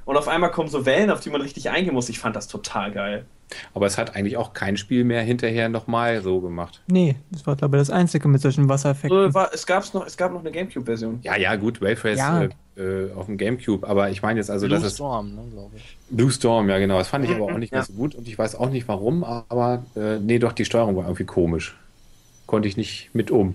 und 0.06 0.16
auf 0.16 0.28
einmal 0.28 0.50
kommen 0.50 0.70
so 0.70 0.86
Wellen, 0.86 1.10
auf 1.10 1.20
die 1.20 1.28
man 1.28 1.42
richtig 1.42 1.68
eingehen 1.68 1.92
muss, 1.92 2.08
ich 2.08 2.18
fand 2.18 2.34
das 2.34 2.48
total 2.48 2.90
geil. 2.92 3.26
Aber 3.74 3.86
es 3.86 3.96
hat 3.96 4.16
eigentlich 4.16 4.36
auch 4.36 4.54
kein 4.54 4.76
Spiel 4.76 5.04
mehr 5.04 5.22
hinterher 5.22 5.68
nochmal 5.68 6.20
so 6.20 6.40
gemacht. 6.40 6.82
Nee, 6.88 7.14
das 7.30 7.46
war, 7.46 7.54
glaube 7.54 7.76
ich, 7.76 7.80
das 7.80 7.90
einzige 7.90 8.26
mit 8.26 8.40
solchen 8.40 8.68
Wassereffekten. 8.68 9.28
So, 9.28 9.34
war, 9.34 9.50
es, 9.52 9.66
gab's 9.66 9.94
noch, 9.94 10.04
es 10.04 10.16
gab 10.16 10.32
noch 10.32 10.40
eine 10.40 10.50
Gamecube-Version. 10.50 11.20
Ja, 11.22 11.36
ja, 11.36 11.54
gut, 11.54 11.80
Wave 11.80 12.02
Race 12.04 12.18
Ja. 12.18 12.42
äh, 12.42 12.48
äh, 12.76 13.12
auf 13.12 13.26
dem 13.26 13.36
Gamecube, 13.36 13.86
aber 13.86 14.10
ich 14.10 14.20
meine 14.22 14.40
jetzt 14.40 14.50
also, 14.50 14.66
Blue 14.66 14.76
dass 14.76 14.86
es 14.86 14.94
Storm, 14.94 15.34
ne, 15.34 15.42
glaube 15.52 15.76
ich. 15.76 15.96
Blue 16.10 16.30
Storm, 16.30 16.68
ja 16.68 16.78
genau, 16.78 16.98
das 16.98 17.08
fand 17.08 17.24
ich 17.24 17.30
aber 17.30 17.44
auch 17.44 17.58
nicht 17.58 17.72
Ja. 17.72 17.78
mehr 17.78 17.84
so 17.84 17.92
gut 17.92 18.14
und 18.16 18.26
ich 18.26 18.36
weiß 18.36 18.56
auch 18.56 18.68
nicht 18.70 18.88
warum, 18.88 19.22
aber 19.22 19.84
äh, 19.94 20.18
nee, 20.18 20.38
doch, 20.40 20.52
die 20.52 20.64
Steuerung 20.64 20.96
war 20.96 21.04
irgendwie 21.04 21.24
komisch. 21.24 21.76
Konnte 22.46 22.68
ich 22.68 22.76
nicht 22.76 23.10
mit 23.12 23.30
um. 23.30 23.54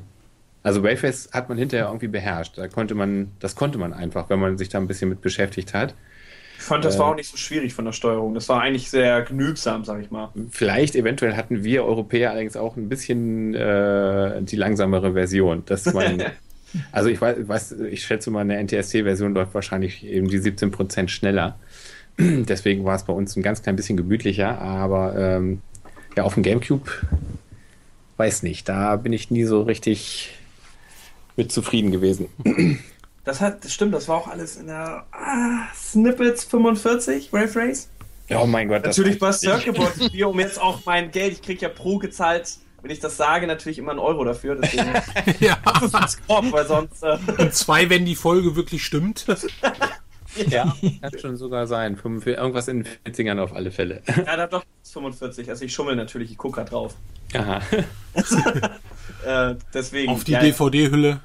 Also 0.63 0.83
Wave 0.83 1.03
Race 1.03 1.29
hat 1.33 1.49
man 1.49 1.57
hinterher 1.57 1.87
irgendwie 1.87 2.07
beherrscht. 2.07 2.57
Da 2.57 2.67
konnte 2.67 2.93
man, 2.95 3.31
das 3.39 3.55
konnte 3.55 3.77
man 3.77 3.93
einfach, 3.93 4.29
wenn 4.29 4.39
man 4.39 4.57
sich 4.57 4.69
da 4.69 4.77
ein 4.77 4.87
bisschen 4.87 5.09
mit 5.09 5.21
beschäftigt 5.21 5.73
hat. 5.73 5.95
Ich 6.61 6.67
fand, 6.67 6.85
das 6.85 6.95
Äh. 6.95 6.99
war 6.99 7.07
auch 7.07 7.15
nicht 7.15 7.29
so 7.29 7.37
schwierig 7.37 7.73
von 7.73 7.85
der 7.85 7.91
Steuerung. 7.91 8.35
Das 8.35 8.47
war 8.47 8.61
eigentlich 8.61 8.91
sehr 8.91 9.23
genügsam, 9.23 9.83
sag 9.83 9.99
ich 9.99 10.11
mal. 10.11 10.29
Vielleicht, 10.51 10.95
eventuell 10.95 11.35
hatten 11.35 11.63
wir 11.63 11.83
Europäer 11.83 12.29
allerdings 12.29 12.55
auch 12.55 12.77
ein 12.77 12.87
bisschen 12.87 13.55
äh, 13.55 14.43
die 14.43 14.55
langsamere 14.55 15.13
Version, 15.13 15.63
dass 15.65 15.91
man 15.91 16.23
Also 16.91 17.09
ich 17.09 17.19
weiß, 17.19 17.47
weiß, 17.47 17.71
ich 17.91 18.03
schätze 18.03 18.31
mal, 18.31 18.41
eine 18.41 18.63
NTSC-Version 18.63 19.33
läuft 19.33 19.53
wahrscheinlich 19.53 20.05
eben 20.05 20.27
die 20.29 20.39
17% 20.39 21.09
schneller. 21.09 21.59
Deswegen 22.19 22.85
war 22.85 22.95
es 22.95 23.03
bei 23.03 23.11
uns 23.13 23.35
ein 23.35 23.41
ganz 23.43 23.61
klein 23.63 23.75
bisschen 23.75 23.97
gemütlicher, 23.97 24.59
aber 24.61 25.15
ähm, 25.17 25.61
ja, 26.15 26.23
auf 26.23 26.35
dem 26.35 26.43
Gamecube 26.43 26.89
weiß 28.17 28.43
nicht, 28.43 28.69
da 28.69 28.95
bin 28.97 29.13
ich 29.13 29.31
nie 29.31 29.43
so 29.45 29.63
richtig 29.63 30.33
mit 31.35 31.51
zufrieden 31.51 31.91
gewesen. 31.91 32.27
Das 33.23 33.39
hat, 33.39 33.63
das 33.63 33.73
stimmt, 33.73 33.93
das 33.93 34.07
war 34.07 34.17
auch 34.17 34.27
alles 34.27 34.55
in 34.55 34.67
der 34.67 35.05
ah, 35.11 35.67
Snippets 35.75 36.43
45, 36.45 37.31
Wave 37.31 37.55
Race. 37.55 37.89
Oh 38.33 38.45
mein 38.45 38.67
Gott. 38.67 38.85
das 38.85 38.97
Natürlich 38.97 39.19
bei 39.19 39.27
weiß 39.27 39.43
ich 39.43 39.49
nicht. 39.49 39.63
Circuit 39.63 40.05
Spiel, 40.05 40.25
um 40.25 40.39
jetzt 40.39 40.59
auch 40.59 40.79
mein 40.85 41.11
Geld, 41.11 41.33
ich 41.33 41.41
krieg 41.41 41.61
ja 41.61 41.69
pro 41.69 41.97
gezahlt, 41.97 42.57
wenn 42.81 42.91
ich 42.91 42.99
das 42.99 43.17
sage, 43.17 43.45
natürlich 43.45 43.77
immer 43.77 43.91
einen 43.91 43.99
Euro 43.99 44.23
dafür. 44.23 44.55
Deswegen 44.55 44.93
ja. 45.39 45.57
das 45.63 45.83
ist 45.83 45.93
das 45.93 46.27
Korb, 46.27 46.51
weil 46.51 46.65
sonst. 46.65 47.03
Äh, 47.03 47.17
Und 47.37 47.53
zwei, 47.53 47.89
wenn 47.89 48.05
die 48.05 48.15
Folge 48.15 48.55
wirklich 48.55 48.83
stimmt. 48.83 49.25
Ja, 50.47 50.73
kann 51.01 51.19
schon 51.19 51.35
sogar 51.35 51.67
sein. 51.67 51.97
45, 51.97 52.37
irgendwas 52.37 52.69
in 52.69 52.85
den 52.85 53.13
40ern 53.13 53.37
auf 53.41 53.53
alle 53.53 53.69
Fälle. 53.69 54.01
ja, 54.07 54.37
dann 54.37 54.49
doch 54.49 54.63
45. 54.89 55.49
Also 55.49 55.65
ich 55.65 55.73
schummel 55.73 55.97
natürlich, 55.97 56.31
ich 56.31 56.37
gucke 56.37 56.55
gerade 56.55 56.69
drauf. 56.69 56.95
Aha. 57.33 57.61
Äh, 59.23 59.55
deswegen. 59.71 60.11
Auf 60.11 60.23
die 60.23 60.31
ja, 60.31 60.39
DVD-Hülle. 60.39 61.19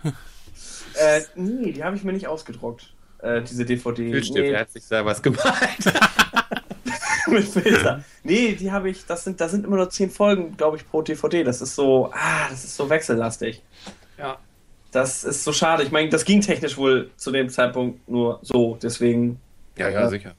Äh, 0.99 1.23
nee, 1.35 1.73
die 1.73 1.85
habe 1.85 1.97
ich 1.97 2.05
mir 2.05 2.13
nicht 2.13 2.27
ausgedruckt. 2.27 2.93
Äh, 3.23 3.43
diese 3.43 3.65
DVD. 3.65 4.11
Filzstift, 4.11 4.45
Nee, 4.45 4.53
er 4.53 4.61
hat 4.61 4.71
sich 4.73 4.87
da 4.89 5.05
was 5.05 5.23
gemalt. 5.23 5.45
mit 7.29 7.45
Filter. 7.45 8.05
Nee, 8.23 8.53
die 8.55 8.71
habe 8.71 8.91
ich, 8.91 9.05
das 9.07 9.25
sind, 9.25 9.41
da 9.41 9.49
sind 9.49 9.65
immer 9.65 9.77
nur 9.77 9.91
10 9.91 10.11
Folgen, 10.11 10.57
glaube 10.57 10.77
ich, 10.77 10.89
pro 10.89 11.03
DVD. 11.03 11.45
Das 11.45 11.61
ist 11.61 11.75
so, 11.75 12.11
ah, 12.13 12.49
das 12.51 12.65
ist 12.65 12.77
so 12.77 12.89
wechsellastig. 12.89 13.63
Ja. 14.19 14.39
Das 14.93 15.25
ist 15.25 15.45
so 15.45 15.53
schade. 15.53 15.83
Ich 15.83 15.91
meine, 15.91 16.09
das 16.09 16.25
ging 16.25 16.41
technisch 16.41 16.77
wohl 16.77 17.11
zu 17.17 17.31
dem 17.33 17.49
Zeitpunkt 17.49 18.09
nur 18.09 18.39
so, 18.43 18.79
deswegen, 18.81 19.41
Ja, 19.77 19.89
ja, 19.89 20.09
sicher. 20.09 20.35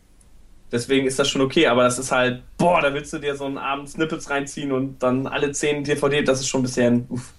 deswegen 0.72 1.06
ist 1.06 1.20
das 1.20 1.28
schon 1.30 1.42
okay, 1.42 1.68
aber 1.68 1.84
das 1.84 2.00
ist 2.00 2.12
halt, 2.12 2.42
boah, 2.58 2.82
da 2.82 2.94
willst 2.94 3.12
du 3.14 3.20
dir 3.20 3.36
so 3.36 3.46
einen 3.46 3.58
Abend 3.58 3.90
Snippets 3.90 4.30
reinziehen 4.30 4.72
und 4.72 5.04
dann 5.04 5.28
alle 5.28 5.52
10 5.52 5.84
DVD, 5.84 6.24
das 6.24 6.40
ist 6.40 6.48
schon 6.48 6.62
ein 6.62 6.64
bisschen, 6.64 7.06
uff. 7.10 7.34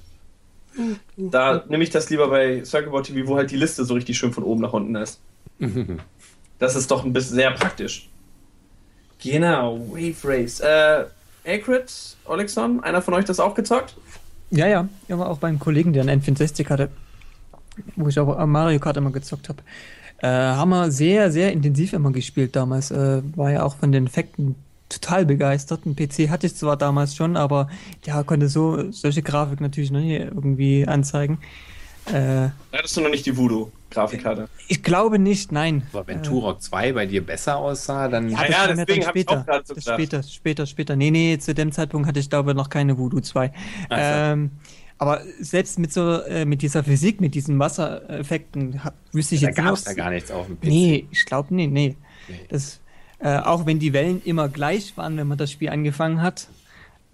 Da 1.16 1.64
nehme 1.68 1.82
ich 1.82 1.90
das 1.90 2.10
lieber 2.10 2.28
bei 2.28 2.64
Circuit 2.64 3.06
TV, 3.06 3.28
wo 3.28 3.36
halt 3.36 3.50
die 3.50 3.56
Liste 3.56 3.84
so 3.84 3.94
richtig 3.94 4.16
schön 4.18 4.32
von 4.32 4.44
oben 4.44 4.62
nach 4.62 4.72
unten 4.72 4.94
ist. 4.96 5.20
Das 6.60 6.74
ist 6.74 6.90
doch 6.90 7.04
ein 7.04 7.12
bisschen 7.12 7.36
sehr 7.36 7.52
praktisch. 7.52 8.08
Genau, 9.22 9.78
Wave 9.92 10.16
Race. 10.24 10.58
Äh, 10.58 11.04
Acrid, 11.44 12.16
Olexon, 12.24 12.82
einer 12.82 13.00
von 13.00 13.14
euch 13.14 13.24
das 13.24 13.38
auch 13.38 13.54
gezockt? 13.54 13.96
Ja, 14.50 14.66
ja. 14.66 14.88
Immer 15.06 15.28
auch 15.28 15.38
beim 15.38 15.60
Kollegen, 15.60 15.92
der 15.92 16.02
einen 16.02 16.20
N64 16.20 16.68
hatte, 16.68 16.90
wo 17.94 18.08
ich 18.08 18.18
auch 18.18 18.44
Mario 18.46 18.80
Kart 18.80 18.96
immer 18.96 19.12
gezockt 19.12 19.48
habe. 19.48 19.62
Äh, 20.18 20.26
haben 20.26 20.70
wir 20.70 20.90
sehr, 20.90 21.30
sehr 21.30 21.52
intensiv 21.52 21.92
immer 21.92 22.10
gespielt 22.10 22.56
damals. 22.56 22.90
Äh, 22.90 23.22
war 23.36 23.52
ja 23.52 23.62
auch 23.62 23.76
von 23.76 23.92
den 23.92 24.06
Effekten 24.06 24.56
total 24.88 25.26
begeistert. 25.26 25.86
Ein 25.86 25.94
PC 25.96 26.28
hatte 26.30 26.46
ich 26.46 26.54
zwar 26.56 26.76
damals 26.76 27.14
schon, 27.14 27.36
aber 27.36 27.68
der 28.06 28.22
konnte 28.24 28.48
so 28.48 28.90
solche 28.90 29.22
Grafik 29.22 29.60
natürlich 29.60 29.90
noch 29.90 30.00
nie 30.00 30.16
irgendwie 30.16 30.86
anzeigen. 30.86 31.38
Äh, 32.06 32.12
Da 32.12 32.52
hattest 32.72 32.96
du 32.96 33.02
noch 33.02 33.10
nicht 33.10 33.26
die 33.26 33.36
Voodoo-Grafikkarte. 33.36 34.48
ich 34.68 34.82
glaube 34.82 35.18
nicht, 35.18 35.52
nein. 35.52 35.82
Aber 35.92 36.06
wenn 36.06 36.22
Turok 36.22 36.62
2 36.62 36.92
bei 36.94 37.04
dir 37.04 37.24
besser 37.24 37.58
aussah, 37.58 38.08
dann. 38.08 38.30
Ja, 38.30 38.38
das 38.38 38.48
ja, 38.48 38.66
deswegen 38.68 39.00
dann 39.00 39.08
hab 39.08 39.16
ich 39.16 39.28
auch 39.28 39.44
gerade 39.44 39.66
so 39.66 39.74
Das 39.74 39.84
gedacht. 39.84 40.00
später, 40.00 40.22
später, 40.22 40.66
später. 40.66 40.96
Nee, 40.96 41.10
nee, 41.10 41.38
zu 41.38 41.52
dem 41.54 41.70
Zeitpunkt 41.70 42.08
hatte 42.08 42.18
ich 42.20 42.30
glaube 42.30 42.54
noch 42.54 42.70
keine 42.70 42.96
Voodoo 42.96 43.20
2. 43.20 43.52
Ach 43.90 43.96
so. 43.96 44.02
Ähm, 44.02 44.50
aber 45.00 45.20
selbst 45.38 45.78
mit 45.78 45.92
so, 45.92 46.22
äh, 46.22 46.44
mit 46.44 46.62
dieser 46.62 46.82
Physik, 46.82 47.20
mit 47.20 47.34
diesen 47.34 47.58
Wassereffekten, 47.58 48.82
hab, 48.84 48.94
wüsste 49.12 49.34
ich 49.36 49.42
Da 49.42 49.48
jetzt 49.48 49.56
gab 49.56 49.74
es 49.74 49.86
nicht. 49.86 49.98
da 49.98 50.02
gar 50.02 50.10
nichts 50.10 50.30
auf 50.30 50.46
dem 50.46 50.58
PC. 50.58 50.64
Nee, 50.64 51.06
ich 51.10 51.24
glaube 51.24 51.54
nee, 51.54 51.66
nee. 51.66 51.94
Nee. 52.28 52.40
Das, 52.48 52.80
äh, 53.20 53.38
auch 53.38 53.66
wenn 53.66 53.78
die 53.78 53.92
Wellen 53.92 54.22
immer 54.24 54.48
gleich 54.48 54.96
waren, 54.96 55.16
wenn 55.16 55.26
man 55.26 55.38
das 55.38 55.50
Spiel 55.50 55.70
angefangen 55.70 56.22
hat, 56.22 56.48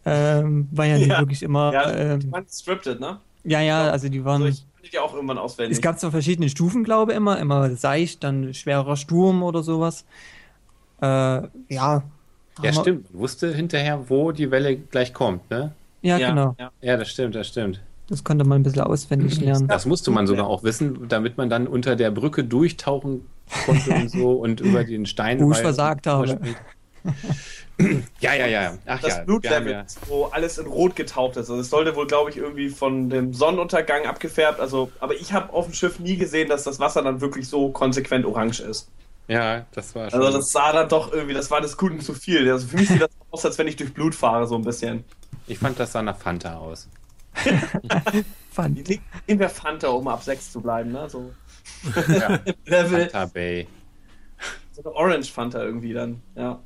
ähm, 0.05 0.69
war 0.73 0.85
ja, 0.87 0.99
nicht 0.99 1.09
Ja. 1.09 1.19
wirklich 1.21 1.43
immer. 1.43 1.73
Ja, 1.73 1.91
Ja, 1.91 1.97
ähm, 2.13 2.21
die 2.21 2.33
waren 2.33 2.49
scripted, 2.49 3.01
ne? 3.01 3.19
ja, 3.45 3.61
ja, 3.61 3.91
also 3.91 4.09
die 4.09 4.25
waren. 4.25 4.43
Also 4.43 4.63
ich 4.83 4.91
die 4.91 4.99
auch 4.99 5.15
irgendwann 5.15 5.39
auswendig. 5.39 5.79
es 5.79 5.83
gab 5.83 5.99
zwar 5.99 6.11
verschiedene 6.11 6.51
Stufen, 6.51 6.85
glaube 6.85 7.13
ich, 7.13 7.17
immer, 7.17 7.39
immer 7.39 7.75
seicht, 7.75 8.23
dann 8.23 8.53
schwerer 8.53 8.97
Sturm 8.97 9.43
oder 9.43 9.63
sowas. 9.63 10.05
Äh, 11.01 11.07
ja. 11.07 12.03
Ja, 12.63 12.73
stimmt. 12.73 13.11
Man 13.13 13.21
wusste 13.21 13.53
hinterher, 13.53 14.09
wo 14.09 14.31
die 14.31 14.51
Welle 14.51 14.77
gleich 14.77 15.13
kommt, 15.13 15.51
ne? 15.51 15.73
Ja, 16.03 16.19
genau. 16.19 16.55
Ja. 16.59 16.71
Ja, 16.83 16.97
das 16.99 17.09
stimmt, 17.09 17.35
das 17.35 17.49
stimmt. 17.49 17.81
Das 18.09 18.23
konnte 18.23 18.45
man 18.45 18.61
ein 18.61 18.63
bisschen 18.63 18.83
auswendig 18.83 19.41
lernen. 19.41 19.67
Das 19.67 19.87
musste 19.87 20.11
man 20.11 20.27
sogar 20.27 20.47
auch 20.47 20.63
wissen, 20.63 21.09
damit 21.09 21.39
man 21.39 21.49
dann 21.49 21.67
unter 21.67 21.97
der 21.97 22.11
Brücke 22.11 22.45
durchtauchen 22.45 23.27
konnte 23.65 23.91
und 23.91 24.11
so 24.11 24.33
und 24.33 24.61
über 24.61 24.85
den 24.85 25.07
Stein. 25.07 25.41
Wo 25.41 25.53
ich 25.53 25.59
versagt 25.59 26.07
habe. 26.07 26.39
Ja, 28.21 28.35
ja, 28.35 28.47
ja. 28.47 28.79
Ach 28.87 29.01
das 29.01 29.17
ja, 29.17 29.25
Blutlevel, 29.25 29.73
ja. 29.73 29.85
wo 30.07 30.27
alles 30.27 30.59
in 30.59 30.67
Rot 30.67 30.95
getaucht 30.95 31.33
ist. 31.33 31.51
Also 31.51 31.61
es 31.61 31.71
sollte 31.71 31.97
wohl, 31.97 32.07
glaube 32.07 32.31
ich, 32.31 32.37
irgendwie 32.37 32.69
von 32.69 33.11
dem 33.11 33.35
Sonnenuntergang 33.35 34.07
abgefärbt. 34.07 34.61
Also, 34.61 34.93
aber 35.01 35.15
ich 35.15 35.33
habe 35.33 35.53
auf 35.53 35.67
dem 35.67 35.75
Schiff 35.75 35.99
nie 35.99 36.17
gesehen, 36.17 36.49
dass 36.49 36.63
das 36.63 36.79
Wasser 36.79 37.03
dann 37.03 37.21
wirklich 37.21 37.49
so 37.49 37.71
konsequent 37.71 38.25
orange 38.27 38.61
ist. 38.61 38.89
Ja, 39.27 39.67
das 39.73 39.95
war 39.95 40.11
schon. 40.11 40.21
Also 40.21 40.39
das 40.39 40.53
sah 40.53 40.73
dann 40.73 40.89
doch 40.89 41.13
irgendwie, 41.13 41.35
das 41.35 41.51
war 41.51 41.61
des 41.61 41.77
Guten 41.77 42.01
zu 42.01 42.15
viel. 42.15 42.49
Also 42.51 42.67
für 42.69 42.77
mich 42.77 42.89
sieht 42.89 43.03
das 43.03 43.11
aus, 43.31 43.45
als 43.45 43.59
wenn 43.59 43.67
ich 43.67 43.77
durch 43.77 43.93
Blut 43.93 44.15
fahre, 44.15 44.47
so 44.47 44.55
ein 44.55 44.63
bisschen. 44.63 45.05
ich 45.47 45.59
fand, 45.59 45.81
das 45.81 45.93
sah 45.93 46.03
nach 46.03 46.17
Fanta 46.17 46.57
aus. 46.57 46.89
Fand. 48.53 48.89
Nehmen 49.27 49.41
wir 49.41 49.49
Fanta, 49.49 49.89
um 49.89 50.07
ab 50.09 50.23
6 50.23 50.53
zu 50.53 50.61
bleiben, 50.61 50.93
ne? 50.93 51.09
So 51.11 51.33
Ja, 52.09 52.39
Level, 52.67 53.01
Fanta 53.09 53.27
Bay. 53.27 53.67
so 54.73 54.83
eine 54.83 54.95
Orange 54.95 55.33
Fanta 55.33 55.63
irgendwie 55.63 55.93
dann, 55.93 56.21
ja. 56.37 56.61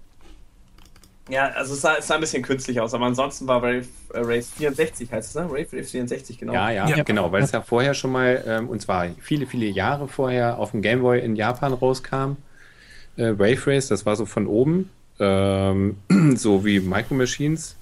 Ja, 1.30 1.48
also 1.48 1.74
es 1.74 1.82
sah, 1.82 1.96
es 1.98 2.06
sah 2.06 2.14
ein 2.14 2.22
bisschen 2.22 2.42
künstlich 2.42 2.80
aus, 2.80 2.94
aber 2.94 3.04
ansonsten 3.04 3.46
war 3.46 3.62
Rave 3.62 3.84
äh, 4.14 4.20
Race 4.20 4.50
64 4.56 5.12
heißt 5.12 5.28
es, 5.28 5.34
ne? 5.34 5.42
Rave, 5.42 5.66
Rave 5.72 5.84
64, 5.84 6.38
genau. 6.38 6.54
Ja, 6.54 6.70
ja, 6.70 6.88
Ja. 6.88 7.02
genau, 7.02 7.30
weil 7.32 7.42
es 7.42 7.52
ja 7.52 7.60
vorher 7.60 7.92
schon 7.92 8.12
mal, 8.12 8.42
ähm, 8.46 8.68
und 8.70 8.80
zwar 8.80 9.08
viele, 9.20 9.46
viele 9.46 9.66
Jahre 9.66 10.08
vorher 10.08 10.58
auf 10.58 10.70
dem 10.70 10.80
Game 10.80 11.02
Boy 11.02 11.20
in 11.20 11.36
Japan 11.36 11.74
rauskam. 11.74 12.36
Äh, 13.18 13.38
Wave 13.38 13.66
Race, 13.66 13.88
das 13.88 14.06
war 14.06 14.16
so 14.16 14.24
von 14.24 14.46
oben, 14.46 14.88
ähm, 15.20 15.98
so 16.36 16.64
wie 16.64 16.80
Micro 16.80 17.14
Machines. 17.14 17.76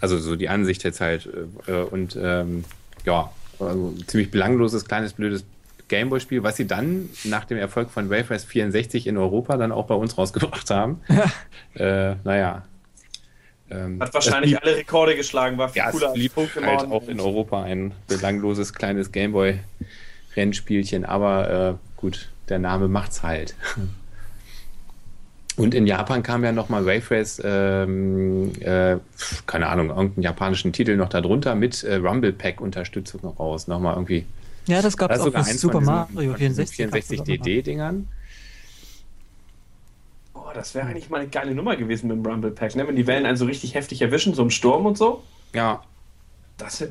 Also 0.00 0.18
so 0.18 0.36
die 0.36 0.48
Ansicht 0.48 0.84
jetzt 0.84 1.00
halt. 1.00 1.28
Äh, 1.66 1.72
äh, 1.72 1.82
und 1.84 2.16
ähm, 2.20 2.64
ja, 3.04 3.30
also 3.58 3.94
ziemlich 4.06 4.30
belangloses, 4.30 4.84
kleines, 4.84 5.12
blödes 5.14 5.44
Gameboy-Spiel, 5.88 6.42
was 6.42 6.56
sie 6.56 6.66
dann 6.66 7.08
nach 7.24 7.44
dem 7.44 7.58
Erfolg 7.58 7.90
von 7.90 8.10
Wave 8.10 8.30
Race 8.30 8.44
64 8.44 9.06
in 9.06 9.16
Europa 9.16 9.56
dann 9.56 9.72
auch 9.72 9.86
bei 9.86 9.94
uns 9.94 10.18
rausgebracht 10.18 10.68
haben. 10.70 11.00
äh, 11.74 12.14
naja. 12.24 12.64
Ähm, 13.70 14.00
Hat 14.00 14.12
wahrscheinlich 14.14 14.52
blieb- 14.52 14.62
alle 14.62 14.76
Rekorde 14.76 15.16
geschlagen, 15.16 15.58
war 15.58 15.68
viel 15.68 15.78
ja, 15.82 15.90
cooler 15.90 16.08
es 16.08 16.12
blieb 16.14 16.36
als 16.36 16.50
Pokémon. 16.50 16.66
halt 16.66 16.90
auch 16.90 17.08
in 17.08 17.18
Europa 17.20 17.62
ein 17.62 17.92
belangloses 18.06 18.72
kleines 18.74 19.10
Gameboy-Rennspielchen, 19.12 21.04
aber 21.04 21.70
äh, 21.70 22.00
gut, 22.00 22.28
der 22.48 22.58
Name 22.60 22.88
macht's 22.88 23.22
halt. 23.22 23.54
Und 25.56 25.74
in 25.74 25.86
Japan 25.86 26.22
kam 26.22 26.44
ja 26.44 26.52
nochmal 26.52 26.84
Wave 26.84 27.10
Race, 27.10 27.40
ähm, 27.42 28.52
äh, 28.60 28.96
keine 29.46 29.68
Ahnung, 29.68 29.88
irgendeinen 29.88 30.22
japanischen 30.22 30.72
Titel 30.72 30.96
noch 30.96 31.08
darunter 31.08 31.54
mit 31.54 31.82
äh, 31.82 31.96
Rumble 31.96 32.32
Pack 32.32 32.60
Unterstützung 32.60 33.20
noch 33.22 33.38
raus. 33.38 33.66
Nochmal 33.66 33.94
irgendwie. 33.94 34.26
Ja, 34.66 34.82
das 34.82 34.96
gab 34.96 35.10
es 35.10 35.20
auch 35.20 35.24
sogar 35.26 35.44
für 35.44 35.54
Super 35.56 35.80
von 35.80 35.80
diesen, 35.80 35.94
Mario 35.94 36.30
von 36.32 36.40
diesen 36.40 36.66
64. 36.66 36.76
64 36.76 36.90
gab's 36.90 37.08
das 37.08 37.20
auch 37.20 37.26
noch. 37.38 37.44
DD-Dingern. 37.44 38.08
Boah, 40.34 40.52
das 40.54 40.74
wäre 40.74 40.86
eigentlich 40.86 41.08
mal 41.08 41.20
eine 41.20 41.28
geile 41.30 41.54
Nummer 41.54 41.76
gewesen 41.76 42.08
mit 42.08 42.16
dem 42.18 42.26
Rumble 42.26 42.50
Pack, 42.50 42.76
ne? 42.76 42.86
Wenn 42.86 42.96
die 42.96 43.06
Wellen 43.06 43.24
einen 43.26 43.36
so 43.38 43.46
richtig 43.46 43.74
heftig 43.74 44.02
erwischen, 44.02 44.34
so 44.34 44.42
im 44.42 44.50
Sturm 44.50 44.84
und 44.86 44.98
so. 44.98 45.22
Ja, 45.54 45.82
Das, 46.58 46.86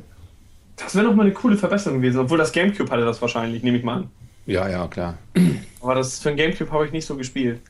das 0.76 0.96
wäre 0.96 1.06
noch 1.06 1.16
mal 1.16 1.24
eine 1.24 1.34
coole 1.34 1.58
Verbesserung 1.58 2.02
gewesen, 2.02 2.20
obwohl 2.20 2.38
das 2.38 2.52
Gamecube 2.52 2.90
hatte 2.92 3.06
das 3.06 3.22
wahrscheinlich, 3.22 3.64
nehme 3.64 3.78
ich 3.78 3.84
mal 3.84 3.98
an. 3.98 4.10
ja, 4.48 4.68
ja, 4.70 4.88
klar. 4.88 5.18
Aber 5.82 5.96
das 5.96 6.20
für 6.20 6.30
ein 6.30 6.36
Gamecube 6.38 6.72
habe 6.72 6.86
ich 6.86 6.92
nicht 6.92 7.06
so 7.06 7.16
gespielt. 7.16 7.62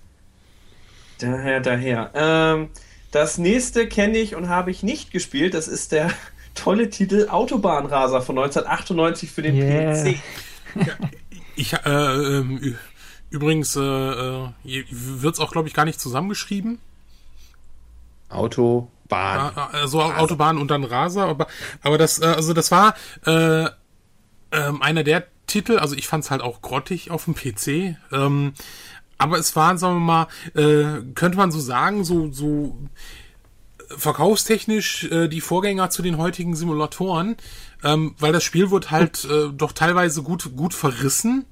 Daher, 1.19 1.59
daher. 1.61 2.11
Ähm, 2.13 2.69
das 3.11 3.37
nächste 3.37 3.87
kenne 3.87 4.17
ich 4.17 4.35
und 4.35 4.49
habe 4.49 4.71
ich 4.71 4.83
nicht 4.83 5.11
gespielt. 5.11 5.53
Das 5.53 5.67
ist 5.67 5.91
der 5.91 6.11
tolle 6.55 6.89
Titel 6.89 7.27
Autobahnraser 7.29 8.21
von 8.21 8.37
1998 8.37 9.31
für 9.31 9.41
den 9.41 9.55
Yeah. 9.55 9.93
PC. 9.93 10.19
Ich, 11.57 11.71
äh, 11.71 11.77
ähm, 11.89 12.75
übrigens, 13.29 13.77
äh, 13.77 13.79
äh, 13.79 14.49
wird 14.89 15.35
es 15.35 15.39
auch, 15.39 15.53
glaube 15.53 15.69
ich, 15.69 15.73
gar 15.73 15.85
nicht 15.85 16.01
zusammengeschrieben. 16.01 16.79
Autobahn. 18.27 19.53
Ja, 19.55 19.69
Also 19.71 20.01
Autobahn 20.01 20.57
und 20.57 20.69
dann 20.69 20.83
Raser, 20.83 21.27
aber, 21.27 21.47
aber 21.81 21.97
das, 21.97 22.19
äh, 22.19 22.25
also 22.25 22.53
das 22.53 22.71
war 22.71 22.95
äh, 23.25 23.69
ähm, 24.51 24.81
einer 24.81 25.03
der 25.05 25.27
Titel, 25.47 25.77
also 25.77 25.95
ich 25.95 26.07
fand's 26.07 26.31
halt 26.31 26.41
auch 26.41 26.61
grottig 26.61 27.11
auf 27.11 27.25
dem 27.25 27.35
PC, 27.35 27.95
ähm, 28.11 28.53
aber 29.17 29.37
es 29.37 29.55
war, 29.55 29.77
sagen 29.77 29.95
wir 29.95 29.99
mal, 29.99 30.27
äh, 30.53 31.01
könnte 31.13 31.37
man 31.37 31.51
so 31.51 31.59
sagen, 31.59 32.03
so, 32.03 32.31
so 32.31 32.77
verkaufstechnisch 33.97 35.05
äh, 35.05 35.27
die 35.27 35.41
Vorgänger 35.41 35.89
zu 35.89 36.01
den 36.01 36.17
heutigen 36.17 36.55
Simulatoren, 36.55 37.37
ähm, 37.83 38.15
weil 38.19 38.33
das 38.33 38.43
Spiel 38.43 38.71
wird 38.71 38.91
halt 38.91 39.25
äh, 39.25 39.49
doch 39.53 39.71
teilweise 39.71 40.23
gut, 40.23 40.55
gut 40.55 40.73
verrissen. 40.73 41.45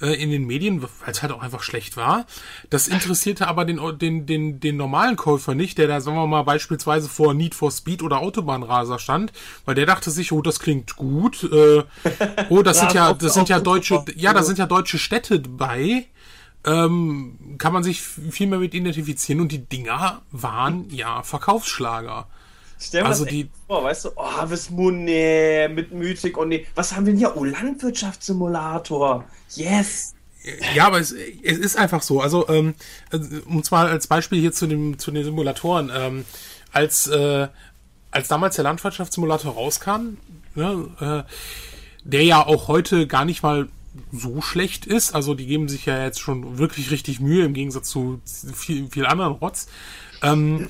äh, 0.00 0.14
in 0.14 0.30
den 0.30 0.46
Medien, 0.46 0.82
weil 0.82 0.88
es 1.08 1.22
halt 1.22 1.32
auch 1.32 1.42
einfach 1.42 1.62
schlecht 1.62 1.96
war. 1.96 2.26
Das 2.70 2.88
interessierte 2.88 3.46
aber 3.48 3.64
den, 3.64 3.80
den, 3.98 4.26
den, 4.26 4.60
den 4.60 4.76
normalen 4.76 5.16
Käufer 5.16 5.54
nicht, 5.54 5.78
der 5.78 5.88
da, 5.88 6.00
sagen 6.00 6.16
wir 6.16 6.26
mal, 6.26 6.42
beispielsweise 6.42 7.08
vor 7.08 7.34
Need 7.34 7.54
for 7.54 7.70
Speed 7.70 8.02
oder 8.02 8.20
Autobahnraser 8.20 8.98
stand, 8.98 9.32
weil 9.64 9.74
der 9.74 9.86
dachte 9.86 10.10
sich, 10.10 10.32
oh, 10.32 10.42
das 10.42 10.58
klingt 10.60 10.96
gut. 10.96 11.44
Äh, 11.44 11.84
oh, 12.48 12.62
das 12.62 12.78
sind 12.80 12.94
ja, 12.94 13.12
das 13.12 13.34
sind 13.34 13.48
ja 13.48 13.60
deutsche, 13.60 14.04
ja, 14.16 14.32
da 14.32 14.42
sind 14.42 14.58
ja 14.58 14.66
deutsche 14.66 14.98
Städte 14.98 15.38
bei. 15.38 16.06
Ähm, 16.64 17.56
kann 17.58 17.72
man 17.72 17.82
sich 17.82 18.02
viel 18.02 18.46
mehr 18.46 18.58
mit 18.58 18.74
identifizieren 18.74 19.40
und 19.40 19.50
die 19.50 19.64
Dinger 19.64 20.20
waren 20.30 20.90
ja 20.90 21.22
Verkaufsschlager. 21.22 22.26
Stell 22.78 23.02
dir 23.02 23.06
Also 23.08 23.24
das 23.24 23.32
die- 23.32 23.48
vor, 23.66 23.84
weißt 23.84 24.04
du, 24.06 24.10
oh, 24.16 24.46
Moon, 24.70 25.04
nee, 25.04 25.68
mit 25.68 25.92
Mythic 25.92 26.36
und 26.36 26.48
nee. 26.48 26.66
Was 26.74 26.94
haben 26.94 27.06
wir 27.06 27.12
denn 27.12 27.18
hier? 27.18 27.36
Oh, 27.36 27.44
Landwirtschaftssimulator. 27.44 29.24
Yes. 29.54 30.14
Ja, 30.74 30.86
aber 30.86 30.98
es, 31.00 31.12
es 31.12 31.58
ist 31.58 31.76
einfach 31.76 32.02
so. 32.02 32.20
Also, 32.20 32.48
ähm, 32.48 32.74
um 33.46 33.62
zwar 33.62 33.88
als 33.88 34.06
Beispiel 34.06 34.40
hier 34.40 34.52
zu, 34.52 34.66
dem, 34.66 34.98
zu 34.98 35.10
den 35.10 35.24
Simulatoren, 35.24 35.90
ähm, 35.94 36.24
als, 36.72 37.06
äh, 37.08 37.48
als 38.10 38.28
damals 38.28 38.56
der 38.56 38.64
Landwirtschaftssimulator 38.64 39.52
rauskam, 39.52 40.16
ne, 40.54 40.88
äh, 41.00 41.30
der 42.04 42.24
ja 42.24 42.46
auch 42.46 42.68
heute 42.68 43.06
gar 43.06 43.26
nicht 43.26 43.42
mal 43.42 43.68
so 44.12 44.40
schlecht 44.40 44.86
ist, 44.86 45.14
also 45.14 45.34
die 45.34 45.46
geben 45.46 45.68
sich 45.68 45.86
ja 45.86 46.02
jetzt 46.02 46.20
schon 46.20 46.58
wirklich 46.58 46.90
richtig 46.90 47.20
Mühe 47.20 47.44
im 47.44 47.54
Gegensatz 47.54 47.88
zu 47.88 48.20
viel, 48.24 48.88
viel 48.88 49.06
anderen 49.06 49.32
Rotz. 49.34 49.68
Ähm, 50.22 50.68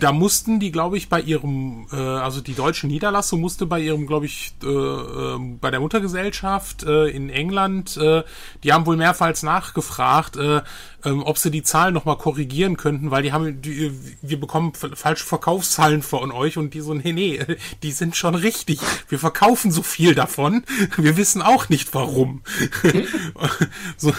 da 0.00 0.12
mussten 0.12 0.58
die, 0.58 0.72
glaube 0.72 0.96
ich, 0.96 1.08
bei 1.08 1.20
ihrem, 1.20 1.86
äh, 1.92 1.96
also 1.96 2.40
die 2.40 2.54
deutsche 2.54 2.86
Niederlassung 2.86 3.40
musste 3.40 3.66
bei 3.66 3.80
ihrem, 3.80 4.06
glaube 4.06 4.26
ich, 4.26 4.54
äh, 4.64 4.66
äh, 4.66 5.38
bei 5.60 5.70
der 5.70 5.80
Muttergesellschaft 5.80 6.82
äh, 6.82 7.06
in 7.08 7.30
England, 7.30 7.96
äh, 7.96 8.24
die 8.64 8.72
haben 8.72 8.86
wohl 8.86 8.96
mehrfach 8.96 9.28
nachgefragt, 9.42 10.36
äh, 10.36 10.62
ähm, 11.04 11.22
ob 11.22 11.38
sie 11.38 11.50
die 11.50 11.62
Zahlen 11.62 11.94
nochmal 11.94 12.18
korrigieren 12.18 12.76
könnten, 12.76 13.10
weil 13.10 13.22
die 13.22 13.32
haben, 13.32 13.62
die, 13.62 13.92
wir 14.20 14.40
bekommen 14.40 14.72
falsche 14.74 15.24
Verkaufszahlen 15.24 16.02
von 16.02 16.32
euch 16.32 16.56
und 16.56 16.74
die 16.74 16.80
so, 16.80 16.94
nee, 16.94 17.12
nee, 17.12 17.40
die 17.82 17.92
sind 17.92 18.16
schon 18.16 18.34
richtig. 18.34 18.80
Wir 19.08 19.18
verkaufen 19.18 19.70
so 19.70 19.82
viel 19.82 20.14
davon. 20.14 20.64
Wir 20.96 21.16
wissen 21.16 21.42
auch 21.42 21.68
nicht 21.68 21.94
warum. 21.94 22.42
so, 23.96 24.12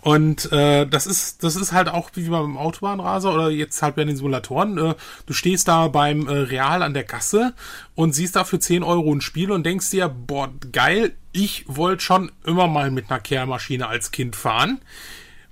und 0.00 0.50
äh, 0.52 0.86
das 0.86 1.06
ist, 1.06 1.44
das 1.44 1.56
ist 1.56 1.72
halt 1.72 1.88
auch 1.88 2.10
wie 2.14 2.28
beim 2.28 2.56
Autobahnraser 2.56 3.32
oder 3.32 3.50
jetzt 3.50 3.80
halt 3.82 3.96
bei 3.96 4.04
den 4.04 4.16
Simulatoren. 4.16 4.78
Äh, 4.78 4.94
du 5.26 5.32
stehst 5.32 5.68
da 5.68 5.88
beim 5.88 6.26
äh, 6.26 6.32
Real 6.32 6.82
an 6.82 6.94
der 6.94 7.04
Kasse 7.04 7.54
und 7.94 8.14
siehst 8.14 8.36
da 8.36 8.44
für 8.44 8.58
10 8.58 8.82
Euro 8.82 9.12
ein 9.12 9.20
Spiel 9.20 9.50
und 9.50 9.64
denkst 9.64 9.90
dir, 9.90 10.08
boah, 10.08 10.50
geil, 10.72 11.14
ich 11.32 11.64
wollte 11.66 12.02
schon 12.02 12.32
immer 12.44 12.68
mal 12.68 12.90
mit 12.90 13.10
einer 13.10 13.20
Kehrmaschine 13.20 13.88
als 13.88 14.10
Kind 14.12 14.36
fahren. 14.36 14.80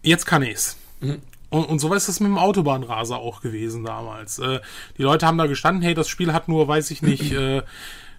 Jetzt 0.03 0.27
kann 0.27 0.43
ich's. 0.43 0.77
Und, 1.01 1.65
und 1.65 1.79
so 1.79 1.93
ist 1.93 2.09
es 2.09 2.21
mit 2.21 2.29
dem 2.29 2.39
Autobahnraser 2.39 3.17
auch 3.17 3.41
gewesen 3.43 3.85
damals. 3.85 4.39
Äh, 4.39 4.61
die 4.99 5.03
Leute 5.03 5.27
haben 5.27 5.39
da 5.39 5.47
gestanden, 5.47 5.83
hey, 5.83 5.95
das 5.95 6.09
Spiel 6.09 6.33
hat 6.33 6.49
nur, 6.49 6.67
weiß 6.67 6.91
ich 6.91 7.03
nicht, 7.03 7.33
äh, 7.33 7.63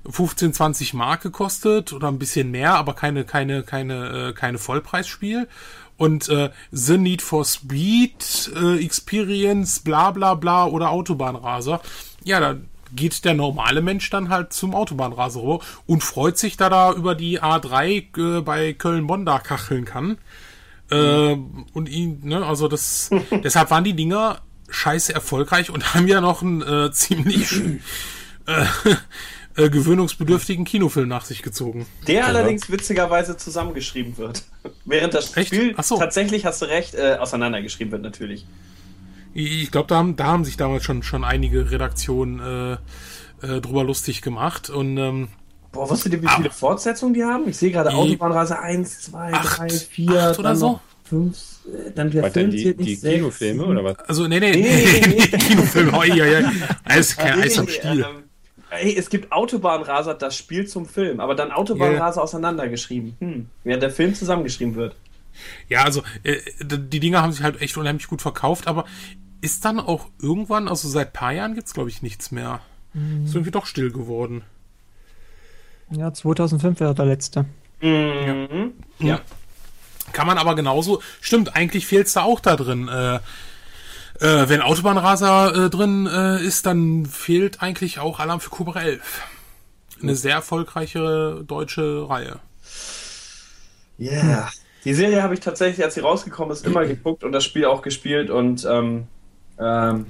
15, 0.10 0.54
20 0.54 0.94
Mark 0.94 1.22
gekostet 1.22 1.94
oder 1.94 2.10
ein 2.10 2.20
bisschen 2.20 2.52
mehr, 2.52 2.76
aber 2.76 2.94
keine, 2.94 3.24
keine, 3.24 3.64
keine, 3.64 4.30
äh, 4.30 4.34
keine 4.34 4.58
Vollpreisspiel. 4.58 5.48
Und 5.98 6.28
äh, 6.30 6.50
The 6.72 6.98
Need 6.98 7.22
for 7.22 7.46
Speed, 7.46 8.52
äh, 8.56 8.84
Experience, 8.84 9.80
bla 9.80 10.12
bla 10.12 10.34
bla 10.34 10.66
oder 10.66 10.90
Autobahnraser. 10.90 11.82
Ja, 12.24 12.40
da 12.40 12.58
geht 12.96 13.26
der 13.26 13.34
normale 13.34 13.82
Mensch 13.82 14.10
dann 14.10 14.30
halt 14.30 14.54
zum 14.54 14.76
Autobahnraser 14.76 15.42
rüber 15.42 15.60
und 15.88 16.04
freut 16.04 16.38
sich, 16.38 16.58
da 16.58 16.70
da 16.70 16.94
über 16.94 17.16
die 17.16 17.42
A3 17.42 18.38
äh, 18.38 18.42
bei 18.42 18.74
Köln-Bonn 18.74 19.26
da 19.26 19.40
kacheln 19.40 19.86
kann. 19.86 20.18
Äh, 20.94 21.38
und 21.74 21.90
ihn, 21.90 22.20
ne, 22.24 22.46
also 22.46 22.68
das, 22.68 23.10
deshalb 23.44 23.72
waren 23.72 23.84
die 23.84 23.94
Dinger 23.94 24.42
scheiße 24.70 25.14
erfolgreich 25.14 25.70
und 25.70 25.94
haben 25.94 26.08
ja 26.08 26.22
noch 26.22 26.42
einen 26.42 26.62
äh, 26.62 26.92
ziemlich 26.92 27.54
äh, 28.48 28.66
äh, 29.56 29.70
gewöhnungsbedürftigen 29.70 30.66
Kinofilm 30.66 31.08
nach 31.08 31.26
sich 31.26 31.42
gezogen. 31.42 31.86
Der 32.08 32.28
allerdings 32.28 32.70
witzigerweise 32.72 33.38
zusammengeschrieben 33.38 34.18
wird. 34.18 34.44
Während 34.86 35.14
das 35.14 35.36
Echt? 35.38 35.48
Spiel 35.48 35.74
Ach 35.78 35.84
so. 35.84 35.98
tatsächlich, 35.98 36.46
hast 36.46 36.62
du 36.62 36.66
recht, 36.66 36.96
äh, 36.96 37.18
auseinandergeschrieben 37.20 37.92
wird 37.92 38.02
natürlich. 38.02 38.46
Ich 39.34 39.72
glaube, 39.72 39.88
da 39.88 39.96
haben, 39.96 40.16
da 40.16 40.26
haben 40.26 40.46
sich 40.46 40.58
damals 40.58 40.84
schon, 40.84 41.02
schon 41.02 41.24
einige 41.24 41.72
Redaktionen 41.72 42.40
äh, 42.40 42.74
äh, 43.46 43.62
drüber 43.62 43.84
lustig 43.84 44.22
gemacht 44.22 44.70
und 44.70 44.98
ähm, 44.98 45.30
Boah, 45.74 45.90
wusstet 45.90 46.14
ihr, 46.14 46.22
wie 46.22 46.28
viele 46.30 46.50
Fortsetzungen 46.52 47.14
die 47.14 47.24
haben? 47.26 47.50
Ich 47.50 47.58
sehe 47.58 47.72
gerade 47.72 47.90
Die- 47.90 47.96
Autobahnreise 47.96 48.58
1, 48.60 49.02
2, 49.02 49.34
Acht. 49.34 49.58
3, 49.60 49.70
4, 49.70 50.12
Acht 50.30 50.40
oder 50.40 50.50
dann 50.50 50.58
so? 50.58 50.68
noch 50.74 50.80
5, 51.04 51.38
äh, 51.66 51.92
dann 51.94 52.12
der 52.12 52.24
Was 52.24 52.34
denn, 52.34 52.52
Film 52.52 52.52
die, 52.52 52.64
zählt 52.64 52.80
die 52.80 52.84
nicht 52.84 53.02
sechs, 53.02 53.16
Kinofilme 53.16 53.66
oder 53.66 53.84
was? 53.84 54.00
also 54.00 54.28
nee, 54.28 54.40
nee, 54.40 54.52
Nee, 54.52 54.62
nee, 54.62 55.02
nee, 55.08 55.16
nee. 55.32 55.38
Kinofilm, 55.38 55.94
oi, 55.94 56.12
oi, 56.12 56.22
oi. 56.38 56.46
Eis, 56.86 57.18
kein 57.18 57.38
Nee, 57.40 57.46
Eis 57.46 57.58
am 57.60 57.66
nee, 57.66 57.72
Stiel. 57.72 58.06
Hey, 58.70 58.96
es 58.98 59.10
gibt 59.10 59.32
Autobahnraser, 59.32 60.14
das 60.16 60.36
Spiel 60.38 60.66
zum 60.68 60.86
Film, 60.88 61.20
aber 61.20 61.36
dann 61.36 61.52
Autobahnraser 61.52 62.24
auseinandergeschrieben. 62.24 63.16
Hm. 63.20 63.46
Während 63.64 63.84
der 63.84 63.92
Film 63.92 64.16
zusammengeschrieben 64.16 64.76
wird. 64.76 64.96
Ja, 65.70 65.84
also 65.84 66.04
äh, 66.24 66.38
die 66.64 67.00
Dinger 67.00 67.22
haben 67.22 67.32
sich 67.34 67.44
halt 67.44 67.62
echt 67.62 67.78
unheimlich 67.78 68.08
gut 68.08 68.22
verkauft, 68.22 68.68
aber 68.68 68.86
ist 69.42 69.66
dann 69.66 69.80
auch 69.80 70.08
irgendwann, 70.22 70.68
also 70.68 70.88
seit 70.88 71.14
paar 71.14 71.34
Jahren 71.34 71.54
gibt's 71.56 71.74
glaube 71.74 71.90
ich 71.90 72.02
nichts 72.02 72.32
mehr. 72.32 72.62
Ist 73.26 73.34
irgendwie 73.34 73.50
doch 73.52 73.66
still 73.66 73.92
geworden. 73.92 74.44
Ja, 75.96 76.14
2005 76.14 76.80
wäre 76.80 76.96
der 76.96 77.06
letzte. 77.06 77.46
Mhm. 77.82 78.74
Ja. 79.00 79.20
Kann 80.12 80.28
man 80.28 80.38
aber 80.38 80.56
genauso, 80.56 81.02
stimmt, 81.22 81.56
eigentlich 81.56 81.88
fehlt's 81.88 82.14
da 82.14 82.24
auch 82.24 82.40
da 82.40 82.56
drin. 82.56 82.88
Äh, 82.88 83.16
äh, 84.20 84.48
wenn 84.50 84.62
Autobahnraser 84.62 85.66
äh, 85.66 85.70
drin 85.70 86.08
äh, 86.08 86.42
ist, 86.42 86.66
dann 86.66 87.06
fehlt 87.06 87.62
eigentlich 87.62 88.00
auch 88.00 88.20
Alarm 88.20 88.40
für 88.40 88.50
Cobra 88.50 88.82
11. 88.82 89.22
Eine 90.02 90.16
sehr 90.16 90.36
erfolgreiche 90.36 91.44
deutsche 91.48 92.08
Reihe. 92.10 92.40
Yeah. 94.00 94.52
Die 94.86 94.94
Serie 94.94 95.24
habe 95.24 95.34
ich 95.34 95.40
tatsächlich, 95.40 95.84
als 95.84 95.94
sie 95.96 96.02
rausgekommen 96.02 96.52
ist, 96.52 96.66
immer 96.66 96.86
geguckt 96.86 97.24
und 97.24 97.32
das 97.32 97.44
Spiel 97.44 97.66
auch 97.66 97.82
gespielt 97.82 98.30
und 98.30 98.66
ähm, 98.66 99.08
ähm, 99.58 100.08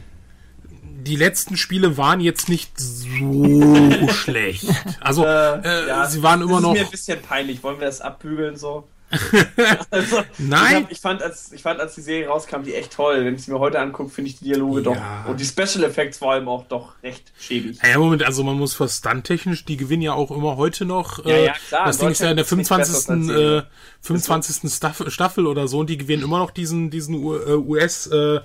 Die 1.04 1.16
letzten 1.16 1.58
Spiele 1.58 1.98
waren 1.98 2.20
jetzt 2.22 2.50
nicht 2.50 2.72
so 2.80 4.08
schlecht. 4.14 4.66
Also, 5.02 5.26
äh, 5.26 5.88
ja, 5.88 6.08
sie 6.08 6.24
waren 6.24 6.40
das 6.40 6.48
immer 6.50 6.58
ist 6.58 6.64
noch. 6.64 6.74
mir 6.74 6.82
ein 6.82 6.92
bisschen 6.92 7.22
peinlich. 7.22 7.61
Wollen 7.64 7.80
wir 7.80 7.88
das 7.88 8.02
abbügeln 8.02 8.56
so? 8.58 8.88
also, 9.92 10.24
Nein. 10.40 10.72
Ich, 10.72 10.84
hab, 10.84 10.92
ich, 10.92 11.00
fand, 11.02 11.22
als, 11.22 11.52
ich 11.52 11.61
fand, 11.61 11.80
als 11.80 11.94
die 11.94 12.02
Serie 12.02 12.27
rauskam, 12.27 12.64
die 12.64 12.74
echt 12.74 12.94
toll. 12.94 13.24
Wenn 13.24 13.36
ich 13.36 13.44
sie 13.44 13.52
mir 13.52 13.60
heute 13.60 13.80
angucke, 13.80 14.10
finde 14.10 14.32
ich 14.32 14.40
die 14.40 14.45
Dialoge 14.45 14.82
Ja. 14.82 15.24
doch 15.24 15.30
und 15.32 15.40
die 15.40 15.45
Special 15.45 15.84
Effects 15.84 16.18
vor 16.18 16.32
allem 16.32 16.48
auch 16.48 16.66
doch 16.68 16.94
recht 17.03 17.32
schäbig. 17.38 17.77
Ja, 17.88 18.00
Moment, 18.00 18.24
also 18.24 18.44
man 18.44 18.58
muss 18.58 18.80
was 18.80 18.98
stunt-technisch, 18.98 19.66
die 19.66 19.77
gewinnen 19.77 20.02
ja 20.02 20.14
auch 20.14 20.32
immer 20.32 20.58
heute 20.58 20.86
noch. 20.86 21.24
Ja, 21.26 21.32
äh, 21.32 21.45
ja, 21.45 21.53
klar, 21.69 21.86
Das 21.86 21.98
in 21.98 22.02
Ding 22.02 22.11
ist 22.11 22.22
ja 22.22 22.32
in 22.32 22.38
der 22.38 22.45
Deutschland 22.45 22.82
ist 22.82 22.90
nichts 22.90 23.06
25. 23.06 23.27
besseres 23.27 23.60
als 23.60 23.66
Äh, 23.66 23.69
25. 24.02 24.72
Staffel, 24.74 25.11
Staffel 25.11 25.45
oder 25.48 25.68
so 25.68 25.80
und 25.80 25.92
die 25.92 25.98
gewinnen 25.98 26.24
immer 26.24 26.40
noch 26.40 26.50
diesen, 26.52 26.90
diesen 26.90 27.14
U- 27.16 27.36
äh, 27.36 27.53
US 27.53 28.08
äh, 28.08 28.40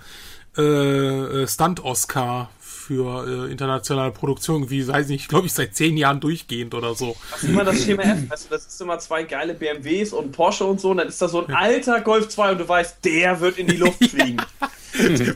äh, 0.61 1.47
Stunt-Oscar 1.47 2.51
für 2.89 3.47
äh, 3.47 3.53
internationale 3.53 4.13
Produktion, 4.13 4.71
wie 4.71 4.89
weiß 4.89 5.09
nicht, 5.09 5.29
glaube 5.29 5.47
ich, 5.47 5.53
seit 5.53 5.75
zehn 5.75 5.99
Jahren 5.99 6.21
durchgehend 6.21 6.75
oder 6.75 6.95
so. 6.95 7.17
Das 7.31 7.43
ist 7.43 7.49
immer 7.51 7.65
das 7.65 7.85
Schema 7.85 8.03
F. 8.03 8.31
Weißt 8.31 8.47
du, 8.47 8.55
das 8.55 8.67
ist 8.67 8.81
immer 8.81 8.99
zwei 8.99 9.25
geile 9.25 9.53
BMWs 9.53 10.15
und 10.15 10.33
Porsche 10.33 10.65
und 10.65 10.81
so. 10.81 10.93
Und 10.93 10.97
dann 10.97 11.09
ist 11.09 11.21
da 11.21 11.29
so 11.29 11.47
ein 11.47 11.55
alter 11.55 12.01
Golf 12.01 12.29
2 12.29 12.53
und 12.53 12.59
du 12.59 12.69
weißt, 12.69 13.05
der 13.05 13.41
wird 13.41 13.59
in 13.59 13.67
die 13.67 13.77
Luft 13.77 14.03
fliegen. 14.11 14.41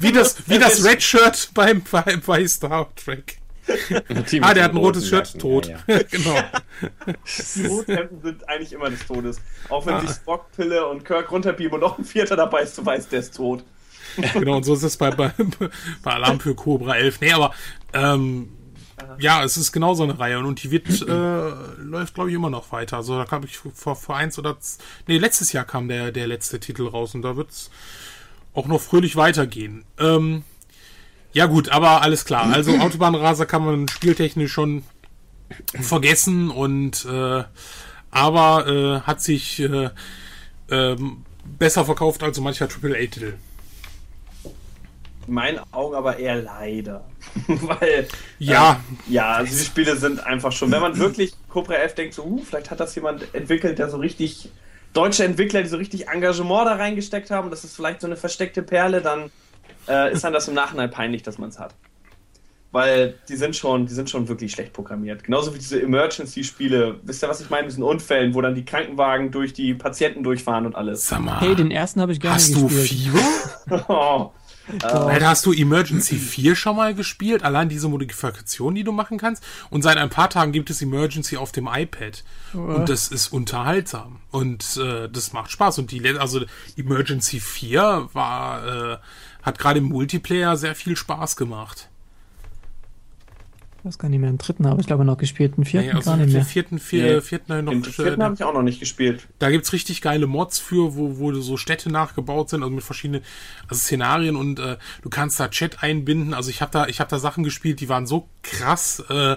Wie 0.00 0.12
das, 0.12 0.48
wie 0.48 0.58
das 0.58 0.82
Red 0.82 1.02
Shirt 1.02 1.50
beim, 1.52 1.82
bei, 1.90 2.16
bei 2.24 2.48
Star 2.48 2.88
Trek. 2.96 3.36
Team 4.26 4.42
Ah, 4.42 4.54
der 4.54 4.64
hat 4.64 4.72
ein 4.72 4.78
rotes 4.78 5.06
Shirt, 5.06 5.38
tot. 5.38 5.68
Ja, 5.68 5.76
ja. 5.86 6.00
genau. 6.10 6.36
Die 7.54 7.66
Rothemden 7.66 8.22
sind 8.22 8.48
eigentlich 8.48 8.72
immer 8.72 8.88
des 8.88 9.06
Todes. 9.06 9.40
Auch 9.68 9.84
wenn 9.84 10.00
sich 10.00 10.16
Spock, 10.16 10.46
Pille 10.56 10.88
und 10.88 11.04
Kirk 11.04 11.30
runterbeamen 11.30 11.74
und 11.74 11.80
noch 11.80 11.98
ein 11.98 12.04
Vierter 12.04 12.34
dabei 12.34 12.62
ist, 12.62 12.78
du 12.78 12.84
weißt, 12.84 13.12
der 13.12 13.20
ist 13.20 13.36
tot. 13.36 13.62
Genau, 14.34 14.56
und 14.56 14.64
so 14.64 14.74
ist 14.74 14.82
es 14.82 14.96
bei, 14.96 15.10
bei, 15.10 15.32
bei 16.02 16.12
Alarm 16.12 16.40
für 16.40 16.54
Cobra 16.54 16.96
11. 16.96 17.20
Nee, 17.20 17.32
aber 17.32 17.52
ähm, 17.92 18.48
ja, 19.18 19.42
es 19.44 19.56
ist 19.56 19.72
genau 19.72 19.94
so 19.94 20.02
eine 20.02 20.18
Reihe 20.18 20.38
und 20.38 20.62
die 20.62 20.70
wird, 20.70 20.88
äh, 21.02 21.50
läuft, 21.82 22.14
glaube 22.14 22.30
ich, 22.30 22.36
immer 22.36 22.50
noch 22.50 22.72
weiter. 22.72 22.96
Also 22.96 23.16
da 23.16 23.24
kam 23.24 23.44
ich 23.44 23.58
vor, 23.58 23.96
vor 23.96 24.16
eins 24.16 24.38
oder 24.38 24.56
nee, 25.06 25.18
letztes 25.18 25.52
Jahr 25.52 25.64
kam 25.64 25.88
der, 25.88 26.12
der 26.12 26.26
letzte 26.26 26.60
Titel 26.60 26.86
raus 26.86 27.14
und 27.14 27.22
da 27.22 27.36
wird's 27.36 27.70
auch 28.54 28.66
noch 28.66 28.80
fröhlich 28.80 29.16
weitergehen. 29.16 29.84
Ähm, 29.98 30.44
ja 31.32 31.46
gut, 31.46 31.70
aber 31.70 32.02
alles 32.02 32.24
klar. 32.24 32.52
Also 32.52 32.72
Autobahnraser 32.80 33.46
kann 33.46 33.64
man 33.64 33.88
spieltechnisch 33.88 34.52
schon 34.52 34.82
vergessen 35.80 36.50
und 36.50 37.04
äh, 37.04 37.44
aber 38.10 38.66
äh, 38.66 39.00
hat 39.06 39.22
sich 39.22 39.60
äh, 39.60 39.90
ähm, 40.70 41.24
besser 41.58 41.84
verkauft 41.84 42.22
als 42.22 42.36
so 42.36 42.42
mancher 42.42 42.66
AAA-Titel. 42.66 43.34
In 45.28 45.34
meinen 45.34 45.60
Augen 45.72 45.94
aber 45.94 46.18
eher 46.18 46.42
leider. 46.42 47.04
Weil, 47.46 48.08
Ja. 48.38 48.80
äh, 49.08 49.12
ja, 49.12 49.28
also 49.34 49.56
die 49.56 49.64
Spiele 49.64 49.96
sind 49.96 50.24
einfach 50.26 50.52
schon, 50.52 50.70
wenn 50.72 50.80
man 50.80 50.98
wirklich 50.98 51.32
Cobra 51.48 51.74
11 51.74 51.94
denkt, 51.94 52.14
so, 52.14 52.24
uh, 52.24 52.42
vielleicht 52.42 52.70
hat 52.70 52.80
das 52.80 52.94
jemand 52.94 53.32
entwickelt, 53.34 53.78
der 53.78 53.88
so 53.88 53.98
richtig 53.98 54.50
deutsche 54.92 55.24
Entwickler, 55.24 55.62
die 55.62 55.68
so 55.68 55.76
richtig 55.76 56.08
Engagement 56.08 56.66
da 56.66 56.74
reingesteckt 56.74 57.30
haben, 57.30 57.50
das 57.50 57.64
ist 57.64 57.76
vielleicht 57.76 58.00
so 58.00 58.06
eine 58.06 58.16
versteckte 58.16 58.62
Perle, 58.62 59.00
dann 59.00 59.30
äh, 59.88 60.12
ist 60.12 60.24
dann 60.24 60.32
das 60.32 60.48
im 60.48 60.54
Nachhinein 60.54 60.90
peinlich, 60.90 61.22
dass 61.22 61.38
man 61.38 61.50
es 61.50 61.58
hat. 61.58 61.74
Weil 62.72 63.14
die 63.28 63.36
sind 63.36 63.54
schon, 63.54 63.84
die 63.86 63.92
sind 63.92 64.08
schon 64.08 64.28
wirklich 64.28 64.50
schlecht 64.52 64.72
programmiert. 64.72 65.24
Genauso 65.24 65.54
wie 65.54 65.58
diese 65.58 65.80
Emergency-Spiele. 65.82 67.00
Wisst 67.02 67.22
ihr, 67.22 67.28
was 67.28 67.42
ich 67.42 67.50
meine? 67.50 67.64
Mit 67.64 67.72
diesen 67.72 67.84
Unfällen, 67.84 68.32
wo 68.32 68.40
dann 68.40 68.54
die 68.54 68.64
Krankenwagen 68.64 69.30
durch 69.30 69.52
die 69.52 69.74
Patienten 69.74 70.22
durchfahren 70.24 70.64
und 70.64 70.74
alles. 70.74 71.06
Sag 71.06 71.20
mal, 71.20 71.38
Hey, 71.40 71.54
den 71.54 71.70
ersten 71.70 72.00
habe 72.00 72.12
ich 72.12 72.20
gerne 72.20 72.36
hast 72.36 72.54
du 72.54 72.68
gespielt. 72.68 73.12
Fieber? 73.68 73.84
Oh. 73.88 74.30
Alter, 74.82 75.28
hast 75.28 75.46
du 75.46 75.52
Emergency 75.52 76.16
4 76.16 76.56
schon 76.56 76.76
mal 76.76 76.94
gespielt? 76.94 77.42
Allein 77.42 77.68
diese 77.68 77.88
Modifikation, 77.88 78.74
die 78.74 78.84
du 78.84 78.92
machen 78.92 79.18
kannst. 79.18 79.42
Und 79.70 79.82
seit 79.82 79.96
ein 79.96 80.10
paar 80.10 80.30
Tagen 80.30 80.52
gibt 80.52 80.70
es 80.70 80.82
Emergency 80.82 81.36
auf 81.36 81.52
dem 81.52 81.68
iPad. 81.72 82.24
Und 82.52 82.88
das 82.88 83.08
ist 83.08 83.28
unterhaltsam. 83.32 84.20
Und 84.30 84.76
äh, 84.76 85.08
das 85.08 85.32
macht 85.32 85.50
Spaß. 85.50 85.78
Und 85.78 85.90
die, 85.90 86.06
also 86.16 86.44
Emergency 86.76 87.40
4 87.40 88.08
war, 88.12 88.92
äh, 88.92 88.98
hat 89.42 89.58
gerade 89.58 89.78
im 89.78 89.86
Multiplayer 89.86 90.56
sehr 90.56 90.74
viel 90.74 90.96
Spaß 90.96 91.36
gemacht. 91.36 91.88
Ich 93.82 93.86
weiß 93.86 93.98
gar 93.98 94.08
nicht 94.08 94.20
mehr, 94.20 94.30
im 94.30 94.38
dritten 94.38 94.64
habe 94.68 94.80
ich 94.80 94.86
glaube 94.86 95.04
noch 95.04 95.18
gespielt, 95.18 95.54
im 95.56 95.64
vierten 95.64 95.88
Ja, 95.88 95.94
also 95.96 96.08
gar 96.12 96.16
nicht 96.16 96.28
den 96.28 96.34
mehr. 96.34 96.44
vierten, 96.44 96.78
vier, 96.78 97.14
Nee. 97.16 97.20
vierten 97.20 97.52
ich 97.58 97.64
noch, 97.64 97.72
Den 97.72 97.82
vierten 97.82 98.22
habe 98.22 98.34
ich 98.34 98.44
auch 98.44 98.54
noch 98.54 98.62
nicht 98.62 98.78
gespielt. 98.78 99.26
Da 99.40 99.50
gibt's 99.50 99.72
richtig 99.72 100.00
geile 100.02 100.28
Mods 100.28 100.60
für, 100.60 100.94
wo, 100.94 101.18
wo 101.18 101.32
so 101.32 101.56
Städte 101.56 101.90
nachgebaut 101.90 102.48
sind, 102.48 102.62
also 102.62 102.72
mit 102.72 102.84
verschiedenen 102.84 103.22
also 103.66 103.80
Szenarien 103.80 104.36
und 104.36 104.60
äh, 104.60 104.76
du 105.02 105.10
kannst 105.10 105.40
da 105.40 105.48
Chat 105.48 105.82
einbinden. 105.82 106.32
Also 106.32 106.48
ich 106.50 106.62
habe 106.62 106.70
da, 106.70 106.86
ich 106.86 107.00
habe 107.00 107.10
da 107.10 107.18
Sachen 107.18 107.42
gespielt, 107.42 107.80
die 107.80 107.88
waren 107.88 108.06
so 108.06 108.28
krass, 108.42 109.02
äh, 109.10 109.36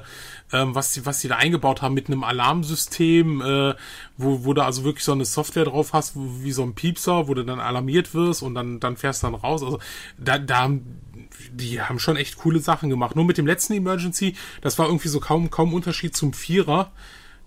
ähm, 0.53 0.75
was 0.75 0.93
die, 0.93 1.07
was 1.07 1.22
die 1.22 1.27
da 1.27 1.38
eingebaut 1.38 1.82
haben 1.82 1.95
mit 1.95 2.06
einem 2.06 2.24
Alarmsystem, 2.24 3.41
äh, 3.41 3.74
wo, 4.17 4.45
wo 4.45 4.53
du 4.53 4.64
also 4.64 4.83
wirklich 4.83 5.03
so 5.06 5.11
eine 5.11 5.25
Software 5.25 5.65
drauf 5.65 5.93
hast, 5.93 6.15
wo, 6.15 6.22
wie 6.43 6.51
so 6.51 6.61
ein 6.61 6.75
Piepser, 6.75 7.27
wo 7.27 7.33
du 7.33 7.43
dann 7.43 7.59
alarmiert 7.59 8.14
wirst 8.14 8.43
und 8.43 8.53
dann, 8.53 8.80
dann 8.80 8.95
fährst 8.95 9.24
du 9.24 9.27
dann 9.27 9.35
raus. 9.35 9.64
Also 9.64 9.80
da, 10.19 10.38
da 10.38 10.59
haben 10.59 10.99
die 11.56 11.82
haben 11.82 12.00
schon 12.00 12.17
echt 12.17 12.38
coole 12.38 12.59
Sachen 12.59 12.90
gemacht. 12.90 13.16
Nur 13.16 13.25
mit 13.25 13.38
dem 13.38 13.48
letzten 13.48 13.74
Emergency, 13.74 14.35
das 14.61 14.77
war 14.77 14.88
irgendwie 14.88 15.08
so 15.08 15.19
kaum, 15.19 15.50
kaum 15.50 15.74
Unterschied 15.74 16.16
zum 16.16 16.34
Vierer. 16.34 16.92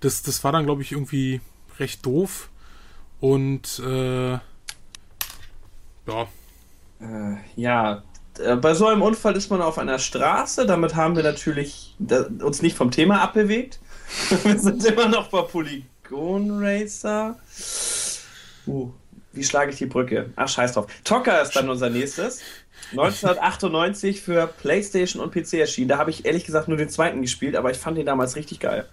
Das, 0.01 0.23
das 0.23 0.45
war 0.45 0.53
dann, 0.53 0.65
glaube 0.65 0.83
ich, 0.83 0.93
irgendwie 0.93 1.41
recht 1.79 2.05
doof. 2.07 2.51
Und 3.21 3.81
äh, 3.85 4.33
ja, 4.33 6.29
Äh, 7.01 7.37
ja, 7.57 8.03
äh, 8.39 8.57
bei 8.57 8.75
so 8.75 8.87
einem 8.87 9.03
Unfall 9.03 9.37
ist 9.37 9.51
man 9.51 9.61
auf 9.61 9.79
einer 9.79 9.99
Straße. 9.99 10.67
Damit 10.67 10.95
haben 10.95 11.17
wir 11.17 11.23
natürlich 11.23 11.97
uns 11.99 12.63
nicht 12.63 12.77
vom 12.77 12.91
Thema 12.91 13.21
abbewegt. 13.21 13.81
wir 14.45 14.59
sind 14.59 14.85
immer 14.85 15.09
noch 15.09 15.29
bei 15.29 15.43
Polygon 15.43 16.65
Racer. 16.65 17.39
Uh, 18.67 18.91
wie 19.33 19.45
schlage 19.45 19.71
ich 19.71 19.79
die 19.79 19.87
Brücke? 19.87 20.31
Ach, 20.37 20.49
scheiß 20.49 20.73
drauf. 20.73 20.87
Tocker 21.05 21.43
ist 21.43 21.55
dann 21.55 21.69
unser 21.69 21.91
nächstes. 21.91 22.41
1998 22.93 24.21
für 24.21 24.47
PlayStation 24.47 25.23
und 25.23 25.33
PC 25.33 25.55
erschienen. 25.55 25.89
Da 25.89 25.99
habe 25.99 26.11
ich 26.11 26.25
ehrlich 26.25 26.45
gesagt 26.45 26.69
nur 26.69 26.77
den 26.77 26.89
zweiten 26.89 27.21
gespielt, 27.23 27.57
aber 27.57 27.71
ich 27.71 27.77
fand 27.79 27.99
ihn 27.99 28.07
damals 28.07 28.37
richtig 28.37 28.61
geil. 28.61 28.87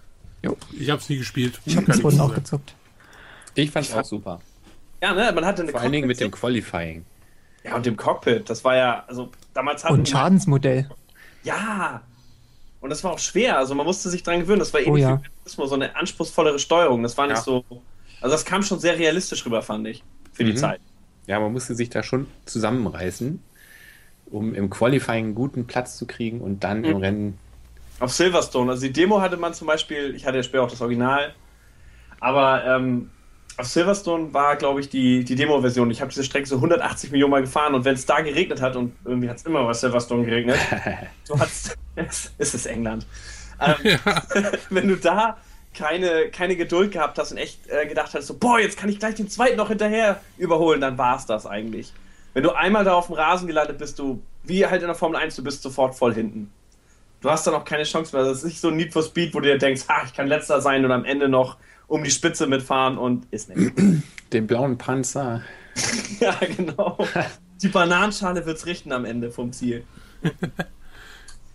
ich 0.78 0.90
habe 0.90 1.00
es 1.00 1.08
nie 1.08 1.18
gespielt. 1.18 1.58
Ich 1.64 1.76
habe 1.76 1.86
das 1.86 2.02
wurden 2.02 2.20
auch 2.20 2.34
gezockt. 2.34 2.74
Ich 3.54 3.70
fand's 3.70 3.92
auch 3.94 4.04
super. 4.04 4.40
Ja, 5.02 5.14
ne, 5.14 5.32
man 5.32 5.44
hatte 5.44 5.62
eine 5.62 5.72
Vor 5.72 5.80
allen 5.80 5.92
Dingen 5.92 6.06
mit 6.08 6.20
dem 6.20 6.30
Qualifying. 6.30 7.04
Ja, 7.64 7.74
und 7.76 7.86
dem 7.86 7.96
Cockpit. 7.96 8.48
Das 8.48 8.64
war 8.64 8.76
ja, 8.76 9.04
also 9.08 9.30
damals 9.54 9.82
hatten 9.84 9.94
Und 9.94 10.08
Schadensmodell. 10.08 10.88
Ja. 11.42 12.02
Und 12.80 12.90
das 12.90 13.02
war 13.02 13.12
auch 13.12 13.18
schwer. 13.18 13.58
Also 13.58 13.74
man 13.74 13.86
musste 13.86 14.08
sich 14.10 14.22
dran 14.22 14.40
gewöhnen. 14.40 14.58
Das 14.60 14.72
war 14.72 14.80
ähnlich 14.80 15.04
Oh 15.04 15.08
ja. 15.08 15.20
wie 15.44 15.50
so 15.68 15.74
eine 15.74 15.96
anspruchsvollere 15.96 16.58
Steuerung. 16.58 17.02
Das 17.02 17.16
war 17.18 17.26
nicht 17.26 17.36
Ja. 17.38 17.42
so. 17.42 17.64
Also 18.20 18.34
das 18.34 18.44
kam 18.44 18.62
schon 18.62 18.78
sehr 18.78 18.98
realistisch 18.98 19.44
rüber, 19.44 19.62
fand 19.62 19.86
ich. 19.88 20.04
Für 20.32 20.44
die 20.44 20.52
Mhm. 20.52 20.56
Zeit. 20.56 20.80
Ja, 21.26 21.40
man 21.40 21.52
musste 21.52 21.74
sich 21.74 21.90
da 21.90 22.02
schon 22.02 22.26
zusammenreißen, 22.44 23.42
um 24.30 24.54
im 24.54 24.70
Qualifying 24.70 25.26
einen 25.26 25.34
guten 25.34 25.66
Platz 25.66 25.96
zu 25.96 26.06
kriegen 26.06 26.40
und 26.40 26.64
dann 26.64 26.84
im 26.84 26.96
Mhm. 26.96 27.02
Rennen. 27.02 27.38
Auf 28.00 28.12
Silverstone. 28.12 28.70
Also 28.70 28.86
die 28.86 28.92
Demo 28.92 29.20
hatte 29.20 29.36
man 29.36 29.54
zum 29.54 29.66
Beispiel, 29.66 30.14
ich 30.14 30.26
hatte 30.26 30.36
ja 30.36 30.42
später 30.42 30.62
auch 30.64 30.70
das 30.70 30.80
Original. 30.80 31.32
Aber 32.20 32.64
ähm, 32.66 33.10
auf 33.56 33.66
Silverstone 33.66 34.34
war, 34.34 34.56
glaube 34.56 34.80
ich, 34.80 34.88
die, 34.90 35.24
die 35.24 35.34
Demo-Version. 35.34 35.90
Ich 35.90 36.00
habe 36.00 36.10
diese 36.10 36.24
Strecke 36.24 36.46
so 36.46 36.56
180 36.56 37.10
Millionen 37.10 37.30
Mal 37.30 37.40
gefahren 37.40 37.74
und 37.74 37.84
wenn 37.84 37.94
es 37.94 38.04
da 38.04 38.20
geregnet 38.20 38.60
hat, 38.60 38.76
und 38.76 38.92
irgendwie 39.04 39.30
hat 39.30 39.36
es 39.36 39.44
immer 39.44 39.64
bei 39.64 39.72
Silverstone 39.72 40.24
geregnet, 40.26 40.58
so 41.24 41.38
hat's, 41.38 41.74
es 41.94 42.32
ist 42.38 42.54
es 42.54 42.66
England. 42.66 43.06
Ähm, 43.58 43.98
wenn 44.68 44.86
du 44.86 44.96
da 44.96 45.38
keine, 45.72 46.28
keine 46.28 46.56
Geduld 46.56 46.92
gehabt 46.92 47.18
hast 47.18 47.32
und 47.32 47.38
echt 47.38 47.60
äh, 47.68 47.86
gedacht 47.86 48.12
hast, 48.12 48.26
so, 48.26 48.36
boah, 48.36 48.60
jetzt 48.60 48.76
kann 48.76 48.90
ich 48.90 48.98
gleich 48.98 49.14
den 49.14 49.30
zweiten 49.30 49.56
noch 49.56 49.68
hinterher 49.68 50.20
überholen, 50.36 50.82
dann 50.82 50.98
war 50.98 51.16
es 51.16 51.24
das 51.24 51.46
eigentlich. 51.46 51.94
Wenn 52.36 52.42
du 52.42 52.50
einmal 52.50 52.84
da 52.84 52.92
auf 52.92 53.06
dem 53.06 53.14
Rasen 53.14 53.46
gelandet 53.46 53.78
bist, 53.78 53.98
du, 53.98 54.22
wie 54.44 54.66
halt 54.66 54.82
in 54.82 54.88
der 54.88 54.94
Formel 54.94 55.18
1, 55.18 55.36
du 55.36 55.42
bist 55.42 55.62
sofort 55.62 55.94
voll 55.94 56.12
hinten. 56.12 56.52
Du 57.22 57.30
hast 57.30 57.46
dann 57.46 57.54
auch 57.54 57.64
keine 57.64 57.84
Chance 57.84 58.14
mehr. 58.14 58.26
Das 58.26 58.36
ist 58.36 58.44
nicht 58.44 58.60
so 58.60 58.68
ein 58.68 58.76
Need 58.76 58.92
for 58.92 59.02
Speed, 59.02 59.32
wo 59.32 59.40
du 59.40 59.48
dir 59.48 59.56
denkst, 59.56 59.88
ha, 59.88 60.02
ich 60.04 60.12
kann 60.12 60.26
letzter 60.26 60.60
sein 60.60 60.84
und 60.84 60.92
am 60.92 61.06
Ende 61.06 61.30
noch 61.30 61.56
um 61.86 62.04
die 62.04 62.10
Spitze 62.10 62.46
mitfahren 62.46 62.98
und 62.98 63.26
ist 63.30 63.48
nicht. 63.48 63.72
Den 64.34 64.46
blauen 64.46 64.76
Panzer. 64.76 65.44
ja, 66.20 66.38
genau. 66.54 66.98
Die 67.62 67.68
Bananenschale 67.68 68.44
wird's 68.44 68.66
richten 68.66 68.92
am 68.92 69.06
Ende 69.06 69.30
vom 69.30 69.52
Ziel. 69.54 69.84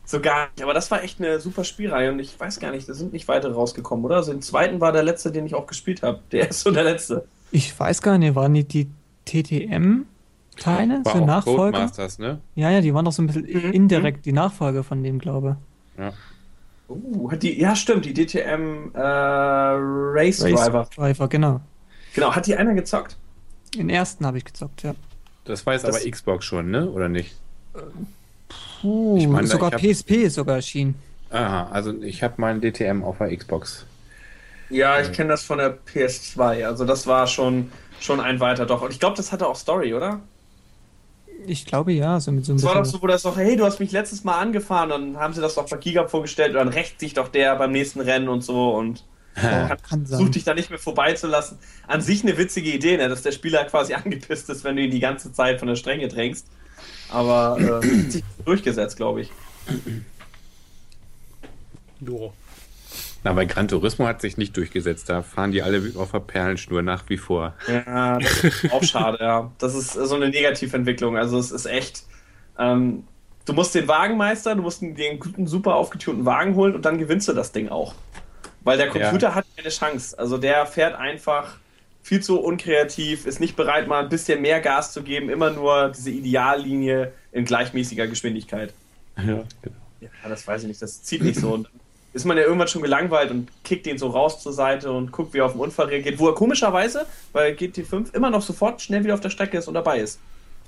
So 0.03 0.19
gar 0.19 0.50
nicht. 0.50 0.64
Aber 0.64 0.74
das 0.74 0.92
war 0.92 1.03
echt 1.03 1.22
eine 1.22 1.40
super 1.40 1.64
Spielreihe 1.64 2.11
und 2.11 2.19
ich 2.19 2.38
weiß 2.38 2.60
gar 2.60 2.72
nicht, 2.72 2.90
da 2.90 2.93
sind 2.93 3.14
nicht 3.14 3.30
weitere 3.30 3.53
rausgekommen, 3.53 4.03
oder? 4.03 4.18
Also 4.18 4.34
den 4.34 4.42
zweiten 4.42 4.82
war 4.82 4.92
der 4.92 5.03
letzte, 5.03 5.32
den 5.32 5.45
ich 5.45 5.56
auch 5.56 5.68
gespielt 5.68 6.01
habe. 6.01 6.19
Der 6.34 6.48
erste 6.48 6.68
und 6.68 6.76
der 6.76 6.84
letzte. 6.84 7.27
Ich 7.51 7.80
weiß 7.80 8.01
gar 8.01 8.18
nicht, 8.18 8.35
waren 8.35 8.53
die, 8.53 8.90
die 9.27 9.69
War 10.63 10.85
So 11.13 11.25
Nachfolger? 11.25 11.71
Codemasters, 11.71 12.19
ne? 12.19 12.39
Ja, 12.55 12.69
ja, 12.69 12.81
die 12.81 12.93
waren 12.93 13.05
doch 13.05 13.11
so 13.11 13.21
ein 13.23 13.27
bisschen 13.27 13.43
Mhm. 13.43 13.71
indirekt 13.73 14.25
die 14.25 14.33
Nachfolger 14.33 14.83
von 14.83 15.03
dem, 15.03 15.17
glaube 15.19 15.57
Ja. 15.97 16.11
Uh, 16.89 17.31
hat 17.31 17.41
die, 17.43 17.57
ja, 17.59 17.75
stimmt, 17.75 18.03
die 18.05 18.13
DTM 18.13 18.91
äh, 18.93 18.99
Race, 18.99 20.43
ich. 20.43 20.55
Driver. 20.55 20.88
Driver, 20.93 21.27
genau. 21.30 21.61
Genau, 22.13 22.35
hat 22.35 22.47
die 22.47 22.55
einer 22.55 22.73
gezockt? 22.73 23.15
Den 23.77 23.89
ersten 23.89 24.25
habe 24.25 24.38
ich 24.38 24.45
gezockt, 24.45 24.83
ja. 24.83 24.93
Das 25.45 25.65
war 25.65 25.73
jetzt 25.73 25.88
Das- 25.88 26.01
aber 26.01 26.11
Xbox 26.11 26.43
schon, 26.45 26.69
ne? 26.69 26.89
Oder 26.89 27.07
nicht? 27.07 27.33
Puh, 28.81 29.17
Ich 29.17 29.27
meine, 29.27 29.47
sogar 29.47 29.69
ich 29.69 29.75
hab- 29.75 29.81
PSP 29.81 30.11
ist 30.23 30.35
sogar 30.35 30.55
erschienen. 30.57 30.95
Aha, 31.30 31.69
also 31.71 31.93
ich 32.01 32.21
habe 32.23 32.33
meinen 32.38 32.59
DTM 32.61 33.03
auf 33.03 33.19
der 33.19 33.35
Xbox. 33.35 33.85
Ja, 34.69 34.99
ich 34.99 35.11
kenne 35.13 35.30
das 35.30 35.43
von 35.43 35.57
der 35.59 35.77
PS2. 35.85 36.65
Also 36.65 36.83
das 36.85 37.07
war 37.07 37.27
schon, 37.27 37.71
schon 37.99 38.19
ein 38.19 38.39
weiter 38.39 38.65
doch. 38.65 38.81
Und 38.81 38.91
ich 38.91 38.99
glaube, 38.99 39.15
das 39.17 39.31
hatte 39.31 39.47
auch 39.47 39.55
Story, 39.55 39.93
oder? 39.93 40.19
Ich 41.47 41.65
glaube 41.65 41.91
ja, 41.93 42.19
so 42.19 42.31
mit 42.31 42.45
so 42.45 42.53
ein 42.53 42.57
Das 42.57 42.65
war 42.65 42.75
doch 42.75 42.85
so, 42.85 43.01
wo 43.01 43.07
das 43.07 43.23
doch, 43.23 43.37
hey, 43.37 43.55
du 43.55 43.65
hast 43.65 43.79
mich 43.79 43.91
letztes 43.91 44.23
Mal 44.23 44.39
angefahren, 44.39 44.89
dann 44.89 45.17
haben 45.17 45.33
sie 45.33 45.41
das 45.41 45.55
doch 45.55 45.67
bei 45.69 45.77
Giga 45.77 46.07
vorgestellt 46.07 46.51
und 46.51 46.57
dann 46.57 46.67
rächt 46.69 46.99
sich 46.99 47.13
doch 47.13 47.27
der 47.27 47.55
beim 47.55 47.71
nächsten 47.71 48.01
Rennen 48.01 48.29
und 48.29 48.43
so 48.43 48.75
und 48.75 49.03
sein. 49.35 49.77
versucht 50.05 50.35
dich 50.35 50.43
da 50.43 50.53
nicht 50.53 50.69
mehr 50.69 50.79
vorbeizulassen. 50.79 51.57
An 51.87 52.01
sich 52.01 52.23
eine 52.23 52.37
witzige 52.37 52.71
Idee, 52.71 52.97
ne, 52.97 53.09
dass 53.09 53.21
der 53.21 53.31
Spieler 53.31 53.63
quasi 53.65 53.93
angepisst 53.95 54.49
ist, 54.49 54.63
wenn 54.63 54.75
du 54.75 54.83
ihn 54.83 54.91
die 54.91 54.99
ganze 54.99 55.31
Zeit 55.33 55.59
von 55.59 55.67
der 55.67 55.75
Strenge 55.75 56.07
drängst. 56.07 56.47
Aber 57.09 57.57
äh, 57.59 57.87
hat 58.05 58.11
sich 58.11 58.23
durchgesetzt, 58.45 58.97
glaube 58.97 59.21
ich. 59.21 59.31
Jo. 61.99 62.33
Na, 63.24 63.33
bei 63.33 63.45
Gran 63.45 63.67
Turismo 63.67 64.08
hat 64.08 64.22
sich 64.22 64.38
nicht 64.38 64.58
durchgesetzt. 64.58 65.09
Da 65.09 65.22
fahren 65.22 65.51
die 65.51 65.61
alle 65.61 65.93
auf 65.95 66.11
der 66.11 66.19
Perlenschnur 66.19 66.82
nach 66.82 67.03
wie 67.08 67.17
vor. 67.17 67.53
Ja, 67.67 68.17
das 68.17 68.43
ist 68.43 68.74
auch 68.74 68.83
schade, 68.83 69.17
ja. 69.22 69.51
Das 69.59 69.75
ist 69.75 69.93
so 69.93 70.16
eine 70.16 70.30
Negativentwicklung. 70.30 71.17
Also 71.17 71.38
es 71.38 71.51
ist 71.51 71.67
echt. 71.67 72.03
Ähm, 72.58 73.03
du 73.45 73.53
musst 73.53 73.75
den 73.75 73.88
Wagen 73.88 74.17
meistern, 74.17 74.58
du 74.58 74.64
musst 74.64 74.82
den 74.82 75.19
guten, 75.19 75.45
super 75.45 75.75
aufgetunten 75.75 76.25
Wagen 76.25 76.56
holen 76.56 76.74
und 76.75 76.83
dann 76.85 76.98
gewinnst 76.98 77.27
du 77.27 77.33
das 77.33 77.51
Ding 77.51 77.69
auch. 77.69 77.93
Weil 78.64 78.77
der 78.77 78.90
Computer 78.90 79.35
hat 79.35 79.45
keine 79.56 79.69
Chance. 79.69 80.17
Also 80.17 80.38
der 80.38 80.66
fährt 80.66 80.95
einfach 80.95 81.58
viel 82.03 82.22
zu 82.22 82.40
unkreativ, 82.40 83.25
ist 83.25 83.40
nicht 83.40 83.56
bereit, 83.56 83.88
mal 83.88 84.03
ein 84.03 84.09
bisschen 84.09 84.41
mehr 84.41 84.59
Gas 84.61 84.93
zu 84.93 85.03
geben, 85.03 85.30
immer 85.30 85.51
nur 85.51 85.90
diese 85.90 86.09
Ideallinie 86.09 87.14
in 87.32 87.45
gleichmäßiger 87.45 88.08
Geschwindigkeit. 88.08 88.74
Ja, 89.17 89.43
genau. 89.61 89.75
Ja, 90.00 90.09
das 90.30 90.48
weiß 90.48 90.64
ich 90.64 90.67
nicht, 90.67 90.82
das 90.82 91.03
zieht 91.03 91.24
nicht 91.24 91.40
so. 91.40 91.53
Und 91.53 91.69
ist 92.14 92.25
man 92.25 92.38
ja 92.38 92.43
irgendwann 92.43 92.67
schon 92.67 92.81
gelangweilt 92.81 93.31
und 93.31 93.49
kickt 93.64 93.85
den 93.85 93.98
so 93.98 94.07
raus 94.07 94.41
zur 94.41 94.53
Seite 94.53 94.91
und 94.91 95.11
guckt, 95.11 95.33
wie 95.33 95.40
er 95.40 95.45
auf 95.45 95.53
den 95.53 95.61
Unfall 95.61 95.88
reagiert, 95.88 96.19
wo 96.19 96.27
er 96.27 96.35
komischerweise 96.35 97.06
bei 97.31 97.51
GT5 97.51 98.14
immer 98.14 98.30
noch 98.30 98.41
sofort 98.41 98.81
schnell 98.81 99.03
wieder 99.03 99.14
auf 99.14 99.22
der 99.22 99.30
Strecke 99.30 99.57
ist 99.57 99.67
und 99.67 99.75
dabei 99.75 99.99
ist. 99.99 100.19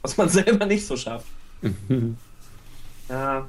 Was 0.02 0.16
man 0.18 0.30
selber 0.30 0.66
nicht 0.66 0.86
so 0.86 0.96
schafft. 0.96 1.28
ja. 3.10 3.48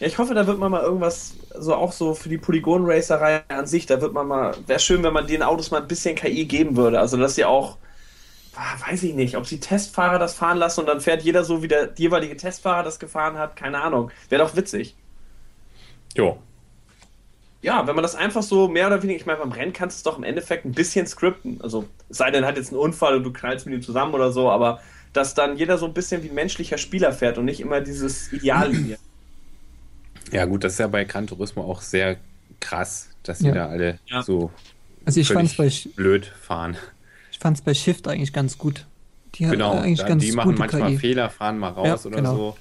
Ja, 0.00 0.06
ich 0.06 0.18
hoffe, 0.18 0.34
da 0.34 0.46
wird 0.46 0.58
man 0.58 0.70
mal 0.70 0.82
irgendwas, 0.82 1.34
so 1.58 1.74
auch 1.74 1.92
so 1.92 2.14
für 2.14 2.28
die 2.28 2.38
Polygon-Racerei 2.38 3.42
an 3.48 3.66
sich, 3.66 3.86
da 3.86 4.00
wird 4.00 4.12
man 4.12 4.28
mal, 4.28 4.54
wäre 4.66 4.78
schön, 4.78 5.02
wenn 5.02 5.12
man 5.12 5.26
den 5.26 5.42
Autos 5.42 5.72
mal 5.72 5.82
ein 5.82 5.88
bisschen 5.88 6.14
KI 6.14 6.44
geben 6.44 6.76
würde. 6.76 7.00
Also, 7.00 7.16
dass 7.16 7.34
sie 7.34 7.44
auch, 7.44 7.78
ah, 8.54 8.88
weiß 8.88 9.02
ich 9.02 9.14
nicht, 9.14 9.36
ob 9.36 9.46
sie 9.46 9.58
Testfahrer 9.58 10.20
das 10.20 10.34
fahren 10.34 10.58
lassen 10.58 10.80
und 10.80 10.86
dann 10.86 11.00
fährt 11.00 11.22
jeder 11.22 11.42
so, 11.42 11.62
wie 11.62 11.68
der 11.68 11.90
jeweilige 11.96 12.36
Testfahrer 12.36 12.84
das 12.84 13.00
gefahren 13.00 13.38
hat, 13.38 13.56
keine 13.56 13.80
Ahnung. 13.82 14.12
Wäre 14.28 14.44
doch 14.44 14.54
witzig. 14.54 14.94
Jo. 16.14 16.38
Ja, 17.62 17.86
wenn 17.86 17.94
man 17.96 18.02
das 18.02 18.14
einfach 18.14 18.42
so 18.42 18.68
mehr 18.68 18.86
oder 18.86 19.02
weniger, 19.02 19.18
ich 19.18 19.26
meine, 19.26 19.38
beim 19.40 19.52
Rennen 19.52 19.72
kannst 19.72 19.96
du 19.96 19.98
es 19.98 20.02
doch 20.04 20.18
im 20.18 20.24
Endeffekt 20.24 20.64
ein 20.64 20.72
bisschen 20.72 21.06
skripten. 21.06 21.60
Also, 21.60 21.86
es 22.08 22.18
sei 22.18 22.30
denn, 22.30 22.44
hat 22.46 22.56
jetzt 22.56 22.70
einen 22.70 22.78
Unfall 22.80 23.16
und 23.16 23.24
du 23.24 23.32
knallst 23.32 23.66
mit 23.66 23.74
ihm 23.74 23.82
zusammen 23.82 24.14
oder 24.14 24.30
so, 24.32 24.50
aber 24.50 24.80
dass 25.12 25.34
dann 25.34 25.56
jeder 25.56 25.78
so 25.78 25.86
ein 25.86 25.94
bisschen 25.94 26.22
wie 26.22 26.28
ein 26.28 26.34
menschlicher 26.34 26.78
Spieler 26.78 27.12
fährt 27.12 27.38
und 27.38 27.46
nicht 27.46 27.60
immer 27.60 27.80
dieses 27.80 28.32
Ideallinie. 28.32 28.98
Ja, 30.30 30.44
gut, 30.44 30.62
das 30.62 30.74
ist 30.74 30.78
ja 30.80 30.88
bei 30.88 31.04
Gran 31.04 31.26
Turismo 31.26 31.62
auch 31.62 31.80
sehr 31.80 32.18
krass, 32.60 33.08
dass 33.22 33.38
die 33.38 33.46
Ja. 33.46 33.54
da 33.54 33.66
alle 33.68 33.98
Ja. 34.06 34.22
so 34.22 34.50
Also 35.06 35.20
ich 35.20 35.28
fand's 35.32 35.56
bei, 35.56 35.72
blöd 35.96 36.26
fahren. 36.26 36.76
ich 37.32 37.38
fand's 37.38 37.62
bei 37.62 37.72
Shift 37.72 38.06
eigentlich 38.08 38.34
ganz 38.34 38.58
gut. 38.58 38.84
Die 39.36 39.44
Genau, 39.44 39.78
eigentlich 39.78 40.00
da, 40.00 40.08
ganz 40.08 40.22
die 40.22 40.32
machen 40.32 40.48
gute 40.50 40.58
manchmal 40.58 40.90
KI. 40.90 40.98
Fehler, 40.98 41.30
fahren 41.30 41.58
mal 41.58 41.70
raus 41.70 42.04
Ja, 42.04 42.08
oder 42.08 42.16
genau. 42.16 42.34
so, 42.36 42.56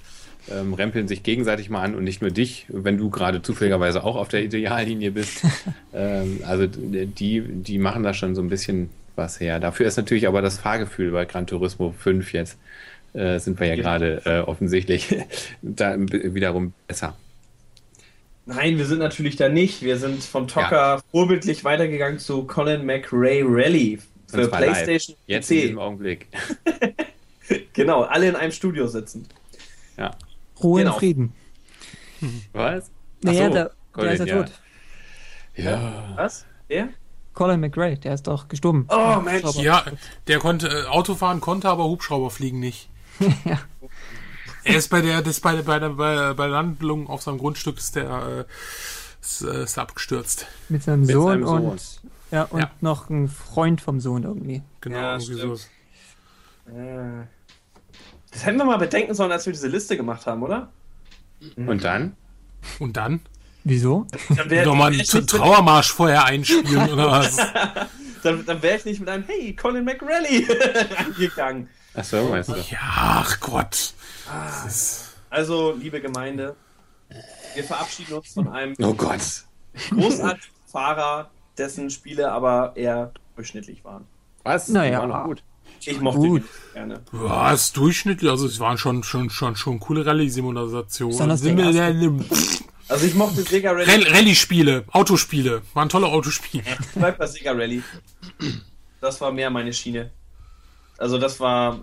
ähm, 0.52 0.74
rempeln 0.74 1.08
sich 1.08 1.24
gegenseitig 1.24 1.70
mal 1.70 1.82
an 1.82 1.96
und 1.96 2.04
nicht 2.04 2.22
nur 2.22 2.32
dich, 2.32 2.66
wenn 2.70 2.98
du 2.98 3.10
gerade 3.10 3.42
zufälligerweise 3.42 4.04
auch 4.04 4.16
auf 4.16 4.28
der 4.28 4.44
Ideallinie 4.44 5.12
bist. 5.12 5.44
ähm, 5.94 6.42
also 6.46 6.68
die, 6.68 7.42
die 7.42 7.78
machen 7.78 8.04
da 8.04 8.14
schon 8.14 8.36
so 8.36 8.42
ein 8.42 8.50
bisschen 8.50 8.90
was 9.16 9.40
her. 9.40 9.60
Dafür 9.60 9.88
ist 9.88 9.98
natürlich 9.98 10.28
aber 10.28 10.42
das 10.42 10.60
Fahrgefühl 10.60 11.12
bei 11.12 11.26
Gran 11.26 11.48
Turismo 11.48 11.94
5 11.98 12.34
jetzt, 12.34 12.58
äh, 13.14 13.40
sind 13.40 13.60
wir 13.60 13.68
ja, 13.68 13.74
Ja. 13.76 13.82
gerade 13.82 14.22
äh, 14.26 14.40
offensichtlich 14.40 15.16
da 15.62 15.96
wiederum 15.98 16.74
besser. 16.88 17.16
Nein, 18.46 18.78
wir 18.78 18.86
sind 18.86 19.00
natürlich 19.00 19.36
da 19.36 19.50
nicht. 19.50 19.82
Wir 19.82 19.98
sind 19.98 20.24
vom 20.24 20.48
Tocker 20.48 21.02
vorbildlich 21.12 21.66
weitergegangen 21.66 22.20
zu 22.20 22.44
Colin 22.46 22.86
McRae 22.86 23.44
Rally 23.44 24.00
für 24.28 24.48
zwar 24.48 24.62
live. 24.62 24.84
PlayStation 24.84 25.18
Jetzt 25.26 25.52
in 25.52 25.58
diesem 25.62 25.76
PC. 25.76 25.82
Augenblick. 25.82 26.28
Genau, 27.74 28.02
alle 28.02 28.28
in 28.28 28.36
einem 28.36 28.52
Studio 28.52 28.88
sitzend. 28.88 29.30
Ja. 29.98 30.12
Ruhe 30.64 30.82
Genau. 30.82 30.94
in 30.94 31.00
Frieden. 31.00 31.34
Was? 32.54 32.92
Naja, 33.22 33.48
so, 33.48 33.54
der, 33.54 33.64
der 33.66 33.72
Colin, 33.94 34.12
ist 34.14 34.20
ja, 34.20 34.26
ja. 34.26 34.44
tot. 34.44 34.52
Ja. 35.56 36.14
Was? 36.16 36.46
Der? 36.70 36.90
Colin 37.34 37.60
McRae, 37.60 37.96
der 37.98 38.14
ist 38.16 38.26
doch 38.28 38.48
gestorben. 38.48 38.88
Oh, 38.90 39.20
Mensch. 39.24 39.56
Ja, 39.58 39.86
der 40.28 40.40
konnte 40.40 40.68
äh, 40.68 40.86
Autofahren 40.88 41.40
konnte, 41.42 41.70
aber 41.70 41.86
Hubschrauber 41.86 42.30
fliegen 42.30 42.60
nicht. 42.60 42.90
Ja. 43.46 43.60
Er 44.64 44.76
ist 44.76 44.90
bei 44.90 45.00
der, 45.02 45.22
das 45.22 45.40
bei 45.40 45.54
der, 45.56 45.64
bei 45.64 45.80
der, 45.80 45.90
bei, 45.92 46.34
bei 46.34 46.46
Landung 46.48 47.08
auf 47.08 47.22
seinem 47.22 47.38
Grundstück 47.38 47.78
ist 47.78 47.96
der, 47.96 48.46
äh, 48.46 48.52
ist, 49.22 49.42
äh, 49.42 49.64
ist 49.64 49.78
abgestürzt. 49.80 50.46
Mit 50.68 50.84
seinem 50.84 51.02
Mit 51.02 51.12
Sohn 51.12 51.26
seinem 51.32 51.46
Sohn. 51.48 51.66
und 51.70 52.02
ja 52.32 52.44
und 52.44 52.60
Ja. 52.60 52.72
noch 52.82 53.10
ein 53.10 53.30
Freund 53.30 53.80
vom 53.80 54.02
Sohn 54.02 54.24
irgendwie. 54.24 54.62
Genau, 54.82 54.98
Ja, 54.98 55.14
irgendwie 55.14 55.38
stimmt. 55.38 55.70
so. 56.66 56.72
Äh, 56.74 57.28
Das 58.32 58.46
hätten 58.46 58.58
wir 58.58 58.66
mal 58.66 58.78
bedenken 58.78 59.14
sollen, 59.14 59.32
als 59.32 59.46
wir 59.46 59.54
diese 59.54 59.68
Liste 59.68 59.96
gemacht 59.98 60.26
haben, 60.26 60.44
oder? 60.44 60.70
Und 61.56 61.84
dann? 61.84 62.16
Und 62.80 62.98
dann? 62.98 63.22
Wieso? 63.64 64.08
Dann 64.36 64.50
wäre 64.50 64.66
Nochmal 64.66 64.88
einen 64.88 64.98
wär 64.98 65.04
ich, 65.04 65.14
nicht 65.14 65.22
mit- 65.22 65.30
Trauermarsch 65.30 65.92
vorher 65.92 66.26
einspielen 66.26 66.90
oder 66.94 67.12
was? 67.12 67.36
dann, 68.24 68.46
dann 68.46 68.62
wär 68.62 68.76
ich 68.76 68.86
nicht 68.86 69.00
mit 69.00 69.10
einem 69.10 69.24
Hey, 69.26 69.54
Colin 69.56 69.84
McRae 69.84 70.46
reingegangen. 70.98 71.70
Ach 71.94 72.04
so, 72.04 72.24
meinst 72.30 72.50
du? 72.50 72.56
Ja, 72.56 72.78
ach 72.82 73.40
Gott. 73.40 73.94
Ist, 74.68 75.16
Also, 75.30 75.74
liebe 75.74 76.00
Gemeinde, 76.02 76.56
wir 77.56 77.64
verabschieden 77.64 78.14
uns 78.16 78.34
von 78.34 78.48
einem 78.50 78.76
Oh 78.82 78.94
Gott. 78.94 79.20
großartigen 79.90 80.54
Fahrer, 80.72 81.30
dessen 81.58 81.90
Spiele 81.90 82.32
aber 82.32 82.74
eher 82.76 83.12
durchschnittlich 83.36 83.84
waren. 83.84 84.06
Was? 84.44 84.68
Naja. 84.70 85.00
War 85.00 85.08
noch 85.08 85.24
gut. 85.26 85.44
Ich 85.86 86.00
mochte 86.02 86.20
Gut. 86.20 86.44
gerne. 86.74 87.02
ja, 87.14 87.52
ist 87.54 87.76
durchschnittlich, 87.78 88.30
also 88.30 88.46
es 88.48 88.60
waren 88.60 88.78
schon, 88.78 89.04
schon, 89.04 89.30
schon, 89.30 89.56
schon 89.56 89.80
coole 89.80 90.06
Rallye-Simulationen. 90.06 91.32
Also 92.90 93.06
ich 93.06 93.16
mochte 93.16 93.42
Sega 93.44 93.72
Rally. 93.72 93.84
Rall- 93.92 94.08
Rallye-Spiele, 94.14 94.86
Autospiele, 94.92 95.62
waren 95.74 95.90
tolle 95.90 96.08
Autospiele. 96.08 96.64
Ich 96.68 96.88
bleib 96.96 97.18
bei 97.18 97.28
Sega 97.28 97.52
Rally. 97.52 97.84
Das 99.02 99.20
war 99.22 99.32
mehr 99.32 99.50
meine 99.50 99.74
Schiene. 99.74 100.12
Also 100.98 101.18
das 101.18 101.40
war. 101.40 101.80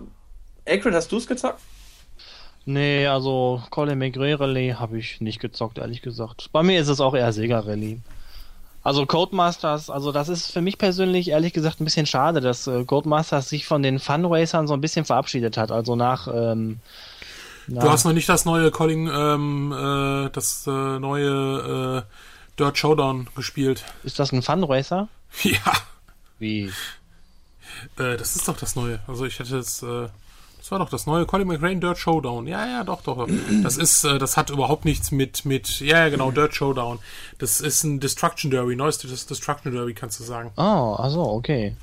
Acrid, 0.65 0.93
hast 0.95 1.11
du 1.11 1.17
es 1.17 1.27
gezockt? 1.27 1.59
Nee, 2.65 3.05
also 3.05 3.61
Colin 3.69 3.99
McRae 3.99 4.33
Rally 4.33 4.75
habe 4.77 4.97
ich 4.97 5.21
nicht 5.21 5.39
gezockt, 5.39 5.77
ehrlich 5.77 6.01
gesagt. 6.01 6.49
Bei 6.51 6.63
mir 6.63 6.81
ist 6.81 6.87
es 6.87 6.99
auch 6.99 7.13
eher 7.13 7.31
Sega 7.31 7.59
Rally. 7.59 7.99
Also 8.85 9.07
Codemasters, 9.07 9.89
also 9.89 10.11
das 10.11 10.29
ist 10.29 10.51
für 10.51 10.61
mich 10.61 10.77
persönlich 10.77 11.29
ehrlich 11.29 11.53
gesagt 11.53 11.81
ein 11.81 11.85
bisschen 11.85 12.05
schade, 12.05 12.39
dass 12.39 12.67
äh, 12.67 12.85
Codemasters 12.85 13.49
sich 13.49 13.65
von 13.65 13.81
den 13.81 13.97
Funracern 13.97 14.67
so 14.67 14.75
ein 14.75 14.79
bisschen 14.81 15.05
verabschiedet 15.05 15.57
hat. 15.57 15.71
Also 15.71 15.95
nach, 15.95 16.27
ähm, 16.27 16.77
Du 17.67 17.73
nach 17.73 17.89
hast 17.89 18.05
noch 18.05 18.13
nicht 18.13 18.29
das 18.29 18.45
neue 18.45 18.69
Calling, 18.69 19.07
ähm, 19.11 19.71
äh, 19.71 20.29
das 20.29 20.67
äh, 20.67 20.99
neue 20.99 22.05
äh, 22.05 22.59
Dirt 22.59 22.77
Showdown 22.77 23.27
gespielt. 23.35 23.83
ist 24.03 24.19
das 24.19 24.31
ein 24.31 24.43
Funracer? 24.43 25.07
Ja, 25.43 25.73
Wie? 26.37 26.71
äh, 27.97 28.17
das 28.17 28.35
ist 28.35 28.47
doch 28.47 28.55
das 28.55 28.75
neue. 28.75 28.99
Also 29.07 29.25
ich 29.25 29.39
hätte 29.39 29.57
es, 29.57 29.81
äh, 29.81 30.09
das 30.65 30.71
war 30.71 30.79
doch 30.79 30.89
das 30.89 31.05
neue 31.05 31.27
Colin 31.27 31.47
McRae 31.47 31.75
Dirt 31.75 31.99
Showdown. 31.99 32.47
Ja, 32.47 32.65
ja, 32.65 32.83
doch, 32.83 33.03
doch. 33.03 33.27
Das 33.61 33.77
ist, 33.77 34.03
äh, 34.03 34.17
das 34.17 34.35
hat 34.35 34.49
überhaupt 34.49 34.83
nichts 34.83 35.11
mit, 35.11 35.45
mit, 35.45 35.79
ja, 35.79 35.99
ja, 35.99 36.09
genau, 36.09 36.31
Dirt 36.31 36.55
Showdown. 36.55 36.97
Das 37.37 37.61
ist 37.61 37.83
ein 37.83 37.99
Destruction 37.99 38.49
Derby, 38.49 38.75
neues 38.75 38.97
Destruction 38.97 39.71
Derby, 39.71 39.93
kannst 39.93 40.19
du 40.19 40.23
sagen. 40.23 40.49
Oh, 40.57 40.95
also 40.97 41.21
okay. 41.21 41.75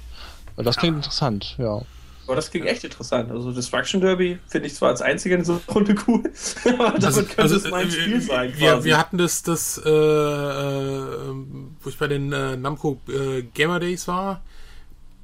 Das 0.57 0.79
klingt 0.79 0.97
interessant, 0.97 1.55
ja. 1.59 1.83
Aber 2.27 2.35
das 2.35 2.51
klingt 2.51 2.67
echt 2.67 2.83
interessant. 2.83 3.31
Also 3.31 3.53
Destruction 3.53 4.01
Derby 4.01 4.41
finde 4.49 4.67
ich 4.67 4.75
zwar 4.75 4.89
als 4.89 5.01
einziger 5.01 5.37
in 5.37 5.45
so 5.45 5.53
einer 5.53 5.63
Runde 5.73 5.95
cool, 6.09 6.25
aber 6.65 6.99
damit 6.99 7.37
könnte 7.37 7.55
es 7.55 7.71
mein 7.71 7.87
äh, 7.87 7.91
Spiel 7.93 8.21
sein. 8.21 8.53
Wir, 8.57 8.73
quasi. 8.73 8.85
wir 8.89 8.99
hatten 8.99 9.17
das, 9.17 9.45
das 9.45 9.79
äh, 9.79 9.89
äh, 9.89 11.35
wo 11.83 11.89
ich 11.89 11.99
bei 11.99 12.09
den 12.09 12.33
äh, 12.33 12.57
Namco 12.57 13.01
äh, 13.09 13.43
Gamer 13.43 13.79
Days 13.79 14.09
war, 14.09 14.43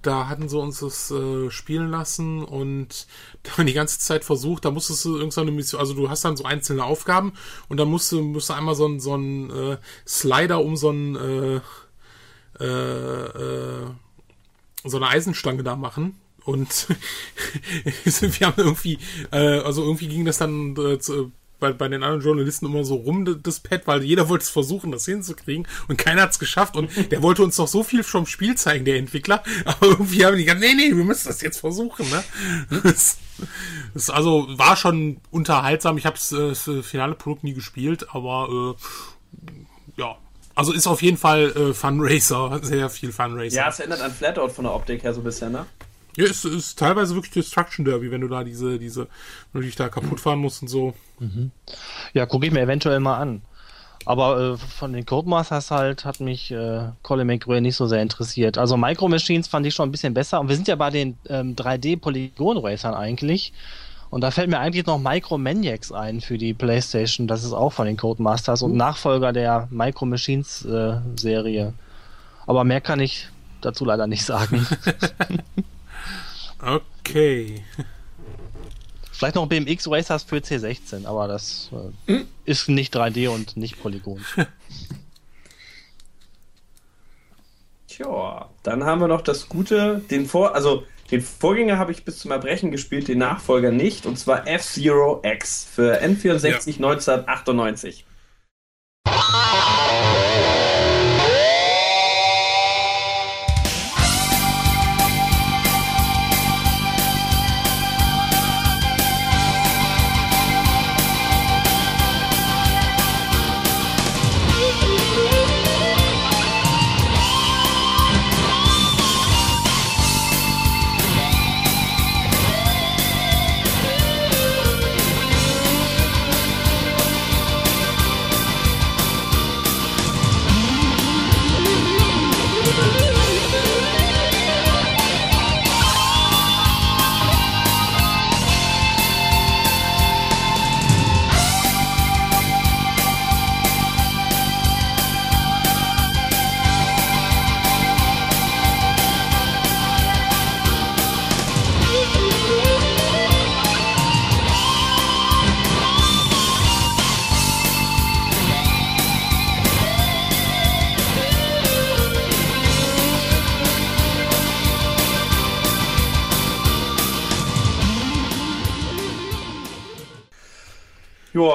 da 0.09 0.29
hatten 0.29 0.49
sie 0.49 0.59
uns 0.59 0.81
das 0.81 1.11
äh, 1.11 1.51
spielen 1.51 1.91
lassen 1.91 2.43
und 2.43 3.07
da 3.43 3.59
haben 3.59 3.67
die 3.67 3.75
ganze 3.75 3.99
Zeit 3.99 4.25
versucht, 4.25 4.65
da 4.65 4.71
musstest 4.71 5.05
du 5.05 5.17
irgendeine 5.17 5.51
Mission, 5.51 5.81
also 5.81 5.93
du 5.93 6.09
hast 6.09 6.25
dann 6.25 6.37
so 6.37 6.45
einzelne 6.45 6.85
Aufgaben 6.85 7.35
und 7.69 7.77
dann 7.77 7.89
musst 7.89 8.11
du, 8.11 8.23
musst 8.23 8.49
du 8.49 8.55
einmal 8.55 8.75
so 8.75 8.87
einen 8.87 9.01
so 9.01 9.17
äh, 9.17 9.77
Slider 10.07 10.65
um 10.65 10.77
so 10.77 10.89
einen 10.89 11.17
äh, 11.17 11.61
äh, 12.59 12.65
äh, 12.65 13.87
so 14.85 14.97
eine 14.97 15.09
Eisenstange 15.09 15.63
da 15.63 15.77
machen. 15.77 16.19
Und 16.45 16.89
wir 18.05 18.47
haben 18.47 18.55
irgendwie, 18.57 18.99
äh, 19.31 19.59
also 19.61 19.83
irgendwie 19.83 20.09
ging 20.09 20.25
das 20.25 20.39
dann 20.39 20.75
äh, 20.77 20.99
zu, 20.99 21.33
bei, 21.59 21.73
bei 21.73 21.89
den 21.89 22.03
anderen 22.03 22.23
Journalisten 22.23 22.67
immer 22.67 22.85
so 22.85 22.97
rum, 22.97 23.41
das 23.43 23.61
Pad, 23.61 23.87
weil 23.87 24.03
jeder 24.03 24.29
wollte 24.29 24.45
es 24.45 24.51
versuchen, 24.51 24.93
das 24.93 25.05
hinzukriegen 25.05 25.67
und 25.89 25.97
keiner 25.99 26.23
hat 26.23 26.31
es 26.31 26.39
geschafft 26.39 26.77
und 26.77 26.91
der 27.11 27.23
wollte 27.23 27.43
uns 27.43 27.57
doch 27.57 27.69
so 27.69 27.83
viel 27.83 28.03
vom 28.03 28.27
Spiel 28.27 28.57
zeigen, 28.57 28.85
der 28.85 28.97
Entwickler, 28.97 29.43
aber 29.65 29.87
irgendwie 29.87 30.25
haben 30.25 30.37
die 30.37 30.45
gesagt, 30.45 30.61
nee, 30.61 30.75
nee, 30.75 30.97
wir 30.97 31.05
müssen 31.05 31.29
das 31.29 31.41
jetzt 31.41 31.61
versuchen, 31.61 32.09
ne? 32.11 32.23
Das, 32.89 33.19
das 33.95 34.11
also 34.11 34.47
war 34.51 34.77
schon 34.77 35.21
unterhaltsam, 35.31 35.99
ich 35.99 36.07
habe 36.07 36.17
äh, 36.17 36.49
das 36.49 36.67
äh, 36.67 36.83
finale 36.83 37.15
Produkt 37.15 37.45
nie 37.45 37.55
gespielt, 37.55 38.07
aber 38.13 38.77
äh, 38.77 40.01
ja, 40.01 40.17
also 40.55 40.73
ist 40.73 40.87
auf 40.87 41.03
jeden 41.03 41.17
Fall 41.17 41.53
äh, 41.53 41.75
Funracer, 41.75 42.61
sehr 42.63 42.91
viel 42.91 43.13
Funracer. 43.13 43.57
ja, 43.57 43.69
es 43.69 43.79
erinnert 43.79 44.01
an 44.01 44.13
Flatout 44.13 44.49
von 44.49 44.65
der 44.65 44.75
Optik 44.75 45.05
her 45.05 45.15
so 45.15 45.21
ein 45.21 45.25
bisschen, 45.25 45.53
ne? 45.53 45.67
Ja, 46.19 46.25
es 46.25 46.45
ist 46.45 46.81
teilweise 46.81 47.15
wirklich 47.15 47.33
Destruction 47.33 47.85
Derby, 47.85 48.11
wenn 48.11 48.23
du 48.23 48.27
da 48.27 48.43
diese, 48.43 48.81
diese, 48.81 49.07
wenn 49.53 49.61
du 49.61 49.67
dich 49.69 49.77
da 49.77 49.89
kaputt 49.89 50.19
fahren 50.19 50.41
musst 50.41 50.63
und 50.63 50.69
so. 50.69 50.95
Ja, 52.13 52.27
gucke 52.27 52.45
ich 52.45 52.53
mir 52.53 52.61
eventuell 52.61 52.99
mal 52.99 53.19
an. 53.19 53.43
Aber 54.05 54.41
äh, 54.41 54.57
von 54.57 54.93
den 54.93 55.07
Codemasters 55.07 55.71
halt 55.71 56.05
hat 56.05 56.19
mich 56.19 56.51
äh, 56.51 56.89
Colin 57.03 57.29
McRae 57.29 57.61
nicht 57.61 57.77
so 57.77 57.87
sehr 57.87 58.03
interessiert. 58.03 58.59
Also 58.59 58.77
Micro 58.77 59.07
Machines 59.07 59.47
fand 59.47 59.65
ich 59.67 59.75
schon 59.75 59.91
ein 59.91 59.93
bisschen 59.93 60.13
besser. 60.13 60.41
Und 60.41 60.49
wir 60.49 60.57
sind 60.57 60.67
ja 60.67 60.75
bei 60.75 60.91
den 60.91 61.17
ähm, 61.29 61.55
3D-Polygon-Racern 61.55 62.95
eigentlich. 62.95 63.53
Und 64.11 64.23
da 64.23 64.33
fällt 64.33 64.51
mir 64.51 64.59
eigentlich 64.59 64.87
noch 64.87 64.99
Micro 64.99 65.39
Maniacs 65.39 65.93
ein 65.93 66.21
für 66.21 66.37
die 66.37 66.53
PlayStation. 66.53 67.29
Das 67.29 67.45
ist 67.45 67.53
auch 67.53 67.73
von 67.73 67.87
den 67.87 67.97
Codemasters 67.97 68.63
und 68.63 68.75
Nachfolger 68.75 69.33
der 69.33 69.69
Micro 69.71 70.05
Machines 70.05 70.65
äh, 70.65 70.97
Serie. 71.15 71.75
Aber 72.49 72.65
mehr 72.65 72.81
kann 72.81 72.99
ich 72.99 73.29
dazu 73.61 73.85
leider 73.85 74.09
nicht 74.09 74.25
sagen. 74.25 74.67
Okay. 76.61 77.63
Vielleicht 79.13 79.35
noch 79.35 79.47
BMX 79.49 79.89
Racers 79.91 80.23
für 80.23 80.37
C16, 80.37 81.07
aber 81.07 81.27
das 81.27 81.71
äh, 82.07 82.25
ist 82.45 82.69
nicht 82.69 82.95
3D 82.95 83.29
und 83.29 83.57
nicht 83.57 83.81
Polygon. 83.83 84.25
Tja, 87.89 88.49
dann 88.63 88.85
haben 88.85 89.01
wir 89.01 89.09
noch 89.09 89.23
das 89.23 89.49
Gute, 89.49 90.03
den 90.11 90.27
Vor, 90.27 90.55
also 90.55 90.85
den 91.11 91.21
Vorgänger 91.21 91.79
habe 91.79 91.91
ich 91.91 92.05
bis 92.05 92.19
zum 92.19 92.31
Erbrechen 92.31 92.71
gespielt, 92.71 93.09
den 93.09 93.19
Nachfolger 93.19 93.73
nicht, 93.73 94.07
und 94.07 94.19
zwar 94.19 94.47
F-Zero 94.47 95.21
X 95.25 95.65
für 95.65 96.01
N64 96.01 96.77
1998. 96.77 98.05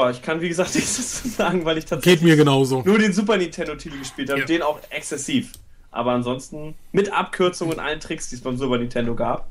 Ja, 0.06 0.12
ich 0.12 0.22
kann 0.22 0.42
wie 0.42 0.50
gesagt 0.50 0.76
nichts 0.76 0.98
dazu 0.98 1.28
sagen, 1.30 1.66
weil 1.66 1.78
ich 1.78 1.86
tatsächlich 1.86 2.20
Geht 2.22 2.28
mir 2.30 2.36
genauso. 2.36 2.82
nur 2.86 2.98
den 3.00 3.14
Super 3.14 3.38
Nintendo-Titel 3.38 4.00
gespielt 4.00 4.30
habe, 4.30 4.42
Ja. 4.42 4.46
den 4.46 4.62
auch 4.62 4.80
exzessiv. 4.90 5.52
Aber 5.92 6.12
ansonsten 6.12 6.76
mit 6.92 7.14
Abkürzungen 7.14 7.76
und 7.76 7.80
allen 7.80 8.00
Tricks, 8.00 8.30
die 8.30 8.36
es 8.36 8.42
beim 8.42 8.58
Super 8.58 8.78
Nintendo 8.80 9.14
gab. 9.16 9.50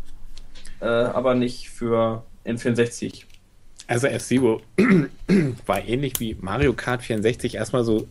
Äh, 0.80 0.86
aber 0.86 1.34
nicht 1.34 1.70
für 1.70 2.24
N64. 2.44 3.24
Also 3.86 4.06
F-Zero 4.08 4.60
war 5.66 5.84
ähnlich 5.86 6.14
wie 6.18 6.36
Mario 6.40 6.72
Kart 6.72 7.02
64 7.02 7.54
erstmal 7.54 7.84
so 7.84 8.06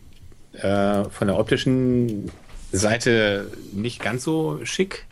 äh, 0.53 1.03
von 1.09 1.27
der 1.27 1.37
optischen 1.37 2.31
Seite 2.71 3.51
nicht 3.73 4.01
ganz 4.01 4.23
so 4.23 4.59
schick, 4.63 5.05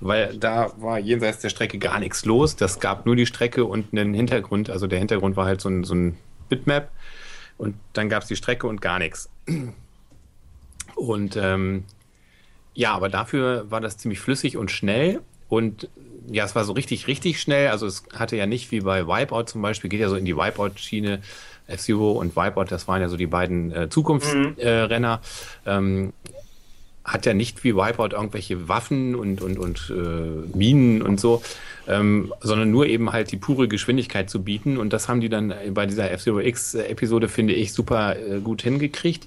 weil 0.00 0.36
da 0.36 0.72
war 0.78 0.98
jenseits 0.98 1.38
der 1.40 1.48
Strecke 1.48 1.78
gar 1.78 1.98
nichts 2.00 2.24
los. 2.26 2.56
Das 2.56 2.80
gab 2.80 3.06
nur 3.06 3.16
die 3.16 3.26
Strecke 3.26 3.64
und 3.64 3.86
einen 3.92 4.12
Hintergrund. 4.12 4.68
Also 4.68 4.86
der 4.86 4.98
Hintergrund 4.98 5.36
war 5.36 5.46
halt 5.46 5.60
so 5.62 5.68
ein, 5.70 5.84
so 5.84 5.94
ein 5.94 6.18
Bitmap 6.48 6.90
und 7.58 7.76
dann 7.92 8.08
gab 8.08 8.22
es 8.22 8.28
die 8.28 8.36
Strecke 8.36 8.66
und 8.66 8.80
gar 8.80 8.98
nichts. 8.98 9.28
Und 10.96 11.36
ähm, 11.36 11.84
ja, 12.74 12.94
aber 12.94 13.08
dafür 13.08 13.70
war 13.70 13.80
das 13.80 13.96
ziemlich 13.96 14.20
flüssig 14.20 14.56
und 14.56 14.70
schnell 14.70 15.20
und 15.48 15.88
ja, 16.30 16.44
es 16.44 16.54
war 16.54 16.64
so 16.64 16.72
richtig, 16.72 17.06
richtig 17.06 17.40
schnell. 17.40 17.68
Also 17.68 17.86
es 17.86 18.04
hatte 18.14 18.36
ja 18.36 18.46
nicht 18.46 18.70
wie 18.70 18.80
bei 18.80 19.06
Wipeout 19.06 19.44
zum 19.44 19.62
Beispiel, 19.62 19.90
geht 19.90 20.00
ja 20.00 20.08
so 20.08 20.16
in 20.16 20.24
die 20.24 20.36
Wipeout-Schiene. 20.36 21.20
F-Zero 21.66 22.12
und 22.12 22.36
Wipeout, 22.36 22.66
das 22.68 22.88
waren 22.88 23.00
ja 23.00 23.08
so 23.08 23.16
die 23.16 23.26
beiden 23.26 23.72
äh, 23.72 23.88
Zukunftsrenner. 23.88 24.58
Äh, 24.58 24.82
Renner. 24.82 25.20
ähm, 25.64 26.12
hat 27.04 27.26
ja 27.26 27.34
nicht 27.34 27.64
wie 27.64 27.76
Wipeout 27.76 28.14
irgendwelche 28.14 28.68
Waffen 28.68 29.14
und, 29.14 29.42
und, 29.42 29.58
und 29.58 29.92
äh, 29.94 30.56
Minen 30.56 31.02
und 31.02 31.20
so, 31.20 31.42
ähm, 31.86 32.32
sondern 32.40 32.70
nur 32.70 32.86
eben 32.86 33.12
halt 33.12 33.30
die 33.30 33.36
pure 33.36 33.68
Geschwindigkeit 33.68 34.30
zu 34.30 34.42
bieten. 34.42 34.78
Und 34.78 34.92
das 34.92 35.08
haben 35.08 35.20
die 35.20 35.28
dann 35.28 35.52
bei 35.72 35.84
dieser 35.86 36.10
F-Zero 36.10 36.40
X-Episode, 36.40 37.28
finde 37.28 37.52
ich, 37.52 37.72
super 37.72 38.16
äh, 38.16 38.40
gut 38.40 38.62
hingekriegt. 38.62 39.26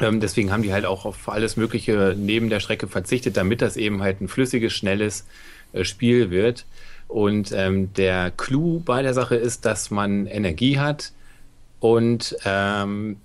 Ähm, 0.00 0.20
deswegen 0.20 0.52
haben 0.52 0.62
die 0.62 0.72
halt 0.72 0.86
auch 0.86 1.04
auf 1.04 1.28
alles 1.28 1.56
Mögliche 1.56 2.16
neben 2.18 2.50
der 2.50 2.60
Strecke 2.60 2.88
verzichtet, 2.88 3.36
damit 3.36 3.62
das 3.62 3.76
eben 3.76 4.02
halt 4.02 4.20
ein 4.20 4.28
flüssiges, 4.28 4.72
schnelles 4.72 5.24
äh, 5.72 5.84
Spiel 5.84 6.30
wird. 6.30 6.66
Und 7.08 7.52
ähm, 7.52 7.94
der 7.94 8.32
Clou 8.32 8.80
bei 8.84 9.02
der 9.02 9.14
Sache 9.14 9.36
ist, 9.36 9.64
dass 9.64 9.92
man 9.92 10.26
Energie 10.26 10.78
hat 10.78 11.12
und 11.78 12.36
ähm, 12.44 13.18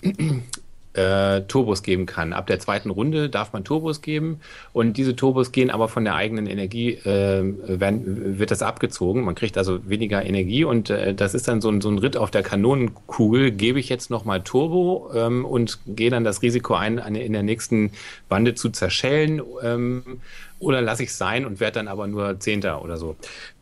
äh, 0.94 1.42
Turbos 1.42 1.84
geben 1.84 2.06
kann. 2.06 2.34
Ab 2.34 2.48
der 2.48 2.60
zweiten 2.60 2.90
Runde 2.90 3.30
darf 3.30 3.54
man 3.54 3.64
Turbos 3.64 4.02
geben 4.02 4.42
und 4.74 4.98
diese 4.98 5.16
Turbos 5.16 5.52
gehen 5.52 5.70
aber 5.70 5.88
von 5.88 6.04
der 6.04 6.16
eigenen 6.16 6.48
Energie, 6.48 6.94
äh, 6.94 7.44
werden, 7.80 8.40
wird 8.40 8.52
das 8.52 8.62
abgezogen. 8.62 9.24
Man 9.24 9.36
kriegt 9.36 9.58
also 9.58 9.88
weniger 9.90 10.26
Energie 10.26 10.64
und 10.64 10.90
äh, 10.90 11.14
das 11.14 11.34
ist 11.34 11.48
dann 11.48 11.62
so 11.62 11.70
ein, 11.70 11.82
so 11.82 11.90
ein 11.90 11.98
Ritt 11.98 12.18
auf 12.18 12.32
der 12.32 12.44
Kanonenkugel. 12.44 13.52
Gebe 13.52 13.80
ich 13.80 13.90
jetzt 13.90 14.10
nochmal 14.10 14.42
Turbo 14.42 15.12
ähm, 15.14 15.46
und 15.46 15.80
gehe 15.88 16.10
dann 16.10 16.24
das 16.24 16.42
Risiko 16.42 16.74
ein, 16.76 17.00
eine, 17.00 17.24
in 17.24 17.34
der 17.34 17.44
nächsten 17.44 17.92
Bande 18.28 18.56
zu 18.56 18.70
zerschellen 18.70 19.42
ähm, 19.64 20.22
oder 20.60 20.82
lasse 20.82 21.04
ich 21.04 21.10
es 21.10 21.18
sein 21.18 21.46
und 21.46 21.60
werde 21.60 21.76
dann 21.76 21.88
aber 21.88 22.08
nur 22.08 22.40
Zehnter 22.40 22.84
oder 22.84 22.98
so. 22.98 23.16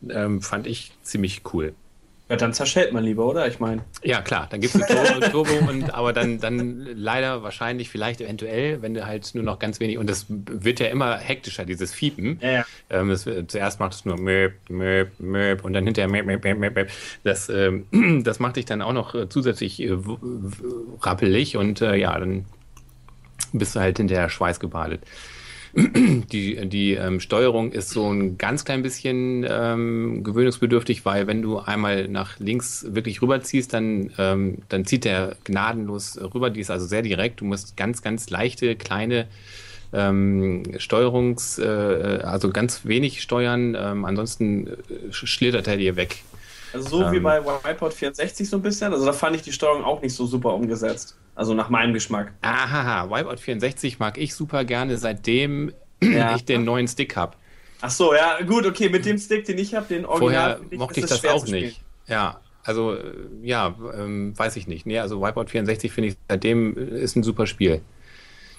Ähm, 0.08 0.42
fand 0.42 0.66
ich 0.66 0.92
ziemlich 1.02 1.42
cool. 1.52 1.74
Ja, 2.30 2.36
dann 2.36 2.54
zerschellt 2.54 2.92
man 2.92 3.02
lieber, 3.02 3.26
oder? 3.26 3.48
Ich 3.48 3.58
meine. 3.58 3.82
Ja, 4.04 4.22
klar, 4.22 4.46
dann 4.48 4.60
gibst 4.60 4.76
du 4.76 4.80
Turbo, 4.80 5.28
Turbo 5.30 5.68
und 5.68 5.92
aber 5.92 6.12
dann, 6.12 6.38
dann 6.38 6.86
leider 6.94 7.42
wahrscheinlich, 7.42 7.90
vielleicht 7.90 8.20
eventuell, 8.20 8.82
wenn 8.82 8.94
du 8.94 9.04
halt 9.04 9.34
nur 9.34 9.42
noch 9.42 9.58
ganz 9.58 9.80
wenig, 9.80 9.98
und 9.98 10.08
das 10.08 10.26
wird 10.28 10.78
ja 10.78 10.86
immer 10.86 11.18
hektischer, 11.18 11.64
dieses 11.64 11.92
Fiepen. 11.92 12.38
Ja, 12.40 12.50
ja. 12.50 12.64
Ähm, 12.88 13.08
das, 13.08 13.28
zuerst 13.48 13.80
macht 13.80 13.94
es 13.94 14.04
nur 14.04 14.16
Möp, 14.16 14.52
Möp, 14.68 15.08
Möp 15.18 15.64
und 15.64 15.72
dann 15.72 15.84
hinterher 15.84 16.08
Möp, 16.08 16.24
Möp, 16.24 16.44
Möp, 16.44 16.76
Möp. 16.76 16.90
Das, 17.24 17.48
ähm, 17.48 18.22
das 18.24 18.38
macht 18.38 18.54
dich 18.54 18.64
dann 18.64 18.80
auch 18.80 18.92
noch 18.92 19.16
äh, 19.16 19.28
zusätzlich 19.28 19.82
äh, 19.82 19.98
rappelig 21.02 21.56
und 21.56 21.80
äh, 21.80 21.96
ja, 21.96 22.16
dann 22.16 22.44
bist 23.52 23.74
du 23.74 23.80
halt 23.80 23.96
hinterher 23.96 24.28
schweißgebadet. 24.28 25.00
Die, 25.72 26.66
die 26.68 26.94
ähm, 26.94 27.20
Steuerung 27.20 27.70
ist 27.70 27.90
so 27.90 28.12
ein 28.12 28.38
ganz 28.38 28.64
klein 28.64 28.82
bisschen 28.82 29.46
ähm, 29.48 30.24
gewöhnungsbedürftig, 30.24 31.04
weil 31.04 31.26
wenn 31.28 31.42
du 31.42 31.58
einmal 31.58 32.08
nach 32.08 32.40
links 32.40 32.86
wirklich 32.90 33.22
rüberziehst, 33.22 33.72
dann, 33.72 34.10
ähm, 34.18 34.58
dann 34.68 34.84
zieht 34.84 35.04
der 35.04 35.36
gnadenlos 35.44 36.18
rüber. 36.34 36.50
Die 36.50 36.60
ist 36.60 36.70
also 36.70 36.86
sehr 36.86 37.02
direkt. 37.02 37.40
Du 37.40 37.44
musst 37.44 37.76
ganz, 37.76 38.02
ganz 38.02 38.30
leichte, 38.30 38.74
kleine 38.74 39.28
ähm, 39.92 40.64
Steuerungs, 40.78 41.58
äh, 41.58 42.20
also 42.22 42.50
ganz 42.50 42.84
wenig 42.84 43.22
steuern. 43.22 43.76
Ähm, 43.78 44.04
ansonsten 44.04 44.66
äh, 44.66 44.72
sch- 45.10 45.26
schlittert 45.26 45.68
er 45.68 45.76
dir 45.76 45.94
weg. 45.96 46.22
Also 46.72 46.88
so 46.88 47.12
wie 47.12 47.16
Ähm. 47.16 47.22
bei 47.22 47.44
Wipeout 47.44 47.90
64 47.90 48.48
so 48.48 48.56
ein 48.56 48.62
bisschen. 48.62 48.92
Also 48.92 49.04
da 49.06 49.12
fand 49.12 49.36
ich 49.36 49.42
die 49.42 49.52
Steuerung 49.52 49.84
auch 49.84 50.02
nicht 50.02 50.14
so 50.14 50.26
super 50.26 50.54
umgesetzt. 50.54 51.16
Also 51.34 51.54
nach 51.54 51.70
meinem 51.70 51.94
Geschmack. 51.94 52.32
Ahaha, 52.42 53.08
Wipeout 53.10 53.38
64 53.38 53.98
mag 53.98 54.18
ich 54.18 54.34
super 54.34 54.64
gerne, 54.64 54.96
seitdem 54.98 55.72
Ja. 56.02 56.34
ich 56.36 56.44
den 56.44 56.64
neuen 56.64 56.86
Stick 56.88 57.16
habe. 57.16 57.36
Ach 57.82 57.90
so, 57.90 58.14
ja, 58.14 58.40
gut, 58.42 58.66
okay, 58.66 58.88
mit 58.90 59.06
dem 59.06 59.18
Stick, 59.18 59.46
den 59.46 59.56
ich 59.58 59.74
habe, 59.74 59.86
den 59.86 60.04
Original, 60.04 60.18
Vorher 60.18 60.56
finde 60.58 60.76
mochte 60.76 61.00
ich 61.00 61.06
das 61.06 61.24
auch 61.24 61.46
nicht. 61.46 61.80
Ja, 62.06 62.40
also 62.62 62.96
ja, 63.42 63.74
ähm, 63.94 64.38
weiß 64.38 64.56
ich 64.56 64.66
nicht. 64.66 64.84
Nee, 64.84 64.98
also 64.98 65.22
Wipeout 65.22 65.46
64 65.46 65.90
finde 65.90 66.08
ich 66.10 66.16
seitdem 66.28 66.76
äh, 66.76 67.00
ist 67.00 67.16
ein 67.16 67.22
super 67.22 67.46
Spiel. 67.46 67.80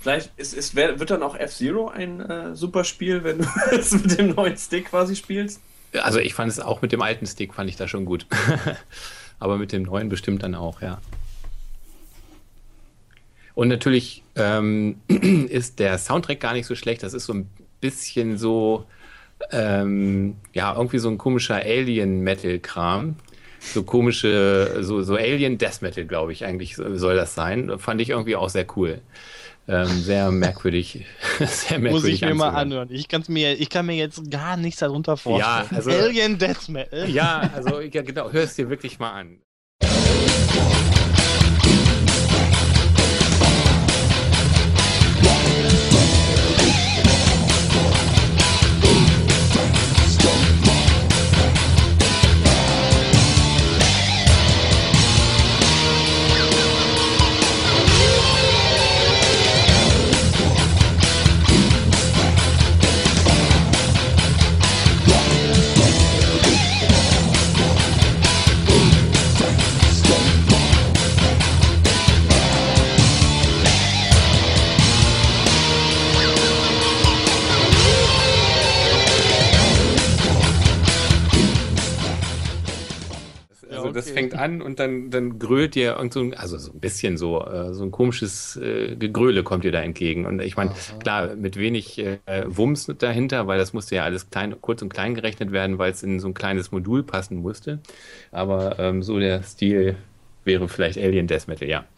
Vielleicht 0.01 0.31
ist, 0.37 0.55
ist, 0.55 0.75
wird 0.75 1.11
dann 1.11 1.21
auch 1.21 1.35
F-Zero 1.35 1.89
ein 1.89 2.19
äh, 2.19 2.55
super 2.55 2.83
Spiel, 2.83 3.23
wenn 3.23 3.37
du 3.39 3.45
es 3.71 3.91
mit 3.91 4.17
dem 4.17 4.29
neuen 4.33 4.57
Stick 4.57 4.85
quasi 4.89 5.15
spielst? 5.15 5.61
Also 5.99 6.19
ich 6.19 6.33
fand 6.33 6.51
es 6.51 6.59
auch 6.59 6.81
mit 6.81 6.91
dem 6.91 7.01
alten 7.01 7.25
Stick 7.25 7.53
fand 7.53 7.69
ich 7.69 7.75
das 7.75 7.89
schon 7.89 8.05
gut. 8.05 8.25
Aber 9.39 9.57
mit 9.57 9.71
dem 9.71 9.83
neuen 9.83 10.07
bestimmt 10.09 10.43
dann 10.43 10.55
auch, 10.55 10.81
ja. 10.81 11.01
Und 13.53 13.67
natürlich 13.67 14.23
ähm, 14.35 15.01
ist 15.07 15.79
der 15.79 15.97
Soundtrack 15.97 16.39
gar 16.39 16.53
nicht 16.53 16.65
so 16.65 16.75
schlecht. 16.75 17.03
Das 17.03 17.13
ist 17.13 17.25
so 17.25 17.33
ein 17.33 17.49
bisschen 17.81 18.37
so, 18.37 18.85
ähm, 19.51 20.35
ja, 20.53 20.73
irgendwie 20.75 20.99
so 20.99 21.09
ein 21.09 21.17
komischer 21.17 21.55
Alien-Metal-Kram. 21.55 23.15
So 23.59 23.83
komische, 23.83 24.77
so, 24.81 25.03
so 25.03 25.15
Alien-Death 25.15 25.81
Metal, 25.81 26.05
glaube 26.05 26.31
ich, 26.31 26.45
eigentlich 26.45 26.75
so- 26.75 26.95
soll 26.97 27.15
das 27.15 27.35
sein. 27.35 27.77
Fand 27.77 28.01
ich 28.01 28.09
irgendwie 28.09 28.35
auch 28.35 28.49
sehr 28.49 28.65
cool. 28.75 29.01
Ähm, 29.71 29.87
sehr 30.01 30.29
merkwürdig. 30.31 31.05
sehr 31.39 31.79
merkwürdig. 31.79 31.91
Muss 31.91 32.05
ich 32.05 32.21
mir 32.21 32.33
mal 32.35 32.47
anzuhören. 32.49 32.71
anhören. 32.71 32.89
Ich, 32.91 33.07
kann's 33.07 33.29
mir, 33.29 33.53
ich 33.57 33.69
kann 33.69 33.85
mir 33.85 33.95
jetzt 33.95 34.29
gar 34.29 34.57
nichts 34.57 34.81
darunter 34.81 35.15
vorstellen. 35.15 35.67
Ja, 35.71 35.75
also- 35.77 35.91
Alien 35.91 36.37
Death 36.37 36.67
Metal. 36.67 37.09
Ja, 37.09 37.49
also 37.55 37.79
ja, 37.79 38.01
genau, 38.01 38.29
hör 38.31 38.43
es 38.43 38.55
dir 38.55 38.69
wirklich 38.69 38.99
mal 38.99 39.11
an. 39.11 39.39
Ja, 83.91 83.95
das 83.95 84.05
okay. 84.07 84.13
fängt 84.13 84.33
an 84.33 84.61
und 84.61 84.79
dann, 84.79 85.09
dann 85.11 85.37
grölt 85.39 85.75
dir 85.75 85.95
irgend 85.95 86.13
so 86.13 86.19
ein, 86.21 86.33
also 86.33 86.57
so 86.57 86.71
ein 86.73 86.79
bisschen 86.79 87.17
so, 87.17 87.45
äh, 87.45 87.73
so 87.73 87.83
ein 87.83 87.91
komisches 87.91 88.55
äh, 88.57 88.95
Gegröle 88.95 89.43
kommt 89.43 89.63
dir 89.63 89.71
da 89.71 89.81
entgegen. 89.81 90.25
Und 90.25 90.41
ich 90.41 90.57
meine, 90.57 90.71
klar, 90.99 91.35
mit 91.35 91.55
wenig 91.57 91.99
äh, 91.99 92.17
Wumms 92.45 92.91
dahinter, 92.97 93.47
weil 93.47 93.57
das 93.57 93.73
musste 93.73 93.95
ja 93.95 94.03
alles 94.03 94.29
klein, 94.29 94.55
kurz 94.61 94.81
und 94.81 94.89
klein 94.89 95.15
gerechnet 95.15 95.51
werden, 95.51 95.77
weil 95.77 95.91
es 95.91 96.03
in 96.03 96.19
so 96.19 96.27
ein 96.27 96.33
kleines 96.33 96.71
Modul 96.71 97.03
passen 97.03 97.37
musste. 97.37 97.79
Aber 98.31 98.79
ähm, 98.79 99.03
so 99.03 99.19
der 99.19 99.43
Stil 99.43 99.95
wäre 100.43 100.67
vielleicht 100.67 100.97
Alien 100.97 101.27
Death 101.27 101.47
Metal, 101.47 101.67
ja. 101.67 101.85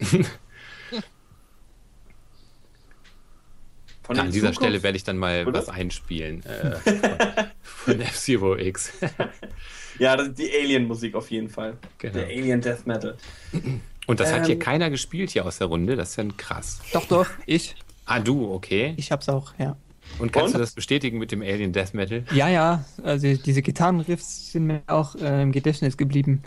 Von 4.02 4.18
An 4.18 4.30
dieser 4.30 4.48
Zukunft- 4.52 4.56
Stelle 4.60 4.82
werde 4.82 4.96
ich 4.96 5.04
dann 5.04 5.16
mal 5.16 5.46
Oder? 5.46 5.60
was 5.60 5.70
einspielen 5.70 6.44
äh, 6.44 6.72
von, 6.76 6.98
von 7.62 8.00
F-Zero 8.00 8.56
X. 8.56 8.92
Ja, 9.98 10.16
das, 10.16 10.34
die 10.34 10.50
Alien-Musik 10.50 11.14
auf 11.14 11.30
jeden 11.30 11.48
Fall. 11.48 11.76
Genau. 11.98 12.14
Der 12.14 12.26
Alien 12.26 12.60
Death 12.60 12.86
Metal. 12.86 13.16
Und 14.06 14.20
das 14.20 14.32
hat 14.32 14.44
hier 14.46 14.56
Ähm. 14.56 14.60
keiner 14.60 14.90
gespielt 14.90 15.30
hier 15.30 15.46
aus 15.46 15.58
der 15.58 15.68
Runde, 15.68 15.96
das 15.96 16.10
ist 16.10 16.16
ja 16.16 16.24
krass. 16.36 16.80
Doch, 16.92 17.06
doch, 17.06 17.26
ich. 17.46 17.74
Ah, 18.04 18.20
du, 18.20 18.52
okay. 18.52 18.92
Ich 18.98 19.10
hab's 19.10 19.28
auch, 19.30 19.54
ja. 19.58 19.76
Und 20.18 20.30
kannst 20.32 20.48
Und? 20.48 20.54
du 20.54 20.58
das 20.58 20.72
bestätigen 20.72 21.18
mit 21.18 21.32
dem 21.32 21.40
Alien 21.40 21.72
Death 21.72 21.94
Metal? 21.94 22.22
Ja, 22.32 22.48
ja, 22.48 22.84
also 23.02 23.34
diese 23.34 23.62
Gitarrenriffs 23.62 24.52
sind 24.52 24.66
mir 24.66 24.82
auch 24.88 25.14
äh, 25.16 25.42
im 25.42 25.52
Gedächtnis 25.52 25.96
geblieben. 25.96 26.42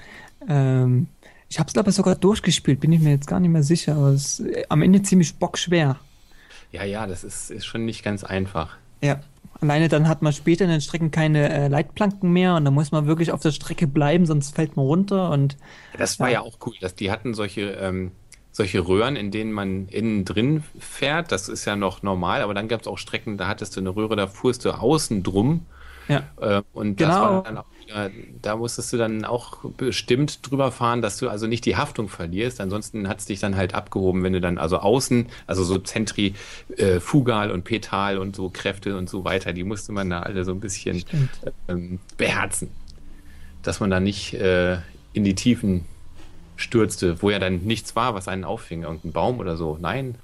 Ähm, 0.47 1.07
Ich 1.49 1.57
habe 1.59 1.67
es 1.69 1.75
aber 1.77 1.91
sogar 1.91 2.15
durchgespielt, 2.15 2.79
bin 2.79 2.91
ich 2.91 2.99
mir 2.99 3.09
jetzt 3.11 3.25
gar 3.27 3.39
nicht 3.39 3.49
mehr 3.49 3.63
sicher, 3.63 3.95
aber 3.95 4.09
es 4.09 4.39
ist 4.39 4.47
äh, 4.47 4.63
am 4.69 4.81
Ende 4.83 5.01
ziemlich 5.01 5.33
bockschwer. 5.35 5.97
Ja, 6.71 6.83
ja, 6.83 7.07
das 7.07 7.23
ist, 7.23 7.49
ist 7.49 7.65
schon 7.65 7.85
nicht 7.85 8.03
ganz 8.03 8.23
einfach. 8.23 8.77
Ja. 9.01 9.21
Alleine 9.61 9.87
dann 9.87 10.07
hat 10.07 10.21
man 10.21 10.33
später 10.33 10.65
in 10.65 10.71
den 10.71 10.81
Strecken 10.81 11.11
keine 11.11 11.49
äh, 11.51 11.67
Leitplanken 11.67 12.31
mehr 12.31 12.55
und 12.55 12.65
dann 12.65 12.73
muss 12.73 12.91
man 12.91 13.07
wirklich 13.07 13.31
auf 13.31 13.41
der 13.41 13.51
Strecke 13.51 13.87
bleiben, 13.87 14.25
sonst 14.25 14.55
fällt 14.55 14.75
man 14.75 14.85
runter 14.85 15.31
und 15.31 15.57
Das 15.97 16.19
war 16.19 16.27
Ja. 16.29 16.35
ja, 16.35 16.41
auch 16.41 16.57
cool, 16.65 16.73
dass 16.79 16.95
die 16.95 17.09
hatten 17.11 17.33
solche, 17.33 17.71
ähm, 17.71 18.11
solche 18.51 18.87
Röhren, 18.87 19.15
in 19.15 19.31
denen 19.31 19.51
man 19.51 19.87
innen 19.87 20.25
drin 20.25 20.63
fährt. 20.79 21.31
Das 21.31 21.49
ist 21.49 21.65
ja 21.65 21.75
noch 21.75 22.03
normal, 22.03 22.41
aber 22.41 22.53
dann 22.53 22.67
gab 22.67 22.81
es 22.81 22.87
auch 22.87 22.97
Strecken, 22.97 23.37
da 23.37 23.47
hattest 23.47 23.75
du 23.75 23.79
eine 23.79 23.95
Röhre, 23.95 24.15
da 24.15 24.27
fuhrst 24.27 24.65
du 24.65 24.71
außen 24.71 25.23
drum. 25.23 25.65
ja. 26.07 26.23
Äh, 26.39 26.61
und 26.73 27.01
das 27.01 27.15
Genau. 27.15 27.21
war 27.21 27.43
dann 27.43 27.57
auch 27.57 27.65
wieder, 27.87 28.11
da 28.41 28.55
musstest 28.55 28.93
du 28.93 28.97
dann 28.97 29.25
auch 29.25 29.63
bestimmt 29.77 30.49
drüber 30.49 30.71
fahren, 30.71 31.01
dass 31.01 31.17
du 31.17 31.29
also 31.29 31.47
nicht 31.47 31.65
die 31.65 31.75
Haftung 31.75 32.09
verlierst. 32.09 32.61
Ansonsten 32.61 33.07
hat 33.07 33.19
es 33.19 33.25
dich 33.25 33.39
dann 33.39 33.55
halt 33.55 33.73
abgehoben, 33.73 34.23
wenn 34.23 34.33
du 34.33 34.41
dann 34.41 34.57
also 34.57 34.77
außen, 34.79 35.27
also 35.47 35.63
so 35.63 35.77
Zentrifugal 35.77 37.51
und 37.51 37.63
Petal 37.63 38.17
und 38.17 38.35
so 38.35 38.49
Kräfte 38.49 38.97
und 38.97 39.09
so 39.09 39.23
weiter, 39.23 39.53
die 39.53 39.63
musste 39.63 39.91
man 39.91 40.09
da 40.09 40.21
alle 40.21 40.43
so 40.43 40.51
ein 40.51 40.59
bisschen 40.59 41.03
ähm, 41.67 41.99
beherzen. 42.17 42.69
Dass 43.63 43.79
man 43.79 43.89
da 43.89 43.99
nicht 43.99 44.33
äh, 44.33 44.77
in 45.13 45.23
die 45.23 45.35
Tiefen 45.35 45.85
stürzte, 46.55 47.21
wo 47.21 47.29
ja 47.29 47.39
dann 47.39 47.63
nichts 47.63 47.95
war, 47.95 48.13
was 48.13 48.27
einen 48.27 48.43
auffing, 48.43 48.83
irgendein 48.83 49.11
Baum 49.11 49.39
oder 49.39 49.57
so. 49.57 49.77
Nein. 49.79 50.15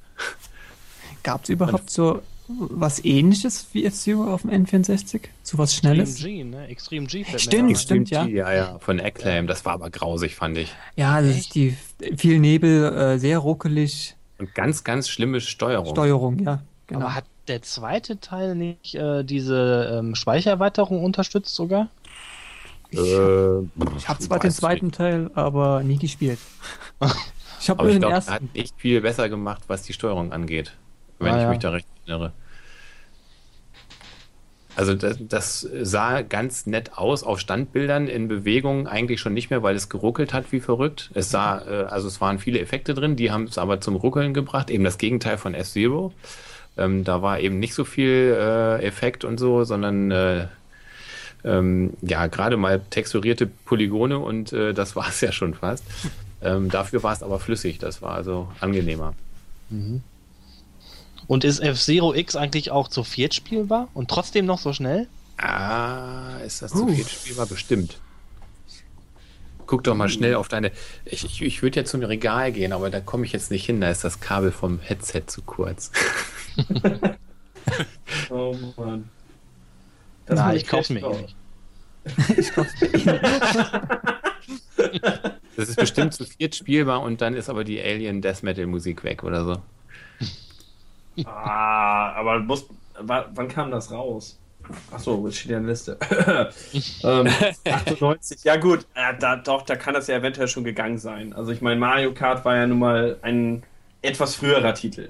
Gab 1.24 1.44
es 1.44 1.50
überhaupt 1.50 1.90
so 1.90 2.22
was 2.48 3.04
ähnliches 3.04 3.68
wie 3.74 3.86
F-Zero 3.86 4.34
auf 4.34 4.42
dem 4.42 4.52
N64? 4.52 5.22
So 5.44 5.58
was 5.58 5.74
Schnelles? 5.76 6.16
Extreme 6.16 6.36
G, 6.36 6.44
ne? 6.44 6.68
Extreme 6.68 7.08
G 7.08 7.26
mir 7.32 7.40
Stimmt, 7.40 7.70
ein. 7.70 7.76
stimmt, 7.76 8.10
ja. 8.10 8.26
Ja, 8.26 8.54
ja, 8.54 8.80
von 8.80 9.00
Acclaim. 9.00 9.48
Das 9.48 9.66
war 9.66 9.74
aber 9.74 9.90
grausig, 9.90 10.36
fand 10.36 10.58
ich. 10.58 10.74
Ja, 10.96 11.22
das 11.22 11.38
ist 11.38 11.56
die 11.56 11.78
viel 12.18 12.40
Nebel, 12.40 12.94
äh, 12.94 13.18
sehr 13.20 13.40
ruckelig. 13.40 14.16
Und 14.40 14.54
ganz, 14.56 14.84
ganz 14.84 15.10
schlimme 15.10 15.42
Steuerung. 15.42 15.94
Steuerung, 15.94 16.40
ja. 16.40 16.62
Genau. 16.88 17.02
Aber 17.02 17.16
hat 17.16 17.26
der 17.48 17.62
zweite 17.62 18.20
Teil 18.20 18.56
nicht 18.56 18.96
äh, 18.96 19.24
diese 19.24 20.00
ähm, 20.00 20.16
Speichererweiterung 20.16 21.04
unterstützt 21.04 21.56
sogar? 21.56 21.90
Äh, 22.92 23.62
ich 23.98 24.08
habe 24.08 24.20
zwar 24.20 24.40
den 24.40 24.52
zweiten 24.52 24.92
Teil, 24.92 25.32
aber 25.34 25.84
nie 25.84 25.98
gespielt. 25.98 26.40
Ich 27.64 27.70
habe 27.70 27.82
nur 27.82 27.92
ich 27.92 27.96
den 27.96 28.02
glaube, 28.02 28.16
er 28.16 28.18
hat 28.18 28.28
ersten. 28.42 28.50
nicht 28.54 28.74
viel 28.76 29.00
besser 29.00 29.30
gemacht, 29.30 29.64
was 29.68 29.84
die 29.84 29.94
Steuerung 29.94 30.34
angeht. 30.34 30.74
Wenn 31.20 31.34
Ah, 31.34 31.38
ich 31.38 31.44
ja. 31.44 31.50
mich 31.50 31.60
da 31.60 31.70
recht 31.72 31.88
erinnere. 32.06 32.32
Also 34.76 34.96
das, 34.96 35.18
das 35.20 35.68
sah 35.82 36.22
ganz 36.24 36.66
nett 36.66 36.98
aus 36.98 37.24
auf 37.24 37.40
Standbildern 37.40 38.08
in 38.08 38.28
Bewegung, 38.28 38.88
eigentlich 38.88 39.20
schon 39.22 39.34
nicht 39.36 39.52
mehr, 39.52 39.62
weil 39.62 39.76
es 39.76 39.88
geruckelt 39.88 40.34
hat 40.34 40.52
wie 40.52 40.60
verrückt. 40.60 41.12
Es 41.14 41.30
sah, 41.30 41.62
äh, 41.62 41.84
also 41.86 42.08
es 42.08 42.20
waren 42.22 42.40
viele 42.40 42.60
Effekte 42.60 42.96
drin, 42.96 43.16
die 43.16 43.30
haben 43.32 43.44
es 43.44 43.60
aber 43.60 43.82
zum 43.82 43.96
Ruckeln 43.96 44.34
gebracht, 44.34 44.72
eben 44.72 44.84
das 44.84 44.98
Gegenteil 44.98 45.38
von 45.38 45.54
F-Zero. 45.54 46.12
Ähm, 46.76 47.04
da 47.04 47.22
war 47.22 47.40
eben 47.40 47.60
nicht 47.60 47.76
so 47.76 47.86
viel 47.86 48.36
äh, 48.36 48.84
Effekt 48.84 49.26
und 49.26 49.40
so, 49.40 49.64
sondern 49.64 50.10
äh, 50.10 50.48
ähm, 51.46 51.94
ja, 52.02 52.26
gerade 52.26 52.58
mal 52.58 52.82
texturierte 52.90 53.46
Polygone 53.46 54.18
und 54.18 54.54
äh, 54.54 54.74
das 54.74 54.96
war 54.96 55.08
es 55.08 55.22
ja 55.22 55.32
schon 55.32 55.54
fast. 55.54 55.84
Ähm, 56.42 56.70
dafür 56.72 57.04
war 57.04 57.14
es 57.14 57.22
aber 57.22 57.40
flüssig, 57.40 57.78
das 57.78 58.02
war 58.02 58.16
also 58.16 58.48
angenehmer. 58.60 59.14
Und 61.28 61.44
ist 61.44 61.60
F-Zero 61.60 62.14
X 62.14 62.36
eigentlich 62.36 62.72
auch 62.72 62.88
zu 62.88 63.04
viert 63.04 63.34
spielbar 63.34 63.88
und 63.94 64.10
trotzdem 64.10 64.46
noch 64.46 64.60
so 64.60 64.74
schnell? 64.74 65.08
Ah, 65.38 66.38
ist 66.46 66.62
das 66.62 66.72
zu 66.72 66.88
viel 66.88 67.08
spielbar? 67.08 67.46
Bestimmt. 67.46 67.98
Guck 69.66 69.84
doch 69.86 69.96
mal 69.96 70.10
schnell 70.10 70.36
auf 70.36 70.50
deine. 70.50 70.72
Ich, 71.06 71.24
ich, 71.24 71.42
ich 71.42 71.64
würde 71.64 71.80
jetzt 71.80 71.92
zum 71.92 72.04
Regal 72.04 72.52
gehen, 72.52 72.74
aber 72.74 72.90
da 72.90 73.00
komme 73.00 73.26
ich 73.26 73.32
jetzt 73.32 73.50
nicht 73.50 73.66
hin. 73.66 73.82
Da 73.82 73.90
ist 73.90 74.04
das 74.04 74.20
Kabel 74.20 74.52
vom 74.52 74.80
Headset 74.80 75.24
zu 75.28 75.42
kurz. 75.42 75.92
Oh 78.30 78.56
Mann. 78.78 79.10
Na, 80.28 80.48
muss 80.48 80.56
ich 80.56 80.68
kauf's 80.68 80.90
mir 80.90 81.00
echt 81.00 81.36
eh 82.18 82.36
nicht. 82.36 82.58
Das 85.56 85.70
ist 85.70 85.78
bestimmt 85.78 86.14
zu 86.14 86.26
viert 86.26 86.56
spielbar 86.56 87.02
und 87.02 87.22
dann 87.22 87.34
ist 87.36 87.50
aber 87.50 87.64
die 87.64 87.82
Alien 87.82 88.22
Death 88.22 88.44
Metal 88.44 88.66
Musik 88.66 89.04
weg 89.04 89.24
oder 89.24 89.46
so. 89.46 89.62
Ah, 91.26 92.14
aber 92.14 92.40
muss, 92.40 92.66
wa- 93.00 93.30
wann 93.34 93.48
kam 93.48 93.72
das 93.72 93.92
raus? 93.92 94.40
Achso, 94.92 95.28
es 95.28 95.38
steht 95.38 95.52
ja 95.52 95.58
in 95.58 95.64
der 95.64 95.72
Liste. 95.72 95.98
ähm, 97.04 97.28
98. 97.66 98.44
Ja 98.44 98.56
gut, 98.56 98.86
äh, 98.96 99.14
da, 99.20 99.36
doch, 99.36 99.64
da 99.64 99.76
kann 99.76 99.94
das 99.94 100.08
ja 100.08 100.16
eventuell 100.16 100.48
schon 100.48 100.64
gegangen 100.64 100.98
sein. 100.98 101.34
Also 101.34 101.52
ich 101.52 101.62
meine, 101.62 101.80
Mario 101.80 102.14
Kart 102.14 102.46
war 102.46 102.56
ja 102.56 102.66
nun 102.66 102.80
mal 102.80 103.18
ein 103.22 103.64
etwas 104.02 104.36
früherer 104.36 104.74
Titel. 104.74 105.10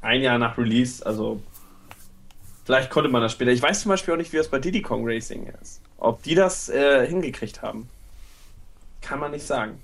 Ein 0.00 0.20
Jahr 0.22 0.38
nach 0.38 0.56
Release, 0.58 1.04
also 1.04 1.42
vielleicht 2.64 2.90
konnte 2.90 3.10
man 3.10 3.20
das 3.22 3.32
später. 3.32 3.50
Ich 3.50 3.62
weiß 3.62 3.80
zum 3.82 3.88
Beispiel 3.88 4.14
auch 4.14 4.18
nicht, 4.18 4.32
wie 4.32 4.36
das 4.36 4.48
bei 4.48 4.58
Diddy 4.60 4.82
Kong 4.82 5.02
Racing 5.04 5.52
ist. 5.60 5.80
Ob 5.98 6.22
die 6.22 6.34
das 6.34 6.68
äh, 6.68 7.06
hingekriegt 7.06 7.62
haben. 7.62 7.88
Kann 9.00 9.18
man 9.18 9.32
nicht 9.32 9.46
sagen. 9.46 9.80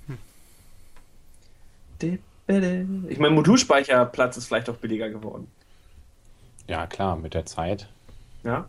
Ich 3.09 3.19
meine, 3.19 3.33
Modulspeicherplatz 3.35 4.37
ist 4.37 4.47
vielleicht 4.47 4.69
auch 4.69 4.77
billiger 4.77 5.09
geworden. 5.09 5.47
Ja, 6.67 6.87
klar, 6.87 7.15
mit 7.17 7.33
der 7.33 7.45
Zeit. 7.45 7.89
Ja. 8.43 8.67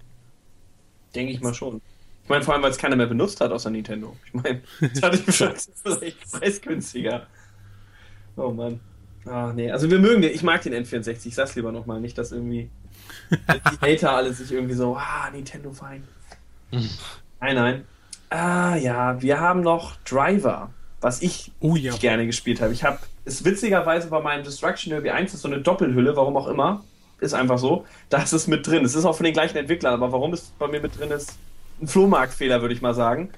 Denke 1.15 1.33
ich 1.33 1.41
mal 1.41 1.55
schon. 1.55 1.81
Ich 2.25 2.28
meine, 2.28 2.44
vor 2.44 2.55
allem, 2.55 2.62
weil 2.62 2.70
es 2.70 2.78
keiner 2.78 2.97
mehr 2.97 3.07
benutzt 3.07 3.41
hat 3.41 3.51
außer 3.51 3.70
Nintendo. 3.70 4.17
Ich 4.27 4.35
meine, 4.35 4.62
das 4.81 5.02
hatte 5.02 5.17
ich 5.17 5.25
das 5.39 5.67
ist 5.67 6.02
echt 6.02 6.33
preisgünstiger. 6.33 7.27
Oh 8.36 8.51
Mann. 8.51 8.81
Ah, 9.25 9.52
nee. 9.55 9.70
Also 9.70 9.91
wir 9.91 9.99
mögen 9.99 10.23
den, 10.23 10.33
ich 10.33 10.43
mag 10.43 10.62
den 10.62 10.75
N64, 10.75 11.27
ich 11.27 11.35
sag's 11.35 11.55
lieber 11.55 11.70
nochmal, 11.73 12.01
nicht, 12.01 12.19
dass 12.19 12.33
irgendwie 12.33 12.70
die 13.31 13.81
Hater 13.81 14.12
alle 14.12 14.33
sich 14.33 14.51
irgendwie 14.52 14.75
so, 14.75 14.97
ah, 14.97 15.31
Nintendo 15.31 15.73
fein. 15.73 16.05
Nein, 16.70 17.55
nein. 17.55 17.85
Ah 18.31 18.77
ja, 18.77 19.20
wir 19.20 19.41
haben 19.41 19.61
noch 19.61 19.97
Driver, 20.05 20.70
was 21.01 21.20
ich 21.20 21.52
Oh 21.61 21.77
ja. 21.77 21.94
gerne 21.97 22.25
gespielt 22.27 22.61
habe. 22.61 22.73
Ich 22.73 22.83
habe 22.83 22.99
es 23.25 23.44
witzigerweise 23.44 24.09
bei 24.09 24.20
meinem 24.20 24.42
Destruction 24.44 24.91
Derby 24.91 25.10
1 25.10 25.34
ist 25.34 25.42
so 25.42 25.49
eine 25.49 25.60
Doppelhülle, 25.60 26.17
warum 26.17 26.36
auch 26.36 26.49
immer. 26.49 26.84
Ist 27.20 27.34
einfach 27.34 27.59
so. 27.59 27.86
Da 28.09 28.20
ist 28.20 28.33
es 28.33 28.49
mit 28.49 28.67
drin. 28.67 28.84
Es 28.84 28.97
ist 28.97 29.05
auch 29.05 29.15
von 29.15 29.25
den 29.25 29.33
gleichen 29.33 29.57
Entwicklern, 29.57 29.94
aber 29.94 30.10
warum 30.10 30.33
es 30.33 30.52
bei 30.59 30.67
mir 30.67 30.81
mit 30.81 30.99
drin 30.99 31.12
ist, 31.12 31.39
ein 31.81 31.86
Flohmarktfehler, 31.86 32.60
würde 32.60 32.75
ich 32.75 32.83
mal 32.83 32.94
sagen. 32.94 33.31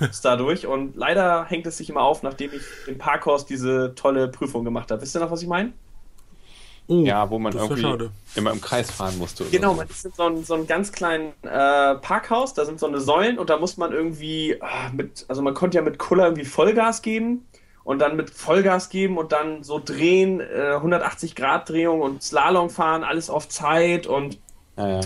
Muss 0.00 0.20
dadurch 0.20 0.66
und 0.66 0.96
leider 0.96 1.44
hängt 1.46 1.66
es 1.66 1.78
sich 1.78 1.90
immer 1.90 2.02
auf, 2.02 2.22
nachdem 2.22 2.52
ich 2.52 2.62
im 2.86 2.98
Parkhaus 2.98 3.46
diese 3.46 3.94
tolle 3.94 4.28
Prüfung 4.28 4.64
gemacht 4.64 4.90
habe. 4.90 5.02
Wisst 5.02 5.16
ihr 5.16 5.20
noch, 5.20 5.30
was 5.30 5.42
ich 5.42 5.48
meine? 5.48 5.72
Oh, 6.88 7.02
Ja, 7.04 7.28
wo 7.30 7.38
man 7.38 7.52
irgendwie 7.52 8.10
immer 8.34 8.50
im 8.52 8.60
Kreis 8.60 8.90
fahren 8.90 9.18
musste. 9.18 9.44
oder 9.44 9.52
Genau, 9.52 9.70
so. 9.70 9.76
man 9.76 9.88
ist 9.88 10.04
in 10.06 10.12
so 10.12 10.22
einem, 10.24 10.44
so 10.44 10.64
ganz 10.64 10.92
kleinen 10.92 11.32
äh, 11.42 11.94
Parkhaus, 11.96 12.54
da 12.54 12.64
sind 12.64 12.80
so 12.80 12.86
eine 12.86 13.00
Säulen 13.00 13.38
und 13.38 13.50
da 13.50 13.58
muss 13.58 13.76
man 13.76 13.92
irgendwie 13.92 14.56
ah, 14.60 14.90
mit, 14.92 15.26
also 15.28 15.42
man 15.42 15.54
konnte 15.54 15.76
ja 15.76 15.82
mit 15.82 15.98
Kuller 15.98 16.24
irgendwie 16.24 16.44
Vollgas 16.44 17.02
geben 17.02 17.46
und 17.84 18.00
dann 18.00 18.16
mit 18.16 18.30
Vollgas 18.30 18.88
geben 18.90 19.18
und 19.18 19.32
dann 19.32 19.62
so 19.62 19.80
drehen, 19.84 20.40
äh, 20.40 20.74
180 20.76 21.34
Grad 21.34 21.68
Drehung 21.68 22.00
und 22.00 22.22
Slalom 22.22 22.70
fahren, 22.70 23.04
alles 23.04 23.30
auf 23.30 23.48
Zeit 23.48 24.06
und 24.06 24.38
Ja, 24.76 24.88
ja. 24.88 25.00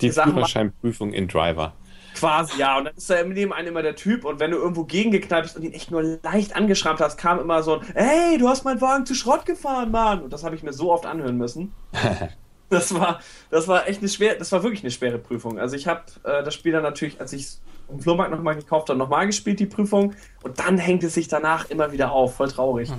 Die. 0.00 0.12
Führerscheinprüfung 0.12 1.12
in 1.12 1.28
Driver. 1.28 1.74
Quasi, 2.18 2.58
ja. 2.58 2.78
Und 2.78 2.84
dann 2.84 2.94
ist 2.94 3.08
da 3.10 3.22
neben 3.22 3.52
einem 3.52 3.68
immer 3.68 3.82
der 3.82 3.96
Typ 3.96 4.24
und 4.24 4.40
wenn 4.40 4.50
du 4.50 4.56
irgendwo 4.58 4.84
gegengeknallt 4.84 5.44
bist 5.44 5.56
und 5.56 5.62
ihn 5.62 5.72
echt 5.72 5.90
nur 5.90 6.02
leicht 6.22 6.54
angeschrammt 6.56 7.00
hast, 7.00 7.16
kam 7.18 7.38
immer 7.40 7.62
so 7.62 7.78
ein 7.80 7.86
Hey, 7.94 8.38
du 8.38 8.48
hast 8.48 8.64
meinen 8.64 8.80
Wagen 8.80 9.06
zu 9.06 9.14
Schrott 9.14 9.46
gefahren, 9.46 9.90
Mann! 9.90 10.22
Und 10.22 10.32
das 10.32 10.44
habe 10.44 10.54
ich 10.56 10.62
mir 10.62 10.72
so 10.72 10.92
oft 10.92 11.06
anhören 11.06 11.36
müssen. 11.36 11.72
Das 12.70 12.92
war, 12.92 13.20
das 13.50 13.66
war 13.66 13.88
echt 13.88 14.00
eine 14.00 14.10
schwere, 14.10 14.36
das 14.36 14.52
war 14.52 14.62
wirklich 14.62 14.82
eine 14.82 14.90
schwere 14.90 15.16
Prüfung. 15.18 15.58
Also 15.58 15.74
ich 15.74 15.86
habe 15.86 16.02
äh, 16.24 16.42
das 16.42 16.52
Spiel 16.54 16.72
dann 16.72 16.82
natürlich, 16.82 17.18
als 17.18 17.32
ich 17.32 17.40
es 17.44 17.60
im 17.88 17.98
Flohmarkt 17.98 18.30
nochmal 18.30 18.56
gekauft 18.56 18.90
habe, 18.90 18.98
nochmal 18.98 19.24
gespielt, 19.26 19.58
die 19.58 19.64
Prüfung. 19.64 20.14
Und 20.42 20.58
dann 20.60 20.76
hängt 20.76 21.02
es 21.02 21.14
sich 21.14 21.28
danach 21.28 21.70
immer 21.70 21.92
wieder 21.92 22.12
auf. 22.12 22.36
Voll 22.36 22.48
traurig. 22.50 22.92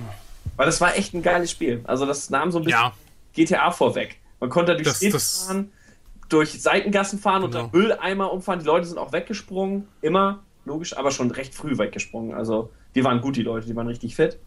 Weil 0.56 0.66
das 0.66 0.80
war 0.80 0.96
echt 0.96 1.14
ein 1.14 1.22
geiles 1.22 1.52
Spiel. 1.52 1.82
Also 1.84 2.04
das 2.04 2.30
nahm 2.30 2.50
so 2.50 2.58
ein 2.58 2.64
bisschen 2.64 2.80
Ja. 2.80 2.92
GTA 3.32 3.70
vorweg. 3.70 4.16
Man 4.40 4.50
konnte 4.50 4.74
durch 4.74 4.88
Das- 4.88 4.98
das- 4.98 5.44
fahren, 5.46 5.70
durch 6.32 6.60
Seitengassen 6.62 7.18
fahren 7.18 7.42
und 7.44 7.50
Genau. 7.52 7.68
dann 7.72 7.78
Mülleimer 7.80 8.32
umfahren. 8.32 8.60
Die 8.60 8.66
Leute 8.66 8.86
sind 8.86 8.98
auch 8.98 9.12
weggesprungen. 9.12 9.86
Immer, 10.00 10.40
logisch, 10.64 10.96
aber 10.96 11.10
schon 11.10 11.30
recht 11.30 11.54
früh 11.54 11.76
weggesprungen. 11.78 12.34
Also 12.34 12.70
die 12.94 13.04
waren 13.04 13.20
gut, 13.20 13.36
die 13.36 13.42
Leute, 13.42 13.66
die 13.66 13.76
waren 13.76 13.86
richtig 13.86 14.16
fit. 14.16 14.38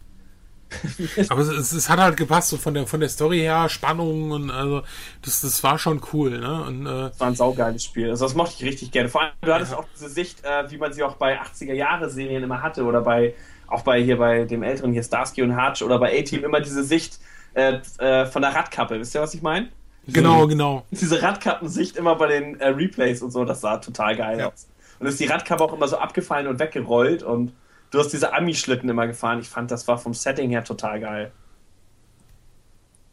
Aber 1.28 1.40
es, 1.42 1.48
es, 1.48 1.72
es 1.72 1.88
hat 1.88 2.00
halt 2.00 2.16
gepasst, 2.16 2.48
so 2.48 2.56
von 2.56 2.74
der, 2.74 2.86
von 2.86 2.98
der 2.98 3.08
Story 3.08 3.38
her, 3.40 3.68
Spannung 3.68 4.30
und 4.32 4.50
also, 4.50 4.82
das, 5.22 5.42
das 5.42 5.62
war 5.62 5.78
schon 5.78 6.00
cool, 6.12 6.40
ne? 6.40 6.64
Und, 6.64 6.86
äh, 6.86 6.88
Das 7.10 7.20
war 7.20 7.28
ein 7.28 7.36
saugeiles 7.36 7.84
Spiel. 7.84 8.10
Also 8.10 8.24
das 8.24 8.34
mochte 8.34 8.54
ich 8.58 8.64
richtig 8.64 8.90
gerne. 8.90 9.08
Vor 9.08 9.20
allem, 9.20 9.32
du 9.42 9.52
hattest 9.54 9.74
auch 9.74 9.84
diese 9.94 10.08
Sicht, 10.08 10.42
äh, 10.42 10.68
wie 10.70 10.78
man 10.78 10.92
sie 10.92 11.02
auch 11.04 11.14
bei 11.16 11.38
80er-Jahre-Serien 11.40 12.42
immer 12.42 12.62
hatte 12.62 12.84
oder 12.84 13.02
bei, 13.02 13.34
auch 13.68 13.82
bei 13.82 14.02
hier 14.02 14.16
bei 14.18 14.44
dem 14.44 14.62
älteren 14.62 14.92
hier 14.92 15.02
Starsky 15.02 15.42
und 15.42 15.54
Hutch 15.56 15.82
oder 15.82 15.98
bei 15.98 16.18
A-Team 16.18 16.42
immer 16.44 16.60
diese 16.60 16.82
Sicht 16.82 17.20
äh, 17.52 17.78
äh, 17.98 18.26
von 18.26 18.42
der 18.42 18.54
Radkappe. 18.54 18.98
Wisst 18.98 19.14
ihr, 19.14 19.20
was 19.20 19.34
ich 19.34 19.42
meine? 19.42 19.68
Genau, 20.06 20.46
genau. 20.46 20.84
Diese 20.90 21.20
Radkappensicht 21.22 21.96
immer 21.96 22.16
bei 22.16 22.26
den 22.28 22.60
äh, 22.60 22.68
Replays 22.68 23.22
und 23.22 23.30
so, 23.30 23.44
das 23.44 23.60
sah 23.60 23.78
total 23.78 24.16
geil 24.16 24.38
Ja. 24.38 24.48
aus. 24.52 24.66
Und 25.00 25.06
ist 25.06 25.18
die 25.20 25.26
Radkappe 25.26 25.62
auch 25.62 25.72
immer 25.72 25.88
so 25.88 25.98
abgefallen 25.98 26.46
und 26.46 26.58
weggerollt 26.58 27.22
und 27.22 27.52
du 27.90 27.98
hast 27.98 28.08
diese 28.12 28.32
Ami-Schlitten 28.32 28.88
immer 28.88 29.06
gefahren. 29.06 29.40
Ich 29.40 29.48
fand, 29.48 29.70
das 29.70 29.88
war 29.88 29.98
vom 29.98 30.14
Setting 30.14 30.50
her 30.50 30.64
total 30.64 31.00
geil. 31.00 31.32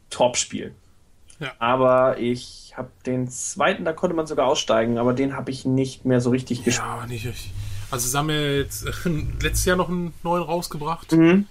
Top-Spiel. 0.10 0.76
Ja. 1.40 1.52
Aber 1.60 2.20
ich 2.20 2.74
habe 2.78 2.90
den 3.06 3.28
zweiten, 3.30 3.84
da 3.84 3.94
konnte 3.94 4.16
man 4.16 4.28
sogar 4.28 4.45
aussteigen, 4.48 4.98
aber 5.00 5.14
den 5.14 5.36
habe 5.36 5.50
ich 5.52 5.66
nicht 5.66 6.06
mehr 6.06 6.22
so 6.22 6.30
richtig 6.30 6.64
gespielt. 6.64 6.86
Ja, 6.88 7.06
nicht 7.08 7.26
richtig. 7.26 7.52
Also 7.90 8.08
sie 8.08 8.18
haben 8.18 8.30
ja 8.30 8.36
jetzt 8.40 8.86
äh, 8.86 8.92
letztes 9.42 9.66
Jahr 9.66 9.76
noch 9.78 9.90
einen 9.90 10.14
neuen 10.24 10.44
rausgebracht. 10.44 11.11
Mhm. 11.14 11.48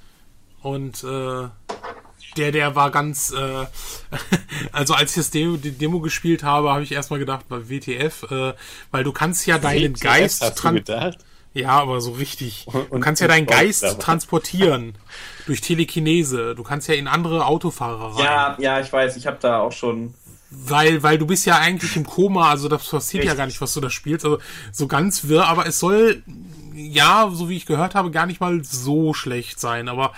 Und 0.63 1.03
äh, 1.03 1.49
der, 2.37 2.53
der 2.53 2.75
war 2.77 2.91
ganz, 2.91 3.31
äh, 3.33 3.67
also 4.73 4.95
als 4.95 5.11
ich 5.11 5.17
das 5.17 5.31
Demo, 5.31 5.57
die 5.57 5.73
Demo 5.73 6.01
gespielt 6.01 6.43
habe, 6.43 6.71
habe 6.71 6.83
ich 6.83 6.93
erstmal 6.93 7.19
gedacht, 7.19 7.47
bei 7.49 7.69
WTF, 7.69 8.25
äh, 8.31 8.53
weil 8.91 9.05
du 9.05 9.13
kannst 9.13 9.47
ja 9.47 9.59
deinen 9.59 9.95
WTF 9.95 10.01
Geist 10.03 10.43
hast 10.43 10.59
du 10.59 10.63
tran- 10.69 10.75
gedacht? 10.75 11.19
Ja, 11.53 11.71
aber 11.81 12.01
so 12.01 12.13
richtig. 12.13 12.67
Du 12.71 12.79
Und- 12.91 13.01
kannst 13.01 13.21
ja 13.21 13.27
deinen 13.27 13.47
Geist 13.47 13.83
dabei. 13.83 13.95
transportieren 14.01 14.95
durch 15.47 15.61
Telekinese. 15.61 16.55
Du 16.55 16.63
kannst 16.63 16.87
ja 16.89 16.95
in 16.95 17.09
andere 17.09 17.45
Autofahrer 17.47 18.15
rein. 18.17 18.25
Ja, 18.25 18.57
ja, 18.61 18.81
ich 18.81 18.93
weiß, 18.93 19.17
ich 19.17 19.27
habe 19.27 19.39
da 19.41 19.59
auch 19.59 19.73
schon. 19.73 20.15
Weil, 20.53 21.03
weil 21.03 21.19
du 21.19 21.27
bist 21.27 21.47
ja 21.47 21.59
eigentlich 21.59 21.97
im 21.97 22.05
Koma, 22.07 22.51
also 22.51 22.69
das 22.69 22.89
passiert 22.89 23.25
ja 23.25 23.31
Richtig. 23.31 23.39
gar 23.39 23.47
nicht, 23.47 23.61
was 23.61 23.73
du 23.75 23.81
da 23.81 23.91
spielst. 23.91 24.25
Also 24.25 24.39
so 24.73 24.87
ganz 24.89 25.27
wirr, 25.29 25.47
aber 25.47 25.67
es 25.67 25.79
soll, 25.81 26.23
ja, 26.75 27.29
so 27.33 27.49
wie 27.49 27.57
ich 27.57 27.67
gehört 27.67 27.95
habe, 27.97 28.11
gar 28.13 28.27
nicht 28.27 28.41
mal 28.41 28.63
so 28.65 29.13
schlecht 29.15 29.59
sein. 29.61 29.89
Aber 29.89 30.13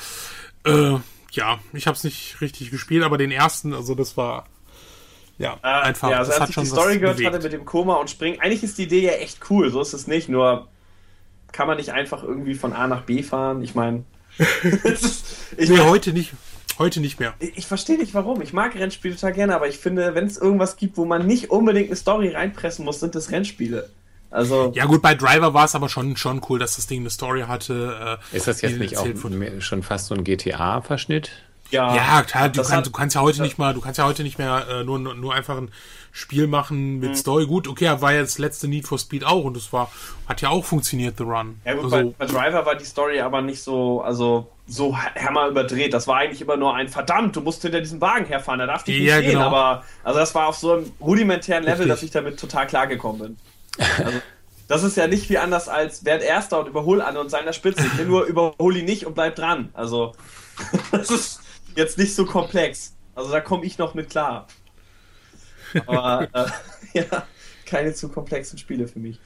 äh, 0.64 0.96
ja, 1.32 1.58
ich 1.72 1.86
habe 1.86 1.96
es 1.96 2.04
nicht 2.04 2.40
richtig 2.40 2.70
gespielt, 2.70 3.04
aber 3.04 3.18
den 3.18 3.30
ersten, 3.30 3.74
also 3.74 3.94
das 3.94 4.16
war 4.16 4.46
ja 5.38 5.58
Äh, 5.62 5.66
einfach. 5.66 6.10
ja, 6.10 6.18
also 6.18 6.30
das 6.30 6.40
als 6.40 6.42
hat 6.42 6.48
ich 6.50 6.54
schon 6.54 6.64
die 6.64 6.70
Story 6.70 6.98
gehört 6.98 7.16
bewegt. 7.16 7.34
hatte 7.34 7.42
mit 7.42 7.52
dem 7.52 7.64
Koma 7.64 7.94
und 7.96 8.10
Springen, 8.10 8.40
eigentlich 8.40 8.62
ist 8.62 8.78
die 8.78 8.84
Idee 8.84 9.00
ja 9.06 9.12
echt 9.12 9.38
cool, 9.50 9.70
so 9.70 9.80
ist 9.80 9.92
es 9.94 10.06
nicht, 10.06 10.28
nur 10.28 10.68
kann 11.52 11.66
man 11.66 11.76
nicht 11.76 11.90
einfach 11.92 12.22
irgendwie 12.22 12.54
von 12.54 12.72
A 12.72 12.86
nach 12.86 13.02
B 13.02 13.22
fahren. 13.22 13.62
Ich 13.62 13.74
meine, 13.74 14.04
ich, 15.58 15.68
Nee, 15.68 15.76
mein, 15.76 15.84
heute 15.88 16.12
nicht. 16.12 16.32
Heute 16.78 17.00
nicht 17.00 17.20
mehr. 17.20 17.34
ich, 17.38 17.58
ich 17.58 17.66
verstehe 17.66 17.98
nicht 17.98 18.14
warum. 18.14 18.40
Ich 18.40 18.54
mag 18.54 18.74
Rennspiele 18.74 19.14
total 19.14 19.34
gerne, 19.34 19.54
aber 19.54 19.68
ich 19.68 19.76
finde, 19.78 20.14
wenn 20.14 20.24
es 20.26 20.38
irgendwas 20.38 20.76
gibt, 20.76 20.96
wo 20.96 21.04
man 21.04 21.26
nicht 21.26 21.50
unbedingt 21.50 21.88
eine 21.88 21.96
Story 21.96 22.28
reinpressen 22.30 22.84
muss, 22.86 23.00
sind 23.00 23.14
das 23.14 23.30
Rennspiele. 23.30 23.90
Also, 24.32 24.72
Ja 24.74 24.86
gut, 24.86 25.02
bei 25.02 25.14
Driver 25.14 25.52
war 25.54 25.66
es 25.66 25.74
aber 25.74 25.88
schon, 25.88 26.16
schon 26.16 26.40
cool, 26.48 26.58
dass 26.58 26.76
das 26.76 26.86
Ding 26.86 27.00
eine 27.00 27.10
Story 27.10 27.42
hatte. 27.42 28.18
Äh, 28.32 28.36
Ist 28.36 28.48
das 28.48 28.60
jetzt 28.62 28.78
nicht 28.78 28.96
auch 28.98 29.06
wurde. 29.22 29.36
mehr- 29.36 29.60
schon 29.60 29.82
fast 29.82 30.06
so 30.06 30.14
ein 30.14 30.24
GTA-Verschnitt? 30.24 31.30
ja, 31.70 31.94
Ja, 31.94 32.22
klar, 32.22 32.48
du, 32.48 32.56
das 32.58 32.68
kannst, 32.68 32.72
hat- 32.78 32.86
du 32.86 32.90
kannst 32.92 33.14
ja 33.14 33.22
heute 33.22 33.40
nicht 33.42 33.56
mal, 33.58 33.72
du 33.74 33.80
kannst 33.80 33.98
ja 33.98 34.04
heute 34.06 34.22
nicht 34.22 34.38
mehr 34.38 34.66
äh, 34.70 34.84
nur, 34.84 34.98
nur 34.98 35.32
einfach 35.34 35.56
ein 35.56 35.70
Spiel 36.12 36.46
machen 36.46 36.94
Mhm. 36.96 37.00
mit 37.00 37.16
Story. 37.16 37.46
Gut, 37.46 37.66
okay, 37.68 37.90
war 38.00 38.12
ja 38.12 38.20
das 38.20 38.38
letzte 38.38 38.68
Need 38.68 38.86
for 38.86 38.98
Speed 38.98 39.24
auch 39.24 39.44
und 39.44 39.56
das 39.56 39.72
war, 39.72 39.90
hat 40.28 40.40
ja 40.42 40.50
auch 40.50 40.64
funktioniert, 40.64 41.16
The 41.18 41.24
Run. 41.24 41.60
Ja 41.64 41.74
gut, 41.74 41.84
also, 41.84 41.96
bei, 42.18 42.26
bei 42.26 42.26
Driver 42.26 42.66
war 42.66 42.74
die 42.74 42.84
Story 42.84 43.20
aber 43.20 43.40
nicht 43.42 43.62
so, 43.62 44.02
also 44.02 44.48
so 44.66 44.96
hammer 44.96 45.48
überdreht. 45.48 45.92
Das 45.94 46.06
war 46.06 46.18
eigentlich 46.18 46.40
immer 46.42 46.56
nur 46.56 46.74
ein 46.74 46.88
verdammt, 46.88 47.36
du 47.36 47.40
musst 47.40 47.62
hinter 47.62 47.80
diesem 47.80 48.00
Wagen 48.00 48.26
herfahren, 48.26 48.58
da 48.60 48.66
darf 48.66 48.84
dich 48.84 48.98
nicht 48.98 49.08
Ja, 49.08 49.18
sehen. 49.18 49.30
genau. 49.32 49.46
Aber 49.46 49.84
also 50.04 50.18
das 50.18 50.34
war 50.34 50.48
auf 50.48 50.56
so 50.56 50.72
einem 50.74 50.92
rudimentären 51.00 51.62
Level, 51.64 51.78
Richtig. 51.78 51.88
dass 51.90 52.02
ich 52.02 52.10
damit 52.10 52.38
total 52.38 52.66
klar 52.66 52.86
gekommen 52.86 53.18
bin. 53.18 53.36
Also, 53.78 54.20
das 54.68 54.82
ist 54.82 54.96
ja 54.96 55.06
nicht 55.06 55.28
wie 55.28 55.38
anders 55.38 55.68
als 55.68 56.04
werd 56.04 56.22
Erster 56.22 56.60
und 56.60 56.68
überhol 56.68 57.02
an 57.02 57.16
und 57.16 57.30
sei 57.30 57.38
an 57.38 57.44
der 57.44 57.52
Spitze. 57.52 57.84
Ich 57.84 57.98
will 57.98 58.06
nur 58.06 58.24
überhol 58.24 58.76
ihn 58.76 58.84
nicht 58.84 59.06
und 59.06 59.14
bleib 59.14 59.36
dran. 59.36 59.70
Also 59.74 60.14
das 60.92 61.10
ist 61.10 61.40
jetzt 61.76 61.98
nicht 61.98 62.14
so 62.14 62.24
komplex. 62.24 62.94
Also 63.14 63.30
da 63.30 63.40
komme 63.40 63.64
ich 63.64 63.78
noch 63.78 63.94
mit 63.94 64.10
klar. 64.10 64.46
Aber 65.86 66.28
äh, 66.32 66.46
ja, 67.00 67.26
keine 67.66 67.92
zu 67.94 68.08
komplexen 68.08 68.58
Spiele 68.58 68.88
für 68.88 68.98
mich. 68.98 69.20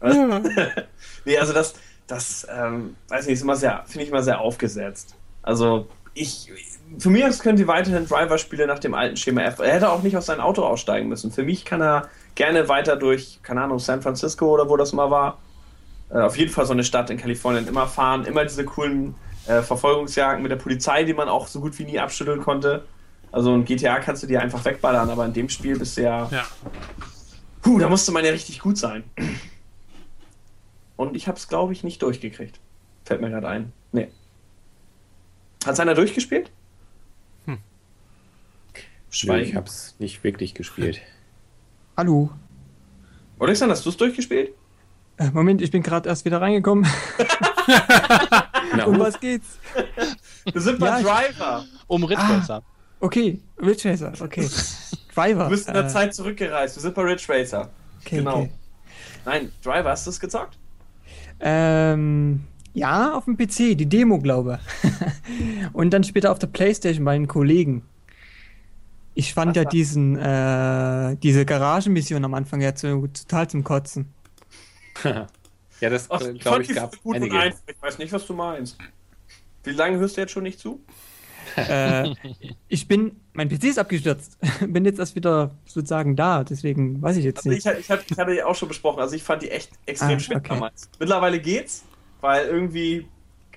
nee, 1.24 1.38
also 1.38 1.52
das, 1.52 1.74
das, 2.08 2.46
ähm, 2.50 2.96
weiß 3.08 3.26
nicht, 3.26 3.34
ist 3.34 3.42
immer 3.42 3.56
sehr, 3.56 3.84
finde 3.86 4.04
ich 4.04 4.10
immer 4.10 4.22
sehr 4.22 4.40
aufgesetzt. 4.40 5.14
Also 5.42 5.86
ich, 6.14 6.50
für 6.98 7.10
mich 7.10 7.24
aus 7.24 7.38
können 7.38 7.56
sie 7.56 7.68
weiterhin 7.68 8.06
Driver-Spiele 8.06 8.66
nach 8.66 8.80
dem 8.80 8.94
alten 8.94 9.16
Schema 9.16 9.42
F. 9.42 9.60
Er 9.60 9.74
hätte 9.74 9.90
auch 9.90 10.02
nicht 10.02 10.16
aus 10.16 10.26
sein 10.26 10.40
Auto 10.40 10.64
aussteigen 10.64 11.08
müssen. 11.08 11.30
Für 11.30 11.44
mich 11.44 11.64
kann 11.64 11.80
er 11.80 12.08
gerne 12.34 12.68
weiter 12.68 12.96
durch, 12.96 13.40
keine 13.42 13.62
Ahnung, 13.62 13.78
San 13.78 14.02
Francisco 14.02 14.52
oder 14.52 14.68
wo 14.68 14.76
das 14.76 14.92
mal 14.92 15.10
war. 15.10 15.38
Äh, 16.10 16.20
auf 16.20 16.36
jeden 16.36 16.50
Fall 16.50 16.66
so 16.66 16.72
eine 16.72 16.84
Stadt 16.84 17.10
in 17.10 17.16
Kalifornien 17.16 17.66
immer 17.66 17.86
fahren, 17.86 18.24
immer 18.24 18.44
diese 18.44 18.64
coolen 18.64 19.14
äh, 19.46 19.62
Verfolgungsjagden 19.62 20.42
mit 20.42 20.50
der 20.50 20.56
Polizei, 20.56 21.04
die 21.04 21.14
man 21.14 21.28
auch 21.28 21.46
so 21.46 21.60
gut 21.60 21.78
wie 21.78 21.84
nie 21.84 21.98
abschütteln 21.98 22.40
konnte. 22.40 22.84
Also 23.30 23.54
in 23.54 23.64
GTA 23.64 23.98
kannst 23.98 24.22
du 24.22 24.26
dir 24.26 24.42
einfach 24.42 24.64
wegballern, 24.64 25.08
aber 25.08 25.24
in 25.24 25.32
dem 25.32 25.48
Spiel 25.48 25.78
bist 25.78 25.96
du 25.96 26.02
ja. 26.02 26.28
ja. 26.30 26.46
Puh, 27.62 27.78
da 27.78 27.88
musste 27.88 28.12
man 28.12 28.24
ja 28.24 28.30
richtig 28.30 28.60
gut 28.60 28.76
sein. 28.76 29.04
Und 30.96 31.16
ich 31.16 31.28
habe 31.28 31.38
es, 31.38 31.48
glaube 31.48 31.72
ich, 31.72 31.82
nicht 31.82 32.02
durchgekriegt. 32.02 32.60
Fällt 33.04 33.20
mir 33.20 33.30
gerade 33.30 33.48
ein. 33.48 33.72
Nee. 33.90 34.08
Hat 35.64 35.80
einer 35.80 35.94
durchgespielt? 35.94 36.50
Hm. 37.46 37.58
Nö, 39.24 39.38
ich 39.38 39.54
es 39.54 39.94
nicht 39.98 40.22
wirklich 40.24 40.54
gespielt. 40.54 41.00
Hallo. 41.96 42.30
Alexander, 43.38 43.74
hast 43.74 43.84
du 43.84 43.90
es 43.90 43.96
durchgespielt? 43.96 44.50
Äh, 45.18 45.30
Moment, 45.30 45.60
ich 45.62 45.70
bin 45.70 45.82
gerade 45.82 46.08
erst 46.08 46.24
wieder 46.24 46.40
reingekommen. 46.40 46.86
Um 48.86 48.98
was 48.98 49.20
geht's? 49.20 49.58
Wir 50.50 50.60
sind 50.60 50.78
bei 50.78 50.86
Ja, 50.86 51.00
Driver. 51.02 51.64
Um 51.86 52.04
Ridge 52.04 52.22
Ah. 52.22 52.38
Racer. 52.38 52.62
Okay, 53.00 53.38
Ridge 53.60 53.88
Racer, 53.90 54.12
okay. 54.20 54.48
Driver. 55.14 55.44
Du 55.44 55.50
bist 55.50 55.68
in 55.68 55.74
der 55.74 55.84
äh, 55.84 55.88
Zeit 55.88 56.14
zurückgereist. 56.14 56.76
Wir 56.76 56.80
sind 56.80 56.94
bei 56.94 57.02
Ridge 57.02 57.24
Racer. 57.28 57.68
Okay, 58.00 58.16
genau. 58.16 58.38
okay. 58.38 58.50
Nein, 59.26 59.52
Driver, 59.62 59.90
hast 59.90 60.06
du 60.06 60.10
es 60.10 60.18
gezockt? 60.18 60.56
Ähm, 61.40 62.44
ja, 62.72 63.12
auf 63.14 63.26
dem 63.26 63.36
PC, 63.36 63.76
die 63.76 63.86
Demo, 63.88 64.18
glaube 64.18 64.58
ich. 64.82 64.90
Und 65.74 65.90
dann 65.90 66.02
später 66.02 66.32
auf 66.32 66.38
der 66.38 66.46
Playstation 66.46 67.04
bei 67.04 67.12
den 67.14 67.28
Kollegen. 67.28 67.82
Ich 69.14 69.34
fand 69.34 69.56
ja 69.56 69.64
diesen, 69.64 70.16
äh, 70.18 71.16
diese 71.22 71.44
Garagenmission 71.44 72.24
am 72.24 72.34
Anfang 72.34 72.60
ja 72.60 72.74
zu, 72.74 73.06
total 73.08 73.48
zum 73.50 73.62
Kotzen. 73.64 74.12
ja, 75.04 75.90
das 75.90 76.10
Ach, 76.10 76.20
äh, 76.20 76.32
ich 76.32 76.40
glaube 76.40 76.56
fand 76.56 76.70
ich 76.70 76.74
gab 76.74 77.02
gut 77.02 77.20
und 77.20 77.30
einige. 77.30 77.38
einfach. 77.38 77.60
Ich 77.66 77.80
weiß 77.82 77.98
nicht, 77.98 78.12
was 78.12 78.26
du 78.26 78.34
meinst. 78.34 78.78
Wie 79.64 79.70
lange 79.72 79.98
hörst 79.98 80.16
du 80.16 80.20
jetzt 80.22 80.32
schon 80.32 80.44
nicht 80.44 80.58
zu? 80.58 80.84
äh, 81.56 82.14
ich 82.68 82.88
bin, 82.88 83.16
mein 83.32 83.48
PC 83.48 83.64
ist 83.64 83.78
abgestürzt. 83.78 84.38
bin 84.66 84.84
jetzt 84.84 84.98
erst 84.98 85.14
wieder 85.16 85.50
sozusagen 85.66 86.16
da, 86.16 86.44
deswegen 86.44 87.02
weiß 87.02 87.16
ich 87.16 87.24
jetzt 87.24 87.38
Also 87.38 87.50
nicht. 87.50 87.66
ich, 87.66 87.78
ich, 87.80 87.90
hatte, 87.90 88.04
ich 88.08 88.18
hatte 88.18 88.32
ja 88.32 88.46
auch 88.46 88.54
schon 88.54 88.68
besprochen, 88.68 89.00
also 89.00 89.14
ich 89.16 89.22
fand 89.22 89.42
die 89.42 89.50
echt 89.50 89.70
extrem 89.86 90.18
Ah, 90.18 90.20
schwer 90.20 90.36
okay. 90.38 90.48
damals. 90.50 90.88
Mittlerweile 90.98 91.40
geht's, 91.40 91.84
weil 92.20 92.46
irgendwie 92.46 93.06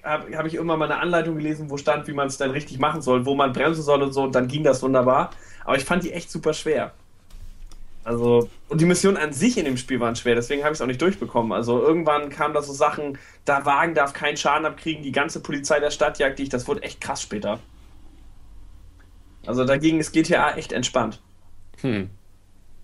habe 0.06 0.38
hab 0.38 0.45
ich 0.45 0.53
irgendwann 0.53 0.80
mal 0.80 0.92
eine 0.92 1.01
Anleitung 1.01 1.35
gelesen, 1.35 1.69
wo 1.69 1.77
stand, 1.77 2.08
wie 2.08 2.14
man 2.14 2.27
es 2.27 2.38
dann 2.38 2.51
richtig 2.51 2.80
machen 2.80 3.01
soll, 3.01 3.25
wo 3.25 3.35
man 3.35 3.51
bremsen 3.51 3.84
soll 3.84 4.01
und 4.03 4.14
so, 4.14 4.24
und 4.24 4.35
dann 4.35 4.48
ging 4.48 4.64
das 4.64 4.82
wunderbar. 4.82 5.32
Aber 5.66 5.75
ich 5.75 5.84
fand 5.84 6.03
die 6.03 6.14
echt 6.14 6.30
super 6.30 6.53
schwer. 6.53 6.93
Also, 8.03 8.50
und 8.69 8.80
die 8.80 8.85
Missionen 8.85 9.17
an 9.17 9.34
sich 9.34 9.58
in 9.58 9.66
dem 9.66 9.77
Spiel 9.77 10.00
waren 10.00 10.16
schwer, 10.16 10.35
deswegen 10.35 10.64
habe 10.64 10.74
ich 10.74 10.77
es 10.77 10.82
auch 10.82 10.88
nicht 10.88 11.01
durchbekommen. 11.01 11.51
Also 11.51 11.82
irgendwann 11.82 12.30
kamen 12.30 12.53
da 12.53 12.61
so 12.61 12.72
Sachen, 12.72 13.17
der 13.48 13.66
Wagen 13.66 13.95
darf 13.95 14.14
keinen 14.14 14.38
Schaden 14.38 14.67
abkriegen, 14.67 15.01
die 15.01 15.11
ganze 15.11 15.40
Polizei 15.40 15.80
der 15.80 15.90
Stadt 15.90 16.19
jagt 16.19 16.38
dich, 16.38 16.50
das 16.50 16.67
wurde 16.67 16.84
echt 16.84 17.01
krass 17.01 17.24
später. 17.24 17.59
Also 19.48 19.66
dagegen 19.66 20.00
ist 20.00 20.11
GTA 20.11 20.56
echt 20.56 20.72
entspannt. 20.72 21.19
Hm. 21.82 22.11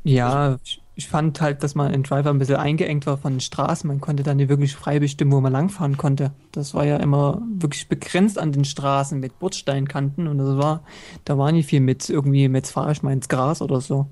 Ja, 0.04 0.58
ich, 0.64 0.82
ich 1.02 1.08
fand 1.10 1.42
halt, 1.42 1.64
dass 1.64 1.74
man 1.76 1.94
in 1.94 2.04
Driver 2.04 2.30
ein 2.30 2.38
bisschen 2.38 2.58
eingeengt 2.58 3.08
war 3.08 3.18
von 3.18 3.34
den 3.34 3.40
Straßen. 3.40 3.88
Man 3.88 4.00
konnte 4.02 4.22
dann 4.24 4.38
nicht 4.38 4.50
wirklich 4.50 4.76
frei 4.76 5.00
bestimmen, 5.00 5.32
wo 5.32 5.42
man 5.42 5.52
langfahren 5.52 5.98
konnte. 5.98 6.32
Das 6.52 6.74
war 6.76 6.86
ja 6.86 6.98
immer 6.98 7.42
wirklich 7.58 7.88
begrenzt 7.88 8.38
an 8.38 8.52
den 8.52 8.66
Straßen 8.66 9.20
mit 9.20 9.40
Bordsteinkanten 9.40 10.28
und 10.28 10.38
das 10.38 10.58
war, 10.58 10.84
da 11.26 11.38
war 11.38 11.52
nicht 11.52 11.68
viel 11.68 11.80
mit 11.80 12.08
irgendwie, 12.10 12.48
mit 12.50 12.68
fahre 12.68 12.92
ich 12.92 13.02
mal 13.02 13.14
ins 13.14 13.28
Gras 13.30 13.62
oder 13.62 13.82
so. 13.82 14.08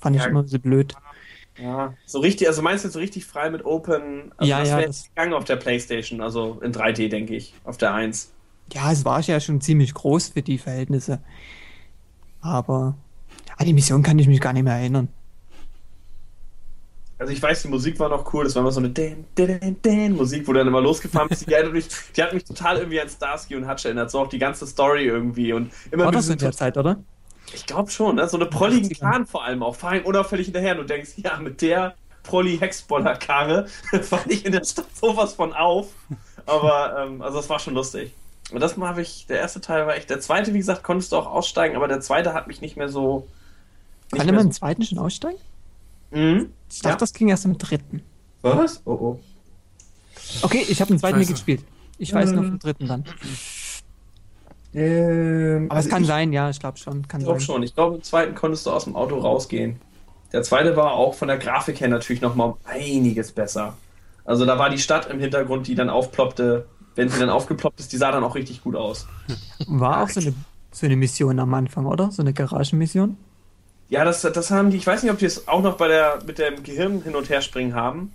Fand 0.00 0.16
ich 0.16 0.22
Ja. 0.22 0.28
immer 0.28 0.44
so 0.46 0.58
blöd. 0.58 0.94
Ja, 1.58 1.92
so 2.06 2.20
richtig, 2.20 2.48
also 2.48 2.62
meinst 2.62 2.84
du 2.84 2.88
jetzt 2.88 2.94
so 2.94 3.00
richtig 3.00 3.26
frei 3.26 3.50
mit 3.50 3.64
Open? 3.66 4.32
Also 4.38 4.48
Ja, 4.50 4.60
das 4.60 4.68
ja, 4.70 4.80
das- 4.80 5.08
gegangen 5.14 5.34
auf 5.34 5.44
der 5.44 5.56
Playstation, 5.56 6.22
also 6.22 6.58
in 6.62 6.72
3D, 6.72 7.08
denke 7.10 7.36
ich, 7.36 7.52
auf 7.64 7.76
der 7.76 7.92
1. 7.92 8.32
Ja, 8.72 8.90
es 8.90 9.04
war 9.04 9.20
ja 9.20 9.40
schon 9.40 9.60
ziemlich 9.60 9.92
groß 9.92 10.28
für 10.30 10.40
die 10.42 10.56
Verhältnisse. 10.56 11.20
Aber 12.40 12.94
an 13.58 13.66
die 13.66 13.74
Mission 13.74 14.02
kann 14.02 14.18
ich 14.18 14.26
mich 14.28 14.40
gar 14.40 14.52
nicht 14.54 14.62
mehr 14.62 14.74
erinnern. 14.76 15.08
Also 17.20 17.34
ich 17.34 17.42
weiß, 17.42 17.60
die 17.62 17.68
Musik 17.68 18.00
war 18.00 18.08
noch 18.08 18.32
cool, 18.32 18.44
das 18.44 18.54
war 18.54 18.62
immer 18.62 18.72
so 18.72 18.80
eine 18.80 18.88
Dan, 18.88 19.26
Dan, 19.34 19.76
Dan 19.82 20.12
Musik, 20.12 20.48
wo 20.48 20.54
dann 20.54 20.66
immer 20.66 20.80
losgefahren 20.80 21.28
bist. 21.28 21.46
Die, 21.46 21.70
mich, 21.70 21.86
die 22.16 22.22
hat 22.22 22.32
mich 22.32 22.44
total 22.44 22.78
irgendwie 22.78 22.98
an 22.98 23.10
Starsky 23.10 23.56
und 23.56 23.68
Hutch 23.68 23.84
erinnert, 23.84 24.10
so 24.10 24.20
auch 24.20 24.28
die 24.28 24.38
ganze 24.38 24.66
Story 24.66 25.04
irgendwie 25.04 25.52
und 25.52 25.70
immer 25.90 26.06
War 26.06 26.12
das 26.12 26.30
in 26.30 26.38
der 26.38 26.52
Zeit, 26.52 26.78
oder? 26.78 26.98
Ich 27.52 27.66
glaube 27.66 27.90
schon, 27.90 28.16
ne? 28.16 28.26
so 28.26 28.38
eine 28.38 28.46
prolligen 28.46 28.88
80ern. 28.88 29.00
Karren 29.00 29.26
vor 29.26 29.44
allem 29.44 29.62
auch, 29.62 29.76
fahren 29.76 30.00
unauffällig 30.02 30.46
hinterher 30.46 30.72
und 30.72 30.78
du 30.78 30.84
denkst, 30.86 31.10
ja, 31.16 31.36
mit 31.36 31.60
der 31.60 31.94
Prolli-Hexboller-Karre 32.22 33.66
fahre 34.02 34.30
ich 34.30 34.46
in 34.46 34.52
der 34.52 34.64
Stadt 34.64 34.86
sowas 34.98 35.34
von 35.34 35.52
auf. 35.52 35.88
Aber, 36.46 37.04
ähm, 37.04 37.20
also 37.20 37.36
das 37.36 37.50
war 37.50 37.58
schon 37.58 37.74
lustig. 37.74 38.14
Und 38.50 38.60
das 38.60 38.78
habe 38.78 39.02
ich, 39.02 39.26
der 39.26 39.40
erste 39.40 39.60
Teil 39.60 39.86
war 39.86 39.94
echt, 39.94 40.08
der 40.08 40.20
zweite, 40.20 40.54
wie 40.54 40.58
gesagt, 40.58 40.82
konntest 40.84 41.12
du 41.12 41.16
auch 41.16 41.26
aussteigen, 41.26 41.76
aber 41.76 41.86
der 41.86 42.00
zweite 42.00 42.32
hat 42.32 42.46
mich 42.46 42.62
nicht 42.62 42.78
mehr 42.78 42.88
so... 42.88 43.28
nicht 44.10 44.24
mehr 44.24 44.34
man 44.34 44.46
im 44.46 44.52
so- 44.52 44.58
zweiten 44.58 44.82
schon 44.82 44.98
aussteigen? 44.98 45.38
Mhm. 46.10 46.50
Ich 46.70 46.80
dachte, 46.80 46.88
Ja. 46.94 46.96
das 46.96 47.12
ging 47.12 47.28
erst 47.28 47.44
im 47.44 47.58
dritten. 47.58 48.02
Was? 48.42 48.82
Oh, 48.84 48.92
oh. 48.92 49.20
Okay, 50.42 50.64
ich 50.68 50.80
habe 50.80 50.88
den 50.92 50.98
zweiten 50.98 51.18
nicht 51.18 51.30
gespielt. 51.30 51.62
Ich 51.98 52.12
weiß 52.14 52.30
nur 52.32 52.42
Mhm. 52.42 52.48
vom 52.48 52.58
dritten 52.60 52.86
dann. 52.88 53.04
Ähm, 54.72 55.66
Aber 55.68 55.80
es 55.80 55.86
also 55.86 55.88
kann 55.90 56.02
ich 56.02 56.08
sein, 56.08 56.32
ja, 56.32 56.48
ich 56.48 56.60
glaube 56.60 56.78
schon. 56.78 57.06
Kann 57.08 57.22
glaube 57.22 57.40
sein. 57.40 57.46
schon. 57.46 57.62
Ich 57.64 57.74
glaube, 57.74 57.96
im 57.96 58.02
zweiten 58.02 58.34
konntest 58.34 58.66
du 58.66 58.70
aus 58.70 58.84
dem 58.84 58.94
Auto 58.96 59.18
rausgehen. 59.18 59.80
Der 60.32 60.42
zweite 60.44 60.76
war 60.76 60.92
auch 60.92 61.14
von 61.14 61.26
der 61.28 61.38
Grafik 61.38 61.80
her 61.80 61.88
natürlich 61.88 62.22
noch 62.22 62.36
mal 62.36 62.44
um 62.44 62.54
einiges 62.64 63.32
besser. 63.32 63.76
Also 64.24 64.46
da 64.46 64.58
war 64.58 64.70
die 64.70 64.78
Stadt 64.78 65.10
im 65.10 65.18
Hintergrund, 65.18 65.66
die 65.66 65.74
dann 65.74 65.90
aufploppte. 65.90 66.66
Wenn 66.94 67.08
sie 67.08 67.18
dann 67.18 67.30
aufgeploppt 67.30 67.80
ist, 67.80 67.92
die 67.92 67.96
sah 67.96 68.12
dann 68.12 68.22
auch 68.22 68.34
richtig 68.34 68.62
gut 68.62 68.76
aus. 68.76 69.06
War 69.66 70.02
auch 70.04 70.08
so 70.08 70.20
eine, 70.20 70.34
so 70.70 70.86
eine 70.86 70.96
Mission 70.96 71.38
am 71.40 71.52
Anfang, 71.54 71.86
oder? 71.86 72.10
So 72.12 72.22
eine 72.22 72.32
Garagenmission? 72.32 73.16
Ja, 73.90 74.04
das, 74.04 74.22
das 74.22 74.50
haben 74.50 74.70
die, 74.70 74.76
ich 74.78 74.86
weiß 74.86 75.02
nicht, 75.02 75.12
ob 75.12 75.18
die 75.18 75.26
es 75.26 75.48
auch 75.48 75.62
noch 75.62 75.76
bei 75.76 75.88
der, 75.88 76.20
mit 76.24 76.38
dem 76.38 76.62
Gehirn 76.62 77.02
hin 77.02 77.14
und 77.16 77.28
her 77.28 77.42
springen 77.42 77.74
haben. 77.74 78.12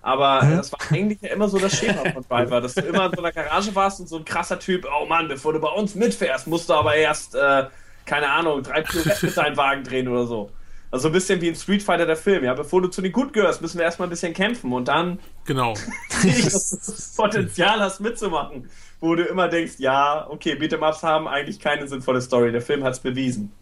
Aber 0.00 0.42
Hä? 0.42 0.54
äh, 0.54 0.56
das 0.56 0.72
war 0.72 0.80
eigentlich 0.90 1.20
ja 1.20 1.28
immer 1.30 1.48
so 1.48 1.58
das 1.58 1.78
Schema 1.78 2.02
von 2.12 2.24
Driver, 2.28 2.60
dass 2.60 2.74
du 2.74 2.80
immer 2.80 3.06
in 3.06 3.12
so 3.12 3.22
einer 3.22 3.30
Garage 3.32 3.74
warst 3.74 4.00
und 4.00 4.08
so 4.08 4.16
ein 4.16 4.24
krasser 4.24 4.58
Typ, 4.58 4.86
oh 5.00 5.06
Mann, 5.06 5.28
bevor 5.28 5.52
du 5.52 5.60
bei 5.60 5.68
uns 5.68 5.94
mitfährst, 5.94 6.46
musst 6.48 6.68
du 6.68 6.74
aber 6.74 6.94
erst, 6.96 7.34
äh, 7.36 7.66
keine 8.06 8.30
Ahnung, 8.30 8.62
drei 8.62 8.82
Pirouetten 8.82 9.28
mit 9.28 9.36
deinem 9.36 9.56
Wagen 9.56 9.84
drehen 9.84 10.08
oder 10.08 10.26
so. 10.26 10.50
Also 10.90 11.08
ein 11.08 11.12
bisschen 11.12 11.40
wie 11.40 11.48
in 11.48 11.54
Street 11.54 11.82
Fighter 11.82 12.04
der 12.04 12.16
Film, 12.16 12.44
ja. 12.44 12.52
Bevor 12.54 12.82
du 12.82 12.88
zu 12.88 13.00
den 13.00 13.12
Gut 13.12 13.32
gehörst, 13.32 13.62
müssen 13.62 13.78
wir 13.78 13.84
erstmal 13.84 14.08
ein 14.08 14.10
bisschen 14.10 14.34
kämpfen 14.34 14.72
und 14.72 14.88
dann 14.88 15.20
Genau. 15.44 15.74
sehe 16.08 16.32
ich, 16.32 16.44
dass 16.44 16.70
du 16.70 16.76
das 16.76 17.14
Potenzial 17.16 17.80
hast 17.80 18.00
mitzumachen. 18.00 18.68
Wo 19.00 19.14
du 19.14 19.24
immer 19.24 19.48
denkst, 19.48 19.74
ja, 19.78 20.26
okay, 20.28 20.54
Beat'em-Ups 20.54 21.02
haben 21.02 21.28
eigentlich 21.28 21.60
keine 21.60 21.86
sinnvolle 21.88 22.20
Story. 22.20 22.50
Der 22.52 22.60
Film 22.62 22.82
hat 22.84 22.92
es 22.94 23.00
bewiesen. 23.00 23.52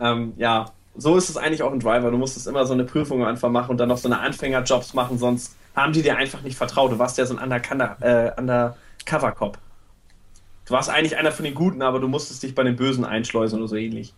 Ähm, 0.00 0.32
ja, 0.36 0.70
so 0.96 1.16
ist 1.16 1.28
es 1.28 1.36
eigentlich 1.36 1.62
auch 1.62 1.72
ein 1.72 1.80
Driver. 1.80 2.10
Du 2.10 2.18
musstest 2.18 2.46
immer 2.46 2.66
so 2.66 2.72
eine 2.72 2.84
Prüfung 2.84 3.24
einfach 3.24 3.50
machen 3.50 3.70
und 3.70 3.78
dann 3.78 3.88
noch 3.88 3.98
so 3.98 4.08
eine 4.08 4.20
Anfängerjobs 4.20 4.94
machen, 4.94 5.18
sonst 5.18 5.56
haben 5.74 5.92
die 5.92 6.02
dir 6.02 6.16
einfach 6.16 6.42
nicht 6.42 6.56
vertraut. 6.56 6.92
Du 6.92 6.98
warst 6.98 7.18
ja 7.18 7.26
so 7.26 7.36
ein 7.36 7.50
Undercover- 7.50 7.96
äh, 8.00 8.32
Undercover-Cop. 8.38 9.58
Du 10.66 10.74
warst 10.74 10.90
eigentlich 10.90 11.16
einer 11.16 11.32
von 11.32 11.44
den 11.44 11.54
Guten, 11.54 11.82
aber 11.82 12.00
du 12.00 12.08
musstest 12.08 12.42
dich 12.42 12.54
bei 12.54 12.62
den 12.62 12.76
Bösen 12.76 13.04
einschleusen 13.04 13.58
oder 13.58 13.68
so 13.68 13.76
ähnlich. 13.76 14.12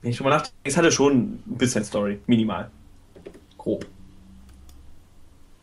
Wenn 0.00 0.10
ich 0.10 0.16
schon 0.16 0.24
mal 0.24 0.30
nachdenke, 0.30 0.56
es 0.64 0.76
hatte 0.76 0.92
schon 0.92 1.40
ein 1.46 1.58
bisschen 1.58 1.82
Story, 1.84 2.20
minimal. 2.26 2.70
Grob. 3.58 3.86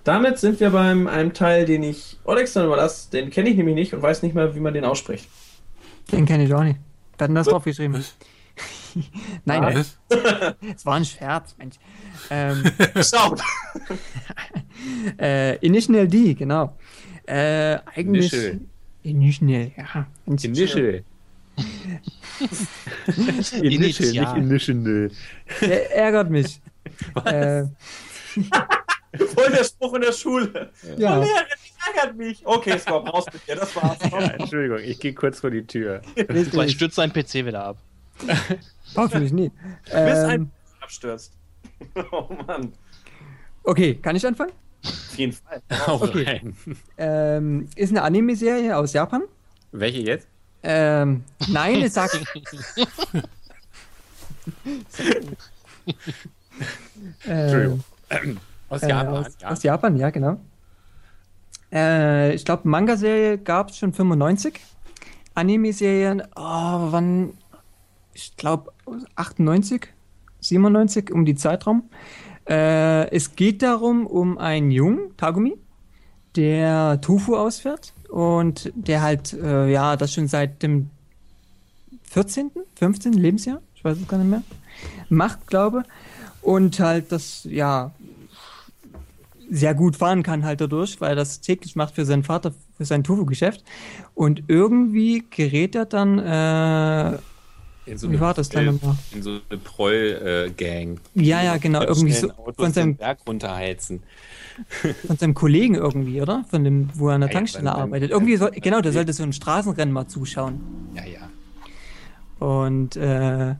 Damit 0.03 0.39
sind 0.39 0.59
wir 0.59 0.71
beim 0.71 1.07
einem 1.07 1.33
Teil, 1.33 1.65
den 1.65 1.83
ich 1.83 2.17
Alex 2.25 2.53
dann 2.53 2.65
überlasse. 2.65 3.09
Den 3.11 3.29
kenne 3.29 3.49
ich 3.49 3.55
nämlich 3.55 3.75
nicht 3.75 3.93
und 3.93 4.01
weiß 4.01 4.23
nicht 4.23 4.35
mehr, 4.35 4.53
wie 4.55 4.59
man 4.59 4.73
den 4.73 4.83
ausspricht. 4.83 5.29
Den 6.11 6.25
kenne 6.25 6.43
ich 6.43 6.53
auch 6.53 6.63
nicht. 6.63 6.79
Wer 7.17 7.23
hat 7.23 7.29
denn 7.29 7.35
das 7.35 7.47
draufgeschrieben? 7.47 8.03
Was? 8.95 9.05
Nein, 9.45 9.63
Was? 9.75 9.97
es 10.75 10.85
war 10.85 10.95
ein 10.95 11.05
Scherz, 11.05 11.55
Mensch. 11.57 11.75
Ähm, 12.29 12.63
Schau! 13.01 13.35
äh, 15.19 15.57
Initial 15.57 16.07
D, 16.07 16.33
genau. 16.33 16.77
Äh, 17.25 17.79
eigentlich. 17.95 18.33
Initial. 18.33 18.59
Initial, 19.03 19.71
ja. 19.77 20.07
Initial. 20.25 21.03
Initial, 23.07 23.61
Initial. 23.65 24.41
nicht 24.41 24.69
Initial. 24.69 25.11
Der 25.61 25.95
ärgert 25.95 26.29
mich. 26.29 26.61
äh, 27.25 27.63
Voll 29.15 29.51
der 29.51 29.63
Spruch 29.63 29.93
in 29.93 30.01
der 30.01 30.11
Schule. 30.11 30.71
ja. 30.97 31.19
Oh, 31.19 31.21
Lehrerin, 31.21 31.45
ärgert 31.95 32.17
mich. 32.17 32.41
Okay, 32.45 32.79
Scott, 32.79 33.07
raus 33.13 33.25
mit 33.31 33.47
dir, 33.47 33.55
das 33.57 33.75
war's. 33.75 33.97
Ja, 34.11 34.19
Entschuldigung, 34.31 34.79
ich 34.79 34.99
gehe 34.99 35.13
kurz 35.13 35.39
vor 35.39 35.51
die 35.51 35.65
Tür. 35.67 36.01
Vielleicht 36.15 36.29
Richtig. 36.55 36.71
stürzt 36.71 36.95
sein 36.95 37.13
PC 37.13 37.45
wieder 37.45 37.63
ab. 37.63 37.77
Hoffentlich 38.95 39.33
nie. 39.33 39.51
Bis 39.85 39.93
ein 39.95 40.41
Ähm, 40.41 40.51
abstürzt. 40.81 41.33
Oh 42.11 42.29
Mann. 42.47 42.71
okay, 43.63 43.95
kann 43.95 44.15
ich 44.15 44.25
anfangen? 44.25 44.51
Auf 44.85 45.17
jeden 45.17 45.33
Fall. 45.33 45.61
Hau 45.87 45.95
Okay. 46.03 46.41
Ähm, 46.97 47.67
ist 47.75 47.89
eine 47.91 48.01
Anime-Serie 48.03 48.75
aus 48.77 48.93
Japan. 48.93 49.23
Welche 49.71 49.99
jetzt? 50.01 50.27
Ähm, 50.63 51.23
nein, 51.49 51.81
es 51.81 51.93
sagt. 51.95 52.19
Entschuldigung. 57.25 57.83
Ähm, 58.09 58.39
Aus 58.69 58.83
äh, 58.83 58.89
Japan. 58.89 59.13
aus, 59.15 59.27
ja. 59.41 59.47
aus 59.49 59.63
Japan, 59.63 59.95
ja, 59.97 60.09
genau. 60.09 60.39
Äh, 61.71 62.33
ich 62.35 62.45
glaube, 62.45 62.67
Manga-Serie 62.67 63.37
gab 63.39 63.69
es 63.69 63.77
schon 63.77 63.93
95. 63.93 64.59
Anime-Serien, 65.35 66.21
oh, 66.35 66.91
wann? 66.91 67.33
Ich 68.13 68.37
glaube, 68.37 68.71
98, 69.15 69.87
97, 70.39 71.11
um 71.11 71.25
die 71.25 71.35
Zeitraum. 71.35 71.83
Äh, 72.47 73.09
es 73.11 73.35
geht 73.35 73.61
darum, 73.61 74.05
um 74.05 74.37
einen 74.37 74.71
Jungen, 74.71 75.15
Tagumi, 75.17 75.55
der 76.35 76.99
Tofu 77.01 77.35
ausfährt 77.35 77.93
und 78.09 78.71
der 78.75 79.01
halt, 79.01 79.33
äh, 79.33 79.71
ja, 79.71 79.95
das 79.95 80.13
schon 80.13 80.27
seit 80.27 80.61
dem 80.63 80.89
14., 82.03 82.51
15. 82.75 83.13
Lebensjahr, 83.13 83.61
ich 83.75 83.83
weiß 83.83 83.97
es 83.97 84.07
gar 84.07 84.17
nicht 84.17 84.29
mehr, 84.29 84.43
macht, 85.09 85.47
glaube 85.47 85.83
Und 86.41 86.79
halt 86.79 87.11
das, 87.11 87.47
ja, 87.49 87.91
sehr 89.49 89.75
gut 89.75 89.95
fahren 89.95 90.23
kann 90.23 90.43
halt 90.43 90.61
dadurch, 90.61 90.99
weil 90.99 91.11
er 91.11 91.15
das 91.15 91.41
täglich 91.41 91.75
macht 91.75 91.95
für 91.95 92.05
seinen 92.05 92.23
Vater, 92.23 92.53
für 92.75 92.85
sein 92.85 93.03
Tofu-Geschäft. 93.03 93.63
Und 94.15 94.43
irgendwie 94.47 95.25
gerät 95.29 95.75
er 95.75 95.85
dann, 95.85 96.19
äh, 96.19 97.17
so 97.95 98.11
wie 98.11 98.19
war 98.19 98.33
das 98.33 98.49
dann 98.49 98.65
nochmal? 98.65 98.95
In 99.13 99.21
so 99.23 99.39
eine 99.49 99.59
Proll-Gang. 99.59 100.99
Ja, 101.15 101.43
ja, 101.43 101.57
genau, 101.57 101.81
irgendwie 101.83 102.13
so 102.13 102.29
von 102.57 102.71
seinem, 102.73 102.95
Berg 102.95 103.19
runterheizen. 103.27 104.03
von 105.07 105.17
seinem 105.17 105.33
Kollegen 105.33 105.75
irgendwie, 105.75 106.21
oder? 106.21 106.45
Von 106.49 106.63
dem, 106.63 106.89
wo 106.95 107.09
er 107.09 107.15
an 107.15 107.21
der 107.21 107.29
Ja, 107.29 107.33
ja, 107.33 107.39
Tankstelle 107.39 107.65
beim- 107.71 107.79
arbeitet. 107.81 108.11
Irgendwie 108.11 108.37
so, 108.37 108.45
beim- 108.45 108.61
genau, 108.61 108.81
der 108.81 108.91
sollte 108.93 109.11
so 109.13 109.23
ein 109.23 109.33
Straßenrennen 109.33 109.93
mal 109.93 110.07
zuschauen. 110.07 110.61
Ja, 110.95 111.03
ja. 111.05 111.29
Und 112.45 112.95
äh, 112.95 113.55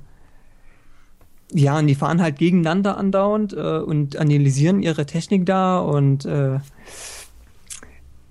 ja, 1.56 1.78
und 1.78 1.88
die 1.88 1.96
fahren 1.96 2.22
halt 2.22 2.38
gegeneinander 2.38 2.98
andauernd 2.98 3.54
äh, 3.54 3.78
und 3.80 4.18
analysieren 4.18 4.82
ihre 4.82 5.06
Technik 5.06 5.46
da 5.46 5.80
und 5.80 6.26
äh, 6.26 6.60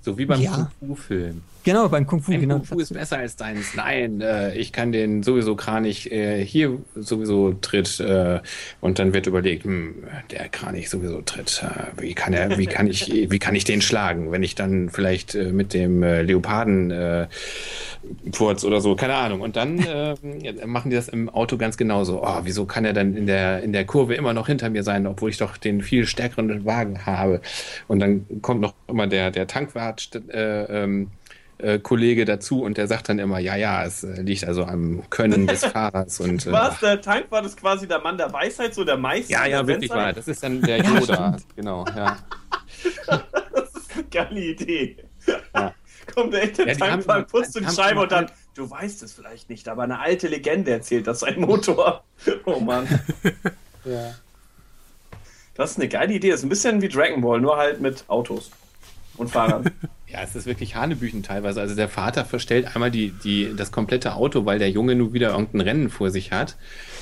So 0.00 0.18
wie 0.18 0.26
beim 0.26 0.40
Ja. 0.40 0.70
Kung-Fu-Film. 0.80 1.42
Genau, 1.64 1.88
beim 1.88 2.06
Kung 2.06 2.22
Fu, 2.22 2.30
Mein 2.32 2.40
genau. 2.40 2.56
Kung 2.56 2.64
Fu 2.64 2.80
ist 2.80 2.92
besser 2.92 3.18
als 3.18 3.36
deins. 3.36 3.74
Nein, 3.74 4.20
äh, 4.20 4.54
ich 4.54 4.72
kann 4.72 4.92
den 4.92 5.22
sowieso 5.22 5.56
Kranich 5.56 6.10
äh, 6.10 6.44
hier 6.44 6.78
sowieso 6.94 7.52
tritt 7.54 8.00
äh, 8.00 8.40
und 8.80 8.98
dann 8.98 9.14
wird 9.14 9.26
überlegt, 9.26 9.64
hm, 9.64 9.94
der 10.30 10.48
Kranich 10.48 10.90
sowieso 10.90 11.22
tritt. 11.22 11.64
Äh, 11.64 12.00
wie 12.02 12.14
kann 12.14 12.32
er, 12.32 12.58
wie 12.58 12.66
kann 12.66 12.86
ich, 12.86 13.10
wie 13.30 13.38
kann 13.38 13.54
ich 13.54 13.64
den 13.64 13.82
schlagen, 13.82 14.32
wenn 14.32 14.42
ich 14.42 14.54
dann 14.54 14.90
vielleicht 14.90 15.34
äh, 15.34 15.52
mit 15.52 15.74
dem 15.74 16.02
äh, 16.02 16.22
Leoparden 16.22 16.90
äh, 16.90 17.26
Furz 18.32 18.64
oder 18.64 18.80
so, 18.80 18.96
keine 18.96 19.14
Ahnung. 19.14 19.40
Und 19.40 19.56
dann 19.56 19.78
äh, 19.86 20.14
machen 20.66 20.90
die 20.90 20.96
das 20.96 21.08
im 21.08 21.28
Auto 21.28 21.56
ganz 21.56 21.76
genauso. 21.76 22.22
Oh, 22.24 22.40
wieso 22.42 22.66
kann 22.66 22.84
er 22.84 22.92
dann 22.92 23.16
in 23.16 23.26
der 23.26 23.62
in 23.62 23.72
der 23.72 23.84
Kurve 23.84 24.14
immer 24.14 24.32
noch 24.32 24.46
hinter 24.46 24.70
mir 24.70 24.82
sein, 24.82 25.06
obwohl 25.06 25.30
ich 25.30 25.38
doch 25.38 25.56
den 25.56 25.82
viel 25.82 26.06
stärkeren 26.06 26.64
Wagen 26.64 27.06
habe? 27.06 27.40
Und 27.88 28.00
dann 28.00 28.26
kommt 28.42 28.60
noch 28.60 28.74
immer 28.88 29.06
der 29.06 29.30
der 29.30 29.46
Tankwart 29.46 30.10
äh, 30.30 30.82
ähm, 30.82 31.08
äh, 31.62 31.78
Kollege 31.78 32.24
dazu 32.24 32.62
und 32.62 32.76
der 32.76 32.88
sagt 32.88 33.08
dann 33.08 33.18
immer, 33.18 33.38
ja, 33.38 33.56
ja, 33.56 33.84
es 33.84 34.04
äh, 34.04 34.20
liegt 34.20 34.44
also 34.44 34.64
am 34.64 35.08
Können 35.10 35.46
des 35.46 35.64
Fahrers 35.64 36.20
und 36.20 36.46
äh, 36.46 36.52
Was? 36.52 36.80
Der 36.80 37.00
Tank 37.00 37.26
war 37.30 37.42
das 37.42 37.56
quasi 37.56 37.86
der 37.88 38.00
Mann 38.00 38.18
der 38.18 38.32
Weisheit, 38.32 38.74
so 38.74 38.84
der 38.84 38.96
Meister? 38.96 39.32
ja, 39.32 39.46
ja, 39.46 39.66
wirklich 39.66 39.90
wahr. 39.90 40.12
Das 40.12 40.28
ist 40.28 40.42
dann 40.42 40.60
der 40.62 40.78
Yoda, 40.78 41.36
genau, 41.56 41.84
ja. 41.96 42.18
Das 43.54 43.74
ist 43.74 43.92
eine 43.94 44.04
geile 44.10 44.40
Idee. 44.40 44.96
Ja. 45.54 45.74
Kommt 46.14 46.32
der 46.34 46.42
echte 46.44 46.66
Ja, 46.66 46.74
Tankwagen, 46.74 47.26
putzt 47.26 47.54
die 47.58 47.64
haben 47.64 47.74
Scheibe 47.74 48.00
und 48.00 48.12
dann, 48.12 48.30
du 48.54 48.68
weißt 48.68 49.02
es 49.02 49.12
vielleicht 49.12 49.48
nicht, 49.48 49.68
aber 49.68 49.84
eine 49.84 50.00
alte 50.00 50.28
Legende 50.28 50.72
erzählt 50.72 51.06
das 51.06 51.22
ein 51.22 51.40
Motor. 51.40 52.04
Oh 52.44 52.60
Mann. 52.60 52.88
ja. 53.84 54.14
Das 55.54 55.72
ist 55.72 55.78
eine 55.78 55.88
geile 55.88 56.14
Idee. 56.14 56.30
Das 56.30 56.40
ist 56.40 56.46
ein 56.46 56.48
bisschen 56.48 56.82
wie 56.82 56.88
Dragon 56.88 57.20
Ball, 57.20 57.40
nur 57.40 57.56
halt 57.56 57.80
mit 57.80 58.04
Autos 58.08 58.50
und 59.16 59.30
Fahrern. 59.30 59.70
Ja, 60.12 60.18
es 60.22 60.36
ist 60.36 60.44
wirklich 60.44 60.76
Hanebüchen 60.76 61.22
teilweise. 61.22 61.62
Also 61.62 61.74
der 61.74 61.88
Vater 61.88 62.26
verstellt 62.26 62.74
einmal 62.74 62.90
die, 62.90 63.14
die, 63.24 63.54
das 63.56 63.72
komplette 63.72 64.14
Auto, 64.14 64.44
weil 64.44 64.58
der 64.58 64.68
Junge 64.68 64.94
nur 64.94 65.14
wieder 65.14 65.30
irgendein 65.30 65.62
Rennen 65.62 65.88
vor 65.88 66.10
sich 66.10 66.32
hat 66.32 66.58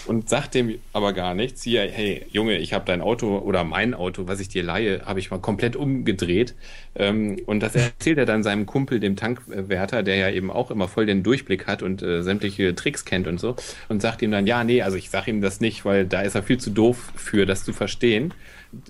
und 0.07 0.29
sagt 0.29 0.55
dem 0.55 0.79
aber 0.93 1.13
gar 1.13 1.35
nichts. 1.35 1.65
Hier, 1.65 1.83
hey, 1.91 2.25
Junge, 2.31 2.59
ich 2.59 2.73
habe 2.73 2.85
dein 2.85 3.01
Auto 3.01 3.39
oder 3.39 3.65
mein 3.65 3.95
Auto, 3.95 4.29
was 4.29 4.39
ich 4.39 4.49
dir 4.49 4.63
leihe, 4.63 5.05
habe 5.07 5.19
ich 5.19 5.33
mal 5.33 5.41
komplett 5.41 5.75
umgedreht. 5.75 6.55
Ähm, 6.95 7.41
und 7.47 7.61
das 7.65 7.75
erzählt 7.75 8.19
er 8.19 8.27
dann 8.27 8.45
seinem 8.45 8.65
Kumpel, 8.67 9.01
dem 9.01 9.17
Tankwärter, 9.17 10.05
der 10.05 10.15
ja 10.15 10.31
eben 10.31 10.49
auch 10.49 10.71
immer 10.71 10.87
voll 10.87 11.07
den 11.07 11.25
Durchblick 11.25 11.67
hat 11.67 11.83
und 11.83 12.03
äh, 12.03 12.23
sämtliche 12.23 12.77
Tricks 12.77 13.05
kennt 13.05 13.27
und 13.27 13.41
so. 13.41 13.57
Und 13.89 14.03
sagt 14.03 14.23
ihm 14.23 14.31
dann, 14.31 14.47
ja, 14.47 14.63
nee, 14.63 14.83
also 14.83 14.97
ich 14.97 15.11
sage 15.11 15.33
ihm 15.33 15.41
das 15.41 15.61
nicht, 15.61 15.85
weil 15.85 16.07
da 16.07 16.21
ist 16.21 16.37
er 16.37 16.45
viel 16.45 16.59
zu 16.59 16.71
doof 16.71 17.13
für, 17.17 17.45
das 17.45 17.65
zu 17.65 17.73
verstehen. 17.73 18.33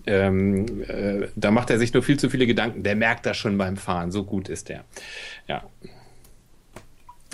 Ähm, 0.06 0.82
äh, 0.82 1.28
da 1.36 1.50
macht 1.50 1.70
er 1.70 1.78
sich 1.78 1.92
nur 1.92 2.02
viel 2.02 2.18
zu 2.18 2.28
viele 2.28 2.46
Gedanken. 2.46 2.82
Der 2.82 2.96
merkt 2.96 3.26
das 3.26 3.36
schon 3.36 3.56
beim 3.56 3.76
Fahren. 3.76 4.10
So 4.10 4.24
gut 4.24 4.48
ist 4.48 4.68
der. 4.68 4.84
Ja. 5.48 5.64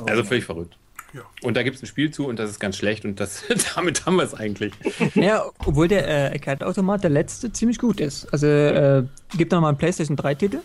Also 0.06 0.24
völlig 0.24 0.44
verrückt. 0.44 0.76
Ja. 1.12 1.22
Und 1.42 1.56
da 1.56 1.62
gibt 1.62 1.76
es 1.76 1.82
ein 1.82 1.86
Spiel 1.86 2.10
zu 2.10 2.26
und 2.26 2.38
das 2.38 2.50
ist 2.50 2.60
ganz 2.60 2.76
schlecht 2.76 3.04
und 3.04 3.18
das, 3.20 3.44
damit 3.74 4.06
haben 4.06 4.16
wir 4.16 4.24
es 4.24 4.34
eigentlich. 4.34 4.72
Ja, 5.14 5.44
obwohl 5.64 5.88
der 5.88 6.06
äh, 6.06 6.32
Arcade-Automat, 6.32 7.04
der 7.04 7.10
letzte, 7.10 7.52
ziemlich 7.52 7.78
gut 7.78 8.00
ist. 8.00 8.26
Also, 8.32 8.46
äh, 8.46 9.04
gibt 9.36 9.52
noch 9.52 9.60
mal 9.60 9.68
einen 9.68 9.78
PlayStation 9.78 10.16
3-Titel. 10.16 10.58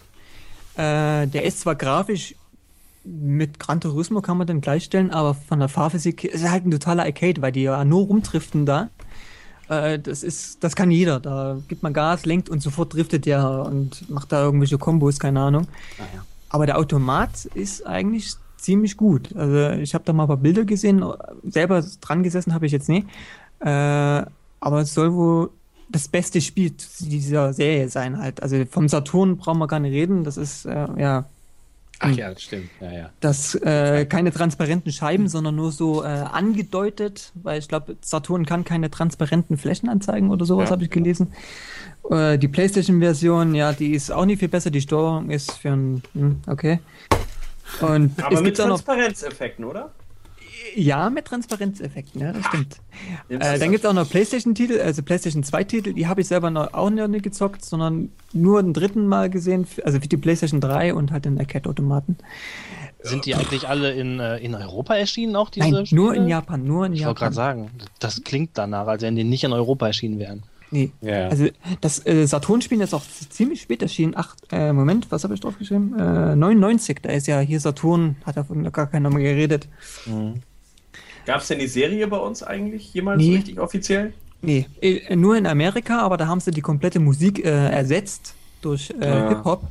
Äh, 0.76 1.28
der 1.28 1.44
ist 1.44 1.62
zwar 1.62 1.76
grafisch 1.76 2.36
mit 3.04 3.60
Gran 3.60 3.82
Turismo 3.82 4.22
kann 4.22 4.38
man 4.38 4.48
den 4.48 4.62
gleichstellen, 4.62 5.12
aber 5.12 5.34
von 5.34 5.60
der 5.60 5.70
Fahrphysik 5.70 6.24
ist 6.24 6.44
er 6.44 6.52
halt 6.52 6.66
ein 6.66 6.72
totaler 6.72 7.04
Arcade, 7.04 7.42
weil 7.42 7.52
die 7.52 7.64
ja 7.64 7.84
nur 7.84 8.06
rumdriften 8.06 8.66
da. 8.66 8.90
Äh, 9.72 10.00
das 10.00 10.22
ist, 10.22 10.64
das 10.64 10.76
kann 10.76 10.92
jeder. 10.92 11.20
Da 11.20 11.58
gibt 11.68 11.82
man 11.82 11.94
Gas, 11.94 12.26
lenkt 12.26 12.50
und 12.50 12.62
sofort 12.62 12.94
driftet 12.94 13.26
der 13.26 13.66
und 13.66 14.10
macht 14.10 14.32
da 14.32 14.44
irgendwelche 14.44 14.78
Kombos, 14.78 15.18
keine 15.18 15.40
Ahnung. 15.40 15.68
Aber 16.50 16.66
der 16.66 16.78
Automat 16.78 17.46
ist 17.46 17.88
eigentlich 17.88 18.34
ziemlich 18.58 18.98
gut. 18.98 19.34
Also 19.36 19.82
ich 19.82 19.94
habe 19.94 20.04
da 20.04 20.12
mal 20.12 20.24
ein 20.24 20.28
paar 20.28 20.38
Bilder 20.38 20.66
gesehen, 20.66 21.04
selber 21.48 21.84
dran 22.02 22.22
gesessen 22.22 22.54
habe 22.54 22.66
ich 22.66 22.74
jetzt 22.74 22.90
nie. 22.90 23.06
Äh, 23.62 24.26
aber 24.60 24.82
es 24.82 24.94
soll 24.94 25.14
wohl 25.14 25.52
das 25.90 26.08
beste 26.10 26.42
Spiel 26.42 26.74
dieser 27.00 27.54
Serie 27.54 27.88
sein 27.90 28.20
halt. 28.20 28.44
Also 28.44 28.64
vom 28.70 28.90
Saturn 28.90 29.38
brauchen 29.38 29.60
wir 29.60 29.68
gar 29.68 29.80
nicht 29.80 29.94
reden. 29.94 30.26
Das 30.26 30.36
ist 30.36 30.66
äh, 30.66 30.88
ja 30.98 31.26
Ach 32.04 32.10
ja, 32.12 32.30
das 32.32 32.42
stimmt. 32.42 32.70
Ja, 32.80 32.92
ja. 32.92 33.10
das 33.20 33.54
äh, 33.56 34.06
keine 34.06 34.32
transparenten 34.32 34.92
Scheiben, 34.92 35.28
sondern 35.28 35.56
nur 35.56 35.72
so 35.72 36.04
äh, 36.04 36.08
angedeutet, 36.08 37.32
weil 37.36 37.60
ich 37.60 37.68
glaube, 37.68 37.96
Saturn 38.02 38.46
kann 38.46 38.64
keine 38.64 38.90
transparenten 38.90 39.58
Flächen 39.58 39.88
anzeigen 39.88 40.32
oder 40.32 40.46
sowas, 40.46 40.70
Ja. 40.70 40.72
habe 40.74 40.84
ich 40.84 40.90
gelesen. 40.90 41.34
Äh, 42.10 42.40
die 42.40 42.48
PlayStation-Version, 42.48 43.54
ja, 43.54 43.72
die 43.74 43.92
ist 43.92 44.12
auch 44.12 44.26
nicht 44.26 44.40
viel 44.40 44.48
besser. 44.48 44.72
Die 44.72 44.82
Steuerung 44.82 45.30
ist 45.30 45.52
für 45.52 45.70
ein, 45.70 46.02
hm, 46.14 46.42
okay. 46.48 46.80
Und 47.82 48.22
Aber 48.24 48.34
es 48.34 48.42
mit 48.42 48.56
gibt 48.56 48.62
auch 48.62 48.68
noch, 48.68 48.82
Transparenzeffekten, 48.82 49.64
oder? 49.66 49.92
Ja, 50.76 51.10
mit 51.10 51.26
Transparenzeffekten, 51.26 52.22
ja, 52.22 52.34
das 52.34 52.46
stimmt. 52.46 52.78
Äh, 53.30 53.58
dann 53.58 53.72
gibt 53.72 53.84
es 53.84 53.90
auch 53.90 53.94
noch 53.94 54.08
PlayStation-Titel, 54.10 54.80
also 54.80 55.02
PlayStation 55.02 55.44
2-Titel, 55.44 55.94
die 55.94 56.08
habe 56.08 56.22
ich 56.22 56.28
selber 56.28 56.52
noch, 56.52 56.74
auch 56.74 56.90
noch 56.90 57.08
nicht 57.08 57.24
gezockt, 57.24 57.64
sondern 57.64 58.10
nur 58.34 58.60
ein 58.60 58.74
dritten 58.74 59.08
Mal 59.08 59.30
gesehen, 59.30 59.66
also 59.84 60.00
für 60.00 60.08
die 60.08 60.18
PlayStation 60.18 60.60
3 60.62 60.94
und 60.94 61.12
halt 61.12 61.26
den 61.26 61.40
Arcade-Automaten. 61.40 62.18
Sind 63.02 63.26
die 63.26 63.34
eigentlich 63.34 63.68
alle 63.68 63.94
in, 63.94 64.20
äh, 64.20 64.38
in 64.38 64.54
Europa 64.54 64.96
erschienen, 64.96 65.36
auch 65.36 65.50
diese 65.50 65.72
Nein, 65.72 65.86
Spiele? 65.86 66.02
nur 66.02 66.14
in 66.14 66.28
Japan, 66.28 66.64
nur 66.64 66.86
in 66.86 66.94
Ich 66.94 67.06
wollte 67.06 67.22
Japan. 67.22 67.34
gerade 67.34 67.36
sagen, 67.36 67.72
das 68.00 68.24
klingt 68.24 68.52
danach, 68.54 68.88
als 68.88 69.02
wenn 69.02 69.16
die 69.16 69.24
nicht 69.24 69.44
in 69.44 69.54
Europa 69.54 69.88
erschienen 69.88 70.20
wären. 70.20 70.44
Nee. 70.72 70.92
Ja. 71.02 71.28
Also 71.28 71.48
das 71.82 72.06
äh, 72.06 72.26
Saturn-Spiel 72.26 72.80
ist 72.80 72.94
auch 72.94 73.04
ziemlich 73.30 73.62
spät 73.62 73.82
erschienen. 73.82 74.14
Ach, 74.16 74.36
äh, 74.52 74.72
Moment, 74.72 75.12
was 75.12 75.24
habe 75.26 75.34
ich 75.34 75.42
drauf 75.42 75.58
geschrieben? 75.58 75.94
Äh, 76.00 76.36
99, 76.36 77.00
da 77.02 77.10
ist 77.10 77.28
ja 77.28 77.40
hier 77.40 77.60
Saturn, 77.60 78.16
hat 78.26 78.38
davon 78.38 78.72
gar 78.72 78.88
keiner 78.88 79.10
mehr 79.10 79.24
geredet. 79.24 79.68
Gab 81.32 81.40
es 81.40 81.48
denn 81.48 81.60
die 81.60 81.68
Serie 81.68 82.06
bei 82.10 82.18
uns 82.18 82.44
eigentlich 82.44 82.94
jemals 82.94 83.20
Nee. 83.20 83.30
so 83.30 83.36
richtig 83.38 83.60
offiziell? 83.62 84.14
Nee, 84.42 84.66
äh, 84.82 85.16
nur 85.16 85.38
in 85.38 85.48
Amerika, 85.48 86.02
aber 86.02 86.18
da 86.18 86.28
haben 86.28 86.42
sie 86.42 86.52
die 86.52 86.60
komplette 86.60 87.00
Musik 87.00 87.46
äh, 87.46 87.70
ersetzt 87.70 88.34
durch 88.62 88.94
äh, 89.00 89.06
Ah. 89.06 89.30
Hip-Hop. 89.30 89.64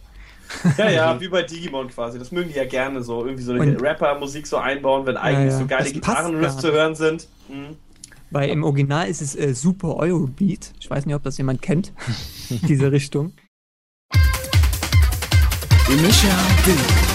Ja, 0.79 0.91
ja, 0.91 1.21
wie 1.21 1.29
bei 1.29 1.43
Digimon 1.43 1.89
quasi. 1.89 2.19
Das 2.19 2.33
mögen 2.33 2.49
die 2.49 2.57
ja 2.57 2.65
gerne 2.65 3.03
so. 3.03 3.27
Irgendwie 3.27 3.43
so 3.43 3.53
eine 3.53 3.79
Rapper-Musik 3.79 4.47
so 4.47 4.57
einbauen, 4.57 5.05
wenn 5.05 5.19
eigentlich 5.19 5.53
ja. 5.53 5.59
so 5.59 5.67
geile 5.67 5.93
Gitarrenriffs 5.93 6.57
zu 6.57 6.73
hören 6.73 6.95
sind. 6.95 7.29
Mhm. 7.51 7.77
Weil 8.31 8.49
im 8.49 8.65
Original 8.65 9.07
ist 9.07 9.21
es 9.21 9.37
äh, 9.37 9.53
Super 9.53 9.97
Eurobeat. 9.97 10.73
Ich 10.81 10.89
weiß 10.89 11.05
nicht, 11.05 11.15
ob 11.15 11.25
das 11.25 11.37
jemand 11.37 11.61
kennt, 11.61 11.93
diese 12.49 12.91
Richtung. 12.91 13.35
äh, 15.91 17.10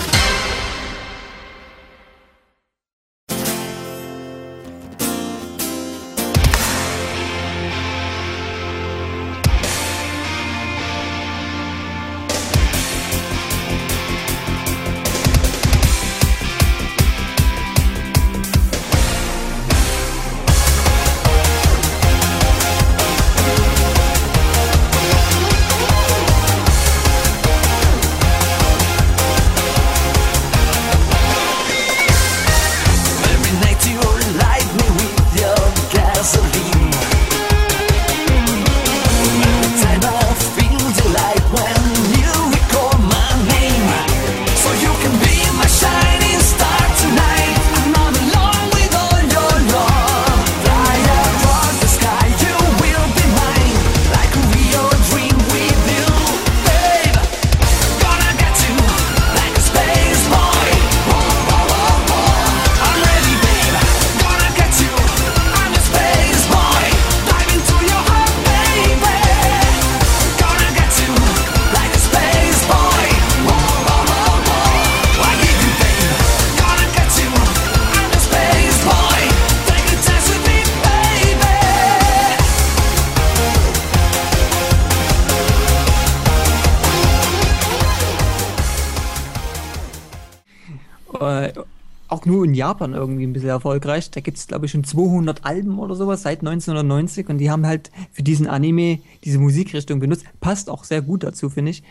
Japan 92.66 92.94
irgendwie 92.94 93.26
ein 93.27 93.34
bisschen 93.34 93.50
erfolgreich. 93.50 94.10
Da 94.10 94.22
gibt 94.22 94.38
es, 94.38 94.48
glaube 94.48 94.66
ich, 94.66 94.72
schon 94.72 94.84
200 94.84 95.45
Alben 95.45 95.77
oder 95.77 95.94
sowas 95.95 96.24
seit 96.24 96.40
1990 96.40 97.30
und 97.30 97.38
die 97.38 97.52
haben 97.52 97.66
halt 97.68 97.92
für 98.11 98.24
diesen 98.24 98.48
Anime 98.48 99.00
diese 99.24 99.38
Musikrichtung 99.38 100.00
benutzt. 100.00 100.26
Passt 100.40 100.69
auch 100.69 100.84
sehr 100.84 101.02
gut 101.03 101.24
dazu, 101.24 101.50
finde 101.52 101.72
ich. 101.72 101.84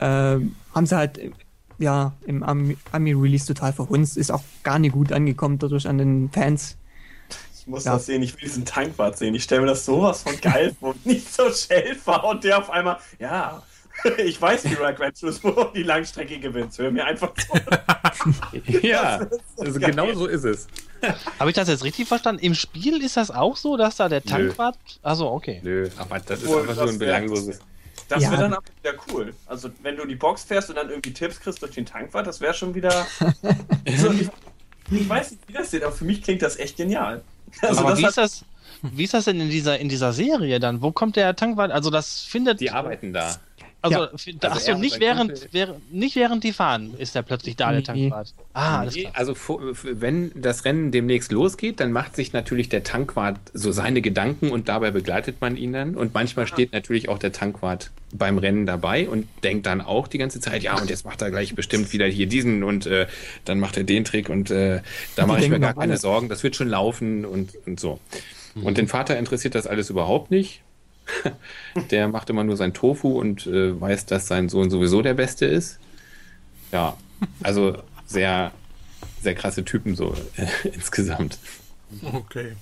Ähm, 0.00 0.54
haben 0.74 0.86
sie 0.86 0.96
halt 0.96 1.18
ja 1.78 2.12
im 2.26 2.42
Ami- 2.44 2.76
Ami-Release 2.92 3.46
total 3.46 3.72
verhunzt. 3.72 4.16
Ist 4.18 4.30
auch 4.30 4.42
gar 4.62 4.78
nicht 4.78 4.92
gut 4.92 5.10
angekommen 5.12 5.58
dadurch 5.58 5.88
an 5.88 5.96
den 5.98 6.30
Fans. 6.30 6.76
Ich 7.58 7.66
muss 7.66 7.84
Ja. 7.84 7.94
das 7.94 8.06
sehen, 8.06 8.22
ich 8.22 8.34
will 8.34 8.42
diesen 8.42 8.64
Tankwart 8.64 9.16
sehen. 9.18 9.34
Ich 9.34 9.44
stelle 9.44 9.62
mir 9.62 9.68
das 9.68 9.84
sowas 9.86 10.22
von 10.22 10.38
geil 10.40 10.74
vor. 10.80 10.94
Nicht 11.04 11.32
so 11.32 11.44
Shell 11.50 11.96
war 12.04 12.24
und 12.24 12.44
der 12.44 12.58
auf 12.58 12.68
einmal, 12.70 12.98
ja. 13.18 13.62
Ich 14.18 14.40
weiß, 14.40 14.64
wie 14.64 14.74
Gran 14.74 15.14
Turismo 15.14 15.64
die 15.74 15.82
Langstrecke 15.82 16.38
gewinnt. 16.38 16.76
Hör 16.78 16.90
mir 16.90 17.04
einfach 17.04 17.32
zu. 17.34 17.48
Ja, 18.82 19.20
so 19.56 19.62
also 19.62 19.80
geil. 19.80 19.90
genau 19.90 20.12
so 20.14 20.26
ist 20.26 20.44
es. 20.44 20.66
Habe 21.38 21.50
ich 21.50 21.56
das 21.56 21.68
jetzt 21.68 21.84
richtig 21.84 22.08
verstanden? 22.08 22.42
Im 22.42 22.54
Spiel 22.54 23.02
ist 23.02 23.16
das 23.16 23.30
auch 23.30 23.56
so, 23.56 23.76
dass 23.76 23.96
da 23.96 24.08
der. 24.08 24.22
Tankwart. 24.22 24.76
Achso, 25.02 25.32
okay. 25.32 25.60
Nö, 25.62 25.88
aber 25.96 26.18
das 26.20 26.42
ist 26.42 26.52
einfach 26.52 26.74
so 26.74 26.82
ein 26.82 26.98
belangloses. 26.98 27.60
Das 28.08 28.22
Ja. 28.22 28.30
wäre 28.30 28.42
dann 28.42 28.54
aber 28.54 28.64
wieder 28.82 28.94
cool. 29.12 29.34
Also, 29.46 29.70
wenn 29.82 29.96
du 29.96 30.02
in 30.02 30.08
die 30.08 30.14
Box 30.16 30.44
fährst 30.44 30.70
und 30.70 30.76
dann 30.76 30.88
irgendwie 30.88 31.12
Tipps 31.12 31.38
kriegst 31.40 31.60
durch 31.62 31.72
den 31.72 31.86
Tankwart, 31.86 32.26
das 32.26 32.40
wäre 32.40 32.54
schon 32.54 32.74
wieder. 32.74 32.90
so, 33.96 34.10
ich, 34.12 34.28
ich 34.90 35.08
weiß 35.08 35.32
nicht, 35.32 35.42
wie 35.46 35.52
das 35.52 35.70
geht, 35.70 35.84
aber 35.84 35.92
für 35.92 36.04
mich 36.04 36.22
klingt 36.22 36.42
das 36.42 36.56
echt 36.56 36.76
genial. 36.76 37.22
Also, 37.60 37.80
Aber 37.80 37.90
das 37.90 37.98
wie 38.00 38.06
ist 38.06 38.18
das? 38.18 38.44
Wie 38.82 39.04
ist 39.04 39.14
das 39.14 39.24
denn 39.24 39.40
in 39.40 39.50
dieser, 39.50 39.78
in 39.78 39.88
dieser 39.88 40.12
Serie 40.12 40.60
dann? 40.60 40.82
Wo 40.82 40.92
kommt 40.92 41.16
der 41.16 41.34
Tankwart? 41.34 41.70
Also 41.72 41.90
das 41.90 42.20
findet. 42.20 42.60
Die 42.60 42.70
arbeiten 42.70 43.12
da. 43.12 43.36
Also, 43.80 43.98
Ja. 44.00 44.10
Also 44.10 44.48
achso, 44.48 44.78
nicht 44.78 44.98
während, 44.98 45.48
während, 45.52 45.92
nicht 45.92 46.16
während 46.16 46.42
die 46.42 46.52
fahren 46.52 46.94
ist 46.98 47.14
er 47.14 47.22
plötzlich 47.22 47.54
da, 47.54 47.70
der 47.70 47.94
Nee. 47.94 48.08
Tankwart. 48.08 48.34
Ah, 48.52 48.80
alles 48.80 48.96
klar. 48.96 49.12
also 49.14 49.34
wenn 49.84 50.32
das 50.34 50.64
Rennen 50.64 50.90
demnächst 50.90 51.30
losgeht, 51.30 51.78
dann 51.78 51.92
macht 51.92 52.16
sich 52.16 52.32
natürlich 52.32 52.68
der 52.68 52.82
Tankwart 52.82 53.38
so 53.54 53.70
seine 53.70 54.02
Gedanken 54.02 54.50
und 54.50 54.68
dabei 54.68 54.90
begleitet 54.90 55.40
man 55.40 55.56
ihn 55.56 55.72
dann. 55.72 55.94
Und 55.94 56.12
manchmal 56.12 56.48
steht 56.48 56.72
natürlich 56.72 57.08
auch 57.08 57.18
der 57.18 57.32
Tankwart 57.32 57.90
beim 58.12 58.38
Rennen 58.38 58.66
dabei 58.66 59.08
und 59.08 59.28
denkt 59.44 59.66
dann 59.66 59.80
auch 59.80 60.08
die 60.08 60.18
ganze 60.18 60.40
Zeit, 60.40 60.62
ja, 60.62 60.76
und 60.80 60.90
jetzt 60.90 61.04
macht 61.04 61.22
er 61.22 61.30
gleich 61.30 61.54
bestimmt 61.54 61.92
wieder 61.92 62.06
hier 62.06 62.26
diesen 62.26 62.64
und 62.64 62.86
äh, 62.86 63.06
dann 63.44 63.60
macht 63.60 63.76
er 63.76 63.84
den 63.84 64.04
Trick 64.04 64.28
und 64.28 64.50
äh, 64.50 64.80
da 65.14 65.26
mache 65.26 65.40
ich 65.40 65.48
mir 65.50 65.60
gar 65.60 65.74
keine 65.74 65.92
alles. 65.92 66.02
Sorgen, 66.02 66.28
das 66.28 66.42
wird 66.42 66.56
schon 66.56 66.68
laufen 66.68 67.24
und, 67.24 67.52
und 67.66 67.78
so. 67.78 68.00
Und 68.60 68.76
den 68.76 68.88
Vater 68.88 69.16
interessiert 69.16 69.54
das 69.54 69.68
alles 69.68 69.88
überhaupt 69.88 70.32
nicht. 70.32 70.62
Der 71.90 72.08
macht 72.08 72.30
immer 72.30 72.44
nur 72.44 72.56
sein 72.56 72.74
Tofu 72.74 73.18
und 73.18 73.46
äh, 73.46 73.78
weiß, 73.80 74.06
dass 74.06 74.26
sein 74.26 74.48
Sohn 74.48 74.70
sowieso 74.70 75.02
der 75.02 75.14
Beste 75.14 75.46
ist. 75.46 75.78
Ja, 76.72 76.96
also 77.42 77.78
sehr, 78.06 78.52
sehr 79.22 79.34
krasse 79.34 79.64
Typen 79.64 79.96
so 79.96 80.14
äh, 80.36 80.46
insgesamt. 80.68 81.38
Okay. 82.12 82.52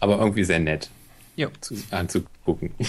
Aber 0.00 0.18
irgendwie 0.18 0.44
sehr 0.44 0.58
nett 0.58 0.90
Ja. 1.36 1.48
zu, 1.60 1.74
anzugucken. 1.90 2.70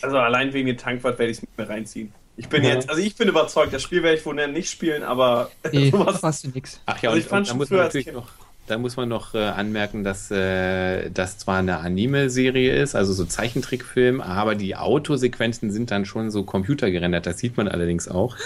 Also 0.00 0.16
allein 0.16 0.52
wegen 0.52 0.68
dem 0.68 0.78
Tankwart 0.78 1.18
werde 1.18 1.32
ich 1.32 1.38
es 1.38 1.46
mir 1.56 1.68
reinziehen. 1.68 2.12
Ich 2.36 2.48
bin 2.48 2.62
Ja. 2.62 2.70
jetzt, 2.74 2.88
also 2.88 3.02
ich 3.02 3.16
bin 3.16 3.26
überzeugt, 3.28 3.72
das 3.72 3.82
Spiel 3.82 4.04
werde 4.04 4.16
ich 4.16 4.24
wohl 4.24 4.46
nicht 4.46 4.70
spielen, 4.70 5.02
aber 5.02 5.50
Nee, 5.72 5.90
sowas. 5.90 6.22
hast 6.22 6.44
du 6.44 6.50
nix. 6.50 6.80
Ach 6.86 7.02
ja, 7.02 7.10
Also 7.10 7.16
und, 7.16 7.24
ich 7.24 7.28
fand 7.28 7.40
und 7.40 7.46
da 7.46 7.48
schon 7.50 7.58
muss 7.58 7.66
früher 7.68 7.78
man 7.78 7.86
als 7.86 7.94
natürlich 7.94 8.06
Kind- 8.06 8.16
noch, 8.16 8.30
da 8.68 8.78
muss 8.78 8.96
man 8.96 9.08
noch 9.08 9.34
äh, 9.34 9.38
anmerken, 9.38 10.04
dass 10.04 10.30
äh, 10.30 11.10
das 11.10 11.38
zwar 11.38 11.58
eine 11.58 11.78
Anime-Serie 11.78 12.74
ist, 12.74 12.94
also 12.94 13.12
so 13.12 13.24
Zeichentrickfilm, 13.24 14.20
aber 14.20 14.54
die 14.54 14.76
Autosequenzen 14.76 15.70
sind 15.70 15.90
dann 15.90 16.04
schon 16.04 16.30
so 16.30 16.44
computergerendert. 16.44 17.26
Das 17.26 17.38
sieht 17.38 17.56
man 17.56 17.68
allerdings 17.68 18.08
auch. 18.08 18.36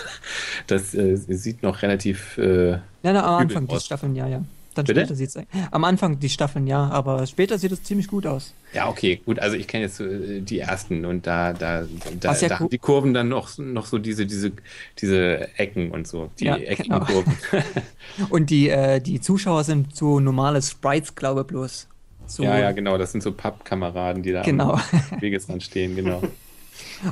Das 0.67 0.95
äh, 0.95 1.17
sieht 1.17 1.63
noch 1.63 1.83
relativ 1.83 2.39
äh, 2.39 2.71
Ja, 2.73 2.81
na, 3.03 3.25
am 3.25 3.43
Anfang 3.43 3.67
die 3.67 3.75
aus. 3.75 3.85
Staffeln, 3.85 4.15
ja, 4.15 4.29
ja. 4.29 4.43
Dann 4.75 4.85
Bitte? 4.85 5.01
später 5.01 5.15
sieht's 5.15 5.37
am 5.71 5.85
Anfang 5.85 6.19
die 6.19 6.29
Staffeln 6.29 6.67
ja, 6.67 6.89
aber 6.89 7.27
später 7.27 7.59
sieht 7.59 7.73
es 7.73 7.83
ziemlich 7.83 8.09
gut 8.09 8.27
aus. 8.27 8.55
Ja, 8.73 8.89
okay, 8.89 9.21
gut. 9.25 9.39
Also 9.39 9.57
ich 9.57 9.69
kenne 9.69 9.85
jetzt 9.85 10.01
äh, 10.01 10.41
die 10.41 10.59
ersten 10.61 11.05
und 11.05 11.27
da, 11.27 11.53
da, 11.53 11.85
da, 12.21 12.35
ja 12.35 12.49
da 12.49 12.59
haben 12.61 12.69
die 12.71 12.79
Kurven 12.79 13.13
dann 13.15 13.29
noch, 13.29 13.59
noch 13.59 13.87
so 13.87 13.99
diese, 13.99 14.25
diese, 14.27 14.53
diese 14.99 15.49
Ecken 15.59 15.91
und 15.91 16.07
so. 16.07 16.31
Die 16.39 16.45
Ja, 16.47 16.57
eckigen 16.57 16.93
genau. 17.01 17.05
Kurven. 17.05 17.35
Und 18.31 18.51
die, 18.51 18.69
äh, 18.69 19.01
die 19.01 19.21
Zuschauer 19.21 19.65
sind 19.65 19.95
so 19.97 20.21
normale 20.21 20.61
Sprites, 20.61 21.15
glaube 21.15 21.43
ich 21.43 21.47
bloß. 21.47 21.89
So, 22.27 22.43
ja, 22.43 22.59
ja, 22.59 22.73
genau. 22.73 22.99
Das 22.99 23.13
sind 23.13 23.23
so 23.23 23.33
Pappkameraden, 23.33 24.23
die 24.23 24.33
da 24.33 24.43
Genau. 24.43 24.75
am 24.75 24.83
Wegesrand 25.21 25.63
stehen, 25.63 25.97
genau. 25.97 26.23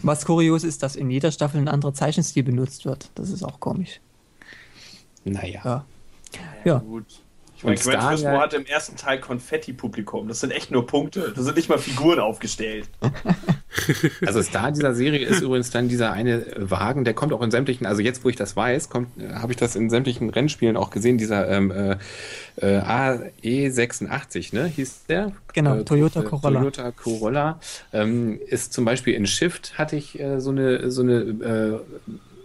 Was 0.02 0.24
kurios 0.24 0.64
ist, 0.64 0.82
dass 0.82 0.96
in 0.96 1.10
jeder 1.10 1.30
Staffel 1.32 1.60
ein 1.60 1.68
anderer 1.68 1.92
Zeichenstil 1.92 2.42
benutzt 2.42 2.84
wird. 2.84 3.10
Das 3.14 3.30
ist 3.30 3.42
auch 3.42 3.60
komisch. 3.60 4.00
Naja. 5.24 5.60
Ja. 5.64 5.84
Ja. 6.64 6.78
Gut. 6.78 7.04
Ich 7.60 7.64
meine, 7.64 7.76
Gran 7.76 8.00
Turismo 8.00 8.40
hatte 8.40 8.56
im 8.56 8.64
ersten 8.64 8.96
Teil 8.96 9.20
Konfetti-Publikum. 9.20 10.28
Das 10.28 10.40
sind 10.40 10.50
echt 10.50 10.70
nur 10.70 10.86
Punkte. 10.86 11.34
Da 11.36 11.42
sind 11.42 11.56
nicht 11.56 11.68
mal 11.68 11.78
Figuren 11.78 12.18
aufgestellt. 12.18 12.88
Also 14.26 14.42
Star 14.42 14.72
dieser 14.72 14.94
Serie 14.94 15.24
ist 15.24 15.42
übrigens 15.42 15.70
dann 15.70 15.88
dieser 15.88 16.12
eine 16.12 16.44
Wagen, 16.56 17.04
der 17.04 17.14
kommt 17.14 17.32
auch 17.32 17.40
in 17.40 17.52
sämtlichen, 17.52 17.86
also 17.86 18.02
jetzt 18.02 18.24
wo 18.24 18.28
ich 18.28 18.34
das 18.34 18.56
weiß, 18.56 18.88
kommt, 18.88 19.08
äh, 19.22 19.34
habe 19.34 19.52
ich 19.52 19.58
das 19.58 19.76
in 19.76 19.88
sämtlichen 19.90 20.28
Rennspielen 20.28 20.76
auch 20.76 20.90
gesehen, 20.90 21.18
dieser 21.18 21.48
ähm, 21.48 21.70
äh, 21.70 21.96
äh, 22.56 22.80
AE86, 22.80 24.54
ne, 24.54 24.66
hieß 24.66 25.06
der? 25.08 25.32
Genau, 25.52 25.82
Toyota 25.82 26.20
äh, 26.20 26.24
Corolla. 26.24 26.60
Toyota 26.60 26.90
Corolla 26.90 27.60
ähm, 27.92 28.40
ist 28.44 28.72
zum 28.72 28.84
Beispiel 28.84 29.14
in 29.14 29.26
Shift 29.26 29.78
hatte 29.78 29.96
ich 29.96 30.18
äh, 30.18 30.40
so 30.40 30.50
eine 30.50 30.90
so 30.90 31.02
eine 31.02 31.80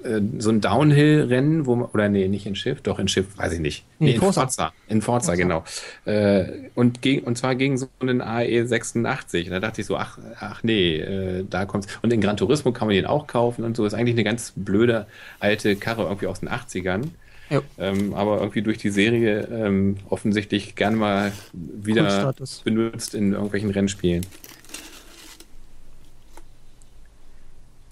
äh, 0.05 0.21
so 0.37 0.49
ein 0.49 0.61
Downhill-Rennen, 0.61 1.65
wo 1.65 1.75
man, 1.75 1.89
oder 1.89 2.09
nee, 2.09 2.27
nicht 2.27 2.45
in 2.45 2.55
Shift, 2.55 2.87
doch 2.87 2.99
in 2.99 3.07
Shift, 3.07 3.37
weiß 3.37 3.53
ich 3.53 3.59
nicht. 3.59 3.85
Nee, 3.99 4.13
in 4.13 4.19
Forza. 4.19 4.41
Forza. 4.41 4.73
In 4.87 5.01
Forza, 5.01 5.33
Forza. 5.33 5.41
genau. 5.41 5.63
Äh, 6.05 6.69
und, 6.75 7.01
gegen, 7.01 7.25
und 7.25 7.37
zwar 7.37 7.55
gegen 7.55 7.77
so 7.77 7.87
einen 7.99 8.21
AE 8.21 8.65
86. 8.65 9.47
Und 9.47 9.53
da 9.53 9.59
dachte 9.59 9.81
ich 9.81 9.87
so, 9.87 9.97
ach, 9.97 10.17
ach 10.39 10.63
nee, 10.63 10.97
äh, 10.97 11.45
da 11.49 11.65
kommt's. 11.65 11.87
Und 12.01 12.13
in 12.13 12.21
Gran 12.21 12.37
Turismo 12.37 12.71
kann 12.71 12.87
man 12.87 12.95
den 12.95 13.05
auch 13.05 13.27
kaufen 13.27 13.63
und 13.63 13.75
so. 13.75 13.85
Ist 13.85 13.93
eigentlich 13.93 14.15
eine 14.15 14.23
ganz 14.23 14.53
blöde 14.55 15.07
alte 15.39 15.75
Karre 15.75 16.03
irgendwie 16.03 16.27
aus 16.27 16.39
den 16.39 16.49
80ern. 16.49 17.09
Jo. 17.49 17.61
Ähm, 17.77 18.13
aber 18.13 18.39
irgendwie 18.39 18.61
durch 18.61 18.77
die 18.77 18.89
Serie 18.89 19.47
ähm, 19.51 19.97
offensichtlich 20.09 20.75
gern 20.75 20.95
mal 20.95 21.31
wieder 21.53 22.33
benutzt 22.63 23.13
in 23.13 23.33
irgendwelchen 23.33 23.69
Rennspielen. 23.69 24.25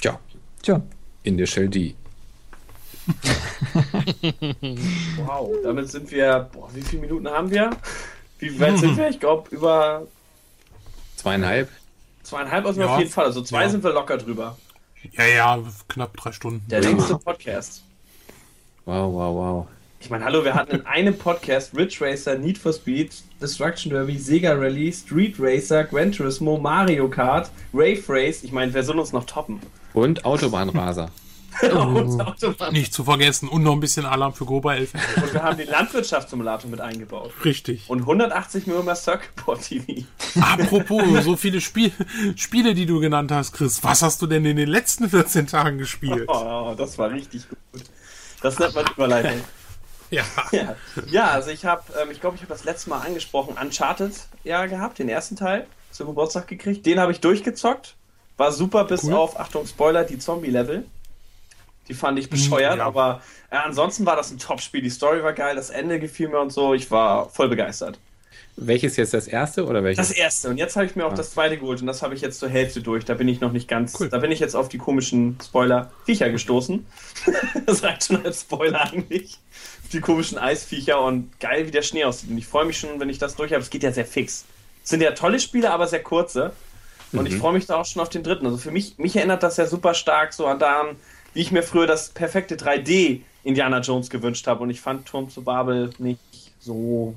Tja, 0.01 0.19
Tja, 0.63 0.81
Initial 1.23 1.69
D. 1.69 1.95
Wow. 5.25 5.49
Damit 5.63 5.89
sind 5.89 6.11
wir, 6.11 6.49
boah, 6.53 6.69
wie 6.73 6.81
viele 6.81 7.01
Minuten 7.01 7.27
haben 7.27 7.49
wir? 7.51 7.71
Wie 8.39 8.59
weit 8.59 8.77
sind 8.77 8.97
wir? 8.97 9.09
Ich 9.09 9.19
glaube, 9.19 9.53
über 9.55 10.07
Zweieinhalb. 11.15 11.69
zweieinhalb 12.23 12.65
wir 12.65 12.85
Ja. 12.85 12.93
auf 12.93 12.99
jeden 12.99 13.11
Fall. 13.11 13.25
Also 13.25 13.41
zwei 13.41 13.63
Ja. 13.63 13.69
sind 13.69 13.83
wir 13.83 13.93
locker 13.93 14.17
drüber. 14.17 14.57
Ja, 15.11 15.25
ja, 15.25 15.59
knapp 15.89 16.15
drei 16.17 16.31
Stunden. 16.31 16.65
Der 16.69 16.81
längste 16.81 17.17
Podcast. 17.17 17.83
Wow, 18.85 19.13
wow, 19.13 19.35
wow. 19.35 19.67
Ich 19.99 20.09
meine, 20.09 20.25
hallo, 20.25 20.43
wir 20.43 20.53
hatten 20.53 20.71
in 20.75 20.85
einem 20.85 21.17
Podcast 21.17 21.73
Ridge 21.75 21.97
Racer, 22.01 22.37
Need 22.37 22.57
for 22.57 22.73
Speed, 22.73 23.13
Destruction 23.41 23.89
Derby, 23.91 24.17
Sega 24.17 24.53
Rally, 24.53 24.91
Street 24.91 25.35
Racer, 25.39 25.85
Gran 25.85 26.11
Turismo, 26.11 26.57
Mario 26.57 27.07
Kart, 27.09 27.49
Rave 27.73 28.01
Race. 28.09 28.43
Ich 28.43 28.51
meine, 28.51 28.73
wer 28.73 28.83
soll 28.83 28.99
uns 28.99 29.13
noch 29.13 29.25
toppen? 29.25 29.61
Und 29.93 30.25
Autobahnraser. 30.25 31.09
Autobahn. 31.71 32.73
Nicht 32.73 32.93
zu 32.93 33.03
vergessen. 33.03 33.49
Und 33.49 33.63
noch 33.63 33.73
ein 33.73 33.79
bisschen 33.79 34.05
Alarm 34.05 34.33
für 34.33 34.45
Goba 34.45 34.75
11. 34.75 34.93
Und 35.17 35.33
wir 35.33 35.43
haben 35.43 35.57
den 35.57 35.67
Landwirtschaftssimulator 35.67 36.69
mit 36.69 36.81
eingebaut. 36.81 37.31
Richtig. 37.43 37.89
Und 37.89 38.01
180 38.01 38.67
Millionen 38.67 38.85
mehr 38.85 38.95
Circuit 38.95 39.61
TV. 39.61 40.05
Apropos, 40.39 41.23
so 41.23 41.35
viele 41.35 41.61
Spiel 41.61 41.91
Spiele, 42.35 42.73
die 42.73 42.85
du 42.85 42.99
genannt 42.99 43.31
hast, 43.31 43.53
Chris. 43.53 43.83
Was 43.83 44.01
hast 44.01 44.21
du 44.21 44.27
denn 44.27 44.45
in 44.45 44.57
den 44.57 44.69
letzten 44.69 45.09
14 45.09 45.47
Tagen 45.47 45.77
gespielt? 45.77 46.27
Oh, 46.27 46.73
das 46.77 46.97
war 46.97 47.11
richtig 47.11 47.47
gut. 47.49 47.83
Das 48.41 48.59
nennt 48.59 48.75
man 48.75 48.85
Überleitung. 48.87 49.41
Ja. 50.09 50.23
Ja, 50.51 50.75
ja 51.07 51.27
also 51.31 51.49
ich 51.49 51.65
habe, 51.65 51.81
ähm, 52.01 52.11
ich 52.11 52.21
glaube, 52.21 52.35
ich 52.35 52.41
habe 52.43 52.53
das 52.53 52.63
letzte 52.65 52.89
Mal 52.89 52.99
angesprochen, 52.99 53.55
Uncharted 53.59 54.13
ja 54.43 54.65
gehabt, 54.67 54.99
den 54.99 55.09
ersten 55.09 55.35
Teil 55.35 55.65
zum 55.91 56.07
Geburtstag 56.07 56.47
gekriegt. 56.47 56.85
Den 56.85 56.99
habe 56.99 57.11
ich 57.11 57.19
durchgezockt. 57.19 57.95
War 58.37 58.51
super, 58.51 58.85
bis 58.85 59.03
Cool. 59.03 59.13
auf, 59.13 59.39
Achtung, 59.39 59.65
Spoiler, 59.65 60.03
die 60.03 60.17
Zombie-Level. 60.17 60.85
Die 61.89 61.93
fand 61.93 62.17
ich 62.17 62.29
bescheuert, 62.29 62.77
ja. 62.77 62.85
aber 62.85 63.21
äh, 63.49 63.57
ansonsten 63.57 64.05
war 64.05 64.15
das 64.15 64.31
ein 64.31 64.39
Top-Spiel. 64.39 64.81
Die 64.81 64.89
Story 64.89 65.21
war 65.23 65.33
geil, 65.33 65.55
das 65.55 65.69
Ende 65.69 65.99
gefiel 65.99 66.29
mir 66.29 66.39
und 66.39 66.51
so. 66.51 66.73
Ich 66.73 66.89
war 66.91 67.29
voll 67.29 67.49
begeistert. 67.49 67.99
Welches 68.55 68.97
jetzt 68.97 69.13
das 69.15 69.27
erste 69.27 69.65
oder 69.65 69.83
welches? 69.83 70.09
Das 70.09 70.15
erste. 70.15 70.49
Und 70.49 70.57
jetzt 70.57 70.75
habe 70.75 70.85
ich 70.85 70.95
mir 70.95 71.05
auch 71.05 71.11
Ah. 71.13 71.15
das 71.15 71.31
zweite 71.31 71.57
geholt 71.57 71.81
und 71.81 71.87
das 71.87 72.03
habe 72.03 72.13
ich 72.13 72.21
jetzt 72.21 72.39
zur 72.39 72.49
Hälfte 72.49 72.81
durch. 72.81 73.03
Da 73.03 73.15
bin 73.15 73.27
ich 73.27 73.41
noch 73.41 73.51
nicht 73.51 73.67
ganz. 73.67 73.99
Cool. 73.99 74.09
Da 74.09 74.19
bin 74.19 74.31
ich 74.31 74.39
jetzt 74.39 74.55
auf 74.55 74.69
die 74.69 74.77
komischen 74.77 75.37
Spoiler-Viecher 75.43 76.29
gestoßen. 76.29 76.85
das 77.65 77.83
reicht 77.83 78.05
schon 78.05 78.23
als 78.23 78.41
Spoiler 78.41 78.81
eigentlich. 78.81 79.39
Die 79.91 79.99
komischen 79.99 80.37
Eisviecher 80.37 81.01
und 81.01 81.39
geil, 81.39 81.65
wie 81.67 81.71
der 81.71 81.81
Schnee 81.81 82.05
aussieht. 82.05 82.29
Und 82.29 82.37
ich 82.37 82.45
freue 82.45 82.65
mich 82.65 82.77
schon, 82.77 82.99
wenn 82.99 83.09
ich 83.09 83.17
das 83.17 83.35
durch 83.35 83.51
habe. 83.51 83.61
Es 83.63 83.69
geht 83.71 83.83
ja 83.83 83.91
sehr 83.91 84.05
fix. 84.05 84.45
Es 84.83 84.89
sind 84.91 85.01
ja 85.01 85.11
tolle 85.11 85.39
Spiele, 85.39 85.71
aber 85.71 85.87
sehr 85.87 86.03
kurze. 86.03 86.53
Und 87.11 87.27
ich 87.27 87.35
freue 87.35 87.53
mich 87.53 87.67
da 87.67 87.75
auch 87.75 87.85
schon 87.85 88.01
auf 88.01 88.09
den 88.09 88.23
dritten. 88.23 88.45
Also 88.45 88.57
für 88.57 88.71
mich, 88.71 88.97
mich 88.97 89.15
erinnert 89.15 89.43
das 89.43 89.57
ja 89.57 89.67
super 89.67 89.93
stark 89.93 90.33
so 90.33 90.47
an 90.47 90.57
daran, 90.59 90.95
wie 91.33 91.41
ich 91.41 91.51
mir 91.51 91.63
früher 91.63 91.87
das 91.87 92.09
perfekte 92.09 92.55
3D 92.55 93.21
Indiana 93.43 93.79
Jones 93.79 94.09
gewünscht 94.09 94.47
habe. 94.47 94.63
Und 94.63 94.69
ich 94.69 94.81
fand 94.81 95.05
Turm 95.05 95.29
zu 95.29 95.43
Babel 95.43 95.91
nicht 95.97 96.19
so 96.59 97.15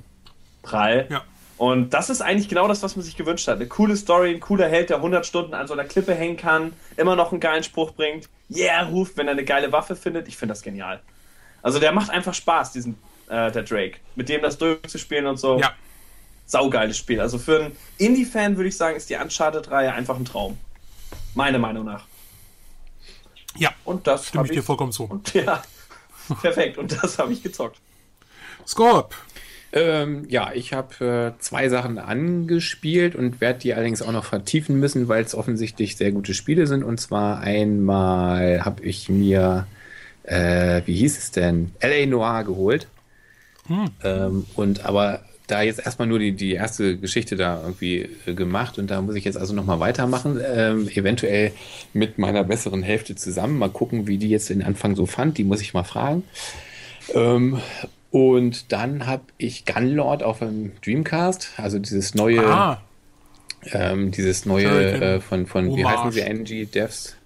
prall. 0.63 1.07
Ja. 1.11 1.23
Und 1.59 1.95
das 1.95 2.11
ist 2.11 2.21
eigentlich 2.21 2.49
genau 2.49 2.69
das, 2.69 2.83
was 2.83 2.97
man 2.97 3.05
sich 3.05 3.17
gewünscht 3.17 3.49
hat. 3.49 3.57
Eine 3.57 3.67
coole 3.67 3.97
Story, 3.97 4.35
ein 4.35 4.41
cooler 4.41 4.69
Held, 4.69 4.91
der 4.91 4.99
100 4.99 5.25
Stunden 5.25 5.55
an 5.55 5.67
so 5.67 5.73
einer 5.73 5.85
Klippe 5.85 6.15
hängen 6.15 6.37
kann, 6.37 6.75
immer 6.97 7.17
noch 7.17 7.33
einen 7.33 7.41
geilen 7.41 7.63
Spruch 7.63 7.93
bringt, 7.93 8.29
yeah, 8.55 8.83
ruft, 8.83 9.17
wenn 9.17 9.27
er 9.27 9.33
eine 9.33 9.45
geile 9.45 9.73
Waffe 9.73 9.97
findet. 9.97 10.29
Ich 10.29 10.37
finde 10.37 10.53
das 10.53 10.63
genial. 10.63 11.01
Also 11.63 11.79
der 11.79 11.93
macht 11.93 12.11
einfach 12.11 12.35
Spaß, 12.35 12.73
diesen, 12.73 12.99
äh, 13.29 13.51
der 13.51 13.63
Drake. 13.63 13.99
Mit 14.17 14.29
dem 14.29 14.43
das 14.43 14.59
durchzuspielen 14.59 15.27
und 15.27 15.39
so. 15.39 15.59
Ja. 15.59 15.73
Saugeiles 16.45 16.99
Spiel. 16.99 17.21
Also 17.21 17.39
für 17.39 17.65
einen 17.65 17.77
Indie-Fan 17.99 18.57
würde 18.57 18.69
ich 18.69 18.77
sagen, 18.77 18.97
ist 18.97 19.09
die 19.11 19.17
Uncharted-Reihe 19.17 19.93
einfach 19.93 20.17
ein 20.17 20.25
Traum. 20.25 20.59
Meiner 21.35 21.59
Meinung 21.59 21.85
nach. 21.85 22.05
Ja, 23.59 23.71
Und 23.85 24.07
das 24.07 24.29
stimme 24.29 24.41
habe 24.41 24.49
ich 24.49 24.53
dir 24.55 24.61
ich. 24.61 24.67
vollkommen 24.67 24.93
zu. 24.93 25.05
Und 25.05 25.33
ja, 25.35 25.63
perfekt. 26.41 26.79
Und 26.79 27.03
das 27.03 27.19
habe 27.19 27.33
ich 27.33 27.43
gezockt. 27.43 27.81
Scorp. 28.67 29.15
Ähm, 29.73 30.25
ja, 30.29 30.53
ich 30.55 30.73
habe 30.73 31.35
äh, 31.37 31.41
zwei 31.43 31.69
Sachen 31.69 31.99
angespielt 31.99 33.15
und 33.15 33.41
werde 33.41 33.59
die 33.59 33.75
allerdings 33.75 34.01
auch 34.01 34.13
noch 34.13 34.25
vertiefen 34.25 34.79
müssen, 34.81 35.09
weil 35.09 35.23
es 35.25 35.35
offensichtlich 35.35 35.97
sehr 35.97 36.13
gute 36.13 36.35
Spiele 36.35 36.67
sind. 36.67 36.83
Und 36.85 36.99
zwar 37.01 37.41
einmal 37.41 38.65
habe 38.65 38.83
ich 38.85 39.09
mir, 39.09 39.67
äh, 40.23 40.83
wie 40.87 40.95
hieß 40.97 41.19
es 41.19 41.31
denn, 41.33 41.73
L.A. 41.81 42.07
Noir 42.07 42.45
geholt. 42.45 42.89
Ähm, 44.03 44.47
und 44.55 44.85
aber 44.85 45.23
da 45.47 45.63
jetzt 45.63 45.79
erstmal 45.85 46.09
nur 46.09 46.19
die, 46.19 46.33
die 46.33 46.53
erste 46.53 46.97
Geschichte 46.97 47.37
da 47.37 47.61
irgendwie 47.63 48.09
äh, 48.27 48.35
gemacht 48.35 48.79
und 48.79 48.91
da 48.91 49.01
muss 49.01 49.15
ich 49.15 49.25
jetzt 49.25 49.37
also 49.37 49.55
nochmal 49.55 49.81
weitermachen. 49.81 50.41
Ähm, 50.45 50.89
eventuell 50.89 51.53
mit 51.93 52.19
meiner 52.19 52.45
besseren 52.45 52.83
Hälfte 52.83 53.15
zusammen. 53.15 53.59
Mal 53.59 53.71
gucken, 53.71 54.07
wie 54.07 54.19
die 54.19 54.29
jetzt 54.29 54.49
den 54.51 54.63
Anfang 54.63 54.97
so 54.97 55.07
fand. 55.07 55.39
Die 55.39 55.45
muss 55.45 55.61
ich 55.61 55.75
mal 55.75 55.85
fragen. 55.85 56.25
Ähm, 57.15 57.61
und 58.11 58.73
dann 58.73 59.07
habe 59.07 59.25
ich 59.39 59.65
Gunlord 59.67 60.23
auf 60.23 60.39
dem 60.41 60.73
Dreamcast, 60.85 61.55
also 61.59 61.79
dieses 61.79 62.15
neue, 62.15 62.47
Ah, 62.47 62.81
ähm, 63.73 64.11
dieses 64.11 64.47
neue 64.47 64.69
äh, 64.69 65.21
von, 65.21 65.47
von 65.47 65.77
wie 65.77 65.85
heißen 65.85 66.13
sie, 66.13 66.21
NG 66.21 66.67
Devs? 66.67 67.17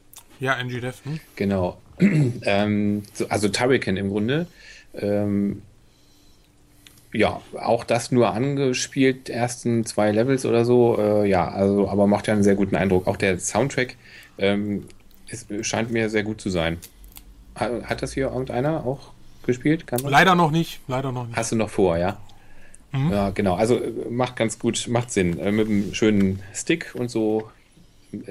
ja, 0.40 0.54
NG 0.54 0.80
Dev. 0.80 0.96
Hm? 1.04 1.20
Genau. 1.36 1.78
ähm, 2.00 3.02
so, 3.12 3.28
also 3.28 3.48
Turrican 3.48 3.96
im 3.96 4.08
Grunde. 4.08 4.46
Ähm, 4.94 5.62
ja, 7.12 7.40
auch 7.60 7.84
das 7.84 8.12
nur 8.12 8.32
angespielt, 8.32 9.28
ersten 9.28 9.84
zwei 9.84 10.12
Levels 10.12 10.46
oder 10.46 10.64
so. 10.64 10.98
Äh, 10.98 11.28
ja, 11.28 11.48
also, 11.48 11.88
aber 11.88 12.06
macht 12.06 12.26
ja 12.26 12.34
einen 12.34 12.42
sehr 12.42 12.54
guten 12.54 12.76
Eindruck. 12.76 13.06
Auch 13.06 13.16
der 13.16 13.38
Soundtrack 13.38 13.96
ähm, 14.38 14.84
ist, 15.28 15.48
scheint 15.62 15.90
mir 15.90 16.08
sehr 16.08 16.22
gut 16.22 16.40
zu 16.40 16.50
sein. 16.50 16.78
Hat, 17.54 17.84
hat 17.84 18.02
das 18.02 18.12
hier 18.12 18.28
irgendeiner 18.28 18.86
auch 18.86 19.12
gespielt? 19.44 19.84
Leider 20.02 20.34
noch 20.34 20.50
nicht. 20.50 20.80
Leider 20.86 21.10
noch 21.12 21.26
nicht. 21.26 21.36
Hast 21.36 21.52
du 21.52 21.56
noch 21.56 21.70
vor, 21.70 21.98
ja? 21.98 22.18
Ja, 22.92 23.30
genau. 23.30 23.54
Also 23.54 23.76
äh, 23.76 23.92
macht 24.10 24.36
ganz 24.36 24.58
gut, 24.58 24.86
macht 24.88 25.10
Sinn. 25.10 25.38
Äh, 25.38 25.52
mit 25.52 25.68
einem 25.68 25.94
schönen 25.94 26.42
Stick 26.52 26.94
und 26.94 27.08
so. 27.08 27.50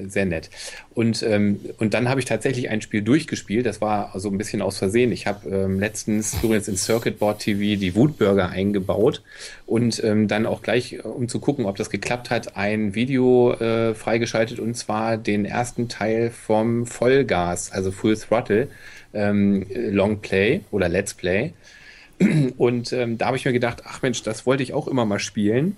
Sehr 0.07 0.25
nett. 0.25 0.49
Und, 0.93 1.23
ähm, 1.23 1.59
und 1.77 1.93
dann 1.93 2.09
habe 2.09 2.19
ich 2.19 2.25
tatsächlich 2.25 2.69
ein 2.69 2.81
Spiel 2.81 3.01
durchgespielt. 3.01 3.65
Das 3.65 3.81
war 3.81 4.11
so 4.19 4.29
ein 4.29 4.37
bisschen 4.37 4.61
aus 4.61 4.77
Versehen. 4.77 5.11
Ich 5.11 5.27
habe 5.27 5.49
ähm, 5.49 5.79
letztens 5.79 6.35
übrigens 6.43 6.67
in 6.67 6.77
Circuit 6.77 7.19
Board 7.19 7.39
TV 7.39 7.79
die 7.79 7.95
Wutburger 7.95 8.49
eingebaut 8.49 9.21
und 9.65 10.03
ähm, 10.03 10.27
dann 10.27 10.45
auch 10.45 10.61
gleich, 10.61 10.93
äh, 10.93 10.97
um 10.99 11.27
zu 11.27 11.39
gucken, 11.39 11.65
ob 11.65 11.77
das 11.77 11.89
geklappt 11.89 12.29
hat, 12.29 12.57
ein 12.57 12.95
Video 12.95 13.53
äh, 13.53 13.93
freigeschaltet 13.95 14.59
und 14.59 14.75
zwar 14.75 15.17
den 15.17 15.45
ersten 15.45 15.87
Teil 15.87 16.31
vom 16.31 16.85
Vollgas, 16.85 17.71
also 17.71 17.91
Full 17.91 18.17
Throttle 18.17 18.67
ähm, 19.13 19.65
Long 19.73 20.19
Play 20.19 20.61
oder 20.71 20.89
Let's 20.89 21.13
Play. 21.13 21.53
Und 22.57 22.91
ähm, 22.91 23.17
da 23.17 23.27
habe 23.27 23.37
ich 23.37 23.45
mir 23.45 23.53
gedacht, 23.53 23.83
ach 23.85 24.01
Mensch, 24.01 24.23
das 24.23 24.45
wollte 24.45 24.63
ich 24.63 24.73
auch 24.73 24.87
immer 24.87 25.05
mal 25.05 25.19
spielen. 25.19 25.77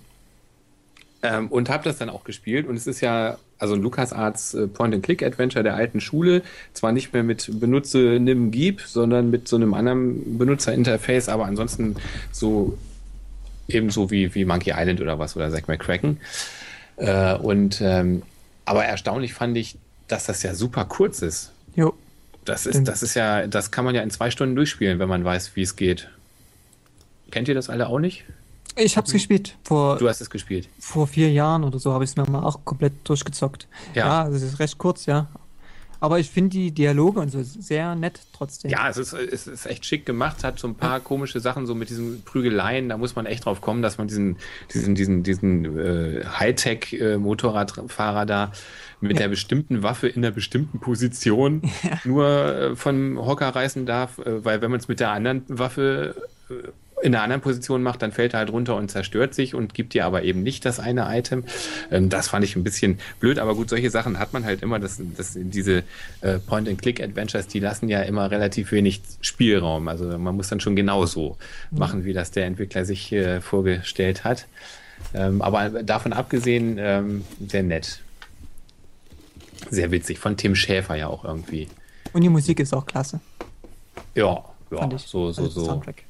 Ähm, 1.24 1.50
und 1.50 1.70
habe 1.70 1.84
das 1.84 2.00
dann 2.00 2.10
auch 2.10 2.24
gespielt. 2.24 2.68
Und 2.68 2.76
es 2.76 2.88
ist 2.88 3.02
ja 3.02 3.38
also 3.62 3.76
ein 3.76 3.82
LucasArts 3.82 4.54
äh, 4.56 4.68
Point-and-Click-Adventure 4.68 5.64
der 5.64 5.76
alten 5.76 6.02
Schule. 6.02 6.42
Zwar 6.74 6.92
nicht 6.92 7.14
mehr 7.14 7.24
mit 7.24 7.50
Benutze 7.60 8.18
Nimm 8.20 8.52
Gib, 8.52 8.82
sondern 8.82 9.30
mit 9.30 9.48
so 9.48 9.56
einem 9.56 9.74
anderen 9.74 10.38
Benutzerinterface, 10.38 11.30
aber 11.30 11.46
ansonsten 11.46 11.96
so 12.32 12.78
ebenso 13.68 14.10
wie, 14.12 14.34
wie 14.36 14.46
Monkey 14.46 14.74
Island 14.76 15.00
oder 15.00 15.20
was 15.20 15.36
oder 15.36 15.52
Zack 15.52 15.68
McCracken. 15.68 16.20
Äh, 16.98 17.36
und 17.36 17.82
ähm, 17.82 18.24
aber 18.66 18.86
erstaunlich 18.86 19.34
fand 19.34 19.56
ich, 19.58 19.78
dass 20.08 20.26
das 20.26 20.44
ja 20.44 20.56
super 20.56 20.86
kurz 20.86 21.22
ist. 21.22 21.52
Jo. 21.76 21.94
Das 22.46 22.66
ist, 22.66 22.88
das 22.88 23.04
ist 23.04 23.14
ja, 23.14 23.46
das 23.46 23.70
kann 23.70 23.86
man 23.86 23.94
ja 23.94 24.02
in 24.02 24.10
zwei 24.10 24.32
Stunden 24.32 24.56
durchspielen, 24.56 24.98
wenn 24.98 25.08
man 25.08 25.24
weiß, 25.24 25.56
wie 25.56 25.62
es 25.62 25.76
geht. 25.76 26.10
Kennt 27.30 27.48
ihr 27.48 27.54
das 27.54 27.70
alle 27.70 27.88
auch 27.88 28.00
nicht? 28.00 28.26
Ich 28.78 28.98
hab's 28.98 29.12
gespielt. 29.12 29.58
Vor, 29.64 29.98
Du 29.98 30.08
hast 30.08 30.22
es 30.22 30.30
gespielt. 30.30 30.68
vor 30.80 31.08
vier 31.08 31.32
Jahren 31.32 31.64
oder 31.64 31.80
so 31.80 31.94
habe 31.94 32.04
ich 32.04 32.12
es 32.12 32.16
mir 32.16 32.30
mal 32.30 32.44
auch 32.44 32.64
komplett 32.66 32.94
durchgezockt. 33.04 33.68
Ja. 33.94 34.26
Ja, 34.26 34.30
es 34.30 34.42
ist 34.42 34.60
recht 34.60 34.78
kurz, 34.78 35.06
ja. 35.06 35.28
Aber 36.00 36.18
ich 36.18 36.32
finde 36.32 36.50
die 36.50 36.72
Dialoge 36.72 37.20
und 37.20 37.30
so 37.30 37.44
sehr 37.44 37.94
nett 37.94 38.20
trotzdem. 38.34 38.72
Ja, 38.72 38.90
es 38.90 38.98
ist, 38.98 39.14
es 39.14 39.46
ist 39.46 39.68
echt 39.68 39.86
schick 39.86 40.04
gemacht, 40.04 40.44
hat 40.44 40.58
so 40.58 40.68
ein 40.68 40.74
paar 40.74 41.00
komische 41.00 41.40
Sachen, 41.40 41.68
so 41.68 41.76
mit 41.76 41.92
diesen 41.92 42.24
Prügeleien, 42.24 42.90
da 42.90 42.98
muss 42.98 43.16
man 43.16 43.28
echt 43.28 43.46
drauf 43.46 43.62
kommen, 43.62 43.84
dass 43.84 44.00
man 44.00 44.08
diesen, 44.08 44.38
diesen, 44.74 44.96
diesen, 44.96 45.22
diesen 45.22 45.78
äh, 45.78 46.24
Hightech-Motorradfahrer 46.26 48.26
da 48.26 48.52
mit 49.00 49.20
der 49.20 49.28
bestimmten 49.28 49.84
Waffe 49.84 50.08
in 50.08 50.24
der 50.24 50.32
bestimmten 50.32 50.80
Position 50.80 51.62
nur 52.04 52.26
äh, 52.28 52.76
vom 52.76 53.24
Hocker 53.24 53.50
reißen 53.50 53.86
darf, 53.86 54.18
äh, 54.20 54.44
weil 54.44 54.62
wenn 54.62 54.72
man 54.72 54.80
es 54.80 54.88
mit 54.88 55.00
der 55.00 55.12
anderen 55.12 55.44
Waffe 55.48 56.16
äh, 56.50 56.54
in 57.02 57.16
einer 57.16 57.24
anderen 57.24 57.42
Position 57.42 57.84
macht, 57.84 58.02
dann 58.02 58.12
fällt 58.12 58.34
er 58.34 58.40
halt 58.40 58.52
runter 58.52 58.76
und 58.76 58.90
zerstört 58.90 59.34
sich 59.34 59.56
und 59.56 59.74
gibt 59.74 59.94
dir 59.94 60.06
aber 60.06 60.24
eben 60.24 60.44
nicht 60.44 60.66
das 60.66 60.80
eine 60.80 61.08
Item. 61.18 61.44
Ähm, 61.92 62.10
das 62.10 62.28
fand 62.28 62.46
ich 62.46 62.56
ein 62.56 62.64
bisschen 62.64 63.00
blöd, 63.20 63.40
aber 63.40 63.56
gut, 63.56 63.70
solche 63.70 63.90
Sachen 63.90 64.20
hat 64.20 64.34
man 64.34 64.46
halt 64.46 64.62
immer, 64.62 64.80
dass, 64.80 65.02
dass 65.18 65.34
diese 65.36 65.84
äh, 66.22 66.40
Point-and-Click-Adventures, 66.40 67.48
die 67.48 67.60
lassen 67.60 67.90
ja 67.90 68.02
immer 68.02 68.32
relativ 68.32 68.72
wenig 68.72 69.02
Spielraum. 69.22 69.88
Also 69.88 70.06
man 70.18 70.36
muss 70.36 70.50
dann 70.50 70.60
schon 70.60 70.76
genauso 70.76 71.38
machen, 71.72 72.06
wie 72.06 72.14
das 72.14 72.32
der 72.32 72.46
Entwickler 72.46 72.86
sich 72.86 73.12
äh, 73.12 73.42
vorgestellt 73.42 74.24
hat. 74.24 74.48
Ähm, 75.14 75.42
aber 75.42 75.84
davon 75.84 76.14
abgesehen, 76.14 76.78
ähm, 76.80 77.26
sehr 77.48 77.64
nett. 77.64 78.02
Sehr 79.70 79.92
witzig. 79.92 80.20
Von 80.20 80.38
Tim 80.38 80.56
Schäfer 80.56 80.96
ja 80.96 81.08
auch 81.08 81.26
irgendwie. 81.26 81.68
Und 82.14 82.22
die 82.22 82.30
Musik 82.30 82.60
ist 82.60 82.74
auch 82.74 82.86
klasse. 82.86 83.20
Ja, 84.16 84.44
ja, 84.72 84.90
so, 84.98 85.32
so, 85.32 85.44
Also 85.44 85.48
so. 85.48 85.66
Soundtrack. 85.66 86.04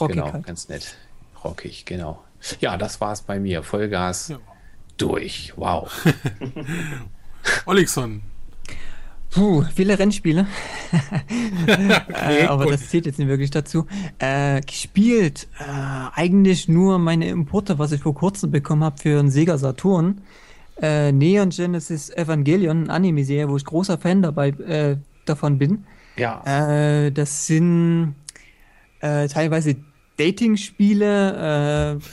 Rockig 0.00 0.16
genau, 0.16 0.32
halt. 0.32 0.46
ganz 0.46 0.68
nett. 0.68 0.96
Rockig, 1.44 1.84
genau. 1.86 2.22
Ja, 2.60 2.76
das 2.76 3.00
war's 3.00 3.22
bei 3.22 3.38
mir. 3.40 3.62
Vollgas 3.62 4.28
Ja. 4.28 4.38
durch. 4.96 5.52
Wow. 5.56 5.90
Olixon. 7.66 8.22
Puh, 9.30 9.62
viele 9.74 9.98
Rennspiele. 9.98 10.46
äh, 11.66 12.46
aber 12.46 12.64
gut. 12.64 12.74
das 12.74 12.88
zählt 12.88 13.04
jetzt 13.06 13.18
nicht 13.18 13.28
wirklich 13.28 13.50
dazu. 13.50 13.86
Äh, 14.18 14.62
gespielt 14.62 15.48
äh, 15.58 15.64
eigentlich 16.14 16.66
nur 16.68 16.98
meine 16.98 17.28
Importe, 17.28 17.78
was 17.78 17.92
ich 17.92 18.00
vor 18.00 18.14
kurzem 18.14 18.50
bekommen 18.50 18.82
habe 18.84 18.96
für 18.98 19.18
einen 19.18 19.30
Sega 19.30 19.58
Saturn. 19.58 20.22
Äh, 20.80 21.12
Neon 21.12 21.50
Genesis 21.50 22.08
Evangelion, 22.10 22.84
eine 22.84 22.92
Anime-Serie, 22.92 23.48
wo 23.48 23.56
ich 23.56 23.64
großer 23.64 23.98
Fan 23.98 24.22
dabei 24.22 24.48
äh, 24.50 24.96
davon 25.26 25.58
bin. 25.58 25.84
Ja. 26.16 26.42
Äh, 26.46 27.12
das 27.12 27.46
sind 27.46 28.14
äh, 29.00 29.28
teilweise 29.28 29.76
Dating-Spiele 30.18 31.96
äh, 31.98 32.04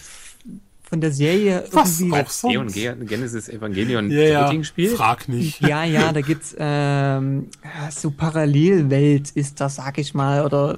von 0.87 1.01
der 1.01 1.11
Serie. 1.11 1.65
Was 1.71 1.99
irgendwie- 1.99 2.19
auch 2.59 2.73
Neon 2.75 3.05
Genesis 3.07 3.49
Evangelion 3.49 4.09
Ja, 4.11 4.21
ja. 4.21 4.43
Dating-Spiel. 4.43 4.89
Frag 4.95 5.27
nicht. 5.27 5.59
Ja, 5.61 5.83
ja, 5.83 6.11
da 6.13 6.21
gibt's 6.21 6.55
ähm, 6.57 7.47
so 7.89 8.11
Parallelwelt 8.11 9.31
ist 9.31 9.59
das, 9.59 9.75
sag 9.75 9.97
ich 9.97 10.13
mal, 10.13 10.45
oder 10.45 10.77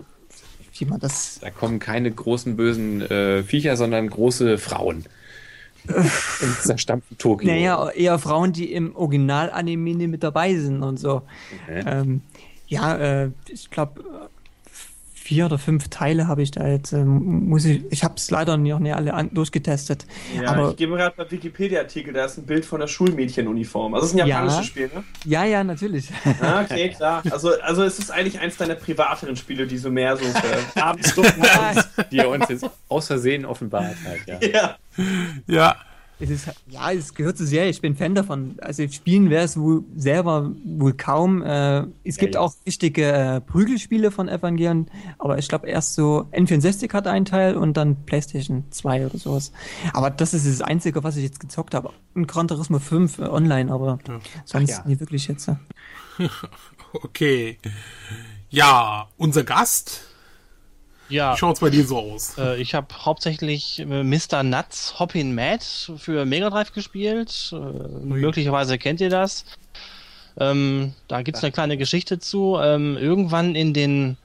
wie 0.80 0.86
man 0.86 1.00
das. 1.00 1.40
Da 1.42 1.50
kommen 1.50 1.80
keine 1.80 2.12
großen 2.12 2.56
bösen 2.56 3.02
äh, 3.02 3.44
Viecher, 3.44 3.76
sondern 3.78 4.10
große 4.10 4.58
Frauen. 4.58 5.06
Und 5.88 6.62
zerstampfen 6.62 7.18
Tokio. 7.18 7.48
Naja, 7.50 7.90
eher 7.92 8.20
Frauen, 8.20 8.52
die 8.54 8.74
im 8.74 8.96
Original-Anime 8.96 9.96
nicht 9.96 10.10
mit 10.10 10.22
dabei 10.24 10.54
sind 10.56 10.84
und 10.84 11.00
so. 11.00 11.22
Okay. 11.64 11.84
Ähm, 11.86 12.22
ja, 12.68 12.98
äh, 13.24 13.32
ich 13.48 13.70
glaube, 13.70 14.04
vier 15.28 15.46
oder 15.48 15.58
fünf 15.58 15.90
Teile 15.90 16.28
habe 16.30 16.42
ich 16.42 16.52
da 16.52 16.66
jetzt. 16.66 16.94
Ähm, 16.94 17.50
muss 17.50 17.66
ich, 17.66 17.84
ich 17.90 18.04
habe 18.06 18.14
es 18.16 18.32
leider 18.32 18.56
noch 18.56 18.80
nicht 18.80 18.96
alle 18.96 19.14
an, 19.14 19.30
durchgetestet. 19.34 20.06
Ja, 20.42 20.52
aber 20.52 20.70
ich 20.70 20.78
gebe 20.78 20.96
gerade 20.96 21.14
bei 21.18 21.30
Wikipedia-Artikel, 21.30 22.14
da 22.14 22.24
ist 22.26 22.38
ein 22.38 22.46
Bild 22.46 22.66
von 22.66 22.80
der 22.80 22.88
Schulmädchenuniform. 22.88 23.94
Also, 23.94 24.06
es 24.06 24.14
ist 24.14 24.20
ein 24.22 24.28
Ja. 24.28 24.36
japanisches 24.42 24.66
Spiel, 24.68 24.90
ne? 24.94 25.04
ja, 25.26 25.44
ja, 25.44 25.64
natürlich. 25.66 26.10
Ah, 26.42 26.62
okay, 26.62 26.90
klar. 26.90 27.24
Also, 27.30 27.52
also 27.62 27.84
es 27.84 28.00
ist 28.00 28.10
eigentlich 28.10 28.40
eins 28.40 28.56
deiner 28.56 28.76
privateren 28.76 29.36
Spiele, 29.36 29.68
die 29.68 29.78
so 29.78 29.90
mehr 29.92 30.16
so 30.16 30.24
für 30.24 30.82
Abendstunden. 30.82 31.44
Die 32.12 32.20
er 32.20 32.30
uns 32.30 32.48
jetzt 32.48 32.66
aus 32.88 33.08
Versehen 33.08 33.44
offenbart 33.46 33.96
hat. 34.06 34.42
Ja. 34.42 34.48
Ja. 34.48 34.76
Ja. 35.48 35.76
Es 36.20 36.30
ist, 36.30 36.50
ja, 36.68 36.92
es 36.92 37.14
gehört 37.14 37.38
zur 37.38 37.46
Serie. 37.46 37.70
Ich 37.70 37.82
bin 37.82 37.96
Fan 37.96 38.16
davon. 38.16 38.56
Also 38.60 38.88
spielen 38.88 39.30
wäre 39.30 39.44
es 39.44 39.58
wohl 39.58 39.84
selber 39.96 40.52
wohl 40.66 40.94
kaum. 40.94 41.44
Äh, 41.44 41.86
es 42.04 42.18
gibt 42.18 42.36
ja. 42.36 42.42
auch 42.42 42.54
richtige 42.66 43.12
äh, 43.12 43.42
Prügelspiele 43.42 44.10
von 44.10 44.28
Evangelion, 44.28 44.88
aber 45.20 45.38
ich 45.38 45.48
glaube 45.48 45.68
erst 45.68 45.94
so 45.94 46.26
N64 46.32 46.92
hat 46.94 47.08
einen 47.08 47.26
Teil 47.26 47.56
und 47.56 47.78
dann 47.78 48.04
PlayStation 48.06 48.64
2 48.72 49.06
oder 49.06 49.18
sowas. 49.18 49.52
Aber 49.94 50.10
das 50.10 50.34
ist 50.34 50.48
das 50.48 50.62
Einzige, 50.62 51.04
was 51.04 51.18
ich 51.18 51.24
jetzt 51.24 51.40
gezockt 51.40 51.76
habe. 51.76 51.92
Und 52.16 52.28
Gran 52.28 52.48
Turismo 52.48 52.80
5 52.80 53.20
äh, 53.20 53.22
online, 53.24 53.72
aber 53.72 54.00
sonst 54.46 54.72
Ach 54.74 54.78
ja. 54.80 54.88
nie 54.88 55.00
wirklich 55.00 55.28
jetzt. 55.28 55.50
Okay. 56.94 57.60
Ja, 58.50 59.10
unser 59.18 59.44
Gast. 59.44 60.07
Ja, 61.10 61.34
Wie 61.34 61.38
schaut's 61.38 61.60
bei 61.60 61.70
dir 61.70 61.86
so 61.86 61.98
aus? 61.98 62.38
äh, 62.38 62.62
ich 62.62 62.74
habe 62.74 62.88
hauptsächlich 62.94 63.80
äh, 63.80 63.86
Mr. 64.04 64.44
Nuts 64.44 65.00
Hoppin' 65.00 65.34
Mad 65.34 65.64
für 65.98 66.26
Mega 66.26 66.50
Drive 66.50 66.74
gespielt. 66.74 67.52
Äh, 67.54 67.56
möglicherweise 67.56 68.78
kennt 68.78 69.02
ihr 69.02 69.10
das. 69.10 69.46
Ähm, 70.40 70.94
da 71.08 71.22
gibt 71.22 71.38
es 71.38 71.44
eine 71.44 71.52
kleine 71.52 71.78
Geschichte 71.78 72.20
zu. 72.20 72.58
Ähm, 72.62 72.98
irgendwann 72.98 73.56
in 73.56 73.74
den 73.74 74.18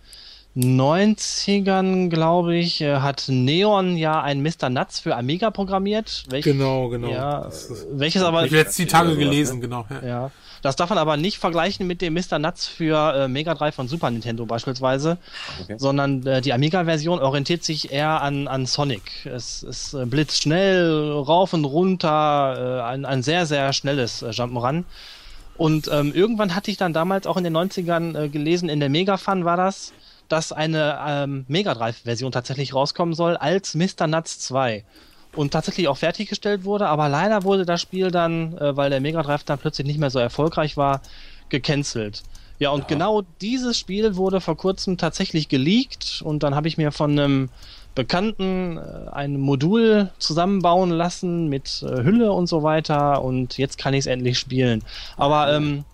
90ern, 0.57 2.11
glaube 2.11 2.57
ich, 2.57 2.81
äh, 2.83 2.97
hat 2.97 3.25
Neon 3.29 3.97
ja 3.97 4.21
ein 4.21 4.43
Mr. 4.43 4.69
Nuts 4.69 5.01
für 5.01 5.17
Amiga 5.17 5.51
programmiert. 5.51 6.25
Welch, 6.29 6.45
Genau, 6.45 6.89
genau. 6.89 7.09
Ja, 7.09 7.51
welches 7.93 8.23
aber. 8.23 8.45
Ich 8.45 8.51
habe 8.51 8.59
jetzt 8.59 8.79
die 8.79 8.87
Tage 8.87 9.11
sowas, 9.11 9.19
gelesen, 9.19 9.61
genau. 9.61 9.87
Ja. 9.89 10.07
Ja. 10.07 10.31
Das 10.63 10.77
darf 10.77 10.89
man 10.91 10.99
aber 10.99 11.17
nicht 11.17 11.39
vergleichen 11.39 11.87
mit 11.87 12.01
dem 12.01 12.15
Mr. 12.15 12.39
Nuts 12.39 12.67
für 12.69 13.15
äh, 13.15 13.29
Mega 13.29 13.53
Drive 13.55 13.75
von 13.75 13.89
Super 13.89 14.11
Nintendo 14.11 14.47
beispielsweise, 14.47 15.19
Okay. 15.63 15.75
sondern 15.77 16.25
äh, 16.27 16.41
die 16.41 16.53
Amiga-Version 16.53 17.19
orientiert 17.19 17.65
sich 17.65 17.93
eher 17.93 18.23
an, 18.23 18.49
an 18.49 18.67
Sonic. 18.67 19.03
Es 19.27 19.63
ist 19.65 19.93
äh, 19.95 20.07
blitzschnell, 20.07 21.13
rauf 21.13 21.53
und 21.53 21.65
runter, 21.65 22.79
äh, 22.79 22.83
ein, 22.91 23.05
ein 23.05 23.23
sehr, 23.23 23.45
sehr 23.47 23.73
schnelles 23.73 24.23
äh, 24.23 24.29
Jump'n'Run. 24.31 24.85
Und 25.57 25.89
ähm, 25.93 26.15
irgendwann 26.15 26.55
hatte 26.55 26.71
ich 26.71 26.77
dann 26.77 26.93
damals 26.93 27.27
auch 27.27 27.37
in 27.37 27.45
den 27.45 27.57
90ern 27.57 28.17
äh, 28.19 28.29
gelesen, 28.29 28.69
in 28.69 28.81
der 28.81 28.89
Mega 28.89 29.17
Fun 29.17 29.45
war 29.45 29.57
das, 29.57 29.93
dass 30.29 30.53
eine 30.53 30.99
ähm, 31.07 31.45
Mega 31.49 31.75
Drive-Version 31.75 32.33
tatsächlich 32.33 32.73
rauskommen 32.73 33.15
soll 33.15 33.37
als 33.37 33.75
Mr. 33.75 34.07
Nuts 34.07 34.39
2 34.41 34.85
und 35.35 35.53
tatsächlich 35.53 35.89
auch 35.89 35.97
fertiggestellt 35.97 36.65
wurde, 36.65 36.87
aber 36.89 37.09
leider 37.09 37.45
wurde 37.45 37.65
das 37.65 37.81
Spiel 37.81 38.11
dann, 38.11 38.57
äh, 38.59 38.77
weil 38.77 38.91
der 38.91 39.01
Mega 39.01 39.23
Drive 39.23 39.45
dann 39.45 39.59
plötzlich 39.59 39.87
nicht 39.87 39.99
mehr 39.99 40.11
so 40.11 40.19
erfolgreich 40.19 40.77
war, 40.77 41.01
gecancelt. 41.49 42.23
Ja, 42.59 42.71
und 42.71 42.87
genau 42.87 43.23
dieses 43.41 43.77
Spiel 43.77 44.17
wurde 44.17 44.41
vor 44.41 44.57
kurzem 44.57 44.97
tatsächlich 44.97 45.49
geleakt 45.49 46.23
und 46.25 46.43
dann 46.43 46.55
habe 46.55 46.69
ich 46.69 46.79
mir 46.79 46.93
von 46.93 47.11
einem 47.11 47.49
Bekannten 47.95 48.79
äh, 48.79 49.11
ein 49.11 49.39
Modul 49.39 50.11
zusammenbauen 50.19 50.91
lassen 50.91 51.49
mit 51.49 51.83
äh, 51.83 52.05
Hülle 52.05 52.33
und 52.33 52.47
so 52.47 52.63
weiter 52.63 53.23
und 53.23 53.59
jetzt 53.59 53.79
kann 53.79 53.95
ich 53.95 54.01
es 54.01 54.07
endlich 54.07 54.39
spielen. 54.39 54.83
Aber 55.17 55.53
ähm, 55.53 55.85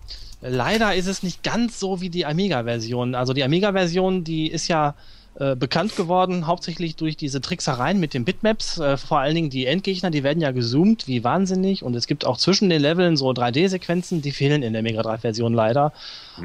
leider 0.41 0.95
ist 0.95 1.07
es 1.07 1.23
nicht 1.23 1.43
ganz 1.43 1.79
so 1.79 2.01
wie 2.01 2.09
die 2.09 2.25
Amiga-Version. 2.25 3.15
Also 3.15 3.33
die 3.33 3.43
Amiga-Version, 3.43 4.23
die 4.23 4.47
ist 4.47 4.67
ja 4.67 4.95
äh, 5.35 5.55
bekannt 5.55 5.95
geworden, 5.95 6.47
hauptsächlich 6.47 6.95
durch 6.95 7.15
diese 7.15 7.39
Tricksereien 7.39 7.99
mit 7.99 8.13
den 8.13 8.25
Bitmaps. 8.25 8.79
Äh, 8.79 8.97
vor 8.97 9.19
allen 9.19 9.35
Dingen 9.35 9.49
die 9.49 9.65
Endgegner, 9.67 10.11
die 10.11 10.23
werden 10.23 10.41
ja 10.41 10.51
gezoomt 10.51 11.07
wie 11.07 11.23
wahnsinnig 11.23 11.83
und 11.83 11.95
es 11.95 12.07
gibt 12.07 12.25
auch 12.25 12.37
zwischen 12.37 12.69
den 12.69 12.81
Leveln 12.81 13.15
so 13.15 13.29
3D-Sequenzen, 13.29 14.21
die 14.21 14.31
fehlen 14.31 14.63
in 14.63 14.73
der 14.73 14.81
Mega 14.81 15.01
Drive-Version 15.01 15.53
leider. 15.53 15.93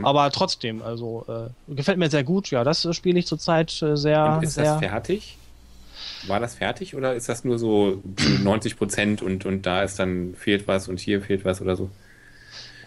Aber 0.02 0.30
trotzdem, 0.30 0.82
also 0.82 1.24
äh, 1.28 1.74
gefällt 1.74 1.98
mir 1.98 2.10
sehr 2.10 2.24
gut. 2.24 2.50
Ja, 2.50 2.62
das 2.64 2.84
äh, 2.84 2.92
spiele 2.92 3.18
ich 3.18 3.26
zurzeit 3.26 3.82
äh, 3.82 3.96
sehr, 3.96 4.36
Und 4.36 4.44
ist 4.44 4.54
sehr. 4.54 4.64
das 4.64 4.78
fertig? 4.78 5.38
War 6.26 6.40
das 6.40 6.54
fertig 6.54 6.94
oder 6.94 7.14
ist 7.14 7.28
das 7.28 7.44
nur 7.44 7.58
so 7.58 8.02
90 8.42 8.76
Prozent 8.76 9.22
und, 9.22 9.44
und 9.46 9.66
da 9.66 9.82
ist 9.82 9.98
dann 9.98 10.34
fehlt 10.34 10.68
was 10.68 10.88
und 10.88 11.00
hier 11.00 11.20
fehlt 11.20 11.44
was 11.44 11.60
oder 11.60 11.76
so? 11.76 11.90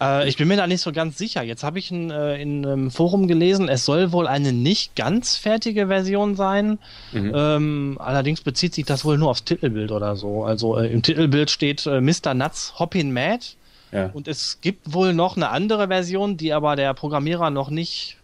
Äh, 0.00 0.28
ich 0.28 0.36
bin 0.36 0.48
mir 0.48 0.56
da 0.56 0.66
nicht 0.66 0.80
so 0.80 0.92
ganz 0.92 1.18
sicher. 1.18 1.42
Jetzt 1.42 1.62
habe 1.64 1.78
ich 1.78 1.90
in, 1.90 2.10
äh, 2.10 2.40
in 2.40 2.64
einem 2.64 2.90
Forum 2.90 3.28
gelesen, 3.28 3.68
es 3.68 3.84
soll 3.84 4.12
wohl 4.12 4.26
eine 4.26 4.52
nicht 4.52 4.96
ganz 4.96 5.36
fertige 5.36 5.88
Version 5.88 6.36
sein. 6.36 6.78
Mhm. 7.12 7.32
Ähm, 7.34 7.96
allerdings 8.00 8.40
bezieht 8.40 8.74
sich 8.74 8.84
das 8.84 9.04
wohl 9.04 9.18
nur 9.18 9.30
aufs 9.30 9.44
Titelbild 9.44 9.92
oder 9.92 10.16
so. 10.16 10.44
Also 10.44 10.78
äh, 10.78 10.88
im 10.88 11.02
Titelbild 11.02 11.50
steht 11.50 11.86
äh, 11.86 12.00
Mr. 12.00 12.34
Nuts 12.34 12.74
Hoppin' 12.78 13.12
Mad. 13.12 13.44
Ja. 13.92 14.10
Und 14.12 14.28
es 14.28 14.60
gibt 14.60 14.92
wohl 14.92 15.14
noch 15.14 15.36
eine 15.36 15.48
andere 15.48 15.88
Version, 15.88 16.36
die 16.36 16.52
aber 16.52 16.76
der 16.76 16.92
Programmierer 16.92 17.50
noch 17.50 17.70
nicht 17.70 18.18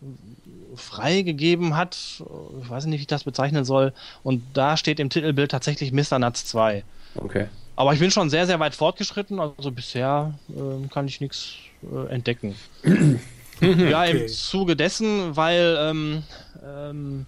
freigegeben 0.76 1.76
hat. 1.76 1.96
Ich 2.62 2.70
weiß 2.70 2.86
nicht, 2.86 2.98
wie 2.98 3.02
ich 3.02 3.06
das 3.06 3.24
bezeichnen 3.24 3.64
soll. 3.64 3.92
Und 4.22 4.42
da 4.52 4.76
steht 4.76 5.00
im 5.00 5.10
Titelbild 5.10 5.50
tatsächlich 5.50 5.92
Mr. 5.92 6.18
Nuts 6.18 6.44
2. 6.46 6.84
Okay. 7.16 7.46
Aber 7.76 7.92
ich 7.92 7.98
bin 8.00 8.10
schon 8.10 8.30
sehr, 8.30 8.46
sehr 8.46 8.60
weit 8.60 8.74
fortgeschritten. 8.74 9.40
Also 9.40 9.70
bisher 9.70 10.34
ähm, 10.56 10.88
kann 10.90 11.08
ich 11.08 11.20
nichts 11.20 11.54
äh, 11.82 12.12
entdecken. 12.12 12.54
ja, 13.60 14.04
im 14.04 14.16
Okay. 14.16 14.26
Zuge 14.26 14.76
dessen, 14.76 15.36
weil 15.36 15.76
ähm, 15.80 16.22
ähm, 16.64 17.26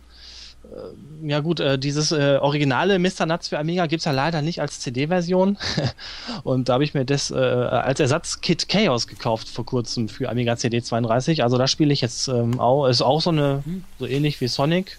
äh, 0.64 1.28
ja 1.28 1.40
gut, 1.40 1.60
äh, 1.60 1.78
dieses 1.78 2.12
äh, 2.12 2.38
originale 2.40 2.98
Mr. 2.98 3.26
Nuts 3.26 3.48
für 3.48 3.58
Amiga 3.58 3.86
gibt 3.86 4.00
es 4.00 4.04
ja 4.04 4.12
leider 4.12 4.42
nicht 4.42 4.60
als 4.60 4.80
CD-Version. 4.80 5.58
Und 6.44 6.68
da 6.68 6.74
habe 6.74 6.84
ich 6.84 6.94
mir 6.94 7.04
das 7.04 7.30
äh, 7.30 7.36
als 7.36 8.00
Ersatz 8.00 8.40
Kid 8.40 8.68
Chaos 8.68 9.06
gekauft 9.06 9.48
vor 9.48 9.66
kurzem 9.66 10.08
für 10.08 10.28
Amiga 10.28 10.54
CD32. 10.54 11.42
Also 11.42 11.58
da 11.58 11.66
spiele 11.66 11.92
ich 11.92 12.00
jetzt 12.00 12.28
ähm, 12.28 12.60
auch, 12.60 12.86
ist 12.86 13.02
auch 13.02 13.20
so 13.20 13.30
eine, 13.30 13.62
so 13.98 14.06
ähnlich 14.06 14.40
wie 14.40 14.48
Sonic. 14.48 14.98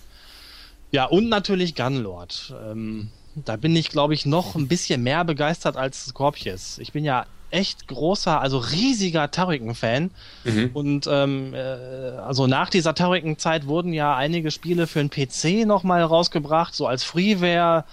Ja, 0.91 1.05
und 1.05 1.29
natürlich 1.29 1.75
Gunlord. 1.75 2.53
Ähm, 2.69 3.09
da 3.45 3.55
bin 3.55 3.75
ich, 3.75 3.89
glaube 3.89 4.13
ich, 4.13 4.25
noch 4.25 4.55
ein 4.55 4.67
bisschen 4.67 5.03
mehr 5.03 5.23
begeistert 5.23 5.77
als 5.77 6.05
Scorpius. 6.05 6.77
Ich 6.79 6.91
bin 6.91 7.03
ja 7.03 7.25
echt 7.49 7.87
großer, 7.87 8.41
also 8.41 8.57
riesiger 8.57 9.31
Turrican-Fan. 9.31 10.11
Mhm. 10.43 10.69
Und 10.73 11.07
ähm, 11.09 11.53
äh, 11.53 11.57
also 11.57 12.47
nach 12.47 12.69
dieser 12.69 12.93
Turrican-Zeit 12.93 13.67
wurden 13.67 13.93
ja 13.93 14.15
einige 14.15 14.51
Spiele 14.51 14.87
für 14.87 14.99
den 14.99 15.09
PC 15.09 15.65
nochmal 15.65 16.03
rausgebracht, 16.03 16.75
so 16.75 16.87
als 16.87 17.03
Freeware, 17.03 17.85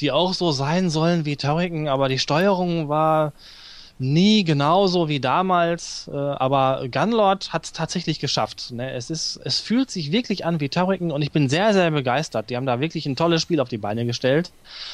die 0.00 0.12
auch 0.12 0.32
so 0.32 0.52
sein 0.52 0.88
sollen 0.88 1.24
wie 1.24 1.36
Turrican, 1.36 1.88
aber 1.88 2.08
die 2.08 2.18
Steuerung 2.18 2.88
war 2.88 3.32
nie 3.98 4.44
genauso 4.44 5.08
wie 5.08 5.20
damals, 5.20 6.08
äh, 6.12 6.16
aber 6.16 6.86
Gunlord 6.90 7.52
hat 7.52 7.64
es 7.64 7.72
tatsächlich 7.72 8.18
geschafft. 8.18 8.72
Ne? 8.72 8.92
Es, 8.92 9.10
ist, 9.10 9.40
es 9.44 9.60
fühlt 9.60 9.90
sich 9.90 10.12
wirklich 10.12 10.44
an 10.44 10.60
wie 10.60 10.68
Turrican 10.68 11.12
und 11.12 11.22
ich 11.22 11.30
bin 11.30 11.48
sehr, 11.48 11.72
sehr 11.72 11.90
begeistert. 11.90 12.50
Die 12.50 12.56
haben 12.56 12.66
da 12.66 12.80
wirklich 12.80 13.06
ein 13.06 13.16
tolles 13.16 13.42
Spiel 13.42 13.60
auf 13.60 13.68
die 13.68 13.78
Beine 13.78 14.04
gestellt. 14.04 14.50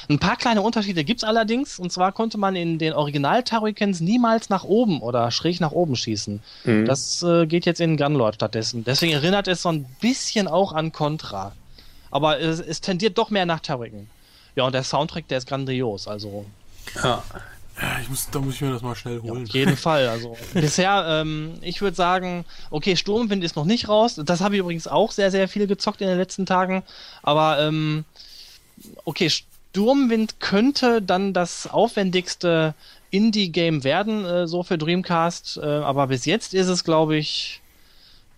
Ein 0.08 0.18
paar 0.18 0.36
kleine 0.36 0.62
Unterschiede 0.62 1.04
gibt 1.04 1.20
es 1.20 1.24
allerdings, 1.24 1.78
und 1.78 1.90
zwar 1.92 2.12
konnte 2.12 2.38
man 2.38 2.56
in 2.56 2.78
den 2.78 2.92
Original-Turricans 2.92 4.00
niemals 4.00 4.50
nach 4.50 4.64
oben 4.64 5.00
oder 5.00 5.30
schräg 5.30 5.60
nach 5.60 5.72
oben 5.72 5.96
schießen. 5.96 6.42
Mhm. 6.64 6.84
Das 6.84 7.22
äh, 7.22 7.46
geht 7.46 7.66
jetzt 7.66 7.80
in 7.80 7.96
Gunlord 7.96 8.36
stattdessen. 8.36 8.84
Deswegen 8.84 9.12
erinnert 9.12 9.48
es 9.48 9.62
so 9.62 9.70
ein 9.70 9.86
bisschen 10.00 10.48
auch 10.48 10.72
an 10.72 10.92
Contra. 10.92 11.52
Aber 12.10 12.40
es, 12.40 12.60
es 12.60 12.80
tendiert 12.80 13.18
doch 13.18 13.30
mehr 13.30 13.46
nach 13.46 13.60
Turrican. 13.60 14.08
Ja, 14.56 14.64
und 14.64 14.74
der 14.74 14.82
Soundtrack, 14.82 15.28
der 15.28 15.38
ist 15.38 15.48
grandios. 15.48 16.08
Also 16.08 16.44
Ja. 17.02 17.22
Ja, 17.80 17.98
ich 18.00 18.08
muss, 18.08 18.28
da 18.30 18.40
muss 18.40 18.54
ich 18.54 18.60
mir 18.60 18.72
das 18.72 18.82
mal 18.82 18.94
schnell 18.94 19.20
ja, 19.22 19.30
holen. 19.30 19.44
auf 19.44 19.50
jeden 19.50 19.76
Fall. 19.76 20.08
Also 20.08 20.36
bisher, 20.54 21.04
ähm, 21.08 21.54
ich 21.60 21.80
würde 21.80 21.96
sagen, 21.96 22.44
okay, 22.70 22.96
Sturmwind 22.96 23.44
ist 23.44 23.56
noch 23.56 23.64
nicht 23.64 23.88
raus. 23.88 24.20
Das 24.24 24.40
habe 24.40 24.56
ich 24.56 24.60
übrigens 24.60 24.88
auch 24.88 25.12
sehr, 25.12 25.30
sehr 25.30 25.48
viel 25.48 25.66
gezockt 25.66 26.00
in 26.00 26.08
den 26.08 26.18
letzten 26.18 26.46
Tagen. 26.46 26.82
Aber 27.22 27.60
ähm, 27.60 28.04
okay, 29.04 29.30
Sturmwind 29.30 30.40
könnte 30.40 31.00
dann 31.02 31.32
das 31.32 31.68
aufwendigste 31.68 32.74
Indie-Game 33.10 33.84
werden, 33.84 34.24
äh, 34.24 34.48
so 34.48 34.62
für 34.62 34.76
Dreamcast. 34.76 35.60
Äh, 35.62 35.66
aber 35.66 36.08
bis 36.08 36.24
jetzt 36.24 36.54
ist 36.54 36.68
es, 36.68 36.84
glaube 36.84 37.16
ich, 37.16 37.62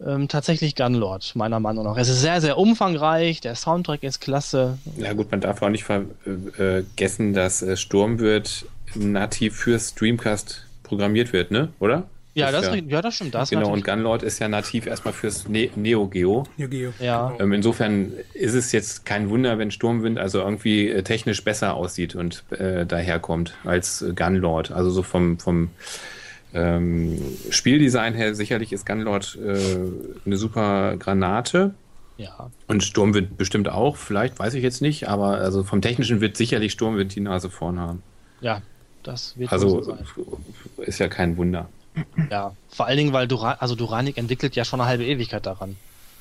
ähm, 0.04 0.28
tatsächlich 0.28 0.76
Gunlord, 0.76 1.34
meiner 1.34 1.60
Meinung 1.60 1.84
nach. 1.84 1.96
Es 1.96 2.08
ist 2.08 2.20
sehr, 2.20 2.40
sehr 2.40 2.58
umfangreich, 2.58 3.40
der 3.40 3.54
Soundtrack 3.54 4.02
ist 4.02 4.20
klasse. 4.20 4.78
Ja 4.96 5.12
gut, 5.12 5.30
man 5.30 5.40
darf 5.40 5.60
auch 5.62 5.68
nicht 5.68 5.84
vergessen, 5.84 7.34
dass 7.34 7.62
äh, 7.62 7.76
Sturmwind 7.76 8.66
nativ 8.94 9.56
fürs 9.56 9.94
Dreamcast 9.94 10.64
programmiert 10.82 11.32
wird, 11.32 11.50
ne? 11.50 11.68
Oder? 11.78 12.08
Ja, 12.34 12.46
Ist 12.46 12.54
das, 12.54 12.66
ja- 12.76 12.82
ja, 12.86 13.02
das 13.02 13.14
stimmt. 13.16 13.34
Das 13.34 13.50
genau, 13.50 13.62
und 13.62 13.80
natürlich- 13.80 13.84
Gunlord 13.86 14.22
ist 14.22 14.38
ja 14.38 14.48
nativ 14.48 14.86
erstmal 14.86 15.12
fürs 15.12 15.48
ne 15.48 15.68
Neo 15.74 16.06
Geo. 16.06 16.44
Hier, 16.56 16.68
Geo. 16.68 16.92
Ja. 17.00 17.34
Ähm, 17.40 17.52
insofern 17.52 18.12
ist 18.34 18.54
es 18.54 18.70
jetzt 18.70 19.04
kein 19.04 19.30
Wunder, 19.30 19.58
wenn 19.58 19.72
Sturmwind 19.72 20.16
also 20.18 20.38
irgendwie 20.38 20.88
äh, 20.88 21.02
technisch 21.02 21.42
besser 21.42 21.74
aussieht 21.74 22.14
und 22.14 22.44
äh, 22.50 22.86
daherkommt 22.86 23.54
als 23.64 24.04
Gunlord. 24.14 24.70
Also 24.70 24.90
so 24.90 25.02
vom, 25.02 25.40
vom 25.40 25.70
ähm, 26.54 27.18
Spieldesign 27.50 28.14
her 28.14 28.34
sicherlich 28.34 28.72
ist 28.72 28.86
Gunlord 28.86 29.38
äh, 29.44 29.58
eine 30.26 30.36
super 30.36 30.96
Granate. 30.98 31.74
ja. 32.16 32.50
Und 32.66 32.82
Sturmwind 32.84 33.38
bestimmt 33.38 33.68
auch, 33.68 33.96
vielleicht, 33.96 34.38
weiß 34.38 34.54
ich 34.54 34.62
jetzt 34.62 34.82
nicht, 34.82 35.08
aber 35.08 35.38
also 35.38 35.62
vom 35.64 35.80
Technischen 35.82 36.20
wird 36.20 36.36
sicherlich 36.36 36.72
Sturmwind 36.72 37.14
die 37.14 37.20
Nase 37.20 37.50
vorn 37.50 37.78
haben. 37.80 38.02
Ja, 38.40 38.62
das 39.02 39.36
wird 39.38 39.52
Also 39.52 39.68
so 39.68 39.82
sein. 39.82 40.06
ist 40.78 40.98
ja 40.98 41.08
kein 41.08 41.36
Wunder. 41.36 41.68
Ja, 42.30 42.54
vor 42.68 42.86
allen 42.86 42.96
Dingen, 42.98 43.12
weil 43.12 43.26
Dura 43.26 43.52
also 43.54 43.74
Duranik 43.74 44.16
entwickelt 44.16 44.54
ja 44.56 44.64
schon 44.64 44.80
eine 44.80 44.88
halbe 44.88 45.04
Ewigkeit 45.04 45.44
daran. 45.46 45.76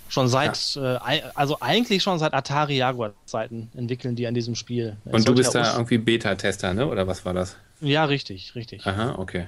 Schon 0.07 0.27
seit, 0.27 0.75
äh, 0.75 0.97
ei- 1.01 1.23
also 1.35 1.57
eigentlich 1.59 2.01
schon 2.01 2.17
seit 2.17 2.33
Atari 2.33 2.77
Jaguar 2.77 3.13
Zeiten 3.25 3.69
entwickeln 3.77 4.15
die 4.15 4.25
an 4.25 4.33
diesem 4.33 4.55
Spiel. 4.55 4.97
Es 5.05 5.13
Und 5.13 5.27
du 5.27 5.35
bist 5.35 5.53
ja 5.53 5.61
da 5.61 5.73
irgendwie 5.73 5.99
Beta-Tester, 5.99 6.73
ne? 6.73 6.87
Oder 6.87 7.05
was 7.05 7.25
war 7.25 7.33
das? 7.33 7.57
Ja, 7.79 8.05
richtig, 8.05 8.55
richtig. 8.55 8.85
Aha, 8.87 9.15
okay. 9.19 9.45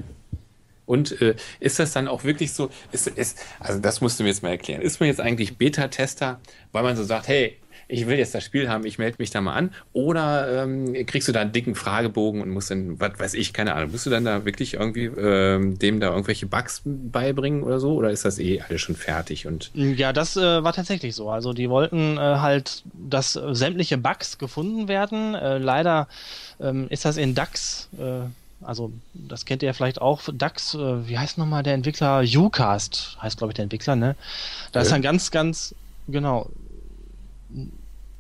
Und 0.86 1.20
äh, 1.22 1.36
ist 1.60 1.80
das 1.80 1.94
dann 1.94 2.08
auch 2.08 2.24
wirklich 2.24 2.54
so, 2.54 2.70
ist, 2.92 3.08
ist, 3.08 3.40
also 3.60 3.80
das 3.80 4.02
musst 4.02 4.20
du 4.20 4.24
mir 4.24 4.30
jetzt 4.30 4.44
mal 4.44 4.50
erklären, 4.50 4.82
ist 4.82 5.00
man 5.00 5.08
jetzt 5.08 5.22
eigentlich 5.22 5.58
Beta-Tester, 5.58 6.40
weil 6.72 6.84
man 6.84 6.96
so 6.96 7.04
sagt, 7.04 7.28
hey, 7.28 7.58
ich 7.92 8.08
will 8.08 8.18
jetzt 8.18 8.34
das 8.34 8.44
Spiel 8.44 8.70
haben, 8.70 8.86
ich 8.86 8.98
melde 8.98 9.18
mich 9.20 9.30
da 9.32 9.42
mal 9.42 9.54
an, 9.54 9.72
oder 9.94 10.64
ähm, 10.64 10.94
kriegst 11.06 11.28
du 11.28 11.32
da 11.32 11.42
einen 11.42 11.52
dicken 11.52 11.76
Fragebogen 11.76 12.42
und 12.42 12.50
musst 12.50 12.72
dann, 12.72 13.00
was 13.00 13.20
weiß 13.20 13.34
ich, 13.36 13.54
keine 13.54 13.76
Ahnung, 13.76 13.92
musst 13.92 14.06
du 14.06 14.10
dann 14.10 14.26
da 14.26 14.46
wirklich 14.46 14.76
irgendwie 14.76 15.06
ähm, 15.06 15.78
dem 15.78 16.00
da 16.00 16.10
irgendwelche 16.10 16.46
Bugs 16.46 16.82
beibringen 16.86 17.64
oder 17.64 17.80
so, 17.80 17.94
oder 17.96 18.10
ist 18.12 18.26
das 18.26 18.40
eh 18.40 18.62
alles 18.62 18.82
schon 18.82 18.96
fertig 18.96 19.46
und 19.48 19.72
Ja, 19.74 20.14
das 20.14 20.38
äh, 20.38 20.64
war 20.64 20.74
tatsächlich 20.74 21.16
so. 21.16 21.30
Also 21.30 21.54
die 21.54 21.70
wollten 21.70 22.18
äh, 22.18 22.20
halt, 22.20 22.84
dass 22.94 23.34
sämtliche 23.34 23.98
Bugs 23.98 24.38
gefunden 24.38 24.88
werden. 24.88 25.36
Äh, 25.36 25.58
leider 25.58 26.08
ähm, 26.60 26.88
ist 26.90 27.06
das 27.06 27.18
in 27.18 27.36
DAX 27.36 27.90
äh, 28.00 28.22
Also, 28.64 28.92
das 29.14 29.46
kennt 29.46 29.64
ihr 29.64 29.74
vielleicht 29.74 30.00
auch. 30.02 30.22
DAX, 30.32 30.76
äh, 30.76 31.08
wie 31.08 31.18
heißt 31.18 31.38
nochmal 31.40 31.64
der 31.64 31.74
Entwickler? 31.74 32.22
Ucast 32.24 33.18
heißt, 33.22 33.38
glaube 33.40 33.52
ich, 33.52 33.56
der 33.56 33.64
Entwickler, 33.64 33.96
ne? 33.96 34.16
Da 34.72 34.82
ist 34.82 34.90
Ja. 34.92 34.96
ein 34.98 35.02
ganz, 35.02 35.32
ganz, 35.32 35.74
genau. 36.08 36.48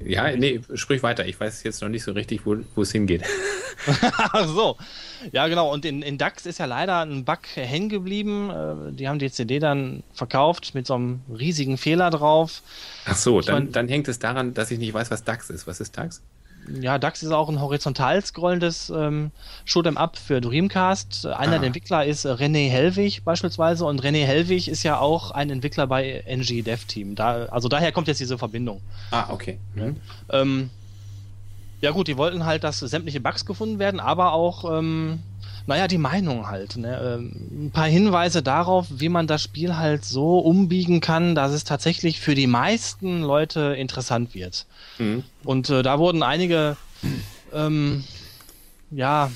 Ja, 0.05 0.35
nee, 0.35 0.61
sprich 0.75 1.03
weiter. 1.03 1.25
Ich 1.25 1.39
weiß 1.39 1.63
jetzt 1.63 1.81
noch 1.81 1.89
nicht 1.89 2.03
so 2.03 2.11
richtig, 2.11 2.45
wo 2.45 2.57
wo 2.75 2.81
es 2.81 2.91
hingeht. 2.91 3.23
Ach 4.11 4.47
so. 4.47 4.77
Ja, 5.31 5.47
genau. 5.47 5.71
Und 5.71 5.85
in, 5.85 6.01
in 6.01 6.17
DAX 6.17 6.45
ist 6.45 6.59
ja 6.59 6.65
leider 6.65 7.01
ein 7.05 7.25
Bug 7.25 7.39
hängen 7.55 7.89
geblieben. 7.89 8.49
Äh, 8.49 8.91
Die 8.93 9.07
haben 9.07 9.19
die 9.19 9.31
CD 9.31 9.59
dann 9.59 10.03
verkauft 10.13 10.73
mit 10.75 10.85
so 10.88 10.95
einem 10.95 11.21
riesigen 11.35 11.77
Fehler 11.77 12.09
drauf. 12.09 12.61
Ach 13.05 13.15
so, 13.15 13.39
Ich 13.39 13.45
dann, 13.47 13.65
mein- 13.65 13.71
dann 13.71 13.88
hängt 13.88 14.07
es 14.07 14.19
daran, 14.19 14.53
dass 14.53 14.71
ich 14.71 14.80
nicht 14.80 14.93
weiß, 14.93 15.09
was 15.11 15.23
DAX 15.23 15.49
ist. 15.49 15.67
Was 15.67 15.80
ist 15.80 15.97
DAX? 15.97 16.21
Ja, 16.80 16.98
DAX 16.99 17.23
ist 17.23 17.31
auch 17.31 17.49
ein 17.49 17.59
horizontal 17.59 18.23
scrollendes 18.23 18.90
ähm, 18.95 19.31
Shoot'em 19.67 19.95
Up 19.98 20.15
für 20.17 20.41
Dreamcast. 20.41 21.25
Äh, 21.25 21.30
Einer 21.33 21.56
Ah. 21.56 21.59
der 21.59 21.67
Entwickler 21.67 22.06
ist 22.06 22.25
äh, 22.25 22.30
René 22.30 22.69
Hellwig 22.69 23.23
beispielsweise 23.23 23.85
und 23.85 24.01
René 24.03 24.25
Hellwig 24.25 24.67
ist 24.67 24.83
ja 24.83 24.99
auch 24.99 25.31
ein 25.31 25.49
Entwickler 25.49 25.88
bei 25.88 26.23
NG 26.27 26.61
Dev 26.61 26.85
Team. 26.88 27.15
Da, 27.15 27.45
also 27.45 27.67
daher 27.67 27.91
kommt 27.91 28.07
jetzt 28.07 28.19
diese 28.19 28.38
Verbindung. 28.38 28.80
Ah, 29.09 29.25
okay. 29.30 29.57
Mhm. 29.75 29.95
Ähm, 30.30 30.69
ja 31.81 31.91
gut, 31.91 32.07
die 32.07 32.15
wollten 32.17 32.45
halt, 32.45 32.64
dass 32.64 32.80
sämtliche 32.80 33.19
Bugs 33.19 33.45
gefunden 33.45 33.80
werden, 33.80 33.99
aber 33.99 34.33
auch, 34.33 34.77
ähm, 34.77 35.19
naja, 35.67 35.88
die 35.88 35.98
Meinung 35.98 36.48
halt. 36.48 36.77
Ne? 36.77 37.17
Ähm, 37.19 37.65
ein 37.67 37.72
paar 37.72 37.88
Hinweise 37.88 38.41
darauf, 38.41 38.88
wie 38.90 39.09
man 39.09 39.27
das 39.27 39.41
Spiel 39.41 39.77
halt 39.77 40.06
so 40.06 40.40
umbiegen 40.40 41.01
kann, 41.01 41.35
dass 41.35 41.51
es 41.51 41.64
tatsächlich 41.64 42.19
für 42.19 42.35
die 42.35 42.48
meisten 42.48 43.22
Leute 43.22 43.75
interessant 43.77 44.33
wird. 44.33 44.65
Mhm. 44.98 45.23
Und 45.43 45.69
äh, 45.69 45.83
da 45.83 45.99
wurden 45.99 46.23
einige, 46.23 46.77
ähm, 47.53 48.03
ja, 48.91 49.31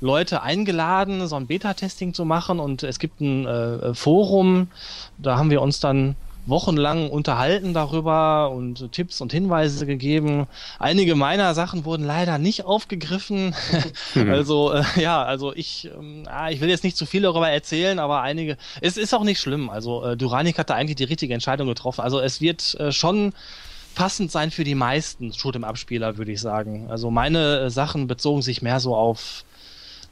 Leute 0.00 0.42
eingeladen, 0.42 1.28
so 1.28 1.36
ein 1.36 1.46
Beta-Testing 1.46 2.12
zu 2.12 2.24
machen 2.24 2.58
und 2.58 2.82
es 2.82 2.98
gibt 2.98 3.20
ein 3.20 3.46
äh, 3.46 3.94
Forum, 3.94 4.68
da 5.16 5.38
haben 5.38 5.50
wir 5.50 5.62
uns 5.62 5.78
dann 5.78 6.16
wochenlang 6.46 7.08
unterhalten 7.10 7.72
darüber 7.72 8.50
und 8.50 8.90
Tipps 8.92 9.20
und 9.20 9.32
Hinweise 9.32 9.86
gegeben. 9.86 10.46
Einige 10.78 11.14
meiner 11.14 11.54
Sachen 11.54 11.84
wurden 11.84 12.04
leider 12.04 12.38
nicht 12.38 12.64
aufgegriffen. 12.64 13.54
also 14.14 14.72
äh, 14.72 14.82
ja, 14.96 15.22
also 15.22 15.54
ich, 15.54 15.90
ah, 16.26 16.50
ich 16.50 16.60
will 16.60 16.68
jetzt 16.68 16.84
nicht 16.84 16.96
zu 16.96 17.06
viel 17.06 17.22
darüber 17.22 17.48
erzählen, 17.48 17.98
aber 17.98 18.22
einige, 18.22 18.56
es 18.80 18.96
ist 18.96 19.14
auch 19.14 19.24
nicht 19.24 19.40
schlimm. 19.40 19.70
Also 19.70 20.04
äh, 20.04 20.16
Duranik 20.16 20.58
hat 20.58 20.70
da 20.70 20.74
eigentlich 20.74 20.96
die 20.96 21.04
richtige 21.04 21.34
Entscheidung 21.34 21.68
getroffen. 21.68 22.00
Also 22.00 22.20
es 22.20 22.40
wird 22.40 22.74
äh, 22.74 22.90
schon 22.90 23.32
passend 23.94 24.32
sein 24.32 24.50
für 24.50 24.64
die 24.64 24.74
meisten 24.74 25.32
Shoot'em-Up-Spieler, 25.32 26.16
würde 26.18 26.32
ich 26.32 26.40
sagen. 26.40 26.90
Also 26.90 27.10
meine 27.10 27.60
äh, 27.60 27.70
Sachen 27.70 28.06
bezogen 28.06 28.42
sich 28.42 28.62
mehr 28.62 28.80
so 28.80 28.96
auf, 28.96 29.44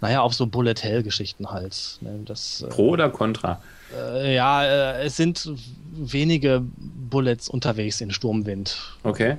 naja, 0.00 0.20
auf 0.20 0.34
so 0.34 0.46
Bullet-Hell-Geschichten 0.46 1.50
halt. 1.50 1.98
Ne? 2.00 2.20
Das, 2.24 2.62
äh, 2.62 2.68
Pro 2.68 2.90
oder 2.90 3.10
Contra? 3.10 3.60
Äh, 3.96 4.34
ja, 4.34 4.64
äh, 4.64 5.04
es 5.04 5.16
sind 5.16 5.50
wenige 5.92 6.62
Bullets 7.10 7.48
unterwegs 7.48 8.00
in 8.00 8.10
Sturmwind. 8.10 8.76
Okay. 9.02 9.36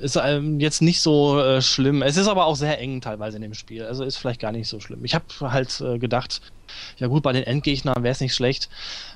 Ist 0.00 0.16
ähm, 0.22 0.60
jetzt 0.60 0.82
nicht 0.82 1.00
so 1.00 1.40
äh, 1.40 1.62
schlimm. 1.62 2.02
Es 2.02 2.16
ist 2.16 2.28
aber 2.28 2.46
auch 2.46 2.56
sehr 2.56 2.78
eng 2.78 3.00
teilweise 3.00 3.36
in 3.36 3.42
dem 3.42 3.54
Spiel. 3.54 3.84
Also 3.84 4.04
ist 4.04 4.16
vielleicht 4.16 4.40
gar 4.40 4.52
nicht 4.52 4.68
so 4.68 4.80
schlimm. 4.80 5.04
Ich 5.04 5.14
habe 5.14 5.24
halt 5.40 5.80
äh, 5.80 5.98
gedacht, 5.98 6.40
ja 6.98 7.06
gut, 7.06 7.22
bei 7.22 7.32
den 7.32 7.44
Endgegnern 7.44 8.02
wäre 8.02 8.12
es 8.12 8.20
nicht 8.20 8.34
schlecht. 8.34 8.68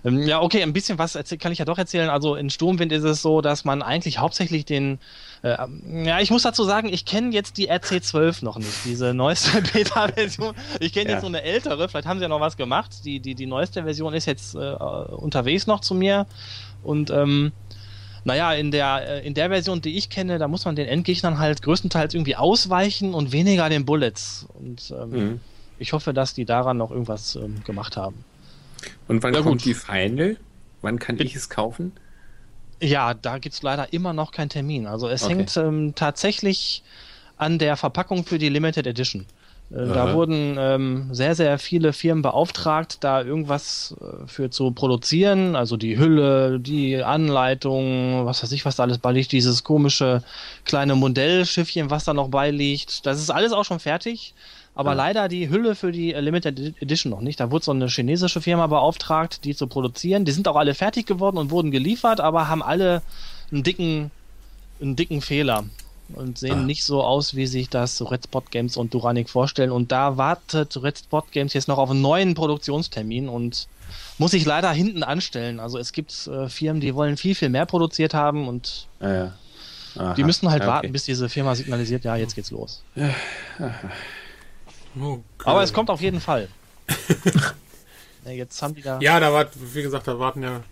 Ähm, 0.04 0.22
ja, 0.26 0.40
okay, 0.40 0.62
ein 0.62 0.72
bisschen 0.72 0.98
was 0.98 1.18
kann 1.38 1.52
ich 1.52 1.58
ja 1.58 1.64
doch 1.64 1.78
erzählen. 1.78 2.10
Also 2.10 2.34
in 2.34 2.50
Sturmwind 2.50 2.92
ist 2.92 3.04
es 3.04 3.22
so, 3.22 3.40
dass 3.40 3.64
man 3.64 3.82
eigentlich 3.82 4.18
hauptsächlich 4.18 4.64
den 4.64 4.98
äh, 5.42 5.56
ja, 6.06 6.20
ich 6.20 6.30
muss 6.30 6.42
dazu 6.42 6.64
sagen, 6.64 6.88
ich 6.92 7.04
kenne 7.04 7.30
jetzt 7.32 7.58
die 7.58 7.70
RC12 7.70 8.42
noch 8.44 8.56
nicht, 8.58 8.84
diese 8.84 9.12
neueste 9.12 9.60
Beta-Version. 9.72 10.54
Ich 10.80 10.92
kenne 10.92 11.06
Ja. 11.10 11.12
jetzt 11.16 11.20
so 11.20 11.26
eine 11.26 11.42
ältere, 11.42 11.88
vielleicht 11.88 12.06
haben 12.06 12.18
sie 12.18 12.22
ja 12.22 12.28
noch 12.28 12.40
was 12.40 12.56
gemacht. 12.56 13.04
Die, 13.04 13.20
die, 13.20 13.34
die 13.34 13.46
neueste 13.46 13.82
Version 13.82 14.14
ist 14.14 14.24
jetzt 14.26 14.54
äh, 14.54 14.58
unterwegs 14.58 15.66
noch 15.66 15.80
zu 15.80 15.94
mir. 15.94 16.26
Und 16.82 17.10
ähm, 17.10 17.52
naja, 18.24 18.54
in 18.54 18.70
der, 18.70 19.06
äh, 19.22 19.26
in 19.26 19.34
der 19.34 19.50
Version, 19.50 19.82
die 19.82 19.98
ich 19.98 20.08
kenne, 20.08 20.38
da 20.38 20.48
muss 20.48 20.64
man 20.64 20.76
den 20.76 20.86
Endgegnern 20.88 21.38
halt 21.38 21.60
größtenteils 21.60 22.14
irgendwie 22.14 22.36
ausweichen 22.36 23.12
und 23.12 23.32
weniger 23.32 23.68
den 23.68 23.84
Bullets. 23.84 24.46
Und 24.54 24.92
ähm, 24.98 25.10
Mhm. 25.10 25.40
Ich 25.78 25.92
hoffe, 25.92 26.12
dass 26.14 26.34
die 26.34 26.44
daran 26.44 26.76
noch 26.78 26.90
irgendwas 26.90 27.34
ähm, 27.36 27.62
gemacht 27.64 27.96
haben. 27.96 28.24
Und 29.08 29.22
wann 29.22 29.32
Ja, 29.34 29.40
kommt 29.40 29.60
gut. 29.60 29.64
die 29.64 29.74
Final? 29.74 30.36
Wann 30.82 30.98
kann 30.98 31.18
ich 31.20 31.34
es 31.34 31.48
kaufen? 31.48 31.92
Ja, 32.82 33.14
da 33.14 33.38
gibt's 33.38 33.62
leider 33.62 33.92
immer 33.92 34.12
noch 34.12 34.30
keinen 34.32 34.48
Termin. 34.50 34.86
Also 34.86 35.08
es 35.08 35.22
Okay. 35.22 35.28
hängt 35.28 35.56
ähm, 35.56 35.94
tatsächlich 35.94 36.82
an 37.36 37.58
der 37.58 37.76
Verpackung 37.76 38.26
für 38.26 38.38
die 38.38 38.48
Limited 38.48 38.86
Edition. 38.86 39.28
Äh, 39.70 39.92
da 39.92 40.10
wurden 40.10 40.56
ähm, 40.58 41.08
sehr, 41.14 41.34
sehr 41.34 41.58
viele 41.58 41.92
Firmen 41.94 42.22
beauftragt, 42.22 43.02
da 43.02 43.22
irgendwas 43.22 43.94
äh, 44.00 44.26
für 44.26 44.50
zu 44.50 44.72
produzieren. 44.72 45.56
Also 45.56 45.76
die 45.78 45.98
Hülle, 45.98 46.60
die 46.60 47.02
Anleitung, 47.02 48.26
was 48.26 48.42
weiß 48.42 48.52
ich, 48.52 48.64
was 48.66 48.76
da 48.76 48.82
alles 48.84 48.98
beiliegt, 48.98 49.32
dieses 49.32 49.64
komische 49.64 50.22
kleine 50.64 50.94
Modellschiffchen, 50.96 51.90
was 51.90 52.04
da 52.04 52.12
noch 52.14 52.28
beiliegt. 52.28 53.06
Das 53.06 53.18
ist 53.20 53.30
alles 53.30 53.52
auch 53.52 53.64
schon 53.64 53.80
fertig. 53.80 54.34
Aber 54.76 54.90
Ja. 54.90 54.96
leider 54.96 55.28
die 55.28 55.48
Hülle 55.50 55.74
für 55.76 55.92
die 55.92 56.12
äh, 56.14 56.20
Limited 56.20 56.58
Edi- 56.58 56.74
Edition 56.80 57.10
noch 57.10 57.20
nicht. 57.20 57.38
Da 57.38 57.50
wurde 57.50 57.64
so 57.64 57.70
eine 57.72 57.86
chinesische 57.88 58.40
Firma 58.40 58.66
beauftragt, 58.66 59.44
die 59.44 59.54
zu 59.54 59.66
produzieren. 59.68 60.24
Die 60.24 60.32
sind 60.32 60.48
auch 60.48 60.56
alle 60.56 60.74
fertig 60.74 61.06
geworden 61.06 61.38
und 61.38 61.50
wurden 61.50 61.70
geliefert, 61.70 62.20
aber 62.20 62.48
haben 62.48 62.62
alle 62.62 63.02
einen 63.52 63.62
dicken, 63.62 64.10
einen 64.80 64.96
dicken 64.96 65.20
Fehler 65.20 65.64
und 66.14 66.38
sehen 66.38 66.58
Ah. 66.60 66.62
nicht 66.64 66.84
so 66.84 67.04
aus, 67.04 67.34
wie 67.36 67.46
sich 67.46 67.68
das 67.70 68.02
Red 68.10 68.24
Spot 68.24 68.42
Games 68.50 68.76
und 68.76 68.92
Duranic 68.92 69.30
vorstellen. 69.30 69.70
Und 69.70 69.92
da 69.92 70.16
wartet 70.16 70.82
Red 70.82 70.98
Spot 70.98 71.22
Games 71.30 71.52
jetzt 71.54 71.68
noch 71.68 71.78
auf 71.78 71.90
einen 71.90 72.02
neuen 72.02 72.34
Produktionstermin 72.34 73.28
und 73.28 73.68
muss 74.18 74.32
sich 74.32 74.44
leider 74.44 74.72
hinten 74.72 75.02
anstellen. 75.04 75.60
Also 75.60 75.78
es 75.78 75.92
gibt 75.92 76.26
äh, 76.26 76.48
Firmen, 76.48 76.80
die 76.80 76.94
wollen 76.96 77.16
viel, 77.16 77.36
viel 77.36 77.48
mehr 77.48 77.64
produziert 77.66 78.12
haben 78.12 78.48
und 78.48 78.88
ja. 79.00 79.32
Aha. 79.96 80.14
die 80.14 80.24
müssen 80.24 80.50
halt 80.50 80.62
Ja, 80.62 80.68
okay. 80.68 80.74
warten, 80.74 80.92
bis 80.92 81.04
diese 81.04 81.28
Firma 81.28 81.54
signalisiert, 81.54 82.04
ja, 82.04 82.16
jetzt 82.16 82.34
geht's 82.34 82.50
los. 82.50 82.82
Okay. 84.98 85.20
Aber 85.44 85.62
es 85.62 85.72
kommt 85.72 85.90
auf 85.90 86.00
jeden 86.00 86.20
Fall. 86.20 86.48
ja, 88.24 88.30
jetzt 88.30 88.60
haben 88.62 88.74
die 88.74 88.82
da. 88.82 88.98
Ja, 89.00 89.20
da 89.20 89.32
war, 89.32 89.46
wie 89.72 89.82
gesagt, 89.82 90.06
da 90.06 90.18
warten 90.18 90.42
ja 90.42 90.62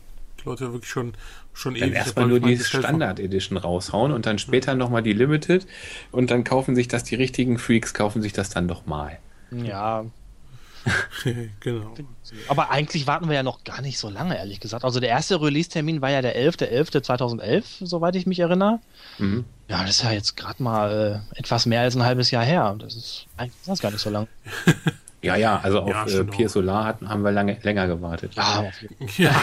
die 0.40 0.48
Leute 0.48 0.72
wirklich 0.72 0.90
schon, 0.90 1.14
schon 1.52 1.74
Dann 1.74 1.88
ewig. 1.88 1.98
erstmal 1.98 2.26
nur 2.26 2.40
die. 2.40 2.58
Standard 2.58 3.20
Edition 3.20 3.58
raushauen 3.58 4.12
und 4.12 4.26
dann 4.26 4.38
später 4.38 4.74
nochmal 4.74 5.02
die 5.02 5.12
Limited 5.12 5.66
und 6.10 6.30
dann 6.30 6.44
kaufen 6.44 6.74
sich 6.74 6.88
das 6.88 7.04
die 7.04 7.14
richtigen 7.14 7.58
Freaks, 7.58 7.94
kaufen 7.94 8.22
sich 8.22 8.32
das 8.32 8.50
dann 8.50 8.68
doch 8.68 8.86
mal. 8.86 9.18
Ja, 9.50 10.04
genau. 11.60 11.94
aber 12.48 12.70
eigentlich 12.70 13.06
warten 13.06 13.28
wir 13.28 13.34
ja 13.36 13.42
noch 13.42 13.64
gar 13.64 13.82
nicht 13.82 13.98
so 13.98 14.08
lange, 14.08 14.36
ehrlich 14.36 14.60
gesagt. 14.60 14.84
Also 14.84 15.00
der 15.00 15.10
erste 15.10 15.40
Release-Termin 15.40 16.00
war 16.00 16.10
ja 16.10 16.22
der 16.22 16.36
11.11.2011, 16.36 17.86
soweit 17.86 18.16
ich 18.16 18.26
mich 18.26 18.40
erinnere. 18.40 18.80
Mhm. 19.18 19.44
Ja, 19.68 19.82
das 19.82 19.90
ist 19.90 20.02
ja 20.02 20.12
jetzt 20.12 20.36
gerade 20.36 20.62
mal 20.62 21.22
äh, 21.34 21.38
etwas 21.38 21.66
mehr 21.66 21.82
als 21.82 21.94
ein 21.96 22.02
halbes 22.02 22.30
Jahr 22.30 22.44
her. 22.44 22.74
Das 22.78 22.94
ist 22.94 23.26
eigentlich 23.36 23.54
ist 23.60 23.68
das 23.68 23.80
gar 23.80 23.90
nicht 23.90 24.00
so 24.00 24.10
lang. 24.10 24.28
Ja, 25.22 25.36
ja, 25.36 25.60
also 25.60 25.82
auf 25.82 25.88
Ja, 25.88 26.04
äh, 26.06 26.24
Pier. 26.24 26.48
Solar 26.48 26.84
hatten, 26.84 27.08
haben 27.08 27.22
wir 27.22 27.30
lange, 27.30 27.56
länger 27.62 27.86
gewartet. 27.86 28.34
Ja, 28.34 28.64
Ja, 29.16 29.40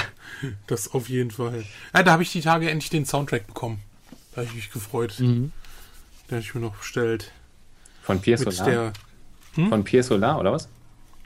das 0.68 0.94
auf 0.94 1.08
jeden 1.08 1.32
Fall. 1.32 1.64
Ja, 1.94 2.04
da 2.04 2.12
habe 2.12 2.24
ich 2.24 2.34
die 2.34 2.42
Tage 2.42 2.70
endlich 2.70 2.90
den 2.90 3.06
Soundtrack 3.06 3.48
bekommen. 3.48 3.80
Da 4.34 4.42
habe 4.42 4.48
ich 4.50 4.56
mich 4.56 4.72
gefreut. 4.72 5.16
Mhm. 5.20 5.54
Den 6.28 6.32
habe 6.32 6.42
ich 6.42 6.54
mir 6.54 6.60
noch 6.62 6.76
bestellt. 6.76 7.32
Von 8.02 8.20
Pier 8.20 8.38
Solar? 8.38 8.66
der. 8.70 8.94
Von 9.70 9.84
Pier 9.86 10.04
Solar, 10.04 10.38
oder 10.40 10.52
was? 10.52 10.68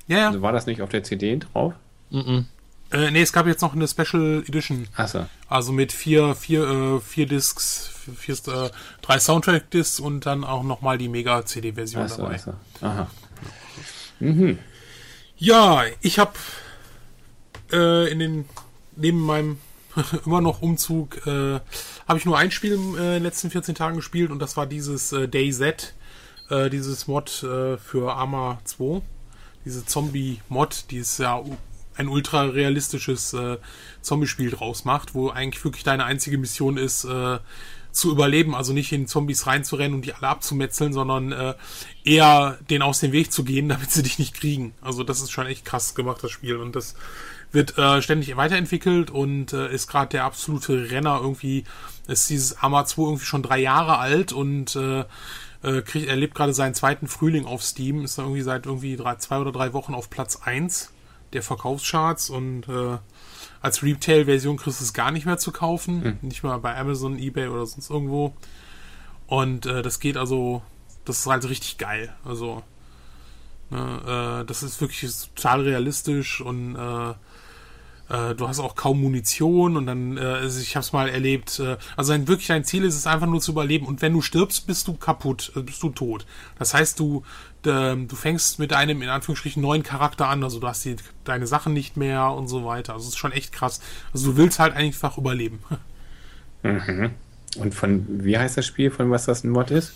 Ja, 0.08 0.18
ja. 0.18 0.28
Also 0.28 0.42
war 0.42 0.52
das 0.52 0.66
nicht 0.66 0.82
auf 0.82 0.90
der 0.90 1.04
CD 1.04 1.38
drauf? 1.38 1.74
Mhm. 2.10 2.46
Äh, 2.92 3.10
nee, 3.10 3.22
es 3.22 3.34
gab 3.34 3.48
jetzt 3.48 3.62
noch 3.62 3.74
eine 3.74 3.88
Special 3.88 4.44
Edition. 4.48 4.88
Achso. 4.96 5.26
Also 5.48 5.72
mit 5.72 5.92
vier, 5.92 6.36
vier, 6.36 6.64
äh, 6.64 7.00
vier 7.00 7.26
Discs, 7.26 7.92
vier, 8.16 8.36
äh, 8.36 8.70
drei 9.02 9.20
Soundtrack-Discs 9.20 10.00
und 10.00 10.26
dann 10.26 10.44
auch 10.44 10.64
nochmal 10.64 10.98
die 11.00 11.10
Mega-CD-Version 11.10 12.08
dabei. 12.08 12.36
achso. 12.36 12.54
Aha. 12.82 13.08
Mhm. 14.20 14.60
Ja, 15.38 15.84
ich 16.02 16.20
habe 16.20 16.34
äh, 17.72 18.12
in 18.12 18.20
den 18.20 18.46
neben 18.96 19.20
meinem 19.20 19.58
immer 20.26 20.42
noch 20.42 20.62
Umzug 20.62 21.26
äh, 21.26 21.60
habe 22.08 22.18
ich 22.18 22.26
nur 22.26 22.38
ein 22.38 22.52
Spiel 22.52 22.74
in 22.74 22.96
äh, 22.96 23.16
den 23.16 23.24
letzten 23.24 23.50
14 23.50 23.76
Tagen 23.76 23.96
gespielt 23.96 24.32
und 24.32 24.40
das 24.40 24.56
war 24.58 24.66
dieses 24.66 25.12
äh, 25.12 25.28
DayZ, 25.28 25.94
äh, 26.50 26.70
dieses 26.70 27.08
Mod 27.08 27.44
äh, 27.44 27.78
für 27.78 28.14
Arma 28.14 28.60
2, 28.64 29.02
diese 29.66 29.86
Zombie-Mod, 29.86 30.86
die 30.92 30.98
es 30.98 31.18
ja 31.18 31.44
ein 31.96 32.08
ultra 32.08 32.44
realistisches 32.44 33.34
äh, 33.34 33.58
Zombie-Spiel 34.02 34.52
draus 34.52 34.86
macht, 34.86 35.14
wo 35.14 35.30
eigentlich 35.30 35.64
wirklich 35.64 35.84
deine 35.84 36.06
einzige 36.06 36.38
Mission 36.38 36.78
ist, 36.78 37.06
äh, 37.06 37.40
zu 37.94 38.12
überleben, 38.12 38.56
also 38.56 38.74
nicht 38.74 38.92
in 38.92 39.08
Zombies 39.08 39.46
reinzurennen 39.46 39.94
und 39.94 40.06
die 40.06 40.14
alle 40.14 40.28
abzumetzeln, 40.28 40.94
sondern 40.94 41.32
äh, 41.32 41.54
eher 42.04 42.58
denen 42.70 42.82
aus 42.82 43.00
dem 43.00 43.12
Weg 43.12 43.32
zu 43.32 43.44
gehen, 43.44 43.70
damit 43.70 43.92
sie 43.92 44.04
dich 44.04 44.20
nicht 44.20 44.34
kriegen. 44.34 44.74
Also 44.82 45.04
das 45.04 45.22
ist 45.22 45.32
schon 45.32 45.46
echt 45.46 45.64
krass 45.64 45.96
gemacht, 45.96 46.24
das 46.24 46.32
Spiel. 46.32 46.58
Und 46.58 46.76
das 46.76 46.96
wird 47.52 47.78
äh, 47.78 48.02
ständig 48.02 48.36
weiterentwickelt 48.36 49.12
und 49.12 49.54
äh, 49.54 49.72
ist 49.72 49.88
gerade 49.88 50.10
der 50.10 50.26
absolute 50.26 50.90
Renner 50.90 51.20
irgendwie. 51.22 51.66
Ist 52.08 52.30
dieses 52.30 52.58
Arma 52.58 52.84
2 52.86 53.02
irgendwie 53.04 53.26
schon 53.26 53.44
drei 53.44 53.60
Jahre 53.60 54.00
alt 54.00 54.34
und 54.34 54.76
äh, 54.76 55.06
Äh, 55.64 55.82
kriegt, 55.82 56.08
er 56.08 56.16
lebt 56.16 56.36
gerade 56.36 56.54
seinen 56.54 56.74
zweiten 56.74 57.08
Frühling 57.08 57.46
auf 57.46 57.64
Steam, 57.64 58.04
ist 58.04 58.18
da 58.18 58.24
irgendwie 58.24 58.42
seit 58.42 58.66
irgendwie 58.66 58.98
drei, 58.98 59.16
zwei 59.16 59.40
oder 59.40 59.52
drei 59.52 59.74
Wochen 59.74 59.94
auf 59.94 60.10
Platz 60.10 60.42
1 60.44 60.92
der 61.32 61.42
Verkaufscharts 61.42 62.30
und 62.30 62.68
äh, 62.68 62.98
als 63.62 63.82
Retail-Version 63.82 64.58
kriegst 64.58 64.82
du 64.82 64.84
es 64.84 64.94
gar 64.94 65.12
nicht 65.12 65.26
mehr 65.26 65.38
zu 65.38 65.52
kaufen. 65.52 66.20
Nicht 66.22 66.44
mal 66.44 66.58
bei 66.58 66.78
Amazon, 66.78 67.18
Ebay 67.18 67.48
oder 67.48 67.66
sonst 67.66 67.90
irgendwo. 67.90 68.34
Und 69.26 69.66
äh, 69.66 69.82
das 69.82 70.00
geht 70.00 70.18
also, 70.18 70.62
das 71.06 71.20
ist 71.20 71.28
halt 71.28 71.48
richtig 71.48 71.78
geil. 71.78 72.14
Also, 72.26 72.62
ne, 73.70 74.42
äh, 74.42 74.46
das 74.46 74.64
ist 74.64 74.82
wirklich 74.82 75.10
total 75.36 75.62
realistisch 75.62 76.42
und 76.42 76.76
äh, 76.76 77.14
äh, 78.10 78.36
du 78.36 78.48
hast 78.48 78.60
auch 78.60 78.76
kaum 78.76 79.02
Munition 79.02 79.78
und 79.78 79.86
dann, 79.86 80.18
äh, 80.18 80.46
ich 80.46 80.76
habe 80.76 80.84
es 80.84 80.94
mal 80.94 81.10
erlebt, 81.10 81.60
äh, 81.60 81.78
also 81.96 82.14
ein, 82.14 82.28
wirklich 82.28 82.48
dein 82.48 82.64
Ziel 82.64 82.84
ist 82.84 82.96
es 82.96 83.08
einfach 83.08 83.28
nur 83.28 83.42
zu 83.42 83.52
überleben 83.52 83.86
und 83.86 84.02
wenn 84.02 84.14
du 84.14 84.22
stirbst, 84.22 84.68
bist 84.68 84.88
du 84.88 84.94
kaputt, 84.94 85.52
äh, 85.56 85.62
bist 85.62 85.82
du 85.84 85.90
tot. 85.90 86.26
Das 86.60 86.74
heißt, 86.74 87.00
du, 87.00 87.24
ähm, 87.66 88.08
du 88.08 88.16
fängst 88.16 88.60
mit 88.60 88.74
einem 88.74 89.02
in 89.02 89.10
Anführungsstrichen 89.10 89.62
neuen 89.62 89.84
Charakter 89.84 90.28
an, 90.28 90.44
also 90.44 90.60
du 90.60 90.68
hast 90.68 90.84
die, 90.86 90.98
deine 91.24 91.48
Sachen 91.48 91.74
nicht 91.74 91.98
mehr 91.98 92.32
und 92.32 92.48
so 92.48 92.66
weiter. 92.66 92.94
Also 92.94 93.04
es 93.04 93.14
ist 93.14 93.20
schon 93.20 93.32
echt 93.32 93.54
krass. 93.54 93.82
Also 94.14 94.32
du 94.32 94.38
willst 94.38 94.60
halt 94.60 94.76
einfach 94.76 95.18
überleben. 95.18 95.60
Mhm. 96.66 97.12
Und 97.58 97.76
von, 97.76 98.24
wie 98.24 98.38
heißt 98.38 98.58
das 98.58 98.66
Spiel, 98.66 98.90
von 98.90 99.12
was 99.12 99.26
das 99.26 99.44
ein 99.44 99.50
Mod 99.50 99.70
ist? 99.70 99.94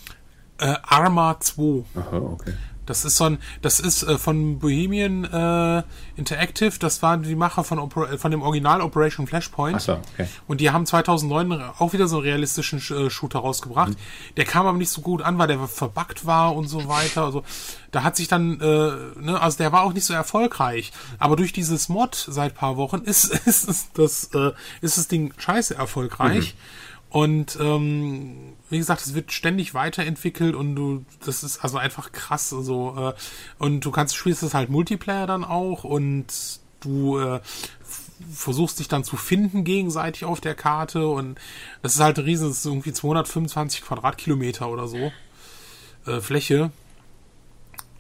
Äh, 0.59 0.75
Arma 0.83 1.39
2. 1.39 1.85
Aha, 1.95 2.17
okay. 2.17 2.51
Das 2.87 3.05
ist 3.05 3.17
so 3.17 3.25
ein, 3.25 3.37
das 3.61 3.79
ist 3.79 4.01
äh, 4.03 4.17
von 4.17 4.59
Bohemian 4.59 5.25
äh, 5.25 5.83
Interactive, 6.15 6.79
das 6.79 7.03
waren 7.03 7.21
die 7.21 7.35
Macher 7.35 7.63
von, 7.63 7.77
Oper 7.77 8.13
äh, 8.13 8.17
von 8.17 8.31
dem 8.31 8.41
Original 8.41 8.81
Operation 8.81 9.27
Flashpoint. 9.27 9.75
Achso, 9.75 9.99
okay. 10.13 10.27
Und 10.47 10.61
die 10.61 10.71
haben 10.71 10.85
2009 10.85 11.61
auch 11.77 11.93
wieder 11.93 12.07
so 12.07 12.17
einen 12.17 12.25
realistischen 12.25 12.79
äh, 12.79 13.09
Shooter 13.09 13.39
rausgebracht. 13.39 13.93
Der 14.35 14.45
kam 14.45 14.65
aber 14.65 14.77
nicht 14.77 14.89
so 14.89 15.01
gut 15.01 15.21
an, 15.21 15.37
weil 15.37 15.47
der 15.47 15.59
verbuggt 15.67 16.25
war 16.25 16.55
und 16.55 16.67
so 16.67 16.87
weiter. 16.87 17.25
Also 17.25 17.43
da 17.91 18.03
hat 18.03 18.15
sich 18.15 18.27
dann, 18.27 18.59
äh, 18.59 19.19
ne, 19.19 19.39
also 19.39 19.57
der 19.57 19.71
war 19.71 19.83
auch 19.83 19.93
nicht 19.93 20.05
so 20.05 20.13
erfolgreich. 20.13 20.91
Aber 21.19 21.35
durch 21.35 21.53
dieses 21.53 21.89
Mod 21.89 22.15
seit 22.15 22.55
paar 22.55 22.77
Wochen 22.77 23.01
ist, 23.01 23.25
ist, 23.45 23.67
ist 23.67 23.89
das, 23.95 24.31
äh, 24.33 24.51
ist 24.81 24.97
das 24.97 25.07
Ding 25.07 25.33
scheiße 25.37 25.75
erfolgreich. 25.75 26.55
Und 27.09 27.57
ähm, 27.61 28.53
wie 28.69 28.77
gesagt, 28.77 29.01
es 29.01 29.13
wird 29.13 29.31
ständig 29.31 29.73
weiterentwickelt 29.73 30.55
und 30.55 30.75
du, 30.75 31.05
das 31.25 31.43
ist 31.43 31.63
also 31.63 31.77
einfach 31.77 32.11
krass. 32.11 32.53
Also, 32.53 32.95
äh, 32.97 33.63
und 33.63 33.81
du 33.81 33.91
kannst, 33.91 34.15
spielst 34.15 34.43
das 34.43 34.53
halt 34.53 34.69
Multiplayer 34.69 35.25
dann 35.25 35.45
auch 35.45 35.83
und 35.83 36.27
du 36.81 37.17
äh, 37.17 37.39
versuchst 38.33 38.79
dich 38.79 38.87
dann 38.87 39.03
zu 39.03 39.15
finden 39.15 39.63
gegenseitig 39.63 40.25
auf 40.25 40.41
der 40.41 40.55
Karte 40.55 41.07
und 41.07 41.39
das 41.81 41.95
ist 41.95 42.01
halt 42.01 42.17
ein 42.17 42.25
riesen, 42.25 42.49
das 42.49 42.59
ist 42.59 42.65
irgendwie 42.65 42.93
225 42.93 43.83
Quadratkilometer 43.83 44.67
oder 44.69 44.87
so 44.87 45.11
äh, 46.05 46.19
Fläche. 46.19 46.71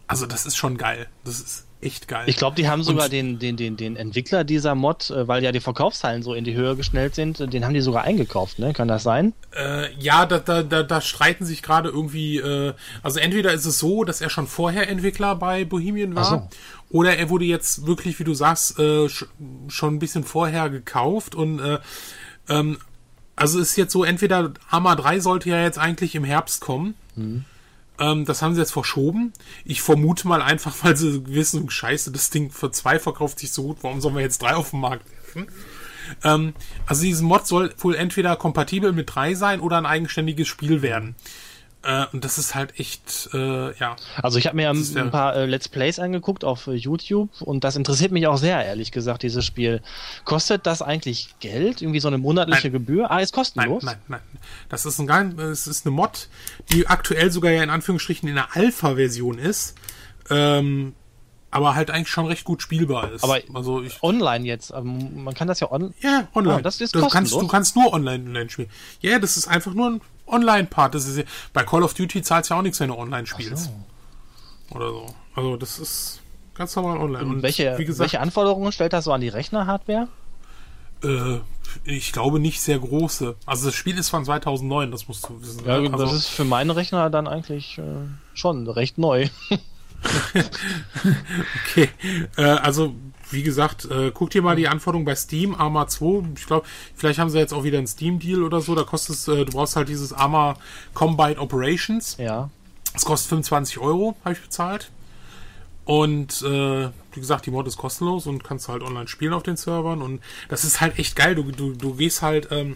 Also 0.07 0.25
das 0.25 0.45
ist 0.45 0.57
schon 0.57 0.77
geil. 0.77 1.07
Das 1.23 1.39
ist 1.39 1.66
echt 1.81 2.07
geil. 2.07 2.23
Ich 2.27 2.37
glaube, 2.37 2.55
die 2.55 2.67
haben 2.67 2.81
sogar 2.83 3.05
Und- 3.05 3.13
den, 3.13 3.39
den, 3.39 3.55
den, 3.57 3.77
den 3.77 3.95
Entwickler 3.95 4.43
dieser 4.43 4.73
Mod, 4.75 5.09
äh, 5.11 5.27
weil 5.27 5.43
ja 5.43 5.51
die 5.51 5.59
Verkaufszahlen 5.59 6.23
so 6.23 6.33
in 6.33 6.43
die 6.43 6.53
Höhe 6.55 6.75
geschnellt 6.75 7.13
sind, 7.15 7.39
äh, 7.39 7.47
den 7.47 7.65
haben 7.65 7.73
die 7.73 7.81
sogar 7.81 8.03
eingekauft, 8.03 8.59
ne? 8.59 8.73
Kann 8.73 8.87
das 8.87 9.03
sein? 9.03 9.33
Äh, 9.55 9.93
ja, 9.99 10.25
da, 10.25 10.39
da, 10.39 10.63
da, 10.63 10.83
da 10.83 11.01
streiten 11.01 11.45
sich 11.45 11.61
gerade 11.61 11.89
irgendwie, 11.89 12.37
äh, 12.37 12.73
also 13.03 13.19
entweder 13.19 13.53
ist 13.53 13.65
es 13.65 13.79
so, 13.79 14.03
dass 14.03 14.21
er 14.21 14.29
schon 14.29 14.47
vorher 14.47 14.89
Entwickler 14.89 15.35
bei 15.35 15.65
Bohemian 15.65 16.15
war, 16.15 16.23
so. 16.25 16.49
oder 16.89 17.15
er 17.17 17.29
wurde 17.29 17.45
jetzt 17.45 17.85
wirklich, 17.85 18.17
wie 18.19 18.23
du 18.23 18.33
sagst, 18.33 18.79
äh, 18.79 19.07
sch 19.07 19.25
schon 19.67 19.95
ein 19.95 19.99
bisschen 19.99 20.23
vorher 20.23 20.69
gekauft 20.69 21.35
und 21.35 21.59
äh, 21.59 21.77
ähm, 22.49 22.77
also 23.35 23.59
ist 23.59 23.75
jetzt 23.75 23.93
so, 23.93 24.03
entweder 24.03 24.51
Arma 24.69 24.95
3 24.95 25.19
sollte 25.19 25.49
ja 25.49 25.61
jetzt 25.61 25.77
eigentlich 25.77 26.15
im 26.15 26.23
Herbst 26.23 26.59
kommen. 26.61 26.95
Ähm, 27.99 28.25
das 28.25 28.41
haben 28.41 28.53
sie 28.53 28.61
jetzt 28.61 28.71
verschoben. 28.71 29.33
Ich 29.65 29.81
vermute 29.81 30.27
mal 30.27 30.41
einfach, 30.41 30.75
weil 30.83 30.95
sie 30.95 31.25
wissen, 31.27 31.69
scheiße, 31.69 32.11
das 32.11 32.29
Ding 32.29 32.51
für 32.51 32.71
zwei 32.71 32.99
verkauft 32.99 33.39
sich 33.39 33.51
so 33.51 33.63
gut, 33.63 33.77
warum 33.81 34.01
sollen 34.01 34.15
wir 34.15 34.21
jetzt 34.21 34.41
drei 34.41 34.55
auf 34.55 34.71
den 34.71 34.81
Markt 34.81 35.05
werfen? 35.33 35.47
Ähm, 36.23 36.53
also 36.85 37.03
dieses 37.03 37.21
Mod 37.21 37.47
soll 37.47 37.73
wohl 37.79 37.95
entweder 37.95 38.35
kompatibel 38.35 38.93
mit 38.93 39.13
3 39.13 39.35
sein 39.35 39.59
oder 39.59 39.77
ein 39.77 39.85
eigenständiges 39.85 40.47
Spiel 40.47 40.81
werden. 40.81 41.15
Äh, 41.87 42.05
und 42.11 42.25
das 42.25 42.37
ist 42.37 42.53
halt 42.53 42.77
echt, 42.81 43.29
äh, 43.33 43.73
ja. 43.77 43.95
Also 44.21 44.37
ich 44.39 44.45
habe 44.45 44.57
mir 44.57 44.73
Das 44.73 44.93
ja- 44.93 45.01
ein 45.03 45.09
paar 45.09 45.35
äh, 45.37 45.45
Let's 45.45 45.69
Plays 45.69 45.99
angeguckt 45.99 46.43
auf 46.43 46.67
äh, 46.67 46.73
YouTube 46.73 47.29
und 47.41 47.63
das 47.63 47.77
interessiert 47.77 48.11
mich 48.11 48.27
auch 48.27 48.35
sehr, 48.37 48.63
ehrlich 48.65 48.91
gesagt, 48.91 49.23
dieses 49.23 49.45
Spiel. 49.45 49.81
Kostet 50.25 50.65
das 50.67 50.81
eigentlich 50.81 51.35
Geld? 51.39 51.81
Irgendwie 51.81 52.01
so 52.01 52.09
eine 52.09 52.17
monatliche 52.17 52.63
Nein. 52.67 52.71
Gebühr? 52.73 53.09
Ah, 53.09 53.19
ist 53.19 53.33
Nein, 53.33 53.39
kostenlos? 53.39 53.83
nein, 53.83 53.95
nein. 54.09 54.19
Das 54.67 54.85
ist 54.85 54.99
ein 54.99 55.39
es 55.39 55.65
ist 55.65 55.85
eine 55.85 55.95
Mod, 55.95 56.27
die 56.73 56.87
aktuell 56.87 57.31
sogar 57.31 57.51
ja 57.51 57.63
in 57.63 57.69
Anführungsstrichen 57.69 58.27
in 58.27 58.35
der 58.35 58.55
Alpha-Version 58.55 59.39
ist. 59.39 59.75
Ähm, 60.29 60.93
aber 61.51 61.75
halt 61.75 61.89
eigentlich 61.89 62.09
schon 62.09 62.25
recht 62.25 62.43
gut 62.43 62.61
spielbar 62.61 63.13
ist. 63.13 63.23
Aber 63.23 63.39
also 63.53 63.81
ich, 63.81 64.03
Online 64.03 64.45
jetzt. 64.45 64.71
Ähm, 64.71 65.23
man 65.23 65.33
kann 65.33 65.47
das 65.47 65.61
ja 65.61 65.71
on 65.71 65.93
Ja, 66.01 66.27
online. 66.35 66.57
Ah, 66.57 66.61
das 66.61 66.81
ist 66.81 66.93
du, 66.93 67.07
kannst, 67.07 67.31
du 67.31 67.47
kannst 67.47 67.77
nur 67.77 67.93
online, 67.93 68.25
online 68.25 68.49
spielen. 68.49 68.69
Ja, 68.99 69.17
das 69.19 69.37
ist 69.37 69.47
einfach 69.47 69.73
nur 69.73 69.91
ein 69.91 70.01
Online-Part. 70.27 70.95
Das 70.95 71.07
ist 71.07 71.17
ja, 71.17 71.23
bei 71.53 71.63
Call 71.63 71.83
of 71.83 71.93
Duty 71.93 72.21
zahlst 72.21 72.49
du 72.49 72.53
ja 72.53 72.59
auch 72.59 72.63
nichts, 72.63 72.79
wenn 72.79 72.89
du 72.89 72.95
online 72.95 73.27
spielst. 73.27 73.71
Oder 74.71 74.89
so. 74.89 75.05
Also 75.35 75.57
das 75.57 75.79
ist 75.79 76.21
ganz 76.55 76.75
normal 76.75 76.97
online. 76.97 77.25
Und 77.25 77.43
welche, 77.43 77.77
wie 77.77 77.85
gesagt, 77.85 78.11
welche 78.11 78.19
Anforderungen 78.19 78.71
stellt 78.71 78.93
das 78.93 79.05
so 79.05 79.13
an 79.13 79.21
die 79.21 79.29
Rechner-Hardware? 79.29 80.07
äh, 81.03 81.39
ich 81.83 82.11
glaube 82.11 82.39
nicht 82.39 82.61
sehr 82.61 82.79
große. 82.79 83.35
Also 83.45 83.67
das 83.67 83.75
Spiel 83.75 83.97
ist 83.97 84.09
von 84.09 84.25
2009, 84.25 84.91
das 84.91 85.07
musst 85.07 85.27
du 85.27 85.41
wissen. 85.41 85.65
Ja, 85.65 85.79
ne? 85.79 85.89
das 85.89 86.01
also, 86.01 86.15
ist 86.15 86.27
für 86.27 86.45
meinen 86.45 86.71
Rechner 86.71 87.09
dann 87.09 87.27
eigentlich 87.27 87.77
äh, 87.77 87.81
schon 88.33 88.67
recht 88.69 88.97
neu. 88.97 89.27
okay. 91.65 91.89
Äh, 92.37 92.43
also 92.43 92.95
wie 93.31 93.43
gesagt, 93.43 93.85
äh, 93.85 94.11
guck 94.13 94.29
dir 94.29 94.41
mal 94.41 94.55
die 94.55 94.67
Anforderungen 94.67 95.05
bei 95.05 95.15
Steam, 95.15 95.55
Arma 95.55 95.87
2. 95.87 96.29
Ich 96.35 96.45
glaube, 96.45 96.65
vielleicht 96.95 97.19
haben 97.19 97.29
sie 97.29 97.39
jetzt 97.39 97.53
auch 97.53 97.63
wieder 97.63 97.77
einen 97.77 97.87
Steam-Deal 97.87 98.43
oder 98.43 98.61
so. 98.61 98.75
Da 98.75 98.83
kostet 98.83 99.15
es, 99.15 99.27
äh, 99.27 99.45
du 99.45 99.51
brauchst 99.51 99.75
halt 99.75 99.89
dieses 99.89 100.13
Arma 100.13 100.55
Combine 100.93 101.37
Operations. 101.39 102.17
Ja. 102.17 102.49
Es 102.93 103.05
kostet 103.05 103.29
25 103.29 103.79
Euro, 103.79 104.15
habe 104.23 104.33
ich 104.33 104.41
bezahlt. 104.41 104.91
Und 105.85 106.41
äh, 106.41 106.89
wie 107.13 107.19
gesagt, 107.19 107.45
die 107.45 107.51
Mod 107.51 107.67
ist 107.67 107.77
kostenlos 107.77 108.27
und 108.27 108.43
kannst 108.43 108.67
halt 108.67 108.83
online 108.83 109.07
spielen 109.07 109.33
auf 109.33 109.43
den 109.43 109.55
Servern. 109.55 110.01
Und 110.01 110.21
das 110.49 110.63
ist 110.63 110.81
halt 110.81 110.99
echt 110.99 111.15
geil. 111.15 111.35
Du, 111.35 111.43
du, 111.43 111.73
du 111.73 111.95
gehst 111.95 112.21
halt 112.21 112.49
ähm, 112.51 112.75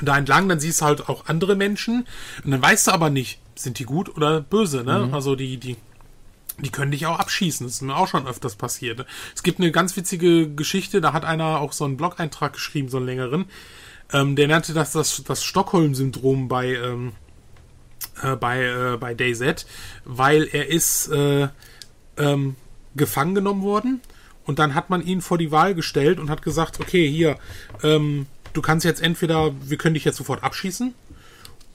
da 0.00 0.16
entlang, 0.16 0.48
dann 0.48 0.60
siehst 0.60 0.80
du 0.80 0.84
halt 0.84 1.08
auch 1.08 1.26
andere 1.26 1.56
Menschen. 1.56 2.06
Und 2.44 2.50
dann 2.52 2.62
weißt 2.62 2.86
du 2.86 2.92
aber 2.92 3.10
nicht, 3.10 3.40
sind 3.54 3.78
die 3.78 3.84
gut 3.84 4.16
oder 4.16 4.40
böse, 4.40 4.84
ne? 4.84 5.10
Also 5.12 5.34
die, 5.36 5.56
die, 5.56 5.76
die 6.62 6.70
können 6.70 6.90
dich 6.90 7.06
auch 7.06 7.18
abschießen. 7.18 7.66
Das 7.66 7.74
ist 7.74 7.82
mir 7.82 7.96
auch 7.96 8.08
schon 8.08 8.26
öfters 8.26 8.56
passiert. 8.56 9.06
Es 9.34 9.42
gibt 9.42 9.58
eine 9.58 9.72
ganz 9.72 9.96
witzige 9.96 10.52
Geschichte, 10.52 11.00
da 11.00 11.12
hat 11.12 11.24
einer 11.24 11.60
auch 11.60 11.72
so 11.72 11.84
einen 11.84 11.96
Blog-Eintrag 11.96 12.54
geschrieben, 12.54 12.88
so 12.88 12.98
einen 12.98 13.06
längeren. 13.06 13.46
Ähm, 14.12 14.36
der 14.36 14.48
nannte 14.48 14.72
das 14.72 14.92
das, 14.92 15.22
das 15.24 15.44
Stockholm-Syndrom 15.44 16.48
bei, 16.48 16.74
ähm, 16.74 17.12
äh, 18.22 18.36
bei, 18.36 18.64
äh, 18.64 18.96
bei 18.98 19.14
DayZ, 19.14 19.66
weil 20.04 20.48
er 20.50 20.68
ist 20.68 21.08
äh, 21.08 21.48
ähm, 22.16 22.56
gefangen 22.96 23.34
genommen 23.34 23.62
worden 23.62 24.00
und 24.44 24.58
dann 24.58 24.74
hat 24.74 24.90
man 24.90 25.04
ihn 25.04 25.20
vor 25.20 25.38
die 25.38 25.52
Wahl 25.52 25.74
gestellt 25.74 26.18
und 26.18 26.28
hat 26.28 26.42
gesagt, 26.42 26.80
okay, 26.80 27.08
hier, 27.08 27.38
ähm, 27.82 28.26
du 28.52 28.62
kannst 28.62 28.84
jetzt 28.84 29.00
entweder, 29.00 29.52
wir 29.62 29.76
können 29.76 29.94
dich 29.94 30.04
jetzt 30.04 30.16
sofort 30.16 30.42
abschießen 30.42 30.94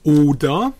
oder 0.02 0.74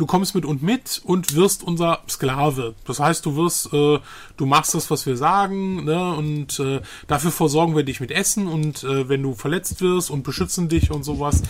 du 0.00 0.06
kommst 0.06 0.34
mit 0.34 0.46
und 0.46 0.62
mit 0.62 1.02
und 1.04 1.34
wirst 1.34 1.62
unser 1.62 2.00
Sklave. 2.08 2.74
Das 2.86 3.00
heißt, 3.00 3.26
du 3.26 3.36
wirst, 3.36 3.70
äh, 3.74 3.98
du 4.38 4.46
machst 4.46 4.74
das, 4.74 4.90
was 4.90 5.04
wir 5.04 5.14
sagen, 5.14 5.84
ne, 5.84 6.14
und 6.14 6.58
äh, 6.58 6.80
dafür 7.06 7.30
versorgen 7.30 7.76
wir 7.76 7.82
dich 7.82 8.00
mit 8.00 8.10
Essen 8.10 8.46
und 8.46 8.82
äh, 8.82 9.10
wenn 9.10 9.22
du 9.22 9.34
verletzt 9.34 9.82
wirst 9.82 10.10
und 10.10 10.22
beschützen 10.22 10.70
dich 10.70 10.90
und 10.90 11.02
sowas. 11.02 11.42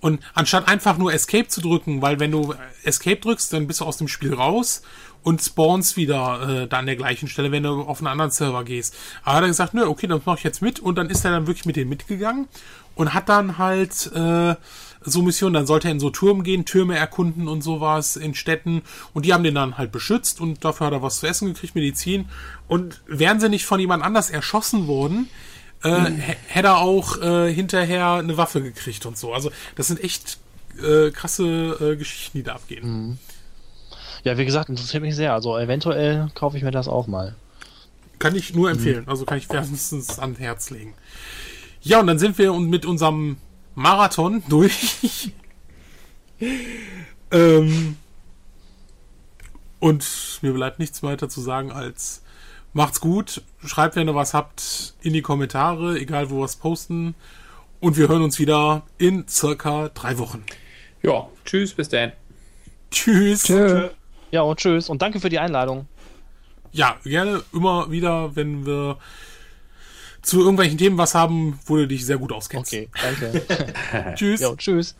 Und 0.00 0.20
anstatt 0.32 0.68
einfach 0.68 0.96
nur 0.96 1.12
Escape 1.12 1.48
zu 1.48 1.60
drücken, 1.60 2.00
weil 2.00 2.18
wenn 2.18 2.30
du 2.30 2.54
Escape 2.82 3.20
drückst, 3.20 3.52
dann 3.52 3.66
bist 3.66 3.80
du 3.80 3.84
aus 3.84 3.98
dem 3.98 4.08
Spiel 4.08 4.32
raus 4.32 4.80
und 5.22 5.42
spawnst 5.42 5.98
wieder 5.98 6.62
äh, 6.62 6.66
da 6.66 6.78
an 6.78 6.86
der 6.86 6.96
gleichen 6.96 7.28
Stelle, 7.28 7.52
wenn 7.52 7.64
du 7.64 7.82
auf 7.82 7.98
einen 7.98 8.06
anderen 8.06 8.30
Server 8.30 8.64
gehst. 8.64 8.96
Aber 9.22 9.32
er 9.32 9.36
hat 9.36 9.42
dann 9.42 9.50
gesagt, 9.50 9.74
nö, 9.74 9.84
okay, 9.84 10.06
dann 10.06 10.22
mach 10.24 10.38
ich 10.38 10.44
jetzt 10.44 10.62
mit 10.62 10.80
und 10.80 10.96
dann 10.96 11.10
ist 11.10 11.26
er 11.26 11.32
dann 11.32 11.46
wirklich 11.46 11.66
mit 11.66 11.76
denen 11.76 11.90
mitgegangen 11.90 12.48
und 12.94 13.12
hat 13.12 13.28
dann 13.28 13.58
halt 13.58 14.10
äh, 14.14 14.54
so 15.10 15.22
Missionen, 15.22 15.54
dann 15.54 15.66
sollte 15.66 15.88
er 15.88 15.92
in 15.92 16.00
so 16.00 16.10
Türmen 16.10 16.42
gehen, 16.44 16.64
Türme 16.64 16.96
erkunden 16.96 17.48
und 17.48 17.62
sowas 17.62 18.16
in 18.16 18.34
Städten 18.34 18.82
und 19.14 19.24
die 19.26 19.32
haben 19.34 19.44
den 19.44 19.54
dann 19.54 19.78
halt 19.78 19.92
beschützt 19.92 20.40
und 20.40 20.64
dafür 20.64 20.86
hat 20.88 20.92
er 20.94 21.02
was 21.02 21.20
zu 21.20 21.26
essen 21.26 21.48
gekriegt, 21.52 21.74
Medizin 21.74 22.26
und 22.68 23.00
wären 23.06 23.40
sie 23.40 23.48
nicht 23.48 23.66
von 23.66 23.80
jemand 23.80 24.02
anders 24.04 24.30
erschossen 24.30 24.86
worden, 24.86 25.28
äh, 25.82 25.88
hä- 25.90 26.36
hätte 26.48 26.68
er 26.68 26.78
auch 26.78 27.20
äh, 27.20 27.52
hinterher 27.52 28.12
eine 28.14 28.36
Waffe 28.36 28.62
gekriegt 28.62 29.06
und 29.06 29.16
so. 29.16 29.32
Also 29.32 29.50
das 29.76 29.86
sind 29.88 30.02
echt 30.02 30.38
äh, 30.82 31.10
krasse 31.10 31.44
äh, 31.80 31.96
Geschichten, 31.96 32.38
die 32.38 32.44
da 32.44 32.54
abgehen. 32.54 33.18
Ja, 34.24 34.36
wie 34.36 34.44
gesagt, 34.44 34.68
interessiert 34.68 35.02
mich 35.02 35.14
sehr. 35.14 35.32
Also 35.32 35.56
eventuell 35.56 36.28
kaufe 36.34 36.56
ich 36.56 36.62
mir 36.64 36.72
das 36.72 36.88
auch 36.88 37.06
mal. 37.06 37.36
Kann 38.18 38.34
ich 38.34 38.52
nur 38.52 38.68
empfehlen. 38.70 39.04
Also 39.06 39.24
kann 39.24 39.38
ich 39.38 39.48
wärmstens 39.48 40.18
ans 40.18 40.40
Herz 40.40 40.70
legen. 40.70 40.94
Ja, 41.82 42.00
und 42.00 42.08
dann 42.08 42.18
sind 42.18 42.36
wir 42.36 42.52
mit 42.54 42.84
unserem 42.84 43.36
Marathon 43.78 44.42
durch. 44.48 45.30
ähm, 47.30 47.96
Und 49.78 50.38
mir 50.42 50.52
bleibt 50.52 50.78
nichts 50.80 51.02
weiter 51.02 51.28
zu 51.28 51.40
sagen 51.40 51.70
als 51.70 52.22
macht's 52.72 53.00
gut, 53.00 53.42
schreibt, 53.64 53.96
wenn 53.96 54.08
ihr 54.08 54.14
was 54.14 54.34
habt, 54.34 54.94
in 55.00 55.12
die 55.12 55.22
Kommentare, 55.22 55.98
egal 55.98 56.30
wo 56.30 56.38
wir 56.38 56.44
es 56.44 56.56
posten. 56.56 57.14
Und 57.80 57.96
wir 57.96 58.08
hören 58.08 58.22
uns 58.22 58.40
wieder 58.40 58.82
in 58.98 59.26
circa 59.28 59.90
drei 59.90 60.18
Wochen. 60.18 60.44
Ja, 61.02 61.28
tschüss, 61.44 61.74
bis 61.74 61.88
dann. 61.88 62.12
Tschüss. 62.90 63.44
Tschö. 63.44 63.90
Ja, 64.32 64.42
und 64.42 64.58
tschüss. 64.58 64.88
Und 64.88 65.00
danke 65.00 65.20
für 65.20 65.28
die 65.28 65.38
Einladung. 65.38 65.86
Ja, 66.72 66.96
gerne 67.04 67.42
immer 67.52 67.90
wieder, 67.92 68.34
wenn 68.34 68.66
wir 68.66 68.98
zu 70.28 70.40
irgendwelchen 70.40 70.78
Themen 70.78 70.98
was 70.98 71.14
haben, 71.14 71.58
wo 71.66 71.76
du 71.76 71.88
dich 71.88 72.04
sehr 72.04 72.18
gut 72.18 72.32
auskennst. 72.32 72.72
Okay, 72.72 72.88
danke. 73.02 73.42
Tschüss. 74.14 74.40
ja, 74.40 74.54
tschüss. 74.54 74.94